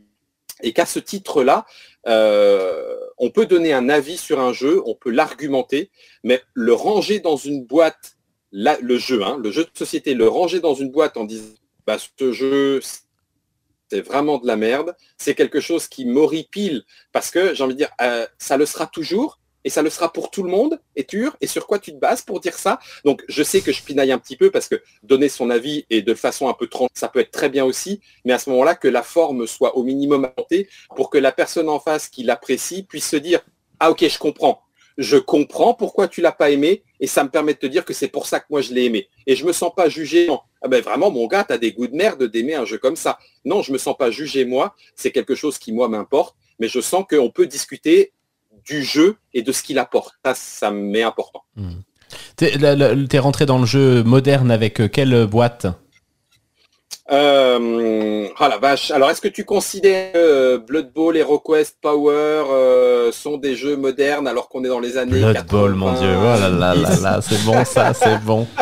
Et 0.62 0.72
qu'à 0.72 0.86
ce 0.86 0.98
titre-là, 0.98 1.66
euh, 2.06 2.96
on 3.18 3.30
peut 3.30 3.46
donner 3.46 3.72
un 3.72 3.88
avis 3.88 4.16
sur 4.16 4.40
un 4.40 4.52
jeu, 4.52 4.82
on 4.86 4.94
peut 4.94 5.10
l'argumenter, 5.10 5.90
mais 6.24 6.40
le 6.54 6.72
ranger 6.72 7.20
dans 7.20 7.36
une 7.36 7.64
boîte, 7.64 8.16
le 8.52 8.98
jeu, 8.98 9.22
hein, 9.22 9.38
le 9.42 9.50
jeu 9.50 9.64
de 9.64 9.70
société, 9.74 10.14
le 10.14 10.28
ranger 10.28 10.60
dans 10.60 10.74
une 10.74 10.90
boîte 10.90 11.16
en 11.16 11.24
disant 11.24 11.54
bah, 11.86 11.98
ce 11.98 12.32
jeu, 12.32 12.80
c'est 13.90 14.00
vraiment 14.00 14.38
de 14.38 14.46
la 14.46 14.56
merde, 14.56 14.94
c'est 15.18 15.34
quelque 15.34 15.60
chose 15.60 15.88
qui 15.88 16.06
m'horripile 16.06 16.84
parce 17.12 17.30
que 17.30 17.54
j'ai 17.54 17.64
envie 17.64 17.74
de 17.74 17.78
dire, 17.78 17.90
euh, 18.00 18.26
ça 18.38 18.56
le 18.56 18.66
sera 18.66 18.86
toujours 18.86 19.39
et 19.64 19.70
ça 19.70 19.82
le 19.82 19.90
sera 19.90 20.12
pour 20.12 20.30
tout 20.30 20.42
le 20.42 20.50
monde, 20.50 20.80
et 20.96 21.04
tur, 21.04 21.36
et 21.40 21.46
sur 21.46 21.66
quoi 21.66 21.78
tu 21.78 21.92
te 21.92 21.98
bases 21.98 22.22
pour 22.22 22.40
dire 22.40 22.58
ça? 22.58 22.78
Donc 23.04 23.22
je 23.28 23.42
sais 23.42 23.60
que 23.60 23.72
je 23.72 23.82
pinaille 23.82 24.12
un 24.12 24.18
petit 24.18 24.36
peu 24.36 24.50
parce 24.50 24.68
que 24.68 24.76
donner 25.02 25.28
son 25.28 25.50
avis 25.50 25.86
et 25.90 26.02
de 26.02 26.14
façon 26.14 26.48
un 26.48 26.54
peu 26.54 26.66
tranchée, 26.66 26.92
ça 26.94 27.08
peut 27.08 27.20
être 27.20 27.30
très 27.30 27.48
bien 27.48 27.64
aussi, 27.64 28.00
mais 28.24 28.32
à 28.32 28.38
ce 28.38 28.50
moment-là, 28.50 28.74
que 28.74 28.88
la 28.88 29.02
forme 29.02 29.46
soit 29.46 29.76
au 29.76 29.82
minimum 29.82 30.24
adaptée 30.24 30.68
pour 30.96 31.10
que 31.10 31.18
la 31.18 31.32
personne 31.32 31.68
en 31.68 31.80
face 31.80 32.08
qui 32.08 32.22
l'apprécie 32.22 32.82
puisse 32.82 33.08
se 33.08 33.16
dire, 33.16 33.40
ah 33.78 33.90
ok, 33.90 34.06
je 34.06 34.18
comprends, 34.18 34.62
je 34.98 35.16
comprends 35.16 35.74
pourquoi 35.74 36.08
tu 36.08 36.20
l'as 36.20 36.32
pas 36.32 36.50
aimé, 36.50 36.82
et 37.00 37.06
ça 37.06 37.24
me 37.24 37.30
permet 37.30 37.54
de 37.54 37.58
te 37.58 37.66
dire 37.66 37.84
que 37.84 37.94
c'est 37.94 38.08
pour 38.08 38.26
ça 38.26 38.40
que 38.40 38.46
moi 38.50 38.60
je 38.60 38.74
l'ai 38.74 38.84
aimé. 38.84 39.08
Et 39.26 39.36
je 39.36 39.46
me 39.46 39.52
sens 39.52 39.72
pas 39.74 39.88
jugé, 39.88 40.26
non. 40.26 40.40
Ah 40.62 40.68
ben 40.68 40.82
vraiment, 40.82 41.10
mon 41.10 41.26
gars, 41.26 41.44
tu 41.44 41.54
as 41.54 41.58
des 41.58 41.72
goûts 41.72 41.86
de 41.86 41.96
merde 41.96 42.24
d'aimer 42.24 42.54
un 42.54 42.66
jeu 42.66 42.76
comme 42.76 42.96
ça. 42.96 43.18
Non, 43.46 43.62
je 43.62 43.72
me 43.72 43.78
sens 43.78 43.96
pas 43.96 44.10
jugé 44.10 44.44
moi, 44.44 44.74
c'est 44.94 45.10
quelque 45.10 45.34
chose 45.34 45.58
qui 45.58 45.72
moi 45.72 45.88
m'importe, 45.88 46.36
mais 46.58 46.68
je 46.68 46.80
sens 46.80 47.04
qu'on 47.08 47.30
peut 47.30 47.46
discuter 47.46 48.12
du 48.64 48.82
jeu 48.84 49.16
et 49.34 49.42
de 49.42 49.52
ce 49.52 49.62
qu'il 49.62 49.78
apporte. 49.78 50.14
Ça, 50.24 50.34
ça 50.34 50.70
m'est 50.70 51.02
important. 51.02 51.42
T'es 52.36 52.56
la- 52.58 52.74
la- 52.74 52.94
t'es 53.06 53.18
rentré 53.18 53.46
dans 53.46 53.58
le 53.58 53.66
jeu 53.66 54.02
moderne 54.02 54.50
avec 54.50 54.80
euh, 54.80 54.88
quelle 54.88 55.26
boîte? 55.26 55.66
Euh, 57.12 58.28
ah 58.38 58.48
la 58.48 58.58
vache. 58.58 58.90
Alors, 58.92 59.10
est-ce 59.10 59.20
que 59.20 59.28
tu 59.28 59.44
considères 59.44 60.12
que 60.12 60.18
euh, 60.18 60.58
Blood 60.58 60.92
Bowl, 60.92 61.16
HeroQuest, 61.16 61.76
Power 61.80 62.12
euh, 62.50 63.10
sont 63.10 63.36
des 63.36 63.56
jeux 63.56 63.76
modernes 63.76 64.28
alors 64.28 64.48
qu'on 64.48 64.62
est 64.64 64.68
dans 64.68 64.78
les 64.78 64.96
années 64.96 65.18
Blood 65.20 65.34
80, 65.34 65.58
Bowl, 65.60 65.74
mon 65.74 65.92
dieu. 65.94 66.08
Oh 66.16 66.22
là 66.22 66.48
là 66.48 66.74
là 66.74 66.96
là, 67.00 67.20
c'est 67.20 67.44
bon 67.44 67.64
ça, 67.64 67.94
c'est 67.94 68.18
bon. 68.24 68.46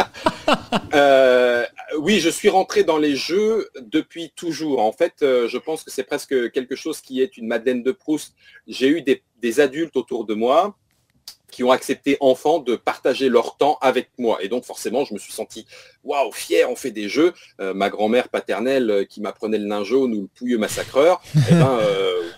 Euh, 0.95 1.65
oui, 1.97 2.21
je 2.21 2.29
suis 2.29 2.49
rentré 2.49 2.85
dans 2.85 2.99
les 2.99 3.17
jeux 3.17 3.69
depuis 3.81 4.31
toujours. 4.37 4.81
En 4.81 4.93
fait, 4.93 5.15
euh, 5.23 5.49
je 5.49 5.59
pense 5.59 5.83
que 5.83 5.91
c'est 5.91 6.05
presque 6.05 6.51
quelque 6.51 6.77
chose 6.77 7.01
qui 7.01 7.21
est 7.21 7.37
une 7.37 7.47
Madeleine 7.47 7.83
de 7.83 7.93
Proust. 7.93 8.35
J'ai 8.67 8.89
eu 8.89 9.03
des, 9.03 9.61
adultes 9.61 9.97
autour 9.97 10.27
de 10.27 10.35
moi 10.35 10.77
qui 11.51 11.65
ont 11.65 11.71
accepté 11.71 12.19
enfants 12.21 12.59
de 12.59 12.77
partager 12.77 13.31
leur 13.31 13.57
temps 13.57 13.79
avec 13.81 14.11
moi. 14.19 14.39
Et 14.43 14.49
donc 14.49 14.65
forcément, 14.65 15.05
je 15.05 15.15
me 15.15 15.19
suis 15.19 15.33
senti 15.33 15.67
waouh 16.05 16.31
fier. 16.33 16.71
On 16.71 16.77
fait 16.77 16.91
des 16.91 17.09
jeux. 17.09 17.33
Euh, 17.61 17.73
ma 17.73 17.89
grand-mère 17.89 18.29
paternelle 18.29 18.91
euh, 18.91 19.05
qui 19.05 19.23
m'apprenait 19.23 19.59
le 19.59 19.65
nain 19.65 19.85
jaune 19.85 20.13
ou 20.13 20.23
le 20.23 20.29
pouilleux 20.29 20.59
massacreur. 20.59 21.23
eh 21.51 21.55
ben 21.55 21.81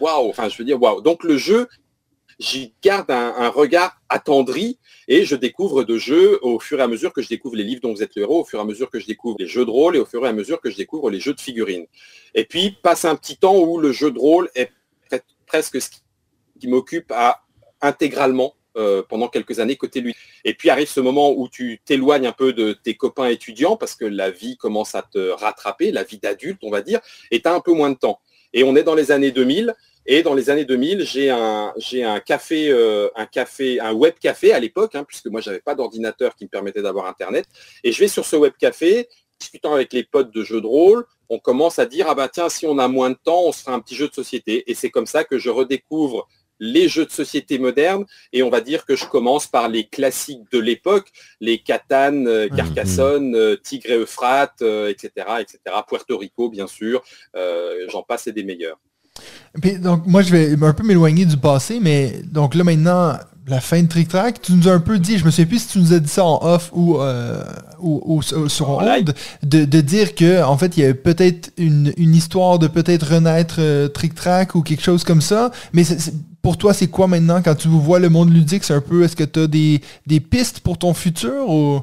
waouh. 0.01 0.29
Enfin, 0.29 0.49
je 0.49 0.57
veux 0.57 0.65
dire 0.65 0.81
waouh. 0.81 1.01
Donc 1.01 1.25
le 1.25 1.37
jeu, 1.37 1.69
j'y 2.41 2.75
garde 2.83 3.11
un, 3.11 3.49
regard 3.51 4.01
attendri 4.09 4.79
et 5.07 5.25
je 5.25 5.37
découvre 5.37 5.85
de 5.85 5.99
jeux 5.99 6.39
au 6.43 6.59
fur 6.59 6.81
et 6.81 6.83
à 6.83 6.89
mesure 6.89 7.13
que 7.13 7.21
je 7.21 7.29
découvre 7.29 7.55
les 7.55 7.65
livres 7.65 7.83
dont 7.83 7.93
vous 7.93 8.03
êtes 8.03 8.17
le 8.17 8.23
héros, 8.23 8.41
au 8.41 8.45
fur 8.45 8.59
et 8.59 8.63
à 8.63 8.65
mesure 8.65 8.91
que 8.91 8.99
je 8.99 9.07
découvre 9.07 9.37
les 9.39 9.47
jeux 9.47 9.67
de 9.67 9.71
rôle 9.71 9.95
et 9.95 9.99
au 9.99 10.07
fur 10.07 10.25
et 10.25 10.29
à 10.29 10.33
mesure 10.33 10.59
que 10.61 10.71
je 10.71 10.77
découvre 10.77 11.11
les 11.11 11.21
jeux 11.21 11.35
de 11.35 11.41
figurines. 11.41 11.87
Et 12.35 12.47
puis 12.47 12.79
passe 12.83 13.05
un 13.05 13.15
petit 13.15 13.37
temps 13.37 13.59
où 13.59 13.79
le 13.79 13.93
jeu 13.93 14.11
de 14.11 14.19
rôle 14.19 14.49
est 14.55 14.71
pre- 15.11 15.21
presque 15.47 15.81
ce 15.83 15.91
qui, 16.59 16.67
m'occupe 16.67 17.13
intégralement 17.81 18.55
euh, 18.77 19.03
pendant 19.07 19.29
quelques 19.29 19.61
années 19.61 19.77
côté 19.77 20.01
lui. 20.01 20.15
Et 20.45 20.55
puis 20.55 20.71
arrive 20.71 20.89
ce 20.89 21.01
moment 21.01 21.33
où 21.33 21.49
tu 21.49 21.81
t'éloignes 21.85 22.27
un 22.27 22.33
peu 22.33 22.53
de 22.53 22.73
tes 22.73 22.95
copains 22.95 23.29
étudiants 23.29 23.77
parce 23.77 23.95
que 23.95 24.05
la 24.07 24.31
vie 24.31 24.57
commence 24.57 24.95
à 24.95 25.03
te 25.03 25.31
rattraper, 25.31 25.91
la 25.91 26.05
vie 26.05 26.19
d'adulte 26.19 26.61
on 26.63 26.71
va 26.71 26.81
dire, 26.81 27.01
et 27.31 27.43
tu 27.43 27.49
as 27.49 27.55
un 27.55 27.61
peu 27.61 27.73
moins 27.73 27.91
de 27.91 27.97
temps. 27.97 28.21
Et 28.53 28.65
on 28.65 28.77
est 28.77 28.83
dans 28.83 28.95
les 28.95 29.13
années 29.13 29.31
2000 29.31 29.75
et 30.07 30.23
dans 30.23 30.35
les 30.35 30.51
années 30.51 30.65
2000, 30.65 31.05
j'ai 31.05 31.31
un, 31.31 31.73
j'ai 31.77 32.03
un 32.05 32.21
café, 32.21 32.71
euh, 32.71 33.09
un 33.17 33.27
café, 33.27 33.81
un 33.81 33.93
web 33.93 34.15
café 34.21 34.53
à 34.53 34.59
l'époque, 34.59 34.95
hein, 34.95 35.05
puisque 35.05 35.27
moi 35.27 35.41
j'avais 35.41 35.61
pas 35.61 35.75
d'ordinateur 35.75 36.35
qui 36.35 36.45
me 36.45 36.51
permettait 36.51 36.83
d'avoir 36.83 37.07
internet. 37.07 37.47
Et 37.85 37.93
je 37.93 38.01
vais 38.01 38.09
sur 38.09 38.25
ce 38.25 38.37
web 38.37 38.53
café, 38.59 39.09
discutant 39.39 39.75
avec 39.75 39.93
les 39.93 40.05
potes 40.05 40.33
de 40.33 40.43
jeux 40.43 40.61
de 40.61 40.67
rôle, 40.67 41.07
on 41.29 41.39
commence 41.39 41.79
à 41.79 41.87
dire 41.87 42.07
ah 42.09 42.15
bah 42.15 42.29
tiens 42.29 42.49
si 42.49 42.67
on 42.67 42.79
a 42.79 42.89
moins 42.89 43.11
de 43.11 43.19
temps, 43.23 43.45
on 43.45 43.53
se 43.53 43.63
fera 43.63 43.73
un 43.73 43.81
petit 43.81 43.95
jeu 43.95 44.09
de 44.09 44.15
société. 44.15 44.71
Et 44.71 44.75
c'est 44.75 44.91
comme 44.91 45.07
ça 45.07 45.25
que 45.25 45.39
je 45.39 45.49
redécouvre 45.49 46.27
les 46.61 46.89
jeux 46.89 47.07
de 47.07 47.11
société 47.11 47.59
modernes 47.59 48.05
et 48.33 48.43
on 48.43 48.51
va 48.51 48.61
dire 48.61 48.85
que 48.85 48.95
je 48.95 49.07
commence 49.07 49.47
par 49.47 49.69
les 49.69 49.89
classiques 49.89 50.51
de 50.53 50.59
l'époque, 50.59 51.09
les 51.41 51.59
Catan, 51.59 52.27
euh, 52.27 52.49
Carcassonne, 52.49 53.35
euh, 53.35 53.57
Tigre 53.57 53.91
et 53.91 53.97
Euphrate, 53.97 54.61
euh, 54.61 54.89
etc., 54.89 55.11
etc. 55.41 55.59
Puerto 55.89 56.19
Rico 56.19 56.51
bien 56.51 56.67
sûr, 56.67 57.03
j'en 57.89 58.03
passe 58.03 58.27
et 58.27 58.33
des 58.33 58.45
meilleurs. 58.45 58.79
Puis, 59.61 59.79
donc, 59.79 60.07
moi, 60.07 60.23
je 60.23 60.31
vais 60.31 60.57
un 60.63 60.73
peu 60.73 60.85
m'éloigner 60.85 61.25
du 61.25 61.37
passé, 61.37 61.79
mais 61.81 62.23
donc 62.31 62.55
là, 62.55 62.65
maintenant, 62.65 63.15
la 63.47 63.61
fin 63.61 63.83
de 63.83 63.89
Trick 63.89 64.09
Track, 64.09 64.43
tu 64.43 64.53
nous 64.53 64.69
as 64.69 64.73
un 64.73 64.81
peu 64.81 64.99
dit, 64.99 65.19
je 65.19 65.25
me 65.25 65.31
souviens 65.31 65.47
plus 65.47 65.63
si 65.63 65.69
tu 65.69 65.79
nous 65.81 65.93
as 65.93 65.99
dit 65.99 66.09
ça 66.09 66.25
en 66.25 66.39
off 66.43 66.71
ou, 66.73 67.01
euh, 67.01 67.43
ou, 67.81 68.01
ou 68.05 68.23
sur 68.23 68.71
En 68.71 68.87
onde, 68.87 69.13
de, 69.43 69.65
de 69.65 69.81
dire 69.81 70.15
que 70.15 70.43
en 70.43 70.57
fait, 70.57 70.77
il 70.77 70.81
y 70.81 70.85
avait 70.85 70.95
peut-être 70.95 71.51
une, 71.57 71.93
une 71.97 72.15
histoire 72.15 72.61
de 72.61 72.69
peut-être 72.69 73.15
renaître 73.15 73.57
euh, 73.59 73.89
Trick 73.89 74.15
Track 74.15 74.55
ou 74.55 74.63
quelque 74.63 74.83
chose 74.83 75.03
comme 75.03 75.21
ça. 75.21 75.51
Mais 75.73 75.83
pour 76.43 76.59
toi, 76.59 76.73
c'est 76.73 76.87
quoi 76.87 77.09
maintenant 77.09 77.43
quand 77.43 77.57
tu 77.57 77.67
vois 77.67 77.99
le 77.99 78.09
monde 78.09 78.33
ludique? 78.33 78.63
C'est 78.63 78.75
un 78.75 78.81
peu, 78.81 79.03
est-ce 79.03 79.17
que 79.17 79.25
tu 79.25 79.41
as 79.41 79.47
des, 79.49 79.81
des 80.07 80.21
pistes 80.21 80.61
pour 80.61 80.79
ton 80.79 80.95
futur 80.95 81.49
ou... 81.49 81.81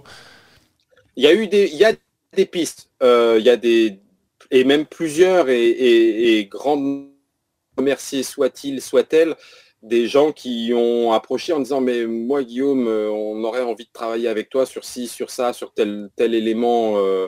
Il 1.18 1.24
y 1.24 1.28
a 1.28 1.34
eu 1.34 1.48
des, 1.48 1.70
il 1.74 1.80
y 1.80 1.86
a 1.86 1.92
des 2.36 2.46
pistes, 2.46 2.88
euh, 3.04 3.38
il 3.40 3.46
y 3.46 3.50
a 3.50 3.58
des, 3.58 4.00
et 4.52 4.64
même 4.64 4.86
plusieurs, 4.86 5.50
et, 5.50 5.68
et, 5.68 6.38
et 6.38 6.46
grands 6.46 6.78
remerciés 7.78 8.24
soit-il, 8.24 8.82
soit-elle, 8.82 9.36
des 9.84 10.08
gens 10.08 10.32
qui 10.32 10.72
ont 10.74 11.14
approché 11.14 11.54
en 11.54 11.60
disant 11.60 11.82
mais 11.82 12.06
moi 12.06 12.44
Guillaume, 12.44 12.88
euh, 12.88 13.10
on 13.12 13.44
aurait 13.44 13.62
envie 13.62 13.86
de 13.86 13.92
travailler 13.94 14.28
avec 14.28 14.50
toi 14.50 14.66
sur 14.66 14.84
ci, 14.84 15.08
sur 15.08 15.30
ça, 15.30 15.54
sur 15.54 15.74
tel, 15.74 16.10
tel 16.16 16.34
élément. 16.34 16.98
euh. 16.98 17.28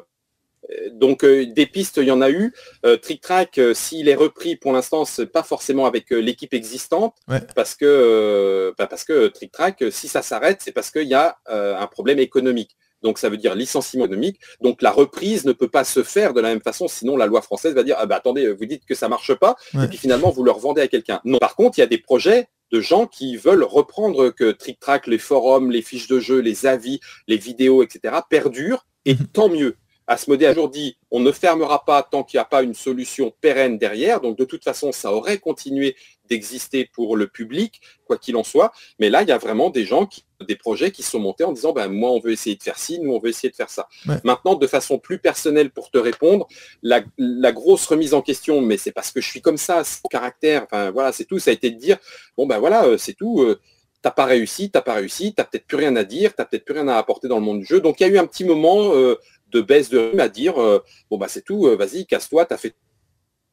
Donc 0.92 1.24
euh, 1.24 1.46
des 1.46 1.66
pistes, 1.66 1.98
il 1.98 2.04
y 2.06 2.12
en 2.12 2.22
a 2.22 2.30
eu. 2.30 2.54
Euh, 2.86 2.98
Trick 2.98 3.22
Track, 3.22 3.58
euh, 3.58 3.74
s'il 3.74 4.10
est 4.10 4.16
repris 4.16 4.56
pour 4.56 4.74
l'instant, 4.74 5.06
c'est 5.06 5.26
pas 5.28 5.42
forcément 5.42 5.86
avec 5.86 6.10
l'équipe 6.12 6.54
existante, 6.54 7.16
Ouais. 7.28 7.40
parce 7.56 7.76
que 7.76 8.74
bah, 8.78 8.86
parce 8.88 9.04
que 9.06 9.28
Trick 9.28 9.52
Track, 9.52 9.86
si 9.90 10.08
ça 10.08 10.22
s'arrête, 10.22 10.60
c'est 10.62 10.72
parce 10.74 10.92
qu'il 10.92 11.08
y 11.08 11.14
a 11.14 11.38
un 11.48 11.88
problème 11.88 12.20
économique. 12.20 12.76
Donc 13.02 13.18
ça 13.20 13.30
veut 13.30 13.38
dire 13.38 13.56
licenciement 13.56 14.06
économique. 14.06 14.40
Donc 14.62 14.82
la 14.82 14.92
reprise 14.92 15.46
ne 15.46 15.52
peut 15.54 15.68
pas 15.68 15.84
se 15.84 16.04
faire 16.04 16.34
de 16.34 16.42
la 16.42 16.50
même 16.50 16.62
façon, 16.62 16.88
sinon 16.88 17.18
la 17.18 17.26
loi 17.26 17.42
française 17.42 17.74
va 17.74 17.84
dire 17.84 17.96
ah 18.00 18.06
bah 18.06 18.18
attendez, 18.18 18.52
vous 18.52 18.66
dites 18.66 18.86
que 18.86 18.96
ça 18.96 19.08
marche 19.10 19.34
pas, 19.34 19.56
Ouais. 19.74 19.86
et 19.86 19.88
puis 19.88 19.98
finalement 19.98 20.32
vous 20.32 20.44
le 20.44 20.52
revendez 20.52 20.82
à 20.82 20.88
quelqu'un. 20.88 21.22
Non. 21.24 21.38
Par 21.40 21.56
contre, 21.56 21.78
il 21.78 21.82
y 21.82 21.84
a 21.84 21.88
des 21.88 21.98
projets 21.98 22.48
de 22.72 22.82
gens 22.82 23.08
qui 23.08 23.36
veulent 23.38 23.64
reprendre 23.64 24.30
que 24.30 24.52
Trick 24.52 24.80
Track, 24.80 25.08
les 25.08 25.18
forums, 25.18 25.72
les 25.72 25.82
fiches 25.82 26.08
de 26.08 26.20
jeu, 26.20 26.40
les 26.40 26.66
avis, 26.68 27.00
les 27.28 27.38
vidéos, 27.38 27.82
etc. 27.84 28.16
perdurent, 28.30 28.86
et 29.06 29.16
tant 29.34 29.50
mieux. 29.50 29.76
Asmodée 30.06 30.48
a 30.48 30.54
toujours 30.54 30.70
dit 30.70 30.98
on 31.12 31.20
ne 31.20 31.32
fermera 31.32 31.86
pas 31.86 32.02
tant 32.02 32.24
qu'il 32.24 32.38
n'y 32.38 32.42
a 32.42 32.46
pas 32.46 32.64
une 32.64 32.74
solution 32.74 33.32
pérenne 33.42 33.78
derrière. 33.78 34.22
Donc 34.22 34.38
de 34.38 34.46
toute 34.46 34.64
façon, 34.64 34.92
ça 34.92 35.12
aurait 35.14 35.38
continué 35.38 35.96
d'exister 36.30 36.90
pour 36.94 37.18
le 37.18 37.28
public, 37.28 37.82
quoi 38.06 38.18
qu'il 38.18 38.36
en 38.36 38.44
soit. 38.44 38.72
Mais 39.00 39.10
là, 39.10 39.24
il 39.24 39.30
y 39.30 39.32
a 39.32 39.38
vraiment 39.38 39.70
des 39.70 39.86
gens, 39.86 40.06
qui, 40.06 40.24
des 40.48 40.56
projets 40.56 40.92
qui 40.92 41.04
sont 41.04 41.20
montés 41.20 41.44
en 41.44 41.52
disant 41.52 41.74
ben, 41.74 41.88
moi, 41.88 42.12
on 42.12 42.20
veut 42.20 42.32
essayer 42.32 42.56
de 42.56 42.64
faire 42.64 42.78
ci, 42.78 43.00
nous, 43.00 43.12
on 43.14 43.20
veut 43.20 43.30
essayer 43.30 43.50
de 43.50 43.56
faire 43.56 43.70
ça. 43.70 43.88
Ouais. 44.08 44.16
Maintenant, 44.24 44.56
de 44.56 44.68
façon 44.68 45.00
plus 45.00 45.20
personnelle 45.20 45.70
pour 45.72 45.92
te 45.92 45.98
répondre, 45.98 46.48
la, 46.82 47.02
la 47.18 47.52
grosse 47.52 47.86
remise 47.88 48.14
en 48.14 48.22
question, 48.22 48.62
mais 48.62 48.78
c'est 48.78 48.92
parce 48.92 49.12
que 49.12 49.22
je 49.22 49.28
suis 49.28 49.42
comme 49.42 49.58
ça, 49.58 49.84
c'est 49.84 50.00
mon 50.04 50.10
caractère, 50.10 50.64
enfin 50.64 50.92
voilà, 50.92 51.12
c'est 51.12 51.26
tout, 51.26 51.40
ça 51.40 51.52
a 51.52 51.54
été 51.54 51.72
de 51.72 51.78
dire 51.78 51.98
bon 52.38 52.46
ben 52.48 52.60
voilà, 52.60 52.86
euh, 52.86 52.98
c'est 52.98 53.14
tout. 53.14 53.42
euh, 53.42 53.60
T'as 54.02 54.12
pas 54.12 54.24
réussi, 54.24 54.72
t'as 54.72 54.82
pas 54.82 54.94
réussi, 54.94 55.34
t'as 55.36 55.44
peut-être 55.44 55.68
plus 55.68 55.76
rien 55.76 55.94
à 55.98 56.06
dire, 56.06 56.34
t'as 56.34 56.46
peut-être 56.46 56.64
plus 56.64 56.74
rien 56.74 56.88
à 56.88 56.96
apporter 56.96 57.28
dans 57.28 57.36
le 57.36 57.44
monde 57.44 57.60
du 57.60 57.66
jeu. 57.66 57.82
Donc 57.82 58.00
il 58.00 58.08
y 58.08 58.10
a 58.10 58.14
eu 58.14 58.18
un 58.18 58.26
petit 58.26 58.46
moment 58.46 58.94
euh, 58.96 59.18
de 59.52 59.60
baisse 59.60 59.90
de 59.90 59.98
rythme 59.98 60.22
à 60.22 60.30
dire 60.30 60.58
euh, 60.62 60.82
bon 61.10 61.18
bah 61.18 61.28
c'est 61.28 61.42
tout, 61.44 61.68
euh, 61.68 61.76
vas-y, 61.76 62.06
casse-toi, 62.06 62.46
t'as 62.46 62.56
fait 62.56 62.74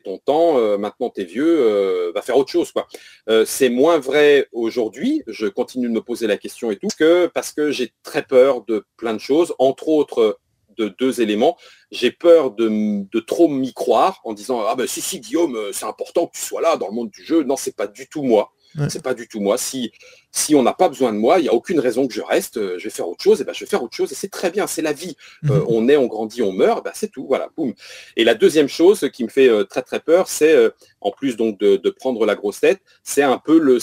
ton 0.07 0.19
temps, 0.19 0.59
euh, 0.59 0.79
maintenant 0.79 1.11
t'es 1.11 1.25
vieux, 1.25 1.59
euh, 1.61 2.13
va 2.15 2.23
faire 2.23 2.37
autre 2.37 2.51
chose. 2.51 2.71
quoi. 2.71 2.87
Euh, 3.29 3.45
c'est 3.45 3.69
moins 3.69 3.99
vrai 3.99 4.49
aujourd'hui, 4.53 5.25
je 5.27 5.47
continue 5.47 5.89
de 5.89 5.93
me 5.93 6.01
poser 6.01 6.29
la 6.29 6.37
question 6.37 6.71
et 6.71 6.77
tout, 6.77 6.87
que 6.97 7.27
parce 7.27 7.53
que 7.53 7.73
j'ai 7.73 7.93
très 8.05 8.23
peur 8.23 8.65
de 8.65 8.87
plein 8.97 9.15
de 9.15 9.19
choses, 9.19 9.53
entre 9.59 9.89
autres 9.89 10.39
de 10.79 10.89
deux 10.89 11.21
éléments. 11.21 11.57
J'ai 11.91 12.11
peur 12.11 12.53
de, 12.53 12.69
de 13.11 13.21
trop 13.21 13.49
m'y 13.49 13.73
croire 13.73 14.21
en 14.25 14.33
disant 14.33 14.63
Ah 14.67 14.77
ben 14.77 14.87
si, 14.87 15.01
si, 15.01 15.21
Guillaume, 15.21 15.71
c'est 15.73 15.87
important 15.87 16.27
que 16.27 16.37
tu 16.37 16.45
sois 16.45 16.61
là 16.61 16.77
dans 16.77 16.89
le 16.89 16.93
monde 16.93 17.11
du 17.11 17.25
jeu. 17.25 17.43
Non, 17.43 17.57
c'est 17.57 17.75
pas 17.75 17.87
du 17.87 18.09
tout 18.09 18.23
moi. 18.23 18.53
Ouais. 18.79 18.89
C'est 18.91 19.03
pas 19.03 19.15
du 19.15 19.27
tout 19.29 19.41
moi. 19.41 19.57
Si, 19.59 19.93
si 20.33 20.55
on 20.55 20.63
n'a 20.63 20.73
pas 20.75 20.89
besoin 20.89 21.13
de 21.13 21.19
moi, 21.19 21.39
il 21.39 21.43
n'y 21.43 21.49
a 21.49 21.55
aucune 21.55 21.81
raison 21.81 22.07
que 22.07 22.13
je 22.15 22.21
reste, 22.21 22.59
euh, 22.59 22.79
je 22.79 22.85
vais 22.85 22.91
faire 22.91 23.09
autre 23.09 23.23
chose, 23.23 23.41
et 23.41 23.45
ben 23.45 23.53
je 23.55 23.61
vais 23.61 23.71
faire 23.71 23.83
autre 23.83 23.97
chose, 23.97 24.13
et 24.13 24.15
c'est 24.15 24.29
très 24.31 24.51
bien, 24.51 24.67
c'est 24.67 24.83
la 24.83 24.93
vie. 24.93 25.17
Euh, 25.51 25.61
Mhm. 25.61 25.65
on 25.69 25.89
est, 25.89 25.97
on 25.97 26.07
grandit, 26.07 26.43
on 26.43 26.53
meurt, 26.53 26.85
ben 26.85 26.91
c'est 26.95 27.11
tout, 27.11 27.27
voilà, 27.27 27.49
boum. 27.57 27.73
Et 28.17 28.25
la 28.25 28.35
deuxième 28.35 28.69
chose 28.69 29.09
qui 29.13 29.25
me 29.25 29.29
fait 29.29 29.49
euh, 29.49 29.65
très 29.65 29.83
très 29.83 30.01
peur, 30.01 30.29
c'est, 30.29 30.53
euh, 30.55 30.71
en 31.01 31.11
plus 31.11 31.37
donc 31.37 31.59
de, 31.59 31.77
de 31.77 31.91
prendre 31.91 32.27
la 32.27 32.35
grosse 32.35 32.61
tête, 32.61 32.81
c'est 33.03 33.23
un 33.23 33.39
peu 33.39 33.59
le... 33.59 33.79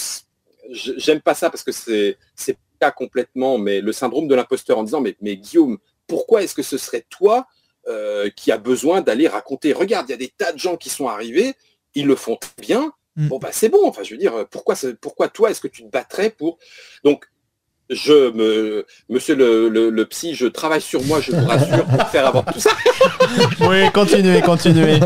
J'aime 0.71 1.21
pas 1.21 1.33
ça 1.33 1.49
parce 1.49 1.63
que 1.63 1.71
c'est 1.71 2.17
c'est 2.35 2.57
pas 2.79 2.91
complètement, 2.91 3.57
mais 3.57 3.81
le 3.81 3.91
syndrome 3.91 4.27
de 4.27 4.35
l'imposteur 4.35 4.77
en 4.77 4.83
disant, 4.83 5.01
mais, 5.01 5.15
mais 5.21 5.35
Guillaume, 5.37 5.77
pourquoi 6.07 6.43
est-ce 6.43 6.55
que 6.55 6.63
ce 6.63 6.77
serait 6.77 7.05
toi 7.09 7.47
qui 8.37 8.49
a 8.51 8.57
besoin 8.57 9.01
d'aller 9.01 9.27
raconter 9.27 9.73
Regarde, 9.73 10.07
il 10.07 10.11
y 10.11 10.15
a 10.15 10.17
des 10.17 10.29
tas 10.29 10.53
de 10.53 10.57
gens 10.59 10.77
qui 10.77 10.89
sont 10.89 11.09
arrivés, 11.09 11.53
ils 11.95 12.05
le 12.05 12.15
font 12.15 12.37
très 12.37 12.61
bien. 12.61 12.93
Mm. 13.15 13.27
Bon, 13.27 13.37
bah, 13.39 13.49
c'est 13.51 13.69
bon. 13.69 13.87
Enfin, 13.87 14.01
je 14.03 14.11
veux 14.11 14.17
dire, 14.17 14.33
pourquoi, 14.49 14.75
c'est- 14.75 14.95
pourquoi 14.99 15.27
toi, 15.29 15.51
est-ce 15.51 15.61
que 15.61 15.67
tu 15.67 15.83
te 15.83 15.89
battrais 15.91 16.29
pour. 16.31 16.57
Donc, 17.03 17.25
je 17.89 18.31
me, 18.31 18.85
monsieur 19.09 19.35
le, 19.35 19.67
le- 19.69 19.89
le 19.89 20.05
psy, 20.05 20.33
je 20.35 20.47
travaille 20.47 20.81
sur 20.81 21.03
moi, 21.03 21.19
je 21.21 21.31
vous 21.33 21.45
rassure, 21.45 21.85
pour 21.85 22.07
faire 22.09 22.25
avoir 22.27 22.45
tout 22.45 22.59
ça. 22.59 22.71
Oui, 23.61 23.89
continuez, 23.93 24.41
continuez. 24.41 24.99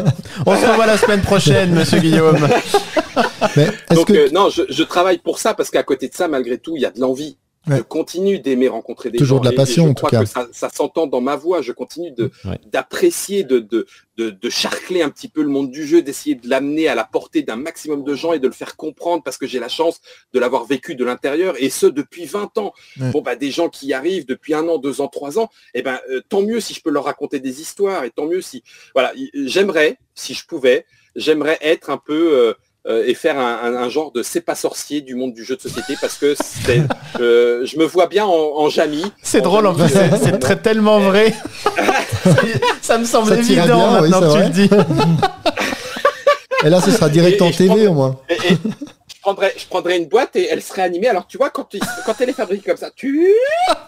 On 0.45 0.55
se 0.55 0.65
revoit 0.65 0.85
la 0.85 0.97
semaine 0.97 1.21
prochaine, 1.21 1.71
monsieur 1.73 1.99
Guillaume. 1.99 2.47
Mais 3.55 3.67
Donc, 3.91 4.07
que 4.07 4.13
euh, 4.13 4.29
non, 4.31 4.49
je, 4.49 4.63
je 4.69 4.83
travaille 4.83 5.17
pour 5.17 5.39
ça 5.39 5.53
parce 5.53 5.69
qu'à 5.69 5.83
côté 5.83 6.07
de 6.07 6.13
ça, 6.13 6.27
malgré 6.27 6.57
tout, 6.57 6.75
il 6.75 6.81
y 6.81 6.85
a 6.85 6.91
de 6.91 6.99
l'envie. 6.99 7.37
Ouais. 7.67 7.77
Je 7.77 7.81
continue 7.83 8.39
d'aimer 8.39 8.67
rencontrer 8.67 9.09
des 9.11 9.17
Toujours 9.17 9.37
gens. 9.37 9.41
de 9.41 9.45
la 9.45 9.51
et- 9.51 9.53
et 9.53 9.57
passion, 9.57 9.85
je 9.85 9.89
en 9.89 9.93
crois 9.93 10.09
tout 10.09 10.15
cas. 10.15 10.23
que 10.23 10.29
ça, 10.29 10.47
ça 10.51 10.69
s'entend 10.69 11.07
dans 11.07 11.21
ma 11.21 11.35
voix. 11.35 11.61
Je 11.61 11.71
continue 11.71 12.11
de 12.11 12.31
Ouais. 12.45 12.59
d'apprécier, 12.71 13.43
de, 13.43 13.59
de, 13.59 13.85
de, 14.17 14.29
de 14.29 14.49
charcler 14.49 15.01
un 15.01 15.09
petit 15.09 15.27
peu 15.27 15.41
le 15.41 15.49
monde 15.49 15.69
du 15.71 15.85
jeu, 15.85 16.01
d'essayer 16.01 16.35
de 16.35 16.49
l'amener 16.49 16.87
à 16.87 16.95
la 16.95 17.03
portée 17.03 17.41
d'un 17.43 17.55
maximum 17.57 18.03
de 18.03 18.13
gens 18.15 18.33
et 18.33 18.39
de 18.39 18.47
le 18.47 18.53
faire 18.53 18.75
comprendre 18.75 19.23
parce 19.23 19.37
que 19.37 19.45
j'ai 19.47 19.59
la 19.59 19.69
chance 19.69 19.99
de 20.33 20.39
l'avoir 20.39 20.65
vécu 20.65 20.95
de 20.95 21.03
l'intérieur 21.05 21.55
et 21.61 21.69
ce 21.69 21.85
depuis 21.85 22.25
20 22.25 22.57
ans. 22.57 22.73
Ouais. 22.99 23.11
Bon, 23.11 23.21
bah, 23.21 23.35
des 23.35 23.51
gens 23.51 23.69
qui 23.69 23.87
y 23.87 23.93
arrivent 23.93 24.25
depuis 24.25 24.53
un 24.53 24.67
an, 24.67 24.77
deux 24.77 25.01
ans, 25.01 25.07
trois 25.07 25.37
ans, 25.39 25.49
eh 25.73 25.81
ben, 25.81 25.99
euh, 26.09 26.21
tant 26.29 26.41
mieux 26.41 26.59
si 26.59 26.73
je 26.73 26.81
peux 26.81 26.89
leur 26.91 27.03
raconter 27.05 27.39
des 27.39 27.61
histoires 27.61 28.03
et 28.05 28.09
tant 28.11 28.25
mieux 28.25 28.41
si, 28.41 28.63
voilà, 28.93 29.13
j'aimerais, 29.33 29.97
si 30.15 30.33
je 30.33 30.45
pouvais, 30.45 30.85
j'aimerais 31.15 31.57
être 31.61 31.89
un 31.89 31.97
peu, 31.97 32.33
euh, 32.33 32.53
euh, 32.87 33.03
et 33.05 33.13
faire 33.13 33.37
un, 33.39 33.59
un- 33.63 33.75
un 33.75 33.89
genre 33.89 34.11
de 34.11 34.23
c'est 34.23 34.41
pas 34.41 34.55
sorcier 34.55 35.01
du 35.01 35.15
monde 35.15 35.33
du 35.33 35.43
jeu 35.43 35.55
de 35.55 35.61
société 35.61 35.95
parce 35.99 36.15
que 36.17 36.35
euh, 37.19 37.65
je 37.65 37.77
me 37.77 37.85
vois 37.85 38.07
bien 38.07 38.25
en, 38.25 38.31
en 38.57 38.69
Jamie. 38.69 39.05
C'est 39.21 39.41
drôle, 39.41 39.67
en 39.67 39.77
Jamie, 39.77 39.91
euh, 39.95 40.07
c'est 40.17 40.25
c'est 40.31 40.39
très 40.39 40.55
tellement 40.57 40.99
vrai. 41.09 41.33
ça 42.81 42.97
me 42.97 43.05
semble 43.05 43.29
Ça 43.29 43.35
évident 43.37 43.65
bien, 43.65 44.01
maintenant 44.01 44.21
que 44.21 44.33
tu 44.37 44.43
le 44.43 44.49
dis. 44.49 44.69
et 46.65 46.69
là 46.69 46.81
ce 46.81 46.91
sera 46.91 47.09
direct 47.09 47.41
Et- 47.41 47.43
et 47.43 47.47
en 47.47 47.51
je 47.51 47.57
TV 47.57 47.67
prends- 47.83 47.91
au 47.91 47.93
moins. 47.93 48.15
Et, 48.29 48.33
et 48.53 48.57
je, 49.17 49.21
prendrais, 49.21 49.53
je 49.57 49.65
prendrais 49.65 49.97
une 49.97 50.07
boîte 50.07 50.35
et 50.35 50.45
elle 50.45 50.61
serait 50.61 50.83
animée. 50.83 51.07
Alors 51.07 51.25
tu 51.25 51.37
vois, 51.37 51.49
quand, 51.49 51.75
quand 52.05 52.21
elle 52.21 52.29
est 52.29 52.33
fabriquée 52.33 52.65
comme 52.65 52.77
ça, 52.77 52.91
tu 52.91 53.33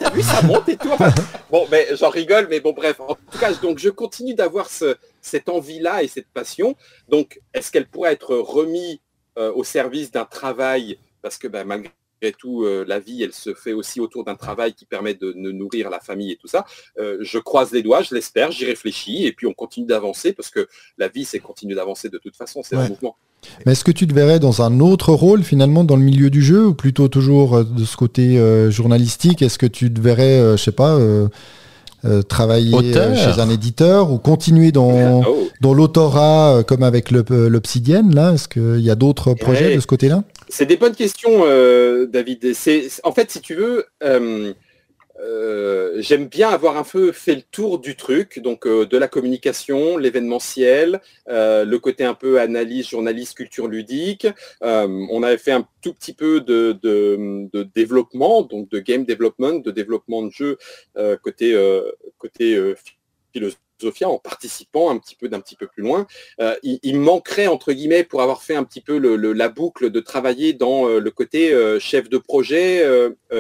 as 0.02 0.10
vu, 0.10 0.24
ça 0.24 0.42
monte 0.42 0.68
et 0.70 0.78
tout. 0.78 0.90
Enfin, 0.92 1.14
bon, 1.52 1.68
mais 1.72 1.88
j'en 1.96 2.10
rigole, 2.10 2.48
mais 2.50 2.60
bon, 2.60 2.74
bref. 2.74 3.00
En 3.00 3.16
tout 3.16 3.38
cas, 3.40 3.54
donc 3.54 3.78
je 3.78 3.90
continue 3.90 4.34
d'avoir 4.34 4.70
ce, 4.70 4.98
cette 5.22 5.48
envie-là 5.50 6.04
et 6.04 6.08
cette 6.08 6.30
passion. 6.30 6.76
Donc, 7.10 7.40
est-ce 7.54 7.72
qu'elle 7.72 7.88
pourrait 7.88 8.14
être 8.14 8.36
remise 8.36 8.98
euh, 9.38 9.54
au 9.54 9.64
service 9.64 10.12
d'un 10.12 10.26
travail? 10.26 10.98
Parce 11.22 11.38
que 11.38 11.48
ben, 11.48 11.64
malgré 11.64 11.92
tout, 12.38 12.64
euh, 12.64 12.84
la 12.88 13.00
vie, 13.00 13.22
elle 13.22 13.34
se 13.34 13.54
fait 13.54 13.74
aussi 13.74 14.00
autour 14.00 14.24
d'un 14.24 14.36
travail 14.36 14.74
qui 14.74 14.86
permet 14.86 15.14
de, 15.14 15.32
de 15.32 15.52
nourrir 15.52 15.92
la 15.92 16.00
famille 16.00 16.32
et 16.32 16.38
tout 16.38 16.48
ça. 16.48 16.66
Euh, 16.98 17.18
je 17.22 17.38
croise 17.38 17.72
les 17.72 17.84
doigts, 17.84 18.02
je 18.02 18.16
l'espère, 18.16 18.52
j'y 18.52 18.66
réfléchis, 18.66 19.26
et 19.28 19.32
puis 19.32 19.46
on 19.46 19.54
continue 19.54 19.86
d'avancer 19.86 20.34
parce 20.34 20.50
que 20.50 20.68
la 20.98 21.08
vie, 21.08 21.24
c'est 21.24 21.40
continuer 21.40 21.76
d'avancer 21.76 22.10
de 22.10 22.18
toute 22.18 22.36
façon, 22.36 22.64
c'est 22.64 22.76
un 22.76 22.90
mouvement. 22.90 23.16
Mais 23.66 23.72
est-ce 23.74 23.84
que 23.84 23.92
tu 23.92 24.08
te 24.08 24.14
verrais 24.14 24.40
dans 24.40 24.62
un 24.62 24.80
autre 24.80 25.14
rôle 25.14 25.44
finalement 25.44 25.84
dans 25.84 25.96
le 25.96 26.04
milieu 26.04 26.30
du 26.30 26.42
jeu 26.42 26.68
ou 26.68 26.74
plutôt 26.74 27.08
toujours 27.08 27.58
euh, 27.58 27.64
de 27.64 27.84
ce 27.86 27.96
côté 27.98 28.38
euh, 28.38 28.70
journalistique? 28.72 29.42
Est-ce 29.42 29.58
que 29.58 29.66
tu 29.66 29.92
te 29.94 30.00
verrais, 30.00 30.40
euh, 30.40 30.58
je 30.58 30.64
sais 30.64 30.72
pas, 30.72 30.96
euh, 30.96 31.28
travailler 32.30 32.74
Auteur. 32.74 33.16
chez 33.18 33.42
un 33.42 33.50
éditeur 33.50 34.12
ou 34.12 34.18
continuer 34.20 34.72
dans, 34.72 35.22
Oh. 35.28 35.48
dans 35.62 35.74
l'autorat 35.74 36.64
comme 36.66 36.84
avec 36.84 37.12
l'Obsidienne 37.12 38.16
là? 38.16 38.34
Est-ce 38.34 38.48
qu'il 38.48 38.80
y 38.80 38.90
a 38.90 38.96
d'autres 38.96 39.34
projets 39.34 39.68
Ouais. 39.68 39.76
de 39.76 39.82
ce 39.82 39.88
côté-là? 39.88 40.24
C'est 40.48 40.66
des 40.66 40.78
bonnes 40.78 40.96
questions, 40.96 41.44
David. 42.12 42.54
En 43.04 43.12
fait, 43.12 43.32
si 43.32 43.42
tu 43.42 43.56
veux, 43.56 43.84
euh, 45.22 46.02
j'aime 46.02 46.28
bien 46.28 46.50
avoir 46.50 46.78
un 46.78 46.84
peu 46.84 47.12
fait 47.12 47.36
le 47.36 47.42
tour 47.42 47.80
du 47.80 47.96
truc, 47.96 48.40
donc 48.40 48.66
euh, 48.66 48.86
de 48.86 48.98
la 48.98 49.08
communication, 49.08 49.98
l'événementiel, 49.98 51.02
euh, 51.28 51.66
le 51.66 51.80
côté 51.80 52.06
un 52.06 52.14
peu 52.14 52.40
analyse, 52.40 52.90
journaliste, 52.90 53.36
culture 53.36 53.68
ludique. 53.68 54.28
On 54.62 55.24
avait 55.24 55.38
fait 55.38 55.52
un 55.52 55.68
tout 55.82 55.94
petit 55.94 56.14
peu 56.14 56.42
de, 56.42 56.80
développement, 57.76 58.44
donc 58.44 58.70
de 58.70 58.80
game 58.80 59.06
development, 59.06 59.64
de 59.64 59.72
développement 59.72 60.24
de 60.24 60.32
jeu 60.32 60.58
côté, 61.22 61.54
côté 62.18 62.56
euh, 62.56 62.76
philosophia 63.80 64.10
en 64.10 64.18
participant 64.18 64.90
un 64.90 64.98
petit 64.98 65.16
peu 65.16 65.30
d'un 65.30 65.40
petit 65.40 65.56
peu 65.56 65.68
plus 65.68 65.84
loin. 65.84 66.06
Euh, 66.40 66.56
il, 66.64 67.00
manquerait 67.00 67.48
entre 67.48 67.72
guillemets 67.72 68.04
pour 68.04 68.22
avoir 68.22 68.44
fait 68.44 68.56
un 68.56 68.64
petit 68.64 68.82
peu 68.82 68.98
la 68.98 69.50
boucle 69.50 69.90
de 69.90 70.00
travailler 70.00 70.54
dans 70.54 70.88
euh, 70.88 71.00
le 71.00 71.12
côté 71.12 71.54
euh, 71.54 71.80
chef 71.80 72.10
de 72.10 72.18
projet 72.18 72.84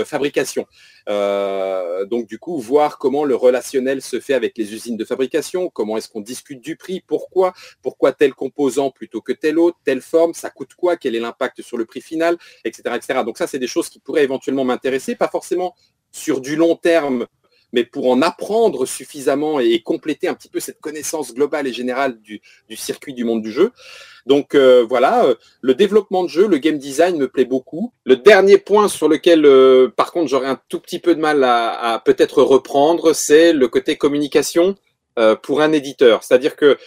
fabrication. 0.06 0.66
Donc 1.07 2.28
du 2.28 2.38
coup 2.40 2.57
voir 2.60 2.98
comment 2.98 3.24
le 3.24 3.36
relationnel 3.36 4.02
se 4.02 4.20
fait 4.20 4.34
avec 4.34 4.57
les 4.57 4.74
usines 4.74 4.98
de 4.98 5.06
fabrication, 5.06 5.70
comment 5.70 5.98
est-ce 5.98 6.07
qu'on 6.07 6.22
discute 6.22 6.61
du 6.61 6.76
prix, 6.76 7.02
pourquoi, 7.06 7.53
pourquoi 7.82 8.14
tel 8.14 8.34
composant 8.34 8.91
plutôt 8.91 9.22
que 9.22 9.34
tel 9.34 9.57
autre, 9.60 9.78
telle 9.84 10.02
forme, 10.02 10.34
ça 10.34 10.49
coûte 10.49 10.76
quoi, 10.76 10.98
quel 10.98 11.16
est 11.16 11.20
l'impact 11.20 11.61
sur 11.61 11.78
le 11.78 11.86
prix 11.86 12.02
final, 12.02 12.38
etc., 12.64 12.95
etc. 12.95 13.22
Donc 13.26 13.38
ça 13.38 13.48
c'est 13.48 13.60
des 13.60 13.68
choses 13.68 13.90
qui 13.90 13.99
pourraient 13.99 14.24
éventuellement 14.24 14.64
m'intéresser, 14.64 15.16
pas 15.16 15.28
forcément 15.28 15.76
sur 16.11 16.41
du 16.41 16.56
long 16.56 16.76
terme 16.76 17.28
mais 17.74 17.84
pour 17.84 18.10
en 18.10 18.22
apprendre 18.22 18.86
suffisamment 18.86 19.60
et 19.60 19.82
compléter 19.82 20.28
un 20.28 20.34
petit 20.34 20.50
peu 20.50 20.60
cette 20.60 20.80
connaissance 20.80 21.34
globale 21.34 21.68
et 21.68 21.74
générale 21.74 22.20
du, 22.22 22.41
du 22.68 22.76
circuit 22.76 23.14
du 23.14 23.24
monde 23.24 23.41
du 23.41 23.52
jeu. 23.52 23.72
Donc 24.26 24.56
euh, 24.56 24.86
voilà, 24.88 25.26
euh, 25.26 25.36
le 25.62 25.74
développement 25.74 26.24
de 26.24 26.30
jeu, 26.30 26.48
le 26.48 26.58
game 26.58 26.78
design 26.78 27.18
me 27.18 27.28
plaît 27.28 27.46
beaucoup. 27.46 27.94
Le 28.04 28.16
dernier 28.16 28.58
point 28.58 28.88
sur 28.88 29.08
lequel, 29.08 29.46
euh, 29.46 29.90
par 29.96 30.12
contre, 30.12 30.30
j'aurais 30.30 30.48
un 30.48 30.60
tout 30.70 30.80
petit 30.80 31.00
peu 31.00 31.16
de 31.16 31.22
mal 31.22 31.44
à, 31.44 31.94
à 31.94 32.00
peut-être 32.00 32.44
reprendre, 32.44 33.14
c'est 33.14 33.54
le 33.54 33.68
côté 33.68 33.98
communication 33.98 34.76
euh, 35.18 35.36
pour 35.36 35.62
un 35.62 35.72
éditeur. 35.72 36.24
C'est-à-dire 36.24 36.56
que 36.56 36.78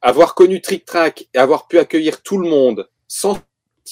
avoir 0.00 0.34
connu 0.34 0.60
Trick 0.60 0.84
Track 0.84 1.28
et 1.34 1.38
avoir 1.38 1.68
pu 1.68 1.78
accueillir 1.78 2.22
tout 2.22 2.38
le 2.38 2.48
monde 2.48 2.88
sans 3.08 3.38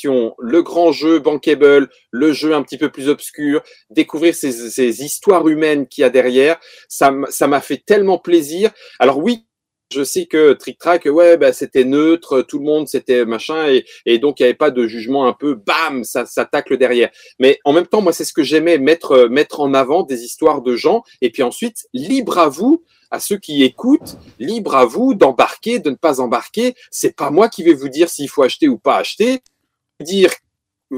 le 0.04 0.62
grand 0.62 0.92
jeu 0.92 1.18
bankable, 1.18 1.88
le 2.10 2.32
jeu 2.32 2.54
un 2.54 2.62
petit 2.62 2.78
peu 2.78 2.90
plus 2.90 3.08
obscur, 3.08 3.62
découvrir 3.90 4.34
ces, 4.34 5.04
histoires 5.04 5.46
humaines 5.48 5.86
qu'il 5.86 6.02
y 6.02 6.04
a 6.04 6.10
derrière, 6.10 6.58
ça 6.88 7.10
m'a 7.10 7.60
fait 7.60 7.82
tellement 7.84 8.18
plaisir. 8.18 8.70
Alors 8.98 9.18
oui, 9.18 9.46
je 9.92 10.04
sais 10.04 10.26
que 10.26 10.52
Trick 10.52 10.78
Track, 10.78 11.06
ouais, 11.06 11.36
bah, 11.36 11.52
c'était 11.52 11.84
neutre, 11.84 12.42
tout 12.42 12.58
le 12.58 12.64
monde, 12.64 12.86
c'était 12.86 13.24
machin, 13.24 13.68
et, 13.68 13.84
et 14.06 14.18
donc 14.18 14.38
il 14.38 14.44
n'y 14.44 14.48
avait 14.48 14.54
pas 14.54 14.70
de 14.70 14.86
jugement 14.86 15.26
un 15.26 15.32
peu, 15.32 15.54
bam, 15.54 16.04
ça, 16.04 16.26
ça 16.26 16.44
tacle 16.44 16.78
derrière. 16.78 17.10
Mais 17.40 17.58
en 17.64 17.72
même 17.72 17.86
temps, 17.86 18.00
moi, 18.00 18.12
c'est 18.12 18.24
ce 18.24 18.32
que 18.32 18.44
j'aimais, 18.44 18.78
mettre, 18.78 19.12
euh, 19.12 19.28
mettre 19.28 19.60
en 19.60 19.74
avant 19.74 20.04
des 20.04 20.22
histoires 20.22 20.62
de 20.62 20.76
gens, 20.76 21.02
et 21.20 21.30
puis 21.30 21.42
ensuite, 21.42 21.88
libre 21.92 22.38
à 22.38 22.48
vous, 22.48 22.84
à 23.10 23.18
ceux 23.18 23.38
qui 23.38 23.64
écoutent, 23.64 24.16
libre 24.38 24.76
à 24.76 24.84
vous 24.84 25.14
d'embarquer, 25.14 25.80
de 25.80 25.90
ne 25.90 25.96
pas 25.96 26.20
embarquer. 26.20 26.74
C'est 26.92 27.16
pas 27.16 27.30
moi 27.30 27.48
qui 27.48 27.64
vais 27.64 27.74
vous 27.74 27.88
dire 27.88 28.08
s'il 28.08 28.28
faut 28.28 28.44
acheter 28.44 28.68
ou 28.68 28.78
pas 28.78 28.98
acheter. 28.98 29.40
Dire 30.00 30.30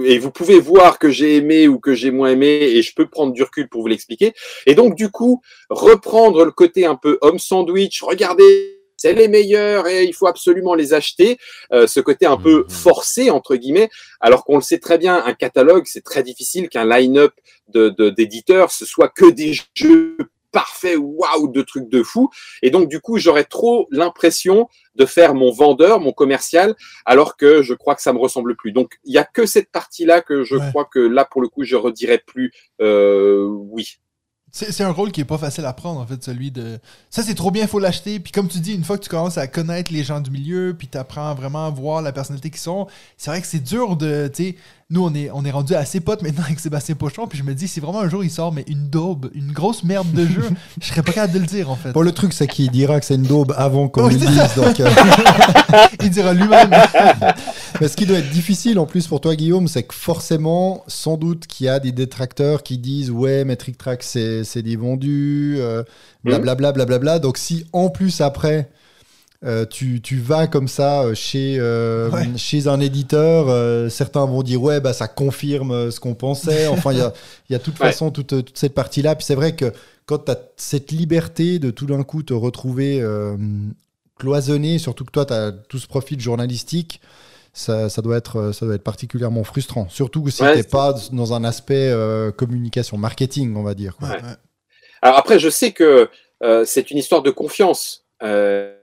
et 0.04 0.18
vous 0.18 0.30
pouvez 0.30 0.58
voir 0.58 0.98
que 0.98 1.10
j'ai 1.10 1.36
aimé 1.36 1.68
ou 1.68 1.78
que 1.78 1.92
j'ai 1.94 2.10
moins 2.10 2.30
aimé 2.30 2.46
et 2.46 2.80
je 2.80 2.94
peux 2.94 3.06
prendre 3.06 3.34
du 3.34 3.42
recul 3.42 3.68
pour 3.68 3.82
vous 3.82 3.88
l'expliquer. 3.88 4.32
Et 4.64 4.74
donc, 4.74 4.94
du 4.94 5.10
coup, 5.10 5.42
reprendre 5.68 6.46
le 6.46 6.50
côté 6.50 6.86
un 6.86 6.94
peu 6.96 7.18
homme 7.20 7.38
sandwich, 7.38 8.00
regardez, 8.02 8.78
c'est 8.96 9.12
les 9.12 9.28
meilleurs 9.28 9.86
et 9.88 10.04
il 10.04 10.14
faut 10.14 10.28
absolument 10.28 10.74
les 10.74 10.94
acheter, 10.94 11.36
euh, 11.72 11.86
ce 11.86 12.00
côté 12.00 12.24
un 12.24 12.38
peu 12.38 12.60
Mhm. 12.62 12.70
forcé, 12.70 13.30
entre 13.30 13.56
guillemets, 13.56 13.90
alors 14.20 14.44
qu'on 14.44 14.56
le 14.56 14.62
sait 14.62 14.78
très 14.78 14.96
bien, 14.96 15.22
un 15.26 15.34
catalogue, 15.34 15.84
c'est 15.86 16.04
très 16.04 16.22
difficile 16.22 16.70
qu'un 16.70 16.86
line-up 16.86 17.32
de, 17.68 17.90
de- 17.90 18.08
d'éditeurs, 18.10 18.70
ce 18.72 18.86
soit 18.86 19.08
que 19.08 19.26
des 19.28 19.52
jeux 19.74 20.16
parfaits, 20.52 20.96
waouh, 20.98 21.48
de 21.50 21.62
trucs 21.62 21.88
de 21.88 22.02
fou. 22.02 22.28
Et 22.62 22.70
donc, 22.70 22.88
du 22.88 23.00
coup, 23.00 23.18
j'aurais 23.18 23.44
trop 23.44 23.88
l'impression 23.90 24.68
de 24.94 25.06
faire 25.06 25.34
mon 25.34 25.50
vendeur, 25.50 25.98
mon 26.00 26.12
commercial, 26.12 26.74
alors 27.06 27.36
que 27.36 27.62
je 27.62 27.74
crois 27.74 27.94
que 27.94 28.02
ça 28.02 28.12
me 28.12 28.18
ressemble 28.18 28.54
plus. 28.56 28.72
Donc, 28.72 28.98
il 29.04 29.12
y 29.14 29.18
a 29.18 29.24
que 29.24 29.46
cette 29.46 29.70
partie-là 29.72 30.20
que 30.20 30.44
je 30.44 30.56
Ouais. 30.56 30.68
crois 30.68 30.84
que 30.84 30.98
là, 30.98 31.24
pour 31.24 31.40
le 31.42 31.48
coup, 31.48 31.64
je 31.64 31.76
redirais 31.76 32.22
plus 32.26 32.52
euh, 32.80 33.46
oui. 33.70 33.96
C'est 34.54 34.84
un 34.84 34.90
rôle 34.90 35.12
qui 35.12 35.22
est 35.22 35.24
pas 35.24 35.38
facile 35.38 35.64
à 35.64 35.72
prendre, 35.72 35.98
en 35.98 36.06
fait, 36.06 36.22
celui 36.22 36.50
de. 36.50 36.78
Ça, 37.08 37.22
c'est 37.22 37.34
trop 37.34 37.50
bien, 37.50 37.62
il 37.62 37.68
faut 37.68 37.78
l'acheter. 37.78 38.20
Puis, 38.20 38.32
comme 38.32 38.48
tu 38.48 38.58
dis, 38.60 38.74
une 38.74 38.84
fois 38.84 38.98
que 38.98 39.02
tu 39.02 39.08
commences 39.08 39.38
à 39.38 39.46
connaître 39.46 39.90
les 39.90 40.04
gens 40.04 40.20
du 40.20 40.30
milieu, 40.30 40.76
puis 40.78 40.88
tu 40.88 40.98
apprends 40.98 41.34
vraiment 41.34 41.66
à 41.66 41.70
voir 41.70 42.02
la 42.02 42.12
personnalité 42.12 42.50
qu'ils 42.50 42.60
sont, 42.60 42.86
c'est 43.16 43.30
vrai 43.30 43.40
que 43.40 43.46
c'est 43.46 43.62
dur 43.64 43.96
de. 43.96 44.30
Sais, 44.34 44.56
nous, 44.92 45.02
on 45.02 45.14
est, 45.14 45.30
on 45.32 45.42
est 45.42 45.50
rendu 45.50 45.74
assez 45.74 46.00
potes 46.00 46.20
maintenant 46.20 46.44
avec 46.44 46.60
Sébastien 46.60 46.94
Pochon. 46.94 47.26
Puis, 47.26 47.38
je 47.38 47.44
me 47.44 47.54
dis, 47.54 47.66
si 47.66 47.80
vraiment 47.80 48.00
un 48.00 48.10
jour 48.10 48.22
il 48.22 48.30
sort, 48.30 48.52
mais 48.52 48.62
une 48.68 48.90
daube, 48.90 49.30
une 49.34 49.50
grosse 49.50 49.84
merde 49.84 50.12
de 50.12 50.26
jeu, 50.26 50.44
je 50.82 50.86
serais 50.86 51.02
pas 51.02 51.12
capable 51.12 51.32
de 51.32 51.38
le 51.38 51.46
dire, 51.46 51.70
en 51.70 51.76
fait. 51.76 51.92
Bon, 51.92 52.02
le 52.02 52.12
truc, 52.12 52.34
c'est 52.34 52.46
qu'il 52.46 52.70
dira 52.70 53.00
que 53.00 53.06
c'est 53.06 53.14
une 53.14 53.22
daube 53.22 53.54
avant 53.56 53.88
qu'on 53.88 54.08
le 54.08 54.14
dise. 54.14 54.54
Donc, 54.54 54.80
euh, 54.80 54.90
il 56.02 56.10
dira 56.10 56.34
lui-même. 56.34 56.70
mais 57.80 57.88
ce 57.88 57.96
qui 57.96 58.04
doit 58.04 58.18
être 58.18 58.28
difficile 58.28 58.78
en 58.78 58.84
plus 58.84 59.06
pour 59.06 59.22
toi, 59.22 59.34
Guillaume, 59.34 59.66
c'est 59.66 59.84
que 59.84 59.94
forcément, 59.94 60.84
sans 60.88 61.16
doute 61.16 61.46
qu'il 61.46 61.66
y 61.66 61.68
a 61.70 61.80
des 61.80 61.92
détracteurs 61.92 62.62
qui 62.62 62.76
disent 62.76 63.10
Ouais, 63.10 63.46
mais 63.46 63.56
Trick 63.56 63.78
Track, 63.78 64.02
c'est 64.02 64.44
c'est 64.44 64.62
des 64.62 64.76
vendus, 64.76 65.56
euh, 65.58 65.82
blablabla, 66.22 66.72
blablabla. 66.72 67.18
Donc, 67.18 67.38
si 67.38 67.64
en 67.72 67.88
plus 67.88 68.20
après. 68.20 68.68
Euh, 69.44 69.66
tu, 69.66 70.00
tu 70.00 70.18
vas 70.18 70.46
comme 70.46 70.68
ça 70.68 71.02
euh, 71.02 71.14
chez, 71.14 71.56
euh, 71.58 72.08
Ouais. 72.10 72.28
chez 72.36 72.68
un 72.68 72.78
éditeur, 72.80 73.46
euh, 73.48 73.88
certains 73.88 74.24
vont 74.24 74.42
dire 74.42 74.62
ouais 74.62 74.80
bah 74.80 74.92
ça 74.92 75.08
confirme 75.08 75.90
ce 75.90 75.98
qu'on 76.00 76.14
pensait. 76.14 76.68
Enfin 76.68 76.92
il 76.92 76.98
y 76.98 77.02
a, 77.02 77.12
il 77.48 77.52
y 77.52 77.56
a 77.56 77.58
de 77.58 77.62
toute 77.64 77.74
Ouais. 77.80 77.86
façon 77.86 78.10
toute, 78.10 78.28
toute 78.28 78.56
cette 78.58 78.74
partie-là. 78.74 79.16
Puis 79.16 79.24
c'est 79.24 79.34
vrai 79.34 79.56
que 79.56 79.72
quand 80.06 80.18
tu 80.26 80.30
as 80.32 80.38
cette 80.56 80.90
liberté 80.92 81.58
de 81.58 81.70
tout 81.70 81.86
d'un 81.86 82.02
coup 82.04 82.22
te 82.22 82.34
retrouver 82.34 83.00
euh, 83.00 83.36
cloisonné, 84.18 84.78
surtout 84.78 85.04
que 85.04 85.10
toi, 85.10 85.24
tu 85.24 85.32
as 85.32 85.52
tout 85.52 85.78
ce 85.78 85.86
profil 85.86 86.20
journalistique, 86.20 87.00
ça, 87.52 87.88
ça, 87.90 88.00
doit 88.02 88.16
être, 88.16 88.52
ça 88.52 88.64
doit 88.66 88.74
être 88.76 88.82
particulièrement 88.84 89.44
frustrant. 89.44 89.88
Surtout 89.90 90.22
que 90.22 90.30
si 90.30 90.42
Ouais, 90.42 90.54
t'es 90.54 90.62
c'est- 90.62 90.70
pas 90.70 90.94
dans 91.12 91.34
un 91.34 91.44
aspect 91.44 91.90
euh, 91.90 92.30
communication, 92.32 92.96
marketing, 92.96 93.56
on 93.56 93.62
va 93.62 93.74
dire. 93.74 93.96
quoi. 93.96 94.08
Ouais, 94.08 94.14
Ouais. 94.16 94.22
ouais. 94.22 94.34
Alors 95.02 95.18
après, 95.18 95.38
je 95.38 95.48
sais 95.50 95.72
que 95.72 96.08
euh, 96.44 96.64
c'est 96.64 96.90
une 96.90 96.98
histoire 96.98 97.22
de 97.22 97.30
confiance. 97.30 98.04
Euh, 98.22 98.74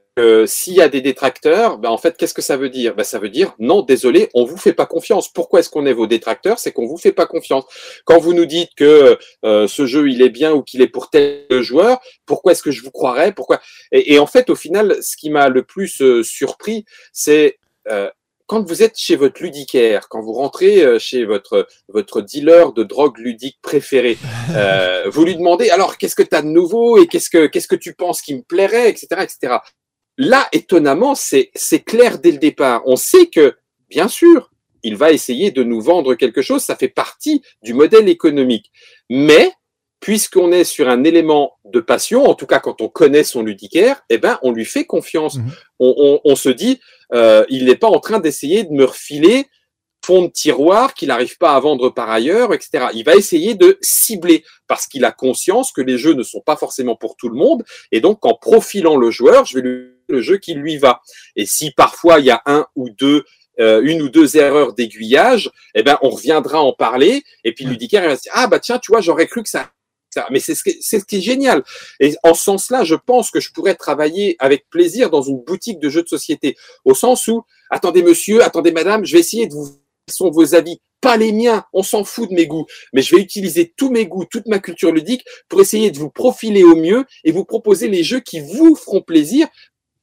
S'il 0.46 0.74
y 0.74 0.82
a 0.82 0.90
des 0.90 1.02
détracteurs, 1.02 1.78
ben 1.78 1.90
en 1.90 1.98
fait, 1.98 2.18
qu'est-ce 2.18 2.34
que 2.34 2.42
ça 2.42 2.58
veut 2.58 2.70
dire? 2.70 2.96
Ben 2.96 3.04
Ça 3.04 3.20
veut 3.20 3.30
dire 3.30 3.56
non, 3.60 3.82
désolé, 3.82 4.30
on 4.34 4.46
vous 4.46 4.58
fait 4.58 4.74
pas 4.74 4.86
confiance. 4.86 5.32
Pourquoi 5.32 5.60
est-ce 5.60 5.70
qu'on 5.70 5.86
est 5.86 5.94
vos 5.94 6.08
détracteurs? 6.08 6.60
C'est 6.60 6.72
qu'on 6.72 6.88
vous 6.88 6.98
fait 6.98 7.12
pas 7.12 7.26
confiance. 7.26 7.66
Quand 8.06 8.20
vous 8.20 8.34
nous 8.34 8.46
dites 8.46 8.72
que 8.76 9.18
euh, 9.46 9.68
ce 9.68 9.86
jeu 9.86 10.10
il 10.10 10.22
est 10.22 10.30
bien 10.30 10.54
ou 10.54 10.64
qu'il 10.64 10.82
est 10.82 10.88
pour 10.88 11.10
tel 11.10 11.46
joueur, 11.62 12.00
pourquoi 12.26 12.52
est-ce 12.52 12.64
que 12.64 12.72
je 12.72 12.82
vous 12.84 12.92
croirais? 12.92 13.32
Pourquoi? 13.32 13.62
Et, 13.92 14.14
et 14.14 14.20
en 14.20 14.28
fait, 14.28 14.50
au 14.50 14.56
final, 14.56 14.98
ce 15.02 15.16
qui 15.18 15.30
m'a 15.30 15.50
le 15.50 15.64
plus 15.64 16.02
euh, 16.02 16.24
surpris, 16.24 16.86
c'est 17.14 17.60
euh, 17.90 18.10
quand 18.48 18.68
vous 18.68 18.82
êtes 18.82 18.98
chez 18.98 19.16
votre 19.16 19.44
ludicaire, 19.44 20.10
quand 20.10 20.22
vous 20.22 20.34
rentrez 20.34 21.00
chez 21.00 21.24
votre 21.24 21.68
votre 21.88 22.22
dealer 22.22 22.74
de 22.74 22.82
drogue 22.84 23.20
ludique 23.20 23.60
préféré, 23.62 24.18
euh, 24.56 25.04
vous 25.12 25.24
lui 25.24 25.36
demandez 25.36 25.70
alors 25.70 25.98
qu'est-ce 25.98 26.16
que 26.16 26.24
tu 26.24 26.36
as 26.36 26.42
de 26.42 26.48
nouveau 26.48 26.98
et 26.98 27.06
qu'est-ce 27.06 27.30
que 27.30 27.46
qu'est-ce 27.46 27.68
que 27.68 27.76
tu 27.76 27.94
penses 27.94 28.24
qui 28.24 28.34
me 28.34 28.42
plairait, 28.42 28.90
etc., 28.90 29.08
etc. 29.22 29.58
Là, 30.22 30.48
étonnamment, 30.52 31.16
c'est 31.16 31.50
clair 31.86 32.20
dès 32.20 32.32
le 32.32 32.38
départ. 32.40 32.82
On 32.86 32.98
sait 32.98 33.28
que, 33.28 33.56
bien 33.90 34.10
sûr, 34.10 34.52
il 34.84 34.98
va 34.98 35.12
essayer 35.14 35.52
de 35.52 35.64
nous 35.64 35.80
vendre 35.80 36.14
quelque 36.16 36.42
chose. 36.42 36.62
Ça 36.62 36.76
fait 36.76 36.90
partie 36.90 37.42
du 37.64 37.74
modèle 37.74 38.10
économique. 38.10 38.70
Mais 39.10 39.50
puisqu'on 40.02 40.52
est 40.52 40.66
sur 40.66 40.90
un 40.90 41.06
élément 41.06 41.54
de 41.64 41.80
passion, 41.80 42.26
en 42.26 42.36
tout 42.36 42.46
cas 42.46 42.60
quand 42.60 42.82
on 42.82 42.90
connaît 42.90 43.24
son 43.24 43.44
ludicaire, 43.44 44.02
eh 44.10 44.18
ben 44.18 44.38
on 44.44 44.52
lui 44.52 44.66
fait 44.66 44.86
confiance. 44.86 45.38
Mhm. 45.38 45.52
On, 45.80 45.96
on- 45.98 46.22
on 46.32 46.36
se 46.36 46.50
dit, 46.50 46.80
euh, 47.14 47.46
il 47.50 47.66
n'est 47.66 47.76
pas 47.78 47.88
en 47.90 48.00
train 48.02 48.20
d'essayer 48.20 48.64
de 48.66 48.72
me 48.72 48.84
refiler 48.86 49.46
fond 50.06 50.22
de 50.24 50.28
tiroir 50.32 50.94
qu'il 50.94 51.10
n'arrive 51.10 51.38
pas 51.38 51.54
à 51.56 51.60
vendre 51.60 51.90
par 51.90 52.10
ailleurs, 52.10 52.54
etc. 52.54 52.88
Il 52.94 53.04
va 53.04 53.16
essayer 53.16 53.56
de 53.56 53.78
cibler 53.82 54.44
parce 54.68 54.86
qu'il 54.88 55.04
a 55.06 55.12
conscience 55.12 55.72
que 55.74 55.82
les 55.82 55.98
jeux 55.98 56.14
ne 56.14 56.24
sont 56.24 56.42
pas 56.42 56.56
forcément 56.56 56.96
pour 56.96 57.16
tout 57.18 57.28
le 57.30 57.36
monde 57.38 57.64
et 57.92 58.00
donc 58.02 58.26
en 58.26 58.34
profilant 58.36 58.96
le 58.98 59.12
joueur, 59.12 59.46
je 59.46 59.56
vais 59.56 59.62
lui 59.62 59.90
le 60.10 60.22
jeu 60.22 60.38
qui 60.38 60.54
lui 60.54 60.78
va. 60.78 61.02
Et 61.36 61.46
si 61.46 61.72
parfois 61.72 62.20
il 62.20 62.26
y 62.26 62.32
a 62.32 62.42
un 62.46 62.66
ou 62.76 62.90
deux 62.90 63.24
euh, 63.60 63.82
une 63.84 64.02
ou 64.02 64.10
deux 64.10 64.38
erreurs 64.38 64.74
d'aiguillage, 64.74 65.52
eh 65.76 65.84
ben 65.84 65.98
on 66.02 66.10
reviendra 66.10 66.62
en 66.62 66.72
parler 66.74 67.24
et 67.44 67.54
puis 67.54 67.66
ludicaire 67.66 68.04
il 68.04 68.08
va 68.10 68.16
se 68.16 68.24
dire 68.24 68.32
ah 68.36 68.48
bah 68.48 68.60
tiens 68.60 68.80
tu 68.80 68.92
vois 68.92 69.02
j'aurais 69.02 69.28
cru 69.28 69.44
que 69.44 69.50
ça. 69.50 69.72
Mais 70.32 70.40
c'est 70.40 70.56
ce, 70.56 70.64
qui- 70.64 70.78
c'est 70.82 71.00
ce 71.00 71.06
qui 71.06 71.18
est 71.18 71.22
génial. 71.22 71.64
Et 72.00 72.16
en 72.24 72.34
ce 72.34 72.44
sens-là, 72.44 72.84
je 72.84 72.96
pense 72.96 73.30
que 73.30 73.40
je 73.40 73.52
pourrais 73.52 73.76
travailler 73.76 74.36
avec 74.40 74.68
plaisir 74.70 75.12
dans 75.12 75.22
une 75.22 75.40
boutique 75.44 75.80
de 75.80 75.88
jeux 75.88 76.02
de 76.02 76.08
société. 76.08 76.58
Au 76.84 76.96
sens 76.96 77.28
où, 77.28 77.44
attendez 77.70 78.02
monsieur, 78.02 78.44
attendez 78.44 78.72
madame, 78.72 79.06
je 79.06 79.14
vais 79.14 79.20
essayer 79.20 79.46
de 79.48 79.54
vous 79.54 79.68
sont 80.10 80.32
vos 80.32 80.56
avis, 80.56 80.80
pas 81.02 81.18
les 81.18 81.32
miens, 81.32 81.64
on 81.72 81.84
s'en 81.84 82.04
fout 82.04 82.30
de 82.30 82.34
mes 82.34 82.48
goûts, 82.48 82.66
mais 82.94 83.04
je 83.04 83.16
vais 83.16 83.22
utiliser 83.22 83.72
tous 83.78 83.92
mes 83.92 84.08
goûts, 84.08 84.26
toute 84.26 84.48
ma 84.48 84.58
culture 84.58 84.92
ludique 84.92 85.24
pour 85.48 85.62
essayer 85.62 85.92
de 85.92 86.00
vous 86.00 86.10
profiler 86.10 86.64
au 86.64 86.76
mieux 86.76 87.06
et 87.24 87.32
vous 87.32 87.46
proposer 87.46 87.88
les 87.88 88.04
jeux 88.04 88.20
qui 88.20 88.40
vous 88.40 88.76
feront 88.76 89.02
plaisir. 89.02 89.48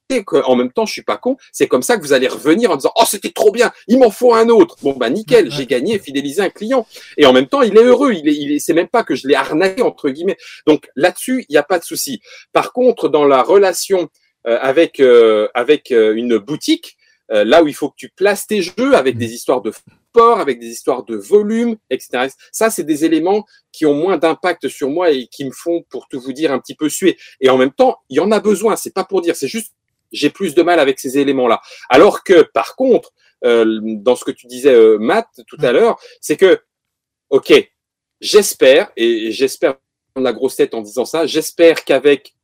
Et 0.09 0.25
que, 0.25 0.37
en 0.45 0.55
même 0.55 0.71
temps, 0.71 0.87
je 0.87 0.93
suis 0.93 1.03
pas 1.03 1.17
con, 1.17 1.37
c'est 1.53 1.67
comme 1.67 1.83
ça 1.83 1.97
que 1.97 2.03
vous 2.03 2.13
allez 2.13 2.29
revenir 2.29 2.71
en 2.71 2.77
disant 2.77 2.93
Oh, 2.97 3.05
c'était 3.07 3.31
trop 3.31 3.51
bien, 3.51 3.73
il 3.89 3.99
m'en 3.99 4.11
faut 4.11 4.35
un 4.35 4.49
autre. 4.49 4.77
Bon, 4.83 4.93
bah 4.93 5.11
nickel, 5.11 5.51
j'ai 5.51 5.67
gagné, 5.67 5.99
fidélisé 5.99 6.43
un 6.43 6.51
client. 6.51 6.87
Et 7.17 7.27
en 7.27 7.33
même 7.33 7.47
temps, 7.49 7.63
il 7.63 7.77
est 7.77 7.83
heureux, 7.83 8.13
il 8.13 8.29
est, 8.29 8.37
il 8.37 8.53
est, 8.53 8.59
c'est 8.59 8.75
même 8.75 8.89
pas 8.89 9.03
que 9.03 9.15
je 9.15 9.27
l'ai 9.27 9.35
arnaqué, 9.35 9.83
entre 9.83 10.09
guillemets. 10.11 10.37
Donc 10.67 10.89
là-dessus, 10.95 11.45
il 11.49 11.53
n'y 11.53 11.59
a 11.59 11.65
pas 11.65 11.79
de 11.79 11.85
souci. 11.85 12.21
Par 12.53 12.73
contre, 12.73 13.09
dans 13.09 13.25
la 13.25 13.43
relation 13.43 14.09
euh, 14.47 14.59
avec, 14.61 15.01
euh, 15.01 15.49
avec 15.55 15.91
euh, 15.91 16.15
une 16.15 16.39
boutique, 16.39 16.97
euh, 17.33 17.45
là 17.45 17.63
où 17.63 17.69
il 17.69 17.75
faut 17.75 17.89
que 17.91 17.97
tu 17.97 18.09
places 18.09 18.47
tes 18.47 18.63
jeux 18.63 18.95
avec 18.95 19.19
des 19.19 19.33
histoires 19.33 19.61
de 19.61 19.73
sport, 19.73 20.39
avec 20.39 20.61
des 20.61 20.69
histoires 20.69 21.05
de 21.05 21.17
volume, 21.17 21.77
etc. 21.91 22.29
Ça, 22.53 22.71
c'est 22.71 22.85
des 22.85 23.05
éléments 23.05 23.45
qui 23.73 23.87
ont 23.87 23.95
moins 23.95 24.17
d'impact 24.17 24.69
sur 24.69 24.89
moi 24.89 25.11
et 25.11 25.27
qui 25.27 25.45
me 25.45 25.51
font, 25.51 25.85
pour 25.91 26.07
tout 26.09 26.21
vous 26.21 26.33
dire, 26.33 26.53
un 26.53 26.61
petit 26.61 26.75
peu 26.75 26.89
suer. 26.89 27.19
Et 27.41 27.51
en 27.51 27.59
même 27.59 27.73
temps, 27.73 27.99
il 28.09 28.17
y 28.19 28.21
en 28.21 28.31
a 28.31 28.41
besoin. 28.41 28.77
C'est 28.77 28.95
pas 28.95 29.05
pour 29.05 29.21
dire, 29.21 29.35
c'est 29.35 29.49
juste 29.49 29.73
j'ai 30.13 30.31
plus 30.31 30.55
de 30.55 30.63
mal 30.63 30.81
avec 30.81 30.99
ces 30.99 31.19
éléments-là. 31.19 31.61
Alors 31.89 32.25
que, 32.25 32.43
par 32.43 32.77
contre, 32.77 33.13
euh, 33.45 33.81
dans 33.83 34.17
ce 34.17 34.25
que 34.25 34.31
tu 34.31 34.47
disais, 34.47 34.75
euh, 34.75 34.99
Matt, 34.99 35.29
tout 35.47 35.59
à 35.61 35.73
l'heure, 35.73 35.99
c'est 36.21 36.37
que, 36.37 36.61
ok, 37.31 37.53
j'espère, 38.21 38.91
et 38.97 39.31
j'espère 39.31 39.77
prendre 40.15 40.25
la 40.25 40.33
grosse 40.33 40.57
tête 40.57 40.75
en 40.75 40.81
disant 40.81 41.05
ça, 41.05 41.27
j'espère 41.27 41.85
qu'avec 41.85 42.37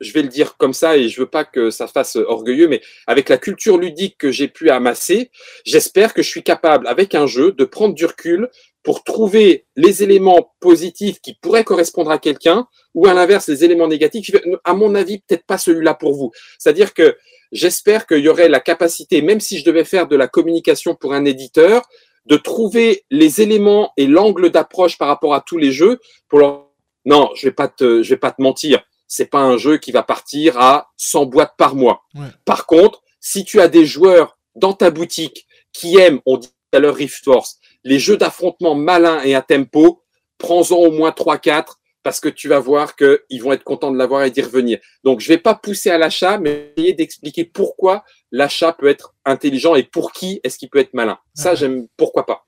je 0.00 0.12
vais 0.12 0.22
le 0.22 0.28
dire 0.28 0.56
comme 0.56 0.72
ça 0.72 0.96
et 0.96 1.08
je 1.08 1.20
veux 1.20 1.28
pas 1.28 1.44
que 1.44 1.70
ça 1.70 1.86
fasse 1.86 2.16
orgueilleux, 2.16 2.68
mais 2.68 2.80
avec 3.06 3.28
la 3.28 3.38
culture 3.38 3.76
ludique 3.76 4.16
que 4.18 4.30
j'ai 4.30 4.48
pu 4.48 4.70
amasser, 4.70 5.30
j'espère 5.64 6.14
que 6.14 6.22
je 6.22 6.28
suis 6.28 6.42
capable, 6.42 6.86
avec 6.86 7.14
un 7.14 7.26
jeu, 7.26 7.52
de 7.52 7.64
prendre 7.64 7.94
du 7.94 8.06
recul 8.06 8.48
pour 8.82 9.04
trouver 9.04 9.66
les 9.76 10.02
éléments 10.02 10.54
positifs 10.60 11.20
qui 11.20 11.34
pourraient 11.34 11.64
correspondre 11.64 12.10
à 12.10 12.18
quelqu'un 12.18 12.66
ou 12.94 13.06
à 13.06 13.14
l'inverse, 13.14 13.48
les 13.48 13.64
éléments 13.64 13.88
négatifs. 13.88 14.30
À 14.64 14.74
mon 14.74 14.94
avis, 14.94 15.18
peut-être 15.18 15.44
pas 15.44 15.58
celui-là 15.58 15.94
pour 15.94 16.14
vous. 16.14 16.30
C'est-à-dire 16.58 16.94
que 16.94 17.16
j'espère 17.52 18.06
qu'il 18.06 18.20
y 18.20 18.28
aurait 18.28 18.48
la 18.48 18.60
capacité, 18.60 19.22
même 19.22 19.40
si 19.40 19.58
je 19.58 19.64
devais 19.64 19.84
faire 19.84 20.08
de 20.08 20.16
la 20.16 20.28
communication 20.28 20.94
pour 20.94 21.12
un 21.12 21.24
éditeur, 21.24 21.82
de 22.26 22.36
trouver 22.36 23.04
les 23.10 23.40
éléments 23.40 23.92
et 23.96 24.06
l'angle 24.06 24.50
d'approche 24.50 24.98
par 24.98 25.08
rapport 25.08 25.34
à 25.34 25.40
tous 25.40 25.58
les 25.58 25.72
jeux 25.72 25.98
pour 26.28 26.38
leur 26.38 26.66
non, 27.06 27.30
je 27.34 27.46
vais 27.46 27.52
pas 27.52 27.66
te, 27.66 28.02
je 28.02 28.10
vais 28.10 28.18
pas 28.18 28.30
te 28.30 28.42
mentir 28.42 28.82
c'est 29.10 29.26
pas 29.26 29.40
un 29.40 29.58
jeu 29.58 29.76
qui 29.76 29.90
va 29.90 30.04
partir 30.04 30.58
à 30.58 30.92
100 30.96 31.26
boîtes 31.26 31.54
par 31.58 31.74
mois. 31.74 32.04
Ouais. 32.14 32.28
Par 32.44 32.64
contre, 32.64 33.02
si 33.18 33.44
tu 33.44 33.60
as 33.60 33.66
des 33.66 33.84
joueurs 33.84 34.38
dans 34.54 34.72
ta 34.72 34.90
boutique 34.90 35.46
qui 35.72 35.98
aiment, 35.98 36.20
on 36.26 36.38
dit 36.38 36.48
à 36.72 36.78
l'heure 36.78 36.94
Rift 36.94 37.24
Force, 37.24 37.58
les 37.84 37.98
jeux 37.98 38.16
d'affrontement 38.16 38.74
malins 38.74 39.22
et 39.22 39.34
à 39.34 39.42
tempo, 39.42 40.02
prends-en 40.38 40.76
au 40.76 40.90
moins 40.90 41.10
3-4 41.10 41.76
parce 42.02 42.20
que 42.20 42.28
tu 42.28 42.48
vas 42.48 42.60
voir 42.60 42.96
qu'ils 42.96 43.42
vont 43.42 43.52
être 43.52 43.64
contents 43.64 43.90
de 43.90 43.98
l'avoir 43.98 44.24
et 44.24 44.30
d'y 44.30 44.40
revenir. 44.40 44.78
Donc, 45.04 45.20
je 45.20 45.28
vais 45.28 45.38
pas 45.38 45.54
pousser 45.54 45.90
à 45.90 45.98
l'achat, 45.98 46.38
mais 46.38 46.72
essayer 46.76 46.94
d'expliquer 46.94 47.44
pourquoi 47.44 48.04
l'achat 48.30 48.72
peut 48.72 48.88
être 48.88 49.14
intelligent 49.24 49.74
et 49.74 49.82
pour 49.82 50.12
qui 50.12 50.40
est-ce 50.42 50.58
qu'il 50.58 50.70
peut 50.70 50.78
être 50.78 50.94
malin. 50.94 51.18
Ça, 51.34 51.54
j'aime, 51.54 51.88
pourquoi 51.96 52.24
pas. 52.24 52.46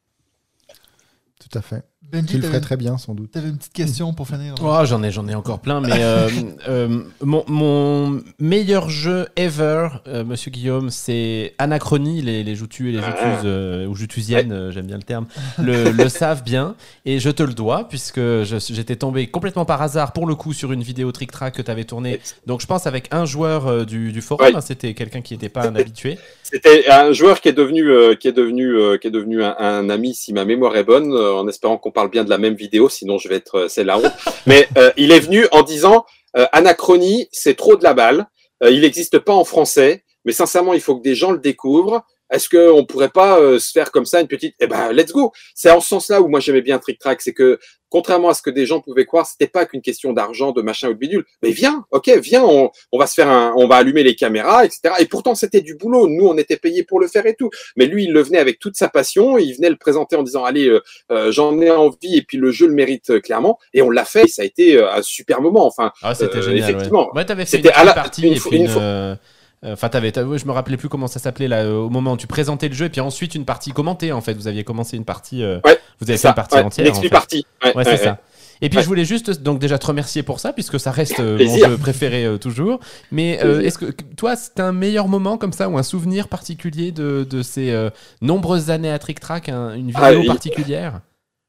Tout 1.38 1.58
à 1.58 1.62
fait. 1.62 1.82
Benji, 2.10 2.26
Tu 2.34 2.36
le 2.38 2.42
ferais 2.46 2.60
très 2.60 2.76
bien, 2.76 2.98
sans 2.98 3.14
doute. 3.14 3.30
t'avais 3.30 3.48
une 3.48 3.56
petite 3.56 3.72
question 3.72 4.12
pour 4.12 4.26
finir. 4.26 4.54
Oh, 4.62 4.76
j'en 4.84 5.02
ai, 5.02 5.10
j'en 5.10 5.26
ai 5.28 5.34
encore 5.34 5.60
plein, 5.60 5.80
mais 5.80 5.92
euh, 5.94 6.28
euh, 6.68 7.00
mon, 7.22 7.42
mon 7.48 8.20
meilleur 8.38 8.90
jeu 8.90 9.28
ever, 9.36 9.88
euh, 10.08 10.22
Monsieur 10.22 10.50
Guillaume, 10.50 10.90
c'est 10.90 11.54
Anachronie. 11.58 12.20
Les, 12.20 12.42
les 12.44 12.54
joutus 12.54 12.90
et 12.90 12.92
les 12.92 12.98
Ah. 12.98 13.06
juteuses, 13.06 13.42
euh, 13.46 13.86
ou 13.86 13.94
jutusiennes, 13.94 14.52
euh, 14.52 14.70
j'aime 14.72 14.86
bien 14.86 14.96
le 14.98 15.04
terme, 15.04 15.26
le, 15.58 15.90
le 15.90 16.08
savent 16.10 16.42
bien. 16.42 16.74
Et 17.06 17.18
je 17.18 17.30
te 17.30 17.42
le 17.42 17.54
dois, 17.54 17.88
puisque 17.88 18.18
je- 18.20 18.58
j'étais 18.72 18.96
tombé 18.96 19.28
complètement 19.28 19.64
par 19.64 19.80
hasard, 19.80 20.12
pour 20.12 20.26
le 20.26 20.34
coup, 20.34 20.52
sur 20.52 20.72
une 20.72 20.82
vidéo 20.82 21.12
Trick 21.12 21.32
Track 21.32 21.54
que 21.54 21.62
tu 21.62 21.70
avais 21.70 21.84
tournée. 21.84 22.20
Donc 22.46 22.60
je 22.60 22.66
pense 22.66 22.86
avec 22.86 23.08
un 23.12 23.24
joueur 23.24 23.68
euh, 23.68 23.84
du, 23.84 24.12
du 24.12 24.20
forum, 24.20 24.46
Ouais. 24.48 24.54
hein, 24.54 24.60
c'était 24.60 24.92
quelqu'un 24.92 25.22
qui 25.22 25.32
n'était 25.34 25.48
pas 25.48 25.66
un 25.66 25.76
habitué. 25.76 26.18
C'était 26.54 26.90
un 26.90 27.12
joueur 27.12 27.40
qui 27.40 27.48
est 27.48 27.54
devenu, 27.54 27.88
euh, 27.88 28.14
qui 28.14 28.28
est 28.28 28.32
devenu, 28.32 28.76
euh, 28.76 28.98
qui 28.98 29.06
est 29.06 29.10
devenu 29.10 29.42
un, 29.42 29.56
un 29.58 29.88
ami, 29.88 30.14
si 30.14 30.34
ma 30.34 30.44
mémoire 30.44 30.76
est 30.76 30.84
bonne, 30.84 31.10
euh, 31.10 31.32
en 31.32 31.48
espérant 31.48 31.78
qu'on 31.78 31.91
parle 31.92 32.10
bien 32.10 32.24
de 32.24 32.30
la 32.30 32.38
même 32.38 32.54
vidéo, 32.54 32.88
sinon 32.88 33.18
je 33.18 33.28
vais 33.28 33.36
être, 33.36 33.60
euh, 33.60 33.68
c'est 33.68 33.84
la 33.84 33.98
honte. 33.98 34.12
Mais 34.46 34.68
euh, 34.76 34.90
il 34.96 35.12
est 35.12 35.20
venu 35.20 35.46
en 35.52 35.62
disant 35.62 36.04
euh, 36.36 36.46
Anachronie, 36.52 37.28
c'est 37.30 37.56
trop 37.56 37.76
de 37.76 37.84
la 37.84 37.94
balle. 37.94 38.26
Il 38.64 38.82
n'existe 38.82 39.18
pas 39.18 39.32
en 39.32 39.42
français, 39.42 40.04
mais 40.24 40.30
sincèrement, 40.30 40.72
il 40.72 40.80
faut 40.80 40.96
que 40.96 41.02
des 41.02 41.16
gens 41.16 41.32
le 41.32 41.38
découvrent. 41.38 42.04
Est-ce 42.32 42.48
qu'on 42.48 42.84
pourrait 42.84 43.10
pas 43.10 43.38
euh, 43.38 43.58
se 43.58 43.70
faire 43.70 43.90
comme 43.92 44.06
ça 44.06 44.20
une 44.20 44.26
petite 44.28 44.54
Eh 44.60 44.66
ben, 44.66 44.92
let's 44.92 45.12
go? 45.12 45.32
C'est 45.54 45.70
en 45.70 45.80
ce 45.80 45.88
sens-là 45.88 46.20
où 46.22 46.28
moi 46.28 46.40
j'aimais 46.40 46.62
bien 46.62 46.78
Trick 46.78 46.98
Track, 46.98 47.20
c'est 47.22 47.32
que 47.34 47.58
contrairement 47.90 48.30
à 48.30 48.34
ce 48.34 48.40
que 48.40 48.48
des 48.48 48.64
gens 48.64 48.80
pouvaient 48.80 49.04
croire, 49.04 49.26
c'était 49.26 49.46
pas 49.46 49.66
qu'une 49.66 49.82
question 49.82 50.14
d'argent, 50.14 50.52
de 50.52 50.62
machin 50.62 50.88
ou 50.88 50.94
de 50.94 50.98
bidule. 50.98 51.26
Mais 51.42 51.50
viens, 51.50 51.84
ok, 51.90 52.08
viens, 52.22 52.42
on, 52.42 52.70
on 52.90 52.98
va 52.98 53.06
se 53.06 53.12
faire 53.12 53.28
un, 53.28 53.52
on 53.58 53.68
va 53.68 53.76
allumer 53.76 54.02
les 54.02 54.14
caméras, 54.14 54.64
etc. 54.64 54.94
Et 54.98 55.04
pourtant 55.04 55.34
c'était 55.34 55.60
du 55.60 55.74
boulot. 55.74 56.08
Nous, 56.08 56.26
on 56.26 56.38
était 56.38 56.56
payés 56.56 56.84
pour 56.84 57.00
le 57.00 57.06
faire 57.06 57.26
et 57.26 57.34
tout. 57.34 57.50
Mais 57.76 57.84
lui, 57.84 58.04
il 58.04 58.12
le 58.12 58.22
venait 58.22 58.38
avec 58.38 58.58
toute 58.58 58.76
sa 58.76 58.88
passion. 58.88 59.36
Il 59.36 59.52
venait 59.54 59.68
le 59.68 59.76
présenter 59.76 60.16
en 60.16 60.22
disant, 60.22 60.42
allez, 60.44 60.68
euh, 60.68 60.80
euh, 61.10 61.30
j'en 61.32 61.60
ai 61.60 61.70
envie 61.70 62.16
et 62.16 62.22
puis 62.22 62.38
le 62.38 62.50
jeu 62.50 62.66
le 62.66 62.72
mérite 62.72 63.20
clairement. 63.20 63.58
Et 63.74 63.82
on 63.82 63.90
l'a 63.90 64.06
fait. 64.06 64.24
Et 64.24 64.28
ça 64.28 64.40
a 64.40 64.46
été 64.46 64.82
un 64.82 65.02
super 65.02 65.42
moment. 65.42 65.66
Enfin, 65.66 65.92
Ah, 66.02 66.14
c'était 66.14 66.40
génial. 66.40 66.70
effectivement. 66.70 67.08
Ouais, 67.12 67.18
ouais 67.20 67.24
t'avais 67.26 67.44
fait 67.44 67.58
une 67.58 67.64
la- 67.64 67.92
partie 67.92 68.22
une 68.26 68.32
et 68.32 68.36
fois- 68.36 68.48
puis 68.50 68.58
une 68.60 68.70
une. 68.70 69.18
Enfin, 69.64 69.88
t'avais, 69.88 70.12
je 70.14 70.46
me 70.46 70.50
rappelais 70.52 70.76
plus 70.76 70.88
comment 70.88 71.06
ça 71.06 71.20
s'appelait 71.20 71.46
là, 71.48 71.58
euh, 71.62 71.74
au 71.74 71.88
moment 71.90 72.12
où 72.14 72.16
tu 72.16 72.26
présentais 72.26 72.68
le 72.68 72.74
jeu, 72.74 72.86
et 72.86 72.88
puis 72.90 73.00
ensuite 73.00 73.34
une 73.36 73.44
partie 73.44 73.70
commentée 73.70 74.10
en 74.12 74.20
fait. 74.20 74.34
Vous 74.34 74.48
aviez 74.48 74.64
commencé 74.64 74.96
une 74.96 75.04
partie. 75.04 75.42
euh, 75.44 75.60
Ouais, 75.64 75.78
vous 76.00 76.08
avez 76.10 76.14
fait 76.14 76.22
ça, 76.22 76.28
une 76.30 76.34
partie 76.34 76.56
ouais, 76.56 76.62
entière. 76.64 76.86
une 76.86 76.92
en 76.96 77.00
fait. 77.00 77.08
partie. 77.10 77.46
Ouais, 77.64 77.76
Ouais, 77.76 77.84
c'est 77.84 77.96
ça. 77.98 78.18
Et 78.64 78.68
puis 78.68 78.80
je 78.80 78.86
voulais 78.86 79.04
juste 79.04 79.42
donc 79.42 79.58
déjà 79.58 79.76
te 79.78 79.86
remercier 79.86 80.22
pour 80.22 80.38
ça, 80.38 80.52
puisque 80.52 80.78
ça 80.78 80.90
reste 80.92 81.18
euh, 81.20 81.36
mon 81.44 81.56
jeu 81.58 81.76
préféré 81.78 82.24
euh, 82.24 82.38
toujours. 82.38 82.78
Mais 83.10 83.40
euh, 83.44 83.60
est-ce 83.60 83.76
que 83.78 83.86
toi, 84.16 84.36
c'est 84.36 84.60
un 84.60 84.70
meilleur 84.72 85.08
moment 85.08 85.36
comme 85.36 85.52
ça, 85.52 85.68
ou 85.68 85.78
un 85.78 85.82
souvenir 85.82 86.28
particulier 86.28 86.92
de, 86.92 87.26
de 87.28 87.42
ces 87.42 87.70
euh, 87.72 87.90
nombreuses 88.20 88.70
années 88.70 88.90
à 88.92 88.98
Trick 89.00 89.18
Track, 89.20 89.48
un- 89.48 89.74
une 89.74 89.88
vidéo 89.88 90.00
Ah, 90.02 90.12
il- 90.12 90.26
particulière? 90.26 91.00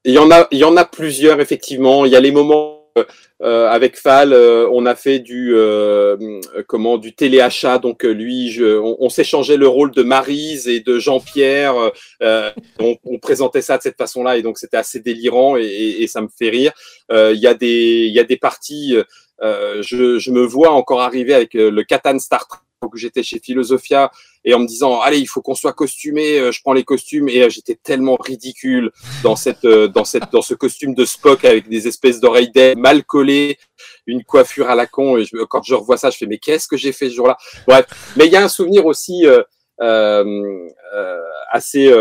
Il 0.04 0.12
y 0.12 0.18
en 0.18 0.30
a, 0.30 0.46
il 0.50 0.58
y 0.58 0.64
en 0.64 0.76
a 0.76 0.84
plusieurs 0.84 1.40
effectivement. 1.40 2.04
Il 2.04 2.12
y 2.12 2.16
a 2.16 2.20
les 2.20 2.32
moments 2.32 2.78
euh, 2.98 3.04
euh, 3.42 3.68
avec 3.68 3.96
Fal, 3.98 4.32
euh, 4.32 4.68
on 4.72 4.86
a 4.86 4.94
fait 4.94 5.18
du 5.18 5.54
euh, 5.54 6.16
euh, 6.56 6.62
comment 6.66 6.96
du 6.98 7.14
téléachat. 7.14 7.78
Donc 7.78 8.04
euh, 8.04 8.10
lui, 8.12 8.50
je, 8.50 8.78
on, 8.78 9.08
s'échangeait 9.08 9.56
le 9.56 9.68
rôle 9.68 9.90
de 9.92 10.02
Marise 10.02 10.68
et 10.68 10.80
de 10.80 10.98
Jean-Pierre. 10.98 11.74
on, 12.20 12.96
on 13.04 13.18
présentait 13.18 13.62
ça 13.62 13.76
de 13.78 13.82
cette 13.82 13.96
façon-là 13.96 14.36
et 14.36 14.42
donc 14.42 14.58
c'était 14.58 14.76
assez 14.76 15.00
délirant 15.00 15.56
et, 15.56 15.64
et- 15.64 16.02
et 16.02 16.06
ça 16.06 16.20
me 16.20 16.28
fait 16.38 16.50
rire. 16.50 16.72
Il 17.10 17.38
y 17.38 17.46
a 17.46 17.54
des, 17.54 18.06
il 18.08 18.14
y 18.14 18.20
a 18.20 18.24
des 18.24 18.36
parties. 18.36 18.96
je, 19.42 20.18
je 20.18 20.30
me 20.30 20.42
vois 20.44 20.70
encore 20.70 21.00
arriver 21.02 21.34
avec 21.34 21.54
le 21.54 21.82
Catan 21.82 22.18
Star 22.18 22.46
Trek 22.48 22.60
où 22.92 22.96
j'étais 22.96 23.22
chez 23.22 23.38
Philosophia 23.38 24.10
et 24.44 24.54
en 24.54 24.58
me 24.58 24.66
disant 24.66 25.00
allez 25.00 25.18
il 25.18 25.26
faut 25.26 25.40
qu'on 25.40 25.54
soit 25.54 25.72
costumé 25.72 26.38
euh, 26.38 26.52
je 26.52 26.60
prends 26.62 26.72
les 26.72 26.84
costumes. 26.84 27.28
Et 27.28 27.42
euh, 27.42 27.48
j'étais 27.48 27.74
tellement 27.74 28.16
ridicule 28.16 28.90
dans 29.22 29.36
cette 29.36 29.64
euh, 29.64 29.88
dans 29.88 30.04
cette 30.04 30.30
dans 30.32 30.42
ce 30.42 30.54
costume 30.54 30.94
de 30.94 31.04
Spock 31.04 31.44
avec 31.44 31.68
des 31.68 31.88
espèces 31.88 32.20
d'oreilles 32.20 32.50
d'air 32.50 32.76
mal 32.76 33.04
collées 33.04 33.58
une 34.06 34.22
coiffure 34.24 34.68
à 34.68 34.74
la 34.74 34.86
con. 34.86 35.16
Et 35.16 35.24
je, 35.24 35.36
quand 35.44 35.62
je 35.62 35.74
revois 35.74 35.96
ça 35.96 36.10
je 36.10 36.18
fais 36.18 36.26
mais 36.26 36.38
qu'est-ce 36.38 36.68
que 36.68 36.76
j'ai 36.76 36.92
fait 36.92 37.08
ce 37.08 37.14
jour-là? 37.14 37.36
Bref. 37.66 37.86
Mais 38.16 38.26
il 38.26 38.32
y 38.32 38.36
a 38.36 38.42
un 38.42 38.48
souvenir 38.48 38.86
aussi 38.86 39.26
euh, 39.26 40.24
euh, 40.24 40.68
euh, 40.94 41.20
assez 41.50 41.92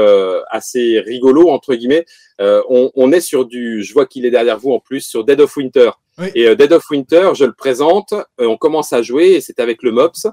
assez 0.51 0.99
rigolo 0.99 1.49
entre 1.49 1.75
guillemets. 1.75 2.05
On, 2.39 2.91
on 2.95 3.11
est 3.11 3.21
sur 3.21 3.45
du 3.45 3.83
je 3.83 3.93
vois 3.93 4.05
qu'il 4.05 4.25
est 4.25 4.31
derrière 4.31 4.59
vous 4.59 4.71
en 4.71 4.79
plus 4.79 5.01
sur 5.01 5.23
Dead 5.23 5.39
of 5.39 5.55
Winter. 5.57 5.91
Oui. 6.19 6.27
et 6.35 6.55
Dead 6.55 6.71
of 6.71 6.87
Winter 6.91 7.31
je 7.33 7.43
le 7.43 7.53
présente 7.53 8.13
on 8.37 8.55
commence 8.55 8.93
à 8.93 9.01
jouer 9.01 9.31
et 9.31 9.41
c'est 9.41 9.59
avec 9.59 9.81
le 9.81 9.91
Mops 9.91 10.27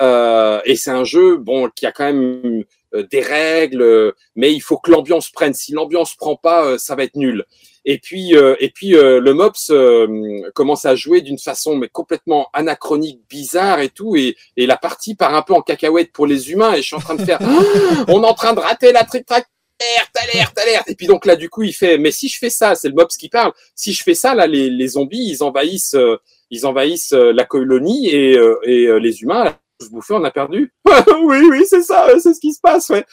euh, 0.00 0.60
et 0.64 0.76
c'est 0.76 0.90
un 0.90 1.04
jeu 1.04 1.36
bon 1.36 1.68
qui 1.74 1.86
a 1.86 1.92
quand 1.92 2.06
même 2.06 2.64
euh, 2.94 3.06
des 3.10 3.20
règles, 3.20 3.82
euh, 3.82 4.12
mais 4.34 4.52
il 4.52 4.60
faut 4.60 4.78
que 4.78 4.90
l'ambiance 4.90 5.30
prenne. 5.30 5.54
Si 5.54 5.72
l'ambiance 5.72 6.14
prend 6.14 6.36
pas, 6.36 6.64
euh, 6.64 6.78
ça 6.78 6.94
va 6.94 7.04
être 7.04 7.16
nul. 7.16 7.44
Et 7.84 7.98
puis, 7.98 8.36
euh, 8.36 8.54
et 8.60 8.70
puis 8.70 8.94
euh, 8.96 9.20
le 9.20 9.34
Mops 9.34 9.70
euh, 9.70 10.42
commence 10.54 10.84
à 10.84 10.94
jouer 10.94 11.20
d'une 11.20 11.38
façon 11.38 11.76
mais 11.76 11.88
complètement 11.88 12.48
anachronique, 12.52 13.20
bizarre 13.30 13.80
et 13.80 13.88
tout, 13.88 14.16
et, 14.16 14.36
et 14.56 14.66
la 14.66 14.76
partie 14.76 15.14
part 15.14 15.34
un 15.34 15.42
peu 15.42 15.54
en 15.54 15.62
cacahuète 15.62 16.12
pour 16.12 16.26
les 16.26 16.50
humains. 16.50 16.74
Et 16.74 16.82
je 16.82 16.88
suis 16.88 16.96
en 16.96 17.00
train 17.00 17.14
de 17.14 17.24
faire, 17.24 17.38
Ah, 17.40 18.04
on 18.08 18.22
est 18.22 18.26
en 18.26 18.34
train 18.34 18.52
de 18.52 18.60
rater 18.60 18.92
la 18.92 19.04
trick 19.04 19.26
track. 19.26 19.46
Alerte, 19.80 20.34
alerte, 20.34 20.58
alerte. 20.58 20.90
Et 20.90 20.96
puis 20.96 21.06
donc 21.06 21.24
là, 21.24 21.36
du 21.36 21.48
coup, 21.48 21.62
il 21.62 21.72
fait, 21.72 21.98
mais 21.98 22.10
si 22.10 22.28
je 22.28 22.36
fais 22.36 22.50
ça, 22.50 22.74
c'est 22.74 22.88
le 22.88 22.94
Mops 22.94 23.16
qui 23.16 23.28
parle. 23.28 23.52
Si 23.76 23.92
je 23.92 24.02
fais 24.02 24.14
ça, 24.14 24.34
là, 24.34 24.46
les, 24.46 24.70
les 24.70 24.88
zombies, 24.88 25.30
ils 25.30 25.42
envahissent, 25.42 25.96
ils 26.50 26.66
envahissent 26.66 27.12
la 27.12 27.44
colonie 27.44 28.08
et, 28.08 28.36
euh, 28.36 28.58
et 28.64 28.88
les 29.00 29.22
humains, 29.22 29.56
se 29.80 29.90
bouffer, 29.90 30.14
on 30.14 30.24
a 30.24 30.30
perdu. 30.30 30.72
oui, 31.22 31.48
oui, 31.50 31.64
c'est 31.68 31.82
ça, 31.82 32.06
euh, 32.08 32.18
c'est 32.18 32.34
ce 32.34 32.40
qui 32.40 32.52
se 32.52 32.60
passe, 32.60 32.88
ouais. 32.90 33.04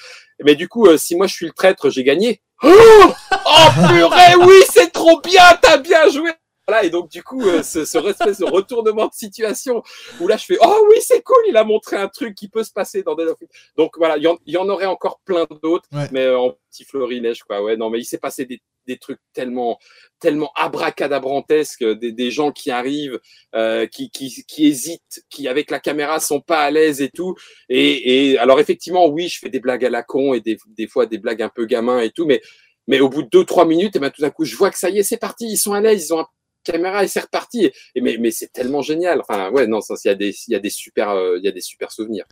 Mais 0.43 0.55
du 0.55 0.67
coup, 0.67 0.87
euh, 0.87 0.97
si 0.97 1.15
moi 1.15 1.27
je 1.27 1.33
suis 1.33 1.45
le 1.45 1.53
traître, 1.53 1.89
j'ai 1.89 2.03
gagné. 2.03 2.41
Oh, 2.63 2.69
oh 2.71 3.87
purée, 3.87 4.35
oui, 4.41 4.61
c'est 4.69 4.91
trop 4.91 5.19
bien, 5.21 5.43
t'as 5.61 5.77
bien 5.77 6.09
joué. 6.09 6.31
Voilà, 6.67 6.83
et 6.83 6.89
donc 6.89 7.11
du 7.11 7.21
coup, 7.21 7.43
euh, 7.45 7.61
ce, 7.61 7.85
ce 7.85 7.97
espèce 8.09 8.39
de 8.39 8.45
retournement 8.45 9.05
de 9.05 9.13
situation 9.13 9.83
où 10.19 10.27
là 10.27 10.35
je 10.35 10.45
fais 10.45 10.57
oh 10.61 10.87
oui 10.89 10.97
c'est 10.99 11.21
cool, 11.21 11.37
il 11.47 11.57
a 11.57 11.63
montré 11.63 11.95
un 11.95 12.07
truc 12.07 12.33
qui 12.33 12.47
peut 12.49 12.63
se 12.63 12.71
passer 12.71 13.03
dans 13.03 13.13
Dead 13.13 13.27
of. 13.27 13.37
Donc 13.77 13.97
voilà, 13.97 14.17
il 14.17 14.23
y, 14.47 14.51
y 14.53 14.57
en 14.57 14.67
aurait 14.67 14.87
encore 14.87 15.19
plein 15.25 15.45
d'autres, 15.61 15.87
Ouais. 15.93 16.07
mais 16.11 16.21
euh, 16.25 16.39
en 16.39 16.53
petit 16.71 16.83
florilège 16.83 17.43
quoi. 17.43 17.61
Ouais, 17.61 17.77
non 17.77 17.91
mais 17.91 17.99
il 17.99 18.05
s'est 18.05 18.17
passé 18.17 18.45
des, 18.45 18.61
des 18.87 18.97
trucs 18.97 19.19
tellement 19.31 19.77
tellement 20.19 20.51
abracadabrantesques, 20.55 21.83
des, 21.99 22.11
des 22.11 22.31
gens 22.31 22.51
qui 22.51 22.71
arrivent, 22.71 23.19
euh, 23.53 23.85
qui, 23.85 24.09
qui 24.09 24.43
qui 24.47 24.65
hésitent, 24.65 25.23
qui 25.29 25.47
avec 25.47 25.69
la 25.69 25.79
caméra 25.79 26.19
sont 26.19 26.41
pas 26.41 26.61
à 26.63 26.71
l'aise 26.71 26.99
et 26.99 27.09
tout. 27.09 27.35
Et, 27.69 28.31
et 28.31 28.37
alors 28.39 28.59
effectivement 28.59 29.07
oui, 29.07 29.27
je 29.27 29.37
fais 29.37 29.49
des 29.49 29.59
blagues 29.59 29.85
à 29.85 29.89
la 29.91 30.01
con 30.01 30.33
et 30.33 30.41
des, 30.41 30.57
des 30.69 30.87
fois 30.87 31.05
des 31.05 31.19
blagues 31.19 31.43
un 31.43 31.49
peu 31.49 31.65
gamins 31.65 31.99
et 31.99 32.09
tout, 32.09 32.25
mais 32.25 32.41
mais 32.87 32.99
au 33.01 33.09
bout 33.09 33.23
de 33.23 33.29
deux 33.29 33.45
trois 33.45 33.65
minutes, 33.65 33.95
et 33.95 33.99
ben 33.99 34.09
tout 34.11 34.21
d'un 34.21 34.29
coup 34.29 34.45
je 34.45 34.55
vois 34.55 34.69
que 34.71 34.77
ça 34.77 34.89
y 34.89 34.99
est, 34.99 35.03
c'est 35.03 35.17
parti, 35.17 35.45
ils 35.47 35.57
sont 35.57 35.73
à 35.73 35.81
l'aise, 35.81 36.05
ils 36.07 36.13
ont 36.13 36.19
un 36.19 36.27
caméra 36.65 37.03
et 37.03 37.07
c'est 37.07 37.21
reparti. 37.21 37.71
Et 37.95 38.01
mais, 38.01 38.17
mais 38.19 38.31
c'est 38.31 38.51
tellement 38.51 38.81
génial. 38.81 39.21
Enfin, 39.21 39.49
ouais, 39.51 39.67
non, 39.67 39.79
ça, 39.81 39.93
il 40.03 40.07
y 40.09 40.11
a 40.11 40.15
des, 40.15 40.35
il 40.47 40.51
y 40.51 40.55
a 40.55 40.59
des 40.59 40.69
super, 40.69 41.09
euh, 41.11 41.37
il 41.37 41.45
y 41.45 41.47
a 41.47 41.51
des 41.51 41.61
super 41.61 41.91
souvenirs. 41.91 42.25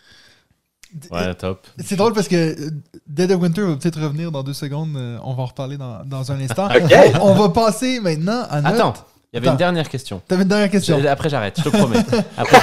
Ouais, 1.10 1.34
top. 1.34 1.66
C'est 1.84 1.96
drôle 1.96 2.14
parce 2.14 2.28
que 2.28 2.36
euh, 2.36 2.70
Dead 3.08 3.32
of 3.32 3.42
Winter 3.42 3.62
va 3.62 3.76
peut-être 3.78 4.00
revenir 4.00 4.32
dans 4.32 4.44
deux 4.44 4.54
secondes. 4.54 4.96
euh, 4.96 5.18
On 5.24 5.34
va 5.34 5.44
en 5.44 5.46
reparler 5.48 5.78
dans, 5.78 6.04
dans 6.06 6.32
un 6.32 6.40
instant. 6.40 6.68
On 7.22 7.34
va 7.34 7.50
passer 7.50 8.00
maintenant 8.00 8.44
à 8.50 8.62
notre... 8.62 8.76
Attends, 8.76 8.94
il 9.34 9.38
y 9.38 9.38
avait 9.38 9.48
Attends. 9.48 9.54
une 9.54 9.58
dernière 9.58 9.90
question. 9.90 10.22
T'avais 10.28 10.44
une 10.44 10.50
dernière 10.50 10.70
question. 10.70 11.00
Je- 11.02 11.08
Après 11.08 11.30
j'arrête, 11.30 11.56
je 11.58 11.64
te 11.64 11.70
promets. 11.76 11.98
Après. 12.38 12.58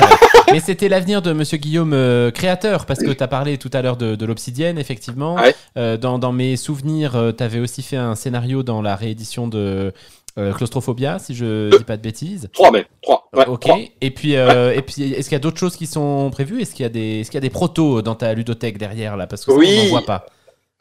Mais 0.52 0.60
c'était 0.60 0.88
l'avenir 0.88 1.22
de 1.22 1.32
Monsieur 1.32 1.59
Guillaume 1.59 1.92
euh, 1.92 2.30
créateur, 2.30 2.86
parce 2.86 3.01
que 3.01 3.10
tu 3.10 3.22
as 3.22 3.26
parlé 3.28 3.59
tout 3.59 3.70
à 3.72 3.82
l'heure 3.82 3.97
de, 3.97 4.14
de 4.14 4.24
l'Obsidienne, 4.26 4.78
effectivement. 4.78 5.34
Ouais. 5.34 5.52
Euh, 5.76 5.97
dans, 5.97 6.20
dans 6.20 6.30
mes 6.32 6.56
souvenirs, 6.56 7.32
tu 7.36 7.42
avais 7.42 7.59
aussi 7.59 7.82
fait 7.82 7.97
un 7.97 8.14
scénario 8.14 8.62
dans 8.62 8.80
la 8.80 8.94
réédition 8.94 9.48
de 9.48 9.92
euh, 10.39 10.52
Claustrophobia, 10.52 11.19
si 11.19 11.35
je 11.35 11.77
dis 11.77 11.85
pas 11.85 11.97
de 11.97 12.02
bêtises. 12.02 12.48
Trois 12.52 12.70
même, 12.70 12.85
trois. 13.02 13.28
Ouais, 13.35 13.47
ok. 13.47 13.61
trois. 13.61 13.78
Et 14.01 14.11
puis, 14.11 14.36
euh, 14.36 14.73
et 14.74 14.82
puis, 14.82 15.12
est-ce 15.12 15.28
qu'il 15.28 15.32
y 15.36 15.40
a 15.40 15.40
d'autres 15.40 15.59
choses 15.59 15.77
qui 15.77 15.86
sont 15.86 16.31
prévues? 16.31 16.62
Est-ce 16.62 16.74
qu'il 16.74 16.82
y 16.85 16.86
a 16.86 16.90
des, 16.90 17.20
est-ce 17.20 17.31
qu'il 17.31 17.36
y 17.36 17.43
a 17.44 17.47
des 17.47 17.51
protos 17.51 18.02
dans 18.02 18.15
ta 18.15 18.32
ludothèque 18.35 18.78
derrière 18.78 19.16
là? 19.16 19.27
Parce 19.27 19.44
que 19.44 19.52
ça, 19.52 19.59
Oui. 19.59 19.77
on 19.81 19.85
n'en 19.85 19.90
voit 19.90 20.02
pas. 20.07 20.27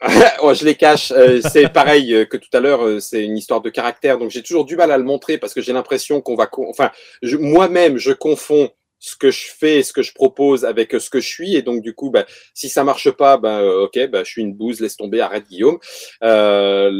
je 0.02 0.64
les 0.64 0.76
cache. 0.76 1.12
Euh, 1.14 1.40
c'est 1.42 1.68
pareil 1.70 2.14
euh, 2.14 2.24
que 2.24 2.36
tout 2.38 2.48
à 2.54 2.60
l'heure. 2.60 3.02
c'est 3.02 3.22
une 3.24 3.36
histoire 3.36 3.60
de 3.60 3.68
caractère. 3.70 4.16
Donc 4.18 4.30
j'ai 4.30 4.42
toujours 4.42 4.64
du 4.64 4.76
mal 4.76 4.90
à 4.92 4.96
le 4.98 5.04
montrer 5.04 5.36
parce 5.36 5.52
que 5.52 5.60
j'ai 5.60 5.72
l'impression 5.74 6.20
qu'on 6.22 6.36
va, 6.36 6.46
con- 6.46 6.66
enfin, 6.70 6.90
je- 7.22 7.36
moi-même, 7.36 7.98
je 7.98 8.12
confonds 8.12 8.70
ce 9.00 9.16
que 9.16 9.30
je 9.30 9.46
fais 9.50 9.82
ce 9.82 9.92
que 9.92 10.02
je 10.02 10.12
propose 10.12 10.64
avec 10.64 10.94
euh, 10.94 11.00
ce 11.00 11.10
que 11.10 11.20
je 11.20 11.28
suis. 11.28 11.56
Et 11.56 11.62
donc, 11.62 11.82
du 11.82 11.94
coup, 11.94 12.10
bah, 12.10 12.26
si 12.54 12.68
ça 12.68 12.84
marche 12.84 13.10
pas, 13.10 13.38
ben, 13.38 13.60
euh, 13.62 13.84
ok, 13.84 14.08
bah, 14.10 14.22
je 14.22 14.30
suis 14.30 14.42
une 14.42 14.54
bouse, 14.54 14.80
laisse 14.80 14.96
tomber, 14.96 15.20
arrête 15.20 15.48
Guillaume. 15.48 15.78
Euh, 16.22 16.92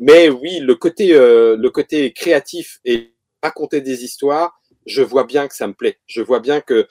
mais 0.00 0.28
oui, 0.28 0.58
le 0.58 0.74
côté, 0.74 1.14
euh, 1.14 1.56
le 1.56 1.70
côté 1.70 2.12
créatif 2.12 2.80
et 2.84 3.14
raconter 3.42 3.80
des 3.80 4.04
histoires, 4.04 4.60
je 4.84 5.02
vois 5.02 5.24
bien 5.24 5.48
que 5.48 5.54
ça 5.54 5.66
me 5.68 5.72
plaît. 5.72 5.98
Je 6.06 6.20
vois 6.20 6.40
bien 6.40 6.60
que 6.60 6.86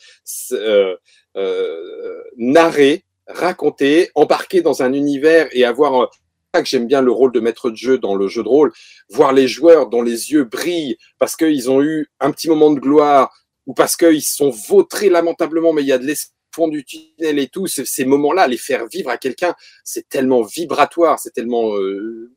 euh, 0.53 0.95
euh, 1.35 2.23
narrer, 2.37 3.03
raconter, 3.27 4.09
embarquer 4.15 4.61
dans 4.61 4.81
un 4.83 4.93
univers 4.93 5.47
et 5.51 5.65
avoir 5.65 6.09
que 6.53 6.69
j'aime 6.69 6.87
bien 6.87 7.01
le 7.01 7.11
rôle 7.11 7.31
de 7.31 7.39
maître 7.39 7.69
de 7.69 7.75
jeu 7.75 7.97
dans 7.97 8.15
le 8.15 8.27
jeu 8.27 8.43
de 8.43 8.47
rôle, 8.47 8.71
voir 9.09 9.33
les 9.33 9.47
joueurs 9.47 9.87
dont 9.89 10.01
les 10.01 10.31
yeux 10.31 10.45
brillent 10.45 10.97
parce 11.19 11.35
qu'ils 11.35 11.69
ont 11.69 11.81
eu 11.81 12.07
un 12.19 12.31
petit 12.31 12.47
moment 12.47 12.71
de 12.71 12.79
gloire 12.79 13.33
ou 13.65 13.73
parce 13.73 13.95
qu'ils 13.95 14.21
se 14.23 14.35
sont 14.35 14.49
vautrés 14.49 15.09
lamentablement, 15.09 15.73
mais 15.73 15.81
il 15.81 15.87
y 15.87 15.91
a 15.91 15.97
de 15.97 16.05
l'espoir 16.05 16.31
au 16.33 16.55
fond 16.55 16.67
du 16.69 16.85
tunnel 16.85 17.37
et 17.37 17.47
tout, 17.49 17.67
ces, 17.67 18.05
moments-là, 18.05 18.47
les 18.47 18.57
faire 18.57 18.87
vivre 18.87 19.09
à 19.09 19.17
quelqu'un, 19.17 19.53
c'est 19.83 20.07
tellement 20.07 20.41
vibratoire, 20.41 21.19
c'est 21.19 21.33
tellement 21.33 21.75
euh, 21.75 22.31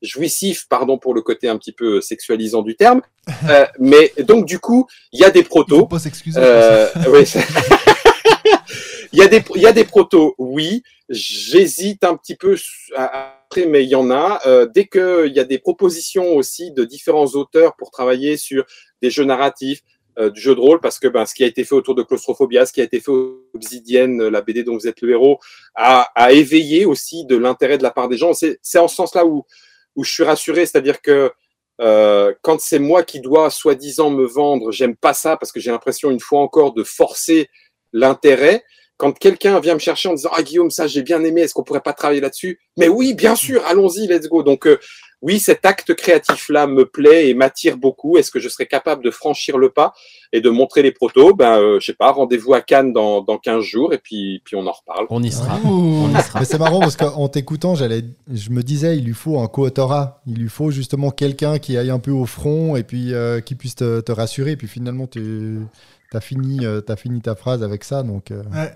jouissif, 0.00 0.66
pardon 0.68 0.96
pour 0.96 1.12
le 1.12 1.22
côté 1.22 1.48
un 1.48 1.58
petit 1.58 1.72
peu 1.72 2.00
sexualisant 2.00 2.62
du 2.62 2.76
terme. 2.76 3.02
Euh, 3.50 3.66
mais 3.78 4.12
donc 4.20 4.46
du 4.46 4.58
coup, 4.58 4.86
il 5.12 5.20
y 5.20 5.24
a 5.24 5.30
des 5.30 5.40
Il 5.40 5.44
protos. 5.46 5.86
pas 5.86 5.98
s'excuser. 5.98 6.40
Euh, 6.42 6.88
oui, 7.08 7.24
il 9.12 9.18
y 9.18 9.22
a 9.22 9.28
des 9.28 9.42
il 9.54 9.60
y 9.62 9.66
a 9.66 9.72
des 9.72 9.84
protos, 9.84 10.34
oui. 10.38 10.82
J'hésite 11.10 12.04
un 12.04 12.16
petit 12.16 12.36
peu 12.36 12.56
à- 12.96 13.38
après, 13.48 13.64
mais 13.66 13.82
il 13.84 13.88
y 13.88 13.94
en 13.94 14.10
a. 14.10 14.40
Euh, 14.46 14.66
dès 14.66 14.86
qu'il 14.86 15.32
y 15.34 15.40
a 15.40 15.44
des 15.44 15.58
propositions 15.58 16.36
aussi 16.36 16.70
de 16.72 16.84
différents 16.84 17.28
auteurs 17.28 17.76
pour 17.76 17.90
travailler 17.90 18.36
sur 18.36 18.64
des 19.00 19.10
jeux 19.10 19.24
narratifs, 19.24 19.80
euh, 20.18 20.30
du 20.30 20.40
jeu 20.40 20.54
de 20.54 20.60
rôle, 20.60 20.80
parce 20.80 20.98
que 20.98 21.06
ben, 21.08 21.26
ce 21.26 21.34
qui 21.34 21.44
a 21.44 21.46
été 21.46 21.64
fait 21.64 21.74
autour 21.74 21.94
de 21.94 22.02
Claustrophobia, 22.02 22.66
ce 22.66 22.72
qui 22.72 22.80
a 22.80 22.84
été 22.84 23.00
fait 23.00 23.12
Obsidienne, 23.54 24.28
la 24.28 24.40
BD 24.40 24.64
dont 24.64 24.74
vous 24.74 24.88
êtes 24.88 25.00
le 25.00 25.10
héros, 25.10 25.38
a, 25.74 26.32
éveillé 26.32 26.84
aussi 26.84 27.24
de 27.24 27.36
l'intérêt 27.36 27.78
de 27.78 27.82
la 27.82 27.90
part 27.90 28.08
des 28.08 28.16
gens. 28.16 28.32
C'est 28.32 28.58
c'est 28.62 28.78
en 28.78 28.88
ce 28.88 28.96
sens-là 28.96 29.24
où, 29.24 29.44
où 29.96 30.04
je 30.04 30.12
suis 30.12 30.24
rassuré, 30.24 30.66
c'est-à-dire 30.66 31.00
que 31.00 31.30
euh, 31.80 32.34
quand 32.42 32.60
c'est 32.60 32.78
moi 32.80 33.04
qui 33.04 33.20
dois 33.20 33.50
soi-disant 33.50 34.10
me 34.10 34.26
vendre, 34.26 34.72
j'aime 34.72 34.96
pas 34.96 35.14
ça 35.14 35.36
parce 35.36 35.52
que 35.52 35.60
j'ai 35.60 35.70
l'impression 35.70 36.10
une 36.10 36.20
fois 36.20 36.40
encore 36.40 36.74
de 36.74 36.82
forcer 36.82 37.48
l'intérêt. 37.92 38.64
quand 38.96 39.16
quelqu'un 39.16 39.60
vient 39.60 39.74
me 39.74 39.78
chercher 39.78 40.08
en 40.08 40.14
disant 40.14 40.30
Ah, 40.32 40.42
Guillaume, 40.42 40.70
ça, 40.70 40.88
j'ai 40.88 41.02
bien 41.02 41.22
aimé, 41.22 41.42
est-ce 41.42 41.54
qu'on 41.54 41.62
pourrait 41.62 41.80
pas 41.80 41.92
travailler 41.92 42.20
là-dessus? 42.20 42.60
Mais 42.76 42.88
oui, 42.88 43.14
bien 43.14 43.36
sûr, 43.36 43.64
allons-y, 43.66 44.08
let's 44.08 44.28
go. 44.28 44.42
Donc, 44.42 44.66
euh, 44.66 44.78
oui, 45.20 45.40
cet 45.40 45.66
acte 45.66 45.94
créatif-là 45.94 46.66
me 46.66 46.84
plaît 46.84 47.28
et 47.28 47.34
m'attire 47.34 47.76
beaucoup. 47.76 48.16
Est-ce 48.16 48.30
que 48.30 48.38
je 48.38 48.48
serais 48.48 48.66
capable 48.66 49.02
de 49.02 49.10
franchir 49.10 49.58
le 49.58 49.70
pas 49.70 49.92
et 50.32 50.40
de 50.40 50.48
montrer 50.48 50.82
les 50.82 50.92
protos? 50.92 51.34
Ben, 51.34 51.58
euh, 51.58 51.80
je 51.80 51.86
sais 51.86 51.94
pas, 51.94 52.12
rendez-vous 52.12 52.54
à 52.54 52.60
Cannes 52.60 52.92
dans, 52.92 53.20
dans 53.20 53.36
15 53.36 53.64
jours 53.64 53.92
et 53.92 53.98
puis, 53.98 54.40
puis 54.44 54.54
on 54.54 54.66
en 54.66 54.72
reparle. 54.72 55.06
On 55.10 55.22
y 55.22 55.32
sera. 55.32 55.58
Ouh. 55.64 56.06
On 56.06 56.16
y 56.16 56.22
sera. 56.22 56.38
Mais 56.38 56.44
c'est 56.44 56.58
marrant 56.58 56.80
parce 56.80 56.96
qu'en 56.96 57.28
t'écoutant, 57.28 57.74
j'allais, 57.74 58.02
je 58.32 58.50
me 58.50 58.62
disais, 58.62 58.96
il 58.96 59.04
lui 59.04 59.14
faut 59.14 59.40
un 59.40 59.48
co-autorat. 59.48 60.22
Il 60.26 60.36
lui 60.36 60.48
faut 60.48 60.70
justement 60.70 61.10
quelqu'un 61.10 61.58
qui 61.58 61.76
aille 61.76 61.90
un 61.90 61.98
peu 61.98 62.12
au 62.12 62.26
front 62.26 62.76
et 62.76 62.84
puis 62.84 63.12
euh, 63.12 63.40
qui 63.40 63.56
puisse 63.56 63.74
te, 63.74 64.00
te 64.00 64.12
rassurer. 64.12 64.52
Et 64.52 64.56
puis 64.56 64.68
finalement, 64.68 65.08
tu 65.08 65.58
as 66.16 66.20
fini, 66.20 66.64
euh, 66.64 66.80
t'as 66.80 66.96
fini 66.96 67.20
ta 67.20 67.34
phrase 67.34 67.62
avec 67.62 67.84
ça. 67.84 68.02
Donc, 68.02 68.30
euh, 68.30 68.42
Ouais. 68.54 68.72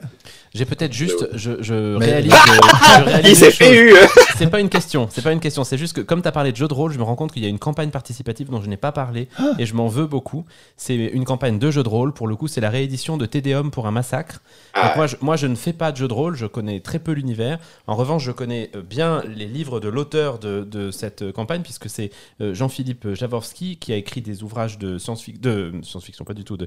J'ai 0.55 0.67
peut-être 0.67 0.93
juste, 0.93 1.29
je, 1.33 1.63
je 1.63 1.97
Mais- 1.99 2.05
réalise, 2.07 2.33
je 2.99 3.03
réalise 3.05 3.31
Il 3.31 3.37
s'est 3.37 3.47
une 3.47 3.53
fait 3.53 3.65
chose. 3.65 3.75
eu 3.75 4.09
C'est 4.37 4.51
pas 4.51 4.61
une 4.61 4.69
question, 4.69 5.09
c'est 5.11 5.23
pas 5.23 5.33
une 5.33 5.41
question, 5.41 5.65
c'est 5.65 5.79
juste 5.79 5.95
que 5.95 6.01
comme 6.03 6.21
tu 6.21 6.29
as 6.29 6.33
parlé 6.33 6.53
de 6.53 6.57
jeu 6.57 6.69
de 6.69 6.75
rôle, 6.75 6.93
je 6.93 6.99
me 6.99 7.05
rends 7.05 7.15
compte 7.15 7.33
qu'il 7.33 7.43
y 7.43 7.47
a 7.47 7.49
une 7.49 7.59
campagne 7.59 7.91
participative 7.91 8.51
dont 8.51 8.61
je 8.61 8.69
n'ai 8.69 8.77
pas 8.77 8.93
parlé 8.93 9.29
et 9.59 9.65
je 9.67 9.75
m'en 9.75 9.87
veux 9.89 10.07
beaucoup. 10.07 10.45
C'est 10.77 10.95
une 10.97 11.25
campagne 11.25 11.59
de 11.59 11.71
jeu 11.71 11.83
de 11.83 11.89
rôle, 11.89 12.13
pour 12.13 12.27
le 12.29 12.37
coup, 12.37 12.49
c'est 12.49 12.61
la 12.61 12.69
réédition 12.71 13.17
de 13.17 13.25
Tédéum 13.25 13.71
pour 13.71 13.87
un 13.87 13.93
massacre. 13.93 14.43
Donc 14.75 14.85
Ah, 14.85 14.93
moi, 14.97 15.07
je, 15.07 15.17
moi, 15.21 15.37
je 15.37 15.47
ne 15.47 15.55
fais 15.55 15.73
pas 15.73 15.91
de 15.93 15.97
jeu 15.97 16.09
de 16.09 16.13
rôle, 16.13 16.37
je 16.37 16.47
connais 16.47 16.81
très 16.81 16.99
peu 16.99 17.13
l'univers. 17.13 17.59
En 17.87 17.95
revanche, 17.95 18.25
je 18.25 18.33
connais 18.33 18.71
euh, 18.77 18.83
bien 18.83 19.23
les 19.37 19.47
livres 19.47 19.81
de 19.81 19.89
l'auteur 19.89 20.39
de, 20.39 20.65
de 20.65 20.91
cette 20.91 21.23
euh, 21.23 21.33
campagne, 21.33 21.63
puisque 21.63 21.89
c'est 21.89 22.11
euh, 22.41 22.53
Jean-Philippe 22.53 23.15
Jaworski 23.15 23.77
qui 23.79 23.93
a 23.93 23.97
écrit 23.97 24.21
des 24.23 24.43
ouvrages 24.43 24.77
de 24.79 24.99
science-fiction, 24.99 25.41
de 25.43 25.73
science-fiction, 25.83 26.25
pas 26.25 26.35
du 26.35 26.45
tout, 26.45 26.57
de, 26.57 26.67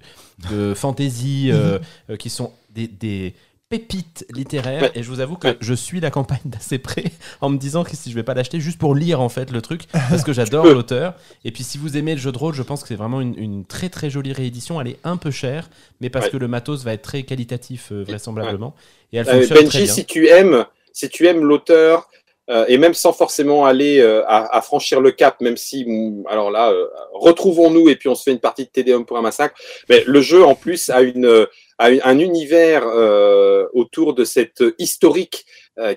de 0.49 0.54
fantasy, 0.75 1.49
euh, 1.51 1.79
euh, 2.09 2.15
qui 2.17 2.29
sont 2.29 2.51
des, 2.69 2.87
des 2.87 3.33
pépites 3.67 4.25
littéraires. 4.31 4.83
Ouais. 4.83 4.91
Et 4.93 5.01
je 5.03 5.09
vous 5.09 5.19
avoue 5.21 5.37
que 5.37 5.47
Ouais. 5.47 5.57
je 5.59 5.73
suis 5.73 5.99
la 5.99 6.11
campagne 6.11 6.39
d'assez 6.45 6.77
près, 6.77 7.05
en 7.41 7.49
me 7.49 7.57
disant 7.57 7.83
que 7.83 7.95
si 7.95 8.09
je 8.11 8.15
vais 8.15 8.23
pas 8.23 8.33
l'acheter, 8.35 8.59
juste 8.59 8.77
pour 8.77 8.93
lire 8.93 9.21
en 9.21 9.29
fait 9.29 9.49
le 9.51 9.61
truc, 9.61 9.81
parce 9.91 10.23
que 10.23 10.33
j'adore 10.33 10.65
l'auteur. 10.67 11.15
Et 11.43 11.51
puis 11.51 11.63
si 11.63 11.77
vous 11.79 11.97
aimez 11.97 12.13
le 12.13 12.21
jeu 12.21 12.31
de 12.31 12.37
rôle, 12.37 12.53
je 12.53 12.61
pense 12.61 12.81
que 12.83 12.87
c'est 12.89 12.95
vraiment 12.95 13.21
une, 13.21 13.37
une 13.39 13.65
très 13.65 13.89
très 13.89 14.09
jolie 14.09 14.33
réédition. 14.33 14.79
Elle 14.79 14.89
est 14.89 14.99
un 15.03 15.17
peu 15.17 15.31
chère, 15.31 15.69
mais 15.99 16.09
parce 16.09 16.25
Ouais. 16.25 16.31
que 16.31 16.37
le 16.37 16.47
matos 16.47 16.83
va 16.83 16.93
être 16.93 17.01
très 17.01 17.23
qualitatif 17.23 17.89
euh, 17.91 18.03
vraisemblablement. 18.07 18.75
Et 19.11 19.17
elle 19.17 19.27
Euh, 19.27 19.33
fonctionne 19.33 19.57
très 19.57 19.63
Benji, 19.65 19.83
bien. 19.85 19.93
si 19.93 20.05
tu 20.05 20.27
aimes, 20.27 20.65
si 20.93 21.09
tu 21.09 21.25
aimes 21.27 21.43
l'auteur, 21.43 22.07
euh, 22.49 22.65
et 22.67 22.77
même 22.77 22.93
sans 22.93 23.11
forcément 23.11 23.65
aller 23.65 23.99
euh, 23.99 24.23
à, 24.27 24.61
franchir 24.61 25.01
le 25.01 25.11
cap, 25.11 25.41
même 25.41 25.57
si, 25.57 25.83
mm, 25.85 26.25
alors 26.27 26.51
là, 26.51 26.71
euh, 26.71 26.85
retrouvons-nous 27.13 27.89
et 27.89 27.95
puis 27.95 28.07
on 28.07 28.15
se 28.15 28.23
fait 28.23 28.31
une 28.31 28.39
partie 28.39 28.65
de 28.65 28.69
TDM 28.69 29.03
pour 29.03 29.17
un 29.17 29.21
massacre. 29.21 29.55
Mais 29.89 30.03
le 30.05 30.21
jeu, 30.21 30.43
en 30.43 30.53
plus, 30.53 30.89
a 30.89 31.01
une, 31.01 31.47
a 31.79 31.87
un 32.03 32.19
univers 32.19 32.83
euh, 32.85 33.65
autour 33.73 34.13
de 34.13 34.23
cette 34.23 34.63
historique 34.77 35.45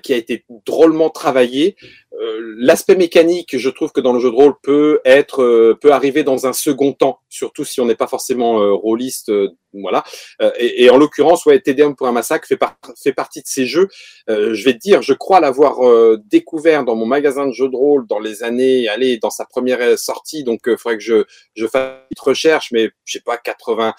qui 0.03 0.13
a 0.13 0.17
été 0.17 0.43
drôlement 0.65 1.09
travaillé. 1.09 1.77
Euh, 2.19 2.53
L'aspect 2.57 2.95
mécanique, 2.95 3.57
je 3.57 3.69
trouve 3.69 3.91
que 3.91 4.01
dans 4.01 4.11
le 4.11 4.19
jeu 4.19 4.29
de 4.29 4.35
rôle 4.35 4.53
peut 4.61 4.99
être, 5.05 5.41
euh, 5.41 5.77
peut 5.79 5.91
arriver 5.93 6.23
dans 6.23 6.45
un 6.47 6.53
second 6.53 6.91
temps, 6.91 7.19
surtout 7.29 7.63
si 7.63 7.79
on 7.79 7.85
n'est 7.85 7.95
pas 7.95 8.07
forcément 8.07 8.59
euh, 8.61 8.73
rôliste, 8.73 9.29
euh, 9.29 9.49
voilà. 9.73 10.03
Euh, 10.41 10.51
et, 10.57 10.83
et 10.83 10.89
en 10.89 10.97
l'occurrence, 10.97 11.45
ouais, 11.45 11.59
TDM 11.61 11.93
pour 11.93 12.07
un 12.07 12.11
massacre 12.11 12.45
fait, 12.47 12.57
par- 12.57 12.77
fait 13.01 13.13
partie 13.13 13.39
de 13.41 13.47
ces 13.47 13.65
jeux 13.65 13.87
euh, 14.29 14.53
je 14.53 14.65
vais 14.65 14.73
te 14.73 14.79
dire, 14.79 15.01
je 15.01 15.13
crois 15.13 15.39
l'avoir 15.39 15.79
découvert 16.25 16.83
dans 16.83 16.95
mon 16.95 17.05
magasin 17.05 17.47
de 17.47 17.53
jeux 17.53 17.69
de 17.69 17.75
rôle 17.75 18.05
dans 18.07 18.19
les 18.19 18.43
années, 18.43 18.87
allez, 18.89 19.17
dans 19.17 19.29
sa 19.29 19.45
première 19.45 19.97
sortie. 19.97 20.43
Donc, 20.43 20.61
il 20.67 20.77
faudrait 20.77 20.97
que 20.97 21.03
je, 21.03 21.23
je 21.55 21.67
fasse 21.67 21.91
une 22.01 22.07
petite 22.09 22.19
recherche, 22.19 22.71
mais 22.71 22.89
je 23.05 23.13
sais 23.13 23.23
pas, 23.23 23.37
80, 23.37 23.93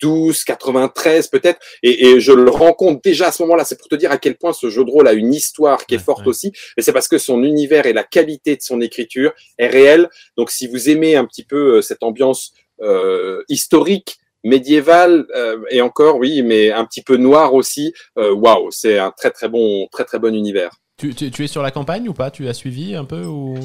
92, 0.00 0.44
93 0.44 1.28
peut-être. 1.28 1.58
Et, 1.82 2.08
et 2.08 2.20
je 2.20 2.32
le 2.32 2.50
rencontre 2.50 3.00
déjà 3.02 3.28
à 3.28 3.32
ce 3.32 3.42
moment-là. 3.42 3.64
C'est 3.64 3.78
pour 3.78 3.88
te 3.88 3.94
dire 3.94 4.10
à 4.10 4.18
quel 4.18 4.36
point 4.36 4.52
ce 4.52 4.70
jeu 4.70 4.84
de 4.84 4.90
rôle 4.90 5.08
a 5.08 5.12
une 5.12 5.34
histoire 5.34 5.86
qui 5.86 5.94
est 5.94 5.98
forte 5.98 6.22
ouais. 6.22 6.28
aussi. 6.28 6.52
Mais 6.76 6.82
c'est 6.82 6.92
parce 6.92 7.08
que 7.08 7.18
son 7.18 7.42
univers 7.42 7.86
et 7.86 7.92
la 7.92 8.04
qualité 8.04 8.56
de 8.56 8.62
son 8.62 8.80
écriture 8.80 9.32
est 9.58 9.68
réelle. 9.68 10.08
Donc, 10.36 10.50
si 10.50 10.66
vous 10.68 10.88
aimez 10.90 11.16
un 11.16 11.24
petit 11.24 11.44
peu 11.44 11.76
euh, 11.76 11.82
cette 11.82 12.02
ambiance 12.02 12.52
euh, 12.82 13.42
historique, 13.48 14.18
médiévale 14.44 15.26
euh, 15.34 15.58
et 15.70 15.80
encore 15.80 16.18
oui 16.18 16.42
mais 16.42 16.70
un 16.70 16.84
petit 16.84 17.02
peu 17.02 17.16
noir 17.16 17.52
aussi 17.52 17.92
euh, 18.16 18.32
waouh 18.32 18.70
c'est 18.70 18.96
un 18.96 19.10
très 19.10 19.32
très 19.32 19.48
bon 19.48 19.88
très 19.90 20.04
très 20.04 20.20
bon 20.20 20.32
univers 20.32 20.70
Tu, 20.98 21.12
tu- 21.16 21.32
tu 21.32 21.42
es 21.42 21.48
sur 21.48 21.62
la 21.62 21.72
campagne 21.72 22.08
ou 22.08 22.12
pas? 22.12 22.30
Tu 22.30 22.46
as 22.46 22.54
suivi 22.54 22.94
un 22.94 23.04
peu 23.04 23.24
ou... 23.24 23.58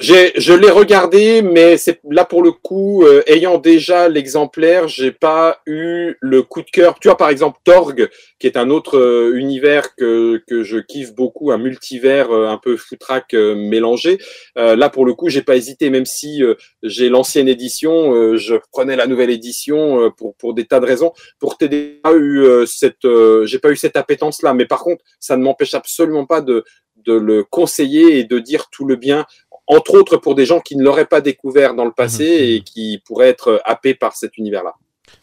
je 0.00 0.52
l'ai 0.52 0.70
regardé 0.70 1.40
mais 1.40 1.76
c'est 1.76 2.00
là 2.10 2.24
pour 2.24 2.42
le 2.42 2.50
coup 2.50 3.04
euh, 3.04 3.22
ayant 3.28 3.58
déjà 3.58 4.08
l'exemplaire 4.08 4.88
j'ai 4.88 5.12
pas 5.12 5.60
eu 5.66 6.16
le 6.20 6.42
coup 6.42 6.62
de 6.62 6.70
cœur. 6.70 6.98
Tu 6.98 7.06
vois 7.08 7.16
par 7.16 7.28
exemple 7.28 7.60
Torg 7.62 8.10
qui 8.40 8.48
est 8.48 8.56
un 8.56 8.70
autre 8.70 8.98
euh, 8.98 9.36
univers 9.36 9.94
que 9.94 10.42
que 10.48 10.64
je 10.64 10.78
kiffe 10.78 11.14
beaucoup 11.14 11.52
un 11.52 11.58
multivers 11.58 12.32
euh, 12.32 12.48
un 12.48 12.58
peu 12.58 12.76
foutraque 12.76 13.34
euh, 13.34 13.54
mélangé. 13.54 14.18
Euh, 14.58 14.74
là 14.74 14.90
pour 14.90 15.06
le 15.06 15.14
coup 15.14 15.28
j'ai 15.28 15.42
pas 15.42 15.56
hésité 15.56 15.90
même 15.90 16.06
si 16.06 16.42
j'ai 16.82 17.08
l'ancienne 17.08 17.48
édition 17.48 18.36
je 18.36 18.56
prenais 18.72 18.96
la 18.96 19.06
nouvelle 19.06 19.30
édition 19.30 20.10
pour 20.16 20.34
pour 20.36 20.54
des 20.54 20.64
tas 20.64 20.80
de 20.80 20.86
raisons. 20.86 21.12
Pour 21.38 21.56
euh, 21.62 23.46
j'ai 23.46 23.58
pas 23.58 23.70
eu 23.70 23.76
cette 23.76 23.96
appétence 23.96 24.42
là 24.42 24.54
mais 24.54 24.66
par 24.66 24.82
contre 24.82 25.04
ça 25.20 25.36
ne 25.36 25.42
m'empêche 25.42 25.74
absolument 25.74 26.26
pas 26.26 26.40
de 26.40 26.64
de 26.96 27.12
le 27.12 27.44
conseiller 27.44 28.18
et 28.18 28.24
de 28.24 28.38
dire 28.38 28.68
tout 28.70 28.84
le 28.84 28.96
bien 28.96 29.26
entre 29.66 29.94
autres 29.94 30.16
pour 30.18 30.34
des 30.34 30.46
gens 30.46 30.60
qui 30.60 30.76
ne 30.76 30.82
l'auraient 30.82 31.06
pas 31.06 31.20
découvert 31.20 31.74
dans 31.74 31.84
le 31.84 31.92
passé 31.92 32.24
Mhm. 32.24 32.56
et 32.56 32.60
qui 32.62 33.00
pourraient 33.06 33.28
être 33.28 33.60
happés 33.64 33.94
par 33.94 34.14
cet 34.16 34.36
univers 34.38 34.62
là 34.64 34.74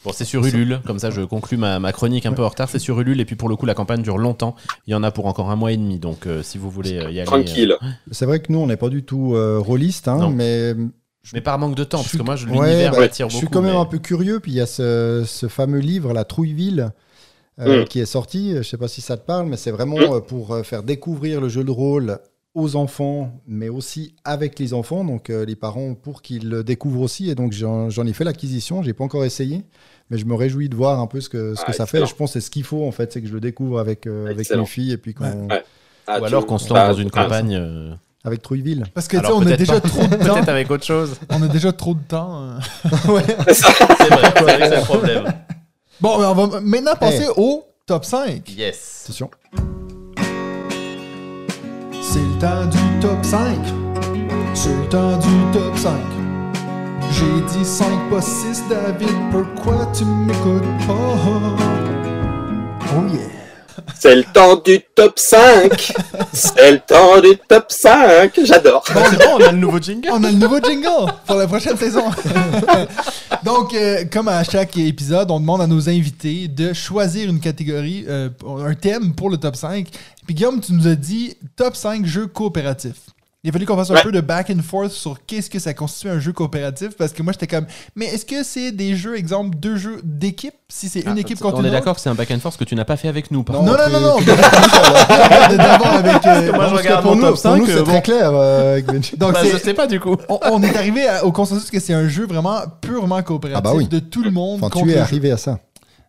Bon, 0.05 0.11
c'est 0.13 0.25
sur 0.25 0.43
Ulule, 0.45 0.79
comme 0.87 0.97
ça 0.99 1.11
je 1.11 1.21
conclus 1.21 1.57
ma, 1.57 1.77
ma 1.77 1.91
chronique 1.91 2.25
un 2.25 2.33
peu 2.33 2.43
en 2.43 2.47
retard. 2.49 2.69
C'est 2.69 2.79
sur 2.79 2.99
Ulule, 2.99 3.19
et 3.19 3.25
puis 3.25 3.35
pour 3.35 3.49
le 3.49 3.55
coup, 3.55 3.65
la 3.67 3.73
campagne 3.75 4.01
dure 4.01 4.17
longtemps. 4.17 4.55
Il 4.87 4.91
y 4.91 4.95
en 4.95 5.03
a 5.03 5.11
pour 5.11 5.25
encore 5.27 5.51
un 5.51 5.55
mois 5.55 5.71
et 5.73 5.77
demi, 5.77 5.99
donc 5.99 6.25
euh, 6.25 6.41
si 6.41 6.57
vous 6.57 6.71
voulez 6.71 6.97
euh, 6.97 7.11
y 7.11 7.19
aller. 7.19 7.25
tranquille 7.25 7.75
euh, 7.83 7.85
c'est 8.11 8.25
vrai 8.25 8.39
que 8.39 8.51
nous, 8.51 8.57
on 8.59 8.67
n'est 8.67 8.77
pas 8.77 8.89
du 8.89 9.03
tout 9.03 9.35
euh, 9.35 9.59
rôliste, 9.59 10.07
hein, 10.07 10.31
mais 10.33 10.73
mais 11.33 11.41
par 11.41 11.59
manque 11.59 11.75
de 11.75 11.83
temps, 11.83 11.97
Je 11.97 12.03
parce 12.03 12.09
suis- 12.09 12.17
que 12.17 12.23
moi, 12.23 12.35
je- 12.35 12.47
Ouais, 12.47 12.53
l'univers 12.69 12.93
bah, 12.93 12.99
m'attire 13.01 13.29
Je 13.29 13.35
beaucoup. 13.35 13.45
suis 13.45 13.53
quand 13.53 13.61
même 13.61 13.73
mais- 13.73 13.79
un 13.79 13.85
peu 13.85 13.99
curieux. 13.99 14.39
Puis 14.39 14.53
il 14.53 14.55
y 14.55 14.61
a 14.61 14.65
ce, 14.65 15.23
ce 15.27 15.47
fameux 15.47 15.79
livre, 15.79 16.13
La 16.13 16.23
Trouilleville, 16.23 16.91
euh, 17.59 17.81
Mm. 17.83 17.85
qui 17.85 17.99
est 17.99 18.05
sorti. 18.07 18.55
Je 18.55 18.63
sais 18.63 18.77
pas 18.77 18.87
si 18.87 19.01
ça 19.01 19.17
te 19.17 19.25
parle, 19.27 19.45
mais 19.47 19.57
c'est 19.57 19.71
vraiment 19.71 19.97
Mm. 19.97 20.13
euh, 20.13 20.19
pour 20.21 20.53
euh, 20.53 20.63
faire 20.63 20.81
découvrir 20.81 21.41
le 21.41 21.49
jeu 21.49 21.63
de 21.63 21.69
rôle 21.71 22.17
aux 22.53 22.75
enfants, 22.75 23.41
mais 23.47 23.69
aussi 23.69 24.13
avec 24.25 24.59
les 24.59 24.73
enfants, 24.73 25.03
donc 25.05 25.29
euh, 25.29 25.45
les 25.45 25.55
parents, 25.55 25.93
pour 25.93 26.21
qu'ils 26.21 26.49
le 26.49 26.63
découvrent 26.63 27.01
aussi. 27.01 27.29
Et 27.29 27.35
donc 27.35 27.53
j'en 27.53 27.89
ai 28.05 28.13
fait 28.13 28.23
l'acquisition. 28.25 28.83
J'ai 28.83 28.93
pas 28.93 29.03
encore 29.05 29.23
essayé, 29.23 29.63
mais 30.09 30.17
je 30.17 30.25
me 30.25 30.35
réjouis 30.35 30.67
de 30.67 30.75
voir 30.75 30.99
un 30.99 31.07
peu 31.07 31.21
ce 31.21 31.29
que, 31.29 31.55
ce 31.55 31.61
Ah, 31.63 31.67
que 31.67 31.73
ça 31.73 31.85
fait. 31.85 31.97
excellent. 31.99 32.05
Je 32.07 32.15
pense 32.15 32.33
que 32.33 32.39
c'est 32.39 32.45
ce 32.45 32.51
qu'il 32.51 32.63
faut 32.63 32.85
en 32.85 32.91
fait, 32.91 33.13
c'est 33.13 33.21
que 33.21 33.27
je 33.27 33.33
le 33.33 33.39
découvre 33.39 33.79
avec 33.79 34.05
euh, 34.07 34.27
avec 34.27 34.49
mes 34.49 34.65
filles 34.65 34.91
et 34.91 34.97
puis 34.97 35.13
qu'on- 35.13 35.47
Ouais. 35.47 35.63
Ah, 36.07 36.19
Ou 36.19 36.25
alors 36.25 36.45
qu'on 36.45 36.57
se 36.57 36.67
lance 36.73 36.87
dans 36.89 36.93
une 37.01 37.11
campagne. 37.11 37.55
euh, 37.55 37.93
avec 38.23 38.41
Trouilleville. 38.41 38.83
Parce 38.93 39.07
que 39.07 39.15
tu 39.17 39.21
sais, 39.23 39.27
alors 39.27 39.39
on 39.39 39.45
a 39.47 39.55
déjà 39.55 39.79
pas. 39.79 39.87
trop 39.87 40.01
de 40.03 40.15
temps. 40.15 40.33
Peut-être 40.35 40.49
avec 40.49 40.69
autre 40.71 40.83
chose. 40.83 41.15
On 41.29 41.41
a 41.41 41.47
déjà 41.47 41.71
trop 41.71 41.93
de 41.93 42.01
temps. 42.07 42.41
euh. 42.41 42.59
C'est 42.91 43.07
vrai, 43.07 43.23
c'est 43.27 44.41
vrai 44.43 44.59
que 44.59 44.67
c'est 44.67 44.75
le 44.77 44.81
problème. 44.85 45.23
Bon, 46.01 46.19
mais 46.19 46.25
on 46.25 46.33
va 46.47 46.59
maintenant 46.59 46.95
passer 46.99 47.27
au 47.37 47.63
top 47.85 48.03
5. 48.03 48.47
Yes. 48.57 49.03
Attention. 49.05 49.29
C'est 52.41 52.47
le 52.47 52.63
temps 52.63 52.65
du 52.65 52.99
top 52.99 53.23
5. 53.23 53.55
C'est 54.55 54.69
le 54.69 54.89
temps 54.89 55.17
du 55.19 55.51
top 55.53 55.77
5. 55.77 55.91
J'ai 57.11 57.59
dit 57.59 57.63
5 57.63 58.09
pas 58.09 58.19
6, 58.19 58.63
David, 58.67 59.15
pourquoi 59.29 59.85
tu 59.93 60.05
m'écoutes 60.05 60.63
pas? 60.87 61.19
Oh 62.97 63.13
yeah. 63.13 63.19
c'est 63.93 64.15
le 64.15 64.23
temps 64.23 64.55
du 64.55 64.79
top 64.95 65.19
5 65.19 65.93
c'est 66.33 66.71
le 66.71 66.79
temps 66.79 67.21
du 67.21 67.37
top 67.47 67.65
5 67.69 68.31
j'adore 68.43 68.83
Bon, 68.91 69.01
c'est 69.09 69.17
bon, 69.17 69.37
on 69.37 69.43
a 69.43 69.51
le 69.51 69.57
nouveau 69.57 69.79
jingle. 69.79 70.09
On 70.11 70.23
a 70.23 70.31
le 70.31 70.37
nouveau 70.37 70.59
jingle 70.59 71.13
pour 71.27 71.35
la 71.35 71.45
prochaine 71.47 71.77
saison. 71.77 72.05
Donc, 73.43 73.73
euh, 73.73 74.03
comme 74.11 74.27
à 74.27 74.43
chaque 74.43 74.77
épisode, 74.77 75.31
on 75.31 75.39
demande 75.39 75.61
à 75.61 75.67
nos 75.67 75.89
invités 75.89 76.47
de 76.47 76.73
choisir 76.73 77.29
une 77.29 77.39
catégorie, 77.39 78.05
euh, 78.07 78.29
un 78.65 78.73
thème 78.73 79.13
pour 79.13 79.29
le 79.29 79.37
top 79.37 79.55
5. 79.55 79.87
Puis 80.31 80.35
Guillaume, 80.37 80.61
tu 80.61 80.71
nous 80.71 80.87
as 80.87 80.95
dit 80.95 81.35
top 81.57 81.75
5 81.75 82.05
jeux 82.05 82.25
coopératifs. 82.25 83.09
Il 83.43 83.49
a 83.49 83.51
fallu 83.51 83.65
qu'on 83.65 83.75
fasse 83.75 83.91
un 83.91 83.95
Ouais. 83.95 84.01
peu 84.01 84.13
de 84.13 84.21
back 84.21 84.49
and 84.49 84.61
forth 84.63 84.91
sur 84.93 85.17
qu'est-ce 85.25 85.49
que 85.49 85.59
ça 85.59 85.73
constitue 85.73 86.07
un 86.09 86.21
jeu 86.21 86.31
coopératif 86.31 86.91
parce 86.97 87.11
que 87.11 87.21
moi 87.21 87.33
j'étais 87.33 87.47
comme 87.47 87.65
mais 87.97 88.05
est-ce 88.05 88.25
que 88.25 88.41
c'est 88.43 88.71
des 88.71 88.95
jeux 88.95 89.17
exemple 89.17 89.57
deux 89.57 89.75
jeux 89.75 89.99
d'équipe? 90.05 90.53
Si 90.69 90.87
c'est 90.87 91.01
une 91.01 91.17
équipe 91.17 91.37
contre 91.39 91.55
Ah, 91.55 91.59
On 91.59 91.61
une 91.63 91.67
est 91.67 91.71
d'accord 91.71 91.95
que 91.95 91.99
c'est 92.01 92.09
un 92.09 92.13
back 92.15 92.31
and 92.31 92.39
force 92.39 92.55
que 92.55 92.63
tu 92.63 92.75
n'as 92.75 92.85
pas 92.85 92.95
fait 92.95 93.09
avec 93.09 93.29
nous. 93.29 93.43
par 93.43 93.57
non, 93.61 93.73
non, 93.73 93.89
non, 93.91 93.99
non, 93.99 93.99
non. 94.11 94.19
de- 94.21 95.57
D'abord 95.57 95.87
avec. 95.87 96.25
euh, 96.25 96.53
moi, 96.53 96.67
je 96.69 96.75
regarde 96.75 97.01
pour 97.01 97.11
mon 97.17 97.17
nous, 97.17 97.27
top 97.33 97.41
pour 97.41 97.57
nous, 97.57 97.65
5, 97.65 97.71
c'est 97.73 97.77
euh, 97.79 97.83
très 97.83 97.93
bon. 97.95 98.01
clair 98.01 98.31
euh. 98.33 98.81
Donc 99.17 99.33
Bah, 99.33 99.39
c'est- 99.43 99.51
je 99.51 99.57
sais 99.57 99.73
pas 99.73 99.87
du 99.87 99.99
coup. 99.99 100.15
on, 100.29 100.39
on 100.49 100.63
est 100.63 100.77
arrivé 100.77 101.09
à- 101.09 101.25
au 101.25 101.33
consensus 101.33 101.69
que 101.69 101.81
c'est 101.81 101.93
un 101.93 102.07
jeu 102.07 102.25
vraiment 102.25 102.61
purement 102.79 103.21
coopératif 103.21 103.57
Ah 103.57 103.61
bah 103.69 103.73
oui. 103.75 103.85
de 103.89 103.99
tout 103.99 104.23
le 104.23 104.31
monde 104.31 104.63
Enfin, 104.63 104.79
tu 104.81 104.89
es 104.91 104.97
arrivé 104.97 105.29
à 105.33 105.37
ça. 105.37 105.59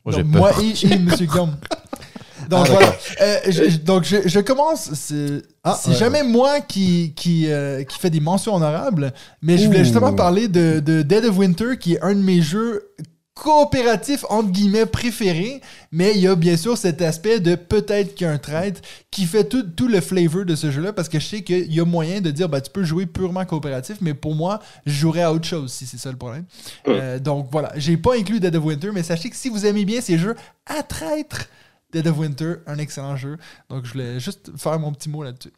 Donc, 0.06 0.24
moi 0.26 0.52
et, 0.62 0.86
et 0.86 0.98
Monsieur 0.98 1.26
Guillaume. 1.26 1.56
Donc 2.48 2.66
Ah, 2.68 2.70
voilà. 2.72 2.96
Euh, 3.20 3.36
je, 3.46 3.70
je- 3.70 3.76
donc 3.78 4.04
je, 4.04 4.16
je 4.26 4.40
commence. 4.40 4.90
C'est 4.94 5.42
Ah, 5.64 5.78
ouais, 5.86 5.94
jamais 5.94 6.22
moi 6.22 6.60
qui, 6.60 7.12
qui, 7.14 7.46
euh, 7.50 7.84
qui 7.84 7.98
fait 7.98 8.10
des 8.10 8.20
mentions 8.20 8.54
honorables, 8.54 9.12
mais 9.42 9.58
je 9.58 9.66
voulais 9.66 9.80
Ouh. 9.80 9.84
justement 9.84 10.12
parler 10.12 10.48
de, 10.48 10.80
de 10.80 11.02
Dead 11.02 11.24
of 11.24 11.36
Winter, 11.38 11.76
qui 11.78 11.94
est 11.94 12.00
un 12.02 12.14
de 12.14 12.20
mes 12.22 12.40
jeux 12.42 12.88
coopératif 13.34 14.24
entre 14.28 14.50
guillemets 14.50 14.84
préféré, 14.86 15.62
mais 15.90 16.12
il 16.14 16.20
y 16.20 16.28
a 16.28 16.36
bien 16.36 16.56
sûr 16.56 16.76
cet 16.76 17.00
aspect 17.00 17.40
de 17.40 17.54
peut-être 17.54 18.14
qu'il 18.14 18.26
y 18.26 18.30
a 18.30 18.32
un 18.32 18.38
traître 18.38 18.82
qui 19.10 19.24
fait 19.24 19.44
tout, 19.44 19.62
tout 19.62 19.88
le 19.88 20.00
flavor 20.02 20.44
de 20.44 20.54
ce 20.54 20.70
jeu-là 20.70 20.92
parce 20.92 21.08
que 21.08 21.18
je 21.18 21.26
sais 21.26 21.42
qu'il 21.42 21.72
y 21.72 21.80
a 21.80 21.84
moyen 21.86 22.20
de 22.20 22.30
dire 22.30 22.48
bah 22.50 22.60
tu 22.60 22.70
peux 22.70 22.84
jouer 22.84 23.06
purement 23.06 23.44
coopératif, 23.46 23.96
mais 24.02 24.12
pour 24.12 24.34
moi, 24.34 24.60
je 24.84 24.92
jouerais 24.92 25.22
à 25.22 25.32
autre 25.32 25.46
chose 25.48 25.72
si 25.72 25.86
c'est 25.86 25.96
ça 25.98 26.10
le 26.10 26.18
problème. 26.18 26.44
Euh, 26.88 27.18
donc 27.18 27.48
voilà, 27.50 27.72
j'ai 27.76 27.96
pas 27.96 28.16
inclus 28.16 28.38
Dead 28.38 28.54
of 28.54 28.64
Winter, 28.64 28.90
mais 28.92 29.02
sachez 29.02 29.30
que 29.30 29.36
si 29.36 29.48
vous 29.48 29.64
aimez 29.64 29.86
bien 29.86 30.00
ces 30.02 30.18
jeux 30.18 30.36
à 30.66 30.82
traître, 30.82 31.48
Dead 31.92 32.06
of 32.06 32.18
Winter, 32.18 32.54
un 32.66 32.78
excellent 32.78 33.16
jeu. 33.16 33.36
Donc 33.70 33.84
je 33.84 33.92
voulais 33.92 34.18
juste 34.20 34.50
faire 34.56 34.78
mon 34.78 34.92
petit 34.92 35.08
mot 35.08 35.22
là-dessus. 35.22 35.52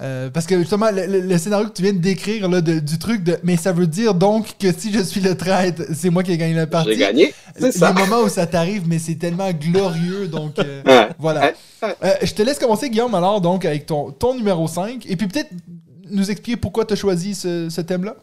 Euh, 0.00 0.30
parce 0.30 0.46
que 0.46 0.56
justement, 0.60 0.90
le, 0.92 1.06
le- 1.06 1.20
le 1.20 1.38
scénario 1.38 1.66
que 1.68 1.72
tu 1.72 1.82
viens 1.82 1.92
de 1.92 1.98
décrire 1.98 2.48
là, 2.48 2.60
de- 2.60 2.78
du 2.78 2.98
truc 3.00 3.24
de. 3.24 3.36
Mais 3.42 3.56
ça 3.56 3.72
veut 3.72 3.88
dire 3.88 4.14
donc 4.14 4.56
que 4.56 4.72
si 4.72 4.92
je 4.92 5.00
suis 5.00 5.20
le 5.20 5.36
traître, 5.36 5.82
c'est 5.92 6.10
moi 6.10 6.22
qui 6.22 6.30
ai 6.30 6.36
gagné 6.38 6.54
la 6.54 6.68
partie. 6.68 6.90
J'ai 6.92 6.98
gagné. 6.98 7.34
C'est 7.58 7.72
ça. 7.72 7.92
moments 7.92 8.20
où 8.20 8.28
ça 8.28 8.46
t'arrive, 8.46 8.86
mais 8.86 9.00
c'est 9.00 9.16
tellement 9.16 9.50
glorieux, 9.50 10.28
donc 10.28 10.56
euh, 10.60 10.82
Ouais. 10.86 11.08
voilà. 11.18 11.52
Euh, 11.82 12.14
je 12.22 12.32
te 12.32 12.42
laisse 12.42 12.60
commencer, 12.60 12.90
Guillaume, 12.90 13.14
alors, 13.16 13.40
donc, 13.40 13.64
avec 13.64 13.86
ton, 13.86 14.12
ton 14.12 14.36
numéro 14.36 14.68
5. 14.68 15.04
Et 15.08 15.16
puis 15.16 15.26
peut-être 15.26 15.50
nous 16.10 16.30
expliquer 16.30 16.56
pourquoi 16.56 16.84
tu 16.84 16.92
as 16.94 16.96
choisi 16.96 17.34
ce, 17.34 17.68
ce 17.68 17.80
thème-là. 17.80 18.14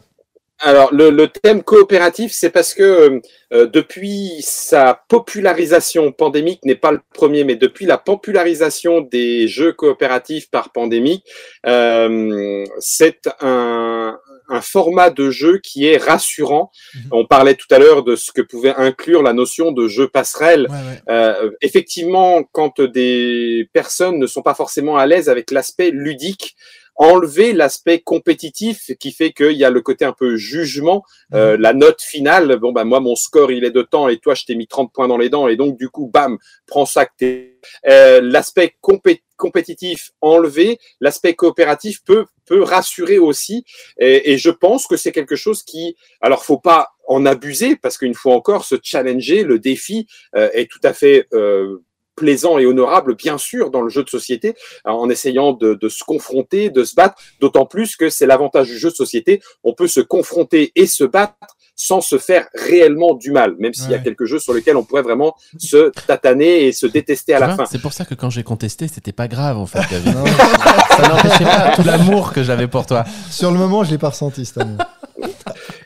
Alors, 0.58 0.92
le, 0.92 1.10
le 1.10 1.28
thème 1.28 1.62
coopératif, 1.62 2.32
c'est 2.32 2.48
parce 2.50 2.72
que 2.72 3.20
euh, 3.52 3.66
depuis 3.66 4.40
sa 4.40 5.02
popularisation, 5.08 6.12
pandémique 6.12 6.64
n'est 6.64 6.76
pas 6.76 6.92
le 6.92 7.00
premier, 7.12 7.44
mais 7.44 7.56
depuis 7.56 7.84
la 7.84 7.98
popularisation 7.98 9.02
des 9.02 9.48
jeux 9.48 9.72
coopératifs 9.72 10.50
par 10.50 10.72
pandémique, 10.72 11.24
euh, 11.66 12.64
c'est 12.78 13.28
un, 13.40 14.18
un 14.48 14.60
format 14.62 15.10
de 15.10 15.30
jeu 15.30 15.58
qui 15.58 15.86
est 15.86 15.98
rassurant. 15.98 16.70
Mhm. 16.94 17.02
On 17.12 17.26
parlait 17.26 17.54
tout 17.54 17.68
à 17.70 17.78
l'heure 17.78 18.02
de 18.02 18.16
ce 18.16 18.32
que 18.32 18.40
pouvait 18.42 18.74
inclure 18.76 19.22
la 19.22 19.34
notion 19.34 19.72
de 19.72 19.88
jeu 19.88 20.08
passerelle. 20.08 20.68
Ouais, 20.70 20.76
ouais. 20.76 21.02
Euh, 21.10 21.50
effectivement, 21.60 22.44
quand 22.52 22.80
des 22.80 23.68
personnes 23.74 24.18
ne 24.18 24.26
sont 24.26 24.42
pas 24.42 24.54
forcément 24.54 24.96
à 24.96 25.06
l'aise 25.06 25.28
avec 25.28 25.50
l'aspect 25.50 25.90
ludique, 25.90 26.56
enlever 26.96 27.52
l'aspect 27.52 28.00
compétitif 28.00 28.90
qui 28.98 29.12
fait 29.12 29.32
qu'il 29.32 29.52
y 29.52 29.64
a 29.64 29.70
le 29.70 29.80
côté 29.80 30.04
un 30.04 30.12
peu 30.12 30.36
jugement, 30.36 31.04
euh, 31.34 31.56
la 31.58 31.72
note 31.72 32.02
finale, 32.02 32.56
bon 32.56 32.72
bah 32.72 32.84
moi 32.84 33.00
mon 33.00 33.14
score 33.14 33.52
il 33.52 33.64
est 33.64 33.70
de 33.70 33.82
temps 33.82 34.08
et 34.08 34.18
toi 34.18 34.34
je 34.34 34.44
t'ai 34.44 34.54
mis 34.54 34.66
30 34.66 34.92
points 34.92 35.08
dans 35.08 35.18
les 35.18 35.28
dents. 35.28 35.48
Et 35.48 35.56
donc 35.56 35.76
du 35.78 35.88
coup 35.88 36.10
bam, 36.12 36.38
prends 36.66 36.86
ça 36.86 37.06
que 37.06 37.12
t'es. 37.18 37.58
Euh, 37.88 38.20
l'aspect 38.22 38.74
compé- 38.82 39.22
compétitif 39.36 40.12
enlevé, 40.20 40.78
l'aspect 41.00 41.34
coopératif 41.34 42.02
peut 42.04 42.24
peut 42.46 42.62
rassurer 42.62 43.18
aussi. 43.18 43.64
Et, 43.98 44.32
et 44.32 44.38
je 44.38 44.50
pense 44.50 44.86
que 44.86 44.96
c'est 44.96 45.12
quelque 45.12 45.36
chose 45.36 45.62
qui 45.62 45.96
alors 46.20 46.44
faut 46.44 46.58
pas 46.58 46.90
en 47.06 47.26
abuser 47.26 47.76
parce 47.76 47.98
qu'une 47.98 48.14
fois 48.14 48.34
encore 48.34 48.64
se 48.64 48.76
challenger 48.82 49.42
le 49.42 49.58
défi 49.58 50.06
euh, 50.34 50.48
est 50.52 50.70
tout 50.70 50.80
à 50.82 50.92
fait 50.92 51.26
euh, 51.32 51.82
plaisant 52.16 52.58
et 52.58 52.66
honorable, 52.66 53.14
bien 53.14 53.38
sûr, 53.38 53.70
dans 53.70 53.82
le 53.82 53.88
jeu 53.88 54.02
de 54.02 54.08
société, 54.08 54.54
euh, 54.86 54.90
en 54.90 55.08
essayant 55.08 55.52
de, 55.52 55.74
de 55.74 55.88
se 55.88 56.02
confronter, 56.02 56.70
de 56.70 56.82
se 56.82 56.94
battre, 56.94 57.22
d'autant 57.40 57.66
plus 57.66 57.96
que 57.96 58.10
c'est 58.10 58.26
l'avantage 58.26 58.68
du 58.68 58.78
jeu 58.78 58.90
de 58.90 58.96
société, 58.96 59.40
on 59.62 59.74
peut 59.74 59.88
se 59.88 60.00
confronter 60.00 60.72
et 60.74 60.86
se 60.86 61.04
battre 61.04 61.34
sans 61.76 62.00
se 62.00 62.16
faire 62.18 62.46
réellement 62.54 63.14
du 63.14 63.30
mal, 63.30 63.54
même 63.58 63.74
s'il 63.74 63.90
y 63.90 63.94
a 63.94 63.98
Ouais. 63.98 64.02
quelques 64.02 64.24
jeux 64.24 64.38
sur 64.38 64.54
lesquels 64.54 64.76
on 64.76 64.82
pourrait 64.82 65.02
vraiment 65.02 65.36
se 65.58 65.90
tataner 66.06 66.64
et 66.66 66.72
se 66.72 66.86
détester 66.86 67.34
à 67.34 67.36
Tu 67.36 67.40
la 67.42 67.46
vois, 67.48 67.56
fin. 67.64 67.70
C'est 67.70 67.80
pour 67.82 67.92
ça 67.92 68.04
que 68.06 68.14
quand 68.14 68.30
j'ai 68.30 68.42
contesté, 68.42 68.88
c'était 68.88 69.12
pas 69.12 69.28
grave 69.28 69.58
en 69.58 69.66
fait, 69.66 69.80
David. 69.90 70.14
Non, 70.14 70.24
ça 70.24 71.08
n'empêchait 71.08 71.44
pas 71.44 71.72
tout 71.76 71.82
l'amour 71.86 72.32
que 72.32 72.42
j'avais 72.42 72.66
pour 72.66 72.86
toi. 72.86 73.04
sur 73.30 73.50
le 73.52 73.58
moment, 73.58 73.84
je 73.84 73.90
l'ai 73.90 73.98
pas 73.98 74.08
ressenti 74.08 74.44
cet 74.46 74.58
amour. 74.58 74.78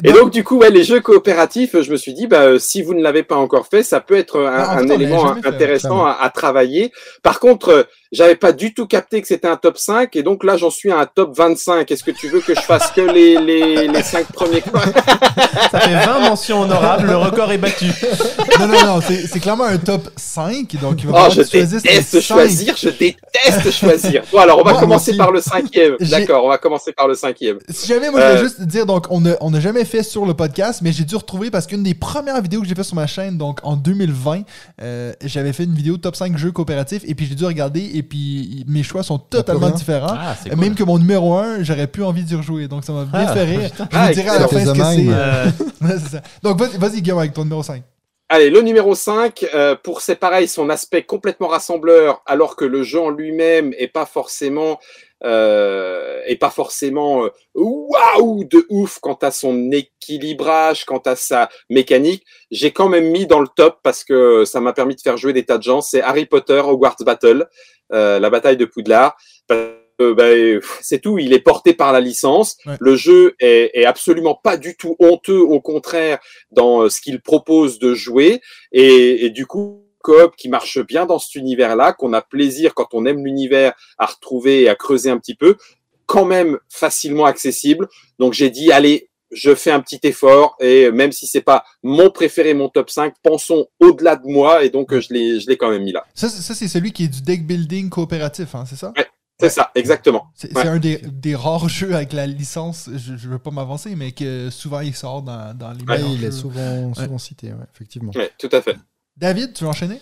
Et 0.02 0.12
donc, 0.12 0.30
du 0.30 0.44
coup, 0.44 0.56
ouais, 0.58 0.70
les 0.70 0.82
jeux 0.82 1.00
coopératifs, 1.00 1.80
je 1.80 1.90
me 1.90 1.96
suis 1.96 2.14
dit, 2.14 2.26
bah, 2.26 2.58
si 2.58 2.80
vous 2.82 2.94
ne 2.94 3.02
l'avez 3.02 3.22
pas 3.22 3.36
encore 3.36 3.66
fait, 3.66 3.82
ça 3.82 4.00
peut 4.00 4.16
être 4.16 4.40
un, 4.40 4.88
élément 4.88 5.32
intéressant 5.44 6.06
à, 6.06 6.12
à 6.12 6.30
travailler. 6.30 6.90
Par 7.22 7.38
contre, 7.38 7.68
euh, 7.68 7.82
j'avais 8.12 8.34
pas 8.36 8.52
du 8.52 8.74
tout 8.74 8.86
capté 8.86 9.20
que 9.22 9.28
c'était 9.28 9.48
un 9.48 9.56
top 9.56 9.78
5, 9.78 10.14
et 10.16 10.22
donc 10.22 10.44
là, 10.44 10.56
j'en 10.56 10.70
suis 10.70 10.90
à 10.90 10.98
un 10.98 11.06
top 11.06 11.36
25. 11.36 11.90
Est-ce 11.90 12.02
que 12.04 12.10
tu 12.10 12.28
veux 12.28 12.40
que 12.40 12.54
je 12.54 12.60
fasse 12.60 12.90
que 12.90 13.00
les, 13.00 13.36
les, 13.38 13.88
les 13.88 14.02
5 14.02 14.26
premiers 14.32 14.62
Ça 15.70 15.80
fait 15.80 15.94
20 16.06 16.20
mentions 16.28 16.62
honorables, 16.62 17.06
le 17.06 17.16
record 17.16 17.52
est 17.52 17.58
battu. 17.58 17.86
non, 18.58 18.66
non, 18.66 18.86
non, 18.86 19.00
c'est 19.00 19.26
c'est 19.26 19.40
clairement 19.40 19.64
un 19.64 19.78
top 19.78 20.10
5. 20.16 20.76
Donc, 20.80 21.02
il 21.02 21.08
va 21.08 21.26
Oh, 21.26 21.30
je 21.30 21.42
déteste 21.42 22.20
choisir, 22.20 22.76
je 22.76 22.88
déteste 22.88 23.70
choisir. 23.70 24.22
Bon, 24.32 24.38
alors, 24.38 24.58
on 24.58 24.64
va 24.64 24.72
Moi 24.72 24.80
commencer 24.80 25.16
par 25.16 25.30
le 25.30 25.40
cinquième. 25.40 25.96
D'accord, 26.00 26.44
on 26.44 26.48
va 26.48 26.58
commencer 26.58 26.92
par 26.92 27.06
le 27.08 27.14
cinquième. 27.14 27.58
Si 27.68 27.86
jamais, 27.86 28.10
moi, 28.10 28.20
je 28.20 28.26
voulais 28.26 28.38
Euh, 28.40 28.42
juste 28.42 28.60
dire, 28.62 28.86
donc, 28.86 29.06
on 29.10 29.20
n'a 29.20 29.36
on 29.40 29.52
a 29.54 29.60
jamais 29.60 29.84
fait 29.84 30.02
sur 30.02 30.26
le 30.26 30.34
podcast, 30.34 30.80
mais 30.82 30.92
j'ai 30.92 31.04
dû 31.04 31.14
retrouver 31.16 31.50
parce 31.50 31.66
qu'une 31.66 31.82
des 31.82 31.94
premières 31.94 32.40
vidéos 32.42 32.60
que 32.62 32.66
j'ai 32.68 32.74
fait 32.74 32.82
sur 32.82 32.96
ma 32.96 33.06
chaîne, 33.06 33.38
donc 33.38 33.60
en 33.62 33.76
2020, 33.76 34.42
euh, 34.82 35.12
j'avais 35.24 35.52
fait 35.52 35.64
une 35.64 35.74
vidéo 35.74 35.96
top 35.96 36.16
5 36.16 36.36
jeux 36.36 36.52
coopératifs 36.52 37.02
et 37.06 37.14
puis 37.14 37.26
j'ai 37.26 37.34
dû 37.34 37.44
regarder 37.44 37.90
et 37.94 37.99
puis 38.02 38.64
mes 38.68 38.82
choix 38.82 39.02
sont 39.02 39.18
totalement 39.18 39.70
différents. 39.70 40.14
Ah, 40.16 40.34
Même 40.56 40.74
que 40.74 40.84
mon 40.84 40.98
numéro 40.98 41.34
1, 41.34 41.62
j'aurais 41.62 41.86
plus 41.86 42.04
envie 42.04 42.24
d'y 42.24 42.34
rejouer. 42.34 42.68
Donc 42.68 42.84
ça 42.84 42.92
m'a 42.92 43.04
bien 43.04 43.26
Ah, 43.26 43.34
fait 43.34 43.44
rire. 43.44 43.70
Je 43.78 43.98
vous 43.98 44.12
dirai 44.14 44.28
à 44.28 44.38
la 44.38 44.48
fin 44.48 44.64
ce 44.64 44.72
que 44.72 44.84
c'est. 44.84 45.06
Euh. 45.08 46.20
Donc 46.42 46.60
vas-y, 46.60 47.02
Guillaume, 47.02 47.18
avec 47.18 47.32
ton 47.32 47.44
numéro 47.44 47.62
5. 47.62 47.82
Allez, 48.28 48.48
le 48.48 48.60
numéro 48.60 48.94
5, 48.94 49.44
euh, 49.54 49.74
pour 49.74 50.02
c'est 50.02 50.14
pareil, 50.14 50.46
son 50.46 50.70
aspect 50.70 51.02
complètement 51.02 51.48
rassembleur, 51.48 52.22
alors 52.26 52.54
que 52.54 52.64
le 52.64 52.84
jeu 52.84 53.00
en 53.00 53.10
lui-même 53.10 53.74
est 53.76 53.88
pas 53.88 54.06
forcément 54.06 54.78
euh, 55.22 56.22
est 56.24 56.36
pas 56.36 56.48
forcément 56.48 57.24
euh, 57.24 57.28
waouh 57.54 58.44
de 58.44 58.64
ouf 58.70 59.00
quant 59.00 59.18
à 59.20 59.30
son 59.30 59.70
équilibrage, 59.70 60.86
quant 60.86 61.02
à 61.04 61.14
sa 61.14 61.50
mécanique. 61.68 62.24
J'ai 62.50 62.70
quand 62.70 62.88
même 62.88 63.10
mis 63.10 63.26
dans 63.26 63.40
le 63.40 63.48
top 63.48 63.80
parce 63.82 64.02
que 64.02 64.46
ça 64.46 64.60
m'a 64.60 64.72
permis 64.72 64.94
de 64.94 65.00
faire 65.02 65.18
jouer 65.18 65.34
des 65.34 65.44
tas 65.44 65.58
de 65.58 65.62
gens. 65.62 65.82
C'est 65.82 66.00
Harry 66.00 66.24
Potter 66.24 66.60
Hogwarts 66.64 66.96
Battle, 67.04 67.42
euh, 67.42 67.46
la 67.90 68.30
bataille 68.30 68.56
de 68.56 68.64
Poudlard. 68.64 69.16
Ben, 69.48 70.60
c'est 70.80 71.00
tout, 71.00 71.18
il 71.18 71.34
est 71.34 71.40
porté 71.40 71.74
par 71.74 71.92
la 71.92 72.00
licence. 72.00 72.56
Ouais. 72.64 72.76
Le 72.80 72.96
jeu 72.96 73.34
est, 73.38 73.70
est 73.74 73.84
absolument 73.84 74.34
pas 74.34 74.56
du 74.56 74.74
tout 74.74 74.96
honteux, 74.98 75.40
au 75.40 75.60
contraire, 75.60 76.18
dans 76.50 76.80
euh, 76.80 76.88
ce 76.88 77.02
qu'il 77.02 77.20
propose 77.20 77.78
de 77.78 77.92
jouer. 77.92 78.40
Et, 78.72 79.26
et 79.26 79.30
du 79.30 79.44
coup, 79.44 79.84
coop 80.02 80.36
qui 80.36 80.48
marche 80.48 80.80
bien 80.80 81.04
dans 81.04 81.18
cet 81.18 81.34
univers-là, 81.34 81.92
qu'on 81.92 82.14
a 82.14 82.22
plaisir 82.22 82.72
quand 82.72 82.94
on 82.94 83.04
aime 83.04 83.22
l'univers 83.26 83.74
à 83.98 84.06
retrouver 84.06 84.62
et 84.62 84.70
à 84.70 84.74
creuser 84.74 85.10
un 85.10 85.18
petit 85.18 85.34
peu, 85.34 85.56
quand 86.06 86.24
même 86.24 86.58
facilement 86.70 87.26
accessible. 87.26 87.86
Donc 88.18 88.32
j'ai 88.32 88.48
dit, 88.48 88.72
allez, 88.72 89.09
je 89.32 89.54
fais 89.54 89.70
un 89.70 89.80
petit 89.80 90.00
effort 90.04 90.56
et 90.60 90.90
même 90.90 91.12
si 91.12 91.26
c'est 91.26 91.40
pas 91.42 91.64
mon 91.82 92.10
préféré, 92.10 92.54
mon 92.54 92.68
top 92.68 92.90
5, 92.90 93.14
pensons 93.22 93.66
au-delà 93.80 94.16
de 94.16 94.26
moi 94.26 94.64
et 94.64 94.70
donc 94.70 94.92
euh, 94.92 95.00
je 95.00 95.12
l'ai, 95.12 95.40
je 95.40 95.46
l'ai 95.48 95.56
quand 95.56 95.70
même 95.70 95.82
mis 95.84 95.92
là. 95.92 96.04
Ça, 96.14 96.28
c'est- 96.28 96.42
ça, 96.42 96.54
c'est 96.54 96.68
celui 96.68 96.92
qui 96.92 97.04
est 97.04 97.08
du 97.08 97.22
deck 97.22 97.46
building 97.46 97.88
coopératif, 97.90 98.54
hein, 98.54 98.64
c'est 98.66 98.76
ça? 98.76 98.92
C'est 99.38 99.48
ça, 99.48 99.70
exactement. 99.74 100.26
C'est 100.34 100.54
Ouais. 100.54 100.62
c'est 100.62 100.68
un 100.68 100.78
des, 100.78 100.98
des 100.98 101.34
rares 101.34 101.68
jeux 101.78 101.94
avec 101.94 102.12
la 102.12 102.26
licence, 102.26 102.90
je, 102.92 103.16
je 103.16 103.28
veux 103.28 103.38
pas 103.38 103.50
m'avancer, 103.50 103.94
mais 103.96 104.12
que 104.12 104.50
souvent 104.50 104.80
il 104.80 104.94
sort 104.94 105.22
dans, 105.22 105.56
dans 105.56 105.72
les 105.72 105.84
Ouais, 105.84 106.12
il 106.12 106.24
est 106.24 106.30
souvent, 106.30 106.92
souvent 106.94 107.18
cité, 107.18 107.48
ouais, 107.48 107.64
effectivement. 107.74 108.12
Ouais, 108.14 108.30
tout 108.38 108.50
à 108.52 108.60
fait. 108.60 108.76
David, 109.16 109.54
tu 109.54 109.64
veux 109.64 109.70
enchaîner? 109.70 109.98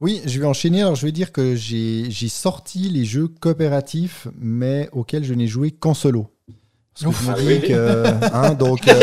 Oui, 0.00 0.20
je 0.26 0.38
vais 0.38 0.46
enchaîner. 0.46 0.82
Alors, 0.82 0.94
je 0.94 1.06
vais 1.06 1.12
dire 1.12 1.32
que 1.32 1.56
j'ai 1.56 2.10
j'ai 2.10 2.28
sorti 2.28 2.80
les 2.90 3.04
jeux 3.06 3.28
coopératifs, 3.28 4.28
mais 4.38 4.88
auxquels 4.92 5.24
je 5.24 5.32
n'ai 5.34 5.46
joué 5.46 5.70
qu'en 5.70 5.94
solo. 5.94 6.28
Parce 7.00 7.14
que 7.16 7.24
je 7.24 7.30
Ah 7.30 7.36
me 7.36 7.46
oui. 7.46 7.58
dis 7.60 7.68
que, 7.68 8.04
hein, 8.34 8.54
donc, 8.58 8.88
euh, 8.88 8.94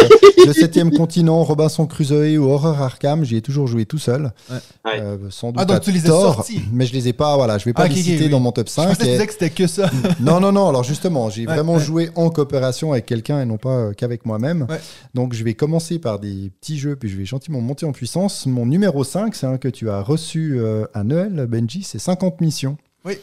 le 0.47 0.53
septième 0.53 0.91
continent, 0.91 1.43
Robinson 1.43 1.85
Crusoe 1.85 2.38
ou 2.38 2.45
Horror 2.49 2.81
Arkham, 2.81 3.23
j'y 3.23 3.35
ai 3.38 3.41
toujours 3.41 3.67
joué 3.67 3.85
tout 3.85 3.99
seul. 3.99 4.31
Ouais. 4.49 4.57
Euh, 4.99 5.17
sans 5.30 5.49
doute 5.51 5.57
Ah, 5.61 5.65
donc 5.65 5.77
à 5.77 5.80
tu 5.80 5.91
les 5.91 6.03
as 6.05 6.07
tort, 6.09 6.35
sortis. 6.35 6.61
Mais 6.72 6.85
je 6.85 6.93
les 6.93 7.07
ai 7.07 7.13
pas, 7.13 7.35
voilà, 7.35 7.57
je 7.59 7.65
vais 7.65 7.73
pas 7.73 7.83
Ah, 7.83 7.88
les 7.88 7.95
citer 7.95 8.23
oui. 8.25 8.30
dans 8.30 8.39
mon 8.39 8.51
top 8.51 8.67
Je 8.67 8.73
5. 8.73 8.88
pensais 8.97 9.17
que 9.17 9.23
et- 9.23 9.27
c'était 9.31 9.49
que 9.51 9.67
ça. 9.67 9.89
non, 10.19 10.39
non, 10.39 10.51
non. 10.51 10.69
Alors 10.69 10.83
justement, 10.83 11.30
j'ai 11.30 11.45
Ouais, 11.47 11.53
vraiment 11.53 11.75
ouais. 11.75 11.80
joué 11.80 12.09
en 12.15 12.30
coopération 12.30 12.91
avec 12.93 13.05
quelqu'un 13.05 13.41
et 13.41 13.45
non 13.45 13.57
pas 13.57 13.69
euh, 13.69 13.93
qu'avec 13.93 14.25
moi-même. 14.25 14.65
Ouais. 14.69 14.80
Donc 15.13 15.33
je 15.33 15.43
vais 15.43 15.53
commencer 15.53 15.99
par 15.99 16.19
des 16.19 16.51
petits 16.61 16.77
jeux, 16.80 16.95
puis 16.95 17.09
je 17.09 17.17
vais 17.17 17.25
gentiment 17.25 17.61
monter 17.61 17.85
en 17.85 17.91
puissance. 17.91 18.45
Mon 18.47 18.65
numéro 18.65 19.03
5, 19.03 19.35
c'est 19.35 19.45
un 19.45 19.57
que 19.57 19.67
tu 19.67 19.89
as 19.89 20.01
reçu 20.01 20.55
euh, 20.59 20.85
à 20.93 21.03
Noël, 21.03 21.45
Benji, 21.47 21.83
c'est 21.83 21.99
50 21.99 22.41
missions. 22.41 22.77
Oui. 23.06 23.17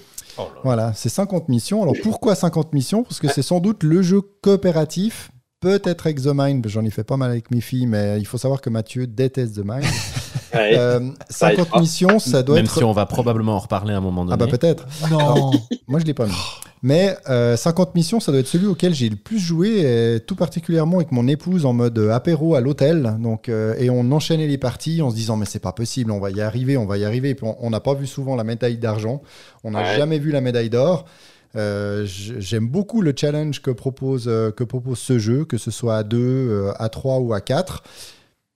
Voilà, 0.62 0.92
c'est 0.94 1.09
50 1.09 1.49
missions. 1.49 1.83
Alors 1.83 1.94
pourquoi 2.02 2.34
50 2.34 2.73
missions? 2.73 3.02
Parce 3.02 3.18
que 3.20 3.28
c'est 3.28 3.42
sans 3.42 3.60
doute 3.60 3.83
le 3.83 4.02
jeu 4.02 4.20
coopératif. 4.20 5.31
Peut-être 5.60 6.06
Exomine, 6.06 6.62
j'en 6.66 6.84
ai 6.86 6.90
fait 6.90 7.05
pas 7.05 7.18
mal 7.18 7.30
avec 7.30 7.50
mes 7.50 7.60
filles, 7.60 7.86
mais 7.86 8.18
il 8.18 8.26
faut 8.26 8.39
savoir 8.39 8.62
que 8.62 8.70
Mathieu 8.70 9.06
déteste 9.06 9.56
The 9.56 9.64
Mind. 9.64 9.84
Ouais. 10.52 10.76
Euh, 10.76 10.98
50 11.28 11.58
aidera. 11.68 11.80
missions, 11.80 12.18
ça 12.18 12.42
doit 12.42 12.56
Même 12.56 12.64
être. 12.64 12.74
si 12.76 12.82
on 12.82 12.90
va 12.90 13.06
probablement 13.06 13.55
en 13.55 13.60
reparler 13.60 13.94
à 13.94 13.98
un 13.98 14.00
moment 14.00 14.24
donné. 14.24 14.34
Ah 14.34 14.36
bah 14.36 14.48
peut-être. 14.48 14.84
Non. 15.08 15.52
Moi, 15.86 16.00
je 16.00 16.05
l'ai 16.05 16.12
pas 16.14 16.26
mis. 16.26 16.32
Mais 16.82 17.16
euh, 17.28 17.56
50 17.56 17.94
missions, 17.94 18.18
ça 18.18 18.32
doit 18.32 18.40
être 18.40 18.48
celui 18.48 18.66
auquel 18.66 18.92
j'ai 18.92 19.08
le 19.08 19.14
plus 19.14 19.39
joué, 19.39 20.14
et 20.16 20.18
tout 20.18 20.34
particulièrement 20.34 20.97
avec 20.97 21.12
mon 21.12 21.28
épouse 21.28 21.66
en 21.66 21.72
mode 21.72 21.97
euh, 22.00 22.10
apéro 22.12 22.56
à 22.56 22.60
l'hôtel. 22.60 23.16
Donc, 23.20 23.48
euh, 23.48 23.76
et 23.78 23.90
on 23.90 24.10
enchaînait 24.10 24.48
les 24.48 24.58
parties 24.58 25.02
en 25.02 25.10
se 25.10 25.14
disant 25.14 25.36
mais 25.36 25.47
c'est 25.47 25.60
pas 25.60 25.72
possible, 25.72 26.10
on 26.10 26.18
va 26.18 26.30
y 26.30 26.40
arriver, 26.40 26.76
on 26.76 26.84
va 26.86 26.98
y 26.98 27.05
arriver. 27.05 27.28
Et 27.30 27.34
puis 27.36 27.47
on- 27.47 27.56
on 27.64 27.70
n'a 27.70 27.78
pas 27.80 27.94
vu 27.94 28.08
souvent 28.08 28.34
la 28.34 28.42
médaille 28.42 28.76
d'argent, 28.78 29.22
on 29.62 29.70
n'a 29.70 29.82
Ouais. 29.82 29.97
jamais 29.98 30.18
vu 30.18 30.32
la 30.32 30.40
médaille 30.40 30.70
d'or. 30.70 31.05
Euh, 31.57 32.05
J'aime 32.07 32.69
beaucoup 32.69 33.03
le 33.03 33.12
challenge 33.17 33.61
que 33.62 33.70
propose, 33.70 34.27
euh, 34.29 34.51
que 34.51 34.65
propose 34.65 34.99
ce 34.99 35.19
jeu, 35.19 35.45
que 35.45 35.59
ce 35.59 35.70
soit 35.70 35.97
à 35.97 36.03
2, 36.05 36.70
à 36.79 36.89
3 36.89 37.19
ou 37.19 37.33
à 37.35 37.41
4. 37.41 37.83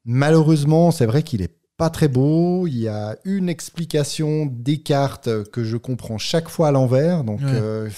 Malheureusement, 0.05 0.91
c'est 0.91 1.07
vrai 1.07 1.23
qu'il 1.23 1.43
est 1.43 1.55
pas 1.77 1.91
très 1.91 2.09
beau. 2.09 2.67
Il 2.67 2.77
y 2.79 2.89
a 2.89 3.17
une 3.25 3.49
explication 3.49 4.47
des 4.47 4.79
cartes 4.79 5.45
que 5.51 5.65
je 5.65 5.77
comprends 5.77 6.19
chaque 6.19 6.49
fois 6.49 6.69
à 6.69 6.73
l'envers, 6.73 7.25
donc 7.25 7.41
Ouais. 7.41 7.47
euh, 7.53 7.89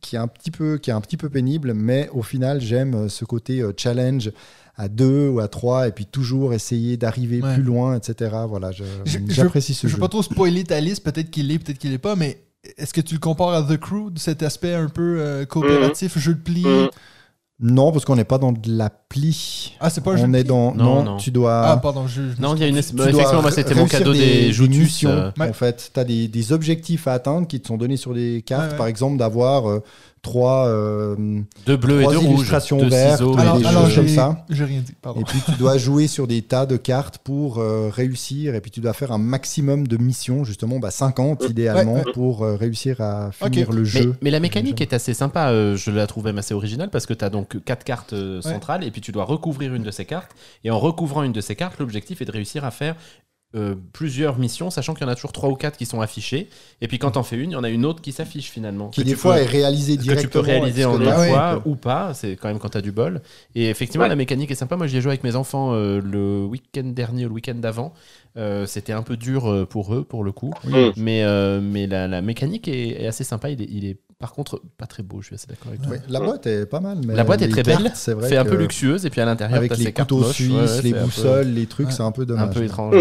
qui 0.00 0.14
est 0.16 0.18
un 0.18 0.28
petit 0.28 0.50
peu 0.50 0.78
qui 0.78 0.90
est 0.90 0.92
un 0.92 1.00
petit 1.00 1.16
peu 1.16 1.28
pénible. 1.28 1.74
Mais 1.74 2.08
au 2.12 2.22
final, 2.22 2.60
j'aime 2.60 3.08
ce 3.08 3.24
côté 3.24 3.60
euh, 3.60 3.72
challenge 3.76 4.30
à 4.76 4.88
deux 4.88 5.28
ou 5.28 5.40
à 5.40 5.48
trois, 5.48 5.88
et 5.88 5.92
puis 5.92 6.06
toujours 6.06 6.54
essayer 6.54 6.96
d'arriver 6.96 7.42
Ouais. 7.42 7.54
plus 7.54 7.62
loin, 7.62 7.96
etc. 7.98 8.30
Voilà, 8.48 8.70
je- 8.72 8.84
Je- 9.04 9.18
j'apprécie 9.28 9.74
ce 9.74 9.86
Je 9.86 9.88
jeu. 9.92 9.96
veux 9.96 10.00
pas 10.00 10.08
trop 10.08 10.22
spoiler 10.22 10.64
ta 10.64 10.80
liste, 10.80 11.02
peut-être 11.04 11.30
qu'il 11.30 11.48
l'est, 11.48 11.58
peut-être 11.58 11.78
qu'il 11.78 11.90
l'est 11.90 11.98
pas, 11.98 12.16
mais 12.16 12.40
est-ce 12.76 12.92
que 12.92 13.00
tu 13.00 13.14
le 13.14 13.20
compares 13.20 13.50
à 13.54 13.62
The 13.62 13.76
Crew, 13.78 14.10
cet 14.16 14.42
aspect 14.42 14.74
un 14.74 14.88
peu 14.88 15.16
euh, 15.20 15.44
coopératif, 15.46 16.18
jeu 16.18 16.34
de 16.34 16.40
pli? 16.40 16.64
Mhm. 16.66 16.88
Non, 17.62 17.92
parce 17.92 18.06
qu'on 18.06 18.16
n'est 18.16 18.24
pas 18.24 18.38
dans 18.38 18.52
de 18.52 18.70
l'appli. 18.70 19.76
Ah, 19.80 19.90
c'est 19.90 20.00
pas 20.02 20.12
un 20.12 20.16
jeu 20.16 20.24
On 20.24 20.28
de 20.28 20.36
est 20.38 20.40
pli? 20.44 20.48
dans 20.48 20.74
Non, 20.74 20.84
non, 20.96 21.02
non. 21.04 21.16
tu 21.18 21.30
dois 21.30 21.60
Ah, 21.66 21.76
pardon, 21.76 22.06
je. 22.06 22.22
je- 22.34 22.40
Non, 22.40 22.54
il 22.54 22.60
y 22.62 22.64
a 22.64 22.68
une. 22.68 22.80
tu 22.80 22.94
bah, 22.94 23.04
dois 23.04 23.10
effectivement, 23.20 23.42
moi, 23.42 23.50
c'était 23.50 23.74
mon 23.74 23.84
cadeau 23.86 24.14
des, 24.14 24.18
des, 24.46 24.52
Joutus. 24.52 24.78
missions. 24.78 25.10
euh. 25.10 25.30
En 25.38 25.52
fait, 25.52 25.90
tu 25.92 26.00
as 26.00 26.04
des, 26.04 26.26
des 26.26 26.52
objectifs 26.52 27.06
à 27.06 27.12
atteindre 27.12 27.46
qui 27.46 27.60
te 27.60 27.68
sont 27.68 27.76
donnés 27.76 27.98
sur 27.98 28.14
des 28.14 28.42
cartes. 28.46 28.62
Ouais, 28.64 28.70
ouais. 28.70 28.76
Par 28.78 28.86
exemple, 28.86 29.18
d'avoir 29.18 29.68
euh, 29.68 29.82
trois, 30.22 30.66
euh, 30.68 31.16
Deux 31.66 31.76
bleus 31.76 32.00
et 32.00 32.02
Trois 32.02 32.12
deux 32.14 32.18
rouges. 32.20 32.36
illustrations 32.38 32.78
Deux 32.78 32.88
vertes, 32.88 33.18
ciseaux. 33.18 33.34
ouais, 33.34 33.40
alors, 33.40 33.58
des 33.58 33.66
alors 33.66 33.86
jeux 33.86 33.96
comme 34.02 34.08
ça. 34.08 34.44
j'ai 34.50 34.64
rien 34.64 34.80
dit, 34.80 34.92
pardon. 35.00 35.20
et 35.20 35.24
puis 35.24 35.38
tu 35.44 35.52
dois 35.52 35.78
jouer 35.78 36.06
sur 36.06 36.26
des 36.26 36.42
tas 36.42 36.66
de 36.66 36.76
cartes 36.76 37.18
pour 37.18 37.58
euh, 37.58 37.88
réussir. 37.90 38.54
Et 38.54 38.60
puis 38.60 38.70
tu 38.70 38.80
dois 38.80 38.92
faire 38.92 39.12
un 39.12 39.18
maximum 39.18 39.86
de 39.88 39.96
missions, 39.96 40.44
justement, 40.44 40.78
bah, 40.78 40.90
50 40.90 41.44
idéalement, 41.48 41.94
Ouais, 41.94 42.04
pour 42.14 42.42
euh, 42.44 42.56
réussir 42.56 43.00
à 43.00 43.30
finir 43.32 43.72
le 43.72 43.84
jeu. 43.84 44.14
mais 44.22 44.30
la 44.30 44.40
mécanique 44.40 44.80
est 44.80 44.92
assez 44.92 45.14
sympa, 45.14 45.50
euh, 45.50 45.76
je 45.76 45.90
la 45.90 46.06
trouve 46.06 46.24
même 46.24 46.38
assez 46.38 46.54
originale 46.54 46.90
parce 46.90 47.06
que 47.06 47.14
tu 47.14 47.24
as 47.24 47.30
donc 47.30 47.62
quatre 47.64 47.84
cartes 47.84 48.14
centrales 48.42 48.84
et 48.84 48.90
puis 48.90 49.00
tu 49.00 49.12
dois 49.12 49.24
recouvrir 49.24 49.74
une 49.74 49.82
de 49.82 49.90
ces 49.90 50.04
cartes. 50.04 50.32
Et 50.64 50.70
en 50.70 50.78
recouvrant 50.78 51.22
une 51.22 51.32
de 51.32 51.40
ces 51.40 51.56
cartes, 51.56 51.78
l'objectif 51.78 52.20
est 52.20 52.24
de 52.26 52.32
réussir 52.32 52.64
à 52.64 52.70
faire 52.70 52.94
euh, 53.56 53.74
plusieurs 53.92 54.38
missions, 54.38 54.70
sachant 54.70 54.94
qu'il 54.94 55.04
y 55.04 55.08
en 55.08 55.12
a 55.12 55.16
toujours 55.16 55.32
trois 55.32 55.48
ou 55.48 55.56
quatre 55.56 55.76
qui 55.76 55.84
sont 55.86 56.00
affichées. 56.00 56.48
Et 56.80 56.86
puis 56.88 56.98
quand 57.00 57.10
t'en 57.12 57.24
fais 57.24 57.36
une, 57.36 57.50
il 57.50 57.54
y 57.54 57.56
en 57.56 57.64
a 57.64 57.68
une 57.68 57.84
autre 57.84 58.00
qui 58.00 58.12
s'affiche 58.12 58.48
finalement. 58.50 58.90
Qui 58.90 59.02
que 59.02 59.06
des 59.08 59.16
fois 59.16 59.34
peux- 59.34 59.40
est 59.42 59.46
réalisé 59.46 59.94
que 59.96 60.02
tu 60.02 60.08
directement. 60.08 60.30
peux 60.44 60.48
réaliser 60.50 60.84
en 60.84 60.98
une 61.00 61.04
fois 61.10 61.60
fait. 61.62 61.68
ou 61.68 61.74
pas, 61.74 62.14
c'est 62.14 62.36
quand 62.36 62.46
même 62.48 62.58
quand 62.60 62.68
t'as 62.68 62.80
du 62.80 62.92
bol. 62.92 63.20
Et 63.56 63.68
effectivement, 63.68 64.04
Ouais. 64.04 64.08
la 64.08 64.14
mécanique 64.16 64.50
est 64.52 64.54
sympa. 64.54 64.76
Moi, 64.76 64.86
j'y 64.86 64.98
ai 64.98 65.00
joué 65.00 65.10
avec 65.10 65.24
mes 65.24 65.34
enfants 65.34 65.72
euh, 65.74 66.00
le 66.00 66.44
week-end 66.44 66.84
dernier, 66.84 67.24
le 67.24 67.30
week-end 67.30 67.56
d'avant. 67.56 67.92
Euh, 68.36 68.66
C'était 68.66 68.92
un 68.92 69.02
peu 69.02 69.16
dur 69.16 69.66
pour 69.68 69.94
eux, 69.94 70.04
pour 70.04 70.22
le 70.22 70.30
coup. 70.30 70.52
Mm. 70.64 70.76
Mais, 70.96 71.24
euh, 71.24 71.60
mais 71.60 71.88
la, 71.88 72.06
la 72.06 72.22
mécanique 72.22 72.68
est, 72.68 73.02
est 73.02 73.06
assez 73.08 73.24
sympa. 73.24 73.50
Il 73.50 73.60
est, 73.62 73.68
il 73.68 73.84
est 73.84 73.96
par 74.20 74.32
contre 74.32 74.60
pas 74.76 74.86
très 74.86 75.02
beau, 75.02 75.22
je 75.22 75.26
suis 75.28 75.34
assez 75.34 75.46
d'accord 75.48 75.68
avec 75.68 75.80
toi. 75.82 75.90
Ouais, 75.92 76.00
la 76.08 76.20
boîte 76.20 76.46
est 76.46 76.66
pas 76.66 76.78
mal. 76.78 76.98
Mais 77.04 77.14
La 77.16 77.24
boîte 77.24 77.42
est 77.42 77.48
très 77.48 77.62
cartes, 77.64 77.82
belle, 77.82 77.92
C'est 77.94 78.12
vrai 78.12 78.28
C'est 78.28 78.36
un 78.36 78.44
peu 78.44 78.54
luxueuse 78.54 79.06
et 79.06 79.10
puis 79.10 79.20
à 79.20 79.24
l'intérieur, 79.24 79.56
Avec 79.58 79.76
les 79.76 79.92
couteaux 79.92 80.22
suisses, 80.24 80.52
Ouais, 80.52 80.82
les 80.82 80.90
un 80.90 80.98
peu- 80.98 81.04
boussoles, 81.06 81.48
les 81.48 81.66
trucs, 81.66 81.86
Ouais. 81.88 81.92
c'est 81.92 82.02
un 82.02 82.12
peu 82.12 82.22
Un 82.22 82.26
dommage. 82.26 82.54
peu 82.54 82.62
étrange. 82.62 82.94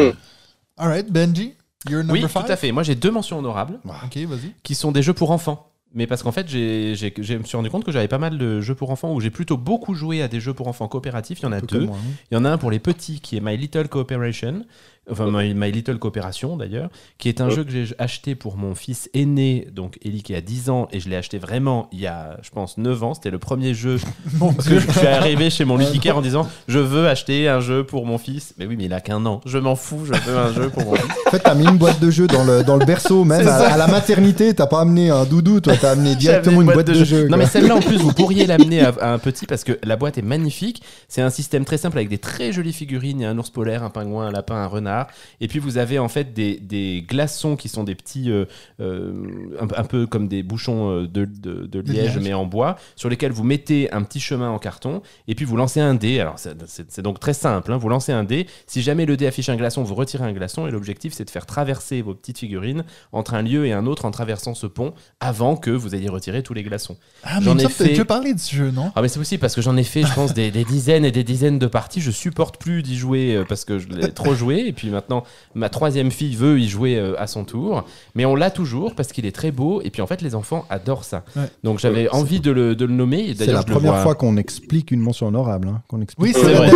Mm. 0.79 0.83
Alright, 0.83 1.11
Benji, 1.11 1.53
you're 1.89 1.99
number 2.03 2.13
Oui, 2.13 2.21
five. 2.29 2.45
tout 2.45 2.51
à 2.51 2.55
fait. 2.55 2.71
Moi, 2.71 2.83
j'ai 2.83 2.95
deux 2.95 3.11
mentions 3.11 3.37
honorables 3.39 3.79
Ok, 3.85 4.17
vas-y. 4.17 4.53
qui 4.63 4.75
sont 4.75 4.91
des 4.91 5.01
jeux 5.03 5.13
pour 5.13 5.31
enfants. 5.31 5.65
Mais 5.91 6.05
parce 6.05 6.21
qu'en 6.21 6.31
fait, 6.31 6.47
j'ai, 6.47 6.93
j'ai- 6.93 7.11
je 7.17 7.33
me 7.33 7.43
suis 7.43 7.57
rendu 7.57 7.71
compte 7.71 7.83
que 7.83 7.91
j'avais 7.91 8.07
pas 8.07 8.19
mal 8.19 8.37
de 8.37 8.61
jeux 8.61 8.75
pour 8.75 8.91
enfants 8.91 9.11
où 9.11 9.19
j'ai 9.19 9.31
plutôt 9.31 9.57
beaucoup 9.57 9.95
joué 9.95 10.21
à 10.21 10.27
des 10.27 10.39
jeux 10.39 10.53
pour 10.53 10.67
enfants 10.67 10.87
coopératifs. 10.87 11.39
Il 11.39 11.43
y 11.43 11.45
en 11.47 11.51
a 11.51 11.61
deux. 11.61 11.87
moi, 11.87 11.97
hein. 11.99 12.11
Il 12.29 12.35
y 12.35 12.37
en 12.37 12.45
a 12.45 12.49
un 12.51 12.59
pour 12.59 12.69
les 12.69 12.77
petits 12.77 13.19
qui 13.21 13.37
est 13.37 13.39
My 13.41 13.57
Little 13.57 13.87
Cooperation, 13.87 14.65
enfin 15.11 15.27
My, 15.31 15.53
My 15.53 15.71
Little 15.71 15.97
Coopération 15.99 16.57
d'ailleurs, 16.57 16.89
qui 17.17 17.29
est 17.29 17.41
un 17.41 17.47
Ouais. 17.49 17.55
jeu 17.55 17.63
que 17.63 17.71
j'ai 17.71 17.95
acheté 17.97 18.35
pour 18.35 18.57
mon 18.57 18.75
fils 18.75 19.09
aîné, 19.13 19.67
donc 19.73 19.97
Eli 20.03 20.21
qui 20.21 20.35
a 20.35 20.41
10 20.41 20.69
ans, 20.69 20.87
et 20.91 20.99
je 20.99 21.09
l'ai 21.09 21.15
acheté 21.15 21.37
vraiment 21.37 21.89
il 21.91 21.99
y 21.99 22.07
a, 22.07 22.37
je 22.41 22.49
pense, 22.51 22.77
9 22.77 23.03
ans. 23.03 23.13
C'était 23.13 23.31
le 23.31 23.39
premier 23.39 23.73
jeu. 23.73 23.97
Mon 24.39 24.53
Parce 24.53 24.67
Dieu. 24.67 24.79
que 24.79 24.91
je 24.93 24.99
suis 24.99 25.07
arrivé 25.07 25.49
chez 25.49 25.65
mon 25.65 25.77
ludicaire 25.77 26.17
en 26.17 26.21
disant 26.21 26.47
Je 26.67 26.79
veux 26.79 27.07
acheter 27.07 27.47
un 27.47 27.59
jeu 27.59 27.83
pour 27.83 28.05
mon 28.05 28.17
fils. 28.17 28.53
Mais 28.57 28.65
oui, 28.65 28.75
mais 28.77 28.85
il 28.85 28.93
a 28.93 29.01
qu'un 29.01 29.25
an. 29.25 29.41
Je 29.45 29.57
m'en 29.57 29.75
fous, 29.75 30.05
je 30.05 30.13
veux 30.13 30.37
un 30.37 30.53
jeu 30.53 30.69
pour 30.69 30.83
mon 30.85 30.95
fils. 30.95 31.05
En 31.27 31.31
fait, 31.31 31.39
t'as 31.39 31.55
mis 31.55 31.65
une 31.65 31.77
boîte 31.77 31.99
de 31.99 32.09
jeu 32.11 32.27
dans 32.27 32.43
le, 32.43 32.63
dans 32.63 32.77
le 32.77 32.85
berceau, 32.85 33.23
même 33.25 33.47
à, 33.47 33.77
la 33.77 33.87
maternité. 33.87 34.53
T'as 34.53 34.67
pas 34.67 34.81
amené 34.81 35.09
un 35.09 35.25
doudou, 35.25 35.59
toi, 35.59 35.73
t'as 35.79 35.91
amené 35.91 36.15
directement 36.15 36.61
une, 36.61 36.67
boîte, 36.71 36.87
de, 36.87 37.03
jeu. 37.03 37.27
Non 37.27 37.37
mais 37.37 37.45
celle-là 37.45 37.75
en 37.75 37.81
plus 37.81 37.97
vous 37.97 38.13
pourriez 38.13 38.45
l'amener 38.47 38.81
à, 38.81 38.93
à 39.01 39.13
un 39.13 39.19
petit 39.19 39.45
parce 39.45 39.63
que 39.63 39.79
la 39.83 39.95
boîte 39.95 40.17
est 40.17 40.23
magnifique. 40.23 40.81
C'est 41.07 41.21
un 41.21 41.29
système 41.29 41.65
très 41.65 41.77
simple 41.77 41.97
avec 41.97 42.09
des 42.09 42.17
très 42.17 42.51
jolies 42.51 42.73
figurines. 42.73 43.19
Il 43.19 43.23
y 43.23 43.25
a 43.25 43.29
un 43.29 43.37
ours 43.37 43.49
polaire, 43.49 43.83
un 43.83 43.89
pingouin, 43.89 44.27
un 44.27 44.31
lapin, 44.31 44.55
un 44.55 44.67
renard. 44.67 44.98
Et 45.41 45.47
puis 45.47 45.59
vous 45.59 45.77
avez 45.77 45.99
en 45.99 46.09
fait 46.09 46.33
des, 46.33 46.57
des 46.59 47.05
glaçons 47.07 47.55
qui 47.55 47.69
sont 47.69 47.83
des 47.83 47.95
petits, 47.95 48.29
euh, 48.31 48.45
euh, 48.79 49.13
un, 49.59 49.67
un 49.75 49.83
peu 49.83 50.07
comme 50.07 50.27
des 50.27 50.43
bouchons 50.43 50.89
euh, 50.91 51.07
de, 51.07 51.25
de- 51.25 51.65
de 51.65 51.79
liège 51.81 52.17
mais 52.21 52.33
en 52.33 52.45
bois, 52.45 52.77
sur 52.95 53.09
lesquels 53.09 53.31
vous 53.31 53.43
mettez 53.43 53.91
un 53.91 54.03
petit 54.03 54.19
chemin 54.19 54.49
en 54.49 54.59
carton 54.59 55.01
et 55.27 55.35
puis 55.35 55.45
vous 55.45 55.55
lancez 55.57 55.79
un 55.79 55.95
dé. 55.95 56.19
Alors 56.19 56.35
c'est- 56.39 57.01
donc 57.01 57.19
très 57.19 57.33
simple. 57.33 57.71
hein. 57.71 57.77
Vous 57.77 57.89
lancez 57.89 58.11
un 58.11 58.23
dé. 58.23 58.47
Si 58.67 58.81
jamais 58.81 59.05
le 59.05 59.15
dé 59.17 59.27
affiche 59.27 59.49
un 59.49 59.55
glaçon, 59.55 59.83
vous 59.83 59.95
retirez 59.95 60.23
un 60.25 60.33
glaçon 60.33 60.67
et 60.67 60.71
l'objectif 60.71 61.13
c'est 61.13 61.25
de 61.25 61.29
faire 61.29 61.45
traverser 61.45 62.01
vos 62.01 62.13
petites 62.13 62.39
figurines 62.39 62.83
entre 63.11 63.33
un 63.33 63.41
lieu 63.41 63.65
et 63.65 63.73
un 63.73 63.85
autre 63.85 64.05
en 64.05 64.11
traversant 64.11 64.53
ce 64.53 64.67
pont 64.67 64.93
avant 65.19 65.55
que 65.55 65.71
vous 65.71 65.95
ayez 65.95 66.09
retiré 66.09 66.43
tous 66.43 66.53
les 66.53 66.63
glaçons. 66.63 66.97
Ah, 67.23 67.39
mais 67.39 67.45
J'en 67.45 67.57
ai 67.57 67.63
t'as 67.63 67.69
fait- 67.69 68.05
parlé 68.05 68.33
de 68.33 68.39
ce 68.39 68.55
jeu, 68.55 68.71
non? 68.71 68.91
Ah 68.95 69.01
mais 69.01 69.07
c'est 69.07 69.19
possible 69.19 69.39
parce 69.41 69.55
que 69.55 69.61
j'en 69.61 69.77
ai 69.77 69.83
fait 69.83 70.03
je 70.03 70.13
pense 70.13 70.33
des, 70.33 70.51
des 70.51 70.63
dizaines 70.63 71.05
et 71.05 71.11
des 71.11 71.23
dizaines 71.23 71.59
de 71.59 71.67
parties. 71.67 72.01
Je 72.01 72.11
supporte 72.11 72.57
plus 72.57 72.81
d'y 72.83 72.97
jouer 72.97 73.43
parce 73.47 73.65
que 73.65 73.77
je 73.79 73.87
l'ai 73.87 74.11
trop 74.11 74.33
joué 74.33 74.65
et 74.67 74.73
puis 74.73 74.88
maintenant 74.91 75.23
ma 75.55 75.69
troisième 75.69 76.11
fille 76.11 76.35
veut 76.35 76.59
y 76.59 76.67
jouer 76.67 76.97
euh, 76.97 77.19
à 77.19 77.27
son 77.27 77.43
tour. 77.45 77.85
Mais 78.15 78.25
on 78.25 78.35
l'a 78.35 78.51
toujours 78.51 78.95
parce 78.95 79.11
qu'il 79.11 79.25
est 79.25 79.31
très 79.35 79.51
beau 79.51 79.81
et 79.83 79.89
puis 79.89 80.01
en 80.01 80.07
fait 80.07 80.21
les 80.21 80.35
enfants 80.35 80.65
adorent 80.69 81.03
ça. 81.03 81.23
Ouais. 81.35 81.43
Donc 81.63 81.79
j'avais 81.79 82.09
envie 82.09 82.39
de 82.39 82.51
le, 82.51 82.75
de 82.75 82.85
le 82.85 82.93
nommer. 82.93 83.33
C'est 83.37 83.47
la 83.47 83.63
première 83.63 83.93
vois- 83.93 84.01
fois 84.03 84.15
qu'on 84.15 84.37
explique 84.37 84.91
une 84.91 84.99
mention 85.01 85.27
honorable. 85.27 85.67
hein, 85.69 85.81
qu'on 85.87 86.01
explique 86.01 86.25
Oui, 86.25 86.33
c'est 86.33 86.53
vrai, 86.53 86.69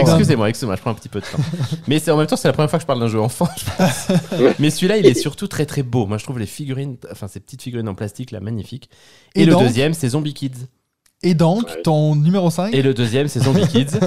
excusez-moi, 0.00 0.48
excusez-moi, 0.48 0.76
je 0.76 0.80
prends 0.80 0.90
un 0.90 0.94
petit 0.94 1.08
peu 1.08 1.20
de 1.20 1.24
temps. 1.26 1.38
Mais 1.88 1.98
c'est 1.98 2.10
en 2.10 2.16
même 2.16 2.26
temps, 2.26 2.36
c'est 2.36 2.48
la 2.48 2.52
première 2.52 2.70
fois 2.70 2.78
que 2.78 2.82
je 2.82 2.86
parle 2.86 3.00
d'un 3.00 3.08
jeu 3.08 3.20
enfant, 3.20 3.48
je 3.56 3.64
pense. 3.76 4.08
Mais 4.58 4.70
celui-là, 4.70 4.96
il 4.98 5.06
est 5.06 5.14
surtout 5.14 5.46
très 5.48 5.66
très 5.66 5.82
beau. 5.82 6.06
Moi, 6.06 6.18
je 6.18 6.24
trouve 6.24 6.38
les 6.38 6.46
figurines, 6.46 6.96
enfin 7.10 7.28
ces 7.28 7.40
petites 7.40 7.62
figurines 7.62 7.88
en 7.88 7.94
plastique 7.94 8.30
là, 8.30 8.40
magnifiques. 8.40 8.90
Et, 9.34 9.42
Et 9.42 9.46
le 9.46 9.54
deuxième, 9.56 9.94
c'est 9.94 10.08
Zombie 10.10 10.34
Kids. 10.34 10.66
Et 11.22 11.34
donc, 11.34 11.66
Ouais. 11.68 11.82
ton 11.82 12.16
numéro 12.16 12.50
5 12.50 12.74
Et 12.74 12.82
le 12.82 12.92
deuxième, 12.92 13.28
c'est 13.28 13.40
Zombie 13.42 13.66
Kids. 13.66 13.86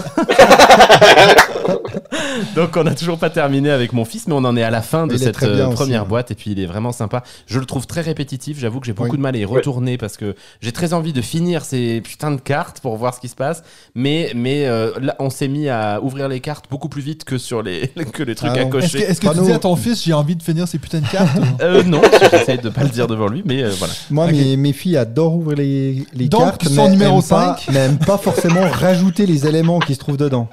Donc 2.55 2.77
on 2.77 2.83
n'a 2.83 2.93
toujours 2.95 3.17
pas 3.17 3.29
terminé 3.29 3.69
avec 3.71 3.91
mon 3.93 4.05
fils, 4.05 4.27
mais 4.27 4.33
on 4.33 4.43
en 4.45 4.55
est 4.55 4.63
à 4.63 4.69
la 4.69 4.81
fin 4.81 5.05
de 5.07 5.13
Il 5.13 5.21
est 5.21 5.25
cette 5.25 5.41
euh, 5.43 5.67
aussi, 5.67 5.75
première 5.75 6.03
hein. 6.03 6.07
boîte 6.07 6.31
et 6.31 6.35
puis 6.35 6.51
il 6.51 6.59
est 6.59 6.65
vraiment 6.65 6.91
sympa. 6.91 7.23
Je 7.47 7.59
le 7.59 7.65
trouve 7.65 7.87
très 7.87 8.01
répétitif, 8.01 8.59
j'avoue 8.59 8.79
que 8.79 8.85
j'ai 8.85 8.93
beaucoup 8.93 9.11
Oui. 9.11 9.17
de 9.17 9.21
mal 9.21 9.35
à 9.35 9.39
y 9.39 9.45
retourner 9.45 9.97
parce 9.97 10.17
que 10.17 10.35
j'ai 10.61 10.71
très 10.71 10.93
envie 10.93 11.13
de 11.13 11.21
finir 11.21 11.65
ces 11.65 11.99
putains 12.01 12.31
de 12.31 12.39
cartes 12.39 12.79
pour 12.79 12.95
voir 12.95 13.13
ce 13.13 13.19
qui 13.19 13.27
se 13.27 13.35
passe. 13.35 13.63
Mais, 13.95 14.31
mais 14.35 14.65
euh, 14.67 14.91
là, 15.01 15.15
on 15.19 15.29
s'est 15.29 15.47
mis 15.47 15.67
à 15.69 15.99
ouvrir 16.01 16.27
les 16.29 16.39
cartes 16.39 16.65
beaucoup 16.69 16.89
plus 16.89 17.01
vite 17.01 17.23
que 17.25 17.37
sur 17.37 17.61
les, 17.63 17.87
que 18.13 18.23
les 18.23 18.35
trucs 18.35 18.51
Ah 18.53 18.59
à. 18.59 18.61
Est-ce 18.61 18.69
cocher. 18.69 18.99
que, 18.99 19.03
est-ce 19.11 19.21
que 19.21 19.27
Pas 19.27 19.33
tu 19.33 19.41
dis 19.41 19.51
à 19.51 19.59
ton 19.59 19.75
fils, 19.75 20.03
j'ai 20.03 20.13
envie 20.13 20.35
de 20.35 20.43
finir 20.43 20.67
ces 20.67 20.77
putains 20.79 21.01
de 21.01 21.07
cartes 21.07 21.37
ou- 21.37 21.43
Euh, 21.63 21.83
non, 21.83 22.01
j'essaie 22.31 22.57
de 22.57 22.69
pas 22.69 22.83
le 22.83 22.89
dire 22.89 23.07
devant 23.07 23.27
lui, 23.27 23.41
mais 23.45 23.63
euh, 23.63 23.71
voilà. 23.77 23.93
Moi, 24.09 24.27
mes, 24.31 24.55
mes 24.57 24.73
filles 24.73 24.97
adorent 24.97 25.35
ouvrir 25.35 25.57
les, 25.57 26.05
les 26.13 26.27
Donc, 26.29 26.41
cartes, 26.41 26.67
son 26.67 26.89
mais 26.89 26.96
numéro 26.97 27.19
aiment 27.19 27.27
pas- 27.27 27.57
5. 27.57 27.73
mais 27.73 27.79
aiment 27.79 27.97
pas 27.99 28.17
forcément 28.17 28.61
rajouter 28.71 29.25
les 29.25 29.45
éléments 29.47 29.79
qui 29.79 29.93
se 29.95 29.99
trouvent 29.99 30.17
dedans. 30.17 30.49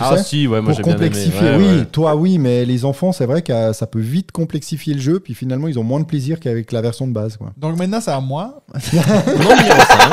Ah 0.00 0.16
sais, 0.16 0.22
si, 0.24 0.46
ouais, 0.46 0.60
moi 0.60 0.72
pour 0.72 0.76
j'ai 0.76 0.82
bien 0.82 0.92
aimé. 0.96 1.06
complexifier. 1.08 1.40
Ouais, 1.50 1.56
oui, 1.56 1.78
ouais. 1.80 1.84
toi, 1.86 2.14
oui, 2.16 2.38
mais 2.38 2.64
les 2.64 2.84
enfants, 2.84 3.12
c'est 3.12 3.26
vrai 3.26 3.42
que 3.42 3.52
euh, 3.52 3.72
ça 3.72 3.86
peut 3.86 4.00
vite 4.00 4.32
complexifier 4.32 4.94
le 4.94 5.00
jeu, 5.00 5.20
puis 5.20 5.34
finalement, 5.34 5.68
ils 5.68 5.78
ont 5.78 5.84
moins 5.84 6.00
de 6.00 6.04
plaisir 6.06 6.40
qu'avec 6.40 6.72
la 6.72 6.80
version 6.80 7.06
de 7.06 7.12
base. 7.12 7.36
Quoi. 7.36 7.52
Donc 7.56 7.76
maintenant, 7.78 8.00
c'est 8.00 8.10
à 8.10 8.20
moi. 8.20 8.62
Mon 8.92 9.56
numéro 9.56 9.80
5, 9.80 10.12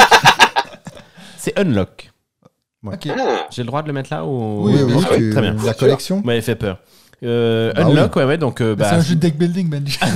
c'est 1.38 1.58
Unlock. 1.60 2.12
Ok. 2.86 3.08
Ah, 3.10 3.48
J'ai 3.50 3.64
le 3.64 3.68
droit 3.68 3.82
de 3.82 3.88
le 3.88 3.94
mettre 3.94 4.14
là 4.14 4.24
ou... 4.26 4.66
Oui, 4.68 4.76
oui, 4.84 4.94
tu- 5.16 5.32
très 5.32 5.42
bien. 5.42 5.56
la 5.66 5.74
collection. 5.74 6.22
Ouais, 6.24 6.38
il 6.38 6.42
fait 6.44 6.56
peur. 6.56 6.78
Euh, 7.24 7.74
Bah 7.74 7.86
Unlock, 7.86 8.16
ouais, 8.16 8.26
ouais, 8.26 8.38
donc 8.38 8.62
euh, 8.62 8.76
c'est 8.78 8.84
bah, 8.84 8.96
un 8.96 9.02
jeu 9.02 9.16
de 9.16 9.20
deck 9.20 9.38
building, 9.38 9.70
Benji. 9.70 9.98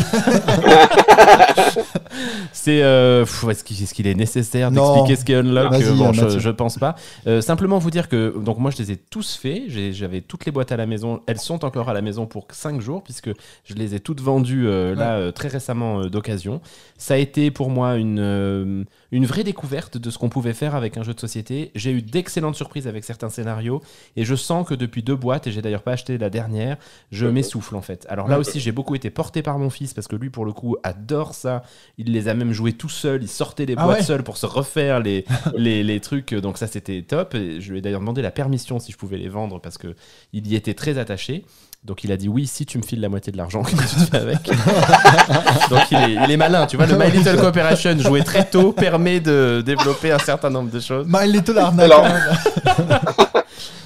c'est. 2.52 2.82
Euh, 2.84 3.26
est-ce 3.50 3.94
qu'il 3.94 4.08
est, 4.08 4.16
nécessaire 4.16 4.72
d'expliquer 4.72 5.16
ce 5.16 5.26
qu'est 5.26 5.36
Unlock 5.36 5.72
Bon, 5.72 6.14
je, 6.14 6.22
Mathieu. 6.22 6.40
je 6.40 6.50
pense 6.50 6.78
pas. 6.78 6.96
Simplement 7.42 7.78
vous 7.80 7.92
dire 7.92 8.10
que 8.10 8.36
donc 8.38 8.60
moi 8.60 8.72
je 8.72 8.78
les 8.78 8.92
ai 8.92 8.98
tous 8.98 9.36
faits. 9.36 9.64
J'avais 9.68 10.22
toutes 10.22 10.46
les 10.46 10.52
boîtes 10.52 10.72
à 10.72 10.78
la 10.78 10.86
maison. 10.86 11.22
Elles 11.28 11.40
sont 11.40 11.66
encore 11.66 11.90
à 11.90 11.94
la 11.94 12.02
maison 12.02 12.26
pour 12.26 12.48
5 12.52 12.82
jours 12.82 13.04
puisque 13.04 13.30
je 13.64 13.74
les 13.74 13.96
ai 13.96 14.00
toutes 14.00 14.22
vendues 14.22 14.68
là 14.68 15.32
très 15.32 15.48
récemment 15.48 16.06
d'occasion. 16.06 16.62
Ça 16.98 17.14
a 17.16 17.18
été 17.18 17.52
pour 17.52 17.70
moi 17.70 17.96
une 17.96 18.86
une 19.12 19.26
vraie 19.26 19.44
découverte 19.44 19.98
de 19.98 20.10
ce 20.10 20.18
qu'on 20.18 20.30
pouvait 20.30 20.54
faire 20.54 20.76
avec 20.76 20.98
un 20.98 21.04
jeu 21.04 21.14
de 21.14 21.20
société. 21.20 21.72
J'ai 21.76 21.92
eu 21.92 22.02
d'excellentes 22.02 22.56
surprises 22.56 22.88
avec 22.88 23.04
certains 23.04 23.30
scénarios 23.30 23.82
et 24.16 24.26
je 24.26 24.36
sens 24.36 24.68
que 24.68 24.76
depuis 24.76 25.02
deux 25.02 25.16
boîtes 25.16 25.48
et 25.48 25.52
j'ai 25.52 25.62
d'ailleurs 25.62 25.82
pas 25.82 25.94
acheté 25.94 26.18
la 26.18 26.30
dernière, 26.30 26.78
je 27.12 27.26
m'essouffle 27.26 27.76
en 27.76 27.82
fait. 27.82 28.06
Alors 28.10 28.28
là 28.28 28.40
aussi 28.40 28.60
j'ai 28.60 28.72
beaucoup 28.72 28.96
été 28.96 29.10
porté 29.10 29.42
par 29.42 29.58
mon 29.58 29.70
fils 29.70 29.94
parce 29.94 30.08
que 30.08 30.16
lui 30.16 30.30
pour 30.30 30.46
le 30.46 30.52
coup 30.54 30.78
adore 30.84 31.34
ça. 31.34 31.64
Il 31.98 32.12
les 32.12 32.28
a 32.28 32.34
même 32.34 32.54
joués 32.54 32.74
tout 32.74 32.90
seul. 32.90 33.24
Il 33.24 33.30
sortait 33.30 33.66
les 33.66 33.76
Ah 33.78 33.86
boîtes 33.86 34.00
ouais 34.00 34.04
seul 34.04 34.24
pour 34.24 34.38
se 34.38 34.46
refaire 34.46 35.00
les, 35.00 35.26
les, 35.56 35.84
les 35.84 36.00
trucs. 36.00 36.34
Donc 36.34 36.58
ça, 36.58 36.68
c'était 36.68 37.02
top. 37.02 37.36
Et 37.36 37.62
je 37.62 37.72
lui 37.72 37.80
ai 37.80 37.82
d'ailleurs 37.82 38.00
demandé 38.02 38.22
la 38.22 38.32
permission 38.32 38.80
si 38.80 38.92
je 38.92 38.98
pouvais 38.98 39.18
les 39.18 39.30
vendre 39.30 39.60
parce 39.60 39.78
que 39.78 39.96
il 40.34 40.48
y 40.48 40.56
était 40.56 40.74
très 40.74 40.98
attaché. 40.98 41.46
Donc 41.86 42.04
il 42.04 42.12
a 42.12 42.18
dit 42.18 42.28
oui 42.28 42.46
si 42.46 42.66
tu 42.66 42.78
me 42.78 42.84
files 42.84 43.00
la 43.00 43.08
moitié 43.08 43.32
de 43.32 43.38
l'argent 43.38 43.64
que 43.64 43.72
tu 43.72 43.78
fais 44.12 44.18
avec. 44.18 44.44
Donc 45.70 45.92
il 45.92 45.98
est, 45.98 46.14
il 46.26 46.32
est 46.32 46.38
malin, 46.38 46.66
tu 46.66 46.76
vois. 46.78 46.86
Le 46.86 46.98
My 46.98 47.10
Little 47.10 47.38
Cooperation 47.38 47.98
joué 48.00 48.24
très 48.24 48.50
tôt 48.50 48.74
permet 48.74 49.20
de 49.20 49.64
développer 49.66 50.12
un 50.12 50.20
certain 50.20 50.50
nombre 50.50 50.72
de 50.72 50.80
choses. 50.80 51.06
My 51.08 51.32
Little 51.32 51.58
Arnaqueur. 51.58 52.06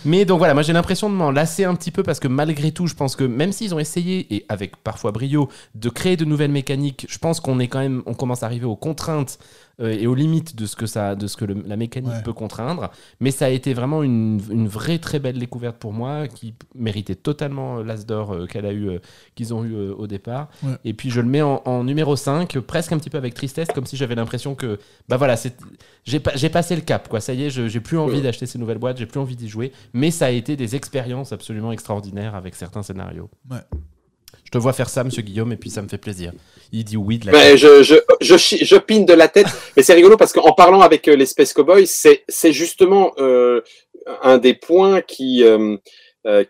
Mais 0.06 0.26
donc 0.26 0.40
voilà, 0.40 0.54
moi 0.54 0.64
j'ai 0.64 0.74
l'impression 0.74 1.10
de 1.10 1.16
m'en 1.16 1.32
lasser 1.32 1.64
un 1.64 1.76
petit 1.76 1.92
peu 1.92 2.04
parce 2.04 2.20
que 2.20 2.28
malgré 2.28 2.72
tout, 2.72 2.88
je 2.88 2.94
pense 2.94 3.16
que 3.16 3.24
même 3.24 3.54
s'ils 3.54 3.74
ont 3.74 3.80
essayé, 3.80 4.28
et 4.36 4.46
avec 4.50 4.76
parfois 4.78 5.12
brio, 5.12 5.50
de 5.76 5.90
créer 5.90 6.18
de 6.18 6.26
nouvelles 6.26 6.52
mécaniques, 6.52 7.06
je 7.10 7.18
pense 7.18 7.40
qu'on 7.40 7.60
est 7.60 7.68
quand 7.68 7.80
même, 7.80 8.04
on 8.06 8.14
commence 8.14 8.44
à 8.44 8.48
arriver 8.48 8.66
aux 8.66 8.76
contraintes 8.76 9.40
et 9.80 10.06
aux 10.08 10.14
limites 10.16 10.56
de 10.56 10.66
ce 10.66 10.76
que, 10.76 10.86
ça, 10.86 11.16
de 11.16 11.26
ce 11.28 11.36
que 11.36 11.46
le- 11.46 11.64
la 11.66 11.76
mécanique 11.78 12.12
Ouais. 12.12 12.22
peut 12.24 12.34
contraindre. 12.34 12.92
Mais 13.20 13.32
ça 13.32 13.46
a 13.46 13.50
été 13.50 13.74
vraiment 13.74 14.04
une, 14.04 14.40
une 14.52 14.68
vraie 14.68 15.00
très 15.00 15.20
belle 15.20 15.40
découverte 15.40 15.78
pour 15.78 15.94
moi 15.94 16.28
qui 16.28 16.54
méritait 16.76 17.16
totalement 17.16 17.80
euh, 17.80 17.84
l'As 17.84 18.06
d'or 18.06 18.34
euh, 18.34 18.46
qu'elle 18.46 18.66
a 18.68 18.72
eu, 18.72 18.90
euh, 18.90 19.00
qu'ils 19.36 19.54
ont 19.54 19.64
eu 19.64 19.74
euh, 19.74 19.94
au 19.98 20.06
départ. 20.06 20.50
Ouais. 20.62 20.74
Et 20.86 20.94
puis 20.94 21.10
je 21.10 21.22
le 21.22 21.28
mets 21.28 21.42
en, 21.42 21.62
en 21.66 21.84
numéro 21.84 22.16
5, 22.16 22.60
presque 22.60 22.92
un 22.92 22.98
petit 23.00 23.10
peu 23.10 23.18
avec 23.18 23.34
tristesse, 23.34 23.68
comme 23.74 23.86
si 23.86 23.98
j'avais 23.98 24.16
l'impression 24.16 24.54
que, 24.56 24.78
bah 25.10 25.18
voilà, 25.18 25.36
c'est- 25.38 25.58
j'ai 26.06 26.20
pa- 26.20 26.36
j'ai 26.36 26.50
passé 26.50 26.76
le 26.76 26.82
cap, 26.82 27.08
quoi. 27.10 27.20
Ça 27.20 27.34
y 27.34 27.44
est, 27.44 27.50
je- 27.50 27.68
j'ai 27.68 27.80
plus 27.80 27.98
envie 27.98 28.18
Ouais. 28.18 28.22
d'acheter 28.22 28.46
ces 28.46 28.60
nouvelles 28.60 28.78
boîtes, 28.78 28.98
j'ai 28.98 29.06
plus 29.08 29.20
envie 29.20 29.36
d'y 29.36 29.50
jouer. 29.50 29.72
Mais 29.94 30.12
ça 30.12 30.28
a 30.28 30.30
été 30.30 30.56
des 30.56 30.76
expériences 30.76 31.32
absolument 31.34 31.72
extraordinaires 31.72 32.36
avec 32.36 32.56
certains 32.56 32.84
scénarios. 32.84 33.30
Ouais. 33.50 33.58
Je 34.54 34.60
te 34.60 34.62
vois 34.62 34.74
faire 34.74 34.90
ça, 34.90 35.04
monsieur 35.04 35.24
Guillaume, 35.24 35.52
et 35.52 35.58
puis 35.58 35.72
ça 35.72 35.82
me 35.82 35.88
fait 35.88 35.98
plaisir. 35.98 36.32
Il 36.72 36.84
dit 36.84 36.96
oui 36.96 37.18
de 37.18 37.26
la 37.26 37.32
Ben, 37.32 37.58
je, 37.58 37.82
je, 37.82 37.96
je, 38.22 38.38
chi- 38.38 38.64
je 38.64 38.76
pine 38.76 39.04
de 39.04 39.14
la 39.14 39.28
tête, 39.28 39.48
mais 39.76 39.82
c'est 39.82 39.96
rigolo 39.96 40.16
parce 40.16 40.32
qu'en 40.32 40.54
parlant 40.54 40.82
avec 40.82 41.08
euh, 41.08 41.16
les 41.16 41.26
Space 41.26 41.54
Cowboys, 41.54 41.88
c'est, 41.88 42.24
justement 42.52 43.14
euh, 43.18 43.62
un 44.22 44.38
des 44.38 44.54
points 44.54 45.02
qui, 45.02 45.44
euh, 45.44 45.76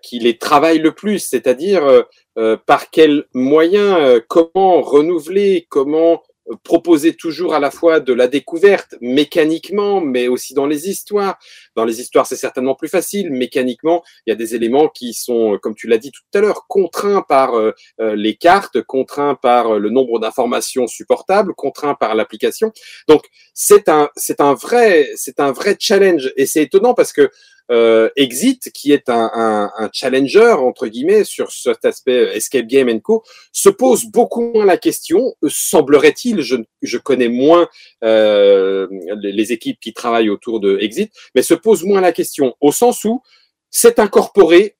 qui 0.01 0.19
les 0.19 0.37
travaille 0.37 0.79
le 0.79 0.91
plus, 0.91 1.19
c'est-à-dire 1.19 2.03
euh, 2.37 2.57
par 2.65 2.89
quels 2.89 3.23
moyens, 3.33 4.19
comment 4.27 4.81
renouveler, 4.81 5.65
comment 5.69 6.23
proposer 6.63 7.13
toujours 7.13 7.53
à 7.55 7.61
la 7.61 7.71
fois 7.71 8.01
de 8.01 8.11
la 8.11 8.27
découverte 8.27 8.95
mécaniquement, 8.99 10.01
mais 10.01 10.27
aussi 10.27 10.53
dans 10.53 10.65
les 10.65 10.89
histoires. 10.89 11.37
Dans 11.75 11.85
les 11.85 12.01
histoires, 12.01 12.27
c'est 12.27 12.35
certainement 12.35 12.75
plus 12.75 12.87
facile. 12.87 13.31
Mécaniquement, 13.31 14.03
il 14.25 14.31
y 14.31 14.33
a 14.33 14.35
des 14.35 14.55
éléments 14.55 14.87
qui 14.89 15.13
sont, 15.13 15.53
euh, 15.53 15.57
comme 15.57 15.75
tu 15.75 15.87
l'as 15.87 15.97
dit 15.97 16.11
tout 16.11 16.21
à 16.33 16.41
l'heure, 16.41 16.65
contraints 16.67 17.21
par 17.21 17.55
euh, 17.55 17.71
euh, 17.99 18.15
les 18.15 18.35
cartes, 18.35 18.81
contraints 18.81 19.35
par 19.35 19.79
le 19.79 19.89
nombre 19.89 20.19
d'informations 20.19 20.87
supportables, 20.87 21.53
contraints 21.55 21.95
par 21.95 22.15
l'application. 22.15 22.71
Donc 23.07 23.25
c'est 23.53 23.89
un 23.89 24.09
c'est 24.15 24.41
un 24.41 24.53
vrai 24.53 25.09
c'est 25.15 25.39
un 25.39 25.51
vrai 25.51 25.75
challenge 25.79 26.31
et 26.37 26.45
c'est 26.45 26.63
étonnant 26.63 26.93
parce 26.93 27.13
que 27.13 27.29
euh, 27.73 28.09
Exit, 28.15 28.71
qui 28.71 28.93
est 28.93 29.09
un, 29.09 29.29
un, 29.33 29.71
un 29.77 29.89
challenger 29.91 30.55
entre 30.59 30.87
guillemets 30.87 31.23
sur 31.23 31.51
cet 31.51 31.83
aspect 31.83 32.35
escape 32.35 32.67
game 32.67 33.01
co, 33.01 33.23
se 33.51 33.69
pose 33.69 34.05
beaucoup 34.05 34.43
moins 34.53 34.65
la 34.65 34.77
question. 34.77 35.35
euh, 35.43 35.49
Semblerait-il, 35.49 36.41
je, 36.41 36.57
je 36.81 36.97
connais 36.97 37.29
moins 37.29 37.67
euh, 38.03 38.87
les, 39.21 39.31
les 39.31 39.51
équipes 39.51 39.79
qui 39.81 39.93
travaillent 39.93 40.29
autour 40.29 40.59
de 40.59 40.77
Exit, 40.79 41.11
mais 41.35 41.41
se 41.41 41.55
pose 41.55 41.83
moins 41.83 42.01
la 42.01 42.13
question 42.13 42.55
au 42.61 42.71
sens 42.71 43.03
où 43.03 43.21
c'est 43.69 43.97
incorporé, 43.99 44.77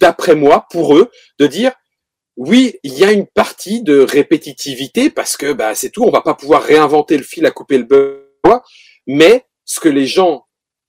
d'après 0.00 0.36
moi, 0.36 0.66
pour 0.70 0.96
eux, 0.96 1.10
de 1.38 1.46
dire 1.48 1.72
oui, 2.36 2.78
il 2.82 2.94
y 2.98 3.04
a 3.04 3.12
une 3.12 3.26
partie 3.26 3.82
de 3.82 3.98
répétitivité 4.00 5.10
parce 5.10 5.36
que 5.36 5.52
bah, 5.52 5.74
c'est 5.74 5.90
tout, 5.90 6.04
on 6.04 6.10
va 6.10 6.20
pas 6.20 6.34
pouvoir 6.34 6.62
réinventer 6.62 7.16
le 7.16 7.24
fil 7.24 7.46
à 7.46 7.50
couper 7.50 7.78
le 7.78 7.84
beurre, 7.84 8.62
mais 9.06 9.46
ce 9.64 9.80
que 9.80 9.88
les 9.88 10.06
gens 10.06 10.45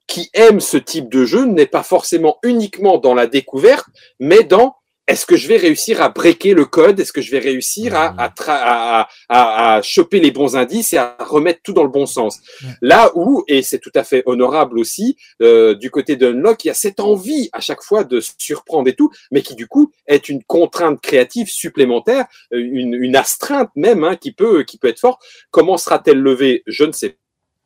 qui 0.07 0.29
aiment 0.33 0.61
ce 0.61 0.77
type 0.77 1.09
de 1.09 1.25
jeu 1.25 1.45
n'est 1.45 1.65
pas 1.65 1.83
forcément 1.83 2.37
uniquement 2.43 2.97
dans 2.97 3.13
la 3.13 3.27
découverte, 3.27 3.85
mais 4.19 4.43
dans 4.43 4.75
est-ce 5.07 5.25
que 5.25 5.37
je 5.37 5.47
vais 5.47 5.55
réussir 5.55 6.01
à 6.01 6.09
breaker 6.09 6.53
le 6.53 6.65
code 6.65 6.99
Est-ce 6.99 7.13
que 7.13 7.21
je 7.21 7.31
vais 7.31 7.39
réussir 7.39 7.95
à, 7.95 8.13
à, 8.17 8.33
à, 8.47 9.07
à, 9.29 9.75
à 9.75 9.81
choper 9.81 10.19
les 10.19 10.31
bons 10.31 10.57
indices 10.57 10.91
et 10.91 10.97
à 10.97 11.15
remettre 11.19 11.61
tout 11.63 11.71
dans 11.71 11.83
le 11.83 11.89
bon 11.89 12.05
sens. 12.05 12.41
Là 12.81 13.11
où, 13.15 13.45
et 13.47 13.61
c'est 13.61 13.79
tout 13.79 13.91
à 13.95 14.03
fait 14.03 14.21
honorable 14.25 14.77
aussi, 14.77 15.15
euh, 15.41 15.75
du 15.75 15.91
côté 15.91 16.17
de 16.17 16.27
Unlock, 16.27 16.65
il 16.65 16.67
y 16.67 16.71
a 16.71 16.73
cette 16.73 16.99
envie 16.99 17.47
à 17.53 17.61
chaque 17.61 17.83
fois 17.83 18.03
de 18.03 18.19
surprendre 18.37 18.89
et 18.89 18.95
tout, 18.95 19.09
mais 19.31 19.41
qui 19.41 19.55
du 19.55 19.67
coup 19.67 19.93
est 20.07 20.27
une 20.27 20.43
contrainte 20.43 20.99
créative 20.99 21.47
supplémentaire, 21.47 22.25
euh, 22.53 22.59
une, 22.59 22.93
une 22.93 23.15
astreinte 23.15 23.69
même 23.77 24.03
hein, 24.03 24.17
qui 24.17 24.33
peut 24.33 24.63
qui 24.63 24.77
peut 24.77 24.89
être 24.89 24.99
forte. 24.99 25.21
Comment 25.51 25.77
sera-t-elle 25.77 26.19
levée? 26.19 26.63
Je 26.67 26.83
ne 26.83 26.91
sais 26.91 27.11
pas 27.11 27.15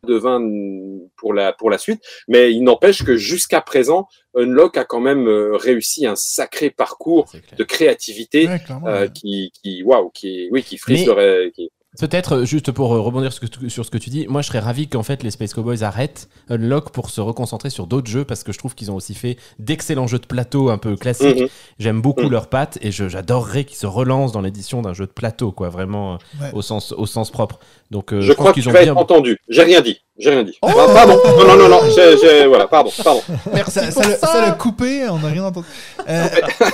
de 0.08 0.16
20 0.16 0.42
pour 1.16 1.34
la 1.34 1.54
pour 1.54 1.70
la 1.70 1.78
suite, 1.78 2.02
mais 2.28 2.52
il 2.52 2.64
n'empêche 2.64 3.04
que 3.04 3.18
jusqu'à 3.18 3.62
présent, 3.62 4.08
Unlock 4.36 4.78
a 4.78 4.84
quand 4.86 5.00
même 5.00 5.28
euh, 5.28 5.56
réussi 5.56 6.08
un 6.08 6.16
sacré 6.16 6.72
parcours 6.72 7.32
de 7.58 7.64
créativité 7.64 8.48
Ouais, 8.48 8.60
euh, 8.88 9.02
ouais. 9.04 9.12
qui 9.14 9.52
qui 9.62 9.84
waouh 9.84 10.10
qui 10.10 10.50
oui 10.52 10.64
qui 10.64 10.78
frise 10.78 11.02
Mais- 11.02 11.06
le 11.06 11.12
ré- 11.12 11.52
qui- 11.54 11.70
Peut-être, 12.00 12.38
euh, 12.38 12.46
juste 12.46 12.72
pour 12.72 12.94
euh, 12.96 13.02
rebondir 13.02 13.34
sur 13.34 13.44
ce, 13.44 13.50
que, 13.60 13.68
sur 13.68 13.86
ce 13.86 13.92
que 13.92 13.98
tu 13.98 14.10
dis, 14.10 14.26
moi 14.30 14.42
je 14.42 14.48
serais 14.48 14.60
ravi 14.60 14.88
qu'en 14.88 15.04
fait 15.04 15.24
les 15.24 15.32
Space 15.32 15.54
Cowboys 15.54 15.84
arrêtent 15.84 16.30
Unlock 16.50 16.92
pour 16.92 17.10
se 17.10 17.20
reconcentrer 17.20 17.70
sur 17.70 17.86
d'autres 17.86 18.10
jeux 18.10 18.24
parce 18.24 18.44
que 18.46 18.54
je 18.54 18.58
trouve 18.58 18.76
qu'ils 18.76 18.92
ont 18.92 18.96
aussi 18.96 19.14
fait 19.14 19.36
d'excellents 19.60 20.08
jeux 20.08 20.20
de 20.20 20.26
plateau 20.26 20.70
un 20.70 20.78
peu 20.78 20.96
classiques. 20.96 21.42
Mhm. 21.42 21.48
J'aime 21.80 22.02
beaucoup 22.02 22.22
Mhm. 22.24 22.32
leurs 22.32 22.48
pattes 22.48 22.78
et 22.82 22.92
j'adorerais 22.94 23.66
qu'ils 23.66 23.76
se 23.76 23.88
relancent 23.88 24.32
dans 24.32 24.40
l'édition 24.40 24.82
d'un 24.82 24.94
jeu 24.94 25.06
de 25.06 25.12
plateau, 25.12 25.52
quoi, 25.52 25.68
vraiment 25.68 26.14
euh, 26.14 26.18
Ouais. 26.42 26.50
au, 26.54 26.62
sens, 26.62 26.94
au 26.94 27.06
sens 27.06 27.30
propre. 27.30 27.60
Donc 27.92 28.14
euh, 28.14 28.22
je, 28.22 28.28
je, 28.28 28.34
crois 28.34 28.52
que 28.52 28.54
qu'ils 28.56 28.64
tu 28.64 28.70
ont 28.70 28.72
bien. 28.82 28.96
entendu. 28.96 29.38
J'ai 29.50 29.64
rien 29.64 29.82
dit. 29.82 29.98
J'ai 30.18 30.30
rien 30.30 30.44
dit. 30.44 30.58
Oh 30.62 30.70
Ah, 30.72 30.88
pardon. 30.94 31.20
Non 31.40 31.46
non 31.46 31.58
non 31.58 31.70
non. 31.70 31.80
voilà. 32.48 32.68
Pardon. 32.68 32.90
Pardon. 33.04 33.22
Merci 33.54 33.80
ça, 33.80 33.84
pour 33.88 33.94
ça, 34.04 34.10
l'a- 34.10 34.16
ça. 34.16 34.28
ça 34.28 34.42
l'a 34.42 34.52
coupé, 34.52 35.10
on 35.10 35.20
n'a 35.20 35.28
rien 35.28 35.44
entendu. 35.44 35.68
Euh, 36.08 36.28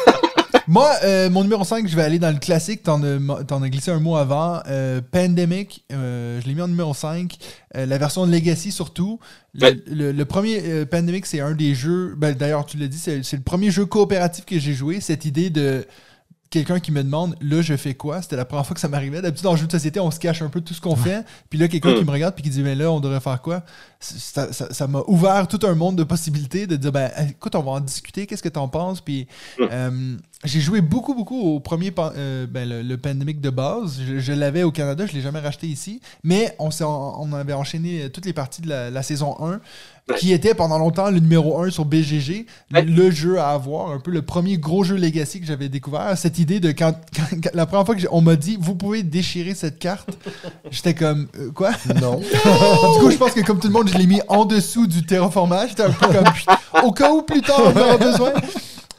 moi, 0.68 0.92
euh, 1.04 1.30
mon 1.30 1.44
numéro 1.44 1.64
5, 1.64 1.88
je 1.88 1.96
vais 1.96 2.04
aller 2.04 2.20
dans 2.20 2.32
le 2.32 2.40
classique. 2.40 2.84
T'en 2.84 3.02
as, 3.04 3.44
t'en 3.46 3.62
as 3.62 3.70
glissé 3.70 3.92
un 3.92 4.00
mot 4.00 4.16
avant. 4.18 4.62
Euh, 4.68 5.02
Pandemic, 5.12 5.84
euh, 5.92 6.42
je 6.42 6.48
l'ai 6.48 6.54
mis 6.56 6.62
en 6.62 6.68
numéro 6.68 6.94
5. 6.94 7.38
Euh, 7.76 7.86
la 7.86 7.98
version 7.98 8.26
Legacy 8.26 8.72
surtout. 8.72 9.20
Le, 9.54 9.62
Ouais. 9.68 9.78
le- 9.88 10.12
le 10.12 10.26
premier 10.26 10.62
euh, 10.66 10.86
Pandemic, 10.86 11.26
c'est 11.26 11.40
un 11.40 11.54
des 11.54 11.74
jeux. 11.76 12.16
ben, 12.18 12.36
D'ailleurs, 12.36 12.66
tu 12.66 12.78
l'as 12.78 12.88
dit, 12.88 12.98
c'est 13.00 13.24
c'est 13.24 13.38
le 13.38 13.44
premier 13.44 13.72
jeu 13.72 13.86
coopératif 13.86 14.46
que 14.46 14.60
j'ai 14.60 14.74
joué. 14.74 15.00
Cette 15.02 15.26
idée 15.26 15.50
de 15.50 15.86
quelqu'un 16.50 16.80
qui 16.80 16.94
me 16.94 17.04
demande 17.04 17.36
là 17.42 17.62
je 17.62 17.76
fais 17.76 17.94
quoi 17.94 18.22
c'était 18.22 18.38
la 18.38 18.46
première 18.46 18.66
fois 18.66 18.74
que 18.74 18.80
ça 18.80 18.88
m'arrivait 18.88 19.22
d'habitude 19.22 19.44
dans 19.44 19.52
le 19.52 19.58
jeu 19.58 19.68
de 19.68 19.72
société 19.74 20.00
on 20.00 20.10
se 20.12 20.18
cache 20.18 20.42
un 20.42 20.48
peu 20.48 20.62
de 20.62 20.66
tout 20.66 20.74
ce 20.74 20.80
qu'on 20.80 20.96
fait 20.96 21.26
puis 21.50 21.60
là 21.60 21.68
quelqu'un 21.68 21.92
Mm. 21.92 21.96
qui 22.00 22.06
me 22.06 22.12
regarde 22.12 22.36
puis 22.36 22.44
qui 22.46 22.50
dit 22.50 22.64
mais 22.64 22.74
là 22.74 22.90
on 22.90 23.02
devrait 23.02 23.20
faire 23.20 23.42
quoi 23.42 23.64
ça 24.00 24.54
ça- 24.54 24.72
ça 24.74 24.88
m'a 24.88 25.02
ouvert 25.08 25.50
tout 25.50 25.60
un 25.68 25.76
monde 25.76 25.98
de 25.98 26.06
possibilités 26.06 26.66
de 26.66 26.78
dire 26.78 26.94
ben 26.94 27.12
écoute 27.30 27.54
on 27.56 27.64
va 27.64 27.72
en 27.72 27.80
discuter 27.82 28.26
qu'est-ce 28.28 28.42
que 28.42 28.48
t'en 28.48 28.70
penses 28.70 29.02
puis 29.02 29.28
Mm. 29.60 29.64
euh, 29.70 30.16
j'ai 30.44 30.62
joué 30.62 30.82
beaucoup 30.82 31.16
beaucoup 31.16 31.40
au 31.56 31.60
premier 31.60 31.90
pan- 31.90 32.12
euh, 32.16 32.46
ben, 32.48 32.70
le, 32.70 32.84
le 32.84 32.98
pandémique 32.98 33.42
de 33.42 33.50
base 33.50 34.00
je, 34.08 34.20
je 34.20 34.34
l'avais 34.34 34.62
au 34.64 34.72
Canada 34.72 35.06
je 35.08 35.14
l'ai 35.14 35.22
jamais 35.22 35.40
racheté 35.40 35.66
ici 35.66 36.00
mais 36.24 36.56
on 36.60 36.70
on 36.80 37.34
avait 37.34 37.54
enchaîné 37.54 38.04
euh, 38.04 38.10
toutes 38.10 38.26
les 38.28 38.34
parties 38.34 38.62
de 38.62 38.70
la, 38.70 38.92
la 38.92 39.02
saison 39.02 39.36
1 39.44 39.60
qui 40.18 40.32
était 40.32 40.54
pendant 40.54 40.78
longtemps 40.78 41.10
le 41.10 41.20
numéro 41.20 41.60
1 41.62 41.70
sur 41.70 41.84
BGG, 41.84 42.46
Ouais. 42.74 42.82
le 42.84 43.12
jeu 43.12 43.40
à 43.40 43.50
avoir, 43.50 43.92
un 43.92 44.00
peu 44.00 44.10
le 44.10 44.22
premier 44.22 44.58
gros 44.58 44.86
jeu 44.86 44.96
Legacy 44.96 45.42
que 45.42 45.46
j'avais 45.46 45.68
découvert. 45.68 46.18
Cette 46.18 46.40
idée 46.40 46.62
de 46.62 46.72
quand, 46.72 46.94
quand- 47.14 47.42
quand- 47.44 47.54
la 47.54 47.66
première 47.66 47.86
fois 47.86 47.94
que 47.94 48.00
j'ai- 48.00 48.08
on 48.12 48.22
m'a 48.22 48.38
dit 48.38 48.58
vous 48.58 48.74
pouvez 48.76 49.04
déchirer 49.04 49.54
cette 49.54 49.80
carte, 49.80 50.08
j'étais 50.72 50.94
comme 50.94 51.28
euh, 51.38 51.52
quoi? 51.52 51.72
Non. 52.00 52.20
Du 52.22 53.00
coup, 53.02 53.12
je 53.12 53.18
pense 53.18 53.34
que 53.34 53.42
comme 53.42 53.60
tout 53.60 53.68
le 53.68 53.74
monde, 53.74 53.90
je 53.90 53.98
l'ai 53.98 54.08
mis 54.08 54.22
en 54.30 54.46
dessous 54.46 54.88
du 54.88 55.06
terraformage. 55.06 55.70
J'étais 55.72 55.84
un 55.84 55.92
peu 55.92 56.08
comme 56.08 56.84
au 56.86 56.92
cas 56.94 57.12
où 57.12 57.24
plus 57.24 57.42
tard 57.42 57.60
on 57.66 57.78
aura 57.78 57.98
besoin. 57.98 58.32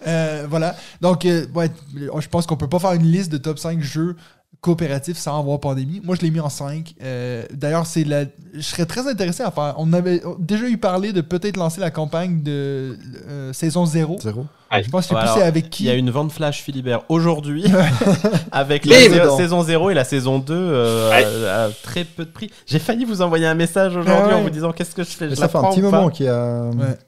Euh, 0.08 0.46
voilà. 0.48 0.74
Donc, 1.00 1.24
euh, 1.26 1.46
ouais, 1.54 1.70
je 1.94 2.28
pense 2.28 2.46
qu'on 2.46 2.56
peut 2.56 2.68
pas 2.68 2.78
faire 2.78 2.92
une 2.92 3.06
liste 3.06 3.30
de 3.30 3.38
top 3.38 3.58
5 3.58 3.80
jeux 3.80 4.16
coopératifs 4.60 5.18
sans 5.18 5.38
avoir 5.38 5.60
pandémie. 5.60 6.00
Moi, 6.02 6.16
je 6.16 6.22
l'ai 6.22 6.30
mis 6.32 6.40
en 6.40 6.48
5. 6.48 6.94
Euh, 7.00 7.44
D'ailleurs, 7.52 7.86
c'est 7.86 8.02
la. 8.02 8.24
Je 8.54 8.60
serais 8.60 8.86
très 8.86 9.06
intéressé 9.08 9.44
à 9.44 9.52
faire. 9.52 9.74
On 9.78 9.92
avait 9.92 10.20
déjà 10.40 10.66
eu 10.68 10.78
parlé 10.78 11.12
de 11.12 11.20
peut-être 11.20 11.56
lancer 11.56 11.80
la 11.80 11.92
campagne 11.92 12.42
de 12.42 12.98
euh, 13.28 13.52
saison 13.52 13.86
0. 13.86 14.18
Zéro. 14.20 14.46
Je 14.82 14.88
pense 14.90 15.06
que 15.06 15.14
c'est 15.34 15.42
avec 15.42 15.70
qui. 15.70 15.84
Il 15.84 15.86
y 15.86 15.90
a 15.90 15.94
une 15.94 16.10
vente 16.10 16.32
flash 16.32 16.62
Philibert 16.62 17.02
aujourd'hui 17.08 17.64
avec 18.52 18.84
la 18.84 18.96
saison 19.36 19.62
0 19.62 19.90
et 19.90 19.94
la 19.94 20.04
saison 20.04 20.40
2 20.40 20.52
euh, 20.54 21.10
Ouais. 21.10 21.46
à, 21.48 21.64
à 21.64 21.68
très 21.70 22.04
peu 22.04 22.24
de 22.24 22.30
prix. 22.30 22.50
J'ai 22.66 22.78
failli 22.80 23.04
vous 23.04 23.22
envoyer 23.22 23.46
un 23.46 23.54
message 23.54 23.96
aujourd'hui 23.96 24.24
Ah 24.24 24.28
ouais. 24.28 24.34
en 24.34 24.42
vous 24.42 24.50
disant 24.50 24.72
qu'est-ce 24.72 24.94
que 24.94 25.04
je 25.04 25.10
fais? 25.10 25.30
Je 25.30 25.34
ça 25.36 25.42
la 25.42 25.48
fait 25.48 25.58
un 25.58 25.70
petit 25.70 25.82
moment 25.82 26.08
qu'il 26.10 26.26
y 26.26 26.28
a, 26.28 26.64
Ouais. 26.70 26.98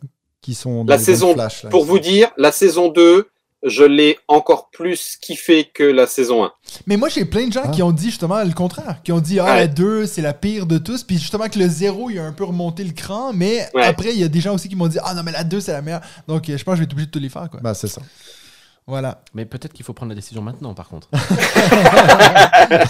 Qui 0.42 0.54
sont 0.54 0.84
dans 0.84 0.92
La 0.92 0.98
saison- 0.98 1.34
flash. 1.34 1.64
là. 1.64 1.70
Pour 1.70 1.84
vous 1.84 1.98
dire, 1.98 2.30
la 2.36 2.52
saison 2.52 2.88
2, 2.88 3.28
je 3.62 3.84
l'ai 3.84 4.18
encore 4.26 4.70
plus 4.70 5.18
kiffé 5.20 5.68
que 5.74 5.82
la 5.84 6.06
saison 6.06 6.44
1. 6.44 6.52
Mais 6.86 6.96
moi, 6.96 7.10
j'ai 7.10 7.26
plein 7.26 7.46
de 7.46 7.52
gens 7.52 7.60
Ah. 7.66 7.68
qui 7.68 7.82
ont 7.82 7.92
dit 7.92 8.06
justement 8.06 8.42
le 8.42 8.52
contraire. 8.54 9.00
Qui 9.04 9.12
ont 9.12 9.20
dit, 9.20 9.38
ah, 9.38 9.44
Ouais. 9.44 9.56
la 9.56 9.66
2, 9.66 10.06
c'est 10.06 10.22
la 10.22 10.32
pire 10.32 10.64
de 10.64 10.78
tous. 10.78 11.02
Puis 11.04 11.18
justement 11.18 11.46
que 11.48 11.58
le 11.58 11.68
0, 11.68 12.08
il 12.08 12.18
a 12.18 12.24
un 12.24 12.32
peu 12.32 12.44
remonté 12.44 12.84
le 12.84 12.92
cran. 12.92 13.32
Mais 13.34 13.68
Ouais. 13.74 13.82
après, 13.84 14.14
il 14.14 14.18
y 14.18 14.24
a 14.24 14.28
des 14.28 14.40
gens 14.40 14.54
aussi 14.54 14.70
qui 14.70 14.76
m'ont 14.76 14.88
dit, 14.88 14.96
ah 15.04 15.12
non, 15.12 15.22
mais 15.22 15.32
la 15.32 15.44
2, 15.44 15.60
c'est 15.60 15.72
la 15.72 15.82
meilleure. 15.82 16.00
Donc, 16.26 16.48
euh, 16.48 16.56
je 16.56 16.64
pense 16.64 16.72
que 16.72 16.76
je 16.76 16.80
vais 16.80 16.84
être 16.84 16.92
obligé 16.92 17.06
de 17.06 17.10
tous 17.10 17.18
les 17.18 17.28
faire. 17.28 17.48
Quoi. 17.50 17.60
Bah, 17.60 17.74
c'est 17.74 17.86
ça. 17.88 18.00
Voilà. 18.86 19.22
Mais 19.34 19.44
peut-être 19.44 19.72
qu'il 19.72 19.84
faut 19.84 19.92
prendre 19.92 20.10
la 20.10 20.16
décision 20.16 20.42
maintenant, 20.42 20.74
par 20.74 20.88
contre. 20.88 21.08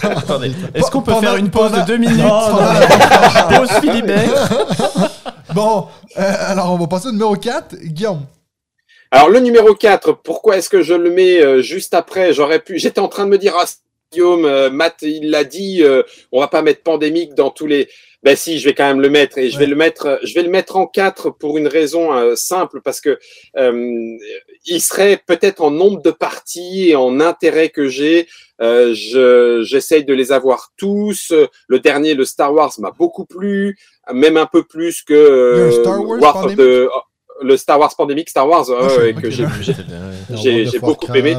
Attendez, 0.03 0.53
est-ce 0.75 0.91
qu'on 0.91 1.03
peut 1.03 1.13
Pendant- 1.13 1.21
faire 1.21 1.37
une 1.37 1.51
pause 1.51 1.71
pendant- 1.71 1.83
de 1.83 1.87
deux 1.87 1.97
minutes 1.99 2.17
Non, 2.19 2.51
non, 2.53 2.59
Pause 3.59 3.71
Philibert. 3.81 4.49
Bon, 5.55 5.89
euh, 6.17 6.23
alors 6.47 6.73
on 6.73 6.77
va 6.79 6.87
passer 6.87 7.09
au 7.09 7.13
numéro 7.13 7.35
4. 7.35 7.75
Guillaume. 7.83 8.25
Alors 9.11 9.29
le 9.31 9.41
numéro 9.41 9.75
4, 9.75 10.13
pourquoi 10.13 10.57
est-ce 10.59 10.69
que 10.71 10.81
je 10.83 10.95
le 10.95 11.11
mets 11.11 11.43
euh, 11.43 11.61
juste 11.61 11.93
après? 11.93 12.33
J'aurais 12.33 12.61
pu. 12.61 12.79
J'étais 12.79 13.01
en 13.01 13.09
train 13.09 13.25
de 13.25 13.31
me 13.31 13.37
dire, 13.39 13.55
ah, 13.61 13.65
Guillaume, 14.13 14.45
euh, 14.45 14.71
Matt, 14.71 14.99
il 15.03 15.29
l'a 15.31 15.43
dit, 15.43 15.83
on 16.31 16.39
va 16.41 16.47
pas 16.47 16.63
mettre 16.63 16.83
pandémique 16.85 17.35
dans 17.35 17.51
tous 17.51 17.67
les. 17.67 17.89
Ben 18.23 18.37
si, 18.37 18.61
je 18.61 18.69
vais 18.69 18.75
quand 18.75 18.85
même 18.87 19.01
le 19.01 19.09
mettre 19.11 19.39
et 19.39 19.51
je 19.51 19.59
vais 19.59 19.67
le 19.67 19.75
mettre, 19.75 20.21
je 20.23 20.35
vais 20.35 20.43
le 20.43 20.51
mettre 20.51 20.77
en 20.77 20.87
quatre 20.87 21.31
pour 21.31 21.59
une 21.59 21.67
raison 21.67 22.13
euh, 22.13 22.37
simple 22.37 22.81
parce 22.83 23.01
que 23.01 23.19
euh, 23.57 24.17
il 24.71 24.81
serait 24.81 25.21
peut-être 25.27 25.61
en 25.63 25.71
nombre 25.71 26.01
de 26.03 26.11
parties 26.11 26.89
et 26.91 26.97
en 26.97 27.21
intérêt 27.21 27.69
que 27.69 27.89
j'ai. 27.89 28.27
Euh, 28.63 28.95
je 28.95 29.63
j'essaye 29.65 30.05
de 30.05 30.13
les 30.15 30.33
avoir 30.33 30.69
tous. 30.77 31.33
Le 31.69 31.79
dernier, 31.81 32.15
le 32.15 32.25
Star 32.25 32.53
Wars, 32.55 32.73
m'a 32.79 32.91
beaucoup 32.91 33.25
plu, 33.27 33.77
même 34.13 34.37
un 34.37 34.47
peu 34.47 34.63
plus 34.65 35.03
que 35.03 35.13
un 35.15 35.17
euh, 35.17 35.71
Star 35.83 36.01
Wars 36.07 36.21
War 36.21 36.47
the- 36.57 36.89
le 37.43 37.57
Star 37.57 37.81
Wars 37.81 37.95
Pandemic, 37.97 38.29
Star 38.29 38.47
Wars, 38.47 38.67
Ah, 38.69 38.97
ouais, 38.99 39.15
que 39.15 39.31
j'ai 39.31 39.45
World 40.31 40.43
j'ai 40.43 40.67
of 40.67 40.79
beaucoup 40.81 41.07
aimé. 41.15 41.35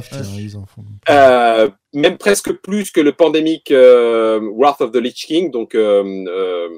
euh, 1.10 1.12
euh, 1.12 1.70
même 1.94 2.18
presque 2.18 2.52
plus 2.54 2.90
que 2.92 3.02
le 3.02 3.12
Pandemic 3.12 3.70
euh, 3.70 4.40
Wrath 4.58 4.82
of 4.82 4.92
the 4.92 4.96
Lich 4.98 5.26
King, 5.28 5.52
donc 5.52 5.76
euh, 5.76 6.04
euh, 6.28 6.70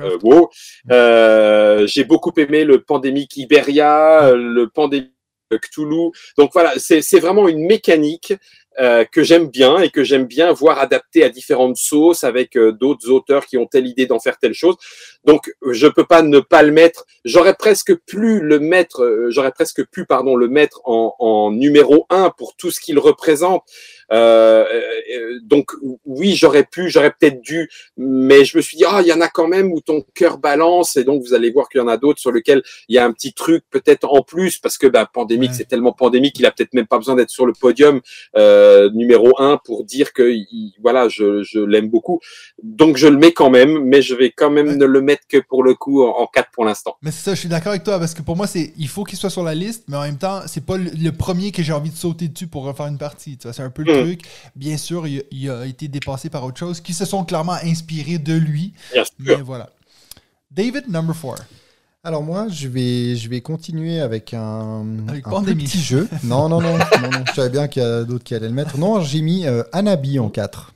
euh, 0.00 0.18
WoW. 0.22 0.48
Euh, 0.90 1.86
j'ai 1.86 2.04
beaucoup 2.04 2.32
aimé 2.38 2.64
le 2.64 2.80
Pandemic 2.80 3.36
Iberia, 3.36 4.28
euh, 4.28 4.36
le 4.36 4.68
Pandemic 4.68 5.10
Cthulhu. 5.56 6.10
Donc 6.38 6.50
voilà, 6.52 6.74
c'est 6.78 7.20
vraiment 7.20 7.48
une 7.48 7.66
mécanique 7.66 8.34
euh, 8.80 9.04
que 9.04 9.22
j'aime 9.22 9.46
bien 9.46 9.78
et 9.78 9.88
que 9.88 10.02
j'aime 10.02 10.24
bien 10.24 10.52
voir 10.52 10.80
adaptée 10.80 11.22
à 11.22 11.28
différentes 11.28 11.76
sauces 11.76 12.24
avec 12.24 12.56
euh, 12.56 12.72
d'autres 12.72 13.08
auteurs 13.08 13.46
qui 13.46 13.56
ont 13.56 13.66
telle 13.66 13.86
idée 13.86 14.06
d'en 14.06 14.18
faire 14.18 14.36
telle 14.36 14.52
chose. 14.52 14.74
Donc 15.24 15.54
je 15.70 15.86
peux 15.86 16.04
pas 16.04 16.22
ne 16.22 16.40
pas 16.40 16.64
le 16.64 16.72
mettre. 16.72 17.06
J'aurais 17.24 17.54
presque 17.54 17.94
pu 17.94 18.40
le 18.40 18.58
mettre, 18.58 19.04
euh, 19.04 19.30
j'aurais 19.30 19.52
presque 19.52 19.86
pu 19.86 20.06
pardon 20.06 20.34
le 20.34 20.48
mettre 20.48 20.80
en, 20.86 21.14
en 21.20 21.52
numéro 21.52 22.06
un 22.10 22.30
pour 22.30 22.56
tout 22.56 22.72
ce 22.72 22.80
qu'il 22.80 22.98
représente. 22.98 23.62
Euh, 24.12 24.64
euh, 25.14 25.38
donc 25.42 25.70
oui, 26.04 26.34
j'aurais 26.34 26.64
pu, 26.64 26.88
j'aurais 26.90 27.10
peut-être 27.10 27.40
dû, 27.40 27.68
mais 27.96 28.44
je 28.44 28.56
me 28.56 28.62
suis 28.62 28.76
dit 28.76 28.84
ah 28.86 29.00
il 29.02 29.06
y 29.08 29.12
en 29.12 29.20
a 29.20 29.28
quand 29.28 29.48
même 29.48 29.72
où 29.72 29.80
ton 29.80 30.04
cœur 30.14 30.38
balance 30.38 30.96
et 30.96 31.04
donc 31.04 31.22
vous 31.22 31.34
allez 31.34 31.50
voir 31.50 31.68
qu'il 31.68 31.80
y 31.80 31.84
en 31.84 31.88
a 31.88 31.96
d'autres 31.96 32.20
sur 32.20 32.32
lesquels 32.32 32.62
il 32.88 32.94
y 32.96 32.98
a 32.98 33.04
un 33.04 33.12
petit 33.12 33.32
truc 33.32 33.64
peut-être 33.70 34.04
en 34.12 34.22
plus 34.22 34.58
parce 34.58 34.78
que 34.78 34.86
bah, 34.86 35.08
pandémique 35.12 35.50
Ouais. 35.50 35.56
c'est 35.56 35.68
tellement 35.68 35.92
pandémique 35.92 36.38
il 36.38 36.46
a 36.46 36.50
peut-être 36.52 36.72
même 36.74 36.86
pas 36.86 36.98
besoin 36.98 37.14
d'être 37.16 37.30
sur 37.30 37.44
le 37.46 37.52
podium 37.52 38.00
euh, 38.36 38.90
numéro 38.94 39.32
un 39.40 39.58
pour 39.64 39.84
dire 39.84 40.12
que 40.12 40.30
il- 40.32 40.72
voilà 40.80 41.08
je, 41.08 41.42
je 41.42 41.58
l'aime 41.60 41.88
beaucoup 41.88 42.20
donc 42.62 42.96
je 42.96 43.06
le 43.08 43.16
mets 43.18 43.32
quand 43.32 43.50
même 43.50 43.84
mais 43.84 44.00
je 44.02 44.14
vais 44.14 44.30
quand 44.30 44.50
même 44.50 44.68
Ouais. 44.68 44.76
ne 44.76 44.84
le 44.86 45.00
mettre 45.02 45.22
que 45.28 45.38
pour 45.38 45.62
le 45.62 45.74
coup 45.74 46.02
en, 46.04 46.10
en 46.20 46.26
4 46.26 46.50
pour 46.52 46.64
l'instant 46.64 46.96
Mais 47.02 47.10
c'est 47.10 47.22
ça, 47.24 47.34
je 47.34 47.40
suis 47.40 47.48
d'accord 47.48 47.70
avec 47.72 47.84
toi 47.84 47.98
parce 47.98 48.14
que 48.14 48.22
pour 48.22 48.36
moi, 48.36 48.46
c'est 48.46 48.72
il 48.78 48.88
faut 48.88 49.04
qu'il 49.04 49.18
soit 49.18 49.28
sur 49.30 49.42
la 49.42 49.54
liste, 49.54 49.84
mais 49.88 49.96
en 49.96 50.02
même 50.02 50.16
temps, 50.18 50.40
c'est 50.46 50.64
pas 50.64 50.76
le, 50.78 50.90
le 50.90 51.10
premier 51.12 51.52
que 51.52 51.62
j'ai 51.62 51.72
envie 51.72 51.90
de 51.90 51.96
sauter 51.96 52.28
dessus 52.28 52.46
pour 52.46 52.64
refaire 52.64 52.86
une 52.86 52.96
partie. 52.98 53.36
Tu 53.36 53.42
vois, 53.46 53.52
c'est 53.52 53.62
un 53.62 53.70
peu 53.70 53.82
le 53.82 53.92
Mm. 54.00 54.04
truc. 54.04 54.22
Bien 54.56 54.76
sûr, 54.76 55.06
il, 55.06 55.20
a- 55.20 55.22
il 55.30 55.50
a 55.50 55.66
été 55.66 55.88
dépassé 55.88 56.30
par 56.30 56.44
autre 56.44 56.58
chose, 56.58 56.80
qui 56.80 56.92
se 56.94 57.04
sont 57.04 57.24
clairement 57.24 57.56
inspirés 57.62 58.18
de 58.18 58.34
lui. 58.34 58.72
bien 58.92 59.02
Mais 59.18 59.34
sûr 59.36 59.44
voilà. 59.44 59.70
David, 60.50 60.88
number 60.88 61.14
four. 61.16 61.36
Alors 62.06 62.22
moi, 62.22 62.48
je 62.48 62.68
vais, 62.68 63.16
je 63.16 63.28
vais 63.30 63.40
continuer 63.40 63.98
avec 64.00 64.34
un, 64.34 64.84
Avec 65.08 65.26
un 65.26 65.30
Pandémie. 65.30 65.64
plus 65.64 65.72
petit 65.72 65.80
jeu. 65.82 66.08
Non, 66.24 66.48
non, 66.50 66.60
non, 66.60 66.76
non, 66.76 67.10
non. 67.10 67.24
Je 67.28 67.32
savais 67.32 67.48
bien 67.50 67.66
qu'il 67.66 67.82
y 67.82 67.84
a 67.86 68.04
d'autres 68.04 68.24
qui 68.24 68.34
allaient 68.34 68.48
le 68.48 68.52
mettre. 68.54 68.76
Non, 68.76 69.00
j'ai 69.00 69.22
mis 69.22 69.46
euh, 69.46 69.62
Anabi 69.72 70.18
en 70.18 70.28
4. 70.28 70.74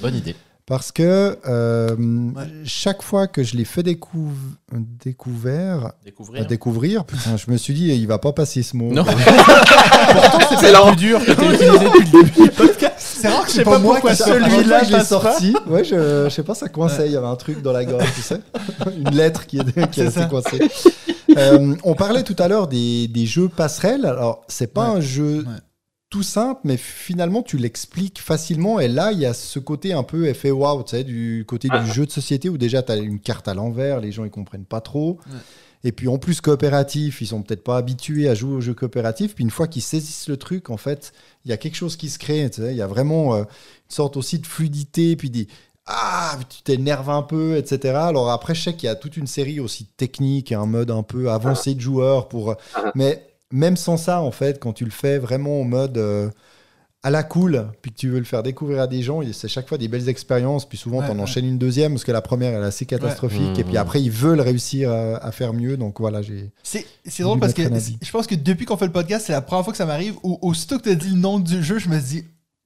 Bonne 0.00 0.16
idée. 0.16 0.34
Parce 0.66 0.92
que 0.92 1.36
euh, 1.46 1.94
chaque 2.64 3.02
fois 3.02 3.26
que 3.26 3.42
je 3.42 3.54
l'ai 3.54 3.66
fait 3.66 3.82
découv- 3.82 4.32
découvert, 4.72 5.92
Découvrir. 6.04 6.42
à 6.42 6.44
découvrir, 6.46 7.04
putain, 7.04 7.36
je 7.36 7.50
me 7.50 7.58
suis 7.58 7.74
dit, 7.74 7.88
il 7.88 8.06
va 8.06 8.16
pas 8.18 8.32
passer 8.32 8.62
ce 8.62 8.74
mot. 8.74 8.90
Non. 8.90 9.04
c'est 10.60 10.72
là 10.72 10.86
plus 10.86 10.96
dur 10.96 11.20
que 11.24 11.32
t'as 11.32 11.52
utilisé 11.52 11.84
depuis 11.84 12.04
le 12.04 12.22
début 12.22 12.42
du 12.44 12.50
podcast. 12.50 12.94
C'est 12.98 13.28
rare 13.28 13.42
que 13.42 13.48
Je 13.48 13.52
sais 13.52 13.58
c'est 13.58 13.64
pas 13.64 13.72
pas 13.72 13.78
moi 13.78 13.94
pourquoi 13.96 14.14
Celui-là, 14.14 14.84
je 14.84 14.96
l'ai 14.96 15.04
sorti. 15.04 15.54
Ouais, 15.66 15.84
je, 15.84 16.24
je 16.24 16.28
sais 16.34 16.42
pas, 16.42 16.54
ça 16.54 16.68
coinçait. 16.68 17.06
Il 17.06 17.12
y 17.12 17.16
avait 17.16 17.26
un 17.26 17.36
truc 17.36 17.60
dans 17.60 17.72
la 17.72 17.84
gorge, 17.84 18.10
tu 18.14 18.22
sais. 18.22 18.40
Une 18.98 19.14
lettre 19.14 19.46
qui, 19.46 19.58
est, 19.58 19.90
qui 19.90 20.00
est 20.00 20.28
coincée. 20.30 20.60
Euh, 21.36 21.74
on 21.84 21.94
parlait 21.94 22.22
tout 22.22 22.36
à 22.38 22.48
l'heure 22.48 22.68
des, 22.68 23.06
des 23.08 23.26
jeux 23.26 23.48
passerelles. 23.48 24.06
Alors, 24.06 24.42
c'est 24.48 24.72
pas 24.72 24.90
Ouais. 24.92 24.96
un 24.96 25.00
jeu 25.00 25.38
Ouais. 25.46 25.52
Tout 26.14 26.22
simple, 26.22 26.60
mais 26.62 26.76
finalement, 26.76 27.42
tu 27.42 27.56
l'expliques 27.56 28.20
facilement. 28.20 28.78
Et 28.78 28.86
là, 28.86 29.10
il 29.10 29.18
y 29.18 29.26
a 29.26 29.34
ce 29.34 29.58
côté 29.58 29.92
un 29.94 30.04
peu 30.04 30.28
effet 30.28 30.52
wow, 30.52 30.84
tu 30.84 30.90
sais, 30.90 31.02
du 31.02 31.44
côté 31.44 31.66
Ah. 31.72 31.80
du 31.80 31.90
jeu 31.90 32.06
de 32.06 32.12
société 32.12 32.48
où 32.48 32.56
déjà, 32.56 32.84
tu 32.84 32.92
as 32.92 32.96
une 32.98 33.18
carte 33.18 33.48
à 33.48 33.54
l'envers, 33.54 33.98
les 33.98 34.12
gens, 34.12 34.24
ils 34.24 34.30
comprennent 34.30 34.64
pas 34.64 34.80
trop. 34.80 35.18
Ouais. 35.26 35.38
Et 35.82 35.90
puis 35.90 36.06
en 36.06 36.18
plus 36.18 36.40
coopératif, 36.40 37.20
ils 37.20 37.26
sont 37.26 37.42
peut-être 37.42 37.64
pas 37.64 37.76
habitués 37.78 38.28
à 38.28 38.36
jouer 38.36 38.54
aux 38.54 38.60
jeux 38.60 38.74
coopératifs. 38.74 39.34
Puis 39.34 39.42
une 39.42 39.50
fois 39.50 39.66
qu'ils 39.66 39.82
saisissent 39.82 40.28
le 40.28 40.36
truc, 40.36 40.70
en 40.70 40.76
fait, 40.76 41.12
il 41.44 41.50
y 41.50 41.52
a 41.52 41.56
quelque 41.56 41.74
chose 41.74 41.96
qui 41.96 42.08
se 42.08 42.20
crée. 42.20 42.48
tu 42.48 42.62
sais. 42.62 42.70
Il 42.70 42.76
y 42.76 42.82
a 42.82 42.86
vraiment 42.86 43.34
euh, 43.34 43.40
une 43.40 43.44
sorte 43.88 44.16
aussi 44.16 44.38
de 44.38 44.46
fluidité, 44.46 45.16
puis 45.16 45.30
des 45.30 45.48
ah, 45.86 46.38
tu 46.48 46.62
t'énerves 46.62 47.10
un 47.10 47.22
peu, 47.22 47.56
etc. 47.56 47.92
Alors 47.96 48.30
après, 48.30 48.54
je 48.54 48.62
sais 48.62 48.74
qu'il 48.74 48.86
y 48.86 48.88
a 48.88 48.94
toute 48.94 49.16
une 49.16 49.26
série 49.26 49.58
aussi 49.58 49.86
technique, 49.96 50.52
un 50.52 50.64
mode 50.64 50.92
un 50.92 51.02
peu 51.02 51.28
avancé 51.32 51.74
de 51.74 51.80
joueurs 51.80 52.28
pour. 52.28 52.54
Ah. 52.76 52.92
Mais 52.94 53.33
même 53.52 53.76
sans 53.76 53.96
ça, 53.96 54.20
en 54.20 54.30
fait, 54.30 54.58
quand 54.60 54.72
tu 54.72 54.84
le 54.84 54.90
fais 54.90 55.18
vraiment 55.18 55.60
en 55.60 55.64
mode 55.64 55.96
euh, 55.98 56.30
à 57.02 57.10
la 57.10 57.22
cool, 57.22 57.66
puis 57.82 57.92
que 57.92 57.96
tu 57.98 58.08
veux 58.08 58.18
le 58.18 58.24
faire 58.24 58.42
découvrir 58.42 58.80
à 58.80 58.86
des 58.86 59.02
gens, 59.02 59.20
c'est 59.32 59.46
chaque 59.48 59.68
fois 59.68 59.76
des 59.76 59.88
belles 59.88 60.08
expériences. 60.08 60.66
Puis 60.66 60.78
souvent, 60.78 61.00
Ouais, 61.00 61.06
tu 61.06 61.12
en 61.12 61.16
ouais. 61.16 61.22
enchaînes 61.22 61.44
une 61.44 61.58
deuxième 61.58 61.92
parce 61.92 62.04
que 62.04 62.12
la 62.12 62.22
première 62.22 62.54
elle 62.54 62.62
est 62.62 62.66
assez 62.66 62.86
catastrophique. 62.86 63.54
Ouais. 63.54 63.60
Et 63.60 63.64
puis 63.64 63.74
Mmh. 63.74 63.76
après, 63.76 64.02
ils 64.02 64.10
veulent 64.10 64.40
réussir 64.40 64.90
à, 64.90 65.16
à 65.18 65.30
faire 65.30 65.52
mieux. 65.52 65.76
Donc 65.76 66.00
voilà, 66.00 66.22
j'ai. 66.22 66.50
C'est 66.62 66.86
c'est 67.06 67.22
drôle 67.22 67.38
parce 67.40 67.52
que 67.52 67.62
je 67.62 68.10
pense 68.10 68.26
que 68.26 68.34
depuis 68.34 68.64
qu'on 68.64 68.76
fait 68.78 68.86
le 68.86 68.92
podcast, 68.92 69.26
c'est 69.26 69.32
la 69.34 69.42
première 69.42 69.64
fois 69.64 69.72
que 69.72 69.76
ça 69.78 69.84
m'arrive 69.86 70.14
où 70.22 70.38
aussitôt 70.40 70.78
que 70.78 70.84
tu 70.84 70.90
as 70.90 70.94
dit 70.94 71.10
le 71.10 71.16
nom 71.18 71.38
du 71.38 71.62
jeu, 71.62 71.78
je 71.78 71.88
me 71.90 72.00
dis 72.00 72.24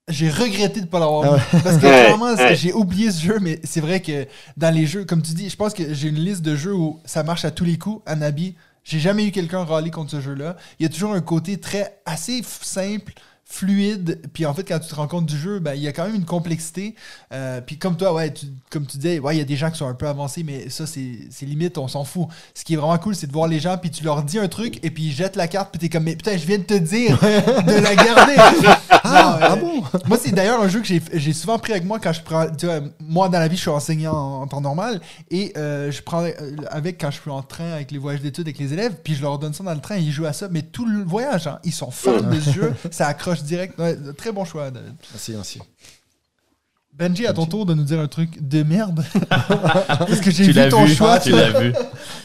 j'ai 0.09 0.31
regretté 0.31 0.81
de 0.81 0.87
pas 0.87 1.01
l'avoir 1.01 1.35
Ah 1.35 1.57
mis. 1.57 1.61
Parce 1.63 1.77
que 1.77 1.81
clairement, 1.81 2.35
j'ai 2.55 2.73
oublié 2.73 3.11
ce 3.11 3.21
jeu, 3.21 3.39
mais 3.43 3.61
c'est 3.65 3.81
vrai 3.81 4.01
que 4.01 4.25
dans 4.57 4.73
les 4.75 4.87
jeux, 4.87 5.05
comme 5.05 5.21
tu 5.21 5.33
dis, 5.35 5.51
je 5.51 5.57
pense 5.57 5.75
que 5.75 5.93
j'ai 5.93 6.09
une 6.09 6.15
liste 6.15 6.41
de 6.43 6.55
jeux 6.57 6.73
où 6.75 6.99
ça 7.05 7.25
marche 7.25 7.45
à 7.45 7.51
tous 7.51 7.65
les 7.65 7.77
coups. 7.77 8.01
Anabi, 8.07 8.55
j'ai 8.89 8.99
jamais 9.00 9.26
eu 9.26 9.31
quelqu'un 9.31 9.65
râler 9.65 9.91
contre 9.91 10.10
ce 10.12 10.20
jeu-là. 10.20 10.57
Il 10.78 10.83
y 10.83 10.86
a 10.86 10.89
toujours 10.89 11.12
un 11.12 11.20
côté 11.20 11.58
très 11.60 11.99
assez 12.07 12.42
simple 12.62 13.12
fluide. 13.50 14.20
Puis 14.34 14.44
en 14.44 14.52
fait 14.52 14.62
quand 14.65 14.78
tu 14.78 14.89
te 14.89 14.94
rends 14.94 15.08
compte 15.08 15.25
du 15.26 15.36
jeu 15.39 15.58
ben 15.58 15.73
il 15.75 15.81
y 15.81 15.89
a 15.89 15.92
quand 15.92 16.05
même 16.07 16.15
une 16.17 16.25
complexité. 16.26 16.94
Euh, 17.33 17.60
puis 17.62 17.78
comme 17.78 17.97
toi 17.97 18.12
ouais 18.12 18.33
tu- 18.33 18.47
comme 18.70 18.84
tu 18.86 18.99
disais 18.99 19.18
ouais 19.20 19.36
il 19.36 19.39
y 19.39 19.42
a 19.42 19.44
des 19.47 19.57
gens 19.57 19.70
qui 19.70 19.78
sont 19.78 19.86
un 19.89 19.94
peu 19.94 20.07
avancés 20.07 20.42
mais 20.42 20.68
ça 20.68 20.86
c'est 20.86 21.18
c'est 21.31 21.47
limite 21.47 21.78
on 21.78 21.89
s'en 21.89 22.05
fout. 22.05 22.26
Ce 22.55 22.62
qui 22.65 22.75
est 22.75 22.76
vraiment 22.76 22.99
cool 22.99 23.15
c'est 23.15 23.26
de 23.26 23.33
voir 23.33 23.49
les 23.49 23.58
gens 23.60 23.78
puis 23.78 23.91
tu 23.91 24.05
leur 24.05 24.23
dis 24.23 24.39
un 24.39 24.49
truc 24.49 24.78
et 24.84 24.91
puis 24.91 25.05
ils 25.05 25.12
jettent 25.12 25.36
la 25.36 25.49
carte 25.49 25.70
puis 25.70 25.78
t'es 25.78 25.89
comme 25.89 26.05
mais 26.05 26.15
putain 26.17 26.36
je 26.36 26.44
viens 26.47 26.58
de 26.58 26.65
te 26.65 26.75
dire 26.75 27.18
de 27.18 27.81
la 27.83 27.94
garder 27.97 28.34
Ah, 29.11 29.23
Non, 29.23 29.43
euh, 29.45 29.49
ah 29.51 29.57
bon? 29.57 29.83
moi, 30.07 30.19
c'est 30.20 30.33
d'ailleurs 30.33 30.61
un 30.61 30.69
jeu 30.69 30.81
que 30.81 30.87
j'ai- 30.87 31.03
j'ai 31.15 31.33
souvent 31.33 31.59
pris 31.59 31.73
avec 31.73 31.85
moi 31.85 31.99
quand 31.99 32.12
je 32.12 32.23
prends. 32.23 32.47
Tu 32.51 32.67
vois, 32.67 32.81
moi, 33.01 33.28
dans 33.28 33.39
la 33.39 33.49
vie, 33.49 33.57
je 33.57 33.62
suis 33.62 33.70
enseignant 33.70 34.12
en, 34.15 34.43
en 34.43 34.47
temps 34.47 34.61
normal 34.61 35.01
et 35.31 35.53
euh, 35.57 35.91
je 35.91 36.03
prends 36.03 36.23
euh, 36.25 36.33
avec 36.70 37.01
quand 37.01 37.11
je 37.11 37.20
suis 37.20 37.31
en 37.31 37.43
train 37.43 37.73
avec 37.73 37.91
les 37.91 37.99
voyages 37.99 38.20
d'études 38.23 38.47
avec 38.47 38.59
les 38.59 38.73
élèves, 38.73 38.97
puis 39.03 39.15
je 39.15 39.23
leur 39.23 39.39
donne 39.39 39.55
ça 39.55 39.65
dans 39.65 39.75
le 39.75 39.81
train 39.81 39.97
et 39.97 40.01
ils 40.01 40.12
jouent 40.12 40.27
à 40.27 40.33
ça. 40.33 40.49
Mais 40.51 40.62
tout 40.62 40.87
le 40.87 41.03
voyage, 41.05 41.47
hein, 41.47 41.59
ils 41.65 41.73
sont 41.73 41.91
fans 41.91 42.20
de 42.20 42.41
ce 42.41 42.51
jeu, 42.51 42.75
ça 42.91 43.07
accroche 43.09 43.43
direct. 43.43 43.78
Ouais, 43.78 43.97
très 44.17 44.33
bon 44.33 44.45
choix, 44.45 44.70
David. 44.70 44.95
Merci, 45.12 45.33
merci. 45.33 45.61
Benji, 46.99 47.27
à 47.28 47.33
ton 47.33 47.47
tour 47.47 47.65
de 47.65 47.75
nous 47.75 47.85
dire 47.85 48.01
un 48.01 48.09
truc 48.09 48.31
de 48.41 48.65
merde. 48.65 49.05
Parce 49.89 50.20
que 50.20 50.33
j'ai 50.33 50.44
vu 50.44 50.52
l'as 50.52 50.68
ton 50.68 50.85
vu, 50.85 50.94
choix. 50.94 51.20
tu 51.20 51.31
l'as 51.31 51.51
vu. 51.60 51.73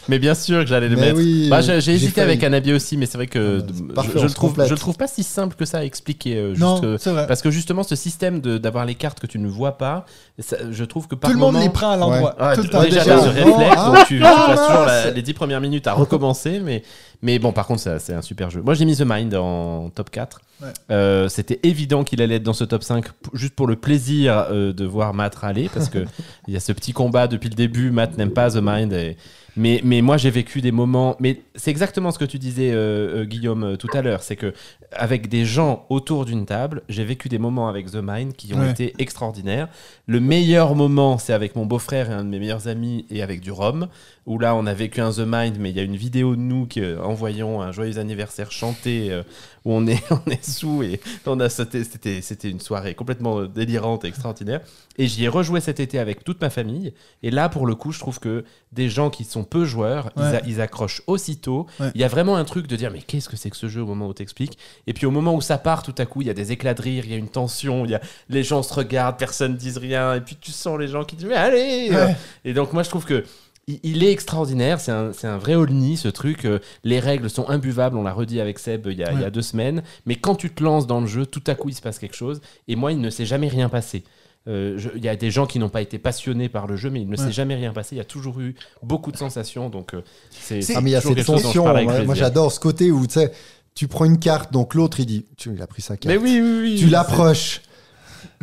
Mais 0.10 0.18
bien 0.18 0.34
sûr 0.34 0.62
que 0.62 0.66
j'allais 0.66 0.90
le 0.90 0.96
Mais 0.96 1.02
mettre. 1.14 1.18
oui, 1.18 1.48
Bah, 1.48 1.62
j'ai 1.62 1.76
hésité 1.78 2.12
failli. 2.12 2.24
avec 2.32 2.44
Anabi 2.44 2.74
aussi, 2.74 2.98
mais 2.98 3.06
c'est 3.06 3.20
vrai 3.20 3.28
que 3.28 3.64
c'est 3.68 3.78
je- 3.78 4.18
on 4.18 4.24
le 4.24 4.30
trouve, 4.32 4.50
complète. 4.50 4.68
je 4.70 4.74
le 4.74 4.80
trouve 4.80 4.96
pas 4.98 5.06
si 5.08 5.22
simple 5.22 5.56
que 5.56 5.66
ça 5.66 5.78
à 5.78 5.84
expliquer. 5.84 6.38
euh, 6.38 6.56
Non, 6.58 6.78
juste, 6.78 6.84
euh, 6.86 6.98
c'est 7.00 7.12
vrai. 7.12 7.28
parce 7.28 7.44
que 7.44 7.52
justement, 7.52 7.84
ce 7.84 7.96
système 7.96 8.42
de- 8.42 8.58
d'avoir 8.58 8.86
les 8.86 8.96
cartes 8.96 9.20
que 9.20 9.28
tu 9.28 9.38
ne 9.38 9.48
vois 9.48 9.78
pas, 9.78 10.06
ça- 10.40 10.58
je 10.72 10.84
trouve 10.86 11.08
que 11.08 11.14
par 11.14 11.30
Tout 11.30 11.36
le 11.38 11.40
monde 11.42 11.62
les 11.62 11.70
prend 11.70 11.92
à 11.92 11.98
l'endroit. 11.98 12.36
Ouais, 12.42 12.56
tout 12.56 12.64
le 12.64 12.70
temps. 12.70 12.82
déjà, 12.82 13.04
oh, 13.16 13.22
réflexe, 13.30 13.76
ah, 13.78 13.86
donc 13.96 14.08
tu, 14.08 14.18
tu 14.18 14.24
ah, 14.26 14.44
passes 14.48 14.68
toujours 14.68 14.86
la- 14.86 15.12
les 15.12 15.22
10 15.22 15.34
premières 15.34 15.62
minutes 15.62 15.86
à 15.86 15.94
recommencer, 15.94 16.60
mais, 16.64 16.82
mais 17.24 17.40
bon, 17.40 17.52
par 17.54 17.66
contre, 17.66 17.82
c'est 18.00 18.14
un 18.14 18.22
super 18.22 18.50
jeu. 18.52 18.62
Moi, 18.62 18.74
j'ai 18.76 18.86
mis 18.86 18.96
The 18.96 19.04
Mind 19.06 19.34
en 19.34 19.90
top 19.90 20.12
4. 20.12 20.42
Ouais. 20.62 20.68
Euh, 20.92 21.28
C'était 21.30 21.60
évident 21.64 22.04
qu'il 22.04 22.22
allait 22.22 22.36
être 22.36 22.44
dans 22.44 22.54
ce 22.54 22.64
top 22.64 22.84
5, 22.84 23.06
p- 23.06 23.12
juste 23.34 23.56
pour 23.56 23.66
le 23.66 23.76
plaisir 23.76 24.46
euh, 24.52 24.72
de 24.74 24.86
voir 24.86 25.14
Matt 25.14 25.34
râler, 25.36 25.70
parce 25.74 25.90
que 25.90 26.06
il 26.48 26.54
y 26.54 26.58
a 26.58 26.60
ce 26.60 26.72
petit 26.72 26.94
combat 26.94 27.28
depuis 27.28 27.50
le 27.50 27.56
début. 27.56 27.90
Matt 27.92 28.18
n'aime 28.18 28.32
pas 28.32 28.52
The 28.52 28.60
Mind. 28.62 28.94
et- 28.94 29.18
mais, 29.56 29.82
mais 29.84 30.02
moi, 30.02 30.18
j'ai 30.18 30.30
vécu 30.32 30.62
des 30.62 30.72
moments. 30.72 31.16
Mais 31.20 31.42
c'est 31.56 31.72
exactement 31.72 32.12
ce 32.12 32.18
que 32.20 32.26
tu 32.26 32.40
disais, 32.40 32.72
euh, 32.72 33.22
euh, 33.22 33.26
Guillaume, 33.26 33.64
euh, 33.64 33.76
tout 33.78 33.88
à 33.94 34.02
l'heure. 34.02 34.24
C'est 34.24 34.36
que 34.36 34.54
avec 34.96 35.28
des 35.28 35.44
gens 35.46 35.86
autour 35.90 36.26
d'une 36.26 36.46
table, 36.46 36.82
j'ai 36.90 37.04
vécu 37.04 37.28
des 37.30 37.40
moments 37.40 37.68
avec 37.68 37.90
The 37.92 37.98
Mind 38.04 38.34
qui 38.34 38.54
ont 38.54 38.60
Ouais. 38.60 38.72
été 38.72 38.94
extraordinaires. 39.00 39.68
Le 40.06 40.20
meilleur 40.20 40.76
moment, 40.76 41.18
c'est 41.18 41.34
avec 41.34 41.56
mon 41.56 41.66
beau-frère 41.66 42.12
et 42.12 42.14
un 42.14 42.24
de 42.24 42.30
mes 42.30 42.40
meilleurs 42.40 42.68
amis 42.68 43.06
et 43.10 43.22
avec 43.24 43.42
du 43.42 43.52
rhum. 43.52 43.88
où 44.26 44.40
là 44.40 44.56
on 44.56 44.66
a 44.68 44.74
vécu 44.74 45.02
un 45.02 45.12
The 45.12 45.24
Mind, 45.28 45.58
mais 45.60 45.72
il 45.72 45.76
y 45.76 45.82
a 45.82 45.84
une 45.84 45.98
vidéo 45.98 46.38
de 46.38 46.40
nous 46.42 46.66
qui 46.66 46.80
euh, 46.80 46.98
envoyons 47.04 47.62
un 47.62 47.74
joyeux 47.74 47.98
anniversaire 47.98 48.52
chanté 48.52 49.08
euh, 49.12 49.22
où 49.66 49.74
on 49.74 49.88
est, 49.88 50.04
on 50.12 50.30
est 50.30 50.44
sous 50.44 50.84
et 50.84 51.00
on 51.26 51.40
a 51.40 51.50
sauté. 51.50 51.84
C'était, 51.84 52.22
c'était 52.22 52.50
une 52.50 52.60
soirée 52.60 52.94
complètement 52.96 53.44
délirante 53.44 54.06
et 54.06 54.08
extraordinaire. 54.08 54.62
Et 54.98 55.08
j'y 55.08 55.24
ai 55.26 55.28
rejoué 55.28 55.60
cet 55.62 55.80
été 55.80 55.98
avec 56.00 56.24
toute 56.24 56.40
ma 56.42 56.50
famille. 56.50 56.94
Et 57.24 57.32
là, 57.32 57.50
pour 57.50 57.66
le 57.66 57.74
coup, 57.76 57.92
je 57.92 58.00
trouve 58.00 58.20
que 58.20 58.44
des 58.72 58.90
gens 58.90 59.10
qui 59.10 59.24
sont 59.24 59.44
peu 59.44 59.66
joueurs, 59.66 60.12
ils, 60.18 60.22
Ouais. 60.22 60.36
a- 60.38 60.46
ils 60.46 60.62
accrochent 60.62 61.02
aussitôt. 61.08 61.66
Ouais. 61.80 61.92
Il 61.96 62.02
y 62.02 62.04
a 62.04 62.08
vraiment 62.08 62.36
un 62.36 62.44
truc 62.46 62.68
de 62.68 62.76
dire 62.76 62.92
mais 62.92 63.02
qu'est-ce 63.02 63.30
que 63.30 63.36
c'est 63.38 63.50
que 63.50 63.58
ce 63.58 63.68
jeu 63.68 63.82
au 63.82 63.86
moment 63.88 64.08
où 64.08 64.14
t'expliques? 64.14 64.58
Et 64.88 64.94
puis 64.94 65.06
au 65.06 65.12
moment 65.12 65.34
où 65.34 65.42
ça 65.42 65.58
part, 65.58 65.84
tout 65.84 65.96
à 65.98 66.06
coup, 66.06 66.22
il 66.22 66.28
y 66.28 66.30
a 66.30 66.34
des 66.36 66.52
éclats 66.52 66.74
de 66.74 66.82
rire, 66.82 67.04
il 67.06 67.12
y 67.12 67.14
a 67.16 67.18
une 67.18 67.30
tension, 67.30 67.86
il 67.86 67.92
y 67.92 67.96
a 67.96 68.02
les 68.30 68.44
gens 68.44 68.62
se 68.64 68.74
regardent, 68.74 69.18
personne 69.18 69.54
ne 69.54 69.58
dit 69.58 69.72
rien, 69.78 70.16
et 70.16 70.22
puis 70.22 70.36
tu 70.40 70.52
sens 70.52 70.78
les 70.80 70.88
gens 70.88 71.04
qui 71.04 71.16
disent 71.16 71.28
mais 71.28 71.36
allez 71.36 71.90
Ouais. 71.92 72.16
Et 72.46 72.54
donc 72.54 72.74
moi 72.74 72.84
je 72.84 72.90
trouve 72.90 73.06
que 73.06 73.24
il- 73.68 74.04
est 74.04 74.12
extraordinaire, 74.12 74.80
c'est 74.80 74.92
un, 74.92 75.14
c'est 75.14 75.28
un 75.28 75.38
vrai 75.38 75.56
Olni 75.56 75.98
ce 75.98 76.08
truc. 76.10 76.46
euh, 76.46 76.60
les 76.84 77.00
règles 77.00 77.30
sont 77.30 77.48
imbuvables, 77.50 77.98
on 77.98 78.04
l'a 78.04 78.14
redit 78.14 78.40
avec 78.42 78.60
Seb 78.60 78.88
il 78.88 78.98
y, 78.98 79.04
a, 79.04 79.12
il 79.14 79.22
y 79.22 79.24
a 79.26 79.30
deux 79.30 79.42
semaines. 79.42 79.84
Mais 80.06 80.16
quand 80.16 80.36
tu 80.36 80.50
te 80.54 80.64
lances 80.64 80.88
dans 80.88 81.00
le 81.02 81.08
jeu, 81.08 81.26
tout 81.26 81.44
à 81.48 81.56
coup 81.56 81.70
il 81.70 81.74
se 81.76 81.82
passe 81.82 82.00
quelque 82.00 82.16
chose. 82.16 82.42
Et 82.68 82.76
moi, 82.76 82.92
il 82.92 83.00
ne 83.00 83.10
s'est 83.10 83.26
jamais 83.26 83.48
rien 83.48 83.70
passé. 83.70 84.04
Euh, 84.50 84.74
je- 84.78 84.90
Il 84.96 85.04
y 85.04 85.08
a 85.08 85.16
des 85.16 85.32
gens 85.32 85.46
qui 85.46 85.58
n'ont 85.60 85.70
pas 85.70 85.82
été 85.82 85.98
passionnés 85.98 86.50
par 86.50 86.68
le 86.68 86.76
jeu, 86.76 86.90
mais 86.90 87.00
il 87.02 87.08
ne 87.10 87.16
Ouais. 87.16 87.24
s'est 87.24 87.32
jamais 87.32 87.56
rien 87.56 87.72
passé. 87.72 87.96
Il 87.96 88.00
y 88.00 88.02
a 88.02 88.06
toujours 88.06 88.42
eu 88.42 88.56
beaucoup 88.82 89.12
de 89.14 89.18
sensations. 89.18 89.70
Donc 89.70 89.94
euh, 89.94 90.02
c'est 90.30 90.62
C'est- 90.62 90.76
Ah, 90.76 90.82
mais 90.82 90.90
il 90.90 90.94
y 90.94 90.96
a 90.98 91.02
cette 91.02 91.24
tension. 91.26 91.64
Moi, 92.06 92.16
j'adore 92.16 92.52
ce 92.52 92.60
côté 92.60 92.92
où 92.92 93.08
tu 93.08 93.14
sais, 93.14 93.32
tu 93.76 93.88
prends 93.88 94.04
une 94.06 94.20
carte, 94.20 94.52
donc 94.52 94.74
l'autre 94.76 95.00
il 95.00 95.06
dit, 95.06 95.26
tu, 95.38 95.52
il 95.54 95.62
a 95.62 95.68
pris 95.68 95.82
sa 95.82 95.96
carte. 95.96 96.14
Mais 96.14 96.22
oui, 96.22 96.42
oui, 96.44 96.60
oui. 96.74 96.76
tu 96.78 96.88
l'approches. 96.88 97.62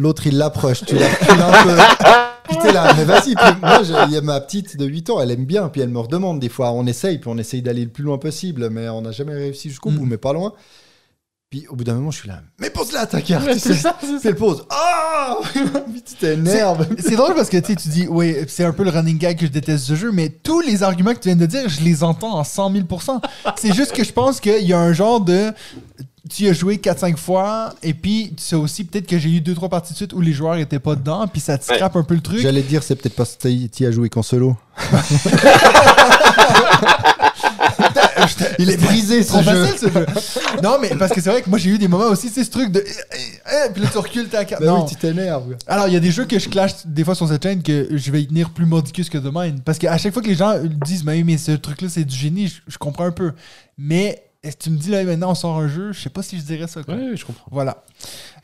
L'autre 0.01 0.27
il 0.27 0.39
l'approche. 0.39 0.83
Tu 0.87 0.97
la 0.97 1.09
recules 1.09 1.41
un 1.43 1.63
peu. 1.63 2.57
T'es 2.63 2.73
là, 2.73 2.93
mais 2.97 3.05
vas-y. 3.05 3.35
Moi, 3.61 3.83
j'ai- 3.85 3.95
il 4.09 4.13
y 4.13 4.17
a 4.17 4.21
ma 4.23 4.41
petite 4.41 4.77
de 4.77 4.85
8 4.87 5.11
ans, 5.11 5.21
elle 5.21 5.31
aime 5.31 5.45
bien. 5.45 5.69
Puis 5.69 5.83
elle 5.83 5.91
me 5.91 5.99
redemande 5.99 6.41
des 6.41 6.49
fois. 6.49 6.73
On 6.73 6.87
essaye, 6.87 7.19
puis 7.19 7.29
on 7.33 7.37
essaye 7.39 7.61
d'aller 7.63 7.85
le 7.85 7.91
plus 7.91 8.03
loin 8.03 8.17
possible, 8.19 8.71
mais 8.71 8.89
on 8.89 9.03
n'a 9.03 9.13
jamais 9.13 9.35
réussi 9.35 9.69
jusqu'au 9.69 9.91
Mm. 9.91 9.97
bout, 9.99 10.07
mais 10.07 10.17
pas 10.19 10.33
loin. 10.33 10.53
Puis 11.51 11.67
au 11.69 11.75
bout 11.75 11.83
d'un 11.85 11.95
moment, 11.95 12.11
je 12.13 12.19
suis 12.21 12.29
là, 12.29 12.43
mais 12.61 12.71
pose-la 12.71 13.07
ta 13.07 13.21
carte. 13.21 13.45
Ouais, 13.45 13.55
tu 13.55 13.59
c'est 13.61 13.75
ça, 13.75 13.99
elle 14.25 14.37
pose. 14.37 14.65
Ah 14.71 15.37
Puis 15.53 16.03
tu 16.03 16.15
t'énerves. 16.15 16.87
C'est 16.99 17.17
drôle 17.17 17.35
parce 17.35 17.49
que 17.49 17.57
tu 17.57 17.75
dis, 17.75 18.07
oui, 18.09 18.37
c'est 18.47 18.65
un 18.65 18.73
peu 18.73 18.85
le 18.85 18.91
running 18.91 19.19
gag 19.19 19.37
que 19.37 19.47
je 19.47 19.51
déteste 19.51 19.85
ce 19.85 19.97
jeu, 19.97 20.13
mais 20.13 20.29
tous 20.29 20.61
les 20.61 20.83
arguments 20.85 21.13
que 21.13 21.19
tu 21.19 21.29
viens 21.29 21.35
de 21.37 21.47
dire, 21.47 21.69
je 21.69 21.81
les 21.83 22.05
entends 22.05 22.35
en 22.39 22.45
100 22.45 22.71
000% 22.73 23.21
C'est 23.57 23.75
juste 23.75 23.93
que 23.93 24.05
je 24.05 24.13
pense 24.13 24.39
qu'il 24.41 24.63
y 24.65 24.73
a 24.73 24.79
un 24.79 24.93
genre 24.93 25.21
de. 25.21 25.53
Tu 26.33 26.49
as 26.49 26.53
joué 26.53 26.77
4-5 26.77 27.17
fois, 27.17 27.75
et 27.83 27.93
puis 27.93 28.33
tu 28.37 28.43
sais 28.43 28.55
aussi 28.57 28.85
peut-être 28.85 29.07
que 29.07 29.19
j'ai 29.19 29.31
eu 29.31 29.41
2-3 29.41 29.69
parties 29.69 29.93
de 29.93 29.97
suite 29.97 30.13
où 30.13 30.21
les 30.21 30.33
joueurs 30.33 30.57
étaient 30.57 30.79
pas 30.79 30.95
dedans, 30.95 31.27
puis 31.27 31.41
ça 31.41 31.59
te 31.59 31.69
Ouais. 31.69 31.77
scrape 31.77 31.97
un 31.97 32.03
peu 32.05 32.15
le 32.15 32.21
truc. 32.21 32.39
J'allais 32.41 32.63
te 32.63 32.69
dire, 32.69 32.83
c'est 32.85 32.95
peut-être 32.95 33.17
parce 33.17 33.37
que 33.37 33.67
tu 33.67 33.85
as 33.87 33.91
joué 33.91 34.09
qu'en 34.09 34.23
solo. 34.23 34.57
Il 38.59 38.71
est 38.71 38.77
brisé 38.77 39.23
ce 39.23 39.29
trop 39.29 39.43
jeu. 39.43 39.65
facile 39.67 39.79
ce 39.79 39.93
jeu. 39.93 40.07
non, 40.63 40.77
mais 40.81 40.91
parce 40.99 41.13
que 41.13 41.21
c'est 41.21 41.31
vrai 41.31 41.43
que 41.43 41.49
moi 41.51 41.59
j'ai 41.59 41.71
eu 41.71 41.79
des 41.79 41.89
moments 41.89 42.07
aussi, 42.09 42.29
c'est 42.29 42.45
ce 42.45 42.51
truc 42.51 42.71
de. 42.71 42.85
eh, 42.87 42.91
eh, 43.67 43.71
Puis 43.73 43.83
là 43.83 43.89
tu 43.91 43.99
recules 43.99 44.29
ta 44.29 44.45
carte. 44.45 44.61
Bah 44.63 44.69
non. 44.69 44.85
oui, 44.85 44.91
tu 44.91 44.97
t'énerves. 44.97 45.57
Alors, 45.67 45.89
il 45.89 45.95
y 45.95 45.97
a 45.97 46.01
des 46.01 46.11
jeux 46.11 46.27
que 46.27 46.39
je 46.39 46.49
clash 46.49 46.73
des 46.85 47.03
fois 47.05 47.15
sur 47.15 47.27
cette 47.29 47.43
chaîne 47.43 47.63
que 47.63 47.89
je 47.93 48.11
vais 48.13 48.23
y 48.23 48.27
tenir 48.27 48.51
plus 48.51 48.67
mordicus 48.67 49.09
que 49.09 49.19
de 49.19 49.31
Mine. 49.33 49.61
Parce 49.65 49.79
qu'à 49.79 49.97
chaque 49.99 50.13
fois 50.13 50.23
que 50.23 50.29
les 50.29 50.35
gens 50.35 50.55
disent, 50.85 51.05
mais, 51.05 51.13
oui, 51.15 51.25
mais 51.25 51.39
ce 51.39 51.53
truc-là, 51.53 51.89
c'est 51.91 52.05
du 52.05 52.15
génie, 52.17 52.49
je, 52.49 52.61
je 52.69 52.79
comprends 52.79 53.07
un 53.07 53.11
peu. 53.11 53.33
Mais 53.79 54.23
est-ce 54.43 54.57
que 54.57 54.63
tu 54.65 54.71
me 54.71 54.79
dis, 54.79 54.91
là, 54.91 55.05
maintenant, 55.05 55.33
on 55.33 55.35
sort 55.35 55.59
un 55.59 55.69
jeu, 55.69 55.93
je 55.93 56.01
sais 56.01 56.11
pas 56.11 56.23
si 56.23 56.39
je 56.39 56.43
dirais 56.45 56.67
ça. 56.67 56.83
quoi. 56.83 56.95
Ouais, 56.95 57.17
je 57.17 57.25
comprends. 57.27 57.47
Voilà. 57.51 57.85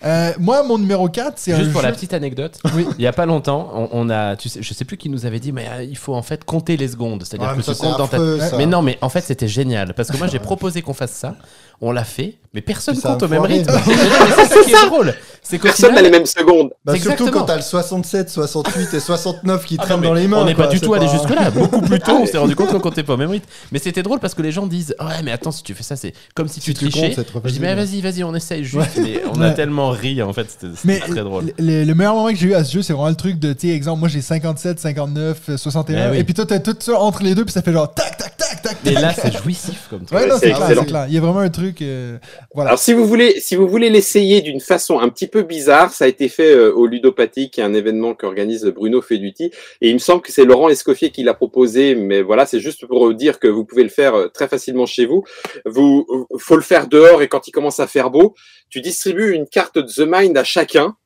Euh, 0.04 0.32
moi, 0.38 0.62
mon 0.62 0.78
numéro 0.78 1.08
4, 1.08 1.32
c'est 1.36 1.52
un 1.52 1.56
Juste 1.58 1.72
pour 1.72 1.80
jeu... 1.80 1.86
la 1.86 1.92
petite 1.92 2.12
anecdote, 2.12 2.58
Oui. 2.74 2.86
il 2.98 3.02
y 3.02 3.06
a 3.06 3.12
pas 3.12 3.24
longtemps, 3.26 3.70
on, 3.74 3.88
on 3.92 4.10
a, 4.10 4.36
tu 4.36 4.48
sais, 4.48 4.60
je 4.62 4.74
sais 4.74 4.84
plus 4.84 4.96
qui 4.98 5.08
nous 5.08 5.24
avait 5.26 5.40
dit, 5.40 5.52
mais 5.52 5.66
euh, 5.70 5.82
il 5.82 5.96
faut 5.96 6.14
en 6.14 6.22
fait 6.22 6.44
compter 6.44 6.76
les 6.76 6.88
secondes, 6.88 7.22
c'est-à-dire 7.24 7.52
que 7.52 7.56
mais 7.56 7.62
tu 7.62 7.74
comptes 7.80 7.98
dans 7.98 8.06
ta. 8.08 8.18
Mais 8.58 8.66
non, 8.66 8.82
mais 8.82 8.98
en 9.00 9.08
fait, 9.08 9.22
c'était 9.22 9.48
génial. 9.48 9.94
Parce 9.94 10.10
que 10.10 10.16
moi, 10.18 10.26
j'ai 10.26 10.38
proposé 10.38 10.82
qu'on 10.82 10.94
fasse 10.94 11.12
ça. 11.12 11.34
On 11.82 11.92
l'a 11.92 12.04
fait, 12.04 12.38
mais 12.54 12.62
personne 12.62 12.98
compte 12.98 13.22
au 13.22 13.28
même 13.28 13.40
foiré. 13.40 13.58
rythme. 13.58 13.70
Mais 13.86 13.94
non, 13.94 14.10
mais 14.24 14.34
c'est 14.34 14.54
ça 14.54 14.62
qui 14.64 14.70
est 14.72 14.86
drôle. 14.86 15.14
C'est 15.42 15.58
qu'au 15.58 15.64
Personne 15.64 15.90
n'a 15.90 15.96
final, 15.98 16.04
les 16.10 16.18
mêmes 16.18 16.24
secondes. 16.26 16.70
Bah, 16.82 16.94
C'est 16.94 17.00
surtout 17.02 17.24
exactement. 17.24 17.40
quand 17.40 17.44
t'as 17.46 17.56
le 17.56 17.60
67, 17.62 18.30
68 18.30 18.94
et 18.94 19.00
69 19.00 19.64
qui 19.66 19.76
Ah 19.78 19.82
traînent 19.84 20.00
dans 20.00 20.14
les 20.14 20.26
mains. 20.26 20.38
on 20.38 20.44
n'est 20.46 20.54
quoi, 20.54 20.64
pas 20.64 20.70
du 20.70 20.78
c'est 20.78 20.86
tout 20.86 20.94
allé 20.94 21.06
jusque-là. 21.06 21.50
Beaucoup 21.50 21.82
plus 21.82 21.98
tôt, 22.00 22.16
on 22.22 22.24
s'est 22.24 22.38
rendu 22.38 22.56
compte 22.56 22.70
qu'on 22.70 22.80
comptait 22.80 23.02
pas 23.02 23.12
au 23.12 23.16
même 23.18 23.28
rythme. 23.30 23.46
Mais 23.72 23.78
c'était 23.78 24.02
drôle 24.02 24.20
parce 24.20 24.32
que 24.32 24.40
les 24.40 24.52
gens 24.52 24.66
disent 24.66 24.94
Ouais, 24.98 25.22
mais 25.22 25.32
attends, 25.32 25.52
si 25.52 25.62
tu 25.64 25.74
fais 25.74 25.82
ça, 25.82 25.96
c'est 25.96 26.14
comme 26.34 26.48
si, 26.48 26.60
Si 26.60 26.72
tu 26.72 26.72
tu 26.74 26.88
trichais. 26.88 27.08
comptes, 27.08 27.16
c'est 27.16 27.24
trop 27.24 27.40
je 27.44 27.50
dis 27.50 27.58
facile. 27.58 27.62
Mais 27.62 27.74
vas-y, 27.74 28.00
vas-y, 28.00 28.24
on 28.24 28.34
essaye 28.34 28.64
juste. 28.64 28.96
Mais 28.96 29.20
on 29.34 29.42
a 29.42 29.48
Ouais. 29.48 29.54
tellement 29.54 29.85
ri, 29.90 30.22
en 30.22 30.32
fait, 30.32 30.46
c'était 30.50 30.98
très 31.00 31.22
drôle. 31.22 31.52
le, 31.58 31.84
le 31.84 31.94
meilleur 31.94 32.14
moment 32.14 32.28
que 32.30 32.36
j'ai 32.36 32.48
eu 32.48 32.54
à 32.54 32.64
ce 32.64 32.72
jeu, 32.72 32.82
c'est 32.82 32.92
vraiment 32.92 33.08
le 33.08 33.14
truc 33.16 33.38
de, 33.38 33.52
tu 33.52 33.68
sais, 33.68 33.74
exemple, 33.74 34.00
moi 34.00 34.08
j'ai 34.08 34.20
57, 34.20 34.78
59, 34.78 35.40
euh, 35.50 35.56
61, 35.56 35.94
Ben 35.96 36.10
oui. 36.12 36.18
et 36.18 36.24
puis 36.24 36.34
toi 36.34 36.44
t'as 36.46 36.58
tout 36.58 36.76
ça 36.78 36.98
entre 36.98 37.22
les 37.22 37.34
deux, 37.34 37.44
puis 37.44 37.52
ça 37.52 37.62
fait 37.62 37.72
genre 37.72 37.92
tac, 37.92 38.16
tac, 38.16 38.36
tac, 38.36 38.62
tac, 38.62 38.76
Et 38.86 38.90
là, 38.92 39.12
c'est 39.12 39.32
jouissif 39.36 39.86
comme 39.90 40.04
truc. 40.04 40.18
Ouais, 40.18 40.28
c'est 40.38 40.52
clair, 40.52 40.86
clair. 40.86 41.06
Il 41.08 41.14
y 41.14 41.18
a 41.18 41.20
vraiment 41.20 41.40
un 41.40 41.48
truc. 41.50 41.82
euh, 41.82 42.18
voilà. 42.54 42.70
Alors 42.70 42.78
si 42.80 42.92
vous 42.92 43.06
voulez, 43.06 43.40
si 43.40 43.56
vous 43.56 43.68
voulez 43.68 43.90
l'essayer 43.90 44.40
d'une 44.42 44.60
façon 44.60 44.98
un 44.98 45.08
petit 45.08 45.26
peu 45.26 45.42
bizarre, 45.42 45.90
ça 45.92 46.04
a 46.04 46.08
été 46.08 46.28
fait 46.28 46.54
euh, 46.54 46.72
au 46.72 46.86
Ludopathique, 46.86 47.52
qui 47.54 47.60
est 47.60 47.64
un 47.64 47.74
événement 47.74 48.14
qu'organise 48.14 48.64
Bruno 48.74 49.00
Feduti, 49.02 49.50
et 49.80 49.88
il 49.88 49.94
me 49.94 49.98
semble 49.98 50.22
que 50.22 50.32
c'est 50.32 50.44
Laurent 50.44 50.68
Escoffier 50.68 51.10
qui 51.10 51.22
l'a 51.22 51.34
proposé, 51.34 51.94
mais 51.94 52.22
voilà, 52.22 52.46
c'est 52.46 52.60
juste 52.60 52.86
pour 52.86 53.12
dire 53.14 53.38
que 53.38 53.48
vous 53.48 53.64
pouvez 53.64 53.82
le 53.82 53.88
faire 53.88 54.14
euh, 54.14 54.28
très 54.28 54.48
facilement 54.48 54.86
chez 54.86 55.06
vous. 55.06 55.24
Vous, 55.64 56.06
faut 56.38 56.56
le 56.56 56.62
faire 56.62 56.86
dehors 56.88 57.22
et 57.22 57.28
quand 57.28 57.46
il 57.48 57.52
commence 57.52 57.80
à 57.80 57.86
faire 57.86 58.10
beau, 58.10 58.34
tu 58.70 58.80
distribues 58.80 59.32
une 59.32 59.46
carte 59.48 59.78
de 59.78 59.82
The 59.82 60.06
Mind 60.06 60.36
à 60.36 60.44
chacun, 60.44 60.96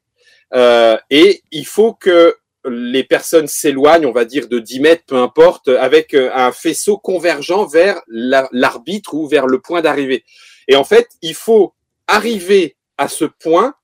euh, 0.54 0.96
et 1.10 1.42
il 1.50 1.66
faut 1.66 1.92
que 1.94 2.36
les 2.68 3.04
personnes 3.04 3.46
s'éloignent, 3.46 4.04
on 4.06 4.12
va 4.12 4.24
dire 4.26 4.46
de 4.48 4.58
10 4.58 4.80
mètres, 4.80 5.04
peu 5.06 5.16
importe, 5.16 5.68
avec 5.68 6.12
euh, 6.14 6.30
un 6.34 6.52
faisceau 6.52 6.98
convergent 6.98 7.64
vers 7.66 8.00
la- 8.08 8.48
l'arbitre 8.52 9.14
ou 9.14 9.26
vers 9.28 9.46
le 9.46 9.60
point 9.60 9.80
d'arrivée. 9.80 10.24
Et 10.68 10.76
en 10.76 10.84
fait, 10.84 11.08
il 11.22 11.34
faut 11.34 11.72
arriver 12.06 12.76
à 12.98 13.08
ce 13.08 13.24
point 13.24 13.74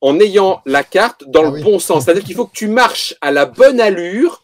en 0.00 0.18
ayant 0.18 0.60
la 0.66 0.82
carte 0.82 1.24
dans 1.28 1.42
Ah 1.42 1.46
le 1.46 1.52
oui. 1.52 1.62
bon 1.62 1.78
sens. 1.78 2.04
C'est-à-dire 2.04 2.24
qu'il 2.24 2.34
faut 2.34 2.46
que 2.46 2.56
tu 2.56 2.66
marches 2.68 3.14
à 3.20 3.30
la 3.30 3.46
bonne 3.46 3.80
allure. 3.80 4.42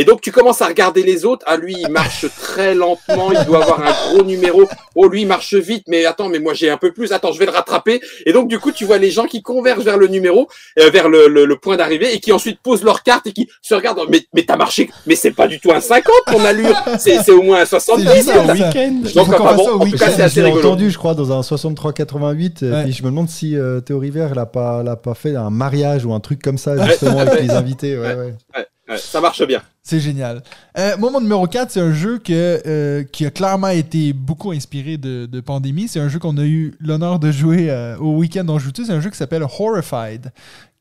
Et 0.00 0.04
donc, 0.04 0.20
tu 0.22 0.30
commences 0.32 0.62
à 0.62 0.66
regarder 0.68 1.02
les 1.02 1.24
autres. 1.26 1.44
Ah, 1.48 1.56
lui, 1.56 1.74
il 1.78 1.90
marche 1.90 2.24
très 2.40 2.74
lentement. 2.74 3.32
Il 3.32 3.44
doit 3.46 3.62
avoir 3.64 3.80
un 3.82 3.92
gros 4.14 4.22
numéro. 4.24 4.62
Oh, 4.94 5.08
lui, 5.08 5.22
il 5.22 5.26
marche 5.26 5.54
vite. 5.54 5.84
Mais 5.88 6.06
attends, 6.06 6.28
mais 6.28 6.38
moi, 6.38 6.54
j'ai 6.54 6.70
un 6.70 6.76
peu 6.76 6.92
plus. 6.92 7.12
Attends, 7.12 7.32
je 7.32 7.38
vais 7.38 7.46
le 7.46 7.50
rattraper. 7.50 8.00
Et 8.24 8.32
donc, 8.32 8.48
du 8.48 8.58
coup, 8.60 8.70
tu 8.72 8.84
vois 8.84 8.98
les 8.98 9.10
gens 9.10 9.26
qui 9.26 9.42
convergent 9.42 9.82
vers 9.84 9.98
le 9.98 10.06
numéro, 10.06 10.48
euh, 10.78 10.88
vers 10.90 11.08
le, 11.08 11.26
le- 11.28 11.44
le 11.44 11.56
point 11.58 11.76
d'arrivée 11.76 12.14
et 12.14 12.20
qui 12.20 12.30
ensuite 12.32 12.60
posent 12.62 12.84
leur 12.84 13.02
carte 13.02 13.26
et 13.26 13.32
qui 13.32 13.48
se 13.60 13.74
regardent. 13.74 14.00
Mais, 14.08 14.22
mais 14.34 14.44
t'as 14.44 14.56
marché. 14.56 14.88
Mais 15.06 15.16
c'est 15.16 15.32
pas 15.32 15.48
du 15.48 15.58
tout 15.60 15.72
un 15.72 15.80
50, 15.80 16.12
ton 16.28 16.44
allure. 16.44 16.76
C'est 16.98 17.18
c'est 17.24 17.32
au 17.32 17.42
moins 17.42 17.60
un 17.62 17.66
70. 17.66 18.06
C'est 18.22 18.30
un 18.32 18.52
week-end. 18.54 18.94
Donc, 19.16 19.28
enfin, 19.34 19.54
bon, 19.56 19.68
en 19.80 19.84
tout 19.84 19.98
cas, 19.98 20.10
c'est 20.10 20.22
assez 20.22 20.42
rigolo. 20.42 20.60
entendu, 20.68 20.90
je 20.90 20.96
crois, 20.98 21.14
dans 21.14 21.32
un 21.32 21.40
63-88. 21.42 22.64
Ouais. 22.70 22.84
Puis 22.84 22.92
je 22.92 23.02
me 23.02 23.08
demande 23.08 23.28
si 23.28 23.56
euh, 23.56 23.80
Théo 23.80 23.98
River 23.98 24.28
l'a 24.34 24.46
pas, 24.46 24.82
l'a 24.82 24.96
pas 24.96 25.14
fait 25.14 25.34
un 25.36 25.50
mariage 25.50 26.04
ou 26.04 26.12
un 26.12 26.20
truc 26.20 26.40
comme 26.42 26.58
ça, 26.58 26.76
justement, 26.86 27.18
avec 27.18 27.40
les 27.42 27.50
invités. 27.50 27.98
Ouais, 27.98 28.14
ouais. 28.14 28.34
Ouais, 28.56 28.66
ça 28.96 29.20
marche 29.20 29.46
bien. 29.46 29.62
C'est 29.82 30.00
génial. 30.00 30.42
Euh, 30.78 30.96
moi, 30.98 31.10
mon 31.10 31.20
numéro 31.20 31.46
4, 31.46 31.70
c'est 31.70 31.80
un 31.80 31.92
jeu 31.92 32.20
euh, 32.30 33.04
qui 33.04 33.26
a 33.26 33.30
clairement 33.30 33.68
été 33.68 34.12
beaucoup 34.12 34.52
inspiré 34.52 34.96
de, 34.96 35.40
Pandémie. 35.40 35.88
C'est 35.88 36.00
un 36.00 36.08
jeu 36.08 36.18
qu'on 36.18 36.36
a 36.38 36.44
eu 36.44 36.74
l'honneur 36.80 37.18
de 37.18 37.30
jouer 37.30 37.70
euh, 37.70 37.96
au 37.98 38.16
week-end 38.16 38.46
je 38.58 38.64
joue. 38.64 38.70
C'est 38.74 38.90
un 38.90 39.00
jeu 39.00 39.10
qui 39.10 39.16
s'appelle 39.16 39.42
Horrified, 39.42 40.32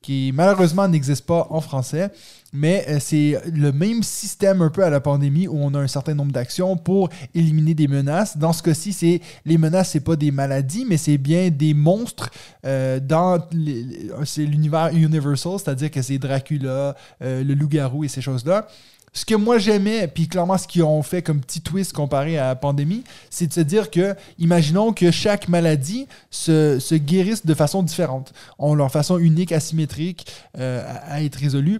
qui 0.01 0.31
malheureusement 0.33 0.87
n'existe 0.87 1.25
pas 1.25 1.47
en 1.49 1.61
français, 1.61 2.09
mais 2.53 2.85
euh, 2.87 2.97
c'est 2.99 3.39
le 3.51 3.71
même 3.71 4.03
système 4.03 4.61
un 4.61 4.69
peu 4.69 4.83
à 4.83 4.89
la 4.89 4.99
pandémie 4.99 5.47
où 5.47 5.57
on 5.57 5.73
a 5.73 5.79
un 5.79 5.87
certain 5.87 6.13
nombre 6.13 6.31
d'actions 6.31 6.77
pour 6.77 7.09
éliminer 7.35 7.73
des 7.73 7.87
menaces. 7.87 8.37
Dans 8.37 8.53
ce 8.53 8.63
cas-ci, 8.63 8.93
c'est 8.93 9.21
les 9.45 9.57
menaces, 9.57 9.91
c'est 9.91 9.99
pas 9.99 10.15
des 10.15 10.31
maladies, 10.31 10.85
mais 10.87 10.97
c'est 10.97 11.17
bien 11.17 11.49
des 11.49 11.73
monstres 11.73 12.29
euh, 12.65 12.99
dans 12.99 13.39
l'univers 13.51 14.89
Universal, 14.93 15.53
c'est-à-dire 15.59 15.91
que 15.91 16.01
c'est 16.01 16.17
Dracula, 16.17 16.95
euh, 17.21 17.43
le 17.43 17.53
loup-garou 17.53 18.03
et 18.03 18.07
ces 18.07 18.21
choses-là. 18.21 18.67
Ce 19.13 19.25
que 19.25 19.35
moi 19.35 19.57
j'aimais, 19.57 20.07
puis 20.07 20.27
clairement 20.27 20.57
ce 20.57 20.67
qu'ils 20.67 20.83
ont 20.83 21.01
fait 21.01 21.23
comme 21.23 21.41
petit 21.41 21.61
twist 21.61 21.91
comparé 21.91 22.37
à 22.37 22.49
la 22.49 22.55
pandémie, 22.55 23.03
c'est 23.31 23.47
de 23.47 23.53
se 23.53 23.61
dire 23.61 23.89
que, 23.89 24.15
imaginons 24.37 24.93
que 24.93 25.09
chaque 25.09 25.49
maladie 25.49 26.07
se, 26.29 26.77
se 26.79 26.93
guérisse 26.93 27.43
de 27.43 27.53
façon 27.55 27.81
différente, 27.81 28.33
ont 28.59 28.75
leur 28.75 28.91
façon 28.91 29.17
unique, 29.17 29.51
asymétrique 29.51 30.31
à 30.53 31.23
être 31.23 31.37
résolue. 31.37 31.79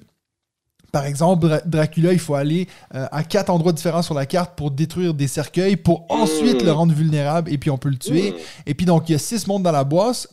Par 0.98 1.06
exemple, 1.06 1.46
Dra- 1.48 1.62
Dracula, 1.64 2.12
il 2.12 2.18
faut 2.20 2.34
aller 2.34 2.68
euh, 2.96 3.06
à 3.12 3.24
quatre 3.24 3.52
endroits 3.52 3.72
différents 3.72 4.02
sur 4.02 4.16
la 4.16 4.26
carte 4.26 4.56
pour 4.56 4.72
détruire 4.72 5.14
des 5.14 5.28
cercueils, 5.28 5.76
pour 5.78 6.06
ensuite 6.10 6.64
Mmh. 6.64 6.66
le 6.66 6.72
rendre 6.72 6.94
vulnérable 6.96 7.54
et 7.54 7.60
puis 7.60 7.70
on 7.70 7.78
peut 7.78 7.90
le 7.90 7.98
tuer. 8.00 8.32
Mmh. 8.32 8.36
Et 8.66 8.74
puis 8.74 8.86
donc, 8.88 9.08
il 9.10 9.12
y 9.12 9.16
a 9.16 9.20
six 9.20 9.46
mondes 9.46 9.62
dans 9.62 9.72
la 9.72 9.84
boîte. 9.84 10.28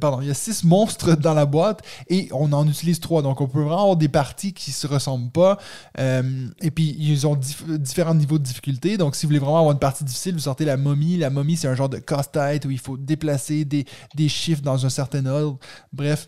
Pardon, 0.00 0.22
il 0.22 0.28
y 0.28 0.30
a 0.30 0.34
six 0.46 0.64
monstres 0.64 1.16
dans 1.18 1.34
la 1.34 1.44
boîte 1.44 1.82
et 2.08 2.28
on 2.32 2.50
en 2.54 2.66
utilise 2.66 2.98
trois. 2.98 3.20
Donc, 3.20 3.42
on 3.42 3.46
peut 3.46 3.60
vraiment 3.60 3.82
avoir 3.82 3.96
des 3.98 4.08
parties 4.08 4.54
qui 4.54 4.72
se 4.72 4.86
ressemblent 4.86 5.30
pas. 5.30 5.58
Euh, 5.98 6.22
et 6.62 6.70
puis, 6.70 6.96
ils 6.98 7.26
ont 7.26 7.34
dif- 7.34 7.76
différents 7.76 8.14
niveaux 8.14 8.38
de 8.38 8.44
difficulté. 8.44 8.96
Donc, 8.96 9.16
si 9.16 9.26
vous 9.26 9.28
voulez 9.28 9.38
vraiment 9.38 9.58
avoir 9.58 9.72
une 9.74 9.78
partie 9.78 10.02
difficile, 10.04 10.32
vous 10.32 10.40
sortez 10.40 10.64
la 10.64 10.78
momie. 10.78 11.18
La 11.18 11.28
momie, 11.28 11.58
c'est 11.58 11.68
un 11.68 11.74
genre 11.74 11.90
de 11.90 11.98
casse-tête 11.98 12.64
où 12.64 12.70
il 12.70 12.78
faut 12.78 12.96
déplacer 12.96 13.66
des, 13.66 13.84
des 14.14 14.30
chiffres 14.30 14.62
dans 14.62 14.86
un 14.86 14.88
certain 14.90 15.26
ordre. 15.26 15.58
Bref. 15.92 16.26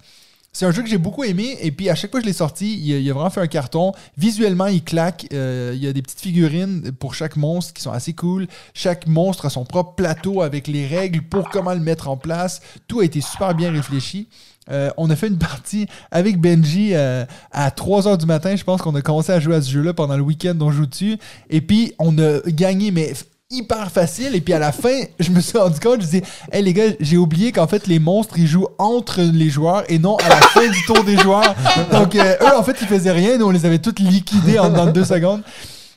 C'est 0.52 0.66
un 0.66 0.72
jeu 0.72 0.82
que 0.82 0.88
j'ai 0.88 0.98
beaucoup 0.98 1.24
aimé 1.24 1.56
et 1.60 1.70
puis 1.70 1.88
à 1.88 1.94
chaque 1.94 2.10
fois 2.10 2.20
que 2.20 2.24
je 2.24 2.28
l'ai 2.28 2.34
sorti, 2.36 2.78
il 2.80 3.10
a, 3.10 3.12
vraiment 3.12 3.30
fait 3.30 3.40
un 3.40 3.46
carton. 3.46 3.92
Visuellement, 4.16 4.66
il 4.66 4.82
claque. 4.82 5.26
Euh, 5.32 5.72
il 5.74 5.82
y 5.82 5.86
a 5.86 5.92
des 5.92 6.02
petites 6.02 6.20
figurines 6.20 6.90
pour 6.92 7.14
chaque 7.14 7.36
monstre 7.36 7.74
qui 7.74 7.82
sont 7.82 7.92
assez 7.92 8.12
cool. 8.14 8.48
Chaque 8.74 9.06
monstre 9.06 9.46
a 9.46 9.50
son 9.50 9.64
propre 9.64 9.94
plateau 9.94 10.42
avec 10.42 10.66
les 10.66 10.86
règles 10.86 11.22
pour 11.22 11.48
comment 11.50 11.74
le 11.74 11.80
mettre 11.80 12.08
en 12.08 12.16
place. 12.16 12.60
Tout 12.88 13.00
a 13.00 13.04
été 13.04 13.20
super 13.20 13.54
bien 13.54 13.70
réfléchi. 13.70 14.28
Euh, 14.70 14.90
on 14.96 15.08
a 15.10 15.16
fait 15.16 15.28
une 15.28 15.38
partie 15.38 15.86
avec 16.10 16.38
Benji 16.40 16.94
euh, 16.94 17.24
à 17.52 17.70
3h 17.70 18.18
du 18.18 18.26
matin. 18.26 18.56
Je 18.56 18.64
pense 18.64 18.82
qu'on 18.82 18.94
a 18.94 19.02
commencé 19.02 19.32
à 19.32 19.40
jouer 19.40 19.54
à 19.54 19.62
ce 19.62 19.70
jeu-là 19.70 19.94
pendant 19.94 20.16
le 20.16 20.22
week-end 20.22 20.56
on 20.60 20.70
joue 20.70 20.86
dessus. 20.86 21.18
Et 21.50 21.60
puis, 21.60 21.94
on 21.98 22.18
a 22.18 22.40
gagné, 22.46 22.90
mais 22.90 23.12
hyper 23.50 23.90
facile. 23.90 24.34
Et 24.34 24.40
puis, 24.40 24.52
à 24.54 24.58
la 24.58 24.72
fin, 24.72 25.00
je 25.20 25.30
me 25.30 25.40
suis 25.40 25.58
rendu 25.58 25.80
compte, 25.80 26.02
je 26.02 26.06
dis, 26.06 26.22
hey 26.52 26.62
les 26.62 26.72
gars, 26.72 26.90
j'ai 27.00 27.16
oublié 27.16 27.52
qu'en 27.52 27.66
fait, 27.66 27.86
les 27.86 27.98
monstres, 27.98 28.38
ils 28.38 28.46
jouent 28.46 28.68
entre 28.78 29.20
les 29.22 29.50
joueurs 29.50 29.84
et 29.90 29.98
non 29.98 30.16
à 30.16 30.28
la 30.28 30.36
fin 30.40 30.68
du 30.68 30.82
tour 30.86 31.02
des 31.04 31.16
joueurs. 31.16 31.54
Donc, 31.92 32.14
euh, 32.14 32.36
eux, 32.42 32.56
en 32.56 32.62
fait, 32.62 32.76
ils 32.80 32.86
faisaient 32.86 33.12
rien. 33.12 33.38
Nous, 33.38 33.46
on 33.46 33.50
les 33.50 33.66
avait 33.66 33.78
tous 33.78 33.98
liquidés 34.02 34.58
en, 34.58 34.70
dans 34.70 34.86
deux 34.86 35.04
secondes. 35.04 35.42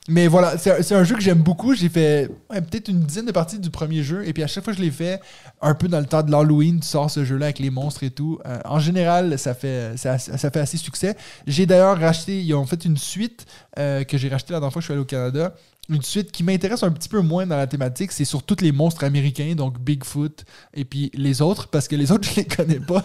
Mais 0.08 0.26
voilà, 0.28 0.58
c'est 0.58 0.94
un- 0.94 1.04
jeu 1.04 1.16
que 1.16 1.22
j'aime 1.22 1.38
beaucoup. 1.44 1.76
J'ai 1.76 1.88
fait 1.88 2.28
peut-être 2.50 2.88
une 2.90 3.02
dizaine 3.02 3.28
de 3.28 3.32
parties 3.32 3.60
du 3.60 3.70
premier 3.70 4.02
jeu. 4.02 4.28
Et 4.28 4.34
puis 4.34 4.42
à 4.42 4.48
chaque 4.48 4.64
fois 4.64 4.74
que 4.74 4.80
je 4.80 4.84
l'ai 4.84 4.90
fait, 4.92 5.22
un 5.62 5.76
peu 5.76 5.88
dans 5.88 6.00
le 6.00 6.08
temps 6.08 6.24
de 6.24 6.32
l'Halloween, 6.32 6.80
tu 6.80 6.88
sors 6.88 7.10
ce 7.12 7.24
jeu-là 7.24 7.46
avec 7.46 7.60
les 7.60 7.70
monstres 7.70 8.04
et 8.04 8.10
tout. 8.10 8.40
Euh, 8.48 8.58
en 8.66 8.80
général, 8.80 9.38
ça 9.38 9.54
fait, 9.54 9.92
ça, 9.98 10.18
ça 10.18 10.50
fait 10.50 10.60
assez 10.60 10.78
succès. 10.78 11.16
J'ai 11.46 11.68
d'ailleurs 11.68 12.00
racheté, 12.00 12.42
ils 12.42 12.54
ont 12.56 12.66
fait 12.66 12.84
une 12.84 12.98
suite 12.98 13.46
euh, 13.78 14.04
que 14.04 14.18
j'ai 14.18 14.28
racheté 14.28 14.54
la 14.54 14.60
dernière 14.60 14.74
fois 14.74 14.80
que 14.80 14.84
je 14.84 14.88
suis 14.88 14.94
allé 14.94 15.02
au 15.04 15.06
Canada. 15.06 15.54
Une 15.90 16.04
suite 16.04 16.32
qui 16.32 16.44
m'intéresse 16.44 16.84
un 16.84 16.92
petit 16.92 17.10
peu 17.10 17.20
moins 17.20 17.46
dans 17.46 17.58
la 17.58 17.68
thématique, 17.68 18.12
c'est 18.14 18.24
sur 18.24 18.44
tous 18.44 18.62
les 18.62 18.72
monstres 18.72 19.04
américains, 19.04 19.56
donc 19.56 19.78
Bigfoot 19.80 20.46
et 20.74 20.86
puis 20.86 21.12
les 21.16 21.42
autres, 21.42 21.68
parce 21.68 21.88
que 21.88 21.96
les 21.98 22.12
autres, 22.14 22.30
je 22.32 22.36
les 22.38 22.46
connais 22.46 22.80
pas. 22.80 23.04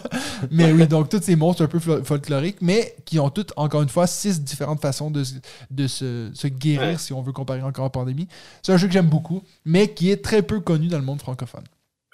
Mais 0.51 0.71
oui, 0.71 0.87
donc 0.87 1.09
tous 1.09 1.21
ces 1.21 1.35
monstres 1.35 1.63
un 1.63 1.67
peu 1.67 1.79
fol- 1.79 2.03
folkloriques, 2.05 2.59
mais 2.61 2.95
qui 3.03 3.19
ont 3.19 3.29
toutes, 3.29 3.51
encore 3.57 3.81
une 3.81 3.89
fois, 3.89 4.07
six 4.07 4.41
différentes 4.41 4.79
façons 4.79 5.11
de, 5.11 5.23
se- 5.23 5.33
de 5.71 5.87
se, 5.87 6.29
se 6.33 6.47
guérir, 6.47 6.87
Ouais. 6.93 6.97
si 6.97 7.11
on 7.13 7.21
veut 7.21 7.33
comparer 7.33 7.61
encore 7.63 7.83
à 7.85 7.89
Pandémie. 7.91 8.27
C'est 8.61 8.71
un 8.71 8.77
jeu 8.77 8.87
que 8.87 8.93
j'aime 8.93 9.09
beaucoup, 9.09 9.41
mais 9.65 9.89
qui 9.93 10.09
est 10.11 10.23
très 10.23 10.41
peu 10.43 10.59
connu 10.61 10.87
dans 10.87 10.99
le 10.99 11.03
monde 11.05 11.19
francophone. 11.19 11.63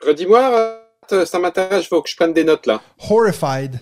Redis-moi, 0.03 0.79
euh, 1.11 1.25
ça 1.25 1.37
m'intéresse, 1.39 1.83
il 1.83 1.87
faut 1.87 2.01
que 2.01 2.09
je 2.09 2.15
prenne 2.15 2.33
des 2.33 2.45
notes 2.45 2.65
là. 2.65 2.81
Horrified, 3.09 3.79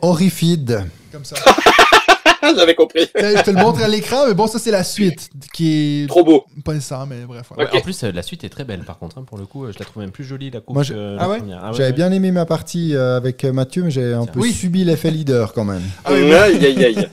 Horrified. 0.00 0.84
comme 1.12 1.24
ça. 1.24 1.36
J'avais 2.56 2.74
compris. 2.74 3.06
Euh, 3.18 3.36
je 3.36 3.42
te 3.42 3.50
le 3.50 3.56
montre 3.56 3.82
à 3.82 3.88
l'écran, 3.88 4.26
mais 4.28 4.34
bon, 4.34 4.46
ça 4.46 4.58
c'est 4.58 4.70
la 4.70 4.84
suite, 4.84 5.30
qui 5.52 6.02
est 6.04 6.08
Trop 6.08 6.24
beau. 6.24 6.44
pas 6.64 6.72
nécessaire, 6.74 7.06
mais 7.06 7.24
bref. 7.26 7.50
Ouais. 7.56 7.66
En 7.72 7.80
plus, 7.80 8.04
euh, 8.04 8.12
la 8.12 8.22
suite 8.22 8.44
est 8.44 8.48
très 8.48 8.64
belle 8.64 8.80
par 8.84 8.98
contre. 8.98 9.18
hein, 9.18 9.24
pour 9.26 9.38
le 9.38 9.46
coup, 9.46 9.64
euh, 9.64 9.72
je 9.72 9.78
la 9.78 9.84
trouve 9.84 10.02
même 10.02 10.12
plus 10.12 10.24
jolie 10.24 10.50
la 10.50 10.60
coupe 10.60 10.74
Moi, 10.74 10.82
je- 10.84 10.92
que 10.94 11.16
Ah 11.18 11.22
la 11.22 11.28
ouais 11.28 11.38
première. 11.38 11.72
J'avais 11.72 11.88
ouais. 11.88 11.92
bien 11.92 12.12
aimé 12.12 12.30
ma 12.30 12.46
partie 12.46 12.94
euh, 12.94 13.16
avec 13.16 13.44
euh, 13.44 13.52
Mathieu, 13.52 13.82
mais 13.82 13.90
j'ai 13.90 14.12
un 14.12 14.24
Tiens. 14.24 14.32
peu 14.32 14.40
Oui. 14.40 14.52
subi 14.52 14.84
l'effet 14.84 15.10
leader 15.10 15.52
quand 15.52 15.64
même. 15.64 15.82
Ah 16.04 16.10
oui, 16.12 16.32
Aïe, 16.32 16.64
aïe, 16.64 16.84
aïe. 16.84 17.08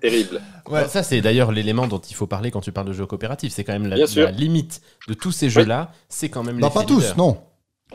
Terrible. 0.00 0.40
Ouais. 0.70 0.86
Ça, 0.88 1.02
c'est 1.02 1.20
d'ailleurs 1.20 1.50
l'élément 1.50 1.88
dont 1.88 1.98
il 1.98 2.14
faut 2.14 2.28
parler 2.28 2.50
quand 2.52 2.60
tu 2.60 2.70
parles 2.70 2.86
de 2.86 2.92
jeux 2.92 3.06
coopératifs. 3.06 3.52
C'est 3.52 3.64
quand 3.64 3.72
même 3.72 3.86
la, 3.88 4.30
limite 4.30 4.80
de 5.08 5.14
tous 5.14 5.32
ces 5.32 5.50
jeux-là. 5.50 5.90
C'est 6.08 6.28
quand 6.28 6.44
même 6.44 6.60
Bah, 6.60 6.70
pas 6.72 6.84
tous, 6.84 7.00
leader. 7.00 7.16
non. 7.18 7.38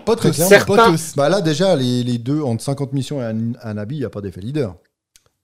Pas 0.06 0.18
tous, 0.18 0.38
pas 0.68 0.86
tous. 0.90 1.14
Bah 1.16 1.30
là, 1.30 1.40
déjà, 1.40 1.76
les, 1.78 2.04
les 2.04 2.18
deux, 2.18 2.42
entre 2.42 2.62
50 2.62 2.92
missions 2.92 3.22
et 3.22 3.26
un, 3.26 3.38
un 3.64 3.78
habit, 3.78 3.96
il 3.96 4.00
n'y 4.00 4.06
a 4.06 4.10
pas 4.10 4.20
d'effet 4.20 4.42
leader. 4.42 4.76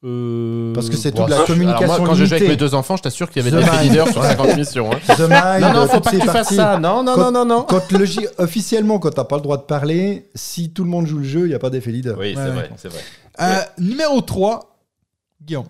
Euh, 0.04 0.74
Parce 0.74 0.90
que 0.90 0.96
c'est 0.96 1.12
bon, 1.12 1.22
toute 1.22 1.30
la 1.30 1.36
alors, 1.36 1.48
communication 1.48 1.86
moi, 1.86 1.98
quand 2.08 2.16
je 2.16 2.26
joue 2.26 2.34
avec 2.34 2.48
mes 2.48 2.56
deux 2.56 2.74
enfants, 2.74 2.98
je 2.98 3.04
t'assure 3.04 3.30
qu'il 3.30 3.44
y 3.46 3.48
avait 3.48 3.56
The 3.64 3.70
des 3.84 3.84
leaders 3.88 4.08
sur 4.08 4.24
50 4.24 4.58
missions. 4.58 4.92
hein. 4.92 5.00
The 5.16 5.20
Mind, 5.20 5.62
Non, 5.62 5.74
non, 5.74 5.88
faut 5.88 6.00
pas 6.00 6.10
que 6.12 6.16
tu 6.18 6.26
fasses 6.28 6.56
ça. 6.56 6.80
Non, 6.80 7.04
non, 7.04 7.14
Quand- 7.14 7.32
non, 7.32 7.46
non, 7.46 7.46
non. 7.46 7.64
Quand 7.70 7.92
le 7.92 8.06
officiellement, 8.40 8.98
quand 8.98 9.12
t'as 9.12 9.26
pas 9.26 9.36
le 9.36 9.44
droit 9.44 9.58
de 9.58 9.64
parler, 9.64 10.28
si 10.34 10.74
tout 10.74 10.84
le 10.84 10.90
monde 10.90 11.06
joue 11.06 11.20
le 11.20 11.24
jeu, 11.24 11.42
il 11.42 11.50
n'y 11.50 11.54
a 11.54 11.60
pas 11.60 11.70
d'effet 11.70 11.92
leader. 11.92 12.18
Oui, 12.18 12.34
c'est 12.36 12.42
Ouais. 12.44 12.50
vrai, 12.50 12.70
c'est 12.78 12.88
vrai. 12.88 13.00
Euh, 13.42 13.62
numéro 13.78 14.22
3, 14.22 14.76
Guillaume. 15.46 15.68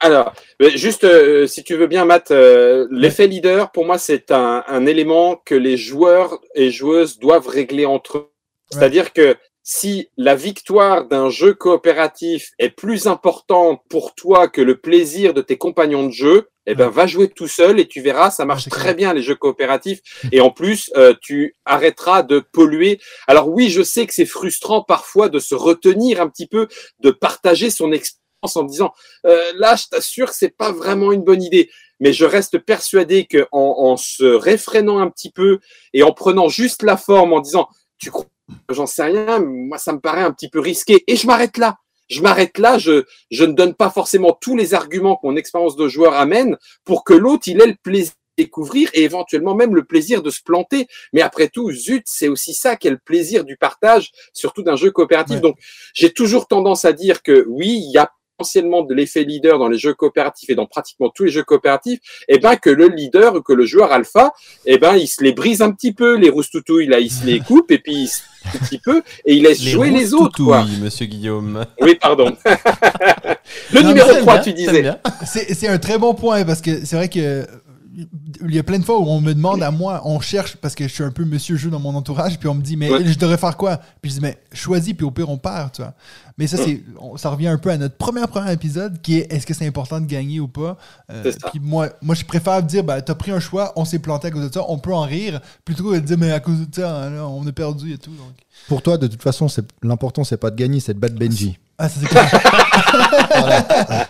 Alors, 0.00 0.32
juste, 0.74 1.04
euh, 1.04 1.46
si 1.46 1.62
tu 1.62 1.76
veux 1.76 1.86
bien, 1.86 2.04
Matt, 2.06 2.30
euh, 2.32 2.88
l'effet 2.90 3.26
leader, 3.28 3.70
pour 3.70 3.84
moi, 3.84 3.98
c'est 3.98 4.32
un, 4.32 4.64
un 4.66 4.86
élément 4.86 5.36
que 5.44 5.54
les 5.54 5.76
joueurs 5.76 6.38
et 6.56 6.70
joueuses 6.72 7.18
doivent 7.18 7.46
régler 7.46 7.86
entre 7.86 8.18
eux. 8.18 8.30
C'est-à-dire 8.70 9.12
que 9.12 9.36
si 9.62 10.08
la 10.16 10.34
victoire 10.34 11.06
d'un 11.06 11.30
jeu 11.30 11.54
coopératif 11.54 12.50
est 12.58 12.70
plus 12.70 13.06
importante 13.06 13.80
pour 13.88 14.14
toi 14.14 14.48
que 14.48 14.60
le 14.60 14.80
plaisir 14.80 15.34
de 15.34 15.42
tes 15.42 15.58
compagnons 15.58 16.06
de 16.06 16.12
jeu, 16.12 16.48
eh 16.66 16.74
ben, 16.74 16.88
va 16.88 17.06
jouer 17.06 17.28
tout 17.28 17.48
seul 17.48 17.80
et 17.80 17.86
tu 17.86 18.00
verras, 18.00 18.30
ça 18.30 18.44
marche 18.44 18.68
très 18.68 18.94
bien 18.94 19.12
les 19.12 19.22
jeux 19.22 19.34
coopératifs. 19.34 20.00
Et 20.32 20.40
en 20.40 20.50
plus, 20.50 20.90
euh, 20.96 21.14
tu 21.20 21.56
arrêteras 21.64 22.22
de 22.22 22.38
polluer. 22.52 23.00
Alors 23.26 23.48
oui, 23.48 23.70
je 23.70 23.82
sais 23.82 24.06
que 24.06 24.14
c'est 24.14 24.26
frustrant 24.26 24.82
parfois 24.82 25.28
de 25.28 25.38
se 25.38 25.54
retenir 25.54 26.20
un 26.20 26.28
petit 26.28 26.46
peu, 26.46 26.68
de 27.00 27.10
partager 27.10 27.70
son 27.70 27.92
expérience 27.92 28.56
en 28.56 28.62
disant 28.62 28.92
euh, 29.26 29.52
là, 29.56 29.76
je 29.76 29.86
t'assure 29.90 30.30
que 30.30 30.36
c'est 30.36 30.56
pas 30.56 30.72
vraiment 30.72 31.12
une 31.12 31.22
bonne 31.22 31.42
idée. 31.42 31.70
Mais 31.98 32.14
je 32.14 32.24
reste 32.24 32.58
persuadé 32.58 33.26
que 33.26 33.46
en, 33.52 33.74
en 33.78 33.96
se 33.98 34.24
réfrénant 34.24 34.98
un 34.98 35.10
petit 35.10 35.30
peu 35.30 35.58
et 35.92 36.02
en 36.02 36.12
prenant 36.12 36.48
juste 36.48 36.82
la 36.82 36.96
forme, 36.96 37.34
en 37.34 37.40
disant 37.40 37.68
tu 37.98 38.10
crois, 38.10 38.26
j'en 38.68 38.86
sais 38.86 39.04
rien, 39.04 39.40
moi 39.40 39.78
ça 39.78 39.92
me 39.92 40.00
paraît 40.00 40.22
un 40.22 40.32
petit 40.32 40.48
peu 40.48 40.60
risqué. 40.60 41.02
Et 41.06 41.16
je 41.16 41.26
m'arrête 41.26 41.58
là. 41.58 41.76
Je 42.08 42.22
m'arrête 42.22 42.58
là. 42.58 42.78
Je 42.78 43.04
je 43.30 43.44
ne 43.44 43.52
donne 43.52 43.74
pas 43.74 43.90
forcément 43.90 44.36
tous 44.40 44.56
les 44.56 44.74
arguments 44.74 45.16
que 45.16 45.26
mon 45.26 45.36
expérience 45.36 45.76
de 45.76 45.88
joueur 45.88 46.14
amène 46.14 46.56
pour 46.84 47.04
que 47.04 47.14
l'autre 47.14 47.44
il 47.46 47.60
ait 47.60 47.66
le 47.66 47.76
plaisir 47.82 48.12
de 48.38 48.44
découvrir 48.44 48.90
et 48.94 49.02
éventuellement 49.02 49.54
même 49.54 49.74
le 49.74 49.84
plaisir 49.84 50.22
de 50.22 50.30
se 50.30 50.42
planter. 50.42 50.86
Mais 51.12 51.20
après 51.20 51.48
tout, 51.48 51.70
zut, 51.72 52.02
c'est 52.06 52.28
aussi 52.28 52.54
ça 52.54 52.76
qui 52.76 52.88
est 52.88 52.92
le 52.92 52.98
plaisir 52.98 53.44
du 53.44 53.56
partage, 53.56 54.10
surtout 54.32 54.62
d'un 54.62 54.76
jeu 54.76 54.90
coopératif. 54.90 55.36
Ouais. 55.36 55.42
Donc, 55.42 55.56
j'ai 55.94 56.12
toujours 56.12 56.46
tendance 56.46 56.84
à 56.84 56.92
dire 56.92 57.22
que 57.22 57.44
oui, 57.48 57.80
il 57.84 57.92
y 57.92 57.98
a 57.98 58.10
potentiellement 58.40 58.82
de 58.82 58.94
l'effet 58.94 59.24
leader 59.24 59.58
dans 59.58 59.68
les 59.68 59.78
jeux 59.78 59.92
coopératifs 59.94 60.48
et 60.48 60.54
dans 60.54 60.66
pratiquement 60.66 61.10
tous 61.10 61.24
les 61.24 61.30
jeux 61.30 61.42
coopératifs, 61.44 62.00
et 62.28 62.38
ben 62.38 62.56
que 62.56 62.70
le 62.70 62.88
leader 62.88 63.34
ou 63.36 63.42
que 63.42 63.52
le 63.52 63.66
joueur 63.66 63.92
alpha, 63.92 64.32
et 64.64 64.78
ben 64.78 64.96
il 64.96 65.06
se 65.06 65.22
les 65.22 65.32
brise 65.32 65.60
un 65.60 65.70
petit 65.72 65.92
peu 65.92 66.16
les 66.16 66.30
roustoutouilles 66.30 66.86
là, 66.86 67.00
il 67.00 67.10
se 67.10 67.26
les 67.26 67.40
coupe 67.40 67.70
et 67.70 67.78
puis 67.78 67.92
il 68.04 68.08
se 68.08 68.22
un 68.54 68.58
petit 68.58 68.78
peu 68.78 69.02
et 69.26 69.34
il 69.34 69.42
laisse 69.42 69.62
jouer 69.62 69.90
les 69.90 70.14
autres 70.14 70.42
quoi. 70.42 70.64
Oui, 70.66 70.78
monsieur 70.80 71.04
Guillaume. 71.04 71.66
Oui, 71.82 71.94
pardon. 72.00 72.34
le 73.72 73.82
Non, 73.82 73.88
numéro 73.88 74.08
mais 74.14 74.20
3, 74.20 74.34
Bien, 74.34 74.42
tu 74.42 74.52
disais. 74.54 74.90
c'est 75.26 75.68
un 75.68 75.78
très 75.78 75.98
bon 75.98 76.14
point 76.14 76.44
parce 76.46 76.62
que 76.62 76.86
c'est 76.86 76.96
vrai 76.96 77.08
que 77.10 77.46
il 77.94 78.54
y 78.54 78.58
a 78.58 78.62
plein 78.62 78.78
de 78.78 78.84
fois 78.84 78.98
où 79.00 79.04
on 79.08 79.20
me 79.20 79.32
demande 79.34 79.62
à 79.62 79.70
moi, 79.70 80.02
on 80.04 80.20
cherche 80.20 80.56
parce 80.56 80.74
que 80.74 80.86
je 80.86 80.92
suis 80.92 81.02
un 81.02 81.10
peu 81.10 81.24
monsieur 81.24 81.56
jeu 81.56 81.70
dans 81.70 81.80
mon 81.80 81.94
entourage, 81.94 82.38
puis 82.38 82.48
on 82.48 82.54
me 82.54 82.62
dit 82.62 82.76
mais 82.76 82.90
Ouais. 82.90 83.04
je 83.04 83.18
devrais 83.18 83.36
faire 83.38 83.56
quoi? 83.56 83.78
Puis 84.00 84.10
je 84.12 84.16
dis 84.16 84.20
mais 84.22 84.38
choisis 84.52 84.94
puis 84.94 85.04
au 85.04 85.10
pire 85.10 85.28
on 85.28 85.38
perd, 85.38 85.72
tu 85.72 85.82
vois. 85.82 85.94
Mais 86.38 86.46
ça 86.46 86.56
c'est 86.56 86.82
on- 86.98 87.16
ça 87.16 87.30
revient 87.30 87.48
un 87.48 87.58
peu 87.58 87.70
à 87.70 87.76
notre 87.76 87.96
premier 87.96 88.22
premier 88.28 88.52
épisode 88.52 89.00
qui 89.02 89.18
est 89.18 89.32
est-ce 89.32 89.46
que 89.46 89.54
c'est 89.54 89.66
important 89.66 90.00
de 90.00 90.06
gagner 90.06 90.40
ou 90.40 90.48
pas? 90.48 90.76
Euh. 91.10 91.32
Puis 91.50 91.60
moi 91.60 91.88
moi 92.00 92.14
je 92.14 92.24
préfère 92.24 92.62
dire 92.62 92.84
bah 92.84 93.02
t'as 93.02 93.14
pris 93.14 93.32
un 93.32 93.40
choix, 93.40 93.72
on 93.76 93.84
s'est 93.84 93.98
planté 93.98 94.28
à 94.28 94.30
cause 94.30 94.48
de 94.48 94.52
ça, 94.54 94.64
on 94.68 94.78
peut 94.78 94.94
en 94.94 95.02
rire 95.02 95.40
plutôt 95.64 95.90
que 95.90 95.96
de 95.96 96.00
dire 96.00 96.16
mais 96.18 96.30
à 96.32 96.40
cause 96.40 96.60
de 96.68 96.74
ça 96.74 97.10
là, 97.10 97.26
on 97.26 97.46
a 97.46 97.52
perdu 97.52 97.92
et 97.92 97.98
tout. 97.98 98.10
Donc. 98.10 98.32
Pour 98.68 98.82
toi, 98.82 98.98
de 98.98 99.06
toute 99.06 99.22
façon, 99.22 99.48
c'est- 99.48 99.66
l'important, 99.82 100.22
c'est 100.22 100.36
pas 100.36 100.50
de 100.50 100.56
gagner, 100.56 100.80
c'est 100.80 100.92
de 100.94 100.98
battre 100.98 101.14
Benji. 101.16 101.58
Ah 101.82 101.88
ça 101.88 101.94
c'est 102.00 102.08
clair. 102.08 102.30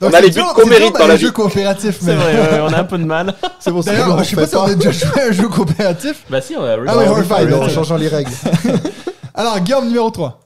Donc, 0.00 0.10
On 0.12 0.14
a 0.14 0.20
c'est 0.20 0.22
les 0.22 0.30
buts 0.30 0.40
qu'on 0.54 0.62
c'est 0.62 0.68
mérite 0.70 0.94
dans 0.96 1.06
la 1.08 1.16
jeux 1.16 1.26
vie. 1.28 1.32
coopératifs. 1.32 1.96
C'est 2.00 2.06
mais- 2.06 2.14
vrai, 2.14 2.32
ouais, 2.34 2.60
on 2.62 2.72
a 2.72 2.78
un 2.78 2.84
peu 2.84 2.96
de 2.98 3.04
mal. 3.04 3.34
C'est 3.58 3.72
pour 3.72 3.82
ça 3.82 3.90
D'ailleurs, 3.90 4.14
qu'on 4.16 4.22
je 4.22 4.28
sais 4.28 4.36
pas 4.36 4.46
si 4.46 4.54
on 4.56 4.62
a 4.62 4.74
déjà 4.74 4.92
joué 4.92 5.20
à 5.20 5.24
un 5.26 5.32
jeu 5.32 5.48
coopératif. 5.54 6.22
Bah 6.30 6.40
si, 6.40 6.54
on 6.56 6.62
a 6.64 6.76
Ah 6.86 6.96
ouais, 6.96 7.08
Horrified, 7.08 7.52
en 7.52 7.68
changeant 7.68 7.96
les 7.96 8.06
règles. 8.08 8.30
Alors, 9.34 9.58
Guillaume, 9.60 9.86
numéro 9.88 10.10
3. 10.10 10.38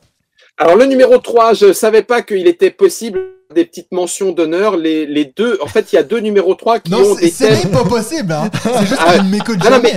Alors 0.63 0.77
le 0.77 0.85
numéro 0.85 1.19
3, 1.19 1.55
je 1.55 1.73
savais 1.73 2.03
pas 2.05 2.23
qu'il 2.23 2.47
était 2.47 2.71
possible 2.71 3.21
des 3.53 3.65
petites 3.65 3.91
mentions 3.91 4.31
d'honneur. 4.31 4.77
Les, 4.77 5.07
les 5.07 5.25
deux, 5.25 5.59
en 5.61 5.67
fait, 5.67 5.93
il 5.93 5.97
y 5.97 5.99
a 5.99 6.05
deux 6.05 6.21
numéros 6.21 6.55
3 6.55 6.79
qui 6.79 6.93
Non, 6.93 7.01
ont 7.01 7.15
c'est 7.17 7.23
des 7.23 7.31
c'est 7.33 7.49
thèmes. 7.49 7.59
même 7.65 7.73
pas 7.73 7.85
possible. 7.89 8.33
Hein. 8.33 8.49
C'est 8.63 8.87
juste 8.87 8.97
Ah, 9.01 9.15
ah, 9.19 9.23
non, 9.23 9.61
jamais. 9.61 9.95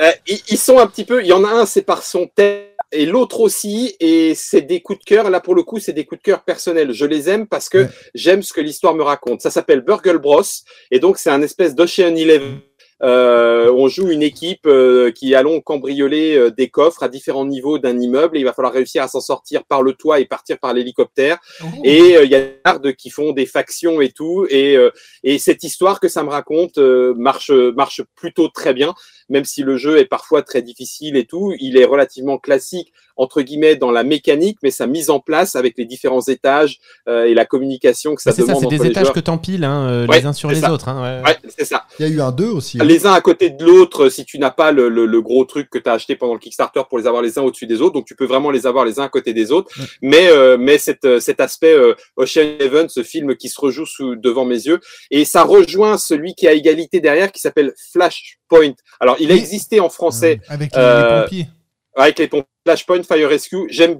Euh, 0.00 0.10
ils, 0.26 0.40
ils 0.48 0.56
sont 0.56 0.78
un 0.78 0.86
petit 0.86 1.04
peu. 1.04 1.20
Il 1.20 1.26
y 1.26 1.32
en 1.34 1.44
a 1.44 1.48
un, 1.50 1.66
c'est 1.66 1.82
par 1.82 2.02
son 2.02 2.26
thème, 2.34 2.62
et 2.90 3.04
l'autre 3.04 3.40
aussi, 3.40 3.94
et 4.00 4.34
c'est 4.34 4.62
des 4.62 4.80
coups 4.80 4.98
de 5.00 5.04
cœur. 5.04 5.28
Là, 5.28 5.40
pour 5.40 5.54
le 5.54 5.62
coup, 5.62 5.78
c'est 5.78 5.92
des 5.92 6.06
coups 6.06 6.20
de 6.20 6.24
cœur 6.24 6.40
personnels. 6.42 6.92
Je 6.92 7.04
les 7.04 7.28
aime 7.28 7.46
parce 7.46 7.68
que 7.68 7.78
Ouais. 7.78 7.88
j'aime 8.14 8.42
ce 8.42 8.54
que 8.54 8.62
l'histoire 8.62 8.94
me 8.94 9.02
raconte. 9.02 9.42
Ça 9.42 9.50
s'appelle 9.50 9.82
Burgle 9.82 10.18
Bros, 10.18 10.40
et 10.90 11.00
donc 11.00 11.18
c'est 11.18 11.30
un 11.30 11.42
espèce 11.42 11.74
d'Ocean 11.74 12.16
Eleven. 12.16 12.60
Euh, 13.04 13.72
on 13.72 13.88
joue 13.88 14.10
une 14.10 14.22
équipe 14.22 14.66
euh, 14.66 15.10
qui 15.10 15.34
allons 15.34 15.60
cambrioler 15.60 16.36
euh, 16.36 16.50
des 16.50 16.68
coffres 16.68 17.02
à 17.02 17.08
différents 17.08 17.44
niveaux 17.44 17.78
d'un 17.78 17.98
immeuble 17.98 18.36
et 18.36 18.40
il 18.40 18.44
va 18.44 18.52
falloir 18.52 18.72
réussir 18.72 19.02
à 19.02 19.08
s'en 19.08 19.20
sortir 19.20 19.64
par 19.64 19.82
le 19.82 19.94
toit 19.94 20.20
et 20.20 20.24
partir 20.24 20.58
par 20.58 20.72
l'hélicoptère. 20.72 21.38
Et 21.82 22.16
euh, 22.16 22.24
il 22.24 22.30
y 22.30 22.34
a 22.36 22.40
des 22.40 22.60
gardes 22.64 22.92
qui 22.94 23.10
font 23.10 23.32
des 23.32 23.46
factions 23.46 24.00
et 24.00 24.10
tout. 24.10 24.46
Et, 24.50 24.76
euh, 24.76 24.90
et 25.24 25.38
cette 25.38 25.64
histoire 25.64 25.98
que 25.98 26.08
ça 26.08 26.22
me 26.22 26.30
raconte 26.30 26.78
euh, 26.78 27.14
marche, 27.14 27.50
marche 27.50 28.02
plutôt 28.14 28.48
très 28.48 28.72
bien. 28.72 28.94
même 29.28 29.44
si 29.44 29.62
le 29.62 29.76
jeu 29.76 29.98
est 29.98 30.04
parfois 30.04 30.42
très 30.42 30.62
difficile 30.62 31.16
et 31.16 31.24
tout, 31.24 31.54
il 31.58 31.76
est 31.78 31.84
relativement 31.84 32.38
classique 32.38 32.92
entre 33.16 33.42
guillemets 33.42 33.76
dans 33.76 33.90
la 33.90 34.02
mécanique, 34.04 34.58
mais 34.62 34.70
sa 34.70 34.86
mise 34.86 35.10
en 35.10 35.20
place 35.20 35.56
avec 35.56 35.74
les 35.76 35.84
différents 35.84 36.22
étages 36.22 36.78
euh, 37.08 37.24
et 37.24 37.34
la 37.34 37.44
communication 37.44 38.14
que 38.14 38.22
ça 38.22 38.30
Bah, 38.30 38.36
c'est 38.36 38.42
ça, 38.42 38.48
demande 38.48 38.62
c'est 38.70 38.76
des 38.76 38.82
les 38.84 38.90
étages 38.90 39.04
joueurs. 39.04 39.14
que 39.14 39.20
t'empiles 39.20 39.64
hein, 39.64 39.88
euh, 39.88 40.06
Ouais, 40.06 40.20
les 40.20 40.26
uns 40.26 40.32
sur 40.32 40.50
les 40.50 40.60
ça. 40.60 40.72
autres. 40.72 40.88
hein, 40.88 41.20
ouais, 41.22 41.28
ouais. 41.28 41.36
C'est 41.56 41.64
ça. 41.64 41.84
Il 41.98 42.06
y 42.06 42.08
a 42.08 42.12
eu 42.12 42.20
un 42.20 42.32
2 42.32 42.46
aussi. 42.46 42.78
hein. 42.80 42.84
Les 42.84 43.06
uns 43.06 43.12
à 43.12 43.20
côté 43.20 43.50
de 43.50 43.64
l'autre, 43.64 44.08
si 44.08 44.24
tu 44.24 44.38
n'as 44.38 44.50
pas 44.50 44.72
le, 44.72 44.88
le- 44.88 45.06
le 45.06 45.22
gros 45.22 45.44
truc 45.44 45.68
que 45.70 45.78
tu 45.78 45.88
as 45.88 45.92
acheté 45.92 46.16
pendant 46.16 46.34
le 46.34 46.38
Kickstarter 46.40 46.82
pour 46.88 46.98
les 46.98 47.06
avoir 47.06 47.22
les 47.22 47.38
uns 47.38 47.42
au-dessus 47.42 47.66
des 47.66 47.80
autres, 47.80 47.94
donc 47.94 48.06
tu 48.06 48.14
peux 48.16 48.26
vraiment 48.26 48.50
les 48.50 48.66
avoir 48.66 48.84
les 48.84 48.98
uns 48.98 49.04
à 49.04 49.08
côté 49.08 49.32
des 49.34 49.52
autres. 49.52 49.70
Mais, 50.00 50.28
euh, 50.28 50.56
mais 50.58 50.78
cette, 50.78 51.04
euh, 51.04 51.20
cet 51.20 51.40
aspect 51.40 51.74
euh, 51.74 51.94
Ocean 52.16 52.40
Eleven, 52.58 52.88
ce 52.88 53.02
film 53.02 53.36
qui 53.36 53.48
se 53.48 53.60
rejoue 53.60 53.86
sous, 53.86 54.16
devant 54.16 54.44
mes 54.44 54.54
yeux, 54.66 54.80
et 55.10 55.24
ça 55.24 55.42
rejoint 55.42 55.98
celui 55.98 56.34
qui 56.34 56.46
a 56.48 56.52
égalité 56.52 57.00
derrière, 57.00 57.30
qui 57.32 57.40
s'appelle 57.40 57.72
Flashpoint. 57.92 58.74
Alors, 59.00 59.16
il 59.20 59.30
a 59.32 59.34
existé 59.34 59.80
en 59.80 59.88
français 59.88 60.40
Avec 60.48 60.74
les, 60.74 60.80
les 60.80 60.86
Euh, 60.86 61.22
pompiers. 61.22 61.46
avec 61.96 62.18
les 62.18 62.28
pompes 62.28 62.46
Flashpoint 62.64 63.02
Fire 63.02 63.28
Rescue. 63.28 63.66
J'aime, 63.68 63.98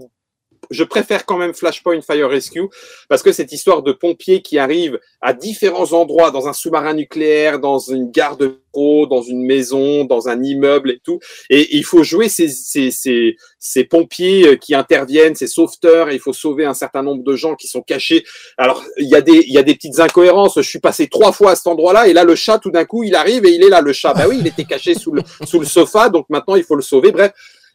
je 0.71 0.85
préfère 0.85 1.27
quand 1.27 1.37
même 1.37 1.55
Flashpoint 1.55 2.01
Fire 2.01 2.29
Rescue 2.29 2.69
parce 3.09 3.23
que 3.23 3.33
cette 3.33 3.53
histoire 3.53 3.83
de 3.83 3.93
pompiers 3.93 4.43
qui 4.43 4.59
arrivent 4.59 4.99
à 5.21 5.33
différents 5.33 5.93
endroits, 5.93 6.31
dans 6.31 6.49
un 6.49 6.53
sous-marin 6.53 6.95
nucléaire, 6.95 7.59
dans 7.59 7.79
une 7.79 8.11
gare 8.11 8.37
de 8.37 8.47
métro, 8.47 9.07
dans 9.07 9.23
une 9.23 9.45
maison, 9.45 10.05
dans 10.05 10.29
un 10.29 10.43
immeuble 10.43 10.93
et 10.93 11.01
tout. 11.03 11.19
Et 11.51 11.77
il 11.77 11.85
faut 11.85 12.03
jouer 12.05 12.29
ces, 12.29 12.49
ces, 12.49 12.91
ces, 12.91 13.37
ces 13.59 13.85
pompiers 13.85 14.49
euh, 14.49 14.57
qui 14.57 14.75
interviennent, 14.75 15.35
ces 15.35 15.47
sauveteurs. 15.47 16.11
Et 16.11 16.15
il 16.15 16.21
faut 16.21 16.33
sauver 16.33 16.65
un 16.65 16.75
certain 16.75 17.03
nombre 17.03 17.23
de 17.23 17.37
gens 17.37 17.55
qui 17.55 17.67
sont 17.67 17.83
cachés. 17.83 18.25
Alors, 18.57 18.85
il 18.99 19.09
y 19.09 19.15
a 19.15 19.21
des, 19.21 19.45
il 19.47 19.53
y 19.53 19.59
a 19.59 19.63
des 19.63 19.75
petites 19.75 19.99
incohérences. 20.01 20.55
Je 20.57 20.69
suis 20.69 20.81
passé 20.81 21.09
trois 21.09 21.33
fois 21.33 21.51
à 21.51 21.57
cet 21.57 21.67
endroit-là 21.67 22.09
et 22.09 22.13
là, 22.13 22.25
le 22.25 22.35
chat, 22.35 22.59
tout 22.59 22.71
d'un 22.71 22.85
coup, 22.85 23.03
il 23.03 23.15
arrive 23.15 23.45
et 23.45 23.51
il 23.51 23.63
est 23.65 23.69
là, 23.69 23.81
le 23.81 23.93
chat. 23.93 24.15
Bah 24.15 24.27
oui, 24.29 24.39
il 24.41 24.47
était 24.47 24.65
caché 24.65 24.95
sous 24.95 25.13
le, 25.13 25.23
sous 25.45 25.61
le 25.61 25.67
sofa. 25.67 26.09
Donc 26.09 26.27
maintenant, 26.31 26.57
il 26.57 26.65
faut 26.65 26.77
le 26.77 26.83
sauver. 26.83 27.13
Bref, 27.13 27.33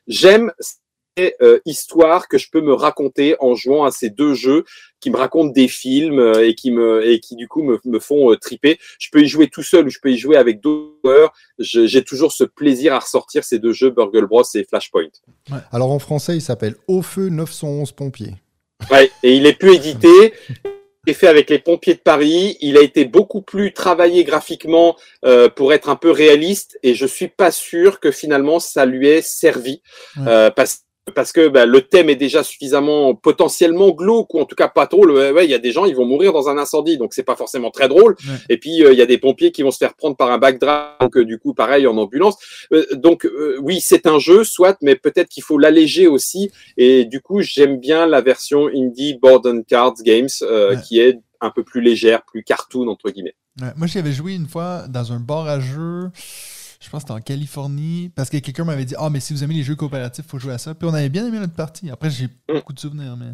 j'aime 0.08 0.52
ces 1.18 1.36
euh, 1.42 1.60
histoires 1.66 2.28
que 2.28 2.38
je 2.38 2.50
peux 2.52 2.62
me 2.62 2.74
raconter 2.74 3.36
en 3.40 3.56
jouant 3.56 3.86
à 3.86 3.92
ces 3.92 4.10
deux 4.10 4.34
jeux 4.34 4.66
qui 5.00 5.10
me 5.10 5.18
racontent 5.18 5.52
des 5.52 5.68
films 5.68 6.20
euh, 6.20 6.48
et 6.48 6.54
qui 6.54 6.72
me 6.72 7.06
et 7.08 7.20
qui 7.20 7.36
du 7.36 7.48
coup 7.48 7.64
me, 7.64 7.80
me 7.86 8.00
font 8.00 8.32
euh, 8.32 8.38
triper. 8.38 8.78
Je 9.00 9.10
peux 9.12 9.24
y 9.24 9.28
jouer 9.28 9.48
tout 9.48 9.64
seul 9.64 9.88
ou 9.88 9.90
je 9.90 10.00
peux 10.00 10.12
y 10.12 10.18
jouer 10.18 10.38
avec 10.38 10.62
d'autres 10.62 10.94
joueurs. 11.04 11.34
J'ai 11.60 12.04
toujours 12.04 12.32
ce 12.32 12.44
plaisir 12.44 12.94
à 12.94 13.00
ressortir 13.00 13.44
ces 13.44 13.60
deux 13.60 13.74
jeux, 13.74 13.90
Burgle 13.90 14.28
Bros 14.28 14.44
et 14.54 14.64
Flashpoint. 14.64 15.10
Alors 15.72 15.92
en 15.92 16.00
français, 16.00 16.36
il 16.36 16.42
s'appelle 16.42 16.76
Au 16.88 17.02
feu 17.02 17.30
911 17.30 17.92
pompiers. 17.94 18.36
Ouais, 18.92 19.12
et 19.24 19.36
il 19.36 19.46
est 19.48 19.58
plus 19.58 19.76
édité. 19.76 20.34
Fait 21.14 21.28
avec 21.28 21.50
les 21.50 21.60
pompiers 21.60 21.94
de 21.96 22.00
Paris. 22.00 22.58
Il 22.62 22.78
a 22.78 22.82
été 22.82 23.06
beaucoup 23.06 23.42
plus 23.42 23.74
travaillé 23.74 24.24
graphiquement 24.24 24.96
euh, 25.26 25.50
pour 25.50 25.74
être 25.74 25.90
un 25.90 25.96
peu 25.96 26.12
réaliste. 26.12 26.78
Et 26.84 26.94
je 26.96 27.06
suis 27.06 27.28
pas 27.28 27.52
sûr 27.52 28.00
que 28.00 28.12
finalement 28.12 28.60
ça 28.60 28.86
lui 28.86 29.08
ait 29.08 29.22
servi 29.22 29.82
Ouais. 30.18 30.24
euh, 30.28 30.52
parce 30.52 30.84
parce 31.16 31.32
que 31.32 31.48
bah, 31.48 31.66
le 31.66 31.82
thème 31.82 32.10
est 32.10 32.16
déjà 32.16 32.44
suffisamment 32.44 33.16
potentiellement 33.16 33.92
glauque 33.92 34.34
ou 34.34 34.40
en 34.40 34.46
tout 34.46 34.56
cas 34.56 34.68
pas 34.68 34.88
trop. 34.88 35.06
Le- 35.06 35.34
Ouais, 35.34 35.46
il 35.46 35.52
y 35.52 35.54
a 35.54 35.60
des 35.60 35.72
gens, 35.72 35.86
ils 35.86 35.96
vont 35.96 36.06
mourir 36.06 36.34
dans 36.34 36.50
un 36.50 36.58
incendie, 36.58 36.98
donc 36.98 37.14
c'est 37.14 37.24
pas 37.24 37.36
forcément 37.36 37.70
très 37.72 37.88
drôle. 37.88 38.16
Ouais. 38.28 38.36
Et 38.50 38.58
puis 38.58 38.84
euh, 38.84 38.92
il 38.94 38.98
y 39.00 39.02
a 39.02 39.06
des 39.06 39.18
pompiers 39.18 39.52
qui 39.52 39.62
vont 39.64 39.72
se 39.72 39.78
faire 39.78 39.94
prendre 39.94 40.16
par 40.16 40.32
un 40.32 40.38
backdraft, 40.38 41.02
donc 41.02 41.18
euh, 41.18 41.26
du 41.26 41.38
coup 41.40 41.54
pareil 41.54 41.86
en 41.88 41.98
ambulance. 41.98 42.38
Euh, 42.74 42.86
donc 42.94 43.28
oui, 43.62 43.80
c'est 43.82 44.08
un 44.08 44.20
jeu, 44.20 44.44
soit, 44.44 44.78
mais 44.82 44.96
peut-être 44.96 45.30
qu'il 45.30 45.44
faut 45.44 45.58
l'alléger 45.58 46.08
aussi. 46.08 46.52
Et 46.78 47.06
du 47.06 47.22
coup, 47.22 47.42
j'aime 47.42 47.80
bien 47.80 48.06
la 48.06 48.22
version 48.22 48.68
indie 48.68 49.16
Board 49.22 49.46
and 49.48 49.62
Cards 49.68 49.96
Games, 50.04 50.28
euh, 50.44 50.72
Ouais. 50.76 50.82
qui 50.88 51.00
est 51.00 51.20
un 51.42 51.50
peu 51.52 51.64
plus 51.64 51.82
légère, 51.82 52.24
plus 52.26 52.44
cartoon 52.44 52.88
entre 52.88 53.10
guillemets. 53.12 53.36
Ouais, 53.62 53.68
Moi, 53.76 53.88
j'y 53.88 53.98
avais 54.00 54.12
joué 54.12 54.34
une 54.36 54.48
fois 54.48 54.86
dans 54.88 55.12
un 55.12 55.20
bar 55.20 55.48
à 55.48 55.60
jeux. 55.60 56.10
Je 56.80 56.90
pense 56.90 57.04
que 57.04 57.08
c'était 57.10 57.20
en 57.20 57.22
Californie. 57.22 58.12
Parce 58.16 58.30
que 58.30 58.38
quelqu'un 58.38 58.64
m'avait 58.64 58.86
dit 58.86 58.96
Ah, 58.98 59.10
mais 59.10 59.20
si 59.20 59.34
vous 59.34 59.44
aimez 59.44 59.56
les 59.56 59.64
jeux 59.64 59.76
coopératifs, 59.76 60.26
il 60.26 60.30
faut 60.30 60.40
jouer 60.40 60.54
à 60.54 60.58
ça. 60.58 60.76
Puis 60.76 60.88
on 60.88 60.94
avait 60.94 61.10
bien 61.10 61.26
aimé 61.26 61.40
notre 61.40 61.54
partie. 61.54 61.90
Après, 61.90 62.10
j'ai 62.10 62.30
beaucoup 62.48 62.74
de 62.74 62.80
souvenirs. 62.80 63.18
Mais... 63.18 63.34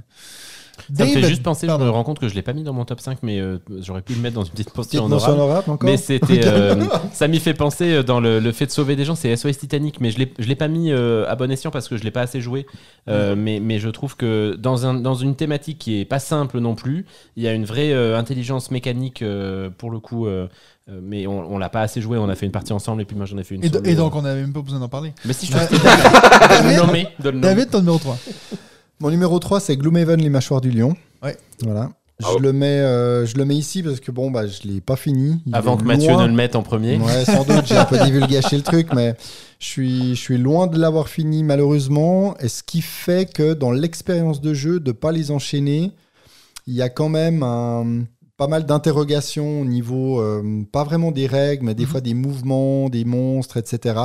Ça 0.75 1.03
me 1.03 1.09
fait 1.09 1.13
David, 1.15 1.29
juste 1.29 1.43
penser, 1.43 1.67
je 1.67 1.73
me 1.73 1.89
rends 1.89 2.03
compte 2.03 2.19
que 2.19 2.27
je 2.27 2.33
l'ai 2.33 2.41
pas 2.41 2.53
mis 2.53 2.63
dans 2.63 2.73
mon 2.73 2.83
top 2.83 2.99
5, 2.99 3.19
mais 3.21 3.39
euh, 3.39 3.59
j'aurais 3.79 4.01
pu 4.01 4.13
le 4.13 4.21
mettre 4.21 4.35
dans 4.35 4.43
une 4.43 4.51
petite 4.53 4.75
mention 4.75 5.05
honorable. 5.05 5.33
honorable 5.33 5.71
encore 5.71 5.87
Mais 5.87 5.97
c'était, 5.97 6.47
euh, 6.47 6.83
ça 7.13 7.27
m'y 7.27 7.39
fait 7.39 7.53
penser 7.53 7.93
euh, 7.93 8.03
dans 8.03 8.19
le, 8.19 8.39
le 8.39 8.51
fait 8.51 8.65
de 8.65 8.71
sauver 8.71 8.95
des 8.95 9.05
gens, 9.05 9.13
c'est 9.13 9.35
SOS 9.35 9.59
Titanic, 9.59 10.01
mais 10.01 10.09
je 10.09 10.17
l'ai, 10.17 10.33
je 10.39 10.47
l'ai 10.47 10.55
pas 10.55 10.67
mis 10.67 10.91
euh, 10.91 11.29
à 11.29 11.35
bon 11.35 11.51
escient 11.51 11.69
parce 11.69 11.87
que 11.87 11.95
je 11.95 12.03
l'ai 12.03 12.11
pas 12.11 12.21
assez 12.21 12.41
joué. 12.41 12.65
Euh, 13.09 13.35
mais, 13.37 13.59
mais 13.59 13.79
je 13.79 13.89
trouve 13.89 14.15
que 14.15 14.55
dans, 14.57 14.85
un, 14.85 14.93
dans 14.93 15.15
une 15.15 15.35
thématique 15.35 15.77
qui 15.77 15.99
est 15.99 16.05
pas 16.05 16.19
simple 16.19 16.59
non 16.59 16.73
plus, 16.75 17.05
il 17.35 17.43
y 17.43 17.47
a 17.47 17.53
une 17.53 17.65
vraie 17.65 17.91
euh, 17.91 18.17
intelligence 18.17 18.71
mécanique 18.71 19.21
euh, 19.21 19.69
pour 19.69 19.91
le 19.91 19.99
coup. 19.99 20.27
Euh, 20.89 20.93
euh, 20.95 20.99
mais 21.01 21.27
on, 21.27 21.53
on 21.53 21.57
l'a 21.57 21.69
pas 21.69 21.81
assez 21.81 22.01
joué, 22.01 22.17
on 22.17 22.27
a 22.29 22.35
fait 22.35 22.45
une 22.45 22.51
partie 22.51 22.73
ensemble 22.73 23.01
et 23.01 23.05
puis 23.05 23.15
moi 23.15 23.25
j'en 23.25 23.37
ai 23.37 23.43
fait 23.43 23.55
une 23.55 23.63
Et, 23.63 23.71
et 23.91 23.95
donc, 23.95 24.15
on 24.15 24.21
n'avait 24.21 24.41
même 24.41 24.53
pas 24.53 24.61
besoin 24.61 24.79
d'en 24.79 24.89
parler. 24.89 25.13
Mais 25.25 25.33
si 25.33 25.45
je 25.45 25.51
te 25.53 25.57
le 26.63 26.77
nommer, 26.77 27.07
de 27.19 27.29
le 27.29 27.39
nommer. 27.39 27.41
David, 27.55 27.69
ton 27.69 27.79
numéro 27.79 27.97
3. 27.99 28.17
Mon 28.99 29.09
numéro 29.09 29.39
3, 29.39 29.59
c'est 29.59 29.77
Gloomhaven, 29.77 30.21
les 30.21 30.29
mâchoires 30.29 30.61
du 30.61 30.71
lion. 30.71 30.95
Ouais. 31.21 31.37
Voilà. 31.63 31.89
Bravo. 32.19 32.37
Je 32.37 32.43
le, 32.43 32.53
mets, 32.53 32.67
euh, 32.79 33.25
je 33.25 33.35
le 33.37 33.43
mets 33.43 33.55
ici 33.55 33.81
parce 33.81 33.99
que 33.99 34.11
bon, 34.11 34.29
bah, 34.29 34.45
je 34.45 34.67
l'ai 34.67 34.81
pas 34.81 34.95
fini. 34.95 35.41
Il 35.47 35.55
Avant 35.55 35.77
que 35.77 35.83
Mathieu 35.83 36.09
loin. 36.11 36.23
ne 36.23 36.27
le 36.27 36.33
mette 36.33 36.55
en 36.55 36.61
premier. 36.61 36.97
Ouais, 36.97 37.25
sans 37.25 37.43
doute, 37.43 37.65
j'ai 37.65 37.75
un 37.75 37.85
peu 37.85 37.97
divulgaché 37.97 38.55
le 38.55 38.61
truc, 38.61 38.93
mais 38.93 39.15
je 39.59 39.65
suis, 39.65 40.15
je 40.15 40.21
suis 40.21 40.37
loin 40.37 40.67
de 40.67 40.77
l'avoir 40.77 41.09
fini 41.09 41.43
malheureusement. 41.43 42.37
Et 42.39 42.49
ce 42.49 42.61
qui 42.61 42.81
fait 42.81 43.31
que 43.33 43.53
dans 43.53 43.71
l'expérience 43.71 44.41
de 44.41 44.53
jeu, 44.53 44.79
de 44.79 44.91
pas 44.91 45.11
les 45.11 45.31
enchaîner, 45.31 45.91
il 46.67 46.75
y 46.75 46.81
a 46.83 46.89
quand 46.89 47.09
même 47.09 47.41
un- 47.41 48.03
pas 48.43 48.47
mal 48.49 48.65
d'interrogations 48.65 49.61
au 49.61 49.65
niveau, 49.65 50.19
euh, 50.19 50.63
pas 50.69 50.83
vraiment 50.83 51.11
des 51.11 51.27
règles, 51.27 51.65
mais 51.65 51.75
des 51.75 51.83
Mhm. 51.83 51.89
fois 51.89 52.01
des 52.01 52.13
mouvements, 52.13 52.89
des 52.89 53.05
monstres, 53.05 53.55
etc. 53.55 53.95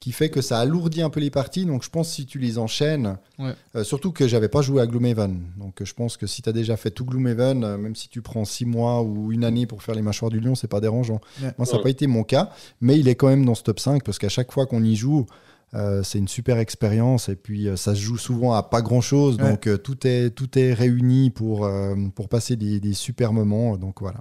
Qui 0.00 0.10
fait 0.12 0.28
que 0.30 0.40
ça 0.40 0.58
alourdit 0.58 1.02
un 1.02 1.10
peu 1.10 1.20
les 1.20 1.30
parties. 1.30 1.66
Donc 1.66 1.84
je 1.84 1.90
pense 1.90 2.08
que 2.08 2.14
si 2.14 2.26
tu 2.26 2.38
les 2.40 2.58
enchaînes, 2.58 3.16
Ouais. 3.38 3.52
euh, 3.76 3.84
surtout 3.84 4.10
que 4.10 4.26
j'avais 4.26 4.48
pas 4.48 4.60
joué 4.62 4.80
à 4.82 4.86
Gloomhaven. 4.88 5.40
Donc 5.58 5.84
je 5.84 5.94
pense 5.94 6.16
que 6.16 6.26
si 6.26 6.42
tu 6.42 6.48
as 6.48 6.52
déjà 6.52 6.76
fait 6.76 6.90
tout 6.90 7.04
Gloomhaven, 7.04 7.62
euh, 7.62 7.76
même 7.78 7.94
si 7.94 8.08
tu 8.08 8.22
prends 8.22 8.44
six 8.44 8.64
mois 8.66 9.02
ou 9.02 9.30
une 9.30 9.44
année 9.44 9.66
pour 9.66 9.82
faire 9.84 9.94
les 9.94 10.02
mâchoires 10.02 10.30
du 10.32 10.40
lion, 10.40 10.54
c'est 10.56 10.68
pas 10.68 10.80
dérangeant. 10.80 11.20
Ouais. 11.42 11.52
Moi, 11.58 11.64
ça 11.66 11.72
n'a 11.72 11.78
Ouais. 11.78 11.82
pas 11.84 11.90
été 11.90 12.06
mon 12.08 12.24
cas, 12.24 12.50
mais 12.80 12.98
il 12.98 13.06
est 13.08 13.14
quand 13.14 13.28
même 13.28 13.44
dans 13.44 13.54
ce 13.54 13.62
top 13.62 13.78
5 13.78 14.02
parce 14.02 14.18
qu'à 14.18 14.30
chaque 14.30 14.50
fois 14.50 14.66
qu'on 14.66 14.82
y 14.82 14.96
joue, 14.96 15.26
euh, 15.74 16.02
c'est 16.02 16.18
une 16.18 16.28
super 16.28 16.58
expérience 16.58 17.28
et 17.28 17.36
puis 17.36 17.68
euh, 17.68 17.76
ça 17.76 17.94
se 17.94 18.00
joue 18.00 18.18
souvent 18.18 18.52
à 18.54 18.62
pas 18.62 18.82
grand 18.82 19.00
chose. 19.00 19.36
Ouais. 19.36 19.50
Donc 19.50 19.66
euh, 19.66 19.76
tout, 19.78 20.06
est, 20.06 20.30
tout 20.30 20.58
est 20.58 20.72
réuni 20.74 21.30
pour, 21.30 21.64
euh, 21.64 21.94
pour 22.14 22.28
passer 22.28 22.56
des, 22.56 22.80
des 22.80 22.92
super 22.94 23.32
moments. 23.32 23.76
Donc 23.76 24.00
voilà 24.00 24.20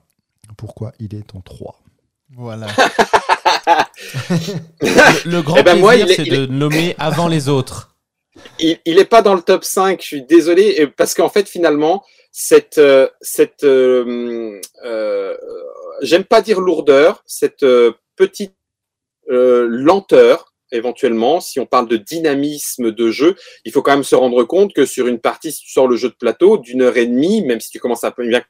pourquoi 0.57 0.91
il 0.99 1.15
est 1.15 1.35
en 1.35 1.41
3. 1.41 1.79
Voilà. 2.35 2.67
Le, 4.81 5.29
le 5.29 5.41
grand 5.41 5.57
Eh 5.57 5.63
ben, 5.63 5.81
plaisir, 5.81 6.07
c'est 6.15 6.23
de 6.25 6.45
nommer 6.45 6.95
avant 6.97 7.27
les 7.27 7.49
autres. 7.49 7.95
il, 8.59 8.79
il 8.85 8.97
est 8.99 9.05
pas 9.05 9.21
dans 9.21 9.33
le 9.35 9.41
top 9.41 9.63
5, 9.63 10.01
je 10.01 10.05
suis 10.05 10.23
désolé, 10.23 10.75
et- 10.77 10.87
parce 10.87 11.13
qu'en 11.13 11.29
fait, 11.29 11.47
finalement, 11.47 12.03
cette, 12.31 12.79
cette 13.21 13.63
euh, 13.63 14.59
euh, 14.85 15.35
j'aime 16.01 16.23
pas 16.23 16.41
dire 16.41 16.59
lourdeur, 16.61 17.23
cette 17.25 17.63
euh, 17.63 17.91
petite 18.15 18.55
euh, 19.29 19.67
lenteur, 19.69 20.48
éventuellement, 20.71 21.39
si 21.41 21.59
on 21.59 21.65
parle 21.65 21.87
de 21.87 21.97
dynamisme 21.97 22.91
de 22.91 23.11
jeu, 23.11 23.35
il 23.65 23.71
faut 23.71 23.81
quand 23.81 23.91
même 23.91 24.03
se 24.03 24.15
rendre 24.15 24.43
compte 24.43 24.73
que 24.73 24.85
sur 24.85 25.07
une 25.07 25.19
partie, 25.19 25.51
si 25.51 25.63
tu 25.63 25.71
sors 25.71 25.87
le 25.87 25.95
jeu 25.97 26.09
de 26.09 26.15
plateau 26.15 26.57
d'une 26.57 26.81
heure 26.81 26.97
et 26.97 27.05
demie, 27.05 27.41
même 27.43 27.59
si 27.59 27.69
tu 27.71 27.79
commences 27.79 28.03
un 28.03 28.11
peu 28.11 28.27
bien, 28.27 28.41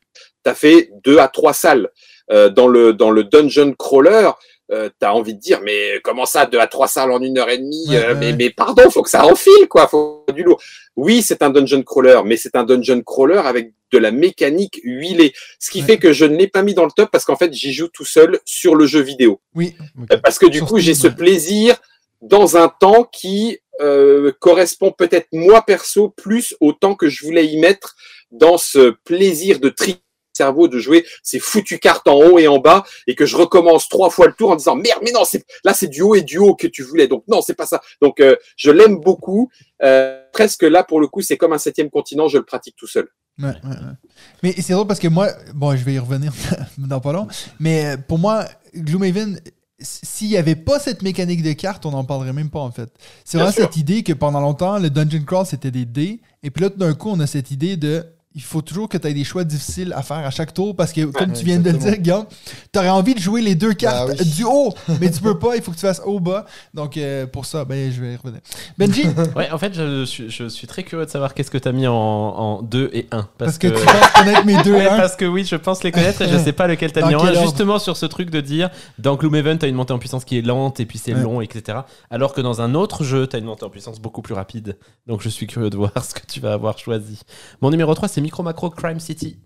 tu 0.43 0.51
as 0.51 0.55
fait 0.55 0.89
deux 1.03 1.19
à 1.19 1.27
trois 1.27 1.53
salles. 1.53 1.89
Euh, 2.31 2.49
dans, 2.49 2.67
le, 2.67 2.93
dans 2.93 3.09
le 3.09 3.23
dungeon 3.23 3.73
crawler, 3.73 4.29
euh, 4.71 4.87
tu 4.99 5.05
as 5.07 5.15
envie 5.15 5.33
de 5.33 5.39
dire, 5.39 5.61
mais 5.63 5.99
comment 6.03 6.27
ça, 6.27 6.45
deux 6.45 6.59
à 6.59 6.67
trois 6.67 6.87
salles 6.87 7.11
en 7.11 7.19
une 7.19 7.39
heure 7.39 7.49
et 7.49 7.57
demie 7.57 7.87
Ouais, 7.89 7.95
euh, 7.95 8.13
ouais, 8.13 8.19
mais, 8.19 8.33
mais 8.33 8.49
pardon, 8.51 8.87
faut 8.91 9.01
que 9.01 9.09
ça 9.09 9.25
enfile, 9.25 9.67
quoi, 9.67 9.87
faut 9.87 10.23
du 10.35 10.43
lourd. 10.43 10.61
Oui, 10.95 11.23
c'est 11.23 11.41
un 11.41 11.49
dungeon 11.49 11.81
crawler, 11.81 12.19
mais 12.25 12.37
c'est 12.37 12.55
un 12.55 12.63
dungeon 12.63 13.01
crawler 13.01 13.41
avec 13.43 13.73
de 13.91 13.97
la 13.97 14.11
mécanique 14.11 14.79
huilée. 14.83 15.33
Ce 15.59 15.71
qui 15.71 15.79
Ouais. 15.81 15.87
fait 15.87 15.97
que 15.97 16.13
je 16.13 16.25
ne 16.25 16.37
l'ai 16.37 16.47
pas 16.47 16.61
mis 16.61 16.75
dans 16.75 16.85
le 16.85 16.91
top 16.95 17.09
parce 17.11 17.25
qu'en 17.25 17.35
fait, 17.35 17.51
j'y 17.51 17.73
joue 17.73 17.87
tout 17.87 18.05
seul 18.05 18.39
sur 18.45 18.75
le 18.75 18.85
jeu 18.85 18.99
vidéo. 19.01 19.41
Oui. 19.55 19.73
Euh, 20.11 20.17
Parce 20.21 20.37
que 20.37 20.45
du 20.45 20.59
Sur 20.59 20.67
coup, 20.67 20.77
j'ai 20.77 20.93
ce 20.93 21.07
plaisir 21.07 21.75
dans 22.21 22.57
un 22.57 22.67
temps 22.67 23.03
qui 23.03 23.59
euh, 23.81 24.31
correspond 24.39 24.91
peut-être 24.91 25.27
moi 25.31 25.61
perso 25.61 26.09
plus 26.09 26.55
au 26.59 26.73
temps 26.73 26.95
que 26.95 27.09
je 27.09 27.25
voulais 27.25 27.47
y 27.47 27.59
mettre 27.59 27.95
dans 28.31 28.57
ce 28.57 28.91
plaisir 29.05 29.59
de 29.59 29.69
tri 29.69 30.01
cerveau 30.33 30.67
de 30.69 30.79
jouer 30.79 31.05
ces 31.21 31.39
foutues 31.39 31.79
cartes 31.79 32.07
en 32.07 32.15
haut 32.15 32.39
et 32.39 32.47
en 32.47 32.59
bas 32.59 32.83
et 33.07 33.15
que 33.15 33.25
je 33.25 33.35
recommence 33.35 33.89
trois 33.89 34.09
fois 34.09 34.27
le 34.27 34.33
tour 34.33 34.51
en 34.51 34.55
disant 34.55 34.75
merde 34.75 35.01
mais 35.03 35.11
non 35.11 35.25
c'est 35.25 35.43
là 35.65 35.73
c'est 35.73 35.87
du 35.87 36.01
haut 36.01 36.15
et 36.15 36.21
du 36.21 36.37
haut 36.37 36.55
que 36.55 36.67
tu 36.67 36.81
voulais. 36.81 37.07
Donc 37.07 37.23
non 37.27 37.41
c'est 37.41 37.55
pas 37.55 37.65
ça. 37.65 37.81
Donc 38.01 38.19
euh, 38.19 38.35
je 38.55 38.71
l'aime 38.71 38.97
beaucoup. 38.97 39.49
Euh, 39.81 40.21
presque 40.33 40.63
là 40.63 40.83
pour 40.83 40.99
le 40.99 41.07
coup 41.07 41.21
c'est 41.21 41.37
comme 41.37 41.53
un 41.53 41.57
septième 41.57 41.89
continent 41.89 42.27
je 42.27 42.37
le 42.37 42.45
pratique 42.45 42.75
tout 42.77 42.87
seul. 42.87 43.07
Ouais, 43.39 43.47
ouais, 43.47 43.69
ouais. 43.69 43.95
Mais 44.43 44.53
c'est 44.59 44.73
drôle 44.73 44.87
parce 44.87 44.99
que 44.99 45.07
moi, 45.07 45.29
bon, 45.55 45.73
je 45.73 45.85
vais 45.85 45.93
y 45.93 45.99
revenir 45.99 46.33
dans 46.77 46.99
pas 46.99 47.13
long, 47.13 47.25
mais 47.57 47.85
euh, 47.85 47.97
pour 47.97 48.19
moi, 48.19 48.43
Gloomhaven, 48.75 49.39
s'il 49.81 50.29
n'y 50.29 50.37
avait 50.37 50.55
pas 50.55 50.79
cette 50.79 51.01
mécanique 51.01 51.43
de 51.43 51.53
cartes, 51.53 51.85
on 51.85 51.91
n'en 51.91 52.03
parlerait 52.03 52.33
même 52.33 52.49
pas 52.49 52.59
en 52.59 52.71
fait. 52.71 52.89
C'est 53.23 53.37
vraiment 53.37 53.51
sûr. 53.51 53.63
cette 53.63 53.77
idée 53.77 54.03
que 54.03 54.13
pendant 54.13 54.41
longtemps, 54.41 54.79
le 54.79 54.89
Dungeon 54.89 55.23
Crawl 55.23 55.45
c'était 55.45 55.71
des 55.71 55.85
dés, 55.85 56.21
et 56.43 56.51
puis 56.51 56.63
là 56.63 56.69
tout 56.69 56.79
d'un 56.79 56.93
coup, 56.93 57.09
on 57.09 57.19
a 57.19 57.27
cette 57.27 57.51
idée 57.51 57.77
de 57.77 58.05
il 58.35 58.41
faut 58.43 58.61
toujours 58.61 58.87
que 58.87 58.97
tu 58.97 59.07
aies 59.07 59.13
des 59.15 59.23
choix 59.23 59.43
difficiles 59.43 59.91
à 59.95 60.03
faire 60.03 60.17
à 60.17 60.29
chaque 60.29 60.53
tour 60.53 60.75
parce 60.75 60.93
que, 60.93 61.01
comme 61.05 61.33
tu 61.33 61.43
viens 61.43 61.57
de 61.59 61.71
le 61.71 61.77
dire, 61.77 61.97
Guillaume, 61.97 62.25
tu 62.71 62.77
aurais 62.77 62.89
envie 62.89 63.15
de 63.15 63.19
jouer 63.19 63.41
les 63.41 63.55
deux 63.55 63.73
cartes 63.73 64.11
Ah 64.11 64.15
oui. 64.19 64.25
du 64.29 64.43
haut, 64.43 64.71
mais 65.01 65.09
tu 65.09 65.19
peux 65.19 65.39
pas, 65.39 65.55
il 65.55 65.63
faut 65.63 65.71
que 65.71 65.75
tu 65.77 65.81
fasses 65.81 66.01
haut-bas. 66.05 66.45
Donc, 66.75 66.95
euh, 66.97 67.25
pour 67.25 67.45
ça, 67.47 67.65
ben, 67.65 67.91
je 67.91 67.99
vais 67.99 68.13
y 68.13 68.15
revenir. 68.15 68.39
Benji, 68.77 69.05
Ouais, 69.35 69.49
en 69.51 69.57
fait, 69.57 69.73
je, 69.73 70.05
suis- 70.05 70.29
je 70.29 70.47
suis 70.47 70.67
très 70.67 70.83
curieux 70.83 71.05
de 71.07 71.09
savoir 71.09 71.33
qu'est-ce 71.33 71.49
que 71.49 71.57
tu 71.57 71.67
as 71.67 71.71
mis 71.71 71.87
en, 71.87 71.93
en 71.95 72.61
2 72.61 72.91
et 72.93 73.07
1. 73.11 73.27
parce 73.39 73.57
que, 73.57 73.67
tu 73.67 73.73
penses 73.83 74.11
connaître 74.15 74.45
mes 74.45 74.61
deux 74.61 74.73
Ouais, 74.73 74.87
hein? 74.87 74.97
parce 74.97 75.15
que 75.15 75.25
oui, 75.25 75.43
je 75.43 75.55
pense 75.55 75.83
les 75.83 75.91
connaître 75.91 76.21
et 76.21 76.29
je 76.29 76.37
sais 76.37 76.53
pas 76.53 76.67
lequel 76.67 76.91
t'as 76.91 77.01
Dans 77.01 77.07
mis 77.07 77.15
en 77.15 77.19
quel 77.21 77.29
1. 77.29 77.31
ordre? 77.39 77.41
Justement 77.49 77.79
sur 77.79 77.97
ce 77.97 78.05
truc 78.05 78.29
de 78.29 78.41
dire, 78.41 78.69
dans 78.99 79.15
Gloomhaven, 79.15 79.57
t'as 79.57 79.67
une 79.67 79.75
montée 79.75 79.93
en 79.93 79.99
puissance 79.99 80.23
qui 80.23 80.37
est 80.37 80.41
lente 80.43 80.79
et 80.79 80.85
puis 80.85 80.99
c'est 80.99 81.15
Ouais. 81.15 81.21
long, 81.23 81.41
etc. 81.41 81.79
Alors 82.11 82.33
que 82.35 82.41
dans 82.41 82.61
un 82.61 82.75
autre 82.75 83.03
jeu, 83.03 83.25
t'as 83.25 83.39
une 83.39 83.45
montée 83.45 83.65
en 83.65 83.69
puissance 83.71 83.99
beaucoup 83.99 84.21
plus 84.21 84.35
rapide. 84.35 84.77
Donc 85.07 85.21
je 85.21 85.29
suis 85.29 85.47
curieux 85.47 85.71
de 85.71 85.77
voir 85.77 85.91
ce 86.05 86.13
que 86.13 86.25
tu 86.27 86.39
vas 86.39 86.53
avoir 86.53 86.77
choisi. 86.77 87.19
Mon 87.61 87.71
numéro 87.71 87.95
3, 87.95 88.07
c'est 88.07 88.18
Micro 88.21 88.43
Macro 88.43 88.69
Crime 88.69 88.99
City. 88.99 89.39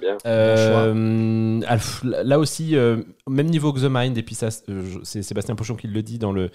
Bien. 0.00 0.18
Euh, 0.26 1.60
ah, 1.66 1.76
pff, 1.76 2.02
là 2.04 2.38
aussi, 2.38 2.76
euh, 2.76 3.02
même 3.28 3.46
niveau 3.46 3.72
que 3.72 3.80
The 3.80 3.90
Mind, 3.90 4.16
et 4.18 4.22
puis 4.22 4.34
ça, 4.34 4.48
euh, 4.68 4.82
c'est 5.02 5.22
Sébastien 5.22 5.54
Pochon 5.54 5.74
qui 5.74 5.88
le 5.88 6.02
dit 6.02 6.18
dans 6.18 6.32
le. 6.32 6.50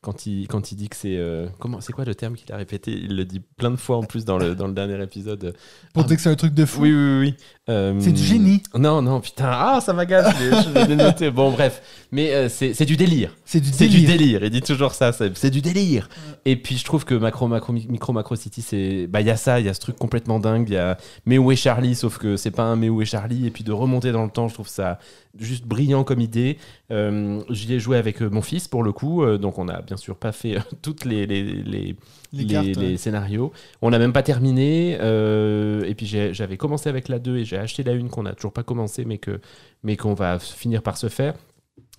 Quand 0.00 0.26
il, 0.26 0.46
quand 0.46 0.70
il 0.72 0.76
dit 0.76 0.88
que 0.88 0.96
c'est. 0.96 1.16
euh, 1.16 1.48
comment 1.58 1.80
C'est 1.80 1.92
quoi 1.92 2.04
le 2.04 2.14
terme 2.14 2.34
qu'il 2.36 2.52
a 2.52 2.56
répété? 2.56 2.92
Il 2.92 3.16
le 3.16 3.24
dit 3.24 3.40
plein 3.56 3.70
de 3.70 3.76
fois 3.76 3.96
en 3.96 4.02
plus 4.04 4.24
dans 4.24 4.38
le, 4.38 4.54
dans 4.54 4.66
le 4.68 4.72
dernier 4.72 5.02
épisode. 5.02 5.54
pour 5.92 6.04
dire 6.04 6.16
que 6.16 6.22
c'est 6.22 6.30
un 6.30 6.34
truc 6.36 6.54
de 6.54 6.64
fou. 6.64 6.82
Oui, 6.82 6.92
oui, 6.92 7.18
oui. 7.20 7.34
Euh, 7.68 7.94
C'est 8.00 8.12
du 8.12 8.22
génie. 8.22 8.62
Non, 8.76 9.02
non, 9.02 9.20
putain. 9.20 9.50
Ah, 9.52 9.80
ça 9.80 9.92
m'agace. 9.92 10.34
je 10.40 10.86
l'ai- 10.88 10.96
noté. 10.96 11.30
Bon, 11.38 11.50
bref. 11.50 11.82
Mais 12.12 12.32
euh, 12.32 12.48
c'est 12.48 12.84
du 12.84 12.96
délire. 12.96 13.34
C'est 13.44 13.60
du 13.60 13.68
C'est 13.70 13.88
du 13.88 14.00
délire. 14.02 14.18
délire. 14.18 14.44
Il 14.44 14.50
dit 14.50 14.62
toujours 14.62 14.92
ça. 14.94 15.12
C'est 15.12 15.36
c'est 15.36 15.50
du 15.50 15.60
délire. 15.60 16.08
Et 16.44 16.56
puis, 16.56 16.76
je 16.78 16.84
trouve 16.84 17.04
que 17.04 17.14
Macro, 17.14 17.48
Macro, 17.48 17.72
Micro, 17.72 18.12
Macro 18.12 18.36
City, 18.36 18.62
c'est. 18.62 19.06
Bah, 19.08 19.20
il 19.20 19.26
y 19.26 19.30
a 19.30 19.36
ça. 19.36 19.60
Il 19.60 19.66
y 19.66 19.68
a 19.68 19.74
ce 19.74 19.80
truc 19.80 19.96
complètement 19.96 20.38
dingue. 20.38 20.68
Il 20.68 20.74
y 20.74 20.78
a 20.78 20.96
Mais 21.26 21.38
où 21.38 21.50
est 21.52 21.56
Charlie? 21.56 21.94
Sauf 21.94 22.18
que 22.18 22.36
c'est 22.36 22.50
pas 22.52 22.62
un 22.64 22.76
Mais 22.76 22.88
où 22.88 23.02
est 23.02 23.06
Charlie. 23.06 23.46
Et 23.46 23.50
puis, 23.50 23.64
de 23.64 23.72
remonter 23.72 24.12
dans 24.12 24.24
le 24.24 24.30
temps, 24.30 24.48
je 24.48 24.54
trouve 24.54 24.68
ça 24.68 24.98
juste 25.38 25.66
brillant 25.66 26.04
comme 26.04 26.20
idée. 26.20 26.58
Euh, 26.90 27.40
J'y 27.50 27.74
ai 27.74 27.80
joué 27.80 27.98
avec 27.98 28.22
euh, 28.22 28.30
mon 28.30 28.40
fils 28.42 28.66
pour 28.68 28.82
le 28.82 28.92
coup. 28.92 29.22
euh, 29.22 29.36
donc, 29.38 29.58
on 29.58 29.68
a 29.68 29.82
bien 29.82 29.96
sûr 29.96 30.16
pas 30.16 30.32
fait 30.32 30.56
toutes 30.82 31.04
les. 31.04 31.26
les, 31.26 31.42
les 31.42 31.96
Les 32.32 32.44
les, 32.44 32.46
cartes, 32.46 32.66
les 32.76 32.76
ouais. 32.92 32.96
scénarios. 32.96 33.52
On 33.82 33.90
n'a 33.90 33.98
même 33.98 34.12
pas 34.12 34.22
terminé. 34.22 34.92
et 34.94 35.94
puis 35.96 36.06
j'avais 36.06 36.56
commencé 36.56 36.88
avec 36.88 37.08
la 37.08 37.18
2 37.18 37.38
et 37.38 37.44
j'ai 37.44 37.58
acheté 37.58 37.82
la 37.82 37.92
1 37.92 38.08
qu'on 38.08 38.22
n'a 38.22 38.34
toujours 38.34 38.52
pas 38.52 38.62
commencé, 38.62 39.04
mais 39.04 39.18
que 39.18 39.40
mais 39.82 39.96
qu'on 39.96 40.14
va 40.14 40.38
finir 40.38 40.82
par 40.82 40.96
se 40.98 41.08
faire. 41.08 41.34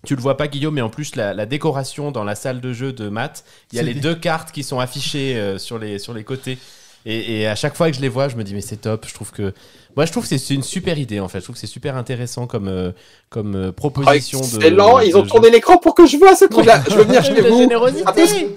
Tu 0.05 0.15
le 0.15 0.21
vois 0.21 0.37
pas, 0.37 0.47
Guillaume, 0.47 0.75
mais 0.75 0.81
en 0.81 0.89
plus, 0.89 1.15
la, 1.17 1.33
la 1.33 1.45
décoration 1.45 2.11
dans 2.11 2.23
la 2.23 2.35
salle 2.35 2.61
de 2.61 2.71
jeu 2.71 2.93
de 2.93 3.09
maths, 3.09 3.43
il 3.73 3.75
y 3.75 3.79
a 3.79 3.83
les 3.83 3.93
des- 3.95 3.99
deux 3.99 4.15
cartes 4.15 4.51
qui 4.53 4.63
sont 4.63 4.79
affichées 4.79 5.35
euh, 5.37 5.57
sur, 5.57 5.77
les, 5.77 5.99
sur 5.99 6.13
les 6.13 6.23
côtés. 6.23 6.57
Et, 7.05 7.41
et 7.41 7.47
à 7.47 7.55
chaque 7.55 7.75
fois 7.75 7.89
que 7.89 7.95
je 7.95 8.01
les 8.01 8.09
vois, 8.09 8.27
je 8.29 8.35
me 8.35 8.43
dis, 8.43 8.53
mais 8.53 8.61
c'est 8.61 8.77
top. 8.77 9.05
Je 9.07 9.13
trouve 9.13 9.31
que. 9.31 9.53
Moi, 9.95 10.05
je 10.05 10.11
trouve 10.11 10.23
que 10.23 10.29
c'est- 10.29 10.37
c'est 10.37 10.53
une 10.53 10.63
super 10.63 10.97
idée, 10.99 11.19
en 11.19 11.27
fait. 11.27 11.39
Je 11.39 11.45
trouve 11.45 11.55
que 11.55 11.59
c'est 11.59 11.65
super 11.67 11.95
intéressant 11.95 12.45
comme, 12.45 12.67
euh, 12.67 12.91
comme 13.29 13.55
euh, 13.55 13.67
Ah, 13.69 13.71
proposition 13.71 14.39
de. 14.39 14.45
Excellent, 14.57 14.99
ils 14.99 15.11
de 15.11 15.15
ont 15.17 15.23
jeu. 15.23 15.29
tourné 15.29 15.49
l'écran 15.49 15.77
pour 15.77 15.95
que 15.95 16.05
je 16.05 16.17
vois 16.17 16.35
ce 16.35 16.45
truc-là. 16.49 16.83
Je 16.89 16.95
veux 16.95 17.03
venir 17.03 17.23
chez 17.23 17.41
vous. 17.41 17.57
générosité. 17.57 18.49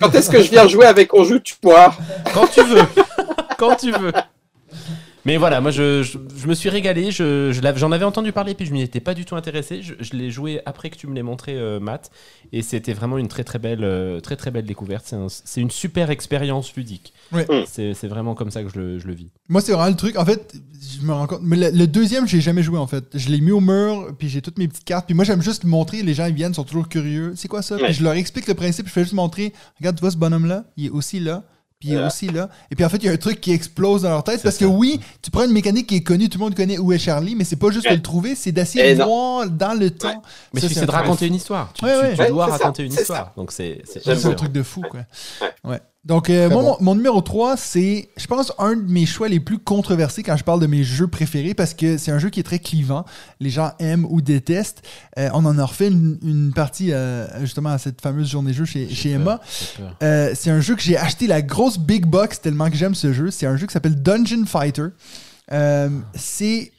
Quand 0.00 0.14
est-ce 0.14 0.30
que 0.30 0.42
je 0.42 0.50
viens 0.50 0.66
jouer 0.68 0.86
avec 0.86 1.12
On 1.14 1.24
joue 1.24 1.38
tu 1.40 1.54
Quand 1.62 2.46
tu 2.52 2.62
veux. 2.62 2.82
Quand 3.58 3.74
tu 3.76 3.90
veux. 3.90 4.12
Mais 5.24 5.36
voilà, 5.36 5.60
moi 5.60 5.70
je, 5.70 6.02
je, 6.02 6.16
je 6.36 6.46
me 6.46 6.54
suis 6.54 6.68
régalé, 6.70 7.10
je, 7.10 7.50
je 7.52 7.60
l'avais- 7.60 7.78
j'en 7.78 7.92
avais 7.92 8.04
entendu 8.04 8.32
parler 8.32 8.54
puis 8.54 8.64
je 8.66 8.72
m'y 8.72 8.82
étais 8.82 9.00
pas 9.00 9.14
du 9.14 9.24
tout 9.24 9.36
intéressé. 9.36 9.82
Je, 9.82 9.94
je 9.98 10.12
l'ai 10.14 10.30
joué 10.30 10.60
après 10.64 10.90
que 10.90 10.96
tu 10.96 11.06
me 11.06 11.14
l'aies 11.14 11.22
montré, 11.22 11.54
euh, 11.56 11.80
Matt, 11.80 12.10
et 12.52 12.62
c'était 12.62 12.92
vraiment 12.92 13.18
une 13.18 13.28
très 13.28 13.44
très 13.44 13.58
belle, 13.58 13.82
euh, 13.84 14.20
très 14.20 14.36
très 14.36 14.50
belle 14.50 14.64
découverte. 14.64 15.04
C'est 15.06 15.16
un- 15.16 15.26
C'est 15.28 15.60
une 15.60 15.70
super 15.70 16.10
expérience 16.10 16.74
ludique. 16.76 17.12
Ouais. 17.32 17.44
Mm. 17.50 17.64
C'est 17.66 17.94
c'est 17.94 18.08
vraiment 18.08 18.34
comme 18.34 18.50
ça 18.50 18.62
que 18.62 18.68
je 18.68 18.78
le, 18.78 18.98
je 18.98 19.06
le 19.06 19.14
vis. 19.14 19.30
Moi, 19.48 19.60
c'est 19.60 19.72
vraiment 19.72 19.88
le 19.90 19.96
truc. 19.96 20.16
En 20.16 20.24
fait, 20.24 20.54
je 21.00 21.04
me 21.06 21.12
rends 21.12 21.26
compte. 21.26 21.40
Mais 21.42 21.56
le, 21.56 21.70
le 21.76 21.86
deuxième, 21.86 22.26
j'ai 22.28 22.40
jamais 22.40 22.62
joué, 22.62 22.78
en 22.78 22.86
fait. 22.86 23.04
Je 23.14 23.28
l'ai 23.28 23.40
mis 23.40 23.50
au 23.50 23.60
mur, 23.60 24.14
puis 24.18 24.28
j'ai 24.28 24.40
toutes 24.40 24.58
mes 24.58 24.68
petites 24.68 24.84
cartes. 24.84 25.06
Puis 25.06 25.14
moi, 25.14 25.24
j'aime 25.24 25.42
juste 25.42 25.64
le 25.64 25.70
montrer. 25.70 26.02
Les 26.02 26.14
gens, 26.14 26.26
ils 26.26 26.34
viennent, 26.34 26.54
sont 26.54 26.64
toujours 26.64 26.88
curieux. 26.88 27.32
C'est 27.36 27.48
quoi 27.48 27.62
ça? 27.62 27.76
Ouais. 27.76 27.84
Puis 27.86 27.94
je 27.94 28.02
leur 28.04 28.12
explique 28.14 28.46
le 28.46 28.54
principe. 28.54 28.86
Je 28.86 28.92
fais 28.92 29.02
juste 29.02 29.14
montrer. 29.14 29.52
Regarde, 29.78 29.96
tu 29.96 30.00
vois 30.00 30.10
ce 30.10 30.16
bonhomme-là? 30.16 30.64
Il 30.76 30.86
est 30.86 30.90
aussi 30.90 31.18
là. 31.20 31.42
Puis 31.80 31.90
Voilà. 31.92 32.08
aussi 32.08 32.26
là. 32.28 32.48
Et 32.72 32.74
puis 32.74 32.84
en 32.84 32.88
fait, 32.88 32.96
il 32.96 33.04
y 33.04 33.08
a 33.08 33.12
un 33.12 33.16
truc 33.16 33.40
qui 33.40 33.52
explose 33.52 34.02
dans 34.02 34.08
leur 34.10 34.24
tête. 34.24 34.42
Parce 34.42 34.56
ça. 34.56 34.64
que 34.64 34.68
oui, 34.70 34.98
tu 35.22 35.30
prends 35.30 35.44
une 35.44 35.52
mécanique 35.52 35.86
qui 35.86 35.94
est 35.96 36.02
connue, 36.02 36.28
tout 36.28 36.38
le 36.38 36.44
monde 36.44 36.56
connaît 36.56 36.76
où 36.76 36.92
est 36.92 36.98
Charlie, 36.98 37.36
mais 37.36 37.44
c'est 37.44 37.54
pas 37.56 37.70
juste 37.70 37.88
de 37.88 37.94
le 37.94 38.02
trouver, 38.02 38.34
c'est 38.34 38.50
d'essayer 38.50 38.96
de 38.96 39.02
voir 39.04 39.48
dans 39.48 39.78
le 39.78 39.90
temps. 39.90 40.20
Mais 40.52 40.60
Ça, 40.60 40.68
c'est 40.68 40.74
c'est 40.74 40.86
de 40.86 40.90
raconter 40.90 41.26
une 41.28 41.34
histoire. 41.36 41.72
Tu, 41.74 41.84
Ouais, 41.84 41.92
tu- 41.92 41.98
ouais. 42.06 42.14
tu 42.16 42.20
Ouais, 42.22 42.28
dois 42.30 42.46
ça, 42.46 42.52
raconter 42.56 42.82
une 42.84 42.92
histoire. 42.92 43.32
Donc 43.36 43.52
c'est 43.52 43.82
c'est 43.84 44.02
C'est 44.02 44.26
un 44.26 44.34
truc 44.34 44.50
de 44.50 44.62
fou, 44.64 44.82
quoi. 44.90 45.00
Ouais. 45.64 45.80
Donc, 46.04 46.30
euh, 46.30 46.46
Très 46.46 46.54
moi, 46.54 46.62
bon. 46.62 46.76
mon, 46.78 46.84
mon 46.84 46.94
numéro 46.94 47.20
3, 47.20 47.56
c'est, 47.56 48.08
je 48.16 48.26
pense, 48.26 48.52
un 48.58 48.76
de 48.76 48.90
mes 48.90 49.04
choix 49.04 49.28
les 49.28 49.40
plus 49.40 49.58
controversés 49.58 50.22
quand 50.22 50.36
je 50.36 50.44
parle 50.44 50.60
de 50.60 50.66
mes 50.66 50.84
jeux 50.84 51.08
préférés 51.08 51.54
parce 51.54 51.74
que 51.74 51.98
c'est 51.98 52.10
un 52.12 52.18
jeu 52.18 52.30
qui 52.30 52.40
est 52.40 52.44
très 52.44 52.60
clivant. 52.60 53.04
Les 53.40 53.50
gens 53.50 53.72
aiment 53.78 54.06
ou 54.08 54.20
détestent. 54.20 54.82
Euh, 55.18 55.28
on 55.34 55.44
en 55.44 55.58
a 55.58 55.64
refait 55.64 55.88
une, 55.88 56.18
une 56.22 56.52
partie, 56.54 56.92
euh, 56.92 57.26
justement, 57.40 57.70
à 57.70 57.78
cette 57.78 58.00
fameuse 58.00 58.30
journée 58.30 58.52
jeu 58.54 58.64
chez, 58.64 58.88
chez 58.88 59.10
Emma. 59.10 59.40
Euh, 60.02 60.32
c'est 60.34 60.50
un 60.50 60.60
jeu 60.60 60.76
que 60.76 60.82
j'ai 60.82 60.96
acheté 60.96 61.26
la 61.26 61.42
grosse 61.42 61.78
big 61.78 62.06
box 62.06 62.40
tellement 62.40 62.70
que 62.70 62.76
j'aime 62.76 62.94
ce 62.94 63.12
jeu. 63.12 63.30
C'est 63.30 63.46
un 63.46 63.56
jeu 63.56 63.66
qui 63.66 63.72
s'appelle 63.72 64.00
Dungeon 64.00 64.46
Fighter. 64.46 64.86
Euh, 65.52 65.90
c'est 66.14 66.72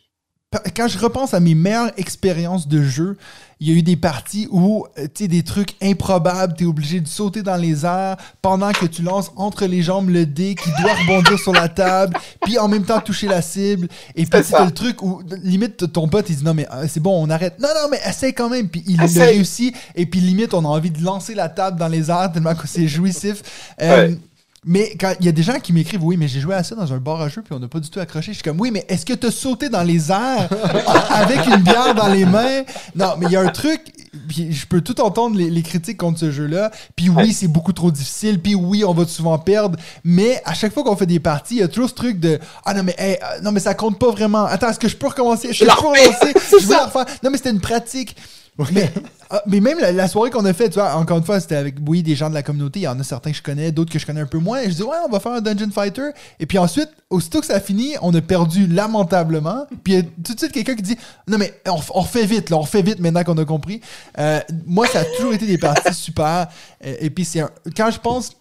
quand 0.75 0.87
je 0.87 0.97
repense 0.97 1.33
à 1.35 1.39
mes 1.39 1.53
meilleures 1.53 1.91
expériences 1.97 2.67
de 2.67 2.81
jeu, 2.81 3.17
il 3.61 3.69
y 3.69 3.71
a 3.71 3.75
eu 3.77 3.83
des 3.83 3.97
parties 3.97 4.47
où 4.51 4.85
euh, 4.97 5.03
tu 5.13 5.23
sais 5.23 5.27
des 5.27 5.43
trucs 5.43 5.75
improbables, 5.81 6.53
tu 6.57 6.63
es 6.63 6.67
obligé 6.67 7.01
de 7.01 7.07
sauter 7.07 7.41
dans 7.43 7.57
les 7.57 7.85
airs 7.85 8.15
pendant 8.41 8.71
que 8.71 8.85
tu 8.85 9.01
lances 9.01 9.31
entre 9.35 9.65
les 9.65 9.81
jambes 9.81 10.09
le 10.09 10.25
dé 10.25 10.55
qui 10.55 10.69
doit 10.81 10.93
rebondir 10.93 11.37
sur 11.37 11.51
la 11.51 11.67
table, 11.67 12.15
puis 12.41 12.57
en 12.57 12.67
même 12.69 12.83
temps 12.85 13.01
toucher 13.01 13.27
la 13.27 13.41
cible. 13.41 13.87
Et 14.15 14.25
puis 14.25 14.39
C'est 14.43 14.65
le 14.65 14.71
truc 14.71 15.01
où 15.01 15.21
limite 15.43 15.91
ton 15.91 16.07
pote 16.07 16.29
il 16.29 16.37
dit 16.37 16.43
non 16.45 16.53
mais 16.53 16.67
euh, 16.73 16.85
c'est 16.87 17.01
bon 17.01 17.21
on 17.21 17.29
arrête. 17.29 17.59
Non 17.59 17.67
non 17.75 17.89
mais 17.91 17.99
essaye 18.07 18.33
quand 18.33 18.49
même. 18.49 18.69
Puis 18.69 18.83
il 18.87 18.97
le 18.97 19.07
réussit 19.25 19.75
et 19.95 20.05
puis 20.05 20.21
limite 20.21 20.53
on 20.53 20.63
a 20.63 20.67
envie 20.69 20.91
de 20.91 21.03
lancer 21.03 21.35
la 21.35 21.49
table 21.49 21.77
dans 21.77 21.87
les 21.89 22.09
airs 22.09 22.31
tellement 22.31 22.55
que 22.55 22.67
c'est 22.67 22.87
jouissif. 22.87 23.41
Euh, 23.81 24.07
Ouais. 24.09 24.17
Mais 24.69 24.95
quand 24.99 25.15
il 25.19 25.25
y 25.25 25.29
a 25.29 25.31
des 25.31 25.41
gens 25.41 25.59
qui 25.59 25.73
m'écrivent, 25.73 26.03
oui, 26.03 26.15
mais 26.15 26.27
j'ai 26.27 26.39
joué 26.39 26.53
à 26.53 26.61
ça 26.61 26.75
dans 26.75 26.93
un 26.93 26.99
bar 26.99 27.19
à 27.19 27.27
jeu, 27.27 27.41
puis 27.41 27.55
on 27.55 27.59
n'a 27.59 27.67
pas 27.67 27.79
du 27.79 27.89
tout 27.89 27.99
accroché. 27.99 28.33
Je 28.33 28.35
suis 28.35 28.43
comme, 28.43 28.61
oui, 28.61 28.69
mais 28.69 28.85
est-ce 28.87 29.03
que 29.03 29.13
tu 29.13 29.25
as 29.25 29.31
sauté 29.31 29.67
dans 29.67 29.81
les 29.81 30.11
airs 30.11 30.47
avec 31.09 31.43
une 31.47 31.63
bière 31.63 31.95
dans 31.95 32.07
les 32.07 32.23
mains? 32.23 32.61
Non, 32.95 33.15
mais 33.17 33.25
il 33.25 33.31
y 33.31 33.35
a 33.35 33.41
un 33.41 33.49
truc, 33.49 33.81
puis 34.27 34.53
je 34.53 34.67
peux 34.67 34.81
tout 34.81 35.01
entendre 35.01 35.35
les, 35.35 35.49
les 35.49 35.63
critiques 35.63 35.97
contre 35.97 36.19
ce 36.19 36.29
jeu-là. 36.29 36.69
Puis 36.95 37.09
oui, 37.09 37.33
c'est 37.33 37.47
beaucoup 37.47 37.73
trop 37.73 37.89
difficile, 37.89 38.39
puis 38.39 38.53
oui, 38.53 38.85
on 38.85 38.93
va 38.93 39.07
souvent 39.07 39.39
perdre. 39.39 39.79
Mais 40.03 40.39
à 40.45 40.53
chaque 40.53 40.71
fois 40.71 40.83
qu'on 40.83 40.95
fait 40.95 41.07
des 41.07 41.19
parties, 41.19 41.55
il 41.55 41.61
y 41.61 41.63
a 41.63 41.67
toujours 41.67 41.89
ce 41.89 41.95
truc 41.95 42.19
de, 42.19 42.37
ah 42.63 42.75
non, 42.75 42.83
mais, 42.83 42.93
hey, 42.99 43.17
euh, 43.23 43.41
non, 43.41 43.51
mais 43.51 43.61
ça 43.61 43.73
compte 43.73 43.97
pas 43.97 44.11
vraiment. 44.11 44.45
Attends, 44.45 44.69
est-ce 44.69 44.79
que 44.79 44.87
je 44.87 44.95
peux 44.95 45.07
recommencer? 45.07 45.51
Je 45.51 45.65
peux 45.65 45.71
recommencer? 45.71 46.33
Je 46.61 46.67
veux 46.67 46.75
la 46.75 46.85
refaire. 46.85 47.05
Non, 47.23 47.31
mais 47.31 47.37
c'était 47.37 47.49
une 47.49 47.59
pratique. 47.59 48.15
Mais, 48.71 48.91
ah, 49.29 49.41
mais 49.47 49.59
même 49.61 49.79
la, 49.79 49.91
la 49.91 50.07
soirée 50.07 50.29
qu'on 50.31 50.43
a 50.45 50.53
faite, 50.53 50.71
tu 50.73 50.79
vois, 50.79 50.95
encore 50.95 51.17
une 51.17 51.23
fois, 51.23 51.39
c'était 51.39 51.55
avec, 51.55 51.75
oui, 51.87 52.03
des 52.03 52.15
gens 52.15 52.29
de 52.29 52.33
la 52.33 52.43
communauté. 52.43 52.81
Il 52.81 52.83
y 52.83 52.87
en 52.87 52.99
a 52.99 53.03
certains 53.03 53.31
que 53.31 53.37
je 53.37 53.41
connais, 53.43 53.71
d'autres 53.71 53.91
que 53.91 53.99
je 53.99 54.05
connais 54.05 54.21
un 54.21 54.25
peu 54.25 54.37
moins. 54.39 54.59
Et 54.59 54.69
je 54.69 54.75
dis, 54.75 54.83
ouais, 54.83 54.97
on 55.07 55.09
va 55.09 55.19
faire 55.19 55.31
un 55.31 55.41
Dungeon 55.41 55.71
Fighter. 55.71 56.09
Et 56.39 56.45
puis 56.45 56.57
ensuite, 56.57 56.89
aussitôt 57.09 57.39
que 57.39 57.45
ça 57.45 57.55
a 57.55 57.59
fini, 57.59 57.95
on 58.01 58.13
a 58.13 58.21
perdu 58.21 58.67
lamentablement. 58.67 59.65
Puis 59.83 59.93
il 59.93 59.95
y 59.95 59.99
a 59.99 60.03
tout 60.23 60.33
de 60.33 60.39
suite 60.39 60.51
quelqu'un 60.51 60.75
qui 60.75 60.83
dit, 60.83 60.97
non, 61.27 61.37
mais 61.37 61.53
on, 61.67 61.79
on 61.95 62.01
refait 62.01 62.25
vite, 62.25 62.49
là, 62.49 62.57
on 62.57 62.61
refait 62.61 62.81
vite 62.81 62.99
maintenant 62.99 63.23
qu'on 63.23 63.37
a 63.37 63.45
compris. 63.45 63.81
Euh, 64.17 64.39
moi, 64.65 64.87
ça 64.87 64.99
a 64.99 65.05
toujours 65.05 65.33
été 65.33 65.45
des 65.45 65.57
parties 65.57 65.93
super. 65.93 66.47
Euh, 66.85 66.95
Et 66.99 67.09
puis 67.09 67.25
c'est 67.25 67.43
quand 67.77 67.91
je 67.91 67.99
pense 67.99 68.31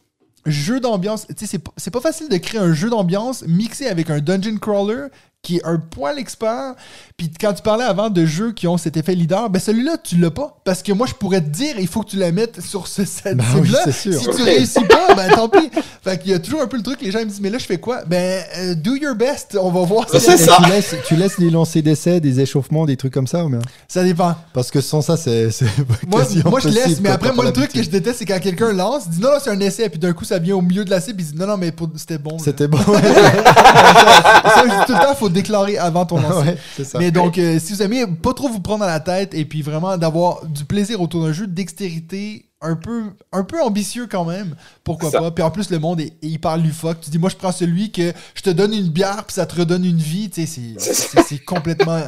jeu 0.46 0.80
d'ambiance, 0.80 1.26
tu 1.36 1.46
sais, 1.46 1.58
c'est 1.76 1.90
pas 1.90 2.00
facile 2.00 2.28
de 2.28 2.36
créer 2.38 2.60
un 2.60 2.72
jeu 2.72 2.88
d'ambiance 2.88 3.44
mixé 3.46 3.86
avec 3.86 4.08
un 4.08 4.20
dungeon 4.20 4.56
crawler 4.56 5.08
qui 5.42 5.56
est 5.58 5.64
un 5.64 5.78
poil 5.78 6.18
expert. 6.18 6.74
Puis 7.16 7.30
quand 7.40 7.52
tu 7.54 7.62
parlais 7.62 7.84
avant 7.84 8.10
de 8.10 8.24
jeux 8.26 8.52
qui 8.52 8.66
ont 8.66 8.76
cet 8.76 8.96
effet 8.96 9.14
leader, 9.14 9.48
ben 9.50 9.60
celui-là, 9.60 9.96
tu 10.02 10.16
l'as 10.16 10.30
pas. 10.30 10.58
Parce 10.64 10.82
que 10.82 10.92
moi, 10.92 11.06
je 11.06 11.14
pourrais 11.14 11.40
te 11.40 11.48
dire, 11.48 11.78
il 11.78 11.86
faut 11.86 12.02
que 12.02 12.10
tu 12.10 12.16
la 12.16 12.32
mettes 12.32 12.60
sur 12.60 12.86
ce, 12.86 13.04
cette 13.04 13.36
Bah 13.38 13.44
oui, 13.60 13.68
sûr. 13.92 14.20
Si 14.20 14.26
tu 14.36 14.42
réussis 14.42 14.84
pas, 14.84 15.14
ben 15.14 15.30
tant 15.30 15.48
pis. 15.48 15.70
Fait 16.02 16.18
qu'il 16.20 16.32
y 16.32 16.34
a 16.34 16.38
toujours 16.38 16.62
un 16.62 16.66
peu 16.66 16.76
le 16.76 16.82
truc, 16.82 17.00
les 17.00 17.10
gens 17.10 17.20
me 17.20 17.24
disent, 17.26 17.40
mais 17.40 17.50
là, 17.50 17.58
je 17.58 17.64
fais 17.66 17.78
quoi? 17.78 18.02
Ben, 18.06 18.42
euh, 18.58 18.74
do 18.74 18.94
your 18.96 19.14
best, 19.14 19.56
on 19.60 19.70
va 19.70 19.80
voir. 19.82 20.06
Ben, 20.12 20.18
si- 20.18 20.26
c'est 20.26 20.36
ça. 20.38 20.58
Tu 20.64 20.70
laisses, 20.70 20.94
tu 21.06 21.16
laisses 21.16 21.38
les 21.38 21.50
lancers 21.50 21.82
d'essais, 21.82 22.20
des 22.20 22.40
échauffements, 22.40 22.84
des 22.84 22.96
trucs 22.96 23.14
comme 23.14 23.26
ça 23.26 23.44
ou 23.44 23.48
bien? 23.48 23.60
Ça 23.86 24.02
dépend. 24.02 24.34
Parce 24.52 24.70
que 24.70 24.80
sans 24.80 25.02
ça, 25.02 25.16
c'est 25.16 25.50
c'est 25.50 25.66
Moi, 26.08 26.22
quasi 26.22 26.42
moi 26.44 26.60
je 26.60 26.68
laisse, 26.68 27.00
mais 27.00 27.10
après, 27.10 27.32
moi, 27.32 27.44
le 27.44 27.52
truc 27.52 27.72
que 27.72 27.82
je 27.82 27.88
déteste, 27.90 28.18
c'est 28.18 28.24
quand 28.26 28.40
quelqu'un 28.40 28.72
lance, 28.72 29.08
dit 29.08 29.20
non, 29.20 29.30
non, 29.30 29.38
c'est 29.42 29.50
un 29.50 29.60
essai, 29.60 29.88
puis 29.88 29.98
d'un 29.98 30.12
coup, 30.12 30.24
ça 30.24 30.38
vient 30.38 30.56
au 30.56 30.62
milieu 30.62 30.84
de 30.84 30.90
la 30.90 31.00
cible, 31.00 31.16
puis 31.16 31.26
il 31.26 31.32
dit 31.32 31.38
non, 31.38 31.46
non, 31.46 31.56
mais 31.56 31.72
pour- 31.72 31.88
c'était 31.96 32.18
bon. 32.18 32.32
là. 32.32 32.36
C'était 32.44 32.68
bon. 32.68 32.78
ça, 32.82 34.62
tout 34.86 34.92
le 34.92 35.06
temps, 35.06 35.14
faut 35.14 35.27
déclarer 35.28 35.78
avant 35.78 36.06
ton 36.06 36.18
lancer. 36.20 36.48
ouais, 36.48 36.58
c'est 36.76 36.84
ça. 36.84 36.98
Mais 36.98 37.10
donc, 37.10 37.38
euh, 37.38 37.58
si 37.58 37.72
vous 37.72 37.82
aimez 37.82 38.06
pas 38.06 38.34
trop 38.34 38.48
vous 38.48 38.60
prendre 38.60 38.84
à 38.84 38.88
la 38.88 39.00
tête 39.00 39.34
et 39.34 39.44
puis 39.44 39.62
vraiment 39.62 39.96
d'avoir 39.96 40.44
du 40.46 40.64
plaisir 40.64 41.00
autour 41.00 41.24
d'un 41.24 41.32
jeu 41.32 41.46
de 41.46 41.52
dextérité 41.54 42.44
un 42.60 42.74
peu, 42.74 43.04
un 43.30 43.44
peu 43.44 43.62
ambitieux 43.62 44.08
quand 44.10 44.24
même, 44.24 44.56
pourquoi 44.82 45.12
Ça. 45.12 45.20
pas? 45.20 45.30
Puis 45.30 45.44
en 45.44 45.50
plus, 45.52 45.70
le 45.70 45.78
monde 45.78 46.00
est, 46.00 46.12
hyper 46.22 46.56
lufoque. 46.56 47.00
Tu 47.00 47.08
dis, 47.10 47.18
moi, 47.18 47.30
je 47.30 47.36
prends 47.36 47.52
celui 47.52 47.92
que 47.92 48.12
je 48.34 48.42
te 48.42 48.50
donne 48.50 48.72
une 48.74 48.88
bière 48.88 49.22
puis 49.24 49.34
ça 49.34 49.46
te 49.46 49.54
redonne 49.54 49.84
une 49.84 49.96
vie. 49.98 50.28
Tu 50.28 50.44
sais, 50.44 50.74
c'est- 50.76 51.44
complètement 51.44 52.00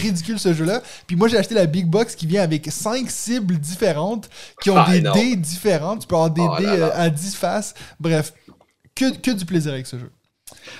ridicule 0.00 0.38
ce 0.38 0.54
jeu-là. 0.54 0.80
Puis 1.08 1.16
moi, 1.16 1.26
j'ai 1.26 1.36
acheté 1.38 1.54
la 1.56 1.66
Big 1.66 1.86
Box 1.86 2.14
qui 2.14 2.26
vient 2.26 2.42
avec 2.42 2.70
cinq 2.70 3.10
cibles 3.10 3.58
différentes 3.58 4.28
qui 4.62 4.70
ont 4.70 4.76
Ah, 4.76 4.88
des 4.90 4.98
énorme. 4.98 5.18
dés 5.18 5.34
différents. 5.36 5.96
Tu 5.96 6.06
peux 6.06 6.14
avoir 6.14 6.30
des 6.30 6.42
Oh 6.42 6.54
dés 6.58 6.66
là 6.66 6.76
là. 6.76 6.86
euh, 6.86 7.06
à 7.06 7.10
10 7.10 7.34
faces. 7.34 7.74
Bref, 7.98 8.32
que, 8.94 9.16
que 9.16 9.32
du 9.32 9.44
plaisir 9.44 9.72
avec 9.72 9.88
ce 9.88 9.98
jeu. 9.98 10.10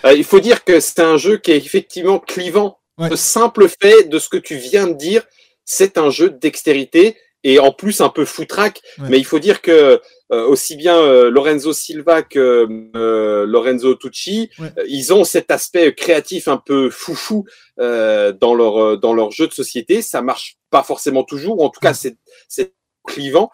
Euh, 0.04 0.12
il 0.14 0.24
faut 0.24 0.40
dire 0.40 0.64
que 0.64 0.80
c'est 0.80 1.00
un 1.00 1.16
jeu 1.16 1.36
qui 1.38 1.52
est 1.52 1.56
effectivement 1.56 2.18
clivant. 2.18 2.78
Ouais. 2.98 3.08
Le 3.10 3.16
simple 3.16 3.68
fait 3.68 4.04
de 4.08 4.18
ce 4.18 4.28
que 4.28 4.36
tu 4.36 4.56
viens 4.56 4.86
de 4.86 4.94
dire, 4.94 5.22
c'est 5.64 5.98
un 5.98 6.10
jeu 6.10 6.30
de 6.30 6.38
dextérité 6.38 7.16
et 7.42 7.58
en 7.58 7.72
plus 7.72 8.00
un 8.00 8.08
peu 8.08 8.24
foutraque. 8.24 8.80
Ouais. 8.98 9.06
Mais 9.10 9.18
il 9.18 9.24
faut 9.24 9.38
dire 9.38 9.60
que 9.62 10.00
euh, 10.32 10.46
aussi 10.46 10.76
bien 10.76 10.96
euh, 10.98 11.30
Lorenzo 11.30 11.72
Silva 11.72 12.22
que 12.22 12.66
euh, 12.96 13.44
Lorenzo 13.46 13.94
Tucci, 13.96 14.48
Ouais. 14.58 14.72
euh, 14.78 14.84
ils 14.88 15.12
ont 15.12 15.24
cet 15.24 15.50
aspect 15.50 15.94
créatif 15.94 16.48
un 16.48 16.56
peu 16.56 16.88
foufou 16.88 17.44
euh, 17.80 18.32
dans 18.32 18.54
leur 18.54 18.82
euh, 18.82 18.96
dans 18.96 19.12
leur 19.12 19.30
jeu 19.32 19.46
de 19.46 19.52
société. 19.52 20.00
Ça 20.00 20.22
marche 20.22 20.56
pas 20.70 20.82
forcément 20.82 21.24
toujours, 21.24 21.58
ou 21.60 21.64
en 21.64 21.68
tout 21.70 21.80
cas 21.80 21.92
c'est 21.94 22.16
c'est 22.48 22.74
clivant. 23.06 23.50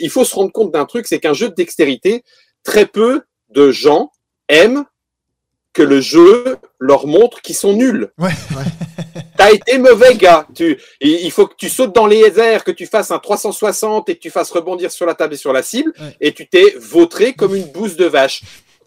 Il 0.00 0.08
faut 0.08 0.24
se 0.24 0.34
rendre 0.34 0.50
compte 0.50 0.72
d'un 0.72 0.86
truc, 0.86 1.06
c'est 1.06 1.20
qu'un 1.20 1.34
jeu 1.34 1.50
de 1.50 1.54
dextérité, 1.54 2.22
très 2.64 2.86
peu 2.86 3.20
de 3.50 3.70
gens 3.70 4.10
aiment 4.48 4.84
que 5.78 5.82
le 5.84 6.00
jeu 6.00 6.56
leur 6.80 7.06
montre 7.06 7.40
qu'ils 7.40 7.54
sont 7.54 7.72
nuls. 7.72 8.10
Ouais. 8.18 8.32
T'as 9.36 9.52
été 9.52 9.78
mauvais 9.78 10.16
gars. 10.16 10.44
Tu, 10.52 10.76
il 11.00 11.30
faut 11.30 11.46
que 11.46 11.54
tu 11.56 11.68
sautes 11.68 11.94
dans 11.94 12.08
les 12.08 12.36
airs, 12.40 12.64
que 12.64 12.72
tu 12.72 12.86
fasses 12.86 13.12
un 13.12 13.20
360 13.20 14.08
et 14.08 14.16
que 14.16 14.20
tu 14.20 14.30
fasses 14.30 14.50
rebondir 14.50 14.90
sur 14.90 15.06
la 15.06 15.14
table 15.14 15.34
et 15.34 15.36
sur 15.36 15.52
la 15.52 15.62
cible, 15.62 15.92
Ouais. 16.00 16.16
et 16.20 16.32
tu 16.32 16.48
t'es 16.48 16.74
vautré 16.80 17.34
comme 17.34 17.54
une 17.54 17.70
bouse 17.70 17.96
de 17.96 18.06
vache. 18.06 18.42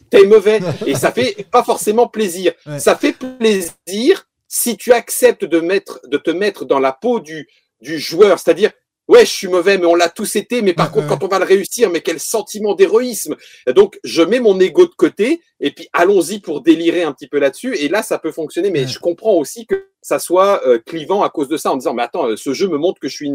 T'es 0.10 0.26
mauvais. 0.26 0.60
Et 0.86 0.96
ça 0.96 1.14
fait 1.14 1.48
pas 1.50 1.64
forcément 1.64 2.08
plaisir. 2.10 2.52
Ouais. 2.66 2.80
Ça 2.80 2.98
fait 2.98 3.14
plaisir 3.14 4.28
si 4.50 4.76
tu 4.76 4.92
acceptes 4.92 5.46
de 5.46 5.62
mettre, 5.62 6.02
de 6.10 6.18
te 6.18 6.32
mettre 6.32 6.66
dans 6.66 6.80
la 6.80 6.92
peau 6.92 7.22
du, 7.22 7.48
du 7.80 8.00
joueur, 8.00 8.38
c'est-à-dire 8.38 8.72
Ouais, 9.08 9.26
je 9.26 9.32
suis 9.32 9.48
mauvais, 9.48 9.78
mais 9.78 9.86
on 9.86 9.96
l'a 9.96 10.10
tous 10.10 10.36
été. 10.38 10.62
Mais 10.62 10.74
par 10.74 10.88
Ouais, 10.88 10.94
contre, 11.02 11.12
ouais. 11.14 11.18
quand 11.20 11.26
on 11.26 11.28
va 11.28 11.40
le 11.40 11.46
réussir, 11.46 11.90
mais 11.90 12.02
quel 12.02 12.20
sentiment 12.20 12.76
d'héroïsme. 12.76 13.36
Donc, 13.76 14.00
je 14.04 14.22
mets 14.22 14.40
mon 14.40 14.60
ego 14.60 14.86
de 14.86 14.96
côté 14.96 15.42
et 15.60 15.72
puis 15.72 15.88
allons-y 15.94 16.40
pour 16.40 16.62
délirer 16.62 17.04
un 17.04 17.12
petit 17.12 17.28
peu 17.28 17.40
là-dessus. 17.40 17.76
Et 17.76 17.90
là, 17.90 18.04
ça 18.04 18.20
peut 18.20 18.32
fonctionner. 18.32 18.70
Mais 18.70 18.82
Ouais. 18.82 18.88
je 18.88 19.00
comprends 19.00 19.34
aussi 19.34 19.66
que 19.66 19.88
ça 20.02 20.18
soit 20.20 20.62
euh, 20.68 20.80
clivant 20.86 21.22
à 21.24 21.30
cause 21.30 21.48
de 21.48 21.58
ça, 21.58 21.72
en 21.72 21.78
disant, 21.78 21.94
mais 21.94 22.04
attends, 22.04 22.28
euh, 22.28 22.36
ce 22.36 22.54
jeu 22.54 22.68
me 22.68 22.78
montre 22.78 23.00
que 23.00 23.08
je 23.08 23.14
suis, 23.16 23.30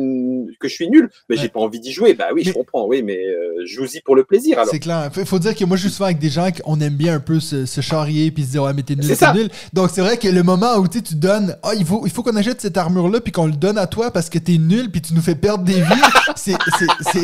que 0.58 0.68
je 0.68 0.74
suis 0.74 0.88
nul, 0.88 1.10
mais 1.28 1.36
Ouais. 1.36 1.42
j'ai 1.42 1.48
pas 1.48 1.60
envie 1.60 1.80
d'y 1.80 1.92
jouer. 1.92 2.14
Bah 2.14 2.26
oui, 2.34 2.42
Mais- 2.44 2.50
je 2.50 2.54
comprends. 2.54 2.86
Oui, 2.86 3.02
mais 3.02 3.16
euh, 3.18 3.64
joue-y 3.64 4.00
pour 4.00 4.16
le 4.16 4.24
plaisir. 4.24 4.58
Alors. 4.58 4.70
C'est 4.70 4.80
clair. 4.80 5.10
Il 5.16 5.24
faut 5.26 5.38
dire 5.38 5.54
que 5.54 5.64
moi, 5.64 5.76
je 5.76 5.82
suis 5.82 5.90
souvent 5.90 6.06
avec 6.06 6.18
des 6.18 6.28
gens 6.30 6.48
qu'on 6.50 6.80
aime 6.80 6.94
bien 6.94 7.14
un 7.14 7.20
peu 7.20 7.38
se, 7.40 7.66
se 7.66 7.80
charrier 7.80 8.30
puis 8.30 8.44
se 8.44 8.50
dire, 8.50 8.62
ouais, 8.64 8.72
mais 8.74 8.82
t'es 8.82 8.94
nul, 8.96 9.04
C'est 9.04 9.16
t'es 9.16 9.32
nul. 9.32 9.48
Donc, 9.72 9.90
c'est 9.92 10.00
vrai 10.00 10.16
que 10.16 10.28
le 10.28 10.42
moment 10.42 10.76
où 10.76 10.88
tu 10.88 11.00
donnes, 11.14 11.56
ah, 11.62 11.72
il 11.78 11.84
faut, 11.84 12.02
il 12.04 12.10
faut 12.12 12.22
qu'on 12.22 12.36
achète 12.36 12.60
cette 12.60 12.76
armure-là 12.76 13.20
puis 13.20 13.32
qu'on 13.32 13.46
le 13.46 13.52
donne 13.52 13.78
à 13.78 13.86
toi 13.86 14.10
parce 14.10 14.28
que 14.28 14.38
t'es 14.38 14.58
nul 14.58 14.90
puis 14.90 15.00
tu 15.02 15.14
nous 15.14 15.22
fais 15.22 15.34
perdre 15.36 15.64
des 15.64 15.80
vies, 15.80 16.02
c'est- 16.36 16.56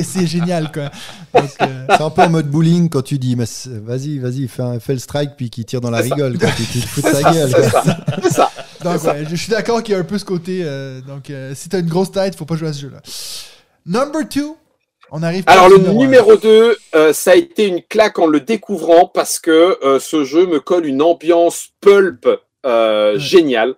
c'est- 0.02 0.26
génial, 0.26 0.70
quoi. 0.70 0.90
Euh, 1.36 1.40
C'est 1.56 2.00
un 2.02 2.10
peu 2.10 2.22
en 2.22 2.30
mode 2.30 2.48
bowling 2.48 2.88
quand 2.88 3.02
tu 3.02 3.18
dis, 3.18 3.34
mais 3.36 3.44
vas-y, 3.66 4.18
vas-y, 4.18 4.46
fais, 4.48 4.92
le 4.92 4.98
strike, 4.98 5.30
puis 5.36 5.50
qu'il 5.50 5.64
tire 5.64 5.80
dans 5.80 5.90
la 5.90 5.98
rigole. 5.98 6.38
Quoi. 6.38 6.48
Tu, 6.56 6.64
tu 6.64 6.80
te 6.80 6.86
fous 6.86 7.00
de 7.02 7.06
sa 7.08 7.14
ça, 7.14 7.32
gueule. 7.32 7.50
c'est 7.50 7.70
quoi. 7.70 7.82
ça, 7.82 7.96
c'est 8.22 8.30
ça. 8.32 8.50
donc, 8.84 9.02
ouais, 9.04 9.24
je, 9.36 9.42
suis 9.42 9.50
d'accord 9.50 9.82
qu'il 9.82 9.92
y 9.92 9.96
a 9.96 10.00
un 10.00 10.04
peu 10.04 10.18
ce 10.18 10.24
côté. 10.24 10.62
euh, 10.64 11.00
donc, 11.00 11.30
euh, 11.30 11.52
si 11.54 11.68
t'as 11.68 11.80
une 11.80 11.88
grosse 11.88 12.12
tête, 12.12 12.36
faut 12.36 12.44
pas 12.44 12.56
jouer 12.56 12.68
à 12.68 12.72
ce 12.72 12.80
jeu-là. 12.82 13.00
Number 13.86 14.28
two, 14.28 14.56
on 15.10 15.22
arrive. 15.22 15.44
Alors 15.46 15.68
le 15.68 15.78
numéro 15.78 16.36
2, 16.36 16.76
ça 17.12 17.32
a 17.32 17.34
été 17.34 17.66
une 17.66 17.82
claque 17.82 18.18
en 18.18 18.26
le 18.26 18.40
découvrant 18.40 19.06
parce 19.06 19.38
que 19.38 19.78
euh, 19.84 19.98
ce 19.98 20.24
jeu 20.24 20.46
me 20.46 20.60
colle 20.60 20.86
une 20.86 21.02
ambiance 21.02 21.68
pulp 21.80 22.28
euh, 22.64 23.14
Ouais. 23.14 23.18
géniale. 23.18 23.74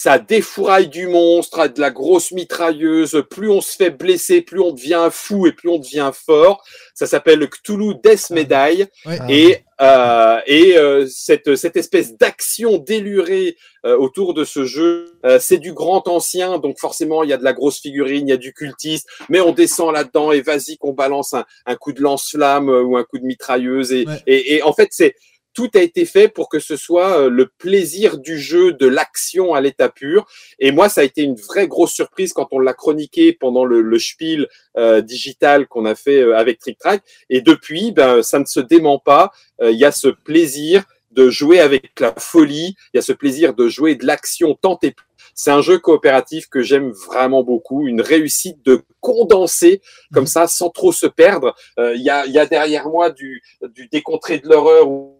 Ça 0.00 0.20
défouraille 0.20 0.86
du 0.86 1.08
monstre, 1.08 1.66
de 1.66 1.80
la 1.80 1.90
grosse 1.90 2.30
mitrailleuse. 2.30 3.24
Plus 3.28 3.50
on 3.50 3.60
se 3.60 3.74
fait 3.74 3.90
blesser, 3.90 4.42
plus 4.42 4.60
on 4.60 4.70
devient 4.70 5.08
fou 5.10 5.48
et 5.48 5.52
plus 5.52 5.68
on 5.68 5.78
devient 5.80 6.12
fort. 6.14 6.62
Ça 6.94 7.08
s'appelle 7.08 7.40
le 7.40 7.48
Cthulhu 7.48 7.94
Death 8.00 8.30
Medaille. 8.30 8.86
Ouais. 9.04 9.18
Ah. 9.20 9.26
Et, 9.28 9.58
euh, 9.80 10.40
et 10.46 10.78
euh, 10.78 11.04
cette, 11.08 11.56
cette 11.56 11.76
espèce 11.76 12.16
d'action 12.16 12.78
délurée 12.78 13.56
euh, 13.84 13.96
autour 13.96 14.34
de 14.34 14.44
ce 14.44 14.64
jeu, 14.64 15.18
euh, 15.26 15.40
c'est 15.40 15.58
du 15.58 15.72
grand 15.72 16.06
ancien, 16.06 16.58
donc 16.58 16.78
forcément 16.78 17.24
il 17.24 17.30
y 17.30 17.32
a 17.32 17.36
de 17.36 17.42
la 17.44 17.52
grosse 17.52 17.80
figurine, 17.80 18.28
il 18.28 18.30
y 18.30 18.34
a 18.34 18.36
du 18.36 18.52
cultiste, 18.52 19.08
mais 19.28 19.40
on 19.40 19.50
descend 19.50 19.92
là-dedans 19.92 20.30
et 20.30 20.42
vas-y 20.42 20.76
qu'on 20.78 20.92
balance 20.92 21.34
un, 21.34 21.44
un 21.66 21.74
coup 21.74 21.92
de 21.92 22.00
lance-flamme 22.02 22.68
euh, 22.68 22.82
ou 22.84 22.96
un 22.96 23.02
coup 23.02 23.18
de 23.18 23.24
mitrailleuse. 23.24 23.92
Et, 23.92 24.06
Ouais. 24.06 24.22
et, 24.28 24.54
et 24.54 24.62
en 24.62 24.72
fait, 24.72 24.90
c'est 24.92 25.16
tout 25.58 25.70
a 25.74 25.80
été 25.82 26.04
fait 26.04 26.28
pour 26.28 26.48
que 26.48 26.60
ce 26.60 26.76
soit 26.76 27.18
euh, 27.22 27.28
le 27.28 27.46
plaisir 27.46 28.18
du 28.18 28.38
jeu, 28.38 28.72
de 28.74 28.86
l'action 28.86 29.54
à 29.54 29.60
l'état 29.60 29.88
pur. 29.88 30.24
Et 30.60 30.70
moi, 30.70 30.88
ça 30.88 31.00
a 31.00 31.04
été 31.04 31.22
une 31.22 31.34
vraie 31.34 31.66
grosse 31.66 31.92
surprise 31.92 32.32
quand 32.32 32.46
on 32.52 32.60
l'a 32.60 32.74
chroniqué 32.74 33.32
pendant 33.32 33.64
le, 33.64 33.80
le 33.80 33.98
spiel 33.98 34.46
euh, 34.76 35.00
digital 35.00 35.66
qu'on 35.66 35.84
a 35.84 35.96
fait 35.96 36.20
euh, 36.22 36.36
avec 36.36 36.60
Trick 36.60 36.78
Track. 36.78 37.02
Et 37.28 37.40
depuis, 37.40 37.90
ben, 37.90 38.22
ça 38.22 38.38
ne 38.38 38.44
se 38.44 38.60
dément 38.60 39.00
pas. 39.00 39.32
Euh, 39.60 39.72
Il 39.72 39.78
y 39.78 39.84
a 39.84 39.90
ce 39.90 40.06
plaisir 40.28 40.84
de 41.10 41.28
jouer 41.28 41.58
avec 41.58 41.98
la 41.98 42.14
folie. 42.16 42.76
Il 42.94 42.98
y 42.98 43.00
a 43.00 43.02
ce 43.02 43.12
plaisir 43.12 43.52
de 43.54 43.66
jouer 43.66 43.96
de 43.96 44.06
l'action 44.06 44.54
tant 44.54 44.78
et 44.84 44.92
plus. 44.92 45.06
C'est 45.34 45.50
un 45.50 45.62
jeu 45.62 45.78
coopératif 45.78 46.48
que 46.48 46.62
j'aime 46.62 46.90
vraiment 46.90 47.42
beaucoup, 47.42 47.86
une 47.88 48.00
réussite 48.00 48.64
de 48.64 48.82
condenser 49.00 49.80
comme 50.12 50.26
ça 50.26 50.46
sans 50.46 50.70
trop 50.70 50.92
se 50.92 51.06
perdre. 51.06 51.54
Euh, 51.80 51.94
Il 51.96 52.02
y, 52.02 52.10
a, 52.10 52.26
y 52.26 52.38
a 52.38 52.46
derrière 52.46 52.88
moi 52.88 53.10
du, 53.10 53.42
du 53.74 53.88
décontré 53.88 54.38
de 54.38 54.48
l'horreur. 54.48 54.88
où- 54.88 55.17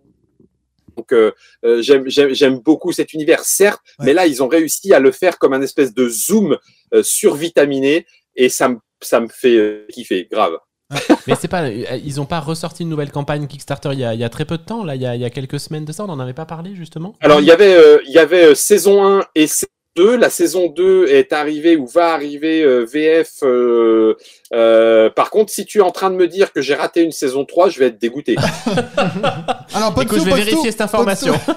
Donc 0.98 1.12
euh, 1.12 1.30
euh, 1.64 1.80
j'aime- 1.80 2.58
beaucoup 2.58 2.92
cet 2.92 3.12
univers, 3.14 3.40
certes, 3.44 3.80
Ouais. 3.98 4.06
mais 4.06 4.12
là 4.14 4.26
ils 4.26 4.42
ont 4.42 4.48
réussi 4.48 4.92
à 4.92 4.98
le 4.98 5.12
faire 5.12 5.38
comme 5.38 5.52
un 5.54 5.62
espèce 5.62 5.94
de 5.94 6.08
zoom 6.08 6.58
euh, 6.92 7.02
survitaminé 7.02 8.04
et 8.36 8.48
ça 8.48 8.68
me 8.68 8.76
ça 9.00 9.20
me 9.20 9.28
fait 9.28 9.56
euh, 9.56 9.86
kiffer, 9.92 10.26
grave. 10.30 10.58
Mais 11.28 11.34
c'est 11.40 11.46
pas, 11.48 11.68
ils 11.70 12.20
ont 12.20 12.24
pas 12.24 12.40
ressorti 12.40 12.82
une 12.82 12.88
nouvelle 12.88 13.12
campagne 13.12 13.46
Kickstarter 13.46 13.90
il 13.92 14.00
y 14.00 14.04
a, 14.04 14.14
il 14.14 14.20
y 14.20 14.24
a 14.24 14.28
très 14.30 14.44
peu 14.46 14.56
de 14.58 14.62
temps, 14.64 14.84
là, 14.84 14.94
il 14.96 15.02
y 15.02 15.06
a, 15.06 15.14
il 15.14 15.20
y 15.20 15.24
a 15.24 15.30
quelques 15.30 15.60
semaines 15.60 15.84
de 15.84 15.92
ça, 15.92 16.04
on 16.04 16.08
en 16.08 16.18
avait 16.18 16.32
pas 16.32 16.46
parlé 16.46 16.74
justement? 16.74 17.14
Alors, 17.20 17.40
il 17.40 17.46
y 17.46 17.50
avait, 17.52 17.74
euh, 17.74 17.98
il 18.06 18.12
y 18.12 18.18
avait 18.18 18.42
euh, 18.46 18.54
saison 18.54 19.04
1 19.20 19.24
et 19.36 19.46
saison 19.46 19.66
2. 19.98 20.16
La 20.16 20.30
saison 20.30 20.68
2 20.68 21.08
est 21.08 21.32
arrivée 21.32 21.76
ou 21.76 21.86
va 21.86 22.12
arriver 22.14 22.62
euh, 22.62 22.84
VF. 22.84 23.42
euh, 23.42 24.14
euh, 24.54 25.10
par 25.10 25.30
contre, 25.30 25.52
si 25.52 25.66
tu 25.66 25.78
es 25.78 25.80
en 25.80 25.90
train 25.90 26.08
de 26.10 26.14
me 26.14 26.28
dire 26.28 26.52
que 26.52 26.62
j'ai 26.62 26.74
raté 26.74 27.02
une 27.02 27.10
saison 27.12 27.44
3, 27.44 27.68
je 27.68 27.80
vais 27.80 27.86
être 27.86 28.00
dégoûté. 28.00 28.36
Alors, 29.74 29.92
pas 29.94 30.02
Écoute, 30.02 30.14
du 30.14 30.14
je 30.14 30.18
tout, 30.20 30.24
vais 30.24 30.30
pas 30.30 30.36
vérifier 30.36 30.56
tout, 30.56 30.64
cette 30.64 30.80
information. 30.80 31.34
tout. 31.34 31.52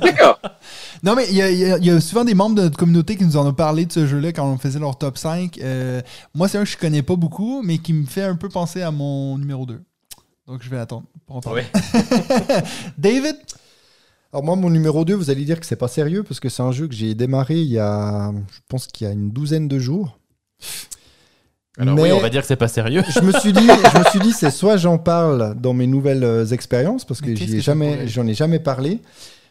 D'accord. 0.02 0.40
Non, 1.02 1.14
mais 1.14 1.26
il 1.30 1.36
y, 1.36 1.42
a- 1.42 1.50
y 1.50 1.86
y 1.96 2.00
souvent 2.02 2.24
des 2.24 2.34
membres 2.34 2.56
de 2.56 2.62
notre 2.62 2.76
communauté 2.76 3.16
qui 3.16 3.24
nous 3.24 3.36
en 3.36 3.46
ont 3.46 3.52
parlé 3.54 3.86
de 3.86 3.92
ce 3.92 4.06
jeu-là 4.06 4.32
quand 4.32 4.46
on 4.50 4.58
faisait 4.58 4.78
leur 4.80 4.98
top 4.98 5.16
5. 5.16 5.58
Euh, 5.62 6.00
moi, 6.34 6.48
c'est 6.48 6.58
un 6.58 6.64
que 6.64 6.70
je 6.70 6.76
connais 6.76 7.02
pas 7.02 7.16
beaucoup, 7.16 7.62
mais 7.62 7.78
qui 7.78 7.92
me 7.92 8.06
fait 8.06 8.22
un 8.24 8.36
peu 8.36 8.48
penser 8.48 8.82
à 8.82 8.90
mon 8.90 9.38
numéro 9.38 9.66
2. 9.66 9.80
Donc, 10.48 10.62
je 10.62 10.68
vais 10.68 10.78
attendre 10.78 11.04
pour 11.26 11.36
entendre. 11.36 11.56
Ouais. 11.56 11.66
David? 12.98 13.36
Alors 14.34 14.42
moi, 14.42 14.56
mon 14.56 14.68
numéro 14.68 15.04
2, 15.04 15.14
vous 15.14 15.30
allez 15.30 15.44
dire 15.44 15.60
que 15.60 15.64
c'est 15.64 15.76
pas 15.76 15.86
sérieux, 15.86 16.24
parce 16.24 16.40
que 16.40 16.48
c'est 16.48 16.64
un 16.64 16.72
jeu 16.72 16.88
que 16.88 16.94
j'ai 16.94 17.14
démarré 17.14 17.54
il 17.54 17.68
y 17.68 17.78
a, 17.78 18.32
je 18.50 18.58
pense 18.66 18.88
qu'il 18.88 19.06
y 19.06 19.08
a 19.08 19.12
une 19.12 19.30
douzaine 19.30 19.68
de 19.68 19.78
jours. 19.78 20.18
Alors 21.78 21.94
Mais 21.94 22.02
oui, 22.02 22.10
on 22.10 22.18
va 22.18 22.30
dire 22.30 22.40
que 22.40 22.48
c'est 22.48 22.56
pas 22.56 22.66
sérieux. 22.66 23.04
je 23.08 23.20
me 23.20 23.30
suis 23.30 23.52
dit, 23.52 23.60
je 23.60 23.96
me 24.00 24.04
suis 24.06 24.18
dit, 24.18 24.32
c'est 24.32 24.50
soit 24.50 24.76
j'en 24.76 24.98
parle 24.98 25.54
dans 25.54 25.72
mes 25.72 25.86
nouvelles 25.86 26.24
euh, 26.24 26.46
expériences, 26.46 27.04
parce 27.04 27.20
que 27.20 27.32
j'y 27.32 27.58
ai 27.58 27.60
jamais, 27.60 28.08
j'en 28.08 28.26
ai 28.26 28.34
jamais 28.34 28.58
parlé. 28.58 28.98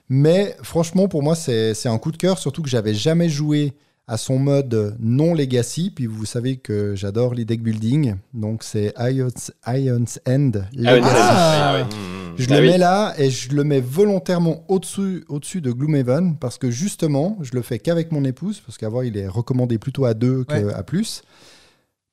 Mais 0.10 0.54
franchement, 0.64 1.08
pour 1.08 1.24
moi, 1.24 1.36
c'est 1.36 1.74
c'est 1.74 1.88
un 1.88 1.98
coup 1.98 2.12
de 2.12 2.18
cœur, 2.18 2.38
surtout 2.38 2.62
que 2.62 2.70
j'avais 2.70 2.94
jamais 2.94 3.30
joué 3.30 3.72
à 4.08 4.18
son 4.18 4.38
mode 4.40 4.96
non 5.00 5.34
legacy. 5.34 5.92
Puis 5.92 6.06
vous 6.06 6.26
savez 6.26 6.58
que 6.58 6.96
j'adore 6.96 7.34
les 7.34 7.46
deck 7.46 7.62
building, 7.62 8.16
donc 8.34 8.64
c'est 8.64 8.94
Ion's, 9.00 9.52
Ion's 9.68 10.20
End 10.28 10.52
Legacy. 10.74 11.10
Ah. 11.12 11.84
Mmh. 11.84 12.36
Je 12.38 12.48
Ah 12.50 12.56
le 12.56 12.62
oui. 12.62 12.68
mets 12.72 12.78
là 12.80 13.14
et 13.18 13.30
je 13.30 13.54
le 13.54 13.64
mets 13.64 13.80
volontairement 13.80 14.66
au-dessus 14.68 15.24
au 15.30 15.40
-dessus 15.40 15.62
de 15.62 15.72
Gloomhaven 15.72 16.38
parce 16.38 16.58
que 16.58 16.72
justement, 16.72 17.38
je 17.42 17.54
le 17.54 17.62
fais 17.62 17.78
qu'avec 17.80 18.12
mon 18.12 18.24
épouse 18.26 18.60
parce 18.66 18.78
qu'avant, 18.78 19.02
il 19.04 19.18
est 19.18 19.28
recommandé 19.28 19.78
plutôt 19.78 20.06
à 20.06 20.14
deux 20.16 20.44
qu'à 20.44 20.82
plus. 20.84 21.22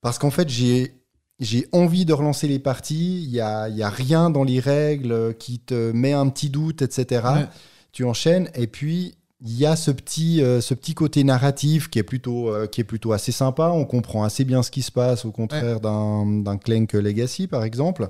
Parce 0.00 0.18
qu'en 0.18 0.30
fait, 0.30 0.48
j'ai. 0.48 0.94
J'ai 1.42 1.66
envie 1.72 2.04
de 2.04 2.12
relancer 2.12 2.46
les 2.48 2.58
parties, 2.58 3.22
il 3.24 3.30
n'y 3.30 3.40
a, 3.40 3.66
il 3.70 3.74
y 3.74 3.82
a 3.82 3.88
rien 3.88 4.28
dans 4.28 4.44
les 4.44 4.60
règles 4.60 5.34
qui 5.38 5.58
te 5.58 5.90
met 5.92 6.12
un 6.12 6.28
petit 6.28 6.50
doute, 6.50 6.82
etc. 6.82 7.22
Ouais. 7.34 7.46
Tu 7.92 8.04
enchaînes 8.04 8.50
et 8.54 8.66
puis 8.66 9.14
il 9.42 9.58
y 9.58 9.64
a 9.66 9.74
ce 9.74 9.90
petit, 9.90 10.42
euh, 10.42 10.60
ce 10.60 10.74
petit 10.74 10.94
côté 10.94 11.24
narratif 11.24 11.88
qui 11.88 11.98
est, 11.98 12.02
plutôt, 12.02 12.48
euh, 12.48 12.66
qui 12.66 12.80
est 12.82 12.84
plutôt 12.84 13.12
assez 13.12 13.32
sympa. 13.32 13.70
On 13.74 13.84
comprend 13.86 14.22
assez 14.24 14.44
bien 14.44 14.62
ce 14.62 14.70
qui 14.70 14.82
se 14.82 14.92
passe, 14.92 15.24
au 15.24 15.32
contraire 15.32 15.80
d'un 15.80 16.26
d'un 16.42 16.58
Clank 16.58 16.92
Legacy, 16.92 17.46
par 17.46 17.64
exemple. 17.64 18.08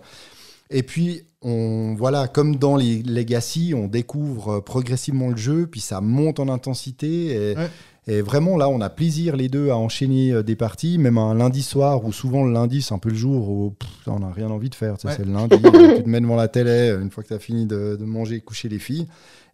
Et 0.70 0.82
puis, 0.82 1.22
on, 1.42 1.94
voilà, 1.96 2.28
comme 2.28 2.56
dans 2.56 2.76
les 2.76 3.02
Legacy, 3.02 3.74
on 3.76 3.86
découvre 3.86 4.56
euh, 4.56 4.60
progressivement 4.60 5.28
le 5.28 5.36
jeu, 5.36 5.66
puis 5.66 5.80
ça 5.80 6.00
monte 6.00 6.40
en 6.40 6.48
intensité. 6.48 7.50
Et, 7.52 7.56
Ouais. 7.56 7.68
et 8.08 8.22
vraiment, 8.22 8.56
là, 8.56 8.68
on 8.68 8.80
a 8.80 8.90
plaisir 8.90 9.36
les 9.36 9.48
deux 9.48 9.70
à 9.70 9.76
enchaîner 9.76 10.42
des 10.42 10.56
parties, 10.56 10.98
même 10.98 11.16
un 11.18 11.34
lundi 11.34 11.62
soir, 11.62 12.04
ou 12.04 12.12
souvent 12.12 12.44
le 12.44 12.52
lundi, 12.52 12.82
c'est 12.82 12.94
un 12.94 12.98
peu 12.98 13.10
le 13.10 13.14
jour 13.16 13.48
où 13.50 13.70
pff, 13.78 13.88
on 14.08 14.18
n'a 14.20 14.32
rien 14.32 14.50
envie 14.50 14.70
de 14.70 14.74
faire. 14.74 14.94
Ouais. 15.04 15.12
C'est 15.16 15.24
le 15.24 15.32
lundi, 15.32 15.56
tu 15.96 16.02
te 16.02 16.08
mets 16.08 16.20
devant 16.20 16.36
la 16.36 16.48
télé, 16.48 16.96
une 17.00 17.10
fois 17.10 17.22
que 17.22 17.28
tu 17.28 17.34
as 17.34 17.38
fini 17.38 17.66
de, 17.66 17.96
de 17.98 18.04
manger 18.04 18.36
et 18.36 18.40
coucher 18.40 18.68
les 18.68 18.78
filles. 18.80 19.06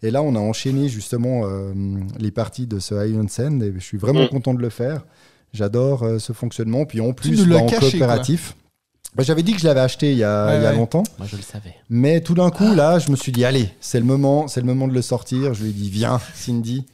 Et 0.02 0.10
là, 0.10 0.22
on 0.22 0.34
a 0.34 0.38
enchaîné 0.38 0.88
justement 0.88 1.42
euh, 1.44 1.72
les 2.18 2.30
parties 2.30 2.66
de 2.66 2.78
ce 2.78 2.94
Ion's 2.94 3.38
End, 3.40 3.60
et 3.60 3.72
je 3.74 3.80
suis 3.80 3.98
vraiment 3.98 4.24
Mm. 4.24 4.28
content 4.28 4.54
de 4.54 4.60
le 4.62 4.70
faire. 4.70 5.04
J'adore 5.52 6.02
euh, 6.02 6.18
ce 6.18 6.32
fonctionnement. 6.32 6.84
Puis 6.84 7.00
en 7.00 7.12
plus, 7.12 7.46
bah, 7.46 7.56
en 7.56 7.66
caché, 7.66 7.92
coopératif. 7.98 8.54
Bah, 9.14 9.22
J'avais 9.22 9.42
dit 9.42 9.54
que 9.54 9.60
je 9.60 9.66
l'avais 9.66 9.80
acheté 9.80 10.12
il 10.12 10.18
y 10.18 10.24
a, 10.24 10.46
Ouais, 10.46 10.56
il 10.58 10.62
y 10.62 10.66
a 10.66 10.70
ouais. 10.70 10.76
longtemps, 10.76 11.02
Moi, 11.18 11.26
je 11.30 11.36
le 11.36 11.42
savais. 11.42 11.74
mais 11.88 12.20
tout 12.20 12.34
d'un 12.34 12.50
coup, 12.50 12.74
là, 12.74 12.98
je 12.98 13.10
me 13.10 13.16
suis 13.16 13.32
dit, 13.32 13.44
allez, 13.46 13.70
c'est 13.80 13.98
le 13.98 14.04
moment, 14.04 14.48
c'est 14.48 14.60
le 14.60 14.66
moment 14.66 14.86
de 14.88 14.92
le 14.92 15.00
sortir. 15.02 15.54
Je 15.54 15.62
lui 15.62 15.70
ai 15.70 15.72
dit, 15.72 15.88
viens, 15.88 16.20
Cindy, 16.34 16.84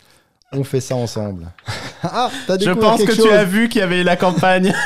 on 0.53 0.63
fait 0.63 0.81
ça 0.81 0.95
ensemble. 0.95 1.49
ah, 2.05 2.31
Je 2.49 2.71
pense 2.71 3.03
que 3.03 3.13
tu 3.13 3.29
as 3.29 3.45
vu 3.45 3.69
qu'il 3.69 3.81
y 3.81 3.83
avait 3.83 4.05
la 4.05 4.17
campagne. 4.17 4.73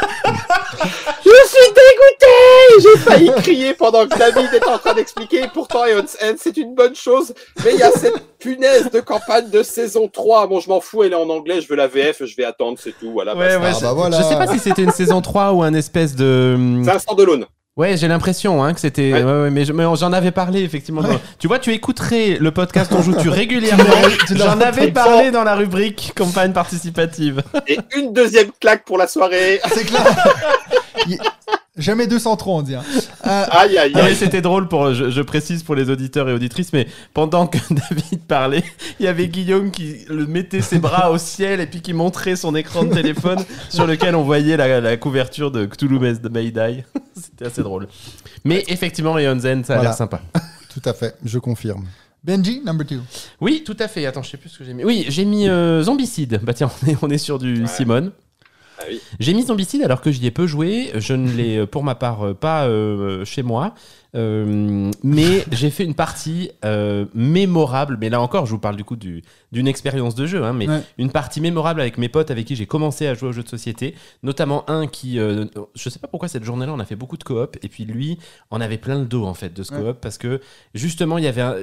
Dégoûté 1.75 2.83
J'ai 2.83 2.99
failli 2.99 3.31
crier 3.43 3.75
pendant 3.75 4.07
que 4.07 4.17
David 4.19 4.49
était 4.55 4.69
en 4.69 4.79
train 4.79 4.95
d'expliquer. 4.95 5.43
Pourtant, 5.53 5.85
Eons 5.87 6.05
End, 6.23 6.35
c'est 6.39 6.57
une 6.57 6.75
bonne 6.75 6.95
chose. 6.95 7.33
Mais 7.65 7.73
il 7.75 7.79
y 7.79 7.83
a 7.83 7.91
cette 7.91 8.39
punaise 8.39 8.91
de 8.91 9.01
campagne 9.01 9.51
de 9.51 9.63
saison 9.63 10.09
3. 10.09 10.47
Bon, 10.47 10.61
je 10.61 10.69
m'en 10.69 10.81
fous, 10.81 11.05
elle 11.05 11.13
est 11.13 11.17
en 11.17 11.29
anglais. 11.31 11.61
Je 11.61 11.69
veux 11.69 11.77
la 11.77 11.87
VF, 11.89 12.25
je 12.25 12.37
vais 12.37 12.45
attendre, 12.45 12.79
c'est 12.83 12.95
tout. 12.99 13.13
Voilà, 13.13 13.35
Ouais, 13.37 13.49
Ah 13.61 13.73
je, 13.73 13.81
bah 13.83 13.93
voilà. 13.95 14.19
je 14.19 14.23
sais 14.23 14.37
pas 14.37 14.47
si 14.47 14.59
c'était 14.59 14.83
une 14.83 14.91
saison 14.93 15.21
3 15.21 15.53
ou 15.53 15.63
un 15.63 15.75
espèce 15.75 16.15
de. 16.15 16.57
C'est 16.85 16.91
un 16.91 16.99
standalone. 16.99 17.47
Ouais, 17.77 17.99
j'ai 17.99 18.09
l'impression 18.09 18.65
hein, 18.65 18.73
que 18.73 18.81
c'était. 18.81 19.13
Ouais. 19.13 19.23
Ouais. 19.23 19.43
ouais, 19.43 19.51
mais 19.51 19.67
je- 19.67 19.73
mais 19.75 19.85
j'en 19.97 20.11
avais 20.15 20.31
parlé 20.31 20.63
effectivement. 20.63 21.03
Tu 21.39 21.47
vois, 21.47 21.59
tu 21.59 21.75
écouterais 21.75 22.39
le 22.41 22.51
podcast 22.51 22.91
On 22.97 23.03
joue 23.03 23.15
tu 23.21 23.29
régulièrement. 23.29 23.85
J'en 24.35 24.59
avais 24.63 24.91
parlé 24.93 25.31
dans 25.31 25.45
la 25.45 25.55
rubrique 25.55 26.13
campagne 26.17 26.55
participative. 26.55 27.43
Et 27.69 27.79
une 27.95 28.15
deuxième 28.15 28.49
claque 28.63 28.85
pour 28.87 28.97
la 28.97 29.07
soirée. 29.07 29.61
C'est 29.75 29.85
clair. 29.85 30.03
Il- 31.09 31.19
Jamais 31.79 32.07
203, 32.07 32.55
on 32.55 32.63
dit. 32.63 32.75
hein. 32.75 32.83
Euh, 33.27 33.45
Aïe, 33.51 33.77
aïe, 33.77 33.93
mais 33.95 34.01
aïe. 34.01 34.17
c'était 34.17 34.41
drôle 34.41 34.67
pour, 34.67 34.95
je, 34.95 35.11
je 35.11 35.21
précise 35.21 35.63
pour 35.63 35.75
les 35.75 35.91
auditeurs 35.91 36.27
et 36.27 36.33
auditrices, 36.33 36.73
mais 36.73 36.87
pendant 37.13 37.47
que 37.47 37.59
David 37.71 38.23
parlait, 38.27 38.65
il 38.99 39.05
y 39.05 39.09
avait 39.09 39.29
Guillaume 39.29 39.71
qui 39.71 40.07
le 40.09 40.27
mettait 40.27 40.63
ses 40.63 40.79
bras 40.79 41.11
au 41.11 41.19
ciel 41.19 41.61
et 41.61 41.67
puis 41.67 41.83
qui 41.83 41.93
montrait 41.93 42.35
son 42.35 42.55
écran 42.55 42.85
de 42.85 42.95
téléphone 42.95 43.41
sur 43.69 43.87
lequel 43.87 44.15
on 44.17 44.23
voyait 44.23 44.57
la, 44.57 44.81
la 44.81 44.97
couverture 44.97 45.51
de 45.51 45.67
Cthulhu 45.67 45.99
May 45.99 46.15
Die. 46.51 46.83
C'était 47.15 47.45
assez 47.45 47.63
drôle. 47.63 47.89
Mais 48.43 48.65
effectivement, 48.69 49.19
Eon 49.19 49.39
Zen, 49.39 49.63
ça 49.63 49.75
a 49.75 49.77
Voilà. 49.77 49.91
l'air 49.91 49.99
sympa. 49.99 50.23
Tout 50.73 50.83
à 50.89 50.95
fait, 50.95 51.15
je 51.27 51.39
confirme. 51.39 51.85
Benji, 52.25 52.63
number 52.65 52.87
two. 52.87 53.01
Oui, 53.41 53.63
tout 53.65 53.77
à 53.79 53.87
fait. 53.87 54.05
Attends, 54.07 54.23
je 54.23 54.31
sais 54.31 54.37
plus 54.39 54.49
ce 54.49 54.59
que 54.59 54.65
j'ai 54.65 54.73
mis. 54.75 54.83
Oui, 54.83 55.05
j'ai 55.09 55.25
mis 55.27 55.47
euh, 55.49 55.83
Zombicide. 55.83 56.41
Bah 56.43 56.55
tiens, 56.55 56.71
on 56.83 56.91
est, 56.91 56.97
on 57.03 57.09
est 57.11 57.19
sur 57.19 57.39
du 57.39 57.67
Simone. 57.69 58.11
Ah 58.87 58.91
oui. 58.91 59.01
J'ai 59.19 59.35
mis 59.35 59.43
Zombicide 59.45 59.83
alors 59.83 60.01
que 60.01 60.11
j'y 60.13 60.25
ai 60.27 60.31
peu 60.31 60.47
joué. 60.47 60.91
Je 60.95 61.15
ne 61.15 61.31
l'ai 61.31 61.59
euh, 61.59 61.67
pour 61.67 61.83
ma 61.83 61.95
part 61.95 62.23
euh, 62.27 62.35
pas 62.35 62.67
euh, 62.67 63.25
chez 63.25 63.43
moi. 63.43 63.75
Euh, 64.15 64.91
mais 65.03 65.45
j'ai 65.53 65.69
fait 65.71 65.85
une 65.85 65.95
partie 65.95 66.51
euh, 66.65 67.05
mémorable. 67.15 67.99
Mais 68.01 68.09
là 68.09 68.21
encore, 68.21 68.47
je 68.47 68.53
vous 68.53 68.59
parle 68.59 68.77
du 68.77 68.85
coup 68.85 68.97
du- 68.97 69.23
d'une 69.53 69.69
expérience 69.69 70.15
de 70.15 70.27
jeu. 70.27 70.45
hein, 70.45 70.53
mais 70.53 70.69
Ouais. 70.69 70.81
une 70.99 71.11
partie 71.11 71.41
mémorable 71.41 71.81
avec 71.81 71.99
mes 71.99 72.09
potes 72.09 72.31
avec 72.31 72.47
qui 72.47 72.57
j'ai 72.57 72.67
commencé 72.67 73.07
à 73.07 73.15
jouer 73.15 73.29
aux 73.29 73.33
jeux 73.33 73.43
de 73.43 73.49
société. 73.49 73.95
Notamment 74.23 74.69
un 74.71 74.87
qui, 74.87 75.19
euh, 75.19 75.45
je 75.75 75.89
sais 75.91 75.99
pas 75.99 76.09
pourquoi 76.09 76.29
cette 76.29 76.45
journée-là, 76.45 76.73
on 76.73 76.79
a 76.81 76.85
fait 76.85 76.97
beaucoup 76.97 77.17
de 77.19 77.25
coop. 77.25 77.57
Et 77.63 77.69
puis 77.69 77.85
lui, 77.85 78.19
on 78.51 78.61
avait 78.61 78.79
plein 78.79 78.99
le 78.99 79.05
dos 79.07 79.25
en 79.25 79.35
fait 79.35 79.53
de 79.53 79.63
ce 79.63 79.75
Ouais. 79.75 79.81
coop 79.83 79.99
parce 80.01 80.17
que 80.19 80.41
justement, 80.75 81.19
il 81.19 81.25
y 81.25 81.29
avait 81.29 81.43
un- 81.43 81.57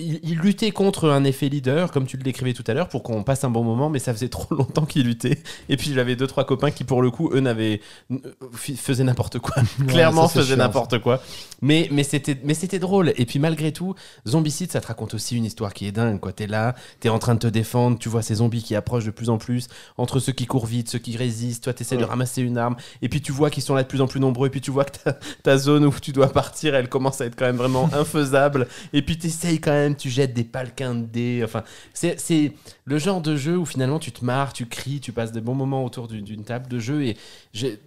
il, 0.00 0.18
il 0.24 0.38
luttait 0.38 0.72
contre 0.72 1.08
un 1.08 1.22
effet 1.24 1.48
leader, 1.48 1.92
comme 1.92 2.06
tu 2.06 2.16
le 2.16 2.22
décrivais 2.24 2.52
tout 2.52 2.64
à 2.66 2.74
l'heure, 2.74 2.88
pour 2.88 3.02
qu'on 3.04 3.22
passe 3.22 3.44
un 3.44 3.50
bon 3.50 3.62
moment, 3.62 3.90
mais 3.90 4.00
ça 4.00 4.12
faisait 4.12 4.28
trop 4.38 4.52
longtemps 4.54 4.84
qu'il 4.86 5.04
luttait. 5.06 5.38
Et 5.68 5.76
puis 5.76 5.92
j'avais 5.94 6.16
deux 6.16 6.26
trois 6.26 6.44
copains 6.44 6.70
qui, 6.72 6.82
pour 6.84 7.00
le 7.00 7.10
coup, 7.10 7.30
eux 7.32 7.40
n'avaient 7.40 7.80
euh, 8.10 8.16
faisaient 8.52 9.04
n'importe 9.04 9.38
quoi, 9.38 9.54
clairement 9.86 10.26
ça, 10.28 10.40
faisaient 10.40 10.56
n'importe 10.56 10.98
quoi. 11.00 11.22
Mais 11.62 11.88
mais 11.92 12.02
c'était 12.02 12.36
mais 12.44 12.54
c'était 12.54 12.78
drôle. 12.80 13.12
Et 13.16 13.24
puis 13.26 13.38
malgré 13.38 13.72
tout, 13.72 13.94
Zombicide, 14.26 14.72
ça 14.72 14.80
te 14.80 14.86
raconte 14.88 15.14
aussi 15.14 15.36
une 15.36 15.44
histoire 15.44 15.72
qui 15.72 15.86
est 15.86 15.92
dingue. 15.92 16.18
Quoi, 16.20 16.32
t'es 16.32 16.46
là, 16.46 16.74
t'es 17.00 17.08
en 17.08 17.18
train 17.20 17.34
de 17.34 17.40
te 17.40 17.46
défendre, 17.46 17.98
tu 17.98 18.08
vois 18.08 18.22
ces 18.22 18.36
zombies 18.36 18.62
qui 18.62 18.74
approchent 18.74 19.04
de 19.06 19.10
plus 19.12 19.30
en 19.30 19.38
plus, 19.38 19.68
entre 19.96 20.18
ceux 20.18 20.32
qui 20.32 20.46
courent 20.46 20.66
vite, 20.66 20.88
ceux 20.88 20.98
qui 20.98 21.16
résistent. 21.16 21.64
Toi, 21.64 21.72
t'essaies 21.72 21.96
de 21.96 22.02
Ouais. 22.02 22.08
ramasser 22.08 22.42
une 22.42 22.58
arme, 22.58 22.76
et 23.02 23.08
puis 23.08 23.20
tu 23.20 23.32
vois 23.32 23.50
qu'ils 23.50 23.62
sont 23.62 23.74
là 23.74 23.82
de 23.82 23.88
plus 23.88 24.00
en 24.00 24.06
plus 24.06 24.18
nombreux, 24.20 24.46
et 24.48 24.50
puis 24.50 24.60
tu 24.60 24.70
vois 24.70 24.84
que 24.84 24.98
ta, 24.98 25.12
ta 25.42 25.56
zone 25.58 25.84
où 25.84 25.92
tu 26.00 26.12
dois 26.12 26.28
partir, 26.32 26.74
elle 26.74 26.88
commence 26.88 27.20
à 27.20 27.26
être 27.26 27.36
quand 27.36 27.46
même 27.46 27.56
vraiment 27.56 27.88
infaisable. 27.92 28.66
Et 28.92 29.02
puis 29.02 29.18
t'essayes 29.18 29.60
quand 29.68 29.74
même, 29.74 29.96
tu 29.96 30.08
jettes 30.08 30.32
des 30.32 30.44
palquins 30.44 30.94
de 30.94 31.04
dés. 31.06 31.42
Enfin, 31.44 31.62
c'est 31.92 32.18
c'est 32.18 32.52
le 32.86 32.98
genre 32.98 33.20
de 33.20 33.36
jeu 33.36 33.56
où 33.58 33.66
finalement 33.66 33.98
tu 33.98 34.12
te 34.12 34.24
marres, 34.24 34.52
tu 34.54 34.66
cries, 34.66 35.00
tu 35.00 35.12
passes 35.12 35.32
des 35.32 35.40
bons 35.42 35.54
moments 35.54 35.84
autour 35.84 36.08
d'une 36.08 36.44
table 36.44 36.68
de 36.68 36.78
jeu. 36.78 37.02
Et 37.04 37.16
j'ai- 37.52 37.78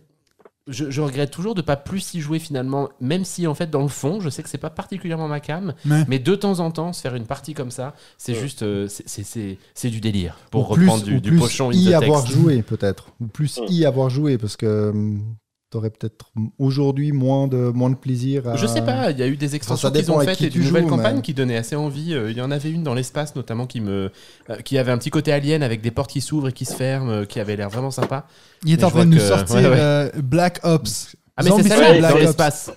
je, 0.68 0.92
je 0.92 1.02
regrette 1.02 1.32
toujours 1.32 1.56
de 1.56 1.62
pas 1.64 1.76
plus 1.76 2.14
y 2.14 2.22
jouer 2.22 2.38
finalement, 2.38 2.90
même 3.00 3.26
si 3.26 3.48
en 3.48 3.56
fait 3.56 3.72
dans 3.72 3.82
le 3.82 3.88
fond, 3.88 4.22
je 4.22 4.30
sais 4.30 4.44
que 4.44 4.48
c'est 4.50 4.60
pas 4.60 4.70
particulièrement 4.70 5.28
ma 5.28 5.40
cam, 5.40 5.74
mais 6.08 6.20
de 6.20 6.36
temps 6.36 6.60
en 6.60 6.70
temps, 6.70 6.94
se 6.94 7.02
faire 7.02 7.16
une 7.16 7.26
partie 7.26 7.56
comme 7.56 7.72
ça, 7.72 7.96
c'est 8.20 8.34
Ouais. 8.34 8.40
juste, 8.40 8.62
euh, 8.62 8.88
c'est- 8.88 9.08
c'est- 9.10 9.24
c'est 9.24 9.58
c'est 9.74 9.90
du 9.90 10.00
délire. 10.02 10.38
Pour 10.52 10.70
Ou 10.70 10.76
plus, 10.76 10.84
reprendre 10.84 11.04
du, 11.04 11.16
ou 11.16 11.20
du 11.20 11.30
plus 11.32 11.40
pochon 11.40 11.72
y 11.72 11.94
avoir 11.96 12.28
joué 12.28 12.62
peut-être, 12.62 13.08
ou 13.20 13.26
plus 13.26 13.60
y 13.70 13.86
avoir 13.86 14.12
joué 14.12 14.38
parce 14.38 14.56
que 14.56 14.92
hum, 14.92 15.24
t'aurais 15.72 15.90
peut-être 15.90 16.26
aujourd'hui 16.60 17.12
moins 17.14 17.48
de 17.48 17.58
moins 17.74 17.90
de 17.90 17.96
plaisir. 17.96 18.48
À... 18.48 18.56
Je 18.58 18.68
sais 18.68 18.82
pas, 18.84 19.10
il 19.10 19.18
y 19.18 19.24
a 19.24 19.28
eu 19.28 19.38
des 19.38 19.56
extensions 19.56 19.90
ça 19.90 19.96
qu'ils 19.98 20.12
ont 20.12 20.20
faites 20.20 20.40
et 20.42 20.50
tu 20.50 20.60
d'une 20.60 20.64
nouvelle 20.68 20.84
joues, 20.84 20.90
campagne 20.90 21.16
mais- 21.16 21.22
qui 21.24 21.34
donnait 21.34 21.58
assez 21.58 21.76
envie. 21.76 22.14
Euh, 22.14 22.30
Il 22.30 22.38
y 22.38 22.42
en 22.42 22.52
avait 22.52 22.70
une 22.70 22.84
dans 22.84 22.94
l'espace 22.94 23.36
notamment 23.36 23.66
qui 23.66 23.82
me, 23.82 24.12
euh, 24.50 24.56
qui 24.64 24.78
avait 24.78 24.92
un 24.92 24.98
petit 25.00 25.10
côté 25.10 25.32
alien 25.34 25.64
avec 25.64 25.82
des 25.82 25.90
portes 25.92 26.12
qui 26.12 26.22
s'ouvrent 26.22 26.50
et 26.50 26.52
qui 26.54 26.66
se 26.66 26.76
ferment, 26.76 27.10
euh, 27.10 27.26
qui 27.26 27.40
avait 27.40 27.56
l'air 27.56 27.70
vraiment 27.70 27.90
sympa. 27.92 28.28
Il 28.66 28.74
est 28.80 28.84
en 28.84 28.92
train 28.92 29.06
de 29.06 29.12
nous 29.12 29.18
que- 29.18 29.24
sortir 29.24 29.56
ouais, 29.56 29.64
ouais. 29.70 29.78
euh, 29.80 30.10
Black 30.22 30.60
Ops. 30.64 31.16
Ah 31.38 31.44
mais 31.44 31.52
c'est 31.64 31.70
ça 31.70 31.78
Black 31.78 32.02
dans 32.02 32.10
Ops. 32.12 32.20
l'espace. 32.20 32.72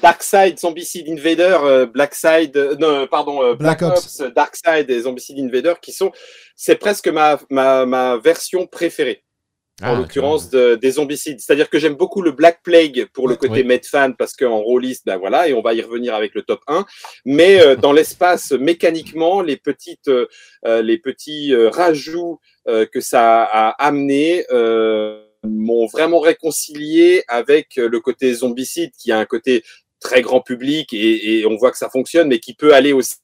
Darkside, 0.00 0.58
Zombicide 0.58 1.06
Invader, 1.08 1.58
euh, 1.64 1.86
Blackside, 1.86 2.56
euh, 2.56 2.76
non, 2.80 3.06
pardon, 3.10 3.42
euh, 3.42 3.54
Black 3.54 3.80
Black, 3.80 3.92
Ops. 3.92 4.20
Ops, 4.20 4.34
Darkside 4.34 4.88
et 4.88 5.00
Zombicide 5.02 5.38
Invader 5.38 5.74
qui 5.82 5.92
sont, 5.92 6.10
c'est 6.56 6.76
presque 6.76 7.08
ma, 7.08 7.38
ma, 7.50 7.84
ma 7.84 8.16
version 8.16 8.66
préférée. 8.66 9.22
Ah, 9.80 9.92
en 9.94 9.98
l'occurrence 9.98 10.50
de- 10.50 10.74
des 10.76 10.92
zombicides. 10.92 11.40
C'est-à-dire 11.40 11.70
que 11.70 11.78
j'aime 11.78 11.94
beaucoup 11.94 12.20
le 12.22 12.30
Black 12.30 12.62
Plague 12.62 13.06
pour 13.14 13.26
le 13.26 13.36
côté 13.36 13.60
Oui. 13.62 13.64
Medfan 13.64 14.12
parce 14.12 14.34
qu'en 14.34 14.58
rôliste, 14.60 15.06
ben 15.06 15.16
voilà, 15.16 15.48
et 15.48 15.54
on 15.54 15.62
va 15.62 15.74
y 15.74 15.80
revenir 15.80 16.14
avec 16.14 16.34
le 16.34 16.42
top 16.42 16.60
1. 16.68 16.84
Mais 17.24 17.60
euh, 17.60 17.74
dans 17.74 17.92
l'espace, 17.92 18.52
mécaniquement, 18.52 19.40
les 19.40 19.56
petites, 19.56 20.08
euh, 20.08 20.26
euh, 20.66 20.82
les 20.82 20.98
petits 20.98 21.52
euh, 21.54 21.70
rajouts 21.70 22.38
euh, 22.68 22.86
que 22.86 23.00
ça 23.00 23.42
a 23.42 23.70
amené 23.84 24.44
euh, 24.52 25.24
m'ont 25.42 25.86
vraiment 25.86 26.20
réconcilié 26.20 27.24
avec 27.26 27.74
le 27.76 27.98
côté 27.98 28.32
zombicide 28.34 28.92
qui 28.96 29.10
a 29.10 29.18
un 29.18 29.24
côté 29.24 29.64
très 30.00 30.20
grand 30.22 30.40
public 30.42 30.92
et, 30.92 31.38
et 31.40 31.46
on 31.46 31.56
voit 31.56 31.70
que 31.72 31.78
ça 31.78 31.88
fonctionne, 31.90 32.28
mais 32.28 32.38
qui 32.40 32.54
peut 32.54 32.74
aller 32.74 32.92
aussi 32.92 33.16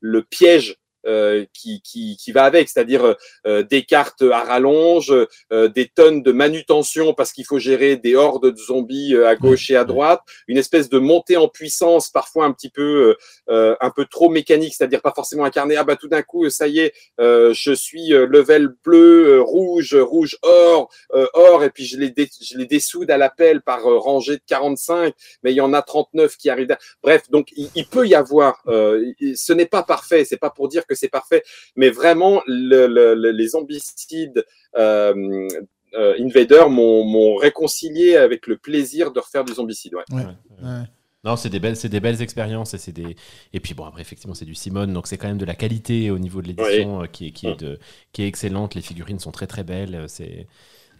le 0.00 0.22
piège 0.22 0.76
euh, 1.06 1.44
qui, 1.52 1.80
qui, 1.82 2.16
qui 2.16 2.32
va 2.32 2.44
avec, 2.44 2.68
c'est-à-dire 2.68 3.16
euh, 3.46 3.62
des 3.62 3.82
cartes 3.84 4.22
à 4.22 4.40
rallonge, 4.44 5.12
euh, 5.52 5.68
des 5.68 5.88
tonnes 5.88 6.22
de 6.22 6.32
manutention 6.32 7.14
parce 7.14 7.32
qu'il 7.32 7.44
faut 7.44 7.58
gérer 7.58 7.96
des 7.96 8.14
hordes 8.14 8.50
de 8.52 8.56
zombies 8.58 9.14
euh, 9.14 9.28
à 9.28 9.36
gauche 9.36 9.70
et 9.70 9.76
à 9.76 9.84
droite, 9.84 10.20
une 10.48 10.56
espèce 10.58 10.88
de 10.88 10.98
montée 10.98 11.36
en 11.36 11.48
puissance 11.48 12.10
parfois 12.10 12.44
un 12.46 12.52
petit 12.52 12.70
peu 12.70 12.82
euh, 13.10 13.14
euh, 13.50 13.76
un 13.80 13.90
peu 13.90 14.04
trop 14.06 14.28
mécanique, 14.28 14.74
c'est-à-dire 14.76 15.02
pas 15.02 15.12
forcément 15.14 15.44
incarné. 15.44 15.76
Ah 15.76 15.84
bah 15.84 15.96
tout 15.96 16.08
d'un 16.08 16.22
coup 16.22 16.48
ça 16.50 16.66
y 16.68 16.78
est, 16.80 16.92
euh, 17.20 17.52
je 17.54 17.72
suis 17.72 18.12
euh, 18.14 18.26
level 18.26 18.68
bleu, 18.84 19.36
euh, 19.38 19.42
rouge, 19.42 19.94
rouge 19.94 20.36
or, 20.42 20.90
euh, 21.14 21.26
or 21.34 21.64
et 21.64 21.70
puis 21.70 21.84
je 21.84 21.96
les 21.98 22.10
dé- 22.10 22.30
je 22.40 22.56
les 22.58 22.66
dessoude 22.66 23.10
à 23.10 23.16
l'appel 23.18 23.60
par 23.62 23.86
euh, 23.86 23.98
rangée 23.98 24.36
de 24.36 24.42
45, 24.46 25.14
mais 25.42 25.52
il 25.52 25.56
y 25.56 25.60
en 25.60 25.72
a 25.72 25.82
39 25.82 26.36
qui 26.36 26.50
arrivent. 26.50 26.76
Bref, 27.02 27.22
donc 27.30 27.48
il, 27.56 27.68
il 27.74 27.86
peut 27.86 28.06
y 28.06 28.14
avoir. 28.14 28.62
euh, 28.68 29.12
ce 29.36 29.52
n'est 29.52 29.66
pas 29.66 29.82
parfait, 29.82 30.24
c'est 30.24 30.36
pas 30.36 30.50
pour 30.50 30.68
dire 30.68 30.86
que 30.86 30.93
c'est 30.94 31.08
parfait, 31.08 31.42
mais 31.76 31.90
vraiment 31.90 32.42
le- 32.46 32.86
le- 32.86 33.14
le- 33.14 33.30
les 33.30 33.48
zombicides 33.48 34.44
euh, 34.76 35.48
euh, 35.94 36.14
Invader 36.18 36.64
m'ont 36.68 37.36
réconcilié 37.36 38.16
avec 38.16 38.46
le 38.46 38.56
plaisir 38.56 39.12
de 39.12 39.20
refaire 39.20 39.44
du 39.44 39.52
zombicide. 39.54 39.94
Ouais. 39.94 40.22
Ouais. 40.62 40.82
Non, 41.22 41.36
c'est 41.36 41.48
des 41.48 41.58
belles, 41.60 41.76
c'est 41.76 41.88
des 41.88 42.00
belles 42.00 42.20
expériences 42.20 42.74
et 42.74 42.78
c'est 42.78 42.92
des. 42.92 43.16
Et 43.54 43.60
puis 43.60 43.72
bon 43.72 43.84
après 43.84 44.02
effectivement 44.02 44.34
c'est 44.34 44.44
du 44.44 44.54
Simone 44.54 44.92
donc 44.92 45.06
c'est 45.06 45.16
quand 45.16 45.28
même 45.28 45.38
de 45.38 45.46
la 45.46 45.54
qualité 45.54 46.10
au 46.10 46.18
niveau 46.18 46.42
de 46.42 46.48
l'édition 46.48 47.02
euh, 47.02 47.06
qui 47.06 47.28
est 47.28 47.30
qui 47.30 47.46
est 47.46 47.58
de 47.58 47.78
qui 48.12 48.22
est 48.22 48.26
excellente. 48.28 48.74
Les 48.74 48.82
figurines 48.82 49.18
sont 49.18 49.30
très 49.30 49.46
très 49.46 49.64
belles. 49.64 49.94
euh, 49.94 50.04
C'est 50.06 50.46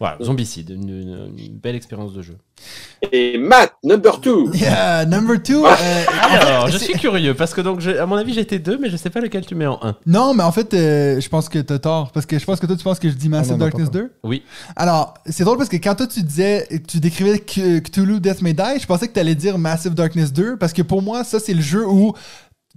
voilà 0.00 0.16
Zombicide, 0.22 0.70
une, 0.70 0.88
une- 0.88 1.34
une 1.38 1.56
belle 1.58 1.76
expérience 1.76 2.12
de 2.12 2.22
jeu. 2.22 2.36
Et 3.12 3.36
Matt, 3.36 3.74
number 3.82 4.20
two. 4.20 4.50
Yeah, 4.54 5.04
number 5.06 5.42
two. 5.42 5.64
Ah. 5.66 5.76
euh, 5.80 6.04
Alors 6.48 6.68
je 6.68 6.78
suis 6.78 6.94
curieux 6.94 7.34
parce 7.34 7.52
que 7.52 7.60
donc 7.60 7.84
à 7.86 8.06
mon 8.06 8.16
avis 8.16 8.32
j'étais 8.32 8.58
deux 8.58 8.78
mais 8.78 8.88
je 8.90 8.96
sais 8.96 9.10
pas 9.10 9.20
lequel 9.20 9.44
tu 9.44 9.54
mets 9.54 9.66
en 9.66 9.78
un. 9.82 9.96
Non, 10.06 10.34
mais 10.34 10.42
en 10.42 10.52
fait, 10.52 10.72
euh, 10.74 11.20
je 11.20 11.28
pense 11.28 11.48
que 11.48 11.58
t'as 11.58 11.78
tort. 11.78 12.12
Parce 12.12 12.26
que 12.26 12.38
je 12.38 12.44
pense 12.44 12.60
que 12.60 12.66
toi, 12.66 12.76
tu 12.76 12.84
penses 12.84 12.98
que 12.98 13.08
je 13.08 13.14
dis 13.14 13.28
Massive 13.28 13.52
Ah 13.54 13.56
non, 13.56 13.64
Darkness 13.66 13.90
pas 13.90 13.98
2. 13.98 14.12
Oui. 14.22 14.42
Alors, 14.76 15.14
c'est 15.26 15.44
drôle 15.44 15.58
parce 15.58 15.68
que 15.68 15.76
quand 15.76 15.94
toi, 15.94 16.06
tu 16.06 16.22
disais, 16.22 16.66
tu 16.88 16.98
décrivais 17.00 17.34
Ct- 17.36 17.82
Cthulhu 17.82 18.20
Death 18.20 18.40
May 18.42 18.52
Die, 18.54 18.80
je 18.80 18.86
pensais 18.86 19.08
que 19.08 19.12
t'allais 19.12 19.34
dire 19.34 19.58
Massive 19.58 19.94
Darkness 19.94 20.32
2. 20.32 20.56
Parce 20.56 20.72
que 20.72 20.82
pour 20.82 21.02
moi, 21.02 21.24
ça, 21.24 21.38
c'est 21.40 21.54
le 21.54 21.60
jeu 21.62 21.86
où 21.86 22.14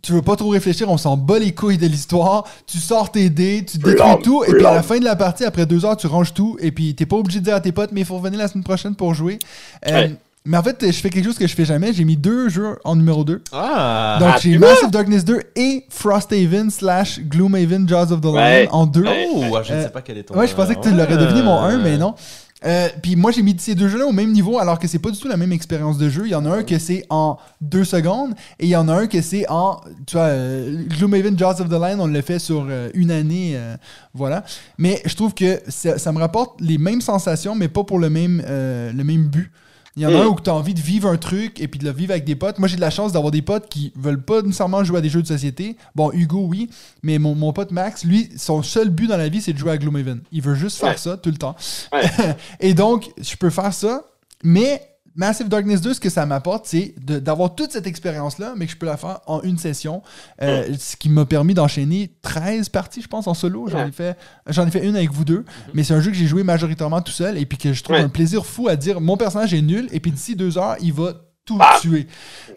tu 0.03 0.11
veux 0.14 0.22
pas 0.22 0.35
trop 0.35 0.50
réfléchir, 0.50 0.90
on 0.90 0.98
s'en 0.98 1.17
bat 1.17 1.40
les 1.40 1.53
couilles 1.53 1.77
de 1.77 1.88
l'histoire. 1.88 2.43
Tu 2.66 2.77
sors 2.77 3.11
tes 3.11 3.30
dés, 3.30 3.66
tu 3.69 3.77
détruis 3.77 4.22
tout. 4.24 4.43
Et 4.45 4.53
puis 4.53 4.66
à 4.66 4.74
la 4.76 4.84
fin 4.84 5.00
de 5.00 5.03
la 5.03 5.16
partie, 5.16 5.43
après 5.43 5.66
deux 5.66 5.84
heures, 5.85 5.98
tu 5.98 6.08
ranges 6.08 6.34
tout. 6.34 6.56
Et 6.59 6.72
puis 6.72 6.93
t'es 6.95 7.06
pas 7.06 7.16
obligé 7.17 7.40
de 7.40 7.45
dire 7.45 7.56
à 7.56 7.61
tes 7.61 7.72
potes, 7.72 7.92
mais 7.92 8.01
il 8.01 8.06
faut 8.06 8.16
revenir 8.17 8.40
la 8.40 8.48
semaine 8.48 8.64
prochaine 8.64 8.95
pour 8.95 9.14
jouer. 9.14 9.40
Euh, 9.88 9.92
Ouais. 10.08 10.16
Mais 10.50 10.56
en 10.56 10.64
fait, 10.64 10.77
je 10.82 10.92
fais 10.93 11.09
quelque 11.09 11.26
chose 11.26 11.38
que 11.38 11.45
je 11.45 11.53
fais 11.53 11.66
jamais. 11.66 11.92
J'ai 11.92 12.06
mis 12.06 12.16
deux 12.16 12.48
jeux 12.48 12.77
en 12.85 12.95
numéro 12.95 13.26
2. 13.26 13.42
Ah. 13.51 14.16
Donc 14.22 14.30
ah, 14.34 14.38
j'ai 14.42 14.58
Massive 14.58 14.90
Darkness 14.92 15.26
2 15.26 15.42
et 15.58 15.84
Frosthaven 15.90 16.69
slash 16.69 17.19
Gloomhaven 17.19 17.85
Jaws 17.85 18.14
of 18.14 18.22
the 18.22 18.26
Lion 18.26 18.34
Ouais. 18.35 18.67
en 18.72 18.85
deux. 18.85 19.03
Oh, 19.06 19.43
je 19.61 19.74
ne 19.74 19.77
Euh, 19.80 19.84
sais 19.84 19.90
pas 19.90 20.01
quel 20.01 20.19
est 20.19 20.24
ton. 20.24 20.35
Ouais, 20.38 20.48
je 20.48 20.53
pensais 20.56 20.76
que 20.76 20.80
tu 20.80 20.92
l'aurais 20.92 21.17
deviné 21.17 21.42
mon 21.42 21.59
1, 21.59 21.80
mais 21.80 21.98
non. 21.98 22.16
Euh, 22.65 22.89
puis 23.01 23.15
moi, 23.15 23.31
j'ai 23.31 23.43
mis 23.43 23.55
ces 23.59 23.75
deux 23.75 23.87
jeux-là 23.87 24.07
au 24.07 24.11
même 24.11 24.31
niveau, 24.31 24.57
alors 24.57 24.79
que 24.79 24.87
c'est 24.87 24.99
pas 24.99 25.11
du 25.11 25.19
tout 25.19 25.27
la 25.27 25.37
même 25.37 25.51
expérience 25.51 25.97
de 25.97 26.09
jeu. 26.09 26.23
Il 26.25 26.31
y 26.31 26.35
en 26.35 26.45
a 26.45 26.49
un 26.49 26.63
que 26.63 26.79
c'est 26.79 27.05
en 27.09 27.37
deux 27.61 27.83
secondes, 27.83 28.33
et 28.59 28.65
il 28.65 28.69
y 28.69 28.75
en 28.75 28.87
a 28.89 28.93
un 28.93 29.07
que 29.07 29.21
c'est 29.21 29.47
en, 29.49 29.79
tu 30.05 30.15
vois, 30.15 30.25
euh, 30.25 30.83
Gloomhaven 30.87 31.37
Jaws 31.37 31.61
of 31.61 31.69
the 31.69 31.73
Lion, 31.73 31.99
on 31.99 32.07
l'a 32.07 32.21
fait 32.21 32.39
sur 32.39 32.65
euh, 32.69 32.89
une 32.93 33.11
année, 33.11 33.53
euh, 33.55 33.75
voilà. 34.13 34.43
Mais 34.77 35.01
je 35.05 35.15
trouve 35.15 35.33
que 35.33 35.61
ça, 35.67 35.97
ça 35.97 36.11
me 36.11 36.19
rapporte 36.19 36.59
les 36.59 36.77
mêmes 36.77 37.01
sensations, 37.01 37.53
mais 37.53 37.67
pas 37.67 37.83
pour 37.83 37.99
le 37.99 38.09
même, 38.09 38.41
le 38.47 39.03
même 39.03 39.27
but. 39.27 39.51
Il 39.98 40.03
y 40.03 40.06
en 40.06 40.09
a 40.09 40.14
Mm. 40.14 40.22
un 40.22 40.26
où 40.27 40.35
tu 40.40 40.50
as 40.50 40.53
envie 40.53 40.74
de 40.76 40.80
vivre 40.80 41.09
un 41.09 41.17
truc 41.17 41.59
et 41.59 41.67
puis 41.67 41.80
de 41.80 41.84
le 41.85 41.92
vivre 41.92 42.11
avec 42.11 42.24
des 42.24 42.35
potes. 42.35 42.59
Moi, 42.59 42.67
j'ai 42.67 42.76
de 42.76 42.82
la 42.82 42.92
chance 42.92 43.11
d'avoir 43.14 43.32
des 43.32 43.42
potes 43.42 43.67
qui 43.67 43.92
veulent 43.95 44.22
pas 44.24 44.43
nécessairement 44.43 44.84
jouer 44.84 45.00
à 45.00 45.01
des 45.01 45.09
jeux 45.09 45.24
de 45.24 45.27
société. 45.27 45.76
Bon, 45.95 46.11
Hugo, 46.14 46.45
oui, 46.48 46.69
mais 47.01 47.17
mon, 47.17 47.34
mon 47.35 47.51
pote 47.51 47.72
Max, 47.72 48.03
lui, 48.06 48.30
son 48.38 48.61
seul 48.61 48.90
but 48.92 49.08
dans 49.08 49.17
la 49.17 49.27
vie, 49.27 49.42
c'est 49.42 49.53
de 49.53 49.58
jouer 49.58 49.72
à 49.72 49.77
Gloomhaven. 49.77 50.22
Il 50.32 50.42
veut 50.43 50.53
juste 50.56 50.77
faire 50.77 50.92
Ouais. 50.92 50.98
ça 50.98 51.17
tout 51.17 51.32
le 51.32 51.38
temps. 51.38 51.56
Ouais. 51.92 52.03
et 52.59 52.74
donc, 52.76 53.09
je 53.19 53.35
peux 53.35 53.50
faire 53.50 53.74
ça, 53.74 54.03
mais 54.43 54.82
Massive 55.17 55.49
Darkness 55.49 55.81
2, 55.81 55.95
ce 55.95 55.99
que 55.99 56.09
ça 56.09 56.25
m'apporte, 56.25 56.67
c'est 56.67 56.93
d'avoir 56.99 57.55
toute 57.55 57.71
cette 57.71 57.87
expérience-là, 57.87 58.53
mais 58.55 58.67
que 58.67 58.71
je 58.71 58.77
peux 58.77 58.85
la 58.85 58.97
faire 58.97 59.19
en 59.25 59.41
une 59.41 59.57
session. 59.57 60.03
Euh, 60.43 60.73
Ce 60.79 60.95
qui 60.95 61.09
m'a 61.09 61.25
permis 61.25 61.53
d'enchaîner 61.55 62.11
13 62.21 62.69
parties, 62.69 63.01
je 63.01 63.07
pense, 63.07 63.27
en 63.27 63.33
solo. 63.33 63.67
J'en 63.67 63.87
ai, 63.87 63.91
fait, 63.91 64.15
ai 64.47 64.71
fait 64.71 64.85
une 64.87 64.95
avec 64.95 65.11
vous 65.11 65.25
deux, 65.25 65.43
mais 65.73 65.83
c'est 65.83 65.95
un 65.95 66.01
jeu 66.01 66.11
que 66.11 66.17
j'ai 66.17 66.27
joué 66.27 66.43
majoritairement 66.43 67.01
tout 67.01 67.11
seul 67.11 67.37
et 67.37 67.45
puis 67.47 67.57
que 67.57 67.73
je 67.73 67.83
trouve 67.83 67.95
un 67.97 68.09
plaisir 68.09 68.45
fou 68.45 68.67
à 68.69 68.75
dire 68.75 69.01
mon 69.01 69.17
personnage 69.17 69.53
est 69.53 69.61
nul 69.61 69.89
et 69.91 69.99
puis 69.99 70.11
d'ici 70.11 70.35
deux 70.35 70.57
heures, 70.57 70.75
il 70.81 70.93
va 70.93 71.13
tout 71.45 71.57
Ah! 71.61 71.77
tuer. 71.81 72.07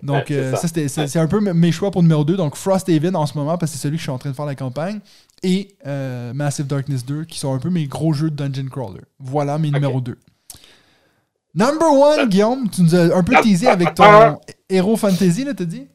Donc, 0.02 0.26
Ouais, 0.28 0.36
euh, 0.36 0.56
ça. 0.56 0.68
c'est 0.68 0.98
Ouais. 0.98 1.16
un 1.18 1.28
peu 1.28 1.40
mes 1.40 1.72
choix 1.72 1.90
pour 1.90 2.02
numéro 2.02 2.24
2. 2.24 2.36
Donc, 2.36 2.56
Frosthaven 2.56 3.16
en 3.16 3.24
ce 3.24 3.39
moment, 3.39 3.56
parce 3.56 3.72
que 3.72 3.78
c'est 3.78 3.82
celui 3.84 3.97
que 3.97 4.00
je 4.00 4.05
suis 4.05 4.10
en 4.10 4.18
train 4.18 4.30
de 4.30 4.34
faire 4.36 4.47
la 4.47 4.56
campagne, 4.56 4.98
et 5.42 5.76
euh, 5.86 6.34
Massive 6.34 6.66
Darkness 6.66 7.06
2, 7.06 7.24
qui 7.24 7.39
sont 7.39 7.55
un 7.55 7.58
peu 7.58 7.70
mes 7.70 7.86
gros 7.86 8.12
jeux 8.12 8.30
de 8.30 8.36
Dungeon 8.36 8.68
Crawler. 8.68 9.00
Voilà 9.18 9.56
mes 9.58 9.70
numéros 9.70 10.00
2. 10.00 10.18
Number 11.54 11.92
one, 11.92 12.28
Guillaume, 12.28 12.68
tu 12.70 12.82
nous 12.82 12.94
as 12.94 13.14
un 13.16 13.22
peu 13.22 13.34
teasé 13.42 13.66
avec 13.66 13.94
ton 13.94 14.38
Hero 14.68 14.96
Fantasy, 14.96 15.44
là, 15.44 15.52
t'as 15.54 15.64
dit? 15.64 15.88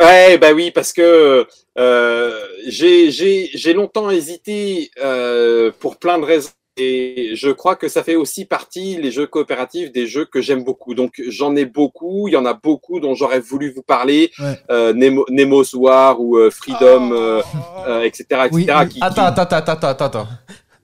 Ouais, 0.00 0.38
bah 0.38 0.52
oui, 0.54 0.70
parce 0.70 0.92
que 0.92 1.46
euh, 1.78 2.40
j'ai 2.66 3.10
j'ai- 3.10 3.50
j'ai 3.52 3.72
longtemps 3.74 4.10
hésité 4.10 4.90
euh, 5.02 5.70
pour 5.80 5.96
plein 5.98 6.18
de 6.18 6.24
raisons. 6.24 6.50
Et 6.78 7.32
je 7.34 7.50
crois 7.50 7.76
que 7.76 7.86
ça 7.88 8.02
fait 8.02 8.14
aussi 8.16 8.46
partie, 8.46 8.96
les 8.96 9.10
jeux 9.10 9.26
coopératifs, 9.26 9.92
des 9.92 10.06
jeux 10.06 10.24
que 10.24 10.40
j'aime 10.40 10.64
beaucoup. 10.64 10.94
Donc 10.94 11.20
j'en 11.28 11.54
ai 11.54 11.66
beaucoup, 11.66 12.28
il 12.28 12.32
y 12.32 12.36
en 12.38 12.46
a 12.46 12.54
beaucoup 12.54 12.98
dont 12.98 13.14
j'aurais 13.14 13.40
voulu 13.40 13.70
vous 13.70 13.82
parler. 13.82 14.30
Ouais. 14.38 14.58
Euh, 14.70 14.94
Nemo, 14.94 15.26
Nemo's 15.28 15.74
War 15.74 16.18
ou 16.18 16.38
euh, 16.38 16.50
Freedom, 16.50 17.12
euh, 17.12 17.42
euh, 17.86 18.00
etc. 18.04 18.24
etc. 18.46 18.48
Oui, 18.52 18.66
oui. 18.66 18.88
qui- 18.88 18.94
qui- 18.94 19.00
Attends, 19.02 19.24
attends, 19.26 19.42
attends, 19.42 19.56
attends, 19.72 19.88
attends, 19.88 20.04
attends. 20.06 20.28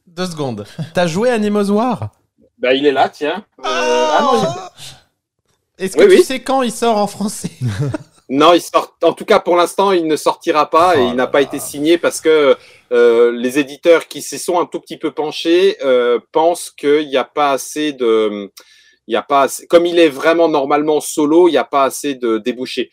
Deux 0.06 0.26
secondes. 0.26 0.66
T'as 0.92 1.06
joué 1.06 1.30
à 1.30 1.38
Nemo's 1.38 1.70
War? 1.70 2.10
Bah, 2.58 2.74
il 2.74 2.86
est 2.86 2.92
là, 2.92 3.08
tiens. 3.08 3.44
Euh, 3.60 3.62
ah 3.64 4.18
non, 4.22 4.42
il- 4.42 5.84
Est-ce 5.84 5.96
que 5.96 6.02
Oui, 6.02 6.08
tu 6.08 6.16
oui. 6.16 6.24
sais 6.24 6.40
quand 6.42 6.62
il 6.62 6.72
sort 6.72 6.96
en 6.96 7.06
français 7.06 7.50
Non, 8.28 8.52
il 8.52 8.60
sort. 8.60 8.96
En 9.02 9.12
tout 9.12 9.24
cas, 9.24 9.38
pour 9.40 9.56
l'instant, 9.56 9.92
il 9.92 10.06
ne 10.06 10.16
sortira 10.16 10.68
pas 10.68 10.96
et 10.96 11.00
Oh 11.02 11.08
il 11.10 11.14
n'a 11.14 11.26
pas 11.28 11.40
été 11.40 11.58
signé 11.60 11.96
parce 11.98 12.20
que 12.20 12.56
euh, 12.92 13.30
les 13.32 13.58
éditeurs 13.58 14.06
qui 14.08 14.20
s'y 14.20 14.38
sont 14.38 14.58
un 14.60 14.66
tout 14.66 14.80
petit 14.80 14.98
peu 14.98 15.12
penchés 15.12 15.76
euh, 15.84 16.18
pensent 16.32 16.70
qu'il 16.70 17.08
n'y 17.08 17.16
a 17.16 17.24
pas 17.24 17.52
assez 17.52 17.92
de. 17.92 18.52
Il 19.06 19.14
y 19.14 19.16
a 19.16 19.22
pas 19.22 19.42
assez- 19.42 19.66
Comme 19.66 19.86
il 19.86 19.98
est 19.98 20.10
vraiment 20.10 20.48
normalement 20.48 21.00
solo, 21.00 21.48
il 21.48 21.52
n'y 21.52 21.56
a 21.58 21.64
pas 21.64 21.84
assez 21.84 22.16
de 22.16 22.36
débouchés. 22.38 22.90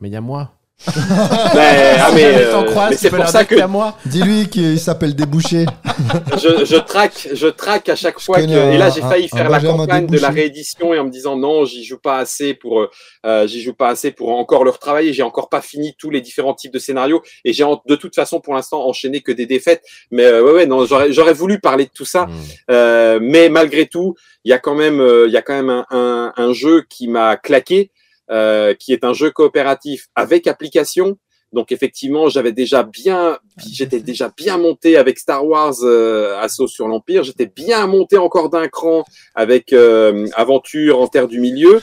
Mais 0.00 0.08
il 0.08 0.12
y 0.12 0.16
a 0.16 0.20
moi. 0.22 0.52
Mais, 0.86 0.92
ah, 1.98 2.10
mais, 2.14 2.24
euh, 2.24 2.62
mais 2.90 2.96
c'est 2.96 3.10
pour 3.10 3.26
ça 3.28 3.44
que 3.44 3.66
moi. 3.66 3.96
Dis-lui 4.06 4.48
qu'il 4.48 4.78
s'appelle 4.78 5.14
Débouché. 5.14 5.66
je, 6.40 6.64
je 6.64 6.76
traque, 6.76 7.28
je 7.32 7.48
traque 7.48 7.88
à 7.88 7.96
chaque 7.96 8.20
fois 8.20 8.40
que. 8.40 8.48
Et 8.48 8.78
là, 8.78 8.88
j'ai 8.90 9.00
failli 9.00 9.28
un- 9.32 9.36
faire 9.36 9.46
un 9.46 9.50
la 9.50 9.58
Benjamin 9.58 9.76
campagne 9.78 10.06
de 10.06 10.18
la 10.18 10.28
réédition 10.30 10.94
et 10.94 10.98
en 10.98 11.04
me 11.04 11.10
disant 11.10 11.36
non, 11.36 11.64
j'y 11.64 11.84
joue 11.84 11.98
pas 11.98 12.18
assez 12.18 12.54
pour, 12.54 12.80
euh, 12.80 12.90
euh, 13.26 13.46
j'y 13.48 13.60
joue 13.60 13.74
pas 13.74 13.88
assez 13.88 14.12
pour 14.12 14.30
encore 14.30 14.64
le 14.64 14.70
retravailler. 14.70 15.12
J'ai 15.12 15.24
encore 15.24 15.48
pas 15.48 15.60
fini 15.60 15.94
tous 15.98 16.10
les 16.10 16.20
différents 16.20 16.54
types 16.54 16.72
de 16.72 16.78
scénarios 16.78 17.22
et 17.44 17.52
j'ai 17.52 17.64
de 17.86 17.96
toute 17.96 18.14
façon 18.14 18.40
pour 18.40 18.54
l'instant 18.54 18.86
enchaîné 18.86 19.20
que 19.20 19.32
des 19.32 19.46
défaites. 19.46 19.82
Mais 20.12 20.24
euh, 20.24 20.42
ouais, 20.44 20.52
ouais, 20.52 20.66
non, 20.66 20.86
j'aurais, 20.86 21.12
j'aurais 21.12 21.32
voulu 21.34 21.58
parler 21.60 21.86
de 21.86 21.90
tout 21.92 22.04
ça. 22.04 22.28
Euh, 22.70 23.18
mais 23.20 23.48
malgré 23.48 23.86
tout, 23.86 24.14
il 24.44 24.50
y 24.50 24.54
a 24.54 24.58
quand 24.58 24.74
même, 24.76 25.00
euh, 25.00 25.24
il 25.26 25.32
y 25.32 25.36
a 25.36 25.42
quand 25.42 25.54
même 25.54 25.70
un, 25.70 25.84
un, 25.90 26.32
un 26.36 26.52
jeu 26.52 26.84
qui 26.88 27.08
m'a 27.08 27.36
claqué, 27.36 27.90
euh, 28.30 28.74
qui 28.74 28.92
est 28.92 29.04
un 29.04 29.12
jeu 29.12 29.30
coopératif 29.30 30.08
avec 30.14 30.46
application. 30.46 31.18
Donc 31.52 31.72
effectivement, 31.72 32.28
j'avais 32.28 32.52
déjà 32.52 32.82
bien, 32.82 33.38
j'étais 33.70 34.00
déjà 34.00 34.30
bien 34.36 34.58
monté 34.58 34.98
avec 34.98 35.18
Star 35.18 35.46
Wars 35.46 35.76
euh, 35.82 36.38
Assaut 36.38 36.68
sur 36.68 36.88
l'Empire. 36.88 37.22
J'étais 37.22 37.46
bien 37.46 37.86
monté 37.86 38.18
encore 38.18 38.50
d'un 38.50 38.68
cran 38.68 39.04
avec 39.34 39.72
euh, 39.72 40.26
Aventure 40.34 41.00
en 41.00 41.08
Terre 41.08 41.26
du 41.26 41.40
Milieu. 41.40 41.80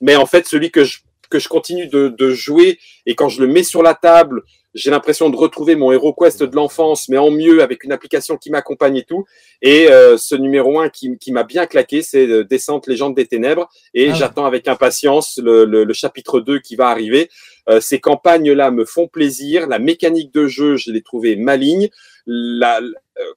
Mais 0.00 0.16
en 0.16 0.26
fait, 0.26 0.46
celui 0.46 0.70
que 0.70 0.84
je 0.84 0.98
que 1.30 1.38
je 1.38 1.48
continue 1.48 1.88
de, 1.88 2.08
de 2.08 2.30
jouer 2.30 2.78
et 3.06 3.14
quand 3.14 3.28
je 3.28 3.42
le 3.42 3.48
mets 3.48 3.62
sur 3.64 3.82
la 3.82 3.94
table, 3.94 4.42
j'ai 4.74 4.90
l'impression 4.90 5.30
de 5.30 5.36
retrouver 5.36 5.76
mon 5.76 5.92
Hero 5.92 6.12
Quest 6.12 6.42
de 6.42 6.54
l'enfance, 6.56 7.08
mais 7.08 7.16
en 7.16 7.30
mieux 7.30 7.62
avec 7.62 7.84
une 7.84 7.92
application 7.92 8.36
qui 8.36 8.50
m'accompagne 8.50 8.96
et 8.96 9.04
tout. 9.04 9.24
Et 9.62 9.88
euh, 9.90 10.16
ce 10.16 10.34
numéro 10.34 10.80
1 10.80 10.88
qui, 10.88 11.16
qui 11.18 11.30
m'a 11.30 11.44
bien 11.44 11.66
claqué, 11.66 12.02
c'est 12.02 12.26
euh, 12.26 12.42
Descente 12.44 12.88
Légende 12.88 13.14
des 13.14 13.26
Ténèbres. 13.26 13.68
Et 13.94 14.10
Ah. 14.10 14.14
j'attends 14.14 14.46
avec 14.46 14.66
impatience 14.66 15.38
le, 15.42 15.64
le, 15.64 15.84
le 15.84 15.92
chapitre 15.92 16.40
2 16.40 16.58
qui 16.58 16.74
va 16.74 16.88
arriver. 16.88 17.30
Euh, 17.68 17.80
ces 17.80 18.00
campagnes-là 18.00 18.72
me 18.72 18.84
font 18.84 19.06
plaisir. 19.06 19.68
La 19.68 19.78
mécanique 19.78 20.34
de 20.34 20.48
jeu, 20.48 20.76
je 20.76 20.90
l'ai 20.90 21.02
trouvée 21.02 21.36
maligne. 21.36 21.88
La, 22.26 22.80
euh, 22.80 22.90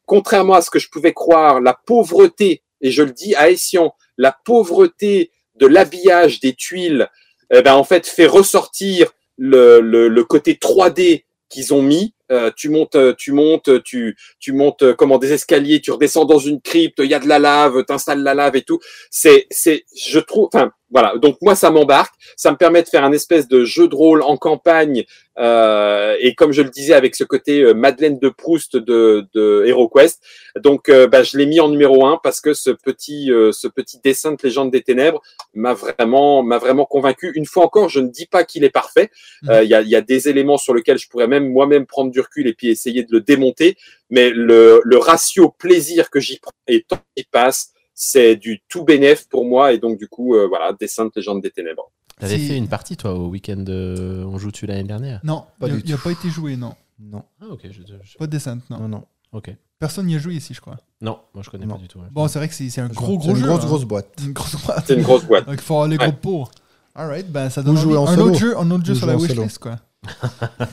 contrairement 0.07 0.55
à 0.55 0.61
ce 0.61 0.71
que 0.71 0.79
je 0.79 0.89
pouvais 0.89 1.13
croire, 1.13 1.61
la 1.61 1.77
pauvreté, 1.85 2.63
et 2.81 2.89
je 2.89 3.03
le 3.03 3.11
dis 3.11 3.35
à 3.35 3.51
Essian, 3.51 3.93
la 4.17 4.35
pauvreté 4.43 5.31
de 5.55 5.67
l'habillage 5.67 6.39
des 6.39 6.53
tuiles, 6.55 7.09
eh 7.53 7.61
ben, 7.61 7.75
en 7.75 7.83
fait, 7.83 8.07
fait 8.07 8.25
ressortir 8.27 9.11
le, 9.37 9.79
le, 9.81 10.07
le 10.07 10.23
côté 10.23 10.55
3D 10.55 11.25
qu'ils 11.49 11.73
ont 11.73 11.81
mis. 11.81 12.13
Euh, 12.31 12.51
tu 12.55 12.69
montes, 12.69 12.95
euh, 12.95 13.13
tu 13.17 13.31
montes, 13.31 13.83
tu, 13.83 14.17
tu 14.39 14.51
montes 14.51 14.83
euh, 14.83 14.93
comment 14.93 15.17
des 15.17 15.31
escaliers, 15.31 15.79
tu 15.79 15.91
redescends 15.91 16.25
dans 16.25 16.39
une 16.39 16.59
crypte, 16.61 16.99
il 16.99 17.09
y 17.09 17.13
a 17.13 17.19
de 17.19 17.27
la 17.27 17.39
lave, 17.39 17.85
t'installes 17.85 18.21
la 18.21 18.33
lave 18.33 18.57
et 18.57 18.63
tout. 18.63 18.79
C'est, 19.09 19.47
c'est, 19.49 19.85
je 19.95 20.19
trouve, 20.19 20.49
voilà. 20.89 21.13
Donc 21.17 21.37
moi, 21.41 21.55
ça 21.55 21.69
m'embarque. 21.69 22.13
Ça 22.35 22.51
me 22.51 22.57
permet 22.57 22.81
de 22.83 22.87
faire 22.87 23.03
un 23.03 23.11
espèce 23.11 23.47
de 23.47 23.63
jeu 23.65 23.87
de 23.87 23.95
rôle 23.95 24.21
en 24.21 24.37
campagne. 24.37 25.03
Euh, 25.39 26.15
et 26.19 26.33
comme 26.33 26.51
je 26.51 26.63
le 26.63 26.69
disais, 26.69 26.93
avec 26.93 27.15
ce 27.15 27.23
côté 27.23 27.61
euh, 27.61 27.73
Madeleine 27.75 28.17
de 28.17 28.29
Proust 28.29 28.75
de, 28.75 29.27
de 29.35 29.63
HeroQuest. 29.67 30.19
Donc, 30.55 30.89
euh, 30.89 31.07
bah, 31.07 31.21
je 31.21 31.37
l'ai 31.37 31.45
mis 31.45 31.59
en 31.59 31.69
numéro 31.69 32.07
un 32.07 32.19
parce 32.23 32.41
que 32.41 32.55
ce 32.55 32.71
petit, 32.71 33.31
euh, 33.31 33.51
ce 33.51 33.67
petit 33.67 33.99
dessin 34.03 34.31
de 34.31 34.37
légende 34.41 34.71
des 34.71 34.81
ténèbres 34.81 35.21
m'a 35.53 35.73
vraiment, 35.73 36.41
m'a 36.41 36.57
vraiment 36.57 36.85
convaincu. 36.85 37.31
Une 37.35 37.45
fois 37.45 37.65
encore, 37.65 37.89
je 37.89 37.99
ne 37.99 38.09
dis 38.09 38.25
pas 38.25 38.43
qu'il 38.45 38.63
est 38.63 38.71
parfait. 38.71 39.11
Euh, 39.49 39.63
Il 39.63 39.69
y, 39.69 39.75
a, 39.75 39.81
y 39.81 39.95
a 39.95 40.01
des 40.01 40.27
éléments 40.27 40.57
sur 40.57 40.73
lesquels 40.73 40.97
je 40.97 41.07
pourrais 41.07 41.27
même 41.27 41.51
moi-même 41.51 41.85
prendre 41.85 42.11
du 42.11 42.19
recul 42.19 42.47
et 42.47 42.53
puis 42.53 42.69
essayer 42.69 43.03
de 43.03 43.11
le 43.11 43.21
démonter. 43.21 43.77
Mais 44.09 44.31
le, 44.31 44.81
le 44.83 44.97
ratio 44.97 45.49
plaisir 45.49 46.09
que 46.09 46.19
j'y 46.19 46.39
prends 46.39 46.51
et 46.67 46.81
temps 46.81 46.99
qui 47.15 47.25
passe, 47.29 47.73
c'est 47.99 48.35
du 48.35 48.61
tout 48.69 48.83
bénéf 48.85 49.27
pour 49.27 49.43
moi. 49.45 49.73
Et 49.73 49.79
donc, 49.79 49.97
du 49.97 50.07
coup, 50.07 50.35
euh, 50.35 50.47
voilà, 50.47 50.71
dessin 50.79 51.05
de 51.05 51.11
légende 51.15 51.41
des 51.41 51.49
ténèbres. 51.51 51.91
T'avais 52.19 52.37
fait 52.37 52.55
une 52.57 52.67
partie, 52.67 52.95
toi, 52.95 53.13
au 53.13 53.27
week-end 53.27 53.57
de 53.57 54.23
On 54.27 54.37
joue 54.37 54.51
tu 54.51 54.65
l'année 54.67 54.83
dernière? 54.83 55.19
Non, 55.23 55.45
Pas 55.59 55.67
il 55.67 55.75
n'a 55.89 55.97
tout. 55.97 56.03
pas 56.03 56.11
été 56.11 56.29
joué, 56.29 56.55
non. 56.55 56.73
Non, 56.99 57.23
Ah, 57.41 57.45
ok. 57.51 57.61
Je, 57.65 57.81
je- 58.03 58.17
Pas 58.17 58.25
de 58.27 58.31
descente, 58.31 58.61
non. 58.69 58.79
non, 58.79 58.87
non. 58.87 59.03
ok. 59.33 59.51
Personne 59.79 60.07
n'y 60.07 60.15
a 60.15 60.19
joué 60.19 60.33
ici, 60.35 60.53
je 60.55 60.61
crois. 60.61 60.77
Non, 61.01 61.19
moi 61.35 61.43
je 61.43 61.49
connais 61.51 61.67
Non. 61.67 61.75
pas 61.75 61.81
du 61.81 61.87
tout. 61.87 61.99
ouais. 61.99 62.07
Bon, 62.11 62.27
c'est 62.27 62.39
vrai 62.39 62.47
que 62.47 62.55
c'est 62.55 62.67
c'est 62.71 62.81
un 62.81 62.87
gros, 62.87 63.17
gros 63.19 63.29
une 63.29 63.35
jeu. 63.35 63.45
grosse, 63.47 63.63
hein. 63.63 63.67
grosse 63.67 63.83
boîte. 63.85 64.07
Une 64.25 64.33
grosse 64.33 64.55
boîte. 64.65 64.83
C'est 64.87 64.95
une 64.95 65.03
grosse 65.03 65.25
boîte. 65.25 65.45
Donc, 65.45 65.53
il 65.59 65.61
faut 65.61 65.73
avoir 65.75 65.87
les 65.87 65.97
Ouais. 65.97 66.05
groupes 66.07 66.21
pour. 66.21 66.51
Alright, 66.95 67.31
ben 67.31 67.51
ça 67.51 67.61
donne 67.61 67.77
un 67.77 67.81
solo. 67.81 67.97
autre 68.01 68.39
jeu, 68.39 68.57
un 68.57 68.71
autre 68.71 68.83
jeu 68.85 68.95
sur 68.95 69.05
la 69.05 69.15
wishlist, 69.15 69.59
quoi. 69.59 69.77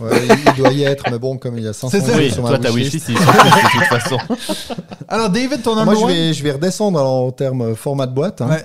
Ouais, 0.00 0.28
il 0.46 0.54
doit 0.56 0.72
y 0.72 0.82
être, 0.84 1.04
mais 1.10 1.18
bon, 1.18 1.38
comme 1.38 1.56
il 1.58 1.64
y 1.64 1.68
a 1.68 1.72
500 1.72 1.98
C'est 2.04 2.16
Oui, 2.16 2.30
sur 2.30 2.42
ma 2.42 2.50
toi, 2.50 2.58
ta 2.58 2.70
wishlist. 2.70 3.08
il 3.08 3.14
de 3.14 3.20
toute 3.20 3.84
façon. 3.88 4.18
Alors, 5.08 5.30
David, 5.30 5.62
ton 5.62 5.82
Moi, 5.84 5.94
je 5.94 6.06
vais, 6.06 6.32
je 6.32 6.42
vais 6.42 6.52
redescendre 6.52 7.00
en 7.02 7.30
termes 7.32 7.74
format 7.74 8.06
de 8.06 8.14
boîte. 8.14 8.40
hein. 8.42 8.48
Ouais. 8.50 8.62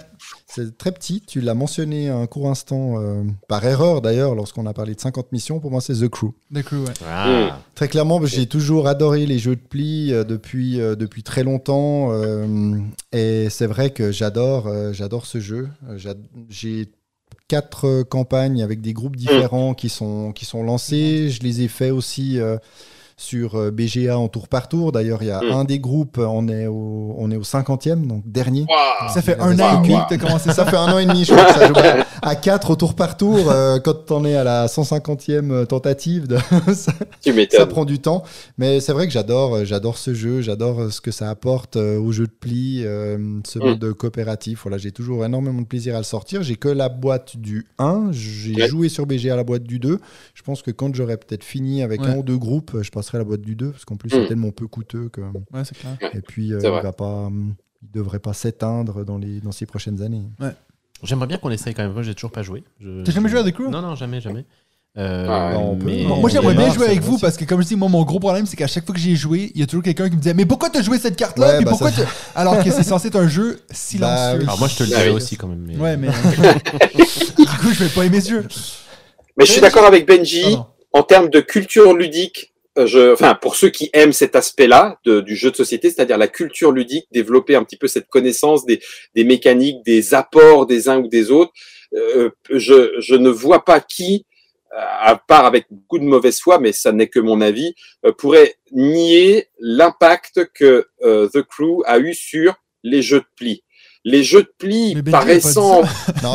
C'est 0.51 0.77
très 0.79 0.91
petit. 0.91 1.21
Tu 1.21 1.41
l'as 1.41 1.53
mentionné 1.53 2.09
un 2.09 2.25
court 2.25 2.49
instant, 2.49 2.99
euh, 2.99 3.23
par 3.47 3.63
erreur 3.65 4.01
d'ailleurs, 4.01 4.33
lorsqu'on 4.33 4.65
a 4.65 4.73
parlé 4.73 4.95
de 4.95 4.99
50 4.99 5.31
missions. 5.31 5.59
Pour 5.59 5.69
moi, 5.69 5.79
c'est 5.79 5.93
The 5.93 6.07
Crew. 6.09 6.31
The 6.53 6.63
Crew, 6.63 6.75
ouais. 6.85 6.93
Ah. 7.07 7.59
Très 7.75 7.87
clairement, 7.87 8.25
j'ai 8.25 8.47
toujours 8.47 8.87
adoré 8.87 9.25
les 9.27 9.37
jeux 9.37 9.55
de 9.55 9.61
pli 9.61 10.11
euh, 10.11 10.23
depuis, 10.23 10.81
euh, 10.81 10.95
depuis 10.95 11.21
très 11.21 11.43
longtemps. 11.43 12.11
euh, 12.13 12.77
et 13.11 13.47
c'est 13.51 13.67
vrai 13.67 13.91
que 13.91 14.11
j'adore 14.11 14.65
euh, 14.67 14.91
j'adore 14.91 15.25
ce 15.27 15.39
jeu. 15.39 15.69
Euh, 15.87 15.97
J'ai 16.49 16.91
quatre 17.49 17.87
euh, 17.87 18.03
campagnes 18.05 18.63
avec 18.63 18.79
des 18.79 18.93
groupes 18.93 19.17
différents 19.17 19.73
qui, 19.73 19.89
sont, 19.89 20.31
qui 20.31 20.45
sont 20.45 20.63
lancés. 20.63 21.29
Je 21.29 21.41
les 21.41 21.63
ai 21.63 21.67
fait 21.67 21.91
aussi 21.91 22.39
euh, 22.39 22.57
sur 23.19 23.55
euh, 23.55 23.69
BGA 23.69 24.17
en 24.17 24.29
tour 24.29 24.47
par 24.47 24.69
tour. 24.69 24.93
D'ailleurs, 24.93 25.21
il 25.21 25.27
y 25.27 25.31
a 25.31 25.41
Mm. 25.41 25.51
un 25.51 25.63
des 25.65 25.77
groupes, 25.79 26.17
on 26.19 26.47
est 26.47 26.67
au, 26.67 27.15
on 27.17 27.29
est 27.31 27.35
au 27.35 27.43
50e, 27.43 28.07
donc 28.07 28.23
dernier. 28.25 28.65
Ça 29.13 29.21
fait 29.21 29.35
Ah, 29.39 29.45
un 29.47 29.59
an 29.59 29.83
et 29.83 29.87
demi 29.87 29.95
que 29.99 30.09
t'as 30.09 30.17
commencé 30.17 30.51
Ça 30.53 30.65
fait 30.65 30.77
un 30.77 30.91
an 30.93 30.97
et 30.99 31.05
demi, 31.05 31.25
je 31.25 31.33
crois 31.33 31.45
que 31.45 31.53
ça 31.59 31.67
joue 31.67 31.73
à 32.21 32.35
4 32.35 32.71
au 32.71 32.75
tour 32.77 32.95
par 32.95 33.17
tour. 33.17 33.51
euh, 33.51 33.79
quand 33.79 34.05
t'en 34.05 34.23
es 34.23 34.35
à 34.35 34.43
la 34.45 34.67
150e 34.67 35.65
tentative, 35.67 36.27
de, 36.27 36.37
ça, 36.73 36.93
Tu 37.21 37.33
prend 37.69 37.83
du 37.85 37.99
temps. 37.99 38.23
Mais 38.57 38.79
c'est 38.79 38.93
vrai 38.93 39.05
que 39.05 39.11
j'adore, 39.13 39.55
euh, 39.55 39.65
j'adore 39.65 39.97
ce 39.97 40.13
jeu, 40.13 40.41
j'adore 40.41 40.79
euh, 40.81 40.89
ce 40.89 41.01
que 41.01 41.11
ça 41.11 41.29
apporte 41.29 41.75
euh, 41.75 41.99
au 41.99 42.11
jeu 42.13 42.25
de 42.25 42.31
pli, 42.31 42.83
euh, 42.85 43.17
ce 43.45 43.59
Mm. 43.59 43.63
mode 43.63 43.93
coopératif. 43.93 44.61
Voilà, 44.63 44.77
j'ai 44.77 44.91
toujours 44.91 45.25
énormément 45.25 45.61
de 45.61 45.67
plaisir 45.67 45.95
à 45.95 45.97
le 45.97 46.03
sortir. 46.05 46.41
J'ai 46.43 46.55
que 46.55 46.69
la 46.69 46.87
boîte 46.87 47.35
du 47.37 47.65
1, 47.79 48.09
j'ai 48.11 48.55
Ouais. 48.55 48.67
joué 48.67 48.87
sur 48.89 49.05
BG 49.05 49.29
à 49.29 49.35
la 49.35 49.43
boîte 49.43 49.63
du 49.63 49.79
2. 49.79 49.99
Je 50.33 50.41
pense 50.43 50.61
que 50.61 50.71
quand 50.71 50.93
j'aurai 50.95 51.17
peut-être 51.17 51.43
fini 51.43 51.83
avec 51.83 52.01
Ouais. 52.01 52.07
un 52.07 52.17
ou 52.17 52.23
deux 52.23 52.37
groupes, 52.37 52.77
je 52.81 52.89
passerai 52.91 53.08
à 53.15 53.19
la 53.19 53.25
boîte 53.25 53.41
du 53.41 53.55
2 53.55 53.71
parce 53.71 53.85
qu'en 53.85 53.95
plus 53.95 54.09
c'est 54.09 54.27
tellement 54.27 54.51
peu 54.51 54.67
coûteux 54.67 55.09
que. 55.09 55.21
Ouais, 55.21 55.63
c'est 55.63 55.77
clair. 55.77 55.97
Et 56.13 56.21
puis 56.21 56.53
euh, 56.53 56.59
C'est 56.61 56.67
il 56.67 56.71
va 56.81 56.91
pas, 56.93 57.29
il 57.81 57.91
devrait 57.91 58.19
pas 58.19 58.33
s'éteindre 58.33 59.03
dans 59.05 59.17
les 59.17 59.39
dans 59.41 59.51
ces 59.51 59.65
prochaines 59.65 60.01
années. 60.01 60.23
J'aimerais 61.03 61.27
bien 61.27 61.37
qu'on 61.37 61.49
essaye 61.51 61.73
quand 61.73 61.83
même. 61.83 61.93
Moi, 61.93 62.03
j'ai 62.03 62.13
toujours 62.13 62.31
pas 62.31 62.43
joué. 62.43 62.63
Je- 62.81 63.03
T'as 63.03 63.11
jamais 63.13 63.29
joué 63.29 63.39
à 63.39 63.43
The 63.43 63.51
Crew 63.53 63.69
Non, 63.69 63.81
non, 63.81 63.95
jamais, 63.95 64.19
jamais. 64.19 64.45
Euh, 64.97 65.27
Ah, 65.29 65.53
mais- 65.81 66.03
Non, 66.03 66.17
Moi, 66.19 66.29
j'aimerais 66.29 66.55
bien 66.55 66.73
jouer 66.73 66.87
avec 66.87 66.99
vous 67.01 67.17
parce 67.19 67.37
que, 67.37 67.45
comme 67.45 67.61
je 67.61 67.67
dis, 67.67 67.77
moi, 67.77 67.87
mon 67.87 68.03
gros 68.03 68.19
problème, 68.19 68.45
c'est 68.45 68.57
qu'à 68.57 68.67
chaque 68.67 68.85
fois 68.85 68.93
que 68.93 68.99
j'ai 68.99 69.15
joué, 69.15 69.49
il 69.55 69.61
y 69.61 69.63
a 69.63 69.65
toujours 69.67 69.83
quelqu'un 69.83 70.09
qui 70.09 70.15
me 70.17 70.21
disait 70.21 70.33
Mais 70.33 70.45
pourquoi 70.45 70.69
t'as 70.69 70.81
joué 70.81 70.97
cette 70.99 71.15
carte-là 71.15 71.47
Ouais, 71.47 71.55
Puis 71.57 71.65
bah, 71.65 71.71
pourquoi 71.71 71.91
ça- 71.91 72.03
Alors 72.35 72.61
que 72.61 72.69
c'est 72.69 72.83
censé 72.83 73.07
être 73.07 73.15
un 73.15 73.29
jeu 73.29 73.61
silencieux. 73.71 74.39
Bah. 74.39 74.43
Alors 74.43 74.59
moi, 74.59 74.67
je 74.67 74.75
te 74.75 74.83
le 74.83 74.89
Ah 74.93 74.97
dirais 74.97 75.09
aussi 75.11 75.37
quand 75.37 75.47
même. 75.47 75.63
mais- 75.65 75.77
Ouais, 75.77 75.95
mais. 75.95 76.07
du 77.37 77.45
coup, 77.45 77.71
je 77.71 77.83
vais 77.85 77.89
pas 77.89 78.05
aimer 78.05 78.19
ce 78.19 78.29
jeu. 78.29 78.47
Mais 79.37 79.45
je 79.45 79.51
suis 79.53 79.61
d'accord 79.61 79.85
avec 79.85 80.05
Benji. 80.05 80.51
Non. 80.55 80.65
en 80.91 81.03
termes 81.03 81.29
de 81.29 81.39
culture 81.39 81.93
ludique, 81.95 82.53
je, 82.85 83.13
enfin, 83.13 83.35
pour 83.35 83.55
ceux 83.55 83.69
qui 83.69 83.89
aiment 83.93 84.13
cet 84.13 84.35
aspect-là 84.35 84.99
du 85.05 85.35
jeu 85.35 85.51
de 85.51 85.55
société, 85.55 85.89
c'est-à-dire 85.89 86.17
la 86.17 86.27
culture 86.27 86.71
ludique, 86.71 87.05
développer 87.11 87.55
un 87.55 87.63
petit 87.63 87.77
peu 87.77 87.87
cette 87.87 88.07
connaissance 88.07 88.65
des, 88.65 88.79
des 89.15 89.23
mécaniques, 89.23 89.83
des 89.85 90.13
apports 90.13 90.65
des 90.65 90.89
uns 90.89 90.99
ou 90.99 91.07
des 91.07 91.31
autres, 91.31 91.51
euh, 91.95 92.29
je, 92.51 92.91
je 92.99 93.15
ne 93.15 93.29
vois 93.29 93.65
pas 93.65 93.79
qui, 93.79 94.25
euh, 94.73 94.77
à 95.01 95.15
part 95.15 95.45
avec 95.45 95.65
beaucoup 95.71 95.99
de 95.99 96.03
mauvaise 96.05 96.39
foi, 96.39 96.59
mais 96.59 96.71
ça 96.71 96.91
n'est 96.91 97.07
que 97.07 97.19
mon 97.19 97.41
avis, 97.41 97.73
euh, 98.05 98.11
pourrait 98.11 98.55
nier 98.71 99.47
l'impact 99.59 100.41
que 100.53 100.87
euh, 101.03 101.27
The 101.33 101.41
Crew 101.41 101.81
a 101.85 101.97
eu 101.99 102.13
sur 102.13 102.53
les 102.83 103.01
jeux 103.01 103.19
de 103.21 103.25
pli. 103.35 103.63
Les 104.05 104.23
jeux 104.23 104.43
de 104.43 104.53
pli 104.57 104.95
Mais 104.95 105.01
Benji 105.01 105.15
a 105.15 105.19
pas 105.19 105.25
dit 105.25 105.29
paraissant, 105.41 105.81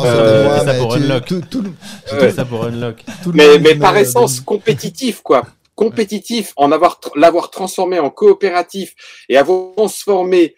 Euh, 0.05 0.59
mais 0.65 0.77
pour 0.77 0.93
tu- 0.95 1.01
Unlock. 1.01 1.25
tout- 1.25 1.41
tout 1.49 1.61
le- 1.61 1.71
Je 2.11 2.15
Ouais. 2.15 2.29
dis 2.29 2.35
ça 2.35 2.45
pour 2.45 2.63
Unlock. 2.65 2.97
tout 3.23 3.31
le 3.31 3.37
mais, 3.37 3.47
monde 3.53 3.61
mais 3.63 3.73
met, 3.73 3.79
par 3.79 3.95
euh, 3.95 3.99
essence 3.99 4.33
Benji. 4.33 4.45
compétitif, 4.45 5.21
quoi. 5.21 5.47
Compétitif, 5.75 6.53
en 6.55 6.71
avoir 6.71 6.99
l'avoir 7.15 7.51
transformé 7.51 7.99
en 7.99 8.09
coopératif 8.09 8.95
et 9.29 9.37
avoir 9.37 9.75
transformé 9.75 10.55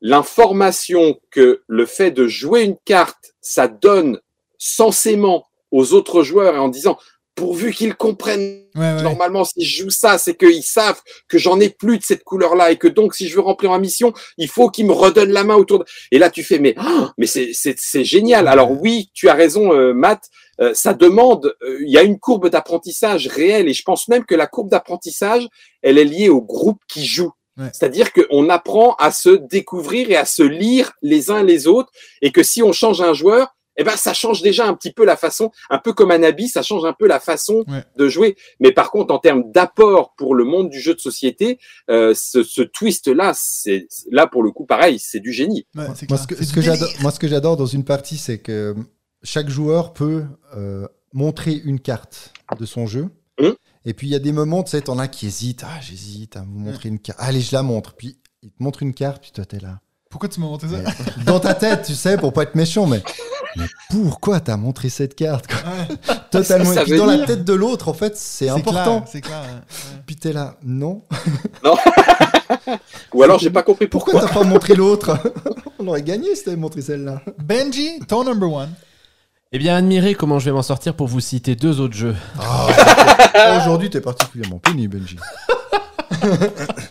l'information 0.00 1.18
que 1.30 1.62
le 1.66 1.86
fait 1.86 2.10
de 2.10 2.28
jouer 2.28 2.62
une 2.62 2.76
carte, 2.84 3.34
ça 3.40 3.66
donne 3.66 4.20
censément 4.58 5.48
aux 5.70 5.92
autres 5.94 6.22
joueurs 6.22 6.54
et 6.54 6.58
en 6.58 6.68
disant 6.68 6.98
pourvu 7.38 7.72
qu'ils 7.72 7.94
comprennent 7.94 8.64
Ouais, 8.74 8.94
ouais. 8.94 9.02
normalement 9.02 9.44
si 9.44 9.64
je 9.64 9.82
joue 9.82 9.90
ça, 9.90 10.18
c'est 10.18 10.36
qu'ils 10.36 10.62
savent 10.62 11.00
que 11.28 11.38
j'en 11.38 11.58
ai 11.58 11.68
plus 11.70 11.98
de 11.98 12.04
cette 12.04 12.22
couleur-là 12.22 12.70
et 12.70 12.76
que 12.76 12.86
donc 12.86 13.14
si 13.14 13.26
je 13.28 13.34
veux 13.34 13.40
remplir 13.40 13.70
ma 13.70 13.78
mission, 13.78 14.12
il 14.36 14.48
faut 14.48 14.68
qu'ils 14.70 14.86
me 14.86 14.92
redonnent 14.92 15.32
la 15.32 15.42
main 15.42 15.56
autour. 15.56 15.80
De... 15.80 15.84
Et 16.12 16.18
là 16.18 16.30
tu 16.30 16.42
fais 16.44 16.58
mais 16.58 16.74
ah, 16.76 17.12
mais 17.18 17.26
c'est 17.26 17.50
c'est 17.52 17.76
c'est 17.78 18.04
génial. 18.04 18.46
Alors 18.46 18.70
oui, 18.70 19.10
tu 19.14 19.28
as 19.28 19.34
raison, 19.34 19.72
euh, 19.72 19.92
Matt. 19.94 20.22
euh, 20.60 20.74
ça 20.74 20.92
demande, 20.94 21.54
euh, 21.62 21.78
il 21.86 21.90
y 21.90 21.98
a 21.98 22.02
une 22.02 22.18
courbe 22.18 22.48
d'apprentissage 22.50 23.26
réelle 23.28 23.68
et 23.68 23.72
je 23.74 23.82
pense 23.82 24.08
même 24.08 24.24
que 24.24 24.34
la 24.34 24.46
courbe 24.46 24.70
d'apprentissage, 24.70 25.46
elle 25.82 25.98
est 25.98 26.04
liée 26.04 26.28
au 26.28 26.42
groupe 26.42 26.80
qui 26.88 27.04
joue. 27.06 27.32
Ouais. 27.58 27.70
C'est-à-dire 27.72 28.12
qu'on 28.12 28.48
apprend 28.50 28.94
à 29.00 29.10
se 29.10 29.30
découvrir 29.30 30.10
et 30.10 30.16
à 30.16 30.24
se 30.24 30.44
lire 30.44 30.92
les 31.02 31.30
uns 31.30 31.42
les 31.42 31.66
autres 31.66 31.90
et 32.22 32.30
que 32.30 32.44
si 32.44 32.62
on 32.62 32.72
change 32.72 33.00
un 33.00 33.14
joueur, 33.14 33.48
eh 33.78 33.84
ben 33.84 33.96
ça 33.96 34.12
change 34.12 34.42
déjà 34.42 34.66
un 34.66 34.74
petit 34.74 34.92
peu 34.92 35.04
la 35.04 35.16
façon, 35.16 35.50
un 35.70 35.78
peu 35.78 35.92
comme 35.92 36.10
un 36.10 36.22
habit, 36.22 36.48
ça 36.48 36.62
change 36.62 36.84
un 36.84 36.92
peu 36.92 37.06
la 37.06 37.20
façon 37.20 37.64
Ouais. 37.68 37.84
de 37.96 38.08
jouer. 38.08 38.36
Mais 38.60 38.72
par 38.72 38.90
contre, 38.90 39.14
en 39.14 39.18
termes 39.18 39.50
d'apport 39.52 40.14
pour 40.16 40.34
le 40.34 40.44
monde 40.44 40.68
du 40.68 40.80
jeu 40.80 40.94
de 40.94 41.00
société, 41.00 41.58
euh, 41.90 42.12
ce, 42.14 42.42
ce 42.42 42.62
twist-là, 42.62 43.32
c'est 43.34 43.86
là 44.10 44.26
pour 44.26 44.42
le 44.42 44.50
coup 44.50 44.66
pareil, 44.66 44.98
c'est 44.98 45.20
du 45.20 45.32
génie. 45.32 45.66
Ouais, 45.76 45.86
Moi, 46.08 46.18
ce 46.18 46.26
que, 46.26 46.44
ce 46.44 46.60
j'adore, 46.60 46.88
moi, 47.00 47.10
ce 47.10 47.18
que 47.18 47.28
j'adore 47.28 47.56
dans 47.56 47.66
une 47.66 47.84
partie, 47.84 48.18
c'est 48.18 48.38
que 48.38 48.74
chaque 49.22 49.48
joueur 49.48 49.92
peut 49.92 50.24
euh, 50.56 50.86
montrer 51.12 51.52
une 51.64 51.80
carte 51.80 52.32
de 52.58 52.66
son 52.66 52.86
jeu. 52.86 53.08
Mhm. 53.40 53.54
Et 53.84 53.94
puis, 53.94 54.08
il 54.08 54.10
y 54.10 54.16
a 54.16 54.18
des 54.18 54.32
moments, 54.32 54.62
tu 54.64 54.72
sais, 54.72 54.80
t'en 54.82 54.98
as 54.98 55.08
qui 55.08 55.26
hésitent. 55.26 55.62
Ah, 55.64 55.80
j'hésite 55.80 56.36
à 56.36 56.40
vous 56.42 56.58
montrer 56.58 56.88
une 56.88 56.98
carte. 56.98 57.18
Allez, 57.20 57.40
je 57.40 57.54
la 57.54 57.62
montre. 57.62 57.94
Puis, 57.94 58.18
il 58.42 58.50
te 58.50 58.62
montre 58.62 58.82
une 58.82 58.92
carte, 58.92 59.22
puis 59.22 59.30
toi, 59.32 59.44
t'es 59.44 59.60
là. 59.60 59.80
Pourquoi 60.10 60.28
tu 60.28 60.40
m'as 60.40 60.46
montré 60.46 60.68
ça 60.68 60.76
dans 61.26 61.38
ta 61.38 61.54
tête, 61.54 61.82
tu 61.86 61.94
sais, 61.94 62.16
pour 62.16 62.32
pas 62.32 62.42
être 62.44 62.54
méchant, 62.54 62.86
mais, 62.86 63.02
mais 63.56 63.66
pourquoi 63.90 64.40
t'as 64.40 64.56
montré 64.56 64.88
cette 64.88 65.14
carte 65.14 65.46
quoi 65.46 65.58
Ouais, 65.70 66.16
Totalement. 66.30 66.72
Ça 66.72 66.82
Et 66.82 66.84
puis, 66.84 66.92
veut 66.92 66.98
dans 66.98 67.06
la 67.06 67.24
tête 67.24 67.44
de 67.44 67.54
l'autre, 67.54 67.88
en 67.88 67.94
fait, 67.94 68.16
c'est 68.16 68.48
important. 68.48 69.04
C'est 69.10 69.20
clair. 69.20 69.40
ouais. 69.42 70.00
Puis 70.06 70.16
t'es 70.16 70.32
là, 70.32 70.56
non. 70.64 71.02
Ou 73.14 73.22
alors 73.22 73.38
j'ai 73.38 73.50
pas 73.50 73.62
compris 73.62 73.86
pourquoi. 73.86 74.12
Pourquoi 74.12 74.28
t'as 74.28 74.34
pas 74.34 74.44
montré 74.44 74.74
l'autre 74.74 75.18
On 75.78 75.86
aurait 75.88 76.02
gagné 76.02 76.34
si 76.34 76.44
t'avais 76.44 76.56
montré 76.56 76.82
celle-là. 76.82 77.22
Benji, 77.38 78.00
ton 78.06 78.24
number 78.24 78.52
one. 78.52 78.70
Eh 79.52 79.58
bien, 79.58 79.76
admirez 79.76 80.14
comment 80.14 80.38
je 80.38 80.44
vais 80.46 80.52
m'en 80.52 80.62
sortir 80.62 80.94
pour 80.94 81.06
vous 81.06 81.20
citer 81.20 81.56
deux 81.56 81.80
autres 81.80 81.96
jeux. 81.96 82.14
Aujourd'hui, 83.58 83.88
t'es 83.88 84.02
particulièrement 84.02 84.58
puni, 84.58 84.88
Benji. 84.88 85.16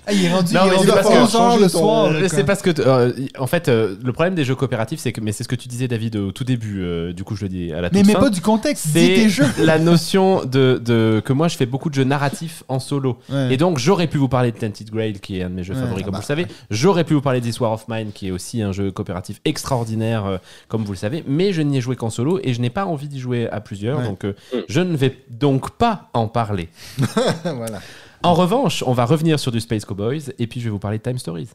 Ah, 0.06 0.14
il 0.14 0.26
est 0.26 0.32
rendu, 0.34 0.54
Non, 0.54 0.62
il 0.64 0.68
est 0.68 0.70
mais 0.72 0.76
rendu 0.78 0.88
c'est 0.88 0.94
parce 0.96 1.08
à 1.08 1.10
que 1.12 1.16
11 1.18 1.22
heures 1.22 1.30
changer 1.42 1.60
le 1.64 1.70
soir. 1.70 2.30
sais 2.30 2.44
parce 2.44 2.62
que, 2.62 2.70
euh, 2.80 3.12
en 3.38 3.48
fait, 3.48 3.68
euh, 3.68 3.96
le 4.04 4.14
problème 4.14 4.36
des 4.36 4.46
jeux 4.46 4.56
coopératifs, 4.56 5.00
c'est 5.00 5.12
que, 5.12 5.22
mais 5.22 5.32
c'est 5.32 5.44
ce 5.44 5.50
que 5.50 5.56
tu 5.56 5.68
disais, 5.68 5.88
David, 5.88 6.16
au 6.16 6.32
tout 6.32 6.44
début. 6.44 6.82
euh, 6.82 7.14
du 7.14 7.24
coup, 7.24 7.36
je 7.36 7.44
le 7.44 7.50
dis 7.50 7.74
à 7.74 7.82
la 7.82 7.90
toute 7.90 7.98
Mais, 7.98 8.04
mais 8.06 8.14
fin. 8.14 8.20
pas 8.22 8.30
du 8.30 8.42
contexte, 8.42 8.88
dis 8.88 8.94
tes 8.94 9.16
C'est 9.24 9.30
jeux. 9.30 9.46
la 9.60 9.80
notion 9.80 10.46
de, 10.46 10.82
de 10.84 11.22
que 11.26 11.34
moi 11.34 11.48
je 11.48 11.58
fais 11.58 11.66
beaucoup 11.66 11.90
de 11.90 11.96
jeux 11.96 12.04
narratifs 12.04 12.64
en 12.68 12.80
solo. 12.80 13.18
Ouais. 13.30 13.54
Et 13.54 13.58
donc 13.58 13.78
j'aurais 13.80 14.08
pu 14.08 14.18
vous 14.18 14.30
parler 14.30 14.52
de 14.52 14.58
Tented 14.58 14.90
Grail 14.90 15.20
qui 15.20 15.40
est 15.40 15.44
un 15.44 15.50
de 15.50 15.56
mes 15.56 15.64
jeux 15.64 15.74
Ouais, 15.74 15.82
favoris 15.82 16.04
comme 16.04 16.12
bah, 16.14 16.18
vous 16.20 16.24
le 16.24 16.28
savez. 16.28 16.46
J'aurais 16.72 17.04
pu 17.04 17.14
vous 17.14 17.22
parler 17.22 17.40
de 17.42 17.46
This 17.46 17.60
War 17.60 17.72
of 17.74 17.86
Mine 17.90 18.12
qui 18.14 18.28
est 18.28 18.32
aussi 18.32 18.62
un 18.62 18.72
jeu 18.72 18.92
coopératif 18.92 19.42
extraordinaire 19.46 20.26
euh, 20.26 20.38
comme 20.68 20.84
vous 20.84 20.92
le 20.94 20.98
savez. 20.98 21.24
Mais 21.28 21.54
je 21.54 21.62
n'y 21.62 21.78
ai 21.78 21.82
joué 21.82 21.96
qu'en 21.96 22.10
solo 22.10 22.40
et 22.44 22.54
je 22.54 22.62
n'ai 22.62 22.70
pas 22.70 22.86
envie 22.86 23.08
d'y 23.08 23.20
jouer 23.20 23.50
à 23.50 23.60
plusieurs. 23.62 24.00
Ouais. 24.00 24.06
Donc 24.06 24.26
je 24.70 24.80
ne 24.82 24.96
vais 24.96 25.18
donc 25.30 25.72
pas 25.72 26.10
en 26.14 26.28
parler. 26.28 26.70
voilà. 27.44 27.80
En 28.24 28.34
revanche, 28.34 28.84
on 28.86 28.94
va 28.94 29.06
revenir 29.06 29.40
sur 29.40 29.52
du 29.52 29.60
Space 29.60 29.86
Cowboys 29.86 30.24
et 30.40 30.48
puis 30.48 30.60
je 30.60 30.66
vais 30.66 30.72
vous 30.72 30.80
parler 30.80 30.98
de 30.98 31.04
Time 31.04 31.18
Stories. 31.18 31.50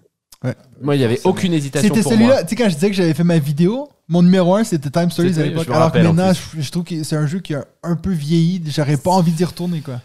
Ouais. 0.44 0.56
Moi, 0.80 0.96
il 0.96 0.98
n'y 0.98 1.04
avait 1.04 1.20
aucune 1.24 1.52
hésitation 1.52 1.94
C'était 1.94 2.08
celui-là, 2.08 2.42
tu 2.42 2.50
sais, 2.50 2.56
quand 2.56 2.68
je 2.68 2.74
disais 2.74 2.90
que 2.90 2.96
j'avais 2.96 3.14
fait 3.14 3.24
ma 3.24 3.38
vidéo, 3.38 3.88
mon 4.08 4.22
numéro 4.22 4.56
1 4.56 4.64
c'était 4.64 4.90
Time 4.90 5.10
Stories 5.10 5.38
à 5.38 5.44
l'époque. 5.44 5.68
Alors 5.70 5.92
que 5.92 5.98
maintenant, 5.98 6.32
je, 6.32 6.60
je 6.60 6.70
trouve 6.70 6.84
que 6.84 7.02
c'est 7.04 7.16
un 7.16 7.26
jeu 7.26 7.38
qui 7.40 7.54
a 7.54 7.64
un 7.82 7.96
peu 7.96 8.10
vieilli. 8.10 8.62
J'aurais 8.66 8.96
pas 8.96 9.10
envie 9.10 9.32
d'y 9.32 9.44
retourner, 9.44 9.80
quoi. 9.80 10.00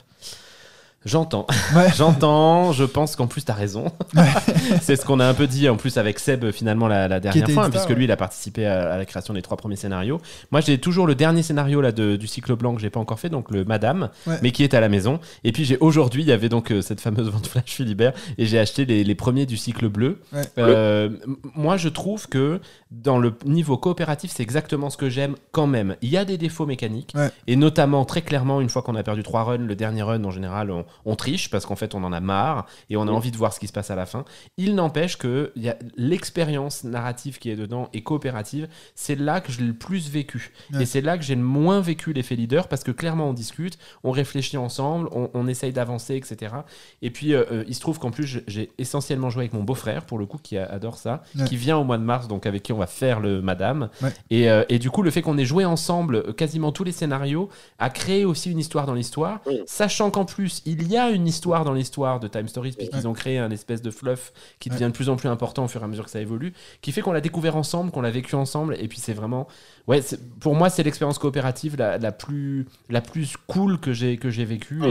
J'entends. 1.08 1.48
Ouais. 1.76 1.88
J'entends, 1.96 2.72
je 2.74 2.84
pense 2.84 3.16
qu'en 3.16 3.28
plus 3.28 3.44
t'as 3.46 3.54
raison. 3.54 3.86
c'est 4.82 4.96
ce 4.96 5.06
qu'on 5.06 5.20
a 5.20 5.26
un 5.26 5.34
peu 5.34 5.48
dit 5.48 5.70
en 5.70 5.78
plus 5.78 5.98
avec 5.98 6.20
Seb 6.20 6.52
finalement 6.52 6.88
la, 6.88 7.08
la 7.08 7.20
dernière 7.20 7.50
fois, 7.50 7.66
hein, 7.66 7.70
puisque 7.70 7.90
lui 7.92 8.04
il 8.04 8.12
a 8.12 8.18
participé 8.18 8.66
à, 8.66 8.94
à 8.94 8.98
la 8.98 9.06
création 9.06 9.34
des 9.34 9.42
trois 9.42 9.58
premiers 9.58 9.76
scénarios. 9.78 10.20
Moi 10.52 10.62
j'ai 10.62 10.78
toujours 10.80 11.08
le 11.08 11.16
dernier 11.16 11.44
scénario 11.44 11.82
là 11.82 11.92
de- 11.92 12.16
du 12.18 12.28
cycle 12.28 12.56
blanc 12.56 12.76
que 12.76 12.82
j'ai 12.82 12.90
pas 12.90 13.00
encore 13.00 13.20
fait, 13.20 13.30
donc 13.30 13.52
le 13.52 13.64
Madame, 13.66 14.10
Ouais. 14.28 14.38
mais 14.44 14.52
qui 14.52 14.64
est 14.64 14.74
à 14.74 14.82
la 14.82 14.90
maison. 14.90 15.20
Et 15.44 15.52
puis 15.52 15.64
j'ai 15.66 15.78
aujourd'hui, 15.80 16.24
il 16.24 16.28
y 16.28 16.32
avait 16.32 16.50
donc 16.50 16.72
euh, 16.72 16.82
cette 16.82 17.00
fameuse 17.02 17.30
vente 17.30 17.48
flash 17.48 17.64
Philibert, 17.68 18.14
et 18.38 18.46
j'ai 18.46 18.60
acheté 18.60 18.86
les, 18.86 19.04
les 19.04 19.16
premiers 19.16 19.46
du 19.46 19.56
cycle 19.58 19.88
bleu. 19.90 20.20
Ouais. 20.34 20.42
Euh, 20.58 21.10
moi 21.56 21.78
je 21.78 21.90
trouve 21.90 22.28
que 22.28 22.60
dans 22.92 23.18
le 23.18 23.34
niveau 23.46 23.78
coopératif 23.78 24.32
c'est 24.34 24.44
exactement 24.44 24.90
ce 24.90 24.98
que 24.98 25.10
j'aime 25.10 25.36
quand 25.52 25.68
même. 25.68 25.96
Il 26.02 26.10
y 26.10 26.18
a 26.18 26.26
des 26.26 26.38
défauts 26.38 26.66
mécaniques, 26.66 27.14
Ouais. 27.16 27.30
et 27.48 27.56
notamment 27.56 28.04
très 28.06 28.22
clairement 28.22 28.60
une 28.62 28.70
fois 28.70 28.82
qu'on 28.82 28.96
a 28.96 29.04
perdu 29.04 29.24
trois 29.24 29.44
runs, 29.44 29.58
le 29.58 29.76
dernier 29.76 30.02
run 30.04 30.24
en 30.24 30.32
général 30.32 30.72
on, 30.72 30.86
on 31.06 31.16
triche 31.16 31.50
parce 31.50 31.66
qu'en 31.66 31.76
fait 31.76 31.96
on 31.96 32.04
en 32.04 32.12
a 32.14 32.20
marre 32.20 32.66
et 32.90 32.98
on 32.98 33.08
a 33.08 33.12
envie 33.12 33.32
de 33.32 33.38
voir 33.38 33.54
ce 33.54 33.60
qui 33.60 33.68
se 33.68 33.74
passe 33.74 33.92
à 33.92 33.96
la 33.96 34.06
fin. 34.06 34.26
Il 34.58 34.76
n'empêche 34.76 35.18
que 35.18 35.52
y 35.56 35.70
a 35.70 35.78
l'expérience 35.96 36.84
narrative 36.84 37.38
qui 37.38 37.50
est 37.50 37.56
dedans 37.56 37.90
et 37.94 38.02
coopérative, 38.02 38.68
c'est 38.96 39.16
là 39.16 39.40
que 39.42 39.52
je 39.52 39.60
l'ai 39.60 39.68
le 39.68 39.74
plus 39.74 40.10
vécu. 40.10 40.52
Ouais. 40.74 40.84
Et 40.84 40.86
c'est 40.86 41.02
là 41.02 41.18
que 41.18 41.24
j'ai 41.24 41.36
le 41.36 41.42
moins 41.42 41.80
vécu 41.82 42.14
l'effet 42.14 42.36
leader 42.36 42.68
parce 42.68 42.84
que 42.84 42.92
clairement 42.92 43.30
on 43.30 43.34
discute, 43.34 43.78
on 44.04 44.12
réfléchit 44.12 44.58
ensemble, 44.58 45.10
on, 45.12 45.30
on 45.34 45.48
essaye 45.48 45.74
d'avancer, 45.74 46.16
etc. 46.16 46.56
Et 47.02 47.12
puis 47.12 47.34
euh, 47.34 47.44
euh, 47.52 47.64
il 47.68 47.76
se 47.76 47.82
trouve 47.82 48.00
qu'en 48.00 48.12
plus 48.12 48.40
j'ai 48.48 48.72
essentiellement 48.78 49.30
joué 49.30 49.44
avec 49.44 49.54
mon 49.54 49.64
beau-frère 49.64 50.06
pour 50.06 50.18
le 50.18 50.26
coup 50.26 50.38
qui 50.42 50.58
a- 50.58 50.66
adore 50.66 50.98
ça, 50.98 51.22
Ouais. 51.38 51.46
qui 51.46 51.58
vient 51.58 51.78
au 51.78 51.84
mois 51.84 51.98
de 51.98 52.04
mars 52.04 52.28
donc 52.28 52.46
avec 52.46 52.64
qui 52.64 52.74
on 52.74 52.78
va 52.78 52.88
faire 52.88 53.20
le 53.20 53.42
Madame. 53.42 53.90
Ouais. 54.02 54.14
Et, 54.30 54.50
euh, 54.50 54.64
et 54.70 54.80
du 54.80 54.90
coup 54.90 55.02
le 55.04 55.12
fait 55.12 55.22
qu'on 55.22 55.38
ait 55.38 55.46
joué 55.46 55.66
ensemble 55.66 56.34
quasiment 56.36 56.72
tous 56.72 56.84
les 56.84 56.92
scénarios 56.92 57.50
a 57.80 57.90
créé 57.90 58.26
aussi 58.26 58.52
une 58.52 58.60
histoire 58.60 58.86
dans 58.86 58.94
l'histoire, 58.94 59.42
sachant 59.66 60.10
qu'en 60.12 60.26
plus 60.26 60.62
il 60.66 60.76
qu'il 60.88 60.96
y 60.96 60.98
a 60.98 61.10
une 61.10 61.28
histoire 61.28 61.66
dans 61.66 61.74
l'histoire 61.74 62.20
de 62.20 62.28
Time 62.28 62.48
Stories, 62.48 62.74
puis 62.78 62.90
qu'ils 62.90 63.08
ont 63.08 63.14
créé 63.14 63.38
un 63.38 63.52
espèce 63.52 63.82
de 63.82 63.92
fluff 63.92 64.32
qui 64.60 64.70
devient 64.70 64.86
de 64.86 64.92
plus 64.92 65.10
en 65.10 65.16
plus 65.16 65.30
important 65.30 65.66
au 65.66 65.68
fur 65.68 65.82
et 65.82 65.84
à 65.84 65.88
mesure 65.88 66.06
que 66.06 66.12
ça 66.12 66.22
évolue, 66.22 66.54
qui 66.82 66.92
fait 66.92 67.02
qu'on 67.02 67.12
l'a 67.12 67.22
découvert 67.22 67.56
ensemble, 67.56 67.92
qu'on 67.92 68.02
l'a 68.02 68.12
vécu 68.12 68.36
ensemble, 68.36 68.76
et 68.80 68.88
puis 68.88 69.00
c'est 69.00 69.14
vraiment, 69.14 69.48
ouais, 69.88 70.02
pour 70.40 70.56
moi 70.56 70.70
c'est 70.70 70.84
l'expérience 70.84 71.20
coopérative 71.20 71.76
la, 71.78 71.98
la 71.98 72.12
plus 72.12 72.68
la 72.90 73.02
plus 73.02 73.36
cool 73.48 73.80
que 73.80 73.92
j'ai 73.94 74.18
vécue, 74.46 74.82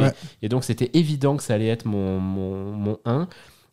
et, 0.42 0.48
donc 0.48 0.64
c'était 0.64 0.90
évident 0.94 1.36
que 1.36 1.42
ça 1.42 1.54
allait 1.54 1.68
être 1.68 1.86
mon 1.86 2.20
mon, 2.20 2.72
mon 2.72 2.98
1. 3.04 3.28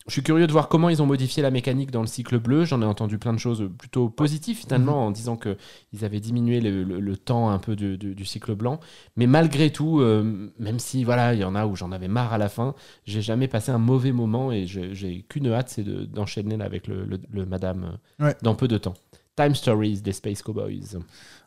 Je 0.06 0.12
suis 0.12 0.22
curieux 0.22 0.46
de 0.46 0.52
voir 0.52 0.68
comment 0.68 0.90
ils 0.90 1.00
ont 1.00 1.06
modifié 1.06 1.42
la 1.42 1.50
mécanique 1.50 1.90
dans 1.90 2.02
le 2.02 2.06
cycle 2.06 2.38
bleu. 2.38 2.66
J'en 2.66 2.82
ai 2.82 2.84
entendu 2.84 3.16
plein 3.18 3.32
de 3.32 3.38
choses 3.38 3.70
plutôt 3.78 4.10
positives 4.10 4.58
finalement 4.58 5.06
en 5.06 5.10
disant 5.10 5.36
que 5.36 5.56
ils 5.94 6.04
avaient 6.04 6.20
diminué 6.20 6.60
le, 6.60 6.82
le- 6.84 7.00
le 7.00 7.16
temps 7.16 7.48
un 7.48 7.58
peu 7.58 7.74
du, 7.74 7.96
du- 7.96 8.14
du 8.14 8.24
cycle 8.26 8.54
blanc. 8.54 8.80
Mais 9.16 9.26
malgré 9.26 9.70
tout, 9.72 10.00
euh, 10.00 10.50
même 10.58 10.78
si 10.78 11.04
voilà, 11.04 11.32
il 11.32 11.40
y 11.40 11.44
en 11.44 11.54
a 11.54 11.64
où 11.64 11.74
j'en 11.74 11.90
avais 11.90 12.08
marre 12.08 12.34
à 12.34 12.38
la 12.38 12.50
fin, 12.50 12.74
j'ai 13.06 13.22
jamais 13.22 13.48
passé 13.48 13.70
un 13.72 13.78
mauvais 13.78 14.12
moment 14.12 14.52
et 14.52 14.66
j'ai 14.66 15.22
qu'une 15.26 15.46
hâte, 15.50 15.70
c'est 15.70 15.84
de- 15.84 16.04
d'enchaîner 16.04 16.62
avec 16.62 16.86
le, 16.86 17.06
Madame 17.46 17.96
euh, 18.20 18.26
Ouais. 18.26 18.36
dans 18.42 18.54
peu 18.54 18.68
de 18.68 18.76
temps. 18.76 18.94
Time 19.36 19.54
Stories 19.54 20.02
des 20.02 20.12
Space 20.12 20.42
Cowboys. 20.42 20.98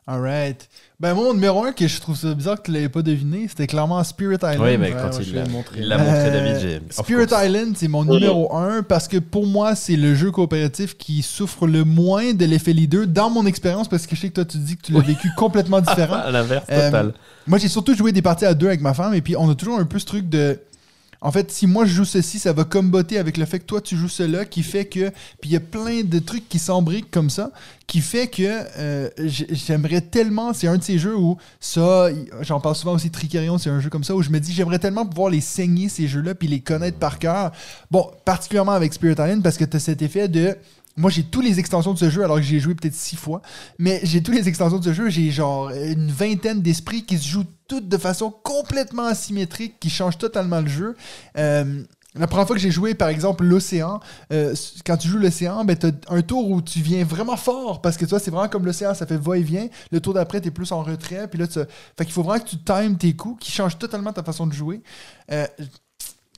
Alright. 0.10 0.70
Ben, 1.02 1.14
mon 1.14 1.34
numéro 1.34 1.64
1, 1.66 1.74
que 1.74 1.86
je 1.88 2.00
trouve 2.00 2.16
ça 2.16 2.34
bizarre 2.34 2.56
que 2.58 2.64
tu 2.64 2.72
l'aies 2.72 2.88
pas 2.90 3.02
deviné, 3.02 3.46
c'était 3.50 3.68
clairement 3.68 4.02
Spirit 4.04 4.38
Island. 4.38 4.62
Oui, 4.62 4.78
mais 4.78 4.92
quand 4.92 5.16
ouais, 5.16 5.24
il 5.24 5.36
l'a 5.36 5.44
le 5.44 5.50
montrer. 5.52 5.80
il 5.82 5.88
l'a 5.88 5.98
montré, 5.98 6.14
Euh, 6.14 6.32
David, 6.32 6.82
of 6.98 7.06
Spirit. 7.06 7.28
Island, 7.46 7.74
c'est 7.76 7.88
mon 7.90 8.06
numéro 8.06 8.56
1 8.56 8.84
parce 8.84 9.08
que 9.10 9.18
pour 9.18 9.46
moi, 9.46 9.76
c'est 9.76 9.98
le 9.98 10.16
jeu 10.16 10.32
coopératif 10.32 10.98
qui 10.98 11.22
souffre 11.22 11.68
le 11.68 11.84
moins 11.84 12.34
de 12.34 12.46
l'effet 12.46 12.74
leader 12.74 13.06
dans 13.06 13.30
mon 13.30 13.46
expérience 13.46 13.88
parce 13.90 14.08
que 14.08 14.16
je 14.16 14.22
sais 14.22 14.30
que 14.30 14.36
toi, 14.36 14.46
tu 14.46 14.58
dis 14.60 14.78
que 14.78 14.82
tu 14.84 14.94
l'as 14.94 15.02
vécu 15.02 15.30
complètement 15.36 15.82
différent. 15.82 16.16
À 16.16 16.32
l'inverse 16.32 16.66
Euh, 16.72 16.86
total. 16.86 17.14
Moi, 17.46 17.60
j'ai 17.60 17.68
surtout 17.68 17.96
joué 17.96 18.12
des 18.12 18.22
parties 18.22 18.46
à 18.46 18.54
deux 18.54 18.68
avec 18.68 18.82
ma 18.82 18.94
femme 18.94 19.14
et 19.14 19.22
puis 19.22 19.36
on 19.36 19.50
a 19.50 19.56
toujours 19.56 19.78
un 19.80 19.86
peu 19.86 20.00
ce 20.00 20.06
truc 20.06 20.30
de. 20.30 20.60
En 21.22 21.32
fait, 21.32 21.52
si 21.52 21.68
moi 21.68 21.86
je 21.86 21.94
joue 21.94 22.06
ceci, 22.06 22.40
ça 22.40 22.54
va 22.54 22.64
comboter 22.64 23.18
avec 23.18 23.38
le 23.38 23.46
fait 23.46 23.60
que 23.60 23.66
toi 23.66 23.82
tu 23.82 23.96
joues 23.96 24.10
cela, 24.10 24.46
qui 24.46 24.64
fait 24.64 24.86
que. 24.86 25.10
Puis 25.42 25.50
il 25.50 25.52
y 25.52 25.56
a 25.56 25.60
plein 25.60 26.04
de 26.04 26.20
trucs 26.20 26.48
qui 26.48 26.60
s'embriquent 26.60 27.10
comme 27.10 27.30
ça, 27.30 27.52
qui 27.88 28.02
fait 28.02 28.28
que 28.28 28.44
euh, 28.78 29.10
j'aimerais 29.18 30.02
tellement. 30.02 30.54
C'est 30.54 30.68
un 30.68 30.78
de 30.78 30.84
ces 30.84 31.00
jeux 31.00 31.16
où 31.16 31.38
ça. 31.60 32.10
J'en 32.42 32.60
parle 32.60 32.76
souvent 32.76 32.94
aussi, 32.94 33.10
Tricarion, 33.10 33.58
c'est 33.58 33.70
un 33.70 33.80
jeu 33.80 33.90
comme 33.90 34.04
ça 34.04 34.16
où 34.16 34.22
je 34.22 34.30
me 34.30 34.40
dis 34.40 34.54
j'aimerais 34.54 34.80
tellement 34.80 35.06
pouvoir 35.06 35.30
les 35.30 35.42
saigner 35.42 35.90
ces 35.90 36.08
jeux-là 36.08 36.36
puis 36.36 36.48
les 36.48 36.60
connaître 36.60 36.98
par 36.98 37.20
cœur. 37.20 37.52
Bon, 37.90 38.12
particulièrement 38.26 38.74
avec 38.74 38.94
Spirit 38.94 39.14
Island 39.14 39.42
parce 39.42 39.58
que 39.58 39.66
tu 39.66 39.78
as 39.78 39.80
cet 39.80 40.02
effet 40.02 40.28
de. 40.28 40.56
Moi, 41.00 41.12
j'ai 41.12 41.22
tous 41.22 41.42
les 41.42 41.60
extensions 41.60 41.94
de 41.94 42.00
ce 42.00 42.10
jeu, 42.10 42.24
alors 42.24 42.38
que 42.38 42.42
j'ai 42.42 42.60
joué 42.60 42.74
peut-être 42.74 42.96
six 42.96 43.16
fois. 43.16 43.44
Mais 43.78 44.00
j'ai 44.02 44.24
tous 44.24 44.32
les 44.32 44.48
extensions 44.50 44.80
de 44.80 44.84
ce 44.84 44.94
jeu. 44.94 45.10
J'ai 45.10 45.30
genre 45.30 45.70
une 45.70 46.10
vingtaine 46.10 46.64
d'esprits 46.64 47.06
qui 47.06 47.20
se 47.20 47.28
jouent 47.28 47.46
toutes 47.68 47.88
de 47.88 47.98
façon 47.98 48.32
complètement 48.44 49.06
asymétrique, 49.06 49.80
qui 49.80 49.90
changent 49.90 50.18
totalement 50.18 50.62
le 50.62 50.68
jeu. 50.68 50.96
Euh, 51.38 51.84
la 52.16 52.28
première 52.28 52.48
fois 52.48 52.56
que 52.56 52.62
j'ai 52.62 52.72
joué, 52.72 52.96
par 52.96 53.10
exemple, 53.10 53.44
l'océan, 53.44 54.00
euh, 54.32 54.56
quand 54.86 54.98
tu 54.98 55.08
joues 55.08 55.18
l'océan, 55.18 55.64
ben, 55.66 55.78
tu 55.78 55.88
un 56.10 56.22
tour 56.22 56.50
où 56.50 56.62
tu 56.62 56.80
viens 56.80 57.04
vraiment 57.04 57.38
fort 57.38 57.82
parce 57.82 57.98
que 57.98 58.06
toi, 58.06 58.20
c'est 58.20 58.32
vraiment 58.32 58.50
comme 58.50 58.66
l'océan, 58.66 58.94
ça 58.94 59.06
fait 59.06 59.18
va-et-vient. 59.18 59.68
Le 59.92 60.00
tour 60.00 60.14
d'après, 60.14 60.42
tu 60.42 60.48
es 60.48 60.52
plus 60.52 60.72
en 60.72 60.82
retrait. 60.82 61.28
Puis 61.28 61.40
là, 61.40 61.48
tu... 61.48 61.60
fait 61.60 62.06
qu'il 62.06 62.12
faut 62.12 62.24
vraiment 62.24 62.44
que 62.44 62.50
tu 62.50 62.58
times 62.58 62.98
tes 62.98 63.16
coups 63.16 63.46
qui 63.46 63.52
changent 63.52 63.78
totalement 63.78 64.14
ta 64.14 64.24
façon 64.24 64.48
de 64.48 64.54
jouer. 64.54 64.82
Euh, 65.32 65.46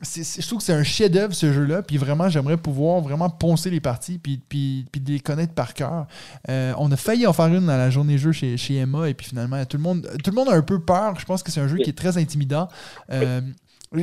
je 0.01 0.47
trouve 0.47 0.59
que 0.59 0.65
c'est 0.65 0.73
un 0.73 0.83
chef-d'œuvre 0.83 1.33
ce 1.33 1.51
jeu-là, 1.51 1.81
puis 1.81 1.97
vraiment 1.97 2.29
j'aimerais 2.29 2.57
pouvoir 2.57 3.01
vraiment 3.01 3.29
poncer 3.29 3.69
les 3.69 3.81
parties 3.81 4.17
puis, 4.17 4.41
puis, 4.47 4.85
les 5.05 5.19
connaître 5.19 5.53
par 5.53 5.73
cœur. 5.73 6.07
Euh, 6.49 6.73
on 6.77 6.91
a 6.91 6.95
failli 6.95 7.27
en 7.27 7.33
faire 7.33 7.47
une 7.47 7.65
dans 7.65 7.77
la 7.77 7.89
journée 7.89 8.17
jeu 8.17 8.31
chez, 8.31 8.55
chez 8.57 8.77
Emma 8.77 9.09
et 9.09 9.13
puis 9.13 9.27
finalement 9.27 9.63
tout 9.65 9.77
le 9.77 9.83
monde 9.83 10.09
tout 10.23 10.31
le 10.31 10.35
monde 10.35 10.49
a 10.49 10.53
un 10.53 10.61
peu 10.61 10.79
peur. 10.79 11.19
Je 11.19 11.25
pense 11.25 11.43
que 11.43 11.51
c'est 11.51 11.59
un 11.59 11.67
jeu 11.67 11.77
qui 11.77 11.89
est 11.89 11.97
très 11.97 12.17
intimidant. 12.17 12.69
Euh, 13.11 13.41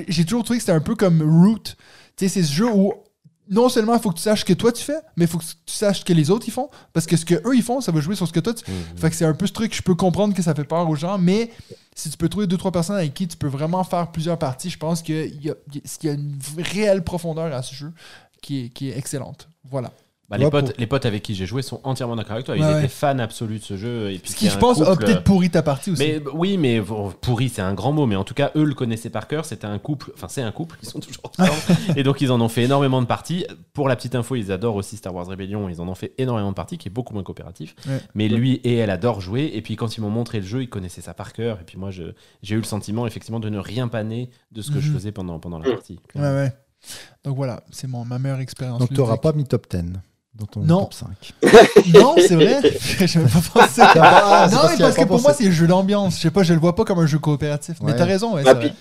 J'ai 0.08 0.24
toujours 0.24 0.44
trouvé 0.44 0.58
que 0.58 0.64
c'était 0.64 0.76
un 0.76 0.80
peu 0.80 0.96
comme 0.96 1.22
Root. 1.22 1.76
C'est 2.16 2.28
ce 2.28 2.52
jeu 2.52 2.70
où 2.70 2.92
non 3.48 3.68
seulement 3.68 3.94
il 3.94 4.00
faut 4.00 4.10
que 4.10 4.16
tu 4.16 4.22
saches 4.22 4.40
ce 4.40 4.44
que 4.44 4.52
toi 4.52 4.72
tu 4.72 4.82
fais, 4.82 4.98
mais 5.16 5.24
il 5.24 5.28
faut 5.28 5.38
que 5.38 5.44
tu 5.44 5.74
saches 5.74 6.00
ce 6.00 6.04
que 6.04 6.12
les 6.12 6.30
autres 6.30 6.46
ils 6.48 6.52
font. 6.52 6.68
Parce 6.92 7.06
que 7.06 7.16
ce 7.16 7.24
que 7.24 7.34
eux 7.34 7.54
ils 7.54 7.62
font, 7.62 7.80
ça 7.80 7.92
va 7.92 8.00
jouer 8.00 8.16
sur 8.16 8.26
ce 8.26 8.32
que 8.32 8.40
toi 8.40 8.54
tu 8.54 8.64
Fait 8.96 9.10
que 9.10 9.16
c'est 9.16 9.24
un 9.24 9.34
peu 9.34 9.46
ce 9.46 9.52
truc, 9.52 9.74
je 9.74 9.82
peux 9.82 9.94
comprendre 9.94 10.34
que 10.34 10.42
ça 10.42 10.54
fait 10.54 10.64
peur 10.64 10.88
aux 10.88 10.96
gens, 10.96 11.18
mais 11.18 11.50
si 11.94 12.10
tu 12.10 12.16
peux 12.16 12.28
trouver 12.28 12.46
deux, 12.46 12.56
trois 12.56 12.72
personnes 12.72 12.96
avec 12.96 13.14
qui 13.14 13.26
tu 13.26 13.36
peux 13.36 13.48
vraiment 13.48 13.82
faire 13.84 14.10
plusieurs 14.10 14.38
parties, 14.38 14.70
je 14.70 14.78
pense 14.78 15.02
qu'il 15.02 15.42
y 15.42 15.50
a, 15.50 15.54
il 15.72 16.04
y 16.04 16.08
a 16.08 16.12
une 16.12 16.38
réelle 16.58 17.02
profondeur 17.02 17.52
à 17.54 17.62
ce 17.62 17.74
jeu 17.74 17.92
qui 18.42 18.64
est, 18.64 18.68
qui 18.68 18.90
est 18.90 18.98
excellente. 18.98 19.48
Voilà. 19.64 19.92
Bah, 20.28 20.38
les, 20.38 20.44
Ouais, 20.44 20.50
potes, 20.50 20.66
pour- 20.72 20.74
les 20.80 20.86
potes 20.88 21.06
avec 21.06 21.22
qui 21.22 21.36
j'ai 21.36 21.46
joué 21.46 21.62
sont 21.62 21.80
entièrement 21.84 22.16
d'accord 22.16 22.32
avec 22.32 22.46
toi. 22.46 22.56
Ils 22.56 22.62
Ouais, 22.62 22.68
étaient 22.72 22.80
ouais. 22.82 22.88
fans 22.88 23.18
absolus 23.20 23.60
de 23.60 23.62
ce 23.64 23.76
jeu. 23.76 24.10
Et 24.10 24.18
puis 24.18 24.32
Ce 24.32 24.36
qui, 24.36 24.48
je 24.50 24.58
pense, 24.58 24.80
a 24.82 24.96
peut-être 24.96 25.22
pourri 25.22 25.50
ta 25.50 25.62
partie 25.62 25.92
aussi. 25.92 26.02
Mais 26.02 26.20
oui, 26.34 26.58
mais 26.58 26.82
pourri, 27.20 27.48
c'est 27.48 27.62
un 27.62 27.74
grand 27.74 27.92
mot. 27.92 28.06
Mais 28.06 28.16
en 28.16 28.24
tout 28.24 28.34
cas, 28.34 28.50
eux 28.56 28.64
le 28.64 28.74
connaissaient 28.74 29.08
par 29.10 29.28
cœur. 29.28 29.44
C'était 29.44 29.68
un 29.68 29.78
couple. 29.78 30.10
Enfin, 30.14 30.26
c'est 30.28 30.42
un 30.42 30.50
couple. 30.50 30.78
Ils 30.82 30.88
sont 30.88 30.98
toujours 30.98 31.22
ensemble. 31.38 31.52
et 31.96 32.02
donc, 32.02 32.20
ils 32.22 32.32
en 32.32 32.40
ont 32.40 32.48
fait 32.48 32.64
énormément 32.64 33.00
de 33.00 33.06
parties. 33.06 33.46
Pour 33.72 33.88
la 33.88 33.94
petite 33.94 34.16
info, 34.16 34.34
ils 34.34 34.50
adorent 34.50 34.74
aussi 34.74 34.96
Star 34.96 35.14
Wars 35.14 35.26
Rebellion. 35.26 35.68
Ils 35.68 35.80
en 35.80 35.86
ont 35.86 35.94
fait 35.94 36.12
énormément 36.18 36.50
de 36.50 36.56
parties, 36.56 36.76
qui 36.76 36.88
est 36.88 36.90
beaucoup 36.90 37.14
moins 37.14 37.22
coopératif. 37.22 37.76
Ouais. 37.86 38.00
Mais 38.16 38.26
lui 38.28 38.54
et 38.64 38.74
elle 38.78 38.90
adorent 38.90 39.20
jouer. 39.20 39.52
Et 39.54 39.62
puis, 39.62 39.76
quand 39.76 39.96
ils 39.96 40.00
m'ont 40.00 40.10
montré 40.10 40.40
le 40.40 40.46
jeu, 40.46 40.62
ils 40.62 40.68
connaissaient 40.68 41.02
ça 41.02 41.14
par 41.14 41.32
cœur. 41.34 41.60
Et 41.60 41.64
puis, 41.64 41.78
moi, 41.78 41.90
j'ai 41.92 42.14
eu 42.54 42.58
le 42.58 42.64
sentiment, 42.64 43.06
effectivement, 43.06 43.38
de 43.38 43.48
ne 43.48 43.58
rien 43.60 43.86
paner 43.86 44.30
de 44.50 44.60
ce 44.60 44.72
que 44.72 44.80
je 44.80 44.88
Mhm. 44.88 44.94
faisais 44.94 45.12
pendant, 45.12 45.38
pendant 45.38 45.60
la 45.60 45.70
partie. 45.70 46.00
Ouais, 46.16 46.20
ouais. 46.22 46.52
Donc 47.24 47.36
voilà, 47.36 47.62
c'est 47.70 47.86
mon, 47.88 48.04
ma 48.04 48.18
meilleure 48.18 48.40
expérience. 48.40 48.78
Donc 48.80 48.88
tu 48.90 48.94
n'auras 48.96 49.16
pas 49.18 49.32
mis 49.32 49.44
top 49.44 49.66
10 49.70 49.84
dans 50.38 50.46
ton 50.46 50.60
Non. 50.60 50.80
top 50.84 50.94
5. 50.94 51.08
Non, 51.94 52.14
c'est 52.18 52.34
vrai. 52.34 52.60
Même 53.16 53.28
pas 53.28 53.60
pensé. 53.60 53.80
Ah, 53.82 54.48
non, 54.50 54.58
parce 54.58 54.72
mais 54.72 54.78
parce 54.84 54.96
que 54.96 55.04
pour 55.04 55.20
moi, 55.22 55.32
c'est 55.32 55.46
un 55.46 55.50
jeu 55.50 55.66
d'ambiance. 55.66 56.16
Je 56.16 56.20
sais 56.22 56.30
pas, 56.30 56.42
je 56.42 56.52
le 56.54 56.60
vois 56.60 56.74
pas 56.74 56.84
comme 56.84 56.98
un 56.98 57.06
jeu 57.06 57.18
coopératif. 57.18 57.76
Mais 57.82 57.94
t'as 57.96 58.04
raison, 58.04 58.34
ouais, 58.34 58.42
Ah, 58.46 58.54
puis- 58.54 58.68
C'est 58.68 58.74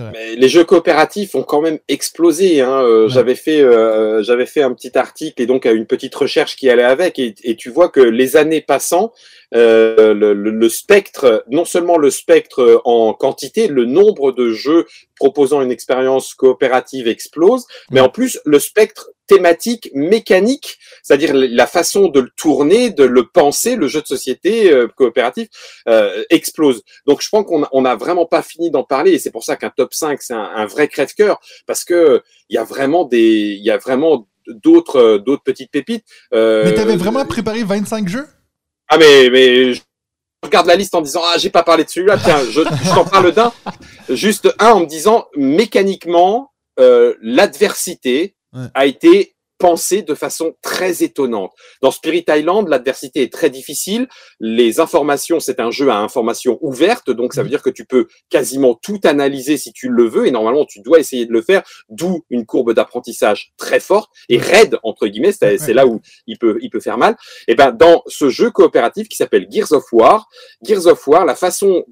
vrai. 0.00 0.10
Mais 0.14 0.36
les 0.36 0.48
jeux 0.48 0.64
coopératifs 0.64 1.34
ont 1.34 1.42
quand 1.42 1.60
même 1.60 1.78
explosé. 1.88 2.60
Hein. 2.62 2.82
Euh, 2.82 3.02
Ouais. 3.04 3.08
J'avais 3.10 3.34
fait, 3.34 3.60
euh, 3.60 4.22
j'avais 4.22 4.46
fait 4.46 4.62
un 4.62 4.72
petit 4.72 4.96
article 4.96 5.42
et 5.42 5.46
donc 5.46 5.66
une 5.66 5.86
petite 5.86 6.14
recherche 6.14 6.56
qui 6.56 6.70
allait 6.70 6.82
avec. 6.82 7.18
Et, 7.18 7.34
et 7.42 7.56
tu 7.56 7.68
vois 7.68 7.88
que 7.90 8.00
les 8.00 8.36
années 8.36 8.60
passant, 8.62 9.12
euh, 9.54 10.14
le, 10.14 10.32
le- 10.32 10.50
le 10.50 10.68
spectre, 10.70 11.44
non 11.50 11.64
seulement 11.66 11.98
le 11.98 12.10
spectre 12.10 12.80
en 12.84 13.12
quantité, 13.12 13.68
le 13.68 13.84
nombre 13.84 14.32
de 14.32 14.52
jeux 14.52 14.86
proposant 15.16 15.60
une 15.60 15.70
expérience 15.70 16.32
coopérative 16.34 17.06
explose, 17.06 17.66
mais 17.90 18.00
en 18.00 18.08
plus 18.08 18.40
le 18.46 18.58
spectre 18.58 19.10
thématique, 19.26 19.90
mécanique, 19.94 20.78
c'est-à-dire 21.02 21.32
la 21.34 21.66
façon 21.66 22.08
de 22.08 22.20
le 22.20 22.30
tourner, 22.36 22.90
de 22.90 23.04
le 23.04 23.26
penser, 23.26 23.76
le 23.76 23.88
jeu 23.88 24.00
de 24.00 24.06
société 24.06 24.72
euh, 24.72 24.86
coopératif 24.88 25.48
euh, 25.88 26.22
explose. 26.30 26.82
Donc 27.06 27.22
je 27.22 27.28
pense 27.28 27.44
qu'on 27.44 27.66
on 27.72 27.82
n'a 27.82 27.96
vraiment 27.96 28.24
pas 28.26 28.42
fini 28.42 28.70
d'en 28.70 28.84
parler 28.84 29.12
et 29.12 29.18
c'est 29.18 29.30
pour 29.32 29.44
ça 29.44 29.56
qu'un 29.56 29.70
top 29.70 29.92
5 29.94 30.22
c'est 30.22 30.34
un, 30.34 30.38
un 30.56 30.66
vrai 30.66 30.88
crève-cœur 30.88 31.40
parce 31.66 31.84
que 31.84 32.22
il 32.48 32.54
y 32.54 32.58
a 32.58 32.64
vraiment 32.64 33.04
des, 33.04 33.56
il 33.58 33.64
y 33.64 33.70
a 33.70 33.78
vraiment 33.78 34.28
d'autres 34.46 34.96
euh, 34.96 35.18
d'autres 35.18 35.42
petites 35.44 35.70
pépites. 35.70 36.04
Euh, 36.34 36.64
Mais 36.64 36.74
t'avais 36.74 36.96
vraiment 36.96 37.24
préparé 37.24 37.62
25 37.64 38.08
jeux? 38.08 38.26
Ah 38.88 38.98
mais 38.98 39.30
mais 39.30 39.74
je 39.74 39.80
regarde 40.42 40.66
la 40.66 40.74
liste 40.76 40.94
en 40.94 41.00
disant 41.00 41.22
ah 41.24 41.38
j'ai 41.38 41.50
pas 41.50 41.62
parlé 41.62 41.84
de 41.84 41.88
celui-là 41.88 42.18
tiens 42.22 42.40
je, 42.50 42.60
je 42.62 42.94
t'en 42.94 43.04
parle 43.04 43.32
d'un 43.32 43.52
juste 44.10 44.52
un 44.58 44.70
en 44.72 44.80
me 44.80 44.86
disant 44.86 45.26
mécaniquement 45.36 46.50
euh, 46.80 47.14
l'adversité 47.22 48.34
Ouais. 48.54 48.66
a 48.74 48.84
été 48.84 49.31
pensée 49.62 50.02
de 50.02 50.16
façon 50.16 50.56
très 50.60 51.04
étonnante. 51.04 51.52
Dans 51.82 51.92
Spirit 51.92 52.24
Island, 52.28 52.66
l'adversité 52.66 53.22
est 53.22 53.32
très 53.32 53.48
difficile. 53.48 54.08
Les 54.40 54.80
informations, 54.80 55.38
c'est 55.38 55.60
un 55.60 55.70
jeu 55.70 55.88
à 55.88 55.98
information 55.98 56.58
ouverte, 56.62 57.10
donc 57.10 57.32
ça 57.32 57.44
veut 57.44 57.48
dire 57.48 57.62
que 57.62 57.70
tu 57.70 57.84
peux 57.84 58.08
quasiment 58.28 58.74
tout 58.74 58.98
analyser 59.04 59.56
si 59.56 59.72
tu 59.72 59.88
le 59.88 60.08
veux, 60.08 60.26
et 60.26 60.32
normalement 60.32 60.64
tu 60.64 60.80
dois 60.80 60.98
essayer 60.98 61.26
de 61.26 61.32
le 61.32 61.42
faire, 61.42 61.62
d'où 61.88 62.24
une 62.28 62.44
courbe 62.44 62.74
d'apprentissage 62.74 63.52
très 63.56 63.78
forte 63.78 64.10
et 64.28 64.38
raide 64.38 64.80
entre 64.82 65.06
guillemets. 65.06 65.30
C'est 65.30 65.58
c'est 65.58 65.74
là 65.74 65.86
où 65.86 66.00
il 66.26 66.38
peut 66.38 66.58
il 66.60 66.68
peut 66.68 66.80
faire 66.80 66.98
mal. 66.98 67.16
Et 67.46 67.54
ben 67.54 67.70
dans 67.70 68.02
ce 68.08 68.30
jeu 68.30 68.50
coopératif 68.50 69.08
qui 69.08 69.16
s'appelle 69.16 69.46
Gears 69.48 69.70
of 69.70 69.84
War, 69.92 70.26
Gears 70.66 70.86
of 70.88 71.06
War, 71.06 71.24
la 71.24 71.36
façon 71.36 71.84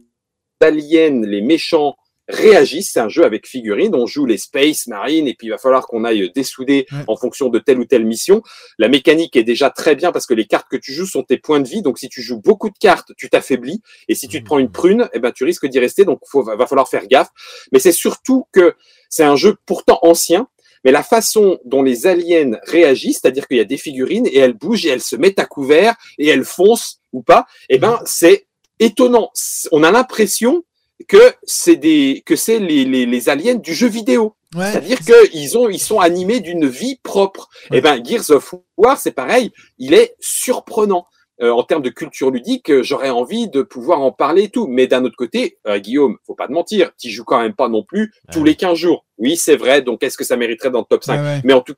d'aliens 0.60 1.22
les 1.24 1.40
méchants 1.40 1.94
réagissent, 2.30 2.92
c'est 2.92 3.00
un 3.00 3.08
jeu 3.08 3.24
avec 3.24 3.46
figurines, 3.46 3.94
on 3.94 4.06
joue 4.06 4.26
les 4.26 4.38
Space 4.38 4.86
Marines 4.86 5.28
et 5.28 5.34
puis 5.34 5.48
il 5.48 5.50
va 5.50 5.58
falloir 5.58 5.86
qu'on 5.86 6.04
aille 6.04 6.30
dessouder 6.34 6.86
Ouais. 6.92 7.04
en 7.08 7.16
fonction 7.16 7.48
de 7.48 7.58
telle 7.58 7.78
ou 7.78 7.84
telle 7.84 8.04
mission. 8.04 8.42
La 8.78 8.88
mécanique 8.88 9.36
est 9.36 9.42
déjà 9.44 9.70
très 9.70 9.94
bien 9.96 10.12
parce 10.12 10.26
que 10.26 10.34
les 10.34 10.46
cartes 10.46 10.68
que 10.70 10.76
tu 10.76 10.92
joues 10.92 11.06
sont 11.06 11.22
tes 11.22 11.36
points 11.38 11.60
de 11.60 11.68
vie, 11.68 11.82
donc 11.82 11.98
si 11.98 12.08
tu 12.08 12.22
joues 12.22 12.40
beaucoup 12.40 12.70
de 12.70 12.78
cartes, 12.78 13.12
tu 13.16 13.28
t'affaiblis 13.28 13.82
et 14.08 14.14
si 14.14 14.28
tu 14.28 14.40
te 14.40 14.44
prends 14.44 14.58
une 14.58 14.70
prune, 14.70 15.08
eh 15.12 15.18
ben 15.18 15.32
tu 15.32 15.44
risques 15.44 15.66
d'y 15.66 15.78
rester, 15.78 16.04
donc 16.04 16.20
faut, 16.26 16.42
va 16.42 16.66
falloir 16.66 16.88
faire 16.88 17.06
gaffe. 17.06 17.28
Mais 17.72 17.78
c'est 17.78 17.92
surtout 17.92 18.46
que 18.52 18.74
c'est 19.08 19.24
un 19.24 19.36
jeu 19.36 19.56
pourtant 19.66 19.98
ancien, 20.02 20.48
mais 20.84 20.92
la 20.92 21.02
façon 21.02 21.58
dont 21.64 21.82
les 21.82 22.06
aliens 22.06 22.52
réagissent, 22.64 23.20
c'est-à-dire 23.22 23.46
qu'il 23.46 23.58
y 23.58 23.60
a 23.60 23.64
des 23.64 23.76
figurines 23.76 24.26
et 24.26 24.38
elles 24.38 24.54
bougent 24.54 24.86
et 24.86 24.90
elles 24.90 25.02
se 25.02 25.16
mettent 25.16 25.38
à 25.38 25.44
couvert 25.44 25.94
et 26.18 26.28
elles 26.28 26.44
foncent 26.44 27.00
ou 27.12 27.22
pas, 27.22 27.46
eh 27.68 27.78
ben 27.78 28.00
c'est 28.06 28.46
étonnant. 28.78 29.30
On 29.72 29.82
a 29.82 29.90
l'impression 29.90 30.64
que 31.08 31.34
c'est 31.44 31.76
des 31.76 32.22
que 32.26 32.36
c'est 32.36 32.58
les, 32.58 32.84
les, 32.84 33.06
les 33.06 33.28
aliens 33.28 33.54
du 33.54 33.74
jeu 33.74 33.88
vidéo. 33.88 34.34
Ouais. 34.54 34.70
C'est-à-dire 34.70 34.98
qu'ils 34.98 35.56
ont, 35.56 35.68
ils 35.68 35.80
sont 35.80 36.00
animés 36.00 36.40
d'une 36.40 36.66
vie 36.66 36.98
propre. 37.02 37.48
Ouais. 37.70 37.78
Et 37.78 37.80
ben, 37.80 38.04
Gears 38.04 38.30
of 38.30 38.54
War, 38.76 38.98
c'est 38.98 39.12
pareil, 39.12 39.52
il 39.78 39.94
est 39.94 40.16
surprenant. 40.18 41.06
Euh, 41.42 41.50
en 41.52 41.62
termes 41.62 41.82
de 41.82 41.88
culture 41.90 42.30
ludique, 42.30 42.70
euh, 42.70 42.82
j'aurais 42.82 43.10
envie 43.10 43.48
de 43.48 43.62
pouvoir 43.62 44.00
en 44.00 44.12
parler 44.12 44.44
et 44.44 44.48
tout. 44.50 44.66
Mais 44.66 44.86
d'un 44.86 45.04
autre 45.04 45.16
côté, 45.16 45.58
euh, 45.66 45.78
Guillaume, 45.78 46.16
faut 46.26 46.34
pas 46.34 46.46
te 46.46 46.52
mentir, 46.52 46.90
tu 46.98 47.08
joues 47.10 47.24
quand 47.24 47.40
même 47.40 47.54
pas 47.54 47.68
non 47.68 47.82
plus 47.82 48.12
tous 48.32 48.40
Ouais. 48.40 48.46
les 48.46 48.54
15 48.56 48.76
jours. 48.76 49.04
Oui, 49.18 49.36
c'est 49.36 49.56
vrai. 49.56 49.82
Donc, 49.82 50.02
est-ce 50.02 50.16
que 50.16 50.24
ça 50.24 50.36
mériterait 50.36 50.70
dans 50.70 50.78
le 50.80 50.84
top 50.88 51.04
5 51.04 51.14
Ouais, 51.16 51.20
ouais. 51.26 51.40
Mais 51.44 51.52
en 51.52 51.60
tout, 51.60 51.74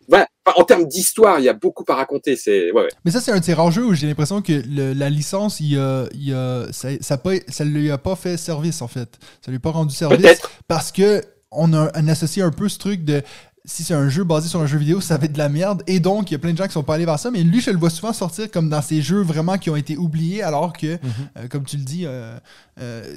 en 0.57 0.65
termes 0.65 0.85
d'histoire, 0.87 1.39
il 1.41 1.45
y 1.45 1.49
a 1.49 1.53
beaucoup 1.53 1.85
à 1.89 1.95
raconter. 1.95 2.37
C'est 2.37 2.71
ouais, 2.73 2.83
ouais. 2.83 2.89
Mais 3.05 3.11
ça, 3.11 3.21
c'est 3.21 3.33
un 3.33 3.41
de 3.41 3.45
ces 3.45 3.55
rares 3.55 3.71
jeux 3.73 3.85
où 3.87 3.95
j'ai 3.95 4.07
l'impression 4.07 4.43
que 4.43 4.53
le- 4.53 4.93
la 4.93 5.11
licence, 5.11 5.59
il 5.61 5.79
a, 5.79 6.07
il 6.15 6.33
a- 6.35 6.67
ça, 6.73 6.89
ça, 7.01 7.15
a 7.15 7.19
pas, 7.19 7.33
ça 7.49 7.65
lui 7.65 7.91
a 7.91 7.99
pas 7.99 8.15
fait 8.17 8.37
service, 8.37 8.81
en 8.83 8.89
fait. 8.89 9.19
Ça 9.45 9.51
lui 9.51 9.57
a 9.57 9.61
pas 9.61 9.71
rendu 9.71 9.95
service. 9.95 10.41
Parce 10.69 10.93
que 10.93 11.23
on 11.55 11.75
a 11.75 11.91
on 11.95 12.09
associe 12.09 12.45
un 12.47 12.51
peu 12.51 12.69
ce 12.69 12.79
truc 12.79 13.05
de 13.05 13.23
si 13.65 13.85
c'est 13.85 13.95
un 13.95 14.09
jeu 14.09 14.25
basé 14.25 14.49
sur 14.49 14.61
un 14.61 14.67
jeu 14.67 14.79
vidéo, 14.79 15.01
ça 15.01 15.17
va 15.19 15.27
être 15.27 15.33
de 15.33 15.39
la 15.39 15.49
merde. 15.49 15.83
Et 15.87 16.01
donc, 16.01 16.31
il 16.31 16.35
y 16.35 16.37
a 16.37 16.39
plein 16.39 16.53
de 16.53 16.59
gens 16.59 16.67
qui 16.67 16.73
sont 16.73 16.83
pas 16.83 16.95
allés 16.95 17.05
vers 17.05 17.19
ça. 17.19 17.31
Mais 17.31 17.43
lui, 17.43 17.61
je 17.61 17.71
le 17.71 17.77
vois 17.79 17.91
souvent 17.91 18.13
sortir 18.13 18.51
comme 18.51 18.69
dans 18.69 18.83
ces 18.83 19.03
jeux 19.03 19.23
vraiment 19.23 19.57
qui 19.59 19.71
ont 19.71 19.77
été 19.77 19.97
oubliés, 19.97 20.43
alors 20.43 20.73
que, 20.73 20.99
euh, 21.37 21.49
comme 21.49 21.65
tu 21.65 21.77
le 21.77 21.85
dis, 21.85 22.05
euh, 22.07 22.37
euh, 22.81 23.17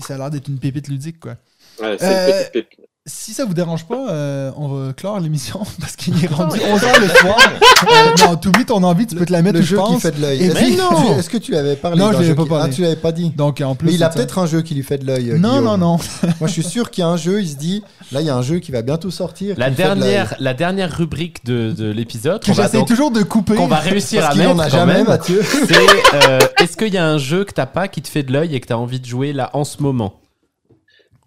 ça 0.00 0.14
a 0.14 0.18
l'air 0.18 0.30
d'être 0.30 0.48
une 0.48 0.58
pépite 0.58 0.88
ludique, 0.88 1.20
quoi. 1.20 1.36
Ouais, 1.80 1.96
c'est 1.98 2.04
Euh, 2.06 2.42
une 2.46 2.50
pépite. 2.50 2.80
Si 3.06 3.34
ça 3.34 3.44
vous 3.44 3.52
dérange 3.52 3.84
pas, 3.84 4.08
euh, 4.08 4.50
on 4.56 4.66
va 4.68 4.92
clore 4.94 5.20
l'émission 5.20 5.60
parce 5.80 5.94
qu'il 5.94 6.24
est 6.24 6.26
rendu 6.26 6.58
11h 6.58 7.00
le 7.02 7.08
soir. 7.20 7.36
Euh, 7.82 8.24
non, 8.26 8.36
t'oublies 8.36 8.64
ton 8.64 8.82
envie, 8.82 9.06
tu 9.06 9.14
peux 9.14 9.26
te 9.26 9.32
la 9.32 9.42
mettre 9.42 9.58
le 9.58 9.62
je 9.62 9.76
jeu 9.76 9.78
qui 9.88 10.00
fait 10.00 10.12
de 10.12 10.22
l'œil. 10.22 10.42
Est-ce 10.44 10.54
puis- 10.54 10.74
que 10.74 10.80
non. 10.80 11.12
tu- 11.12 11.18
est-ce 11.18 11.28
que 11.28 11.36
tu 11.36 11.52
l'avais 11.52 11.76
parlé 11.76 11.98
Non, 11.98 12.12
je 12.12 12.22
l'avais 12.22 12.34
pas 12.34 12.44
qui- 12.44 12.48
parlé. 12.48 12.64
Ah, 12.66 12.74
tu 12.74 12.80
l'avais 12.80 12.96
pas 12.96 13.12
dit. 13.12 13.28
Donc, 13.36 13.60
en 13.60 13.74
plus. 13.74 13.88
Mais 13.88 13.92
il 13.94 14.02
a 14.02 14.08
peut-être 14.08 14.38
un 14.38 14.46
jeu 14.46 14.62
qui 14.62 14.74
lui 14.74 14.82
fait 14.82 14.96
de 14.96 15.06
l'œil. 15.06 15.38
Non, 15.38 15.50
Guillaume. 15.58 15.64
non, 15.64 15.76
non. 15.76 15.96
Moi, 16.40 16.46
je 16.48 16.52
suis 16.52 16.62
sûr 16.64 16.90
qu'il 16.90 17.02
y 17.02 17.04
a 17.04 17.10
un 17.10 17.18
jeu, 17.18 17.42
il 17.42 17.48
se 17.50 17.56
dit, 17.56 17.84
là, 18.10 18.22
il 18.22 18.26
y 18.26 18.30
a 18.30 18.36
un 18.36 18.40
jeu 18.40 18.58
qui 18.60 18.72
va 18.72 18.80
bientôt 18.80 19.10
sortir. 19.10 19.54
La 19.58 19.68
de 19.68 19.74
dernière, 19.76 20.34
la 20.40 20.54
dernière 20.54 20.90
rubrique 20.96 21.44
de, 21.44 21.72
de 21.76 21.90
l'épisode 21.90 22.40
Que 22.40 22.46
qu'on 22.46 22.52
va, 22.52 22.62
j'essaie 22.70 22.86
toujours 22.86 23.10
de 23.10 23.22
couper. 23.22 23.54
qu'on 23.56 23.66
va 23.66 23.80
réussir 23.80 24.22
Parce 24.22 24.34
à 24.34 24.38
mettre 24.38 24.50
en 24.52 24.58
a 24.60 24.64
quand 24.64 24.78
jamais, 24.78 24.94
même, 24.94 25.08
Mathieu. 25.08 25.42
c'est 25.44 25.76
euh, 26.14 26.38
est-ce 26.58 26.78
qu'il 26.78 26.94
y 26.94 26.96
a 26.96 27.06
un 27.06 27.18
jeu 27.18 27.44
que 27.44 27.52
t'as 27.52 27.66
pas 27.66 27.86
qui 27.86 28.00
te 28.00 28.08
fait 28.08 28.22
de 28.22 28.32
l'œil 28.32 28.54
et 28.56 28.60
que 28.60 28.66
t'as 28.68 28.76
envie 28.76 28.98
de 28.98 29.04
jouer 29.06 29.34
là 29.34 29.50
en 29.52 29.64
ce 29.64 29.82
moment? 29.82 30.14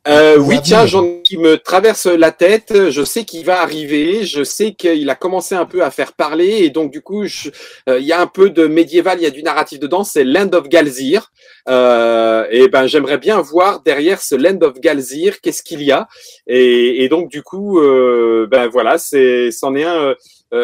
Euh, 0.08 0.38
Ou 0.38 0.50
oui, 0.50 0.60
tiens, 0.64 0.86
j'en 0.86 1.22
qui 1.22 1.38
me 1.38 1.58
traverse 1.58 2.06
la 2.06 2.32
tête. 2.32 2.90
Je 2.90 3.04
sais 3.04 3.26
qu'il 3.26 3.46
va 3.46 3.62
arriver. 3.62 4.24
Je 4.24 4.44
sais 4.44 4.74
qu'il 4.74 5.10
a 5.10 5.16
commencé 5.16 5.56
un 5.56 5.66
peu 5.66 5.84
à 5.84 5.92
faire 5.92 6.14
parler 6.14 6.60
et 6.64 6.70
donc 6.70 6.92
du 6.92 7.02
coup, 7.02 7.24
euh, 7.24 8.00
il 8.00 8.06
y 8.06 8.14
a 8.14 8.22
un 8.22 8.28
peu 8.28 8.50
de 8.50 8.68
médiéval, 8.68 9.20
il 9.20 9.24
y 9.24 9.28
a 9.28 9.32
du 9.32 9.44
narratif 9.44 9.80
dedans. 9.80 10.04
C'est 10.04 10.24
Land 10.24 10.50
of 10.54 10.70
Galzir. 10.70 11.32
Euh, 11.68 12.46
et 12.50 12.70
ben, 12.70 12.88
j'aimerais 12.88 13.18
bien 13.18 13.42
voir 13.42 13.82
derrière 13.82 14.22
ce 14.22 14.36
Land 14.36 14.60
of 14.62 14.80
Galzir, 14.80 15.42
qu'est-ce 15.42 15.64
qu'il 15.64 15.84
y 15.84 15.92
a. 15.92 16.08
Et, 16.48 17.04
et 17.04 17.10
donc 17.10 17.30
du 17.30 17.44
coup, 17.44 17.80
euh, 17.80 18.48
ben 18.50 18.68
voilà, 18.68 18.98
c'est, 18.98 19.52
c'en 19.52 19.76
est 19.76 19.84
un. 19.84 20.16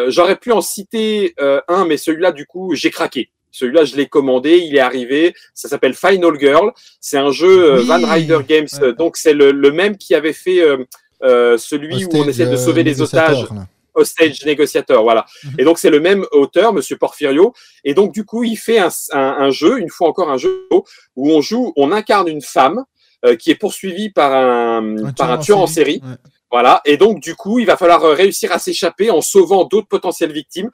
J'aurais 0.08 0.36
pu 0.36 0.50
en 0.52 0.62
citer 0.62 1.34
euh, 1.40 1.60
un, 1.68 1.84
mais 1.84 1.98
celui-là, 1.98 2.32
du 2.32 2.46
coup, 2.46 2.74
j'ai 2.74 2.90
craqué. 2.90 3.30
Celui-là, 3.54 3.84
je 3.84 3.94
l'ai 3.94 4.06
commandé, 4.06 4.58
il 4.58 4.74
est 4.74 4.80
arrivé. 4.80 5.32
Ça 5.54 5.68
s'appelle 5.68 5.94
Final 5.94 6.38
Girl. 6.40 6.72
C'est 7.00 7.18
un 7.18 7.30
jeu 7.30 7.74
euh, 7.74 7.78
Oui. 7.78 7.86
Van 7.86 8.04
Ryder 8.04 8.40
Games. 8.46 8.66
Ouais. 8.82 8.92
Donc, 8.94 9.16
c'est 9.16 9.32
le, 9.32 9.52
le 9.52 9.70
même 9.70 9.96
qui 9.96 10.14
avait 10.14 10.32
fait 10.32 10.60
euh, 10.60 10.78
euh, 11.22 11.56
celui 11.56 12.04
où 12.04 12.08
on 12.14 12.28
essaie 12.28 12.46
de 12.46 12.56
sauver 12.56 12.82
les 12.82 13.00
otages. 13.00 13.30
négociateur, 13.36 13.54
là. 13.54 13.66
Hostage 13.96 14.44
Negotiator, 14.44 15.02
voilà. 15.04 15.24
Mhm. 15.44 15.54
Et 15.58 15.64
donc 15.64 15.78
c'est 15.78 15.88
le 15.88 16.00
même 16.00 16.26
auteur, 16.32 16.72
Monsieur 16.72 16.96
Porfirio. 16.96 17.54
Et 17.84 17.94
donc 17.94 18.12
du 18.12 18.24
coup, 18.24 18.42
il 18.42 18.56
fait 18.56 18.78
un, 18.80 18.88
un, 19.12 19.36
un 19.38 19.50
jeu, 19.50 19.78
une 19.78 19.88
fois 19.88 20.08
encore 20.08 20.30
un 20.32 20.36
jeu 20.36 20.66
où 21.14 21.30
on 21.30 21.40
joue, 21.40 21.72
on 21.76 21.92
incarne 21.92 22.26
une 22.26 22.42
femme 22.42 22.82
euh, 23.24 23.36
qui 23.36 23.52
est 23.52 23.54
poursuivie 23.54 24.10
par 24.10 24.32
un, 24.34 25.12
par 25.16 25.30
un 25.30 25.38
tueur 25.38 25.58
en 25.60 25.68
série. 25.68 26.00
Ouais. 26.02 26.16
Voilà. 26.50 26.80
Et 26.84 26.96
donc, 26.96 27.20
du 27.20 27.36
coup, 27.36 27.60
il 27.60 27.66
va 27.66 27.76
falloir 27.76 28.02
réussir 28.02 28.50
à 28.50 28.58
s'échapper 28.58 29.10
en 29.10 29.20
sauvant 29.20 29.64
d'autres 29.64 29.88
potentielles 29.88 30.32
victimes. 30.32 30.70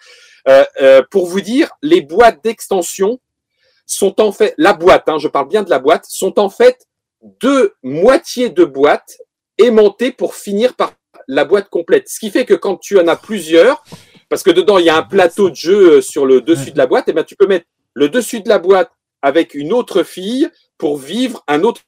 Euh, 0.49 0.65
euh, 0.81 1.03
pour 1.11 1.27
vous 1.27 1.41
dire, 1.41 1.71
les 1.83 2.01
boîtes 2.01 2.43
d'extension 2.43 3.21
sont 3.87 4.21
en 4.21 4.33
fait, 4.33 4.55
la 4.57 4.73
boîte, 4.73 5.09
hein, 5.09 5.19
je 5.19 5.29
parle 5.29 5.49
bien 5.49 5.63
de 5.63 5.71
la 5.71 5.79
boîte, 5.79 6.05
sont 6.09 6.39
en 6.39 6.49
fait 6.49 6.87
deux 7.23 7.75
moitiés 7.83 8.49
de 8.49 8.65
boîte 8.65 9.19
aimantées 9.59 10.13
pour 10.13 10.35
finir 10.35 10.75
par 10.75 10.95
la 11.29 11.45
boîte 11.45 11.69
complète. 11.69 12.09
Ce 12.09 12.19
qui 12.19 12.31
fait 12.31 12.45
que 12.45 12.55
quand 12.55 12.77
tu 12.77 12.99
en 12.99 13.07
as 13.09 13.17
plusieurs, 13.17 13.83
parce 14.29 14.43
que 14.43 14.51
dedans, 14.51 14.79
il 14.79 14.87
y 14.87 14.91
a 14.91 14.97
un 14.97 15.03
plateau 15.03 15.51
de 15.51 15.57
jeu 15.57 15.99
euh, 15.99 16.01
sur 16.01 16.25
le 16.25 16.41
dessus 16.41 16.71
de 16.71 16.79
la 16.79 16.87
boîte, 16.87 17.09
et 17.09 17.13
ben, 17.13 17.25
tu 17.25 17.37
peux 17.37 17.47
mettre 17.47 17.67
le 17.95 18.09
dessus 18.09 18.41
de 18.41 18.49
la 18.49 18.59
boîte 18.59 18.91
avec 19.23 19.55
une 19.55 19.73
autre 19.73 20.03
fille 20.03 20.49
pour 20.79 20.97
vivre 20.97 21.43
un 21.47 21.63
autre 21.63 21.83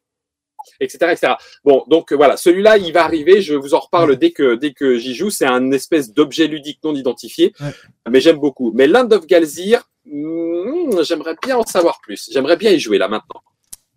etc., 0.80 1.12
etc. 1.12 1.32
Bon, 1.64 1.84
donc 1.88 2.12
euh, 2.12 2.16
voilà, 2.16 2.36
celui-là, 2.36 2.78
il 2.78 2.92
va 2.92 3.04
arriver. 3.04 3.40
Je 3.42 3.54
vous 3.54 3.74
en 3.74 3.80
reparle 3.80 4.16
dès 4.16 4.30
que 4.32 4.54
dès 4.56 4.72
que 4.72 4.98
j'y 4.98 5.14
joue. 5.14 5.30
C'est 5.30 5.46
un 5.46 5.70
espèce 5.72 6.12
d'objet 6.12 6.46
ludique 6.46 6.78
non 6.84 6.94
identifié, 6.94 7.52
Ouais. 7.60 7.72
mais 8.10 8.20
j'aime 8.20 8.38
beaucoup. 8.38 8.72
Mais 8.74 8.86
Land 8.86 9.08
of 9.12 9.26
Galzir, 9.26 9.88
hmm, 10.06 11.02
j'aimerais 11.02 11.34
bien 11.42 11.56
en 11.58 11.64
savoir 11.64 12.00
plus. 12.02 12.28
J'aimerais 12.32 12.56
bien 12.56 12.70
y 12.72 12.78
jouer 12.80 12.98
là 12.98 13.08
maintenant. 13.08 13.40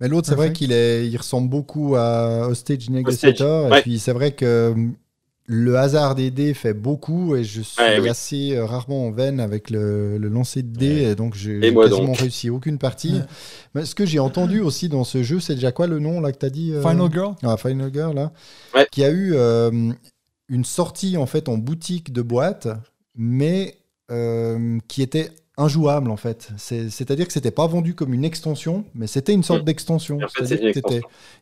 Mais 0.01 0.07
l'autre, 0.09 0.27
c'est 0.27 0.35
vrai 0.35 0.47
Parfait. 0.47 0.57
qu'il 0.59 0.71
est, 0.73 1.07
il 1.07 1.15
ressemble 1.17 1.49
beaucoup 1.49 1.95
à 1.95 2.47
Hostage 2.49 2.89
Negotiator. 2.89 3.71
ouais. 3.71 3.79
Et 3.79 3.81
puis, 3.81 3.97
c'est 3.99 4.11
vrai 4.11 4.31
que 4.33 4.71
hum, 4.73 4.93
le 5.47 5.77
hasard 5.77 6.15
des 6.15 6.31
dés 6.31 6.53
fait 6.53 6.73
beaucoup. 6.73 7.35
Et 7.35 7.43
je 7.43 7.61
suis 7.61 7.81
Ouais, 7.81 7.99
oui. 7.99 8.09
assez 8.09 8.55
euh, 8.55 8.65
rarement 8.65 9.07
en 9.07 9.11
veine 9.11 9.39
avec 9.39 9.69
le, 9.69 10.17
le 10.17 10.27
lancer 10.27 10.63
de 10.63 10.75
dés. 10.75 11.03
Et 11.03 11.15
donc, 11.15 11.35
j'ai 11.35 11.59
quasiment 11.59 12.05
donc. 12.05 12.17
réussi 12.17 12.49
aucune 12.49 12.77
partie. 12.77 13.13
Ouais. 13.15 13.21
Mais 13.75 13.85
ce 13.85 13.93
que 13.95 14.05
j'ai 14.05 14.19
entendu 14.19 14.59
aussi 14.59 14.89
dans 14.89 15.03
ce 15.03 15.21
jeu, 15.23 15.39
c'est 15.39 15.55
déjà 15.55 15.71
quoi 15.71 15.87
le 15.87 15.99
nom 15.99 16.19
là 16.21 16.31
que 16.31 16.39
tu 16.39 16.45
as 16.45 16.49
dit 16.49 16.71
euh, 16.73 16.81
Final 16.81 17.11
Girl. 17.11 17.35
Ah, 17.43 17.57
Final 17.57 17.91
Girl, 17.93 18.15
là. 18.15 18.31
Ouais. 18.73 18.87
Qui 18.91 19.03
a 19.03 19.09
eu 19.11 19.33
euh, 19.35 19.91
une 20.49 20.65
sortie 20.65 21.17
en 21.17 21.25
fait 21.25 21.47
en 21.49 21.57
boutique 21.57 22.11
de 22.11 22.21
boîte, 22.21 22.67
mais 23.15 23.75
euh, 24.11 24.77
qui 24.87 25.01
était 25.01 25.31
injouable 25.57 26.11
en 26.11 26.17
fait. 26.17 26.49
C'est- 26.57 26.89
C'est-à-dire 26.89 27.25
que 27.27 27.33
c'était 27.33 27.51
pas 27.51 27.67
vendu 27.67 27.93
comme 27.95 28.13
une 28.13 28.25
extension, 28.25 28.83
mais 28.93 29.07
c'était 29.07 29.33
une 29.33 29.43
sorte 29.43 29.61
Mm. 29.61 29.65
d'extension. 29.65 30.17
En 30.17 30.27
fait. 30.27 30.59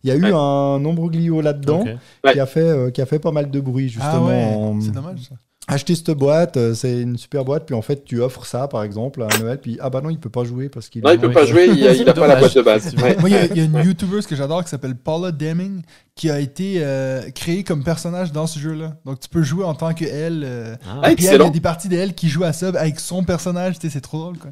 Il 0.03 0.09
y 0.09 0.11
a 0.11 0.16
eu 0.16 0.24
Ouais. 0.24 0.32
un 0.33 0.80
nombroglio 0.80 1.42
là-dedans 1.42 1.82
Ok. 1.82 1.88
Ouais. 2.25 2.33
qui, 2.33 2.40
a 2.40 2.45
fait, 2.45 2.59
euh, 2.61 2.92
qui 2.92 3.01
a 3.01 3.06
fait 3.06 3.19
pas 3.19 3.32
mal 3.32 3.50
de 3.50 3.59
bruit 3.59 3.93
Ah 4.00 4.03
justement. 4.03 4.27
ouais, 4.27 4.45
en- 4.56 4.82
c'est 4.82 4.92
dommage 4.92 5.19
ça. 5.30 5.35
Acheter 5.69 5.95
cette 5.95 6.11
boîte, 6.11 6.58
euh, 6.58 6.74
c'est 6.74 7.00
une 7.00 7.17
super 7.17 7.45
boîte, 7.45 7.66
puis 7.66 7.74
en 7.74 7.82
fait 7.82 8.03
tu 8.03 8.19
offres 8.22 8.45
ça 8.45 8.67
par 8.67 8.83
exemple 8.83 9.24
à 9.24 9.30
Noël, 9.40 9.58
puis 9.61 9.77
ah 9.82 9.90
bah 9.90 10.01
non 10.01 10.09
il 10.09 10.19
peut 10.19 10.30
pas 10.30 10.43
jouer 10.43 10.67
parce 10.67 10.90
qu'il 10.90 11.01
Non, 11.01 11.11
il 11.11 11.19
peut 11.19 11.32
pas 11.32 11.45
jouer. 11.45 11.67
Il 11.74 11.88
a, 11.88 11.93
il 11.95 12.09
a 12.09 12.14
pas 12.14 12.27
la 12.27 12.35
boîte 12.35 12.53
de 12.53 12.61
base. 12.61 12.93
Ouais. 13.01 13.16
Moi, 13.17 13.30
il 13.30 13.33
y 13.33 13.38
a- 13.38 13.45
il 13.45 13.58
y, 13.58 13.61
a 13.61 13.64
une 13.64 13.77
YouTuber 13.85 14.19
que 14.27 14.35
j'adore 14.35 14.61
qui 14.66 14.69
s'appelle 14.69 14.95
Paula 14.95 15.32
Deming 15.32 15.82
qui 16.16 16.30
a 16.30 16.40
été 16.42 16.80
euh, 16.80 17.22
créée 17.32 17.64
comme 17.64 17.82
personnage 17.83 18.33
dans 18.33 18.45
ce 18.45 18.59
jeu-là. 18.59 18.98
Donc 19.06 19.22
tu 19.22 19.30
peux 19.30 19.42
jouer 19.42 19.64
en 19.64 19.74
tant 19.74 19.93
que 19.93 20.03
elle. 20.03 20.43
euh, 20.45 20.75
Ah. 20.85 21.00
Ah, 21.03 21.09
puis 21.16 21.25
elle, 21.27 21.35
il 21.42 21.43
y 21.45 21.48
a 21.48 21.50
des 21.50 21.61
parties 21.61 21.88
d'elle 21.88 22.14
qui 22.14 22.27
jouent 22.27 22.43
à 22.43 22.51
ça 22.51 22.67
avec 22.67 23.00
son 23.00 23.24
personnage. 23.24 23.80
Tu 23.80 23.88
sais, 23.88 23.93
C'est 23.93 24.01
trop 24.01 24.19
drôle 24.19 24.38
quoi. 24.38 24.51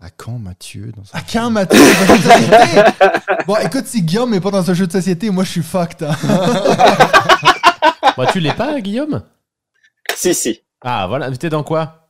À 0.00 0.08
quand 0.16 0.38
Mathieu 0.38 0.90
dans 0.96 1.02
À 1.12 1.20
quand 1.20 1.50
Mathieu 1.50 1.78
dans 1.78 2.14
un 2.14 2.16
jeu 2.16 2.22
de 2.22 2.22
société? 2.22 2.90
Bon, 3.46 3.56
écoute, 3.62 3.86
si 3.86 4.00
Guillaume 4.02 4.30
n'est 4.30 4.40
pas 4.40 4.50
dans 4.50 4.70
un 4.70 4.74
jeu 4.74 4.86
de 4.86 4.92
société, 4.92 5.28
moi 5.28 5.44
je 5.44 5.50
suis 5.50 5.62
fucked. 5.62 6.02
hein. 6.02 6.16
Bah, 8.16 8.26
tu 8.32 8.40
l'es 8.40 8.52
pas, 8.54 8.80
Guillaume? 8.80 9.22
Si, 10.14 10.34
si. 10.34 10.62
Ah, 10.82 11.06
voilà. 11.08 11.30
T'es 11.32 11.48
dans 11.48 11.62
quoi? 11.62 12.08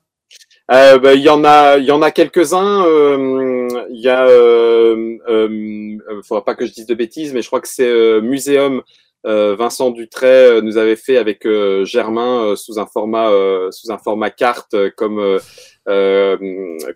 Euh, 0.73 0.99
bah, 0.99 1.15
Il 1.15 1.23
y 1.23 1.29
en 1.29 1.45
a, 1.45 1.77
il 1.79 1.85
y 1.85 1.93
en 1.93 2.03
a 2.03 2.11
quelques-uns. 2.11 2.85
euh, 2.87 3.69
Il 3.91 4.01
y 4.01 4.09
a, 4.09 4.27
euh, 4.27 5.17
euh, 5.29 5.99
faudra 6.27 6.45
pas 6.45 6.55
que 6.55 6.67
je 6.67 6.73
dise 6.73 6.87
de 6.87 6.95
bêtises, 6.95 7.33
mais 7.35 7.43
je 7.43 7.47
crois 7.49 7.61
que 7.61 7.69
c'est 7.69 8.21
Muséum. 8.21 8.83
Vincent 9.27 9.91
Dutray 9.91 10.61
nous 10.61 10.77
avait 10.77 10.97
fait 10.97 11.17
avec 11.17 11.49
Germain 11.85 12.55
sous 12.57 12.79
un 12.79 12.85
format 12.85 13.31
sous 13.71 13.91
un 13.91 13.97
format 13.97 14.29
carte 14.29 14.77
comme 14.97 15.39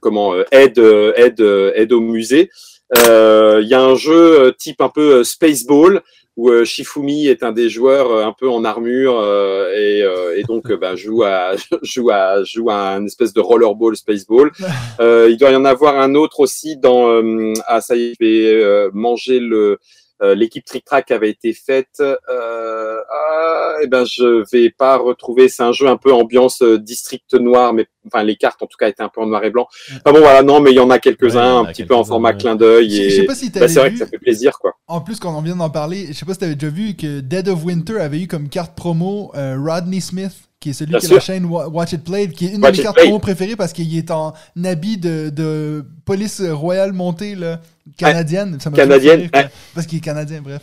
comment 0.02 0.34
aide 0.52 0.78
aide 1.16 1.40
aide 1.74 1.92
au 1.94 2.00
musée. 2.00 2.50
Il 2.94 3.66
y 3.66 3.72
a 3.74 3.80
un 3.80 3.94
jeu 3.94 4.54
type 4.58 4.82
un 4.82 4.90
peu 4.90 5.24
Spaceball 5.24 6.02
où 6.38 6.50
euh, 6.50 6.64
Shifumi 6.64 7.26
est 7.26 7.42
un 7.42 7.50
des 7.50 7.68
joueurs 7.68 8.12
euh, 8.12 8.24
un 8.24 8.32
peu 8.32 8.48
en 8.48 8.64
armure 8.64 9.18
euh, 9.18 9.72
et, 9.74 10.02
euh, 10.02 10.38
et 10.38 10.44
donc 10.44 10.70
euh, 10.70 10.76
bah, 10.76 10.94
joue 10.94 11.24
à 11.24 11.56
joue 11.82 12.10
à 12.10 12.44
joue 12.44 12.70
à 12.70 12.90
un 12.90 13.04
espèce 13.04 13.34
de 13.34 13.40
rollerball 13.40 13.96
spaceball. 13.96 14.52
Euh, 15.00 15.28
il 15.30 15.36
doit 15.36 15.50
y 15.50 15.56
en 15.56 15.64
avoir 15.64 15.98
un 15.98 16.14
autre 16.14 16.40
aussi 16.40 16.76
dans 16.76 17.08
euh, 17.08 17.52
ah 17.66 17.80
ça 17.80 17.94
y 17.96 18.06
est 18.06 18.14
je 18.20 18.24
vais 18.24 18.54
euh, 18.54 18.90
manger 18.92 19.38
le 19.38 19.78
euh, 20.22 20.34
l'équipe 20.34 20.64
Trick 20.64 20.84
Track 20.84 21.10
avait 21.10 21.30
été 21.30 21.52
faite. 21.52 22.00
Euh, 22.00 22.98
ah, 23.10 23.74
et 23.82 23.86
ben 23.86 24.04
je 24.04 24.44
vais 24.52 24.70
pas 24.70 24.96
retrouver. 24.96 25.48
C'est 25.48 25.62
un 25.62 25.72
jeu 25.72 25.86
un 25.88 25.96
peu 25.96 26.12
ambiance 26.12 26.62
euh, 26.62 26.78
district 26.78 27.34
noir, 27.34 27.72
mais 27.72 27.86
enfin 28.06 28.22
les 28.24 28.36
cartes 28.36 28.62
en 28.62 28.66
tout 28.66 28.76
cas 28.78 28.88
étaient 28.88 29.02
un 29.02 29.08
peu 29.08 29.20
en 29.20 29.26
noir 29.26 29.44
et 29.44 29.50
blanc. 29.50 29.66
Ah 30.04 30.12
bon 30.12 30.18
voilà 30.20 30.42
non 30.42 30.60
mais 30.60 30.70
il 30.70 30.76
y 30.76 30.80
en 30.80 30.90
a 30.90 30.98
quelques-uns 30.98 31.62
Ouais, 31.62 31.68
un 31.68 31.72
petit 31.72 31.84
peu 31.84 31.94
en 31.94 32.04
format 32.04 32.30
ouais. 32.30 32.36
clin 32.36 32.56
d'œil 32.56 32.90
Je 32.90 32.96
je 32.96 33.02
et 33.02 33.10
sais 33.10 33.24
pas 33.24 33.34
si 33.34 33.50
bah, 33.50 33.68
c'est 33.68 33.78
vrai 33.78 33.92
que 33.92 33.98
ça 33.98 34.06
fait 34.06 34.18
plaisir 34.18 34.58
quoi. 34.58 34.72
en 34.86 35.00
plus 35.00 35.20
qu'on 35.20 35.28
en 35.30 35.42
vient 35.42 35.56
d'en 35.56 35.70
parler, 35.70 36.06
je 36.08 36.12
sais 36.14 36.26
pas 36.26 36.32
si 36.32 36.40
t'avais 36.40 36.54
déjà 36.54 36.72
vu 36.72 36.94
que 36.96 37.20
Dead 37.20 37.48
of 37.48 37.64
Winter 37.64 38.00
avait 38.00 38.20
eu 38.20 38.26
comme 38.26 38.48
carte 38.48 38.74
promo 38.74 39.30
euh, 39.36 39.56
Rodney 39.62 40.00
Smith, 40.00 40.47
qui 40.60 40.70
est 40.70 40.72
celui 40.72 40.90
Bien 40.90 40.98
qui 40.98 41.06
a 41.06 41.08
sûr. 41.08 41.16
la 41.16 41.20
chaîne 41.20 41.44
Wa- 41.44 41.68
Watch 41.68 41.92
It 41.92 42.02
Played, 42.04 42.32
qui 42.32 42.46
est 42.46 42.50
une 42.54 42.62
Watch 42.62 42.72
de 42.72 42.78
mes 42.78 42.82
cartes 42.84 42.96
promo 42.98 43.18
préférées 43.20 43.54
parce 43.56 43.72
qu'il 43.72 43.96
est 43.96 44.10
en 44.10 44.32
habit 44.64 44.96
de, 44.98 45.30
de 45.30 45.84
police 46.04 46.40
royale 46.42 46.92
montée 46.92 47.34
là, 47.36 47.60
canadienne. 47.96 48.58
Ça 48.60 48.70
Canadienne, 48.70 49.16
fait 49.18 49.22
rire, 49.22 49.30
quoi, 49.32 49.40
ouais. 49.42 49.50
Parce 49.74 49.86
qu'il 49.86 49.98
est 49.98 50.02
canadien, 50.02 50.40
bref. 50.42 50.62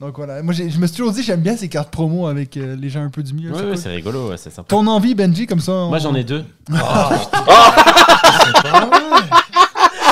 Donc 0.00 0.16
voilà. 0.16 0.42
Moi, 0.42 0.52
je 0.54 0.62
me 0.78 0.86
suis 0.86 0.96
toujours 0.96 1.12
dit, 1.12 1.22
j'aime 1.22 1.40
bien 1.40 1.56
ces 1.56 1.68
cartes 1.68 1.90
promo 1.90 2.26
avec 2.26 2.56
euh, 2.56 2.74
les 2.74 2.88
gens 2.88 3.02
un 3.02 3.10
peu 3.10 3.22
du 3.22 3.32
milieu. 3.34 3.52
Ouais, 3.52 3.62
cool. 3.62 3.76
c'est 3.78 3.90
rigolo, 3.90 4.30
ouais, 4.30 4.36
c'est 4.38 4.50
sympa. 4.50 4.66
Ton 4.68 4.86
envie, 4.86 5.14
Benji, 5.14 5.46
comme 5.46 5.60
ça. 5.60 5.72
on- 5.72 5.88
Moi, 5.90 5.98
j'en 5.98 6.14
ai 6.14 6.24
deux. 6.24 6.44
Ah, 6.72 7.10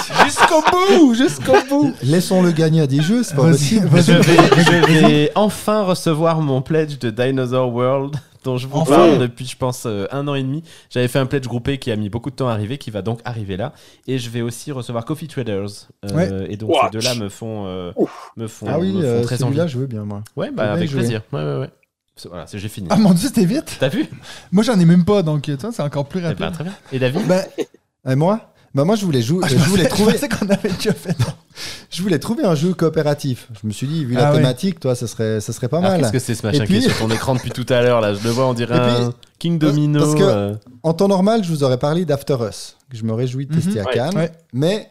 C'est 0.06 0.24
juste 0.24 0.40
jusqu'au 0.40 0.62
bout, 0.70 1.14
jusqu'au 1.14 1.56
bout. 1.68 1.94
Laissons-le 2.02 2.50
gagner 2.52 2.82
à 2.82 2.86
des 2.86 3.02
jeux, 3.02 3.22
c'est 3.22 3.34
pas 3.34 3.42
Vas-y, 3.42 3.52
possible. 3.52 3.86
vas-y. 3.88 4.02
Je 4.04 4.12
vais, 4.12 4.36
je 4.66 5.06
vais 5.06 5.32
enfin 5.34 5.82
recevoir 5.82 6.40
mon 6.40 6.62
pledge 6.62 6.98
de 6.98 7.10
Dinosaur 7.10 7.72
World 7.72 8.16
dont 8.44 8.56
je 8.58 8.66
vous 8.66 8.76
Enfin. 8.78 8.96
parle 8.96 9.18
depuis, 9.18 9.46
je 9.46 9.56
pense, 9.56 9.84
euh, 9.86 10.06
un 10.10 10.26
an 10.28 10.34
et 10.34 10.42
demi. 10.42 10.62
J'avais 10.90 11.08
fait 11.08 11.18
un 11.18 11.26
pledge 11.26 11.46
groupé 11.46 11.78
qui 11.78 11.90
a 11.90 11.96
mis 11.96 12.08
beaucoup 12.08 12.30
de 12.30 12.34
temps 12.36 12.48
à 12.48 12.52
arriver, 12.52 12.78
qui 12.78 12.90
va 12.90 13.02
donc 13.02 13.20
arriver 13.24 13.56
là. 13.56 13.72
Et 14.06 14.18
je 14.18 14.30
vais 14.30 14.40
aussi 14.42 14.72
recevoir 14.72 15.04
Coffee 15.04 15.28
Traders. 15.28 15.88
Euh, 16.04 16.14
Ouais. 16.14 16.46
Et 16.52 16.56
donc 16.56 16.72
ces 16.82 16.90
deux-là 16.90 17.14
me 17.14 17.28
font, 17.28 17.66
euh, 17.66 17.92
me 18.36 18.46
font, 18.48 18.66
Ah 18.68 18.78
oui, 18.78 18.92
me 18.92 19.00
font 19.02 19.06
euh, 19.08 19.22
très 19.22 19.42
envie. 19.42 19.60
je 19.66 19.78
veux 19.78 19.86
bien, 19.86 20.04
moi. 20.04 20.22
Ouais, 20.36 20.50
bah 20.50 20.64
bien 20.64 20.72
avec 20.74 20.90
jouer. 20.90 21.00
plaisir. 21.00 21.22
Ouais, 21.32 21.42
ouais, 21.42 21.58
ouais. 21.60 21.70
Voilà, 22.28 22.46
c'est- 22.46 22.58
j'ai 22.58 22.68
fini. 22.68 22.88
Ah 22.90 22.96
mon 22.96 23.14
dieu, 23.14 23.26
c'était 23.28 23.44
vite. 23.46 23.76
T'as 23.80 23.88
vu? 23.88 24.06
Moi, 24.52 24.62
j'en 24.62 24.78
ai 24.78 24.84
même 24.84 25.04
pas, 25.04 25.22
donc 25.22 25.50
toi, 25.58 25.70
c'est 25.72 25.82
encore 25.82 26.06
plus 26.06 26.20
Eh 26.20 26.24
rapide. 26.24 26.40
ben, 26.40 26.50
Très 26.52 26.64
bien. 26.64 26.74
Et 26.92 26.98
David? 26.98 27.26
Ben, 27.26 27.42
Et 28.06 28.14
moi? 28.16 28.51
Bah 28.74 28.84
moi 28.84 28.96
je 28.96 29.04
voulais 29.04 29.20
jouer, 29.22 29.40
ah, 29.44 29.48
je, 29.48 29.56
je, 29.58 29.64
voulais 29.68 29.86
trouver, 29.88 30.14
je 30.16 30.26
qu'on 30.26 30.48
avait 30.48 30.70
déjà 30.70 30.92
fait. 30.94 31.16
je 31.90 32.02
voulais 32.02 32.18
trouver 32.18 32.44
un 32.44 32.54
jeu 32.54 32.72
coopératif. 32.74 33.48
Je 33.60 33.66
me 33.66 33.72
suis 33.72 33.86
dit 33.86 34.04
vu 34.04 34.14
la 34.14 34.28
Ah 34.28 34.30
ouais. 34.32 34.38
thématique, 34.38 34.80
toi 34.80 34.94
ça 34.94 35.06
serait 35.06 35.40
ça 35.40 35.52
serait 35.52 35.68
pas 35.68 35.78
Alors, 35.78 35.90
mal. 35.90 36.00
Qu'est-ce 36.00 36.12
que 36.12 36.18
c'est 36.18 36.34
ce 36.34 36.46
machin 36.46 36.62
Et 36.64 36.66
puis- 36.66 36.80
qui 36.80 36.86
est 36.86 36.88
sur 36.88 36.98
ton 36.98 37.10
écran 37.10 37.34
depuis 37.34 37.50
tout 37.50 37.66
à 37.68 37.82
l'heure 37.82 38.00
là? 38.00 38.14
Je 38.14 38.22
le 38.24 38.30
vois, 38.30 38.46
on 38.48 38.54
dirait 38.54 38.80
puis- 38.80 39.04
un 39.04 39.12
King 39.38 39.58
Domino. 39.58 40.00
parce 40.00 40.14
que- 40.14 40.22
euh, 40.22 40.54
En 40.82 40.94
temps 40.94 41.08
normal, 41.08 41.44
je 41.44 41.48
vous 41.50 41.64
aurais 41.64 41.78
parlé 41.78 42.04
d'After 42.04 42.36
Us, 42.48 42.76
que 42.90 42.96
je 42.96 43.04
me 43.04 43.12
réjouis 43.12 43.46
de 43.46 43.54
tester 43.54 43.80
Mhm. 43.80 43.86
à 43.86 43.88
Ouais. 43.88 43.94
Cannes. 43.94 44.16
Ouais. 44.16 44.32
Mais 44.52 44.88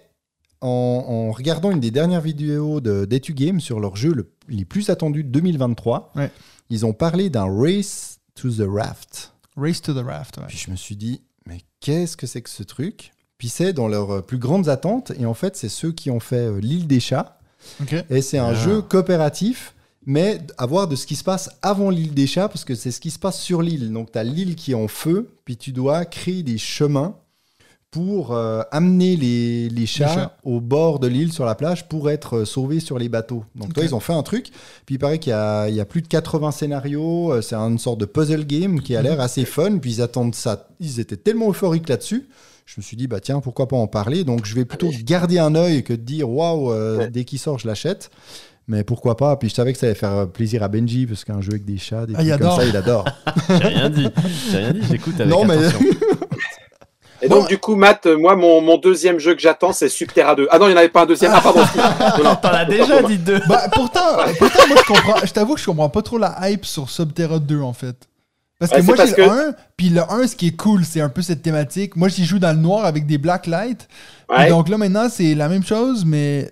en, 0.62 0.68
en 0.68 1.32
regardant 1.32 1.72
une 1.72 1.80
des 1.80 1.92
dernières 1.92 2.22
vidéos 2.22 2.82
de 2.82 3.06
d'Etu 3.06 3.34
Game 3.34 3.60
sur 3.60 3.80
leur 3.80 3.96
jeu 3.96 4.14
le- 4.14 4.32
les 4.48 4.66
plus 4.66 4.90
attendus 4.92 5.24
de 5.24 5.30
2023, 5.30 6.12
Ouais. 6.16 6.30
ils 6.70 6.86
ont 6.86 6.94
parlé 6.94 7.30
d'un 7.32 7.48
Race 7.50 8.20
to 8.36 8.50
the 8.50 8.64
Raft. 8.68 9.34
Race 9.58 9.82
to 9.82 9.94
the 9.94 10.06
Raft. 10.06 10.38
ouais. 10.38 10.44
Puis 10.48 10.58
je 10.64 10.70
me 10.72 10.76
suis 10.76 10.96
dit, 10.96 11.22
mais 11.48 11.62
qu'est-ce 11.80 12.16
que 12.16 12.28
c'est 12.28 12.42
que 12.42 12.50
ce 12.50 12.62
truc? 12.64 13.12
Puis 13.42 13.50
c'est 13.50 13.74
dans 13.74 13.88
leurs 13.88 14.12
euh, 14.18 14.22
plus 14.22 14.38
grandes 14.38 14.70
attentes. 14.70 15.12
Et 15.20 15.26
en 15.26 15.34
fait, 15.34 15.56
c'est 15.58 15.68
ceux 15.68 15.92
qui 15.92 16.12
ont 16.12 16.20
fait 16.20 16.46
euh, 16.46 16.60
L'île 16.62 16.86
des 16.86 17.00
chats. 17.00 17.40
Et 18.12 18.22
c'est 18.22 18.38
un 18.38 18.50
Ah. 18.50 18.54
jeu 18.54 18.84
coopératif, 18.84 19.74
mais 20.06 20.42
à 20.60 20.68
voir 20.68 20.88
de 20.88 20.96
ce 20.96 21.08
qui 21.08 21.16
se 21.16 21.24
passe 21.24 21.50
avant 21.64 21.90
l'île 21.90 22.14
des 22.14 22.28
chats, 22.28 22.50
parce 22.50 22.64
que 22.66 22.76
c'est 22.76 22.92
ce 22.92 23.00
qui 23.02 23.10
se 23.10 23.18
passe 23.18 23.40
sur 23.42 23.64
l'île. 23.64 23.92
Donc 23.92 24.12
tu 24.12 24.20
as 24.20 24.24
l'île 24.24 24.56
qui 24.56 24.74
est 24.74 24.76
en 24.76 24.88
feu, 24.88 25.28
puis 25.44 25.58
tu 25.58 25.72
dois 25.72 26.06
créer 26.06 26.44
des 26.44 26.60
chemins 26.60 27.16
pour 27.90 28.32
euh, 28.32 28.62
amener 28.72 29.16
les, 29.18 29.70
les 29.70 29.86
chats, 29.88 30.08
chats. 30.14 30.38
au 30.44 30.62
bord 30.62 31.00
de 31.00 31.08
l'île 31.08 31.34
sur 31.34 31.46
la 31.46 31.56
plage 31.56 31.90
pour 31.90 32.12
être 32.12 32.38
euh, 32.38 32.46
sauvés 32.46 32.80
sur 32.80 33.00
les 33.00 33.10
bateaux. 33.10 33.44
Donc 33.56 33.74
toi, 33.74 33.84
ils 33.84 33.96
ont 33.96 34.00
fait 34.00 34.14
un 34.14 34.22
truc, 34.24 34.52
puis 34.86 34.96
il 34.96 35.00
paraît 35.00 35.18
qu'il 35.18 35.32
y 35.32 35.34
a, 35.34 35.68
il 35.68 35.74
y 35.76 35.80
a 35.82 35.86
plus 35.86 36.04
de 36.04 36.08
80 36.08 36.52
scénarios, 36.52 37.34
euh, 37.34 37.42
c'est 37.42 37.56
une 37.56 37.80
sorte 37.80 38.00
de 38.00 38.06
puzzle 38.06 38.46
game 38.46 38.82
qui 38.82 38.96
a 38.96 39.02
l'air 39.02 39.20
assez 39.20 39.46
fun, 39.46 39.80
puis 39.80 39.94
ils 39.96 40.02
attendent 40.04 40.36
ça, 40.36 40.68
ils 40.80 41.00
étaient 41.00 41.18
tellement 41.18 41.50
euphoriques 41.50 41.90
là-dessus. 41.90 42.28
Je 42.66 42.76
me 42.78 42.84
suis 42.84 42.96
dit, 42.98 43.08
bah 43.08 43.20
tiens, 43.20 43.40
pourquoi 43.42 43.68
pas 43.68 43.76
en 43.76 43.88
parler 43.88 44.24
Donc 44.24 44.46
je 44.46 44.56
vais 44.56 44.66
plutôt 44.66 44.90
garder 45.04 45.40
un 45.40 45.56
œil 45.56 45.84
que 45.84 45.94
de 45.94 45.98
dire, 46.02 46.30
waouh, 46.30 46.72
euh, 46.72 46.98
Ouais. 47.00 47.10
dès 47.10 47.26
qu'il 47.26 47.40
sort, 47.40 47.60
je 47.60 47.68
l'achète. 47.68 48.10
Mais 48.68 48.84
pourquoi 48.84 49.18
pas 49.18 49.36
Puis 49.36 49.50
je 49.50 49.56
savais 49.56 49.74
que 49.74 49.80
ça 49.80 49.88
allait 49.88 49.96
faire 49.96 50.30
plaisir 50.30 50.64
à 50.64 50.68
Benji, 50.70 51.06
parce 51.06 51.26
qu'un 51.26 51.42
jeu 51.42 51.52
avec 51.52 51.66
des 51.66 51.78
chats, 51.78 52.06
des 52.06 52.14
Ah, 52.16 52.22
il 52.24 52.30
trucs 52.30 52.40
comme 52.40 52.48
adore. 52.48 52.62
ça, 52.62 52.66
il 52.66 52.78
adore. 52.78 53.06
J'ai 53.50 53.56
rien 53.68 53.90
dit. 53.90 54.08
J'ai 54.52 54.58
rien 54.58 54.72
dit. 54.74 54.82
J'écoute 54.90 55.16
avec 55.20 55.28
Non, 55.28 55.44
mais- 55.46 55.58
attention. 55.58 55.80
Et 57.24 57.28
Bon. 57.28 57.36
donc, 57.42 57.50
du 57.50 57.60
coup, 57.60 57.76
Matt, 57.76 58.08
euh, 58.08 58.18
moi, 58.18 58.36
mon, 58.36 58.62
mon 58.62 58.78
deuxième 58.80 59.20
jeu 59.20 59.36
que 59.36 59.42
j'attends, 59.42 59.74
c'est 59.74 59.90
Subterra 59.90 60.34
2. 60.34 60.48
Ah 60.50 60.58
non, 60.58 60.66
il 60.66 60.70
n'y 60.70 60.74
en 60.76 60.78
avait 60.80 60.90
pas 60.90 61.04
un 61.04 61.06
deuxième. 61.06 61.32
Ah, 61.36 61.40
pardon. 61.42 61.60
Non, 61.60 62.24
non. 62.24 62.36
T'en 62.36 62.50
as 62.50 62.66
déjà 62.66 63.04
dit 63.04 63.20
deux. 63.20 63.40
Bah, 63.48 63.68
pourtant, 63.72 64.00
pourtant, 64.40 64.68
moi, 64.68 64.78
je 64.82 64.88
comprends. 64.88 65.26
Je 65.26 65.32
t'avoue 65.32 65.54
que 65.54 65.60
je 65.60 65.66
comprends 65.68 65.90
pas 65.90 66.02
trop 66.02 66.18
la 66.18 66.36
hype 66.50 66.66
sur 66.66 66.90
Subterra 66.90 67.38
2, 67.38 67.62
en 67.62 67.74
fait. 67.74 68.08
Parce 68.62 68.72
que 68.72 68.78
Ouais, 68.78 68.84
moi, 68.84 68.96
j'ai 68.96 69.16
parce 69.16 69.18
le 69.18 69.48
1, 69.50 69.56
puis 69.76 69.90
le 69.90 70.02
1, 70.10 70.28
ce 70.28 70.36
qui 70.38 70.48
est 70.48 70.56
cool, 70.56 70.86
c'est 70.86 71.02
un 71.02 71.10
peu 71.10 71.22
cette 71.22 71.42
thématique. 71.42 71.96
Moi, 71.98 72.08
j'y 72.08 72.24
joue 72.24 72.40
dans 72.40 72.54
le 72.56 72.62
noir 72.62 72.86
avec 72.86 73.06
des 73.08 73.18
black 73.18 73.48
lights. 73.48 73.88
Ouais. 74.30 74.48
donc 74.50 74.70
là, 74.70 74.78
maintenant, 74.78 75.10
c'est 75.10 75.36
la 75.36 75.50
même 75.50 75.64
chose, 75.66 76.06
mais 76.06 76.50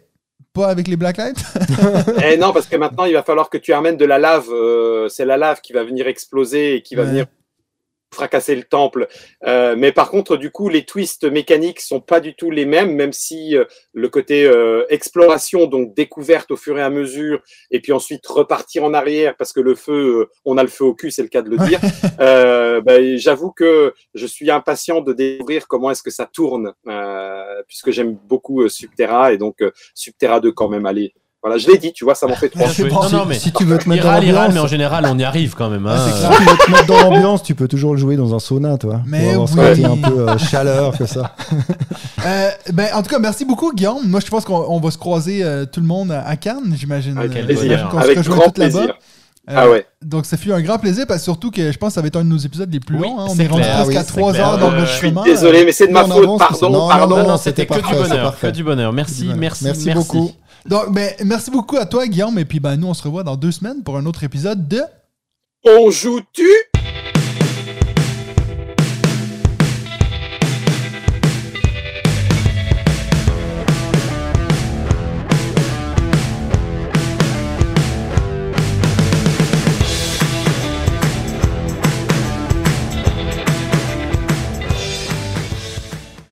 pas 0.51 0.67
avec 0.69 0.87
les 0.87 0.97
black 0.97 1.17
lights. 1.17 1.37
Eh 2.25 2.35
non, 2.37 2.51
parce 2.51 2.65
que 2.65 2.75
maintenant, 2.75 3.05
il 3.05 3.13
va 3.13 3.23
falloir 3.23 3.49
que 3.49 3.57
tu 3.59 3.71
amènes 3.73 3.95
de 3.97 4.05
la 4.05 4.17
lave. 4.17 4.47
euh, 4.51 5.07
c'est 5.07 5.23
la 5.23 5.37
lave 5.37 5.61
qui 5.61 5.71
va 5.71 5.83
venir 5.83 6.07
exploser 6.07 6.75
et 6.77 6.81
qui 6.81 6.95
va 6.95 7.03
Ouais. 7.03 7.09
venir 7.09 7.25
fracasser 8.11 8.55
le 8.55 8.63
temple. 8.63 9.07
Euh, 9.45 9.75
mais 9.77 9.91
par 9.91 10.09
contre, 10.09 10.37
du 10.37 10.51
coup, 10.51 10.69
les 10.69 10.85
twists 10.85 11.25
mécaniques 11.25 11.79
sont 11.79 12.01
pas 12.01 12.19
du 12.19 12.35
tout 12.35 12.51
les 12.51 12.65
mêmes, 12.65 12.93
même 12.93 13.13
si 13.13 13.55
euh, 13.55 13.65
le 13.93 14.09
côté 14.09 14.45
euh, 14.45 14.85
exploration, 14.89 15.67
donc 15.67 15.93
découverte 15.93 16.51
au 16.51 16.57
fur 16.57 16.77
et 16.77 16.81
à 16.81 16.89
mesure, 16.89 17.41
et 17.71 17.79
puis 17.79 17.91
ensuite 17.91 18.25
repartir 18.27 18.83
en 18.83 18.93
arrière 18.93 19.35
parce 19.37 19.53
que 19.53 19.59
le 19.59 19.75
feu, 19.75 20.27
on 20.45 20.57
a 20.57 20.63
le 20.63 20.69
feu 20.69 20.85
au 20.85 20.93
cul, 20.93 21.11
c'est 21.11 21.21
le 21.21 21.27
cas 21.27 21.41
de 21.41 21.49
le 21.49 21.57
dire. 21.57 21.79
ben, 22.85 23.17
J'avoue 23.17 23.51
que 23.51 23.93
je 24.13 24.25
suis 24.25 24.49
impatient 24.49 25.01
de 25.01 25.13
découvrir 25.13 25.67
comment 25.67 25.91
est-ce 25.91 26.03
que 26.03 26.11
ça 26.11 26.25
tourne, 26.25 26.73
puisque 27.67 27.91
j'aime 27.91 28.17
beaucoup 28.25 28.67
Subterra 28.69 29.33
et 29.33 29.37
donc 29.37 29.57
Subterra 29.93 30.39
2 30.39 30.51
quand 30.51 30.69
même. 30.69 30.85
Allez, 30.85 31.13
voilà, 31.41 31.57
je 31.57 31.67
l'ai 31.67 31.77
dit, 31.77 31.93
tu 31.93 32.03
vois, 32.03 32.15
ça 32.15 32.27
m'en 32.27 32.35
fait 32.35 32.49
trois. 32.49 32.67
Bon. 32.67 33.03
Non, 33.03 33.09
non, 33.19 33.25
mais 33.25 33.35
si 33.39 33.51
tu 33.53 33.63
veux 33.63 33.77
te 33.77 33.87
mettre 33.87 34.03
dans 34.03 34.11
l'ambiance, 34.11 34.53
mais 34.53 34.59
en 34.59 34.67
général, 34.67 35.05
on 35.09 35.17
y 35.17 35.23
arrive 35.23 35.55
quand 35.55 35.69
même. 35.69 35.87
hein. 35.87 35.95
c'est 36.05 36.11
si 36.13 36.27
tu 36.37 36.43
veux 36.49 36.57
te 36.57 36.71
mettre 36.71 36.85
dans 36.87 36.99
l'ambiance, 37.09 37.43
tu 37.43 37.55
peux 37.55 37.67
toujours 37.67 37.93
le 37.93 37.99
jouer 37.99 38.17
dans 38.17 38.35
un 38.35 38.39
sauna, 38.39 38.77
toi. 38.77 39.01
Mais 39.05 39.21
pour 39.23 39.31
avoir 39.31 39.49
ce 39.49 39.53
oui. 39.55 39.81
côté 39.81 39.85
un 39.85 39.97
peu 40.09 40.29
euh, 40.29 40.37
chaleur 40.37 40.97
que 40.97 41.05
ça. 41.05 41.35
Euh, 42.25 42.49
ben, 42.73 42.87
en 42.93 43.01
tout 43.01 43.09
cas, 43.09 43.19
merci 43.19 43.45
beaucoup, 43.45 43.71
Guillaume. 43.73 44.05
Moi, 44.05 44.19
je 44.19 44.29
pense 44.29 44.43
qu'on 44.43 44.65
on 44.67 44.79
va 44.81 44.91
se 44.91 44.97
croiser 44.97 45.41
euh, 45.41 45.65
tout 45.65 45.79
le 45.79 45.87
monde 45.87 46.11
à 46.11 46.35
Cannes, 46.35 46.75
j'imagine. 46.77 47.17
Avec 47.17 47.33
Euh, 47.37 47.45
plaisir. 47.45 47.89
Avec 47.97 48.19
grand 48.23 48.49
plaisir. 48.49 48.81
Euh, 49.49 49.53
Ah 49.55 49.69
ouais. 49.69 49.85
Donc, 50.03 50.25
ça 50.25 50.35
fut 50.35 50.51
un 50.51 50.59
grand 50.61 50.77
plaisir, 50.79 51.05
parce 51.07 51.19
que 51.21 51.23
surtout 51.23 51.49
que 51.49 51.71
je 51.71 51.77
pense 51.77 51.89
que 51.91 51.93
ça 51.95 52.01
va 52.01 52.07
être 52.07 52.17
un 52.17 52.23
de 52.25 52.29
nos 52.29 52.37
épisodes 52.37 52.71
les 52.71 52.81
plus 52.81 52.97
Oui, 52.97 53.03
longs. 53.03 53.19
hein. 53.21 53.25
On 53.29 53.39
est 53.39 53.47
rendu 53.47 53.61
presque 53.61 53.75
Ah 53.79 53.85
oui, 53.87 53.95
à 53.97 54.03
c'est 54.03 54.07
3 54.07 54.33
clair. 54.33 54.45
heures 54.47 54.53
Ouais, 54.55 54.59
d'enregistrement. 54.59 55.23
Désolé, 55.23 55.63
mais 55.63 55.71
c'est 55.71 55.87
de 55.87 55.93
ma 55.93 56.03
faute, 56.03 56.23
avance, 56.23 56.39
pardon, 56.39 56.69
non, 56.71 56.87
pardon. 56.89 57.17
Non, 57.17 57.27
non, 57.29 57.37
c'était 57.37 57.61
c'était 57.61 57.81
que. 57.81 58.41
Que 58.41 58.47
du 58.51 58.63
bonheur. 58.65 58.91
Merci, 58.91 59.23
bonheur. 59.23 59.37
merci, 59.39 59.63
Merci 59.63 59.91
beaucoup. 59.91 60.31
Donc, 60.65 60.93
ben, 60.93 61.13
merci 61.25 61.51
beaucoup 61.51 61.77
à 61.77 61.85
toi, 61.85 62.07
Guillaume. 62.07 62.37
Et 62.39 62.45
puis, 62.45 62.59
ben, 62.59 62.75
nous, 62.75 62.87
on 62.87 62.93
se 62.93 63.03
revoit 63.03 63.23
dans 63.23 63.35
deux 63.35 63.51
semaines 63.51 63.83
pour 63.83 63.97
un 63.97 64.05
autre 64.05 64.23
épisode 64.23 64.67
de. 64.67 64.81
On 65.65 65.91
joue-tu? 65.91 66.47